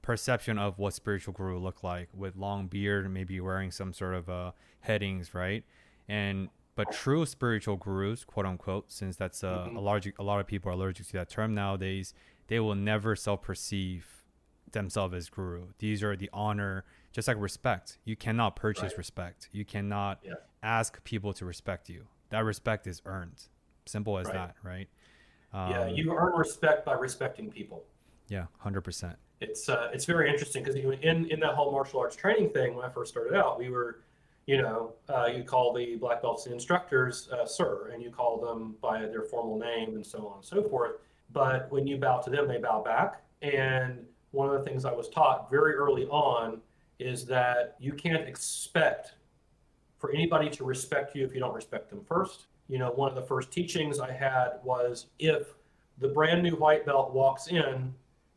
perception 0.02 0.58
of 0.58 0.80
what 0.80 0.94
spiritual 0.94 1.34
guru 1.34 1.60
look 1.60 1.84
like 1.84 2.10
with 2.14 2.36
long 2.36 2.68
beard, 2.68 3.12
maybe 3.12 3.40
wearing 3.40 3.70
some 3.70 3.94
sort 3.94 4.16
of 4.16 4.30
uh, 4.30 4.52
headings, 4.82 5.34
right? 5.34 5.64
And 6.08 6.50
but 6.76 6.94
true 6.94 7.26
spiritual 7.26 7.76
gurus, 7.76 8.24
quote 8.24 8.46
unquote, 8.46 8.92
since 8.92 9.18
that's 9.18 9.44
uh, 9.44 9.66
mm-hmm. 9.66 9.76
a 9.76 9.82
large 9.82 10.12
a 10.18 10.24
lot 10.24 10.40
of 10.40 10.48
people 10.48 10.72
are 10.72 10.76
allergic 10.76 11.08
to 11.08 11.14
that 11.14 11.30
term 11.30 11.54
nowadays, 11.54 12.14
they 12.48 12.60
will 12.60 12.76
never 12.76 13.16
self-perceive 13.16 14.08
themselves 14.72 15.14
as 15.14 15.30
guru. 15.30 15.68
These 15.80 16.02
are 16.04 16.16
the 16.16 16.30
honor, 16.32 16.86
just 17.12 17.28
like 17.28 17.38
respect. 17.38 17.98
You 18.06 18.16
cannot 18.16 18.56
purchase 18.56 18.94
right. 18.94 18.98
respect. 18.98 19.50
You 19.52 19.66
cannot 19.66 20.20
yeah. 20.24 20.36
ask 20.64 21.04
people 21.04 21.34
to 21.34 21.46
respect 21.46 21.90
you. 21.90 22.06
That 22.30 22.46
respect 22.46 22.88
is 22.88 23.02
earned. 23.06 23.44
Simple 23.86 24.18
as 24.18 24.28
right. 24.28 24.36
that, 24.36 24.56
right? 24.64 24.88
Um, 25.54 25.72
yeah, 25.72 25.88
you 25.88 26.14
earn 26.14 26.34
respect 26.38 26.86
by 26.86 26.94
respecting 26.94 27.50
people. 27.50 27.84
Yeah, 28.28 28.46
hundred 28.60 28.82
percent. 28.82 29.16
It's 29.42 29.70
uh, 29.70 29.90
it's 29.94 30.06
very 30.06 30.30
interesting 30.30 30.64
because 30.64 30.76
in 30.76 31.26
in 31.26 31.40
that 31.40 31.56
whole 31.56 31.72
martial 31.72 32.00
arts 32.00 32.16
training 32.16 32.50
thing, 32.50 32.76
when 32.76 32.86
I 32.86 32.90
first 32.90 33.12
started 33.12 33.34
out, 33.36 33.58
we 33.58 33.70
were, 33.70 34.02
you 34.46 34.62
know, 34.62 34.94
uh, 35.10 35.28
you 35.28 35.44
call 35.44 35.74
the 35.74 35.96
black 35.96 36.22
belts 36.22 36.44
the 36.44 36.54
instructors 36.54 37.30
uh, 37.30 37.46
sir, 37.46 37.90
and 37.94 38.04
you 38.04 38.12
call 38.12 38.40
them 38.40 38.76
by 38.82 39.02
their 39.02 39.24
formal 39.24 39.58
name 39.58 39.96
and 39.96 40.06
so 40.06 40.28
on 40.28 40.38
and 40.38 40.46
so 40.46 40.62
forth. 40.70 40.98
But 41.32 41.72
when 41.72 41.88
you 41.88 41.98
bow 41.98 42.20
to 42.20 42.30
them, 42.30 42.48
they 42.48 42.58
bow 42.58 42.84
back. 42.84 43.22
And 43.42 44.06
one 44.32 44.54
of 44.54 44.54
the 44.54 44.70
things 44.70 44.86
I 44.86 44.92
was 44.92 45.10
taught 45.10 45.50
very 45.50 45.74
early 45.74 46.06
on 46.08 46.62
is 47.00 47.26
that 47.26 47.76
you 47.80 47.94
can't 47.94 48.28
expect 48.28 49.14
for 49.98 50.12
anybody 50.12 50.50
to 50.50 50.64
respect 50.64 51.16
you 51.16 51.26
if 51.26 51.34
you 51.34 51.40
don't 51.40 51.54
respect 51.54 51.90
them 51.90 52.04
first 52.04 52.48
you 52.70 52.78
know, 52.78 52.92
one 52.92 53.10
of 53.10 53.16
the 53.16 53.24
first 53.24 53.52
teachings 53.52 54.00
I 54.00 54.12
had 54.12 54.60
was 54.64 55.08
if 55.18 55.56
the 55.98 56.08
brand 56.08 56.44
new 56.44 56.56
white 56.56 56.86
belt 56.86 57.14
walks 57.14 57.48
in 57.48 57.94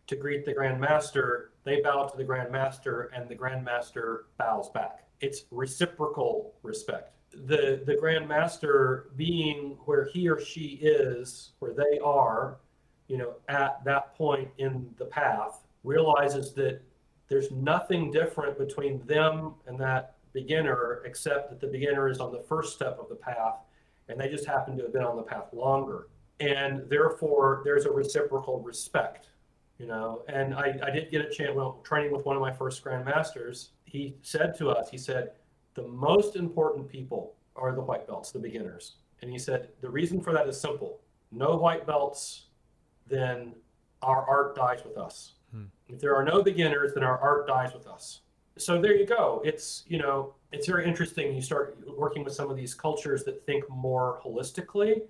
to 0.06 0.16
greet 0.16 0.44
the 0.44 0.54
Grand 0.54 0.80
Master, 0.80 1.52
they 1.64 1.80
bow 1.82 2.06
to 2.08 2.16
the 2.16 2.24
Grand 2.24 2.50
Master 2.50 3.10
and 3.14 3.28
the 3.28 3.34
Grand 3.34 3.62
Master 3.64 4.24
bows 4.38 4.70
back. 4.70 5.06
It's 5.20 5.44
reciprocal 5.50 6.54
respect. 6.62 7.12
The 7.46 7.82
the 7.86 7.94
Grand 7.94 8.26
Master 8.26 9.10
being 9.16 9.76
where 9.84 10.06
he 10.06 10.28
or 10.28 10.40
she 10.40 10.78
is, 10.82 11.50
where 11.60 11.74
they 11.74 11.98
are, 12.02 12.56
you 13.08 13.18
know, 13.18 13.34
at 13.48 13.84
that 13.84 14.14
point 14.16 14.48
in 14.58 14.90
the 14.96 15.04
path, 15.04 15.60
realizes 15.84 16.52
that 16.54 16.82
there's 17.28 17.50
nothing 17.50 18.10
different 18.10 18.58
between 18.58 19.06
them 19.06 19.54
and 19.66 19.78
that 19.78 20.16
beginner 20.32 21.02
except 21.04 21.50
that 21.50 21.60
the 21.60 21.66
beginner 21.66 22.08
is 22.08 22.18
on 22.18 22.32
the 22.32 22.40
first 22.40 22.74
step 22.74 22.98
of 22.98 23.08
the 23.10 23.14
path 23.14 23.56
and 24.08 24.20
they 24.20 24.28
just 24.28 24.46
happen 24.46 24.76
to 24.76 24.82
have 24.84 24.92
been 24.92 25.04
on 25.04 25.16
the 25.16 25.22
path 25.22 25.52
longer. 25.52 26.08
And 26.40 26.88
therefore, 26.88 27.62
there's 27.64 27.84
a 27.86 27.90
reciprocal 27.90 28.60
respect, 28.60 29.28
you 29.78 29.86
know. 29.86 30.22
And 30.28 30.54
I, 30.54 30.78
I 30.82 30.90
did 30.90 31.10
get 31.10 31.20
a 31.20 31.30
chance, 31.30 31.54
well, 31.54 31.80
training 31.84 32.12
with 32.12 32.24
one 32.24 32.36
of 32.36 32.42
my 32.42 32.52
first 32.52 32.84
grandmasters, 32.84 33.68
he 33.84 34.16
said 34.22 34.56
to 34.58 34.70
us, 34.70 34.90
he 34.90 34.98
said, 34.98 35.32
the 35.74 35.86
most 35.86 36.36
important 36.36 36.88
people 36.88 37.34
are 37.56 37.74
the 37.74 37.80
white 37.80 38.06
belts, 38.06 38.32
the 38.32 38.38
beginners. 38.38 38.96
And 39.20 39.30
he 39.30 39.38
said, 39.38 39.68
the 39.80 39.88
reason 39.88 40.20
for 40.20 40.32
that 40.32 40.48
is 40.48 40.60
simple 40.60 41.00
no 41.30 41.56
white 41.56 41.86
belts, 41.86 42.48
then 43.08 43.54
our 44.02 44.28
art 44.28 44.54
dies 44.54 44.80
with 44.84 44.98
us. 44.98 45.34
Hmm. 45.52 45.64
If 45.88 46.00
there 46.00 46.14
are 46.14 46.24
no 46.24 46.42
beginners, 46.42 46.92
then 46.94 47.04
our 47.04 47.18
art 47.18 47.46
dies 47.46 47.72
with 47.72 47.86
us. 47.86 48.20
So 48.58 48.80
there 48.80 48.94
you 48.94 49.06
go. 49.06 49.40
It's, 49.44 49.84
you 49.86 49.98
know, 49.98 50.34
it's 50.52 50.66
very 50.66 50.86
interesting. 50.86 51.34
You 51.34 51.42
start 51.42 51.78
working 51.96 52.24
with 52.24 52.34
some 52.34 52.50
of 52.50 52.56
these 52.56 52.74
cultures 52.74 53.24
that 53.24 53.44
think 53.46 53.68
more 53.68 54.20
holistically. 54.24 55.02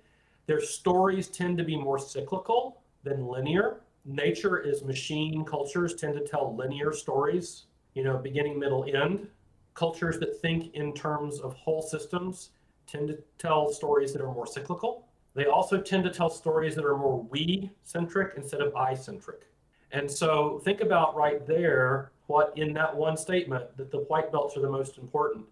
Their 0.45 0.61
stories 0.61 1.27
tend 1.27 1.57
to 1.57 1.63
be 1.63 1.75
more 1.75 1.99
cyclical 1.99 2.81
than 3.03 3.27
linear. 3.27 3.81
Nature 4.05 4.59
is 4.59 4.83
machine. 4.83 5.45
Cultures 5.45 5.95
tend 5.95 6.15
to 6.15 6.25
tell 6.25 6.55
linear 6.55 6.93
stories, 6.93 7.63
you 7.93 8.03
know, 8.03 8.17
beginning, 8.17 8.59
middle, 8.59 8.85
end. 8.85 9.27
Cultures 9.73 10.19
that 10.19 10.39
think 10.41 10.73
in 10.75 10.93
terms 10.93 11.39
of 11.39 11.53
whole 11.53 11.81
systems 11.81 12.49
tend 12.85 13.07
to 13.07 13.17
tell 13.37 13.71
stories 13.71 14.13
that 14.13 14.21
are 14.21 14.33
more 14.33 14.45
cyclical. 14.45 15.07
They 15.33 15.45
also 15.45 15.81
tend 15.81 16.03
to 16.03 16.11
tell 16.11 16.29
stories 16.29 16.75
that 16.75 16.85
are 16.85 16.97
more 16.97 17.25
we 17.29 17.71
centric 17.83 18.33
instead 18.37 18.61
of 18.61 18.75
I 18.75 18.93
centric. 18.93 19.47
And 19.93 20.09
so 20.09 20.59
think 20.65 20.81
about 20.81 21.15
right 21.15 21.45
there 21.47 22.11
what 22.27 22.51
in 22.57 22.73
that 22.73 22.95
one 22.95 23.15
statement 23.15 23.77
that 23.77 23.91
the 23.91 23.99
white 23.99 24.31
belts 24.31 24.57
are 24.57 24.61
the 24.61 24.69
most 24.69 24.97
important. 24.97 25.45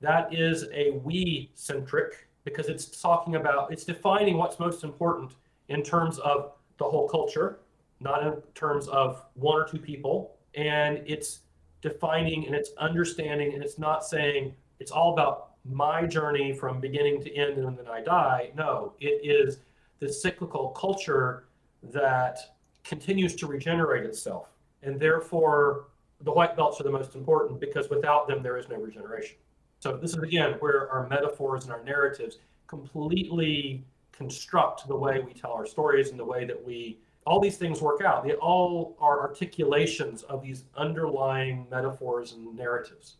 That 0.00 0.34
is 0.34 0.64
a 0.72 0.92
we 1.04 1.50
centric 1.54 2.26
because 2.44 2.68
it's 2.68 3.00
talking 3.00 3.36
about, 3.36 3.72
it's 3.72 3.84
defining 3.84 4.38
what's 4.38 4.58
most 4.58 4.82
important 4.82 5.32
in 5.68 5.82
terms 5.82 6.18
of 6.20 6.52
the 6.78 6.84
whole 6.84 7.08
culture, 7.08 7.58
not 8.00 8.26
in 8.26 8.34
terms 8.54 8.88
of 8.88 9.24
one 9.34 9.60
or 9.60 9.66
two 9.66 9.78
people. 9.78 10.36
And 10.54 11.02
it's 11.06 11.40
defining 11.82 12.46
and 12.46 12.54
it's 12.54 12.70
understanding 12.78 13.52
and 13.54 13.62
it's 13.62 13.78
not 13.78 14.04
saying 14.04 14.54
it's 14.80 14.90
all 14.90 15.12
about 15.12 15.50
my 15.64 16.06
journey 16.06 16.52
from 16.52 16.80
beginning 16.80 17.22
to 17.22 17.34
end 17.36 17.58
and 17.58 17.78
then 17.78 17.86
I 17.86 18.00
die. 18.00 18.52
No, 18.56 18.94
it 19.00 19.20
is 19.22 19.58
the 20.00 20.12
cyclical 20.12 20.70
culture 20.70 21.44
that 21.92 22.38
continues 22.84 23.34
to 23.36 23.46
regenerate 23.46 24.04
itself. 24.04 24.48
And 24.82 24.98
therefore, 24.98 25.86
the 26.20 26.32
white 26.32 26.56
belts 26.56 26.80
are 26.80 26.84
the 26.84 26.90
most 26.90 27.14
important 27.14 27.60
because 27.60 27.88
without 27.88 28.26
them, 28.26 28.42
there 28.42 28.56
is 28.56 28.68
no 28.68 28.76
regeneration. 28.76 29.36
So, 29.80 29.96
this 29.96 30.12
is 30.12 30.22
again 30.22 30.54
where 30.60 30.88
our 30.90 31.08
metaphors 31.08 31.64
and 31.64 31.72
our 31.72 31.82
narratives 31.82 32.38
completely 32.66 33.84
construct 34.12 34.86
the 34.86 34.96
way 34.96 35.20
we 35.20 35.32
tell 35.32 35.52
our 35.52 35.66
stories 35.66 36.10
and 36.10 36.18
the 36.18 36.24
way 36.24 36.44
that 36.44 36.64
we 36.64 36.98
all 37.26 37.40
these 37.40 37.56
things 37.56 37.80
work 37.80 38.02
out. 38.02 38.24
They 38.24 38.34
all 38.34 38.96
are 39.00 39.20
articulations 39.20 40.22
of 40.24 40.42
these 40.42 40.64
underlying 40.76 41.66
metaphors 41.70 42.32
and 42.32 42.56
narratives. 42.56 43.16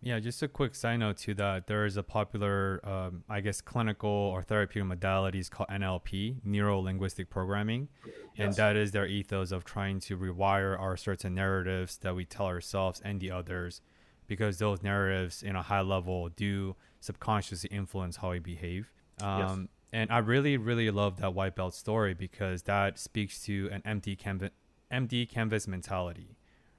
Yeah, 0.00 0.20
just 0.20 0.42
a 0.42 0.48
quick 0.48 0.74
side 0.74 0.98
note 0.98 1.16
to 1.18 1.34
that. 1.34 1.66
There 1.66 1.84
is 1.84 1.96
a 1.96 2.02
popular, 2.02 2.80
um, 2.84 3.24
I 3.28 3.40
guess, 3.40 3.60
clinical 3.60 4.08
or 4.08 4.42
therapeutic 4.42 4.98
modalities 4.98 5.50
called 5.50 5.68
NLP, 5.70 6.36
neuro 6.44 6.78
linguistic 6.78 7.30
programming. 7.30 7.88
Yes. 8.06 8.14
And 8.38 8.54
that 8.54 8.76
is 8.76 8.92
their 8.92 9.06
ethos 9.06 9.50
of 9.50 9.64
trying 9.64 9.98
to 10.00 10.16
rewire 10.16 10.78
our 10.78 10.96
certain 10.96 11.34
narratives 11.34 11.98
that 11.98 12.14
we 12.14 12.24
tell 12.24 12.46
ourselves 12.46 13.02
and 13.04 13.20
the 13.20 13.32
others, 13.32 13.80
because 14.28 14.58
those 14.58 14.82
narratives, 14.82 15.42
in 15.42 15.56
a 15.56 15.62
high 15.62 15.80
level, 15.80 16.28
do 16.28 16.76
subconsciously 17.00 17.70
influence 17.72 18.16
how 18.16 18.30
we 18.30 18.38
behave. 18.38 18.92
Um, 19.20 19.40
yes. 19.40 19.68
And 19.92 20.12
I 20.12 20.18
really, 20.18 20.56
really 20.58 20.90
love 20.90 21.16
that 21.20 21.34
white 21.34 21.56
belt 21.56 21.74
story 21.74 22.14
because 22.14 22.62
that 22.64 22.98
speaks 22.98 23.42
to 23.44 23.68
an 23.72 23.82
empty 23.84 24.14
canvas, 24.14 24.50
empty 24.90 25.26
canvas 25.26 25.66
mentality 25.66 26.37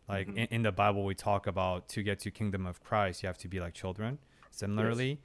like 0.09 0.27
mm-hmm. 0.27 0.38
in, 0.39 0.47
in, 0.49 0.61
the 0.63 0.71
Bible, 0.71 1.05
we 1.05 1.13
talk 1.13 1.45
about 1.47 1.88
to 1.89 2.01
get 2.01 2.19
to 2.21 2.31
kingdom 2.31 2.65
of 2.65 2.83
Christ, 2.83 3.21
you 3.23 3.27
have 3.27 3.38
to 3.39 3.47
be 3.47 3.59
like 3.59 3.73
children. 3.73 4.17
Similarly, 4.49 5.09
yes. 5.09 5.17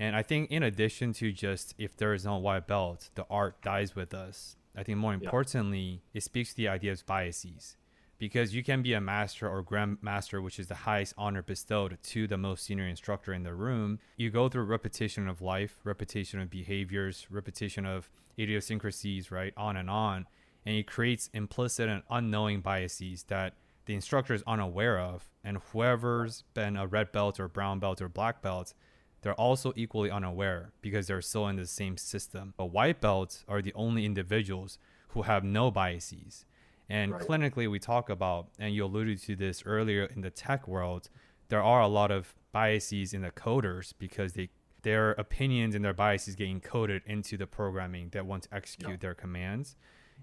and 0.00 0.16
I 0.16 0.22
think 0.22 0.50
in 0.50 0.64
addition 0.64 1.12
to 1.14 1.32
just 1.32 1.74
if 1.78 1.96
there 1.96 2.12
is 2.12 2.24
no 2.24 2.36
white 2.36 2.66
belt, 2.66 3.10
the 3.14 3.24
art 3.30 3.62
dies 3.62 3.94
with 3.94 4.12
us. 4.12 4.56
I 4.76 4.82
think 4.82 4.98
more 4.98 5.14
importantly, 5.14 6.02
yeah. 6.12 6.18
it 6.18 6.22
speaks 6.22 6.50
to 6.50 6.56
the 6.56 6.68
idea 6.68 6.92
of 6.92 7.06
biases, 7.06 7.76
because 8.18 8.54
you 8.54 8.64
can 8.64 8.82
be 8.82 8.94
a 8.94 9.00
master 9.00 9.48
or 9.48 9.62
grandmaster, 9.62 10.42
which 10.42 10.58
is 10.58 10.66
the 10.66 10.74
highest 10.74 11.14
honor 11.16 11.42
bestowed 11.42 11.98
to 12.02 12.26
the 12.26 12.38
most 12.38 12.64
senior 12.64 12.86
instructor 12.86 13.32
in 13.32 13.44
the 13.44 13.54
room. 13.54 14.00
You 14.16 14.30
go 14.30 14.48
through 14.48 14.64
repetition 14.64 15.28
of 15.28 15.40
life, 15.40 15.76
repetition 15.84 16.40
of 16.40 16.50
behaviors, 16.50 17.26
repetition 17.30 17.86
of 17.86 18.10
idiosyncrasies, 18.38 19.30
right, 19.30 19.52
on 19.56 19.76
and 19.76 19.88
on, 19.88 20.26
and 20.64 20.76
it 20.76 20.86
creates 20.86 21.30
implicit 21.32 21.88
and 21.88 22.02
unknowing 22.10 22.60
biases 22.60 23.24
that 23.24 23.54
the 23.86 23.94
instructor 23.94 24.34
is 24.34 24.42
unaware 24.46 24.98
of, 24.98 25.28
and 25.42 25.58
whoever's 25.72 26.44
been 26.54 26.76
a 26.76 26.86
red 26.86 27.12
belt 27.12 27.40
or 27.40 27.48
brown 27.48 27.78
belt 27.78 28.00
or 28.00 28.08
black 28.08 28.42
belt, 28.42 28.74
they're 29.22 29.34
also 29.34 29.72
equally 29.76 30.10
unaware 30.10 30.72
because 30.80 31.06
they're 31.06 31.22
still 31.22 31.48
in 31.48 31.56
the 31.56 31.66
same 31.66 31.96
system. 31.96 32.54
But 32.56 32.66
white 32.66 33.00
belts 33.00 33.44
are 33.48 33.62
the 33.62 33.72
only 33.74 34.04
individuals 34.04 34.78
who 35.08 35.22
have 35.22 35.44
no 35.44 35.70
biases. 35.70 36.44
And 36.88 37.12
right. 37.12 37.22
clinically, 37.22 37.70
we 37.70 37.78
talk 37.78 38.10
about, 38.10 38.48
and 38.58 38.74
you 38.74 38.84
alluded 38.84 39.22
to 39.22 39.36
this 39.36 39.62
earlier 39.64 40.04
in 40.04 40.20
the 40.20 40.30
tech 40.30 40.66
world, 40.66 41.08
there 41.48 41.62
are 41.62 41.80
a 41.80 41.88
lot 41.88 42.10
of 42.10 42.34
biases 42.50 43.14
in 43.14 43.22
the 43.22 43.30
coders 43.30 43.94
because 43.98 44.32
they 44.32 44.50
their 44.82 45.12
opinions 45.12 45.74
and 45.74 45.84
their 45.84 45.94
biases 45.94 46.34
get 46.34 46.48
encoded 46.48 47.02
into 47.06 47.36
the 47.36 47.46
programming 47.46 48.08
that 48.10 48.26
want 48.26 48.42
to 48.44 48.54
execute 48.54 48.90
yeah. 48.90 48.96
their 48.96 49.14
commands. 49.14 49.76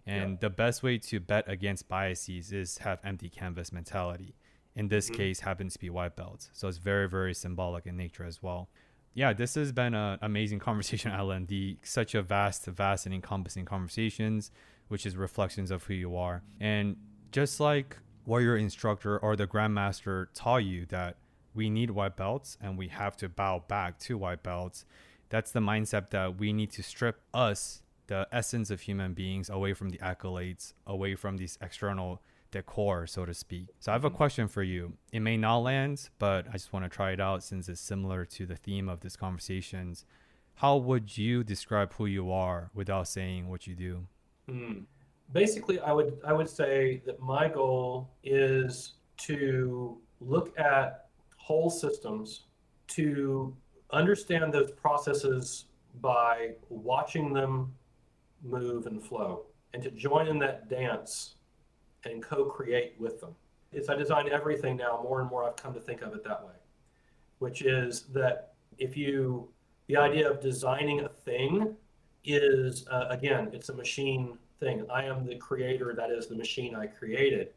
And 0.09 0.31
yeah. 0.31 0.37
the 0.41 0.49
best 0.49 0.81
way 0.81 0.97
to 0.97 1.19
bet 1.19 1.47
against 1.47 1.87
biases 1.87 2.51
is 2.51 2.79
have 2.79 2.99
empty 3.03 3.29
canvas 3.29 3.71
mentality. 3.71 4.33
In 4.75 4.87
this 4.87 5.05
mm-hmm. 5.05 5.17
case, 5.17 5.39
happens 5.41 5.73
to 5.73 5.79
be 5.79 5.91
white 5.91 6.15
belts. 6.15 6.49
So 6.51 6.67
it's 6.67 6.79
very, 6.79 7.07
very 7.07 7.35
symbolic 7.35 7.85
in 7.85 7.95
nature 7.95 8.23
as 8.23 8.41
well. 8.41 8.69
Yeah, 9.13 9.33
this 9.33 9.53
has 9.53 9.71
been 9.71 9.93
an 9.93 10.17
amazing 10.23 10.59
conversation, 10.69 11.11
Alan. 11.11 11.45
The 11.45 11.77
such 11.83 12.15
a 12.15 12.23
vast, 12.23 12.65
vast 12.65 13.05
and 13.05 13.13
encompassing 13.13 13.65
conversations, 13.65 14.49
which 14.87 15.05
is 15.05 15.15
reflections 15.15 15.69
of 15.69 15.83
who 15.83 15.93
you 15.93 16.17
are. 16.17 16.41
And 16.59 16.95
just 17.31 17.59
like 17.59 17.97
what 18.25 18.39
your 18.39 18.57
instructor 18.57 19.19
or 19.19 19.35
the 19.35 19.45
grandmaster 19.45 20.27
taught 20.33 20.63
you 20.63 20.87
that 20.87 21.17
we 21.53 21.69
need 21.69 21.91
white 21.91 22.15
belts 22.15 22.57
and 22.59 22.79
we 22.79 22.87
have 22.87 23.15
to 23.17 23.29
bow 23.29 23.63
back 23.67 23.99
to 23.99 24.17
white 24.17 24.41
belts, 24.41 24.85
that's 25.29 25.51
the 25.51 25.59
mindset 25.59 26.09
that 26.09 26.39
we 26.39 26.51
need 26.51 26.71
to 26.71 26.81
strip 26.81 27.21
us 27.31 27.83
the 28.09 28.27
essence 28.31 28.71
of 28.71 28.81
human 28.81 29.13
beings 29.13 29.49
away 29.49 29.73
from 29.73 29.89
the 29.89 29.99
accolades, 29.99 30.73
away 30.85 31.15
from 31.15 31.37
these 31.37 31.57
external 31.61 32.21
decor, 32.51 33.05
so 33.05 33.23
to 33.23 33.33
speak. 33.33 33.67
So 33.79 33.91
I 33.91 33.93
have 33.93 34.03
a 34.03 34.09
mm-hmm. 34.09 34.17
question 34.17 34.47
for 34.47 34.63
you. 34.63 34.93
It 35.13 35.19
may 35.19 35.37
not 35.37 35.59
land, 35.59 36.09
but 36.17 36.47
I 36.49 36.53
just 36.53 36.73
want 36.73 36.85
to 36.85 36.89
try 36.89 37.11
it 37.11 37.19
out 37.19 37.43
since 37.43 37.69
it's 37.69 37.79
similar 37.79 38.25
to 38.25 38.45
the 38.47 38.55
theme 38.55 38.89
of 38.89 39.01
this 39.01 39.15
conversations. 39.15 40.05
How 40.55 40.75
would 40.77 41.17
you 41.17 41.43
describe 41.43 41.93
who 41.93 42.07
you 42.07 42.31
are 42.31 42.71
without 42.73 43.07
saying 43.07 43.47
what 43.47 43.67
you 43.67 43.75
do? 43.75 44.07
Mm. 44.49 44.83
Basically, 45.31 45.79
I 45.79 45.91
would 45.91 46.19
I 46.25 46.33
would 46.33 46.49
say 46.49 47.03
that 47.05 47.19
my 47.19 47.47
goal 47.47 48.09
is 48.23 48.93
to 49.27 49.99
look 50.19 50.57
at 50.59 51.05
whole 51.37 51.69
systems 51.69 52.47
to 52.87 53.55
understand 53.91 54.51
those 54.51 54.71
processes 54.71 55.65
by 56.01 56.55
watching 56.69 57.31
them 57.31 57.71
move, 58.43 58.85
and 58.85 59.01
flow, 59.01 59.45
and 59.73 59.83
to 59.83 59.91
join 59.91 60.27
in 60.27 60.39
that 60.39 60.69
dance 60.69 61.35
and 62.05 62.23
co 62.23 62.45
create 62.45 62.95
with 62.99 63.19
them. 63.19 63.35
It's 63.71 63.89
I 63.89 63.95
design 63.95 64.29
everything 64.31 64.77
now, 64.77 64.99
more 65.03 65.21
and 65.21 65.29
more 65.29 65.43
I've 65.43 65.55
come 65.55 65.73
to 65.73 65.79
think 65.79 66.01
of 66.01 66.13
it 66.13 66.23
that 66.23 66.43
way, 66.43 66.53
which 67.39 67.61
is 67.61 68.03
that 68.13 68.53
if 68.77 68.97
you, 68.97 69.47
the 69.87 69.97
idea 69.97 70.29
of 70.29 70.39
designing 70.39 71.01
a 71.01 71.09
thing 71.09 71.75
is, 72.23 72.87
uh, 72.89 73.07
again, 73.09 73.49
it's 73.53 73.69
a 73.69 73.73
machine 73.73 74.37
thing. 74.59 74.85
I 74.91 75.03
am 75.03 75.25
the 75.25 75.35
creator, 75.35 75.93
that 75.95 76.09
is 76.09 76.27
the 76.27 76.35
machine 76.35 76.75
I 76.75 76.87
created. 76.87 77.49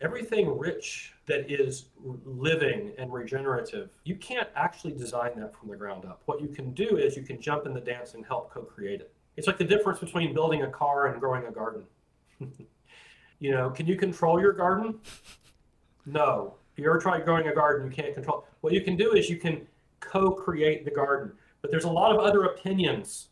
Everything 0.00 0.58
rich 0.58 1.14
that 1.26 1.50
is 1.50 1.86
living 2.24 2.92
and 2.98 3.12
regenerative, 3.12 3.90
you 4.04 4.16
can't 4.16 4.48
actually 4.54 4.92
design 4.92 5.32
that 5.36 5.54
from 5.54 5.70
the 5.70 5.76
ground 5.76 6.04
up. 6.04 6.22
What 6.26 6.40
you 6.40 6.48
can 6.48 6.72
do 6.72 6.98
is 6.98 7.16
you 7.16 7.22
can 7.22 7.40
jump 7.40 7.66
in 7.66 7.72
the 7.72 7.80
dance 7.80 8.14
and 8.14 8.24
help 8.24 8.52
co 8.52 8.62
create 8.62 9.00
it. 9.00 9.12
It's 9.36 9.46
like 9.46 9.58
the 9.58 9.64
difference 9.64 9.98
between 9.98 10.32
building 10.32 10.62
a 10.62 10.68
car 10.68 11.06
and 11.06 11.20
growing 11.20 11.44
a 11.46 11.50
garden. 11.50 11.82
you 13.38 13.50
know, 13.50 13.70
can 13.70 13.86
you 13.86 13.96
control 13.96 14.40
your 14.40 14.52
garden? 14.52 14.98
No. 16.06 16.54
If 16.72 16.82
you 16.82 16.90
ever 16.90 16.98
try 16.98 17.20
growing 17.20 17.48
a 17.48 17.54
garden, 17.54 17.90
you 17.90 17.94
can't 17.94 18.14
control. 18.14 18.46
What 18.60 18.72
you 18.72 18.80
can 18.80 18.96
do 18.96 19.12
is 19.12 19.28
you 19.28 19.36
can 19.36 19.66
co-create 20.00 20.84
the 20.84 20.90
garden. 20.90 21.32
But 21.62 21.70
there's 21.70 21.84
a 21.84 21.90
lot 21.90 22.12
of 22.12 22.20
other 22.20 22.44
opinions. 22.44 23.28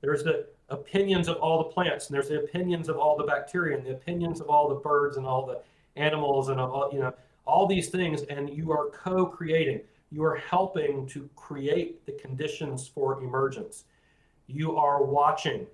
There's 0.00 0.22
the 0.22 0.46
opinions 0.68 1.28
of 1.28 1.36
all 1.36 1.58
the 1.58 1.70
plants, 1.70 2.06
and 2.06 2.14
there's 2.14 2.28
the 2.28 2.40
opinions 2.40 2.88
of 2.88 2.96
all 2.96 3.16
the 3.16 3.24
bacteria, 3.24 3.76
and 3.76 3.86
the 3.86 3.92
opinions 3.92 4.40
of 4.40 4.48
all 4.48 4.68
the 4.68 4.76
birds 4.76 5.16
and 5.16 5.26
all 5.26 5.46
the 5.46 5.60
animals, 5.96 6.48
and 6.48 6.60
all 6.60 6.90
you 6.92 7.00
know 7.00 7.12
all 7.46 7.66
these 7.66 7.88
things. 7.88 8.22
And 8.22 8.48
you 8.50 8.70
are 8.72 8.90
co-creating. 8.90 9.80
You 10.10 10.24
are 10.24 10.36
helping 10.36 11.06
to 11.08 11.28
create 11.36 12.06
the 12.06 12.12
conditions 12.12 12.86
for 12.86 13.22
emergence 13.22 13.84
you 14.48 14.76
are 14.76 15.04
watching, 15.04 15.66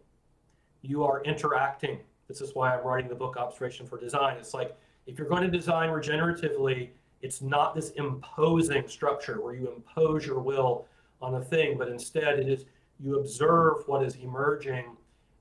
you 0.82 1.04
are 1.04 1.22
interacting. 1.22 2.00
This 2.28 2.40
is 2.40 2.54
why 2.54 2.76
I'm 2.76 2.84
writing 2.84 3.08
the 3.08 3.14
book 3.14 3.36
Observation 3.36 3.86
for 3.86 3.98
Design. 3.98 4.36
It's 4.36 4.52
like 4.52 4.76
if 5.06 5.16
you're 5.18 5.28
going 5.28 5.42
to 5.42 5.50
design 5.50 5.88
regeneratively, 5.90 6.90
it's 7.22 7.40
not 7.40 7.74
this 7.74 7.90
imposing 7.90 8.86
structure 8.88 9.40
where 9.40 9.54
you 9.54 9.72
impose 9.74 10.26
your 10.26 10.40
will 10.40 10.86
on 11.22 11.36
a 11.36 11.40
thing, 11.40 11.78
but 11.78 11.88
instead 11.88 12.38
it 12.38 12.48
is 12.48 12.66
you 13.00 13.18
observe 13.18 13.84
what 13.86 14.02
is 14.02 14.16
emerging 14.16 14.96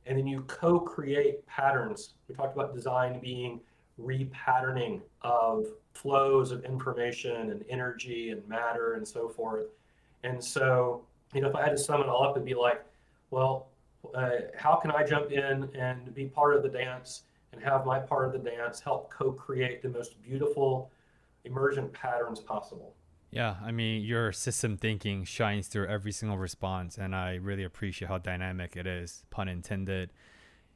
and 0.05 0.17
then 0.17 0.27
you 0.27 0.41
co 0.47 0.79
create 0.79 1.45
patterns. 1.47 2.13
We 2.27 2.35
talked 2.35 2.55
about 2.55 2.73
design 2.73 3.19
being 3.19 3.59
repatterning 4.01 5.01
of 5.21 5.67
flows 5.93 6.51
of 6.51 6.65
information 6.65 7.51
and 7.51 7.63
energy 7.69 8.29
and 8.29 8.47
matter 8.47 8.93
and 8.93 9.07
so 9.07 9.29
forth. 9.29 9.67
And 10.23 10.43
so, 10.43 11.03
you 11.33 11.41
know, 11.41 11.49
if 11.49 11.55
I 11.55 11.63
had 11.63 11.71
to 11.71 11.77
sum 11.77 12.01
it 12.01 12.07
all 12.07 12.23
up, 12.23 12.35
it'd 12.35 12.45
be 12.45 12.53
like, 12.53 12.83
well, 13.33 13.67
uh, 14.13 14.29
how 14.55 14.75
can 14.75 14.91
I 14.91 15.03
jump 15.03 15.31
in 15.31 15.69
and 15.75 16.13
be 16.13 16.25
part 16.25 16.55
of 16.55 16.63
the 16.63 16.69
dance 16.69 17.23
and 17.51 17.61
have 17.63 17.85
my 17.85 17.99
part 17.99 18.25
of 18.27 18.33
the 18.33 18.49
dance 18.49 18.79
help 18.79 19.09
co-create 19.09 19.81
the 19.81 19.89
most 19.89 20.21
beautiful 20.21 20.91
emergent 21.45 21.91
patterns 21.93 22.39
possible? 22.39 22.93
Yeah, 23.31 23.55
I 23.63 23.71
mean, 23.71 24.03
your 24.03 24.31
system 24.31 24.77
thinking 24.77 25.23
shines 25.23 25.67
through 25.67 25.87
every 25.87 26.11
single 26.11 26.37
response, 26.37 26.99
and 26.99 27.15
I 27.15 27.35
really 27.35 27.63
appreciate 27.63 28.07
how 28.07 28.19
dynamic 28.19 28.77
it 28.77 28.85
is, 28.85 29.25
pun 29.31 29.47
intended. 29.47 30.11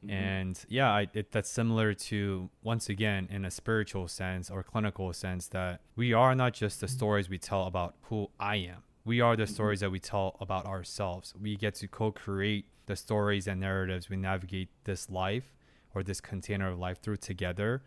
Mm-hmm. 0.04 0.10
And 0.10 0.64
yeah, 0.68 0.90
I, 0.90 1.08
it, 1.14 1.30
that's 1.30 1.48
similar 1.48 1.94
to, 1.94 2.50
once 2.64 2.88
again, 2.88 3.28
in 3.30 3.44
a 3.44 3.50
spiritual 3.50 4.08
sense 4.08 4.50
or 4.50 4.64
clinical 4.64 5.12
sense, 5.12 5.46
that 5.48 5.80
we 5.94 6.12
are 6.12 6.34
not 6.34 6.52
just 6.52 6.80
the 6.80 6.88
stories 6.88 7.28
we 7.28 7.38
tell 7.38 7.66
about 7.66 7.94
who 8.02 8.28
I 8.40 8.56
am. 8.56 8.82
We 9.08 9.22
are 9.22 9.36
the 9.36 9.44
mm-hmm. 9.44 9.54
stories 9.54 9.80
that 9.80 9.90
we 9.90 10.00
tell 10.00 10.36
about 10.38 10.66
ourselves. 10.66 11.32
We 11.40 11.56
get 11.56 11.74
to 11.76 11.88
co 11.88 12.12
create 12.12 12.66
the 12.84 12.94
stories 12.94 13.46
and 13.46 13.58
narratives 13.58 14.10
we 14.10 14.18
navigate 14.18 14.68
this 14.84 15.08
life 15.08 15.54
or 15.94 16.02
this 16.02 16.20
container 16.20 16.68
of 16.68 16.78
life 16.78 17.00
through 17.00 17.16
together. 17.16 17.82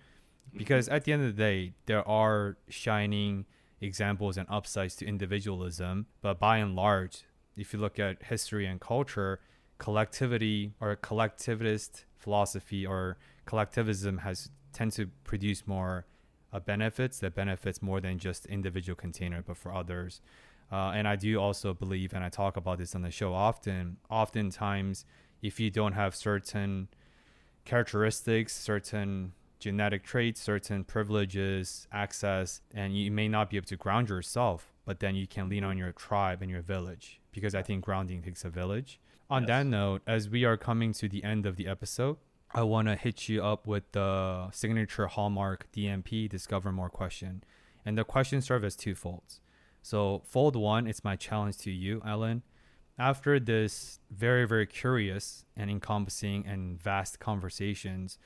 Mm-hmm. 0.49 0.57
Because 0.57 0.89
at 0.89 1.03
the 1.03 1.13
end 1.13 1.21
of 1.23 1.35
the 1.35 1.39
day, 1.43 1.73
there 1.85 2.07
are 2.07 2.57
shining 2.69 3.45
examples 3.81 4.35
and 4.35 4.47
upsides 4.49 4.95
to 4.95 5.05
individualism. 5.05 6.07
But 6.21 6.39
by 6.39 6.57
and 6.57 6.75
large, 6.75 7.25
if 7.55 7.71
you 7.71 7.77
look 7.77 7.99
at 7.99 8.23
history 8.23 8.65
and 8.65 8.81
culture, 8.81 9.41
collectivity 9.77 10.73
or 10.81 10.95
collectivist 10.95 12.05
philosophy 12.17 12.83
or 12.83 13.19
collectivism 13.45 14.17
has 14.19 14.49
tend 14.73 14.93
to 14.93 15.05
produce 15.23 15.67
more 15.67 16.07
uh, 16.51 16.59
benefits 16.59 17.19
that 17.19 17.35
benefits 17.35 17.79
more 17.79 18.01
than 18.01 18.17
just 18.17 18.47
individual 18.47 18.95
container, 18.95 19.43
but 19.45 19.57
for 19.57 19.71
others. 19.71 20.19
Uh, 20.71 20.91
and 20.95 21.07
I 21.07 21.15
do 21.15 21.37
also 21.37 21.73
believe, 21.73 22.13
and 22.13 22.23
I 22.23 22.29
talk 22.29 22.55
about 22.55 22.77
this 22.77 22.95
on 22.95 23.01
the 23.01 23.11
show 23.11 23.33
often. 23.33 23.97
Oftentimes, 24.09 25.05
if 25.41 25.59
you 25.59 25.69
don't 25.69 25.93
have 25.93 26.15
certain 26.15 26.87
characteristics, 27.65 28.55
certain 28.55 29.33
genetic 29.59 30.03
traits, 30.03 30.41
certain 30.41 30.83
privileges, 30.83 31.87
access, 31.91 32.61
and 32.73 32.97
you 32.97 33.11
may 33.11 33.27
not 33.27 33.49
be 33.49 33.57
able 33.57 33.67
to 33.67 33.75
ground 33.75 34.09
yourself, 34.09 34.73
but 34.85 34.99
then 34.99 35.15
you 35.15 35.27
can 35.27 35.49
lean 35.49 35.63
on 35.63 35.77
your 35.77 35.91
tribe 35.91 36.41
and 36.41 36.49
your 36.49 36.61
village 36.61 37.21
because 37.31 37.53
I 37.53 37.61
think 37.61 37.83
grounding 37.83 38.21
takes 38.21 38.43
a 38.43 38.49
village. 38.49 38.99
On 39.29 39.43
yes. 39.43 39.47
that 39.47 39.65
note, 39.65 40.01
as 40.07 40.29
we 40.29 40.43
are 40.43 40.57
coming 40.57 40.93
to 40.93 41.07
the 41.07 41.23
end 41.23 41.45
of 41.45 41.55
the 41.55 41.67
episode, 41.67 42.17
I 42.53 42.63
want 42.63 42.89
to 42.89 42.95
hit 42.95 43.29
you 43.29 43.43
up 43.43 43.65
with 43.65 43.89
the 43.93 44.49
signature 44.51 45.07
hallmark 45.07 45.67
DMP 45.71 46.27
Discover 46.27 46.73
More 46.73 46.89
question. 46.89 47.43
And 47.85 47.97
the 47.97 48.03
question 48.03 48.41
serves 48.41 48.65
as 48.65 48.75
two 48.75 48.93
folds. 48.93 49.39
So, 49.81 50.21
fold 50.25 50.55
one, 50.55 50.87
it's 50.87 51.03
my 51.03 51.15
challenge 51.15 51.57
to 51.59 51.71
you, 51.71 52.01
Alan. 52.05 52.43
After 52.99 53.39
this 53.39 53.99
very, 54.11 54.47
very 54.47 54.67
curious 54.67 55.45
and 55.55 55.71
encompassing 55.71 56.45
and 56.45 56.81
vast 56.81 57.19
conversations, 57.19 58.19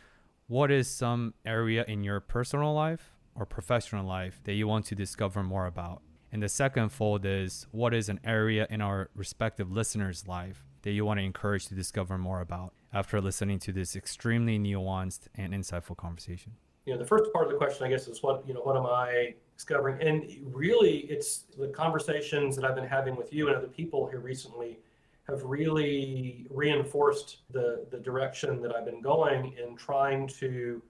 what 0.47 0.69
is 0.69 0.89
some 0.89 1.33
area 1.45 1.85
in 1.87 2.03
your 2.03 2.19
personal 2.19 2.73
life 2.73 3.13
or 3.35 3.45
professional 3.45 4.05
life 4.05 4.41
that 4.43 4.53
you 4.53 4.67
want 4.67 4.85
to 4.87 4.95
discover 4.95 5.43
more 5.43 5.65
about? 5.65 6.01
And 6.31 6.43
the 6.43 6.49
second 6.49 6.89
fold 6.89 7.25
is 7.25 7.67
what 7.71 7.93
is 7.93 8.09
an 8.09 8.19
area 8.25 8.67
in 8.69 8.81
our 8.81 9.09
respective 9.15 9.71
listeners' 9.71 10.27
life 10.27 10.65
that 10.81 10.91
you 10.91 11.05
want 11.05 11.19
to 11.19 11.23
encourage 11.23 11.67
to 11.67 11.75
discover 11.75 12.17
more 12.17 12.41
about 12.41 12.73
after 12.93 13.21
listening 13.21 13.59
to 13.59 13.71
this 13.71 13.95
extremely 13.95 14.59
nuanced 14.59 15.27
and 15.35 15.53
insightful 15.53 15.95
conversation? 15.95 16.51
You 16.85 16.93
know, 16.93 16.99
the 16.99 17.05
first 17.05 17.31
part 17.31 17.45
of 17.45 17.51
the 17.51 17.57
question, 17.57 17.85
I 17.85 17.89
guess, 17.89 18.07
is 18.07 18.21
what, 18.21 18.45
you 18.45 18.53
know, 18.53 18.61
what 18.61 18.75
am 18.75 18.85
I 18.85 19.35
discovering? 19.55 20.01
And 20.05 20.53
really, 20.53 20.99
it's 21.09 21.45
the 21.57 21.67
conversations 21.67 22.55
that 22.55 22.65
I've 22.65 22.75
been 22.75 22.87
having 22.87 23.15
with 23.15 23.33
you 23.33 23.47
and 23.47 23.55
other 23.55 23.67
people 23.67 24.07
here 24.07 24.19
recently 24.19 24.79
have 25.27 25.43
really 25.43 26.45
reinforced 26.49 27.37
the, 27.51 27.85
the 27.89 27.97
direction 27.97 28.61
that 28.61 28.75
I've 28.75 28.85
been 28.85 29.01
going 29.01 29.55
in 29.61 29.75
trying 29.75 30.27
to 30.39 30.81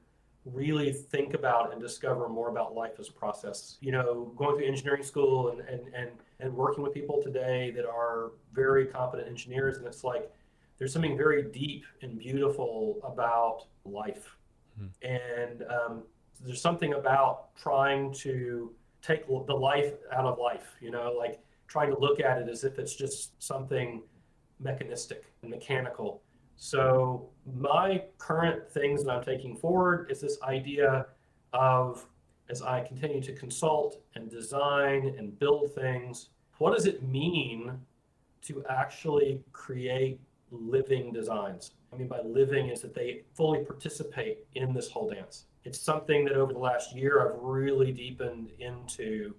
really 0.44 0.92
think 0.92 1.34
about 1.34 1.72
and 1.72 1.82
discover 1.82 2.30
more 2.30 2.50
about 2.50 2.76
life 2.76 3.00
as 3.00 3.10
a 3.10 3.14
process. 3.14 3.77
You 3.82 3.92
know, 3.94 4.34
going 4.35 4.58
through 4.58 4.68
engineering 4.68 5.03
school 5.03 5.50
and, 5.50 5.61
and, 5.61 5.94
and, 5.94 6.10
and 6.40 6.53
working 6.53 6.84
with 6.84 6.94
people 6.94 7.22
today 7.24 7.72
that 7.72 7.85
are 7.85 8.32
very 8.53 8.85
competent 8.85 9.27
engineers, 9.27 9.77
and 9.77 9.88
it's 9.88 10.03
like 10.03 10.32
there's 10.77 10.92
something 10.92 11.18
very 11.18 11.44
deep 11.44 11.85
and 12.02 12.19
beautiful 12.19 13.00
about 13.03 13.66
life. 13.85 14.35
Mm-hmm. 14.80 15.16
And 15.16 15.64
um, 15.72 16.03
there's 16.44 16.62
something 16.62 16.94
about 16.94 17.56
trying 17.56 18.14
to 18.14 18.74
take 19.02 19.28
the 19.28 19.54
life 19.54 19.94
out 20.12 20.26
of 20.26 20.40
life, 20.40 20.76
you 20.82 20.92
know, 20.92 21.14
like 21.18 21.40
trying 21.68 21.90
to 21.90 22.00
look 22.00 22.20
at 22.20 22.38
it 22.38 22.50
as 22.50 22.64
if 22.64 22.80
it's 22.80 22.96
just 22.96 23.42
something 23.42 24.02
mechanistic 24.60 25.26
and 25.42 25.52
mechanical. 25.52 26.22
So 26.58 27.30
my 27.60 28.04
current 28.18 28.70
things 28.72 29.04
that 29.04 29.12
I'm 29.12 29.24
taking 29.24 29.56
forward 29.56 30.10
is 30.10 30.22
this 30.22 30.38
idea 30.42 31.08
of 31.54 32.06
as 32.50 32.62
I 32.62 32.82
continue 32.82 33.22
to 33.22 33.34
consult 33.34 34.02
and 34.16 34.30
design 34.30 35.16
and 35.18 35.38
build 35.38 35.74
things, 35.74 36.30
what 36.58 36.76
does 36.76 36.86
it 36.86 37.04
mean 37.04 37.74
to 38.44 38.64
actually 38.70 39.42
create 39.52 40.20
living 40.52 41.12
designs? 41.12 41.72
I 41.92 41.98
mean 41.98 42.08
by 42.08 42.22
living 42.22 42.70
is 42.70 42.82
that 42.82 42.94
they 42.94 43.24
fully 43.34 43.64
participate 43.64 44.46
in 44.56 44.74
this 44.74 44.90
whole 44.90 45.10
dance. 45.10 45.46
It's 45.66 45.80
something 45.80 46.26
that 46.26 46.34
over 46.34 46.53
the 46.53 46.60
last 46.60 46.95
year 46.95 47.27
I've 47.27 47.40
really 47.42 47.92
deepened 47.92 48.50
into 48.60 49.34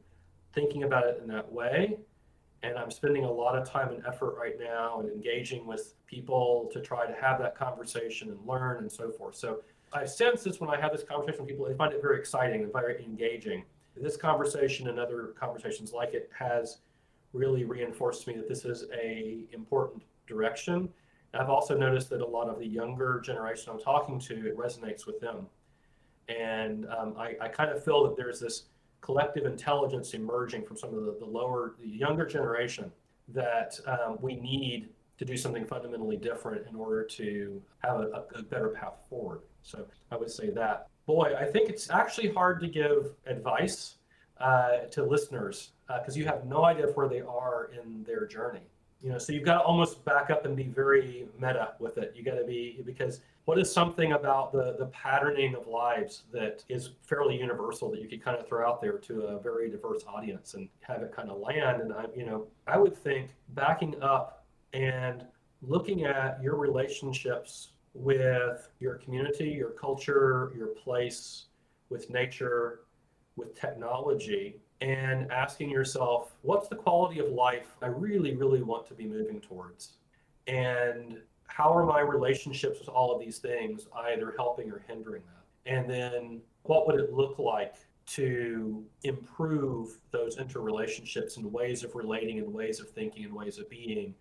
thinking 0.52 0.82
about 0.82 1.06
it 1.06 1.18
in 1.22 1.28
that 1.28 1.50
way 1.50 1.98
and 2.62 2.76
I'm 2.76 2.90
spending 2.90 3.24
a 3.24 3.30
lot 3.30 3.56
of 3.56 3.68
time 3.68 3.90
and 3.90 4.04
effort 4.06 4.36
right 4.36 4.58
now 4.58 5.00
and 5.00 5.10
engaging 5.10 5.66
with 5.66 5.94
people 6.06 6.68
to 6.72 6.80
try 6.80 7.06
to 7.06 7.14
have 7.14 7.38
that 7.40 7.56
conversation 7.56 8.30
and 8.30 8.38
learn 8.46 8.78
and 8.78 8.90
so 8.90 9.10
forth. 9.10 9.36
So 9.36 9.60
I 9.92 10.04
sense 10.04 10.42
this 10.42 10.60
when 10.60 10.70
I 10.70 10.80
have 10.80 10.92
this 10.92 11.04
conversation 11.04 11.42
with 11.42 11.50
people, 11.50 11.66
they 11.66 11.74
find 11.74 11.92
it 11.92 12.02
very 12.02 12.18
exciting 12.18 12.62
and 12.64 12.72
very 12.72 13.02
engaging. 13.04 13.64
This 13.96 14.16
conversation 14.16 14.88
and 14.88 14.98
other 14.98 15.34
conversations 15.38 15.92
like 15.92 16.12
it 16.12 16.30
has 16.36 16.78
really 17.32 17.64
reinforced 17.64 18.24
to 18.24 18.30
me 18.30 18.36
that 18.36 18.48
this 18.48 18.64
is 18.64 18.86
a 18.92 19.44
important 19.52 20.02
direction. 20.26 20.88
I've 21.34 21.50
also 21.50 21.76
noticed 21.76 22.10
that 22.10 22.20
a 22.20 22.26
lot 22.26 22.48
of 22.48 22.58
the 22.58 22.66
younger 22.66 23.20
generation 23.20 23.72
I'm 23.72 23.80
talking 23.80 24.18
to, 24.20 24.48
it 24.48 24.56
resonates 24.56 25.06
with 25.06 25.20
them. 25.20 25.46
And 26.28 26.86
um, 26.86 27.14
I, 27.18 27.36
I 27.40 27.48
kind 27.48 27.70
of 27.70 27.84
feel 27.84 28.04
that 28.04 28.16
there's 28.16 28.40
this 28.40 28.64
collective 29.00 29.44
intelligence 29.44 30.14
emerging 30.14 30.64
from 30.64 30.76
some 30.76 30.94
of 30.94 31.04
the, 31.04 31.16
the 31.20 31.26
lower, 31.26 31.76
the 31.80 31.88
younger 31.88 32.26
generation 32.26 32.90
that 33.28 33.78
um, 33.86 34.18
we 34.20 34.36
need 34.36 34.88
to 35.18 35.24
do 35.24 35.36
something 35.36 35.64
fundamentally 35.64 36.16
different 36.16 36.66
in 36.68 36.76
order 36.76 37.02
to 37.02 37.62
have 37.78 38.00
a, 38.00 38.24
a, 38.34 38.42
better 38.42 38.68
path 38.68 38.94
forward. 39.08 39.40
So 39.62 39.86
I 40.10 40.16
would 40.16 40.30
say 40.30 40.50
that. 40.50 40.88
Boy, 41.06 41.34
I 41.38 41.44
think 41.44 41.70
it's 41.70 41.88
actually 41.90 42.30
hard 42.32 42.60
to 42.60 42.68
give 42.68 43.14
advice 43.26 43.94
uh, 44.40 44.78
to 44.90 45.04
listeners 45.04 45.70
because 45.86 46.16
uh, 46.16 46.18
you 46.18 46.26
have 46.26 46.44
no 46.46 46.64
idea 46.64 46.86
where 46.88 47.08
they 47.08 47.20
are 47.20 47.70
in 47.72 48.02
their 48.04 48.26
journey. 48.26 48.66
You 49.02 49.12
know, 49.12 49.18
so 49.18 49.32
you've 49.32 49.44
got 49.44 49.58
to 49.58 49.60
almost 49.60 50.04
back 50.04 50.30
up 50.30 50.44
and 50.44 50.56
be 50.56 50.64
very 50.64 51.28
meta 51.38 51.74
with 51.78 51.96
it. 51.98 52.12
You 52.16 52.24
got 52.24 52.34
to 52.34 52.44
be 52.44 52.82
because 52.84 53.20
what 53.46 53.60
is 53.60 53.72
something 53.72 54.12
about 54.12 54.52
the 54.52 54.76
the 54.78 54.86
patterning 54.86 55.54
of 55.54 55.66
lives 55.66 56.24
that 56.32 56.62
is 56.68 56.90
fairly 57.02 57.38
universal 57.38 57.90
that 57.90 58.02
you 58.02 58.08
could 58.08 58.22
kind 58.22 58.36
of 58.36 58.46
throw 58.46 58.68
out 58.68 58.82
there 58.82 58.98
to 58.98 59.22
a 59.22 59.40
very 59.40 59.70
diverse 59.70 60.02
audience 60.06 60.54
and 60.54 60.68
have 60.80 61.00
it 61.02 61.12
kind 61.14 61.30
of 61.30 61.38
land? 61.38 61.80
And 61.80 61.92
i 61.92 62.04
you 62.14 62.26
know 62.26 62.46
i 62.66 62.76
would 62.76 62.96
think 62.96 63.30
backing 63.50 63.94
up 64.02 64.44
and 64.72 65.24
looking 65.62 66.04
at 66.04 66.42
your 66.42 66.56
relationships 66.56 67.70
with 67.94 68.68
your 68.78 68.96
community 68.96 69.48
your 69.48 69.70
culture 69.70 70.52
your 70.54 70.68
place 70.68 71.46
with 71.88 72.10
nature 72.10 72.80
with 73.36 73.58
technology 73.58 74.60
and 74.80 75.30
asking 75.32 75.70
yourself 75.70 76.32
what's 76.42 76.68
the 76.68 76.76
quality 76.76 77.20
of 77.20 77.28
life 77.28 77.68
i 77.80 77.86
really 77.86 78.34
really 78.34 78.62
want 78.62 78.86
to 78.86 78.94
be 78.94 79.06
moving 79.06 79.40
towards? 79.40 79.92
And 80.46 81.18
how 81.46 81.74
are 81.74 81.84
my 81.84 82.00
relationships 82.00 82.78
with 82.78 82.88
all 82.88 83.14
of 83.14 83.20
these 83.20 83.38
things 83.38 83.86
either 84.08 84.34
helping 84.36 84.70
or 84.70 84.82
hindering 84.86 85.22
that? 85.22 85.72
And 85.72 85.88
then 85.88 86.40
what 86.62 86.86
would 86.86 87.00
it 87.00 87.12
look 87.12 87.38
like 87.38 87.76
to 88.06 88.84
improve 89.02 89.98
those 90.10 90.36
interrelationships 90.36 91.38
and 91.38 91.52
ways 91.52 91.82
of 91.82 91.94
relating 91.94 92.38
and 92.38 92.52
ways 92.52 92.78
of 92.78 92.90
thinking 92.90 93.24
and 93.24 93.32
ways 93.32 93.58
of 93.58 93.68
being 93.68 94.14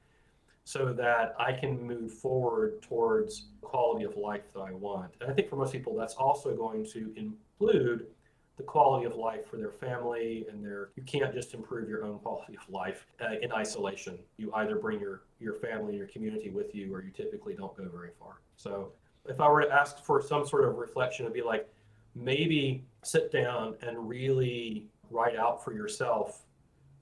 so 0.64 0.92
that 0.94 1.36
I 1.40 1.54
can 1.54 1.80
move 1.86 2.12
forward 2.12 2.82
towards 2.82 3.46
quality 3.62 4.04
of 4.04 4.18
life 4.18 4.42
that 4.54 4.62
I 4.62 4.72
want. 4.72 5.12
And 5.22 5.30
I 5.30 5.34
think 5.34 5.48
for 5.48 5.58
most 5.58 5.72
people, 5.72 5.96
that's 5.96 6.16
also 6.16 6.56
going 6.56 6.86
to 6.88 7.14
include 7.16 8.08
the 8.58 8.64
quality 8.64 9.06
of 9.06 9.16
life 9.16 9.46
for 9.50 9.58
their 9.58 9.72
family 9.72 10.46
and 10.50 10.64
their 10.64 10.90
you 10.96 11.04
can't 11.04 11.34
just 11.34 11.54
improve 11.54 11.90
your 11.90 12.06
own 12.06 12.20
quality 12.20 12.56
of 12.56 12.70
life 12.74 13.06
uh, 13.22 13.36
in 13.42 13.52
isolation. 13.52 14.18
You 14.38 14.54
either 14.54 14.78
bring 14.78 15.00
your 15.00 15.24
your 15.40 15.56
family 15.56 15.90
and 15.90 15.98
your 15.98 16.08
community 16.08 16.50
with 16.50 16.74
you 16.74 16.94
or 16.94 17.04
you 17.04 17.12
typically 17.12 17.54
don't 17.54 17.76
go 17.76 17.90
very 17.90 18.12
far. 18.20 18.40
So 18.56 18.94
if 19.28 19.40
i 19.40 19.48
were 19.48 19.62
to 19.62 19.72
ask 19.72 20.04
for 20.04 20.22
some 20.22 20.46
sort 20.46 20.66
of 20.66 20.76
reflection 20.76 21.26
it'd 21.26 21.34
be 21.34 21.42
like 21.42 21.68
maybe 22.16 22.84
sit 23.04 23.32
down 23.32 23.76
and 23.82 24.08
really 24.08 24.88
write 25.10 25.36
out 25.36 25.64
for 25.64 25.74
yourself 25.74 26.46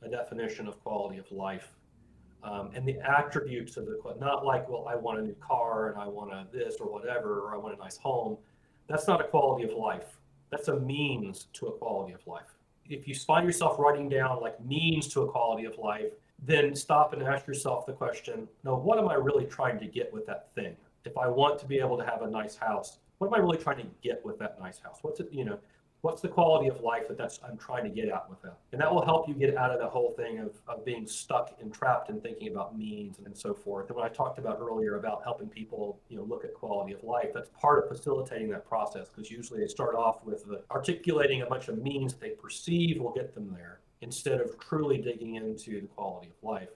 a 0.01 0.09
definition 0.09 0.67
of 0.67 0.81
quality 0.83 1.17
of 1.17 1.31
life 1.31 1.69
um, 2.43 2.71
and 2.75 2.85
the 2.85 2.97
attributes 2.99 3.77
of 3.77 3.85
the 3.85 3.99
not 4.19 4.45
like 4.45 4.67
well 4.67 4.87
i 4.89 4.95
want 4.95 5.19
a 5.19 5.21
new 5.21 5.35
car 5.35 5.89
and 5.89 5.99
i 5.99 6.07
want 6.07 6.31
a 6.31 6.45
this 6.51 6.75
or 6.79 6.91
whatever 6.91 7.41
or 7.41 7.53
i 7.53 7.57
want 7.57 7.75
a 7.75 7.77
nice 7.77 7.97
home. 7.97 8.37
That's 8.87 9.07
not 9.07 9.21
a 9.21 9.23
quality 9.23 9.63
of 9.63 9.77
life 9.77 10.17
that's 10.53 10.67
a 10.67 10.79
means 10.79 11.47
to 11.53 11.67
a 11.67 11.71
quality 11.71 12.13
of 12.13 12.25
life. 12.27 12.55
If 12.87 13.07
you 13.07 13.15
find 13.15 13.45
yourself 13.45 13.79
writing 13.79 14.07
down 14.07 14.41
like 14.41 14.63
means 14.63 15.07
to 15.09 15.21
a 15.21 15.27
quality 15.27 15.65
of 15.65 15.77
life 15.77 16.11
then 16.45 16.75
stop 16.75 17.13
and 17.13 17.23
ask 17.23 17.47
yourself 17.47 17.85
the 17.85 17.93
question 17.93 18.47
no 18.63 18.75
what 18.75 18.99
am 18.99 19.07
i 19.07 19.13
really 19.13 19.45
trying 19.45 19.79
to 19.79 19.85
get 19.85 20.13
with 20.13 20.25
that 20.25 20.49
thing? 20.55 20.75
If 21.05 21.17
i 21.17 21.27
want 21.27 21.59
to 21.59 21.65
be 21.65 21.79
able 21.79 21.97
to 21.97 22.05
have 22.05 22.21
a 22.21 22.29
nice 22.29 22.55
house 22.55 22.97
what 23.17 23.27
am 23.27 23.33
i 23.33 23.37
really 23.37 23.57
trying 23.57 23.77
to 23.77 23.87
get 24.01 24.23
with 24.25 24.37
that 24.39 24.59
nice 24.59 24.79
house? 24.79 24.99
What's 25.01 25.19
it 25.19 25.29
you 25.31 25.45
know 25.45 25.57
what's 26.03 26.21
the 26.21 26.27
quality 26.27 26.67
of 26.67 26.81
life 26.81 27.07
that 27.07 27.17
that's 27.17 27.39
I'm 27.47 27.57
trying 27.57 27.85
to 27.85 27.89
get 27.89 28.09
at 28.09 28.29
with 28.29 28.41
that? 28.41 28.57
And 28.73 28.81
that 28.81 28.93
will 28.93 29.05
help 29.05 29.27
you 29.27 29.33
get 29.33 29.55
out 29.55 29.71
of 29.71 29.79
the 29.79 29.87
whole 29.87 30.11
thing 30.11 30.39
of, 30.39 30.51
of 30.67 30.83
being 30.83 31.07
stuck 31.07 31.55
and 31.61 31.73
trapped 31.73 32.09
and 32.09 32.21
thinking 32.21 32.49
about 32.49 32.77
means 32.77 33.19
and 33.25 33.35
so 33.35 33.53
forth. 33.53 33.87
And 33.87 33.95
when 33.95 34.05
I 34.05 34.09
talked 34.09 34.37
about 34.37 34.59
earlier 34.59 34.97
about 34.97 35.23
helping 35.23 35.47
people, 35.47 36.01
you 36.09 36.17
know, 36.17 36.23
look 36.23 36.43
at 36.43 36.53
quality 36.53 36.93
of 36.93 37.01
life, 37.03 37.29
that's 37.33 37.49
part 37.57 37.83
of 37.83 37.97
facilitating 37.97 38.49
that 38.49 38.67
process 38.67 39.07
because 39.07 39.31
usually 39.31 39.61
they 39.61 39.67
start 39.67 39.95
off 39.95 40.25
with 40.25 40.45
the, 40.45 40.61
articulating 40.71 41.41
a 41.41 41.45
bunch 41.45 41.69
of 41.69 41.81
means 41.81 42.13
that 42.13 42.19
they 42.19 42.31
perceive 42.31 42.99
will 42.99 43.13
get 43.13 43.33
them 43.33 43.49
there 43.53 43.79
instead 44.01 44.41
of 44.41 44.59
truly 44.59 44.97
digging 44.97 45.35
into 45.35 45.79
the 45.79 45.87
quality 45.87 46.27
of 46.27 46.35
life. 46.43 46.67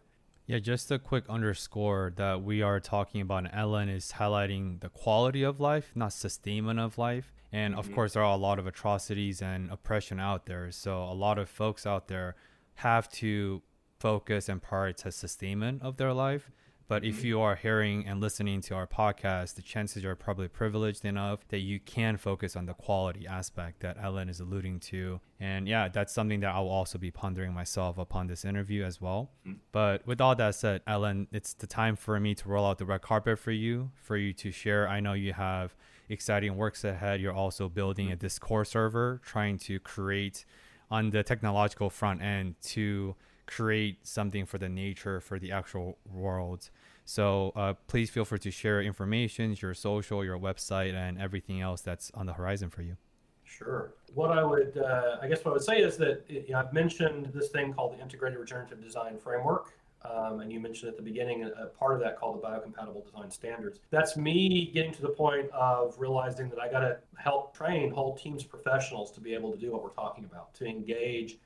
Yeah, 0.45 0.59
just 0.59 0.89
a 0.89 0.99
quick 0.99 1.25
underscore 1.27 2.13
that 2.15 2.41
we 2.41 2.61
are 2.61 2.79
talking 2.79 3.19
about, 3.19 3.39
and 3.39 3.53
Alan 3.53 3.89
is 3.89 4.13
highlighting 4.13 4.79
the 4.79 4.87
quality 4.87 5.43
of 5.43 5.59
life, 5.59 5.91
not 5.93 6.13
sustainment 6.13 6.79
of 6.79 6.97
life. 6.97 7.33
And 7.51 7.75
of 7.75 7.85
mm-hmm. 7.85 7.95
course, 7.95 8.13
there 8.13 8.23
are 8.23 8.33
a 8.33 8.37
lot 8.37 8.59
of 8.59 8.67
atrocities 8.67 9.41
and 9.41 9.71
oppression 9.71 10.19
out 10.19 10.45
there. 10.45 10.71
So 10.71 11.03
a 11.03 11.13
lot 11.13 11.37
of 11.37 11.49
folks 11.49 11.85
out 11.85 12.07
there 12.07 12.35
have 12.75 13.09
to 13.09 13.61
focus 13.99 14.49
and 14.49 14.61
prioritize 14.61 15.13
sustainment 15.13 15.81
of 15.81 15.97
their 15.97 16.13
life. 16.13 16.51
But 16.89 17.03
if 17.03 17.17
mm-hmm. 17.17 17.27
you 17.27 17.41
are 17.41 17.55
hearing 17.55 18.07
and 18.07 18.21
listening 18.21 18.61
to 18.61 18.75
our 18.75 18.87
podcast, 18.87 19.55
the 19.55 19.61
chances 19.61 20.05
are 20.05 20.15
probably 20.15 20.47
privileged 20.47 21.03
enough 21.03 21.45
that 21.49 21.59
you 21.59 21.81
can 21.81 22.15
focus 22.15 22.55
on 22.55 22.65
the 22.65 22.73
quality 22.73 23.27
aspect 23.27 23.81
that 23.81 23.97
Alan 23.97 24.29
is 24.29 24.39
alluding 24.39 24.79
to. 24.81 25.19
And 25.37 25.67
yeah, 25.67 25.89
that's 25.89 26.13
something 26.13 26.39
that 26.41 26.55
I'll 26.55 26.69
also 26.69 26.97
be 26.97 27.11
pondering 27.11 27.53
myself 27.53 27.97
upon 27.97 28.27
this 28.27 28.45
interview 28.45 28.85
as 28.85 29.01
well. 29.01 29.31
Mm-hmm. 29.45 29.57
But 29.73 30.07
with 30.07 30.21
all 30.21 30.33
that 30.35 30.55
said, 30.55 30.81
Alan, 30.87 31.27
it's 31.33 31.53
the 31.53 31.67
time 31.67 31.97
for 31.97 32.17
me 32.21 32.33
to 32.35 32.47
roll 32.47 32.65
out 32.65 32.77
the 32.77 32.85
red 32.85 33.01
carpet 33.01 33.37
for 33.37 33.51
you, 33.51 33.91
for 33.95 34.15
you 34.15 34.31
to 34.33 34.51
share. 34.51 34.87
I 34.87 35.01
know 35.01 35.11
you 35.11 35.33
have 35.33 35.75
exciting 36.09 36.55
works 36.55 36.83
ahead. 36.83 37.21
You're 37.21 37.33
also 37.33 37.69
building 37.69 38.07
a 38.07 38.11
mm-hmm. 38.11 38.19
Discord 38.19 38.67
server, 38.67 39.21
trying 39.23 39.57
to 39.59 39.79
create 39.79 40.45
on 40.89 41.09
the 41.09 41.23
technological 41.23 41.89
front 41.89 42.21
end 42.21 42.55
to 42.61 43.15
create 43.45 44.05
something 44.05 44.45
for 44.45 44.57
the 44.57 44.69
nature, 44.69 45.19
for 45.19 45.39
the 45.39 45.51
actual 45.51 45.97
world. 46.05 46.69
So 47.05 47.53
uh, 47.55 47.73
please 47.87 48.09
feel 48.09 48.25
free 48.25 48.39
to 48.39 48.51
share 48.51 48.81
information, 48.81 49.55
your 49.61 49.73
social, 49.73 50.23
your 50.23 50.37
website, 50.37 50.93
and 50.93 51.19
everything 51.19 51.61
else 51.61 51.81
that's 51.81 52.11
on 52.13 52.25
the 52.25 52.33
horizon 52.33 52.69
for 52.69 52.81
you. 52.81 52.97
Sure. 53.45 53.93
What 54.13 54.37
I 54.37 54.43
would, 54.43 54.77
uh, 54.77 55.17
I 55.21 55.27
guess, 55.27 55.43
what 55.43 55.51
I 55.51 55.53
would 55.53 55.63
say 55.63 55.79
is 55.79 55.95
that 55.97 56.25
you 56.27 56.45
know, 56.49 56.59
I've 56.59 56.73
mentioned 56.73 57.31
this 57.33 57.49
thing 57.49 57.73
called 57.73 57.97
the 57.97 58.01
Integrated 58.01 58.37
Regenerative 58.37 58.83
Design 58.83 59.17
Framework. 59.17 59.73
Um, 60.03 60.39
and 60.41 60.51
you 60.51 60.59
mentioned 60.59 60.89
at 60.89 60.95
the 60.95 61.03
beginning 61.03 61.43
a, 61.43 61.65
part 61.65 61.95
of 61.95 61.99
that 62.01 62.17
called 62.17 62.41
the 62.41 62.47
biocompatible 62.47 63.03
design 63.03 63.31
standards. 63.31 63.79
That's 63.89 64.15
me 64.15 64.69
getting 64.73 64.93
to 64.93 65.01
the 65.01 65.09
point 65.09 65.49
of 65.51 65.95
realizing 65.97 66.49
that 66.49 66.59
I 66.59 66.69
got 66.69 66.81
to 66.81 66.97
help 67.17 67.55
train 67.55 67.91
whole 67.91 68.15
teams 68.15 68.43
of 68.43 68.49
professionals 68.49 69.11
to 69.13 69.21
be 69.21 69.33
able 69.33 69.51
to 69.51 69.57
do 69.57 69.71
what 69.71 69.83
we're 69.83 69.89
talking 69.89 70.23
about, 70.23 70.53
to 70.55 70.65
engage 70.65 71.37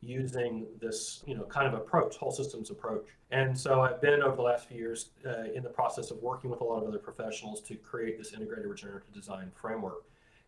using 0.00 0.66
this, 0.80 1.22
you 1.26 1.34
know, 1.34 1.44
kind 1.44 1.66
of 1.66 1.74
approach, 1.74 2.16
whole 2.16 2.30
systems 2.30 2.70
approach. 2.70 3.06
And 3.30 3.58
so 3.58 3.80
I've 3.80 4.00
been 4.00 4.22
over 4.22 4.36
the 4.36 4.42
last 4.42 4.68
few 4.68 4.76
years 4.76 5.10
uh, 5.26 5.44
in 5.54 5.62
the 5.62 5.70
process 5.70 6.10
of 6.10 6.22
working 6.22 6.50
with 6.50 6.60
a 6.60 6.64
lot 6.64 6.82
of 6.82 6.88
other 6.88 6.98
professionals 6.98 7.60
to 7.62 7.74
create 7.74 8.18
this 8.18 8.32
integrated 8.32 8.66
regenerative 8.66 9.12
design 9.12 9.50
framework 9.54 10.04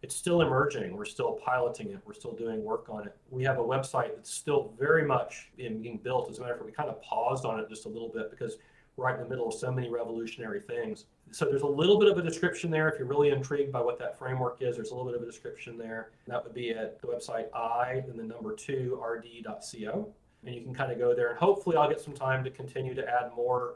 it's 0.06 0.14
still 0.14 0.40
emerging. 0.40 0.96
We're 0.96 1.04
still 1.04 1.32
piloting 1.44 1.90
it. 1.90 1.98
We're 2.06 2.14
still 2.14 2.30
doing 2.30 2.62
work 2.62 2.86
on 2.88 3.08
it. 3.08 3.16
We 3.28 3.42
have 3.42 3.58
a 3.58 3.62
website 3.62 4.14
that's 4.14 4.32
still 4.32 4.72
very 4.78 5.04
much 5.04 5.50
in, 5.58 5.82
being 5.82 5.96
built. 5.96 6.30
As 6.30 6.38
a 6.38 6.42
matter 6.42 6.52
of 6.52 6.60
fact, 6.60 6.66
we 6.66 6.72
kind 6.72 6.88
of 6.88 7.02
paused 7.02 7.44
on 7.44 7.58
it 7.58 7.68
just 7.68 7.86
a 7.86 7.88
little 7.88 8.08
bit 8.08 8.30
because 8.30 8.58
we're 8.94 9.06
right 9.06 9.16
in 9.16 9.24
the 9.24 9.28
middle 9.28 9.48
of 9.48 9.54
so 9.54 9.72
many 9.72 9.90
revolutionary 9.90 10.60
things. 10.60 11.06
So 11.32 11.44
there's 11.44 11.62
a 11.62 11.66
little 11.66 11.98
bit 11.98 12.08
of 12.08 12.18
a 12.18 12.22
description 12.22 12.70
there. 12.70 12.88
If 12.88 13.00
you're 13.00 13.08
really 13.08 13.30
intrigued 13.30 13.72
by 13.72 13.80
what 13.80 13.98
that 13.98 14.16
framework 14.16 14.58
is, 14.60 14.76
there's 14.76 14.92
a 14.92 14.94
little 14.94 15.10
bit 15.10 15.20
of 15.20 15.26
a 15.26 15.26
description 15.26 15.76
there. 15.76 16.10
That 16.28 16.44
would 16.44 16.54
be 16.54 16.70
at 16.70 17.00
the 17.00 17.08
website 17.08 17.46
i 17.52 18.04
and 18.08 18.16
the 18.16 18.22
number 18.22 18.54
two 18.54 19.02
rd.co. 19.04 20.08
And 20.44 20.54
you 20.54 20.60
can 20.60 20.72
kind 20.72 20.92
of 20.92 20.98
go 20.98 21.16
there 21.16 21.30
and 21.30 21.38
hopefully 21.38 21.76
I'll 21.76 21.88
get 21.88 22.00
some 22.00 22.14
time 22.14 22.44
to 22.44 22.50
continue 22.50 22.94
to 22.94 23.04
add 23.08 23.32
more 23.34 23.74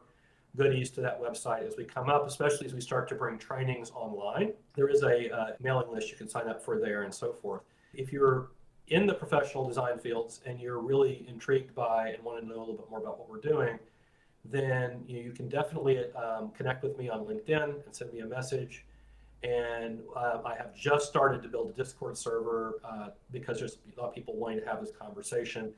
goodies 0.57 0.91
to 0.91 1.01
that 1.01 1.21
website 1.21 1.67
as 1.67 1.77
we 1.77 1.85
come 1.85 2.09
up, 2.09 2.27
especially 2.27 2.67
as 2.67 2.75
we 2.75 2.81
start 2.81 3.09
to 3.09 3.15
bring 3.15 3.39
trainings 3.39 3.91
online. 3.95 4.53
There 4.75 4.89
is 4.89 5.03
a 5.03 5.35
uh, 5.35 5.47
mailing 5.61 5.91
list 5.93 6.11
you 6.11 6.17
can 6.17 6.29
sign 6.29 6.49
up 6.49 6.63
for 6.63 6.79
there 6.79 7.03
and 7.03 7.15
so 7.15 7.33
forth. 7.33 7.63
If 7.95 8.13
you're 8.13 8.51
in 8.89 9.07
the 9.07 9.15
professional 9.15 9.67
design 9.67 9.99
fields 9.99 10.41
and 10.47 10.61
you're 10.61 10.81
really 10.81 11.25
intrigued 11.29 11.75
by 11.75 12.09
and 12.09 12.23
want 12.25 12.41
to 12.41 12.47
know 12.47 12.57
a 12.57 12.61
little 12.61 12.75
bit 12.75 12.91
more 12.91 13.01
about 13.01 13.19
what 13.19 13.31
we're 13.31 13.41
doing, 13.41 13.79
then 14.45 15.05
you, 15.07 15.17
know, 15.17 15.23
you 15.23 15.33
can 15.33 15.49
definitely 15.49 15.99
um, 16.15 16.51
connect 16.57 16.83
with 16.83 16.99
me 16.99 17.09
on 17.09 17.21
LinkedIn 17.21 17.85
and 17.85 17.95
send 17.95 18.13
me 18.13 18.21
a 18.21 18.27
message. 18.27 18.85
And 19.43 20.01
uh, 20.15 20.39
I 20.45 20.55
have 20.57 20.75
just 20.75 21.09
started 21.09 21.43
to 21.43 21.49
build 21.49 21.71
a 21.71 21.73
Discord 21.73 22.17
server 22.17 22.75
uh, 22.85 23.09
because 23.33 23.59
there's 23.59 23.79
a 23.97 24.01
lot 24.01 24.09
of 24.09 24.15
people 24.15 24.37
wanting 24.37 24.61
to 24.61 24.67
have 24.67 24.81
this 24.81 24.91
conversation. 24.99 25.73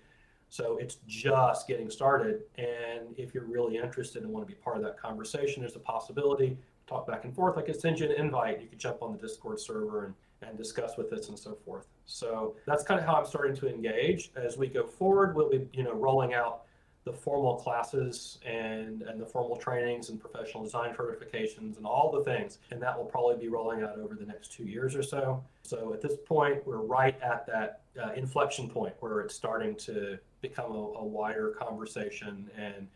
So 0.52 0.76
it's 0.76 0.98
just 1.06 1.66
getting 1.66 1.88
started. 1.88 2.42
And 2.58 3.16
if 3.16 3.32
you're 3.32 3.46
really 3.46 3.78
interested 3.78 4.22
and 4.22 4.30
want 4.30 4.46
to 4.46 4.54
be 4.54 4.60
part 4.60 4.76
of 4.76 4.82
that 4.82 5.00
conversation, 5.00 5.62
there's 5.62 5.76
a 5.76 5.78
possibility. 5.78 6.58
Talk 6.86 7.06
back 7.06 7.24
and 7.24 7.34
forth. 7.34 7.56
I 7.56 7.62
could 7.62 7.80
send 7.80 7.98
you 7.98 8.04
an 8.04 8.12
invite. 8.12 8.60
You 8.60 8.66
could 8.66 8.78
jump 8.78 9.00
on 9.00 9.12
the 9.12 9.18
Discord 9.18 9.58
server 9.58 10.04
and, 10.04 10.14
and 10.46 10.58
discuss 10.58 10.98
with 10.98 11.10
us 11.14 11.30
and 11.30 11.38
so 11.38 11.56
forth. 11.64 11.86
So 12.04 12.54
that's 12.66 12.84
kind 12.84 13.00
of 13.00 13.06
how 13.06 13.14
I'm 13.14 13.24
starting 13.24 13.56
to 13.56 13.66
engage. 13.66 14.30
As 14.36 14.58
we 14.58 14.66
go 14.66 14.86
forward, 14.86 15.34
we'll 15.34 15.48
be, 15.48 15.66
you 15.72 15.84
know, 15.84 15.94
rolling 15.94 16.34
out 16.34 16.64
the 17.04 17.14
formal 17.14 17.56
classes 17.56 18.38
and, 18.44 19.00
and 19.00 19.18
the 19.18 19.24
formal 19.24 19.56
trainings 19.56 20.10
and 20.10 20.20
professional 20.20 20.64
design 20.64 20.94
certifications 20.94 21.78
and 21.78 21.86
all 21.86 22.12
the 22.12 22.22
things. 22.24 22.58
And 22.70 22.82
that 22.82 22.94
will 22.98 23.06
probably 23.06 23.36
be 23.38 23.48
rolling 23.48 23.84
out 23.84 23.98
over 23.98 24.14
the 24.16 24.26
next 24.26 24.52
two 24.52 24.64
years 24.64 24.94
or 24.94 25.02
so. 25.02 25.42
So 25.62 25.94
at 25.94 26.02
this 26.02 26.18
point, 26.26 26.66
we're 26.66 26.82
right 26.82 27.18
at 27.22 27.46
that 27.46 27.80
uh, 27.98 28.12
inflection 28.12 28.68
point 28.68 28.92
where 29.00 29.20
it's 29.20 29.34
starting 29.34 29.76
to 29.76 30.18
become 30.42 30.72
a, 30.72 30.98
a 30.98 31.04
wider 31.04 31.56
conversation 31.58 32.50
and 32.56 32.88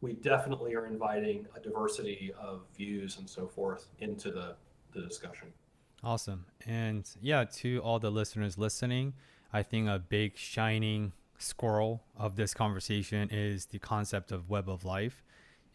we 0.00 0.14
definitely 0.14 0.74
are 0.74 0.86
inviting 0.86 1.46
a 1.56 1.60
diversity 1.60 2.32
of 2.40 2.62
views 2.76 3.18
and 3.18 3.28
so 3.28 3.46
forth 3.46 3.88
into 4.00 4.30
the, 4.30 4.56
the 4.94 5.00
discussion. 5.02 5.48
Awesome. 6.02 6.46
And 6.66 7.08
yeah, 7.20 7.44
to 7.44 7.78
all 7.78 8.00
the 8.00 8.10
listeners 8.10 8.58
listening, 8.58 9.12
I 9.52 9.62
think 9.62 9.88
a 9.88 10.00
big 10.00 10.36
shining 10.36 11.12
squirrel 11.38 12.02
of 12.16 12.36
this 12.36 12.54
conversation 12.54 13.28
is 13.30 13.66
the 13.66 13.78
concept 13.78 14.32
of 14.32 14.50
web 14.50 14.68
of 14.68 14.84
life. 14.84 15.22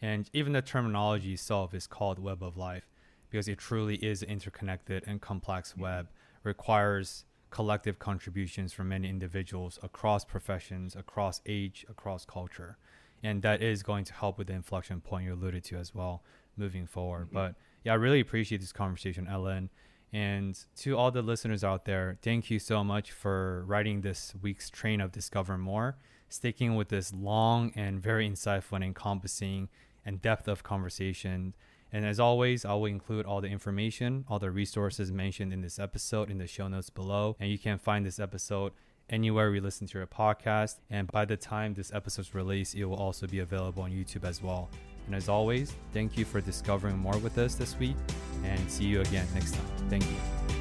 And 0.02 0.28
even 0.32 0.52
the 0.52 0.62
terminology 0.62 1.32
itself 1.32 1.72
is 1.72 1.86
called 1.86 2.18
web 2.18 2.42
of 2.42 2.56
life 2.56 2.86
because 3.30 3.48
it 3.48 3.58
truly 3.58 3.96
is 3.96 4.22
an 4.22 4.28
interconnected 4.28 5.04
and 5.06 5.20
complex 5.20 5.72
mm-hmm. 5.72 5.82
web, 5.82 6.08
requires 6.42 7.24
collective 7.50 7.98
contributions 7.98 8.72
from 8.72 8.88
many 8.88 9.08
individuals 9.08 9.78
across 9.82 10.24
professions, 10.24 10.94
across 10.94 11.40
age, 11.46 11.86
across 11.88 12.24
culture. 12.24 12.76
And 13.22 13.42
that 13.42 13.62
is 13.62 13.82
going 13.82 14.04
to 14.04 14.12
help 14.12 14.38
with 14.38 14.46
the 14.46 14.52
inflection 14.52 15.00
point 15.00 15.24
you 15.24 15.34
alluded 15.34 15.64
to 15.64 15.76
as 15.76 15.94
well 15.94 16.22
moving 16.56 16.86
forward. 16.86 17.26
Mm-hmm. 17.26 17.34
But 17.34 17.54
yeah, 17.84 17.92
I 17.92 17.96
really 17.96 18.20
appreciate 18.20 18.60
this 18.60 18.72
conversation, 18.72 19.26
Alan. 19.28 19.70
And 20.12 20.58
to 20.76 20.96
all 20.96 21.10
the 21.10 21.22
listeners 21.22 21.62
out 21.62 21.84
there, 21.84 22.18
thank 22.22 22.50
you 22.50 22.58
so 22.58 22.82
much 22.82 23.12
for 23.12 23.64
writing 23.66 24.00
this 24.00 24.34
week's 24.40 24.70
train 24.70 25.00
of 25.00 25.12
Discover 25.12 25.58
More, 25.58 25.98
sticking 26.28 26.76
with 26.76 26.88
this 26.88 27.12
long 27.12 27.72
and 27.74 28.02
very 28.02 28.28
insightful 28.28 28.72
and 28.76 28.84
encompassing 28.84 29.68
and 30.06 30.22
depth 30.22 30.48
of 30.48 30.62
conversation 30.62 31.54
and 31.92 32.04
as 32.04 32.20
always, 32.20 32.64
I 32.64 32.74
will 32.74 32.86
include 32.86 33.26
all 33.26 33.40
the 33.40 33.48
information, 33.48 34.24
all 34.28 34.38
the 34.38 34.50
resources 34.50 35.10
mentioned 35.10 35.52
in 35.52 35.62
this 35.62 35.78
episode 35.78 36.30
in 36.30 36.38
the 36.38 36.46
show 36.46 36.68
notes 36.68 36.90
below. 36.90 37.36
And 37.40 37.50
you 37.50 37.58
can 37.58 37.78
find 37.78 38.04
this 38.04 38.18
episode 38.18 38.72
anywhere 39.08 39.50
we 39.50 39.60
listen 39.60 39.86
to 39.86 39.98
your 39.98 40.06
podcast. 40.06 40.76
And 40.90 41.10
by 41.10 41.24
the 41.24 41.36
time 41.36 41.74
this 41.74 41.92
episode 41.92 42.22
is 42.22 42.34
released, 42.34 42.74
it 42.74 42.84
will 42.84 42.96
also 42.96 43.26
be 43.26 43.40
available 43.40 43.82
on 43.82 43.90
YouTube 43.90 44.24
as 44.24 44.42
well. 44.42 44.68
And 45.06 45.14
as 45.14 45.28
always, 45.28 45.74
thank 45.94 46.18
you 46.18 46.26
for 46.26 46.40
discovering 46.40 46.98
more 46.98 47.16
with 47.18 47.38
us 47.38 47.54
this 47.54 47.78
week 47.78 47.96
and 48.44 48.70
see 48.70 48.84
you 48.84 49.00
again 49.00 49.26
next 49.34 49.52
time. 49.52 49.64
Thank 49.88 50.04
you. 50.04 50.57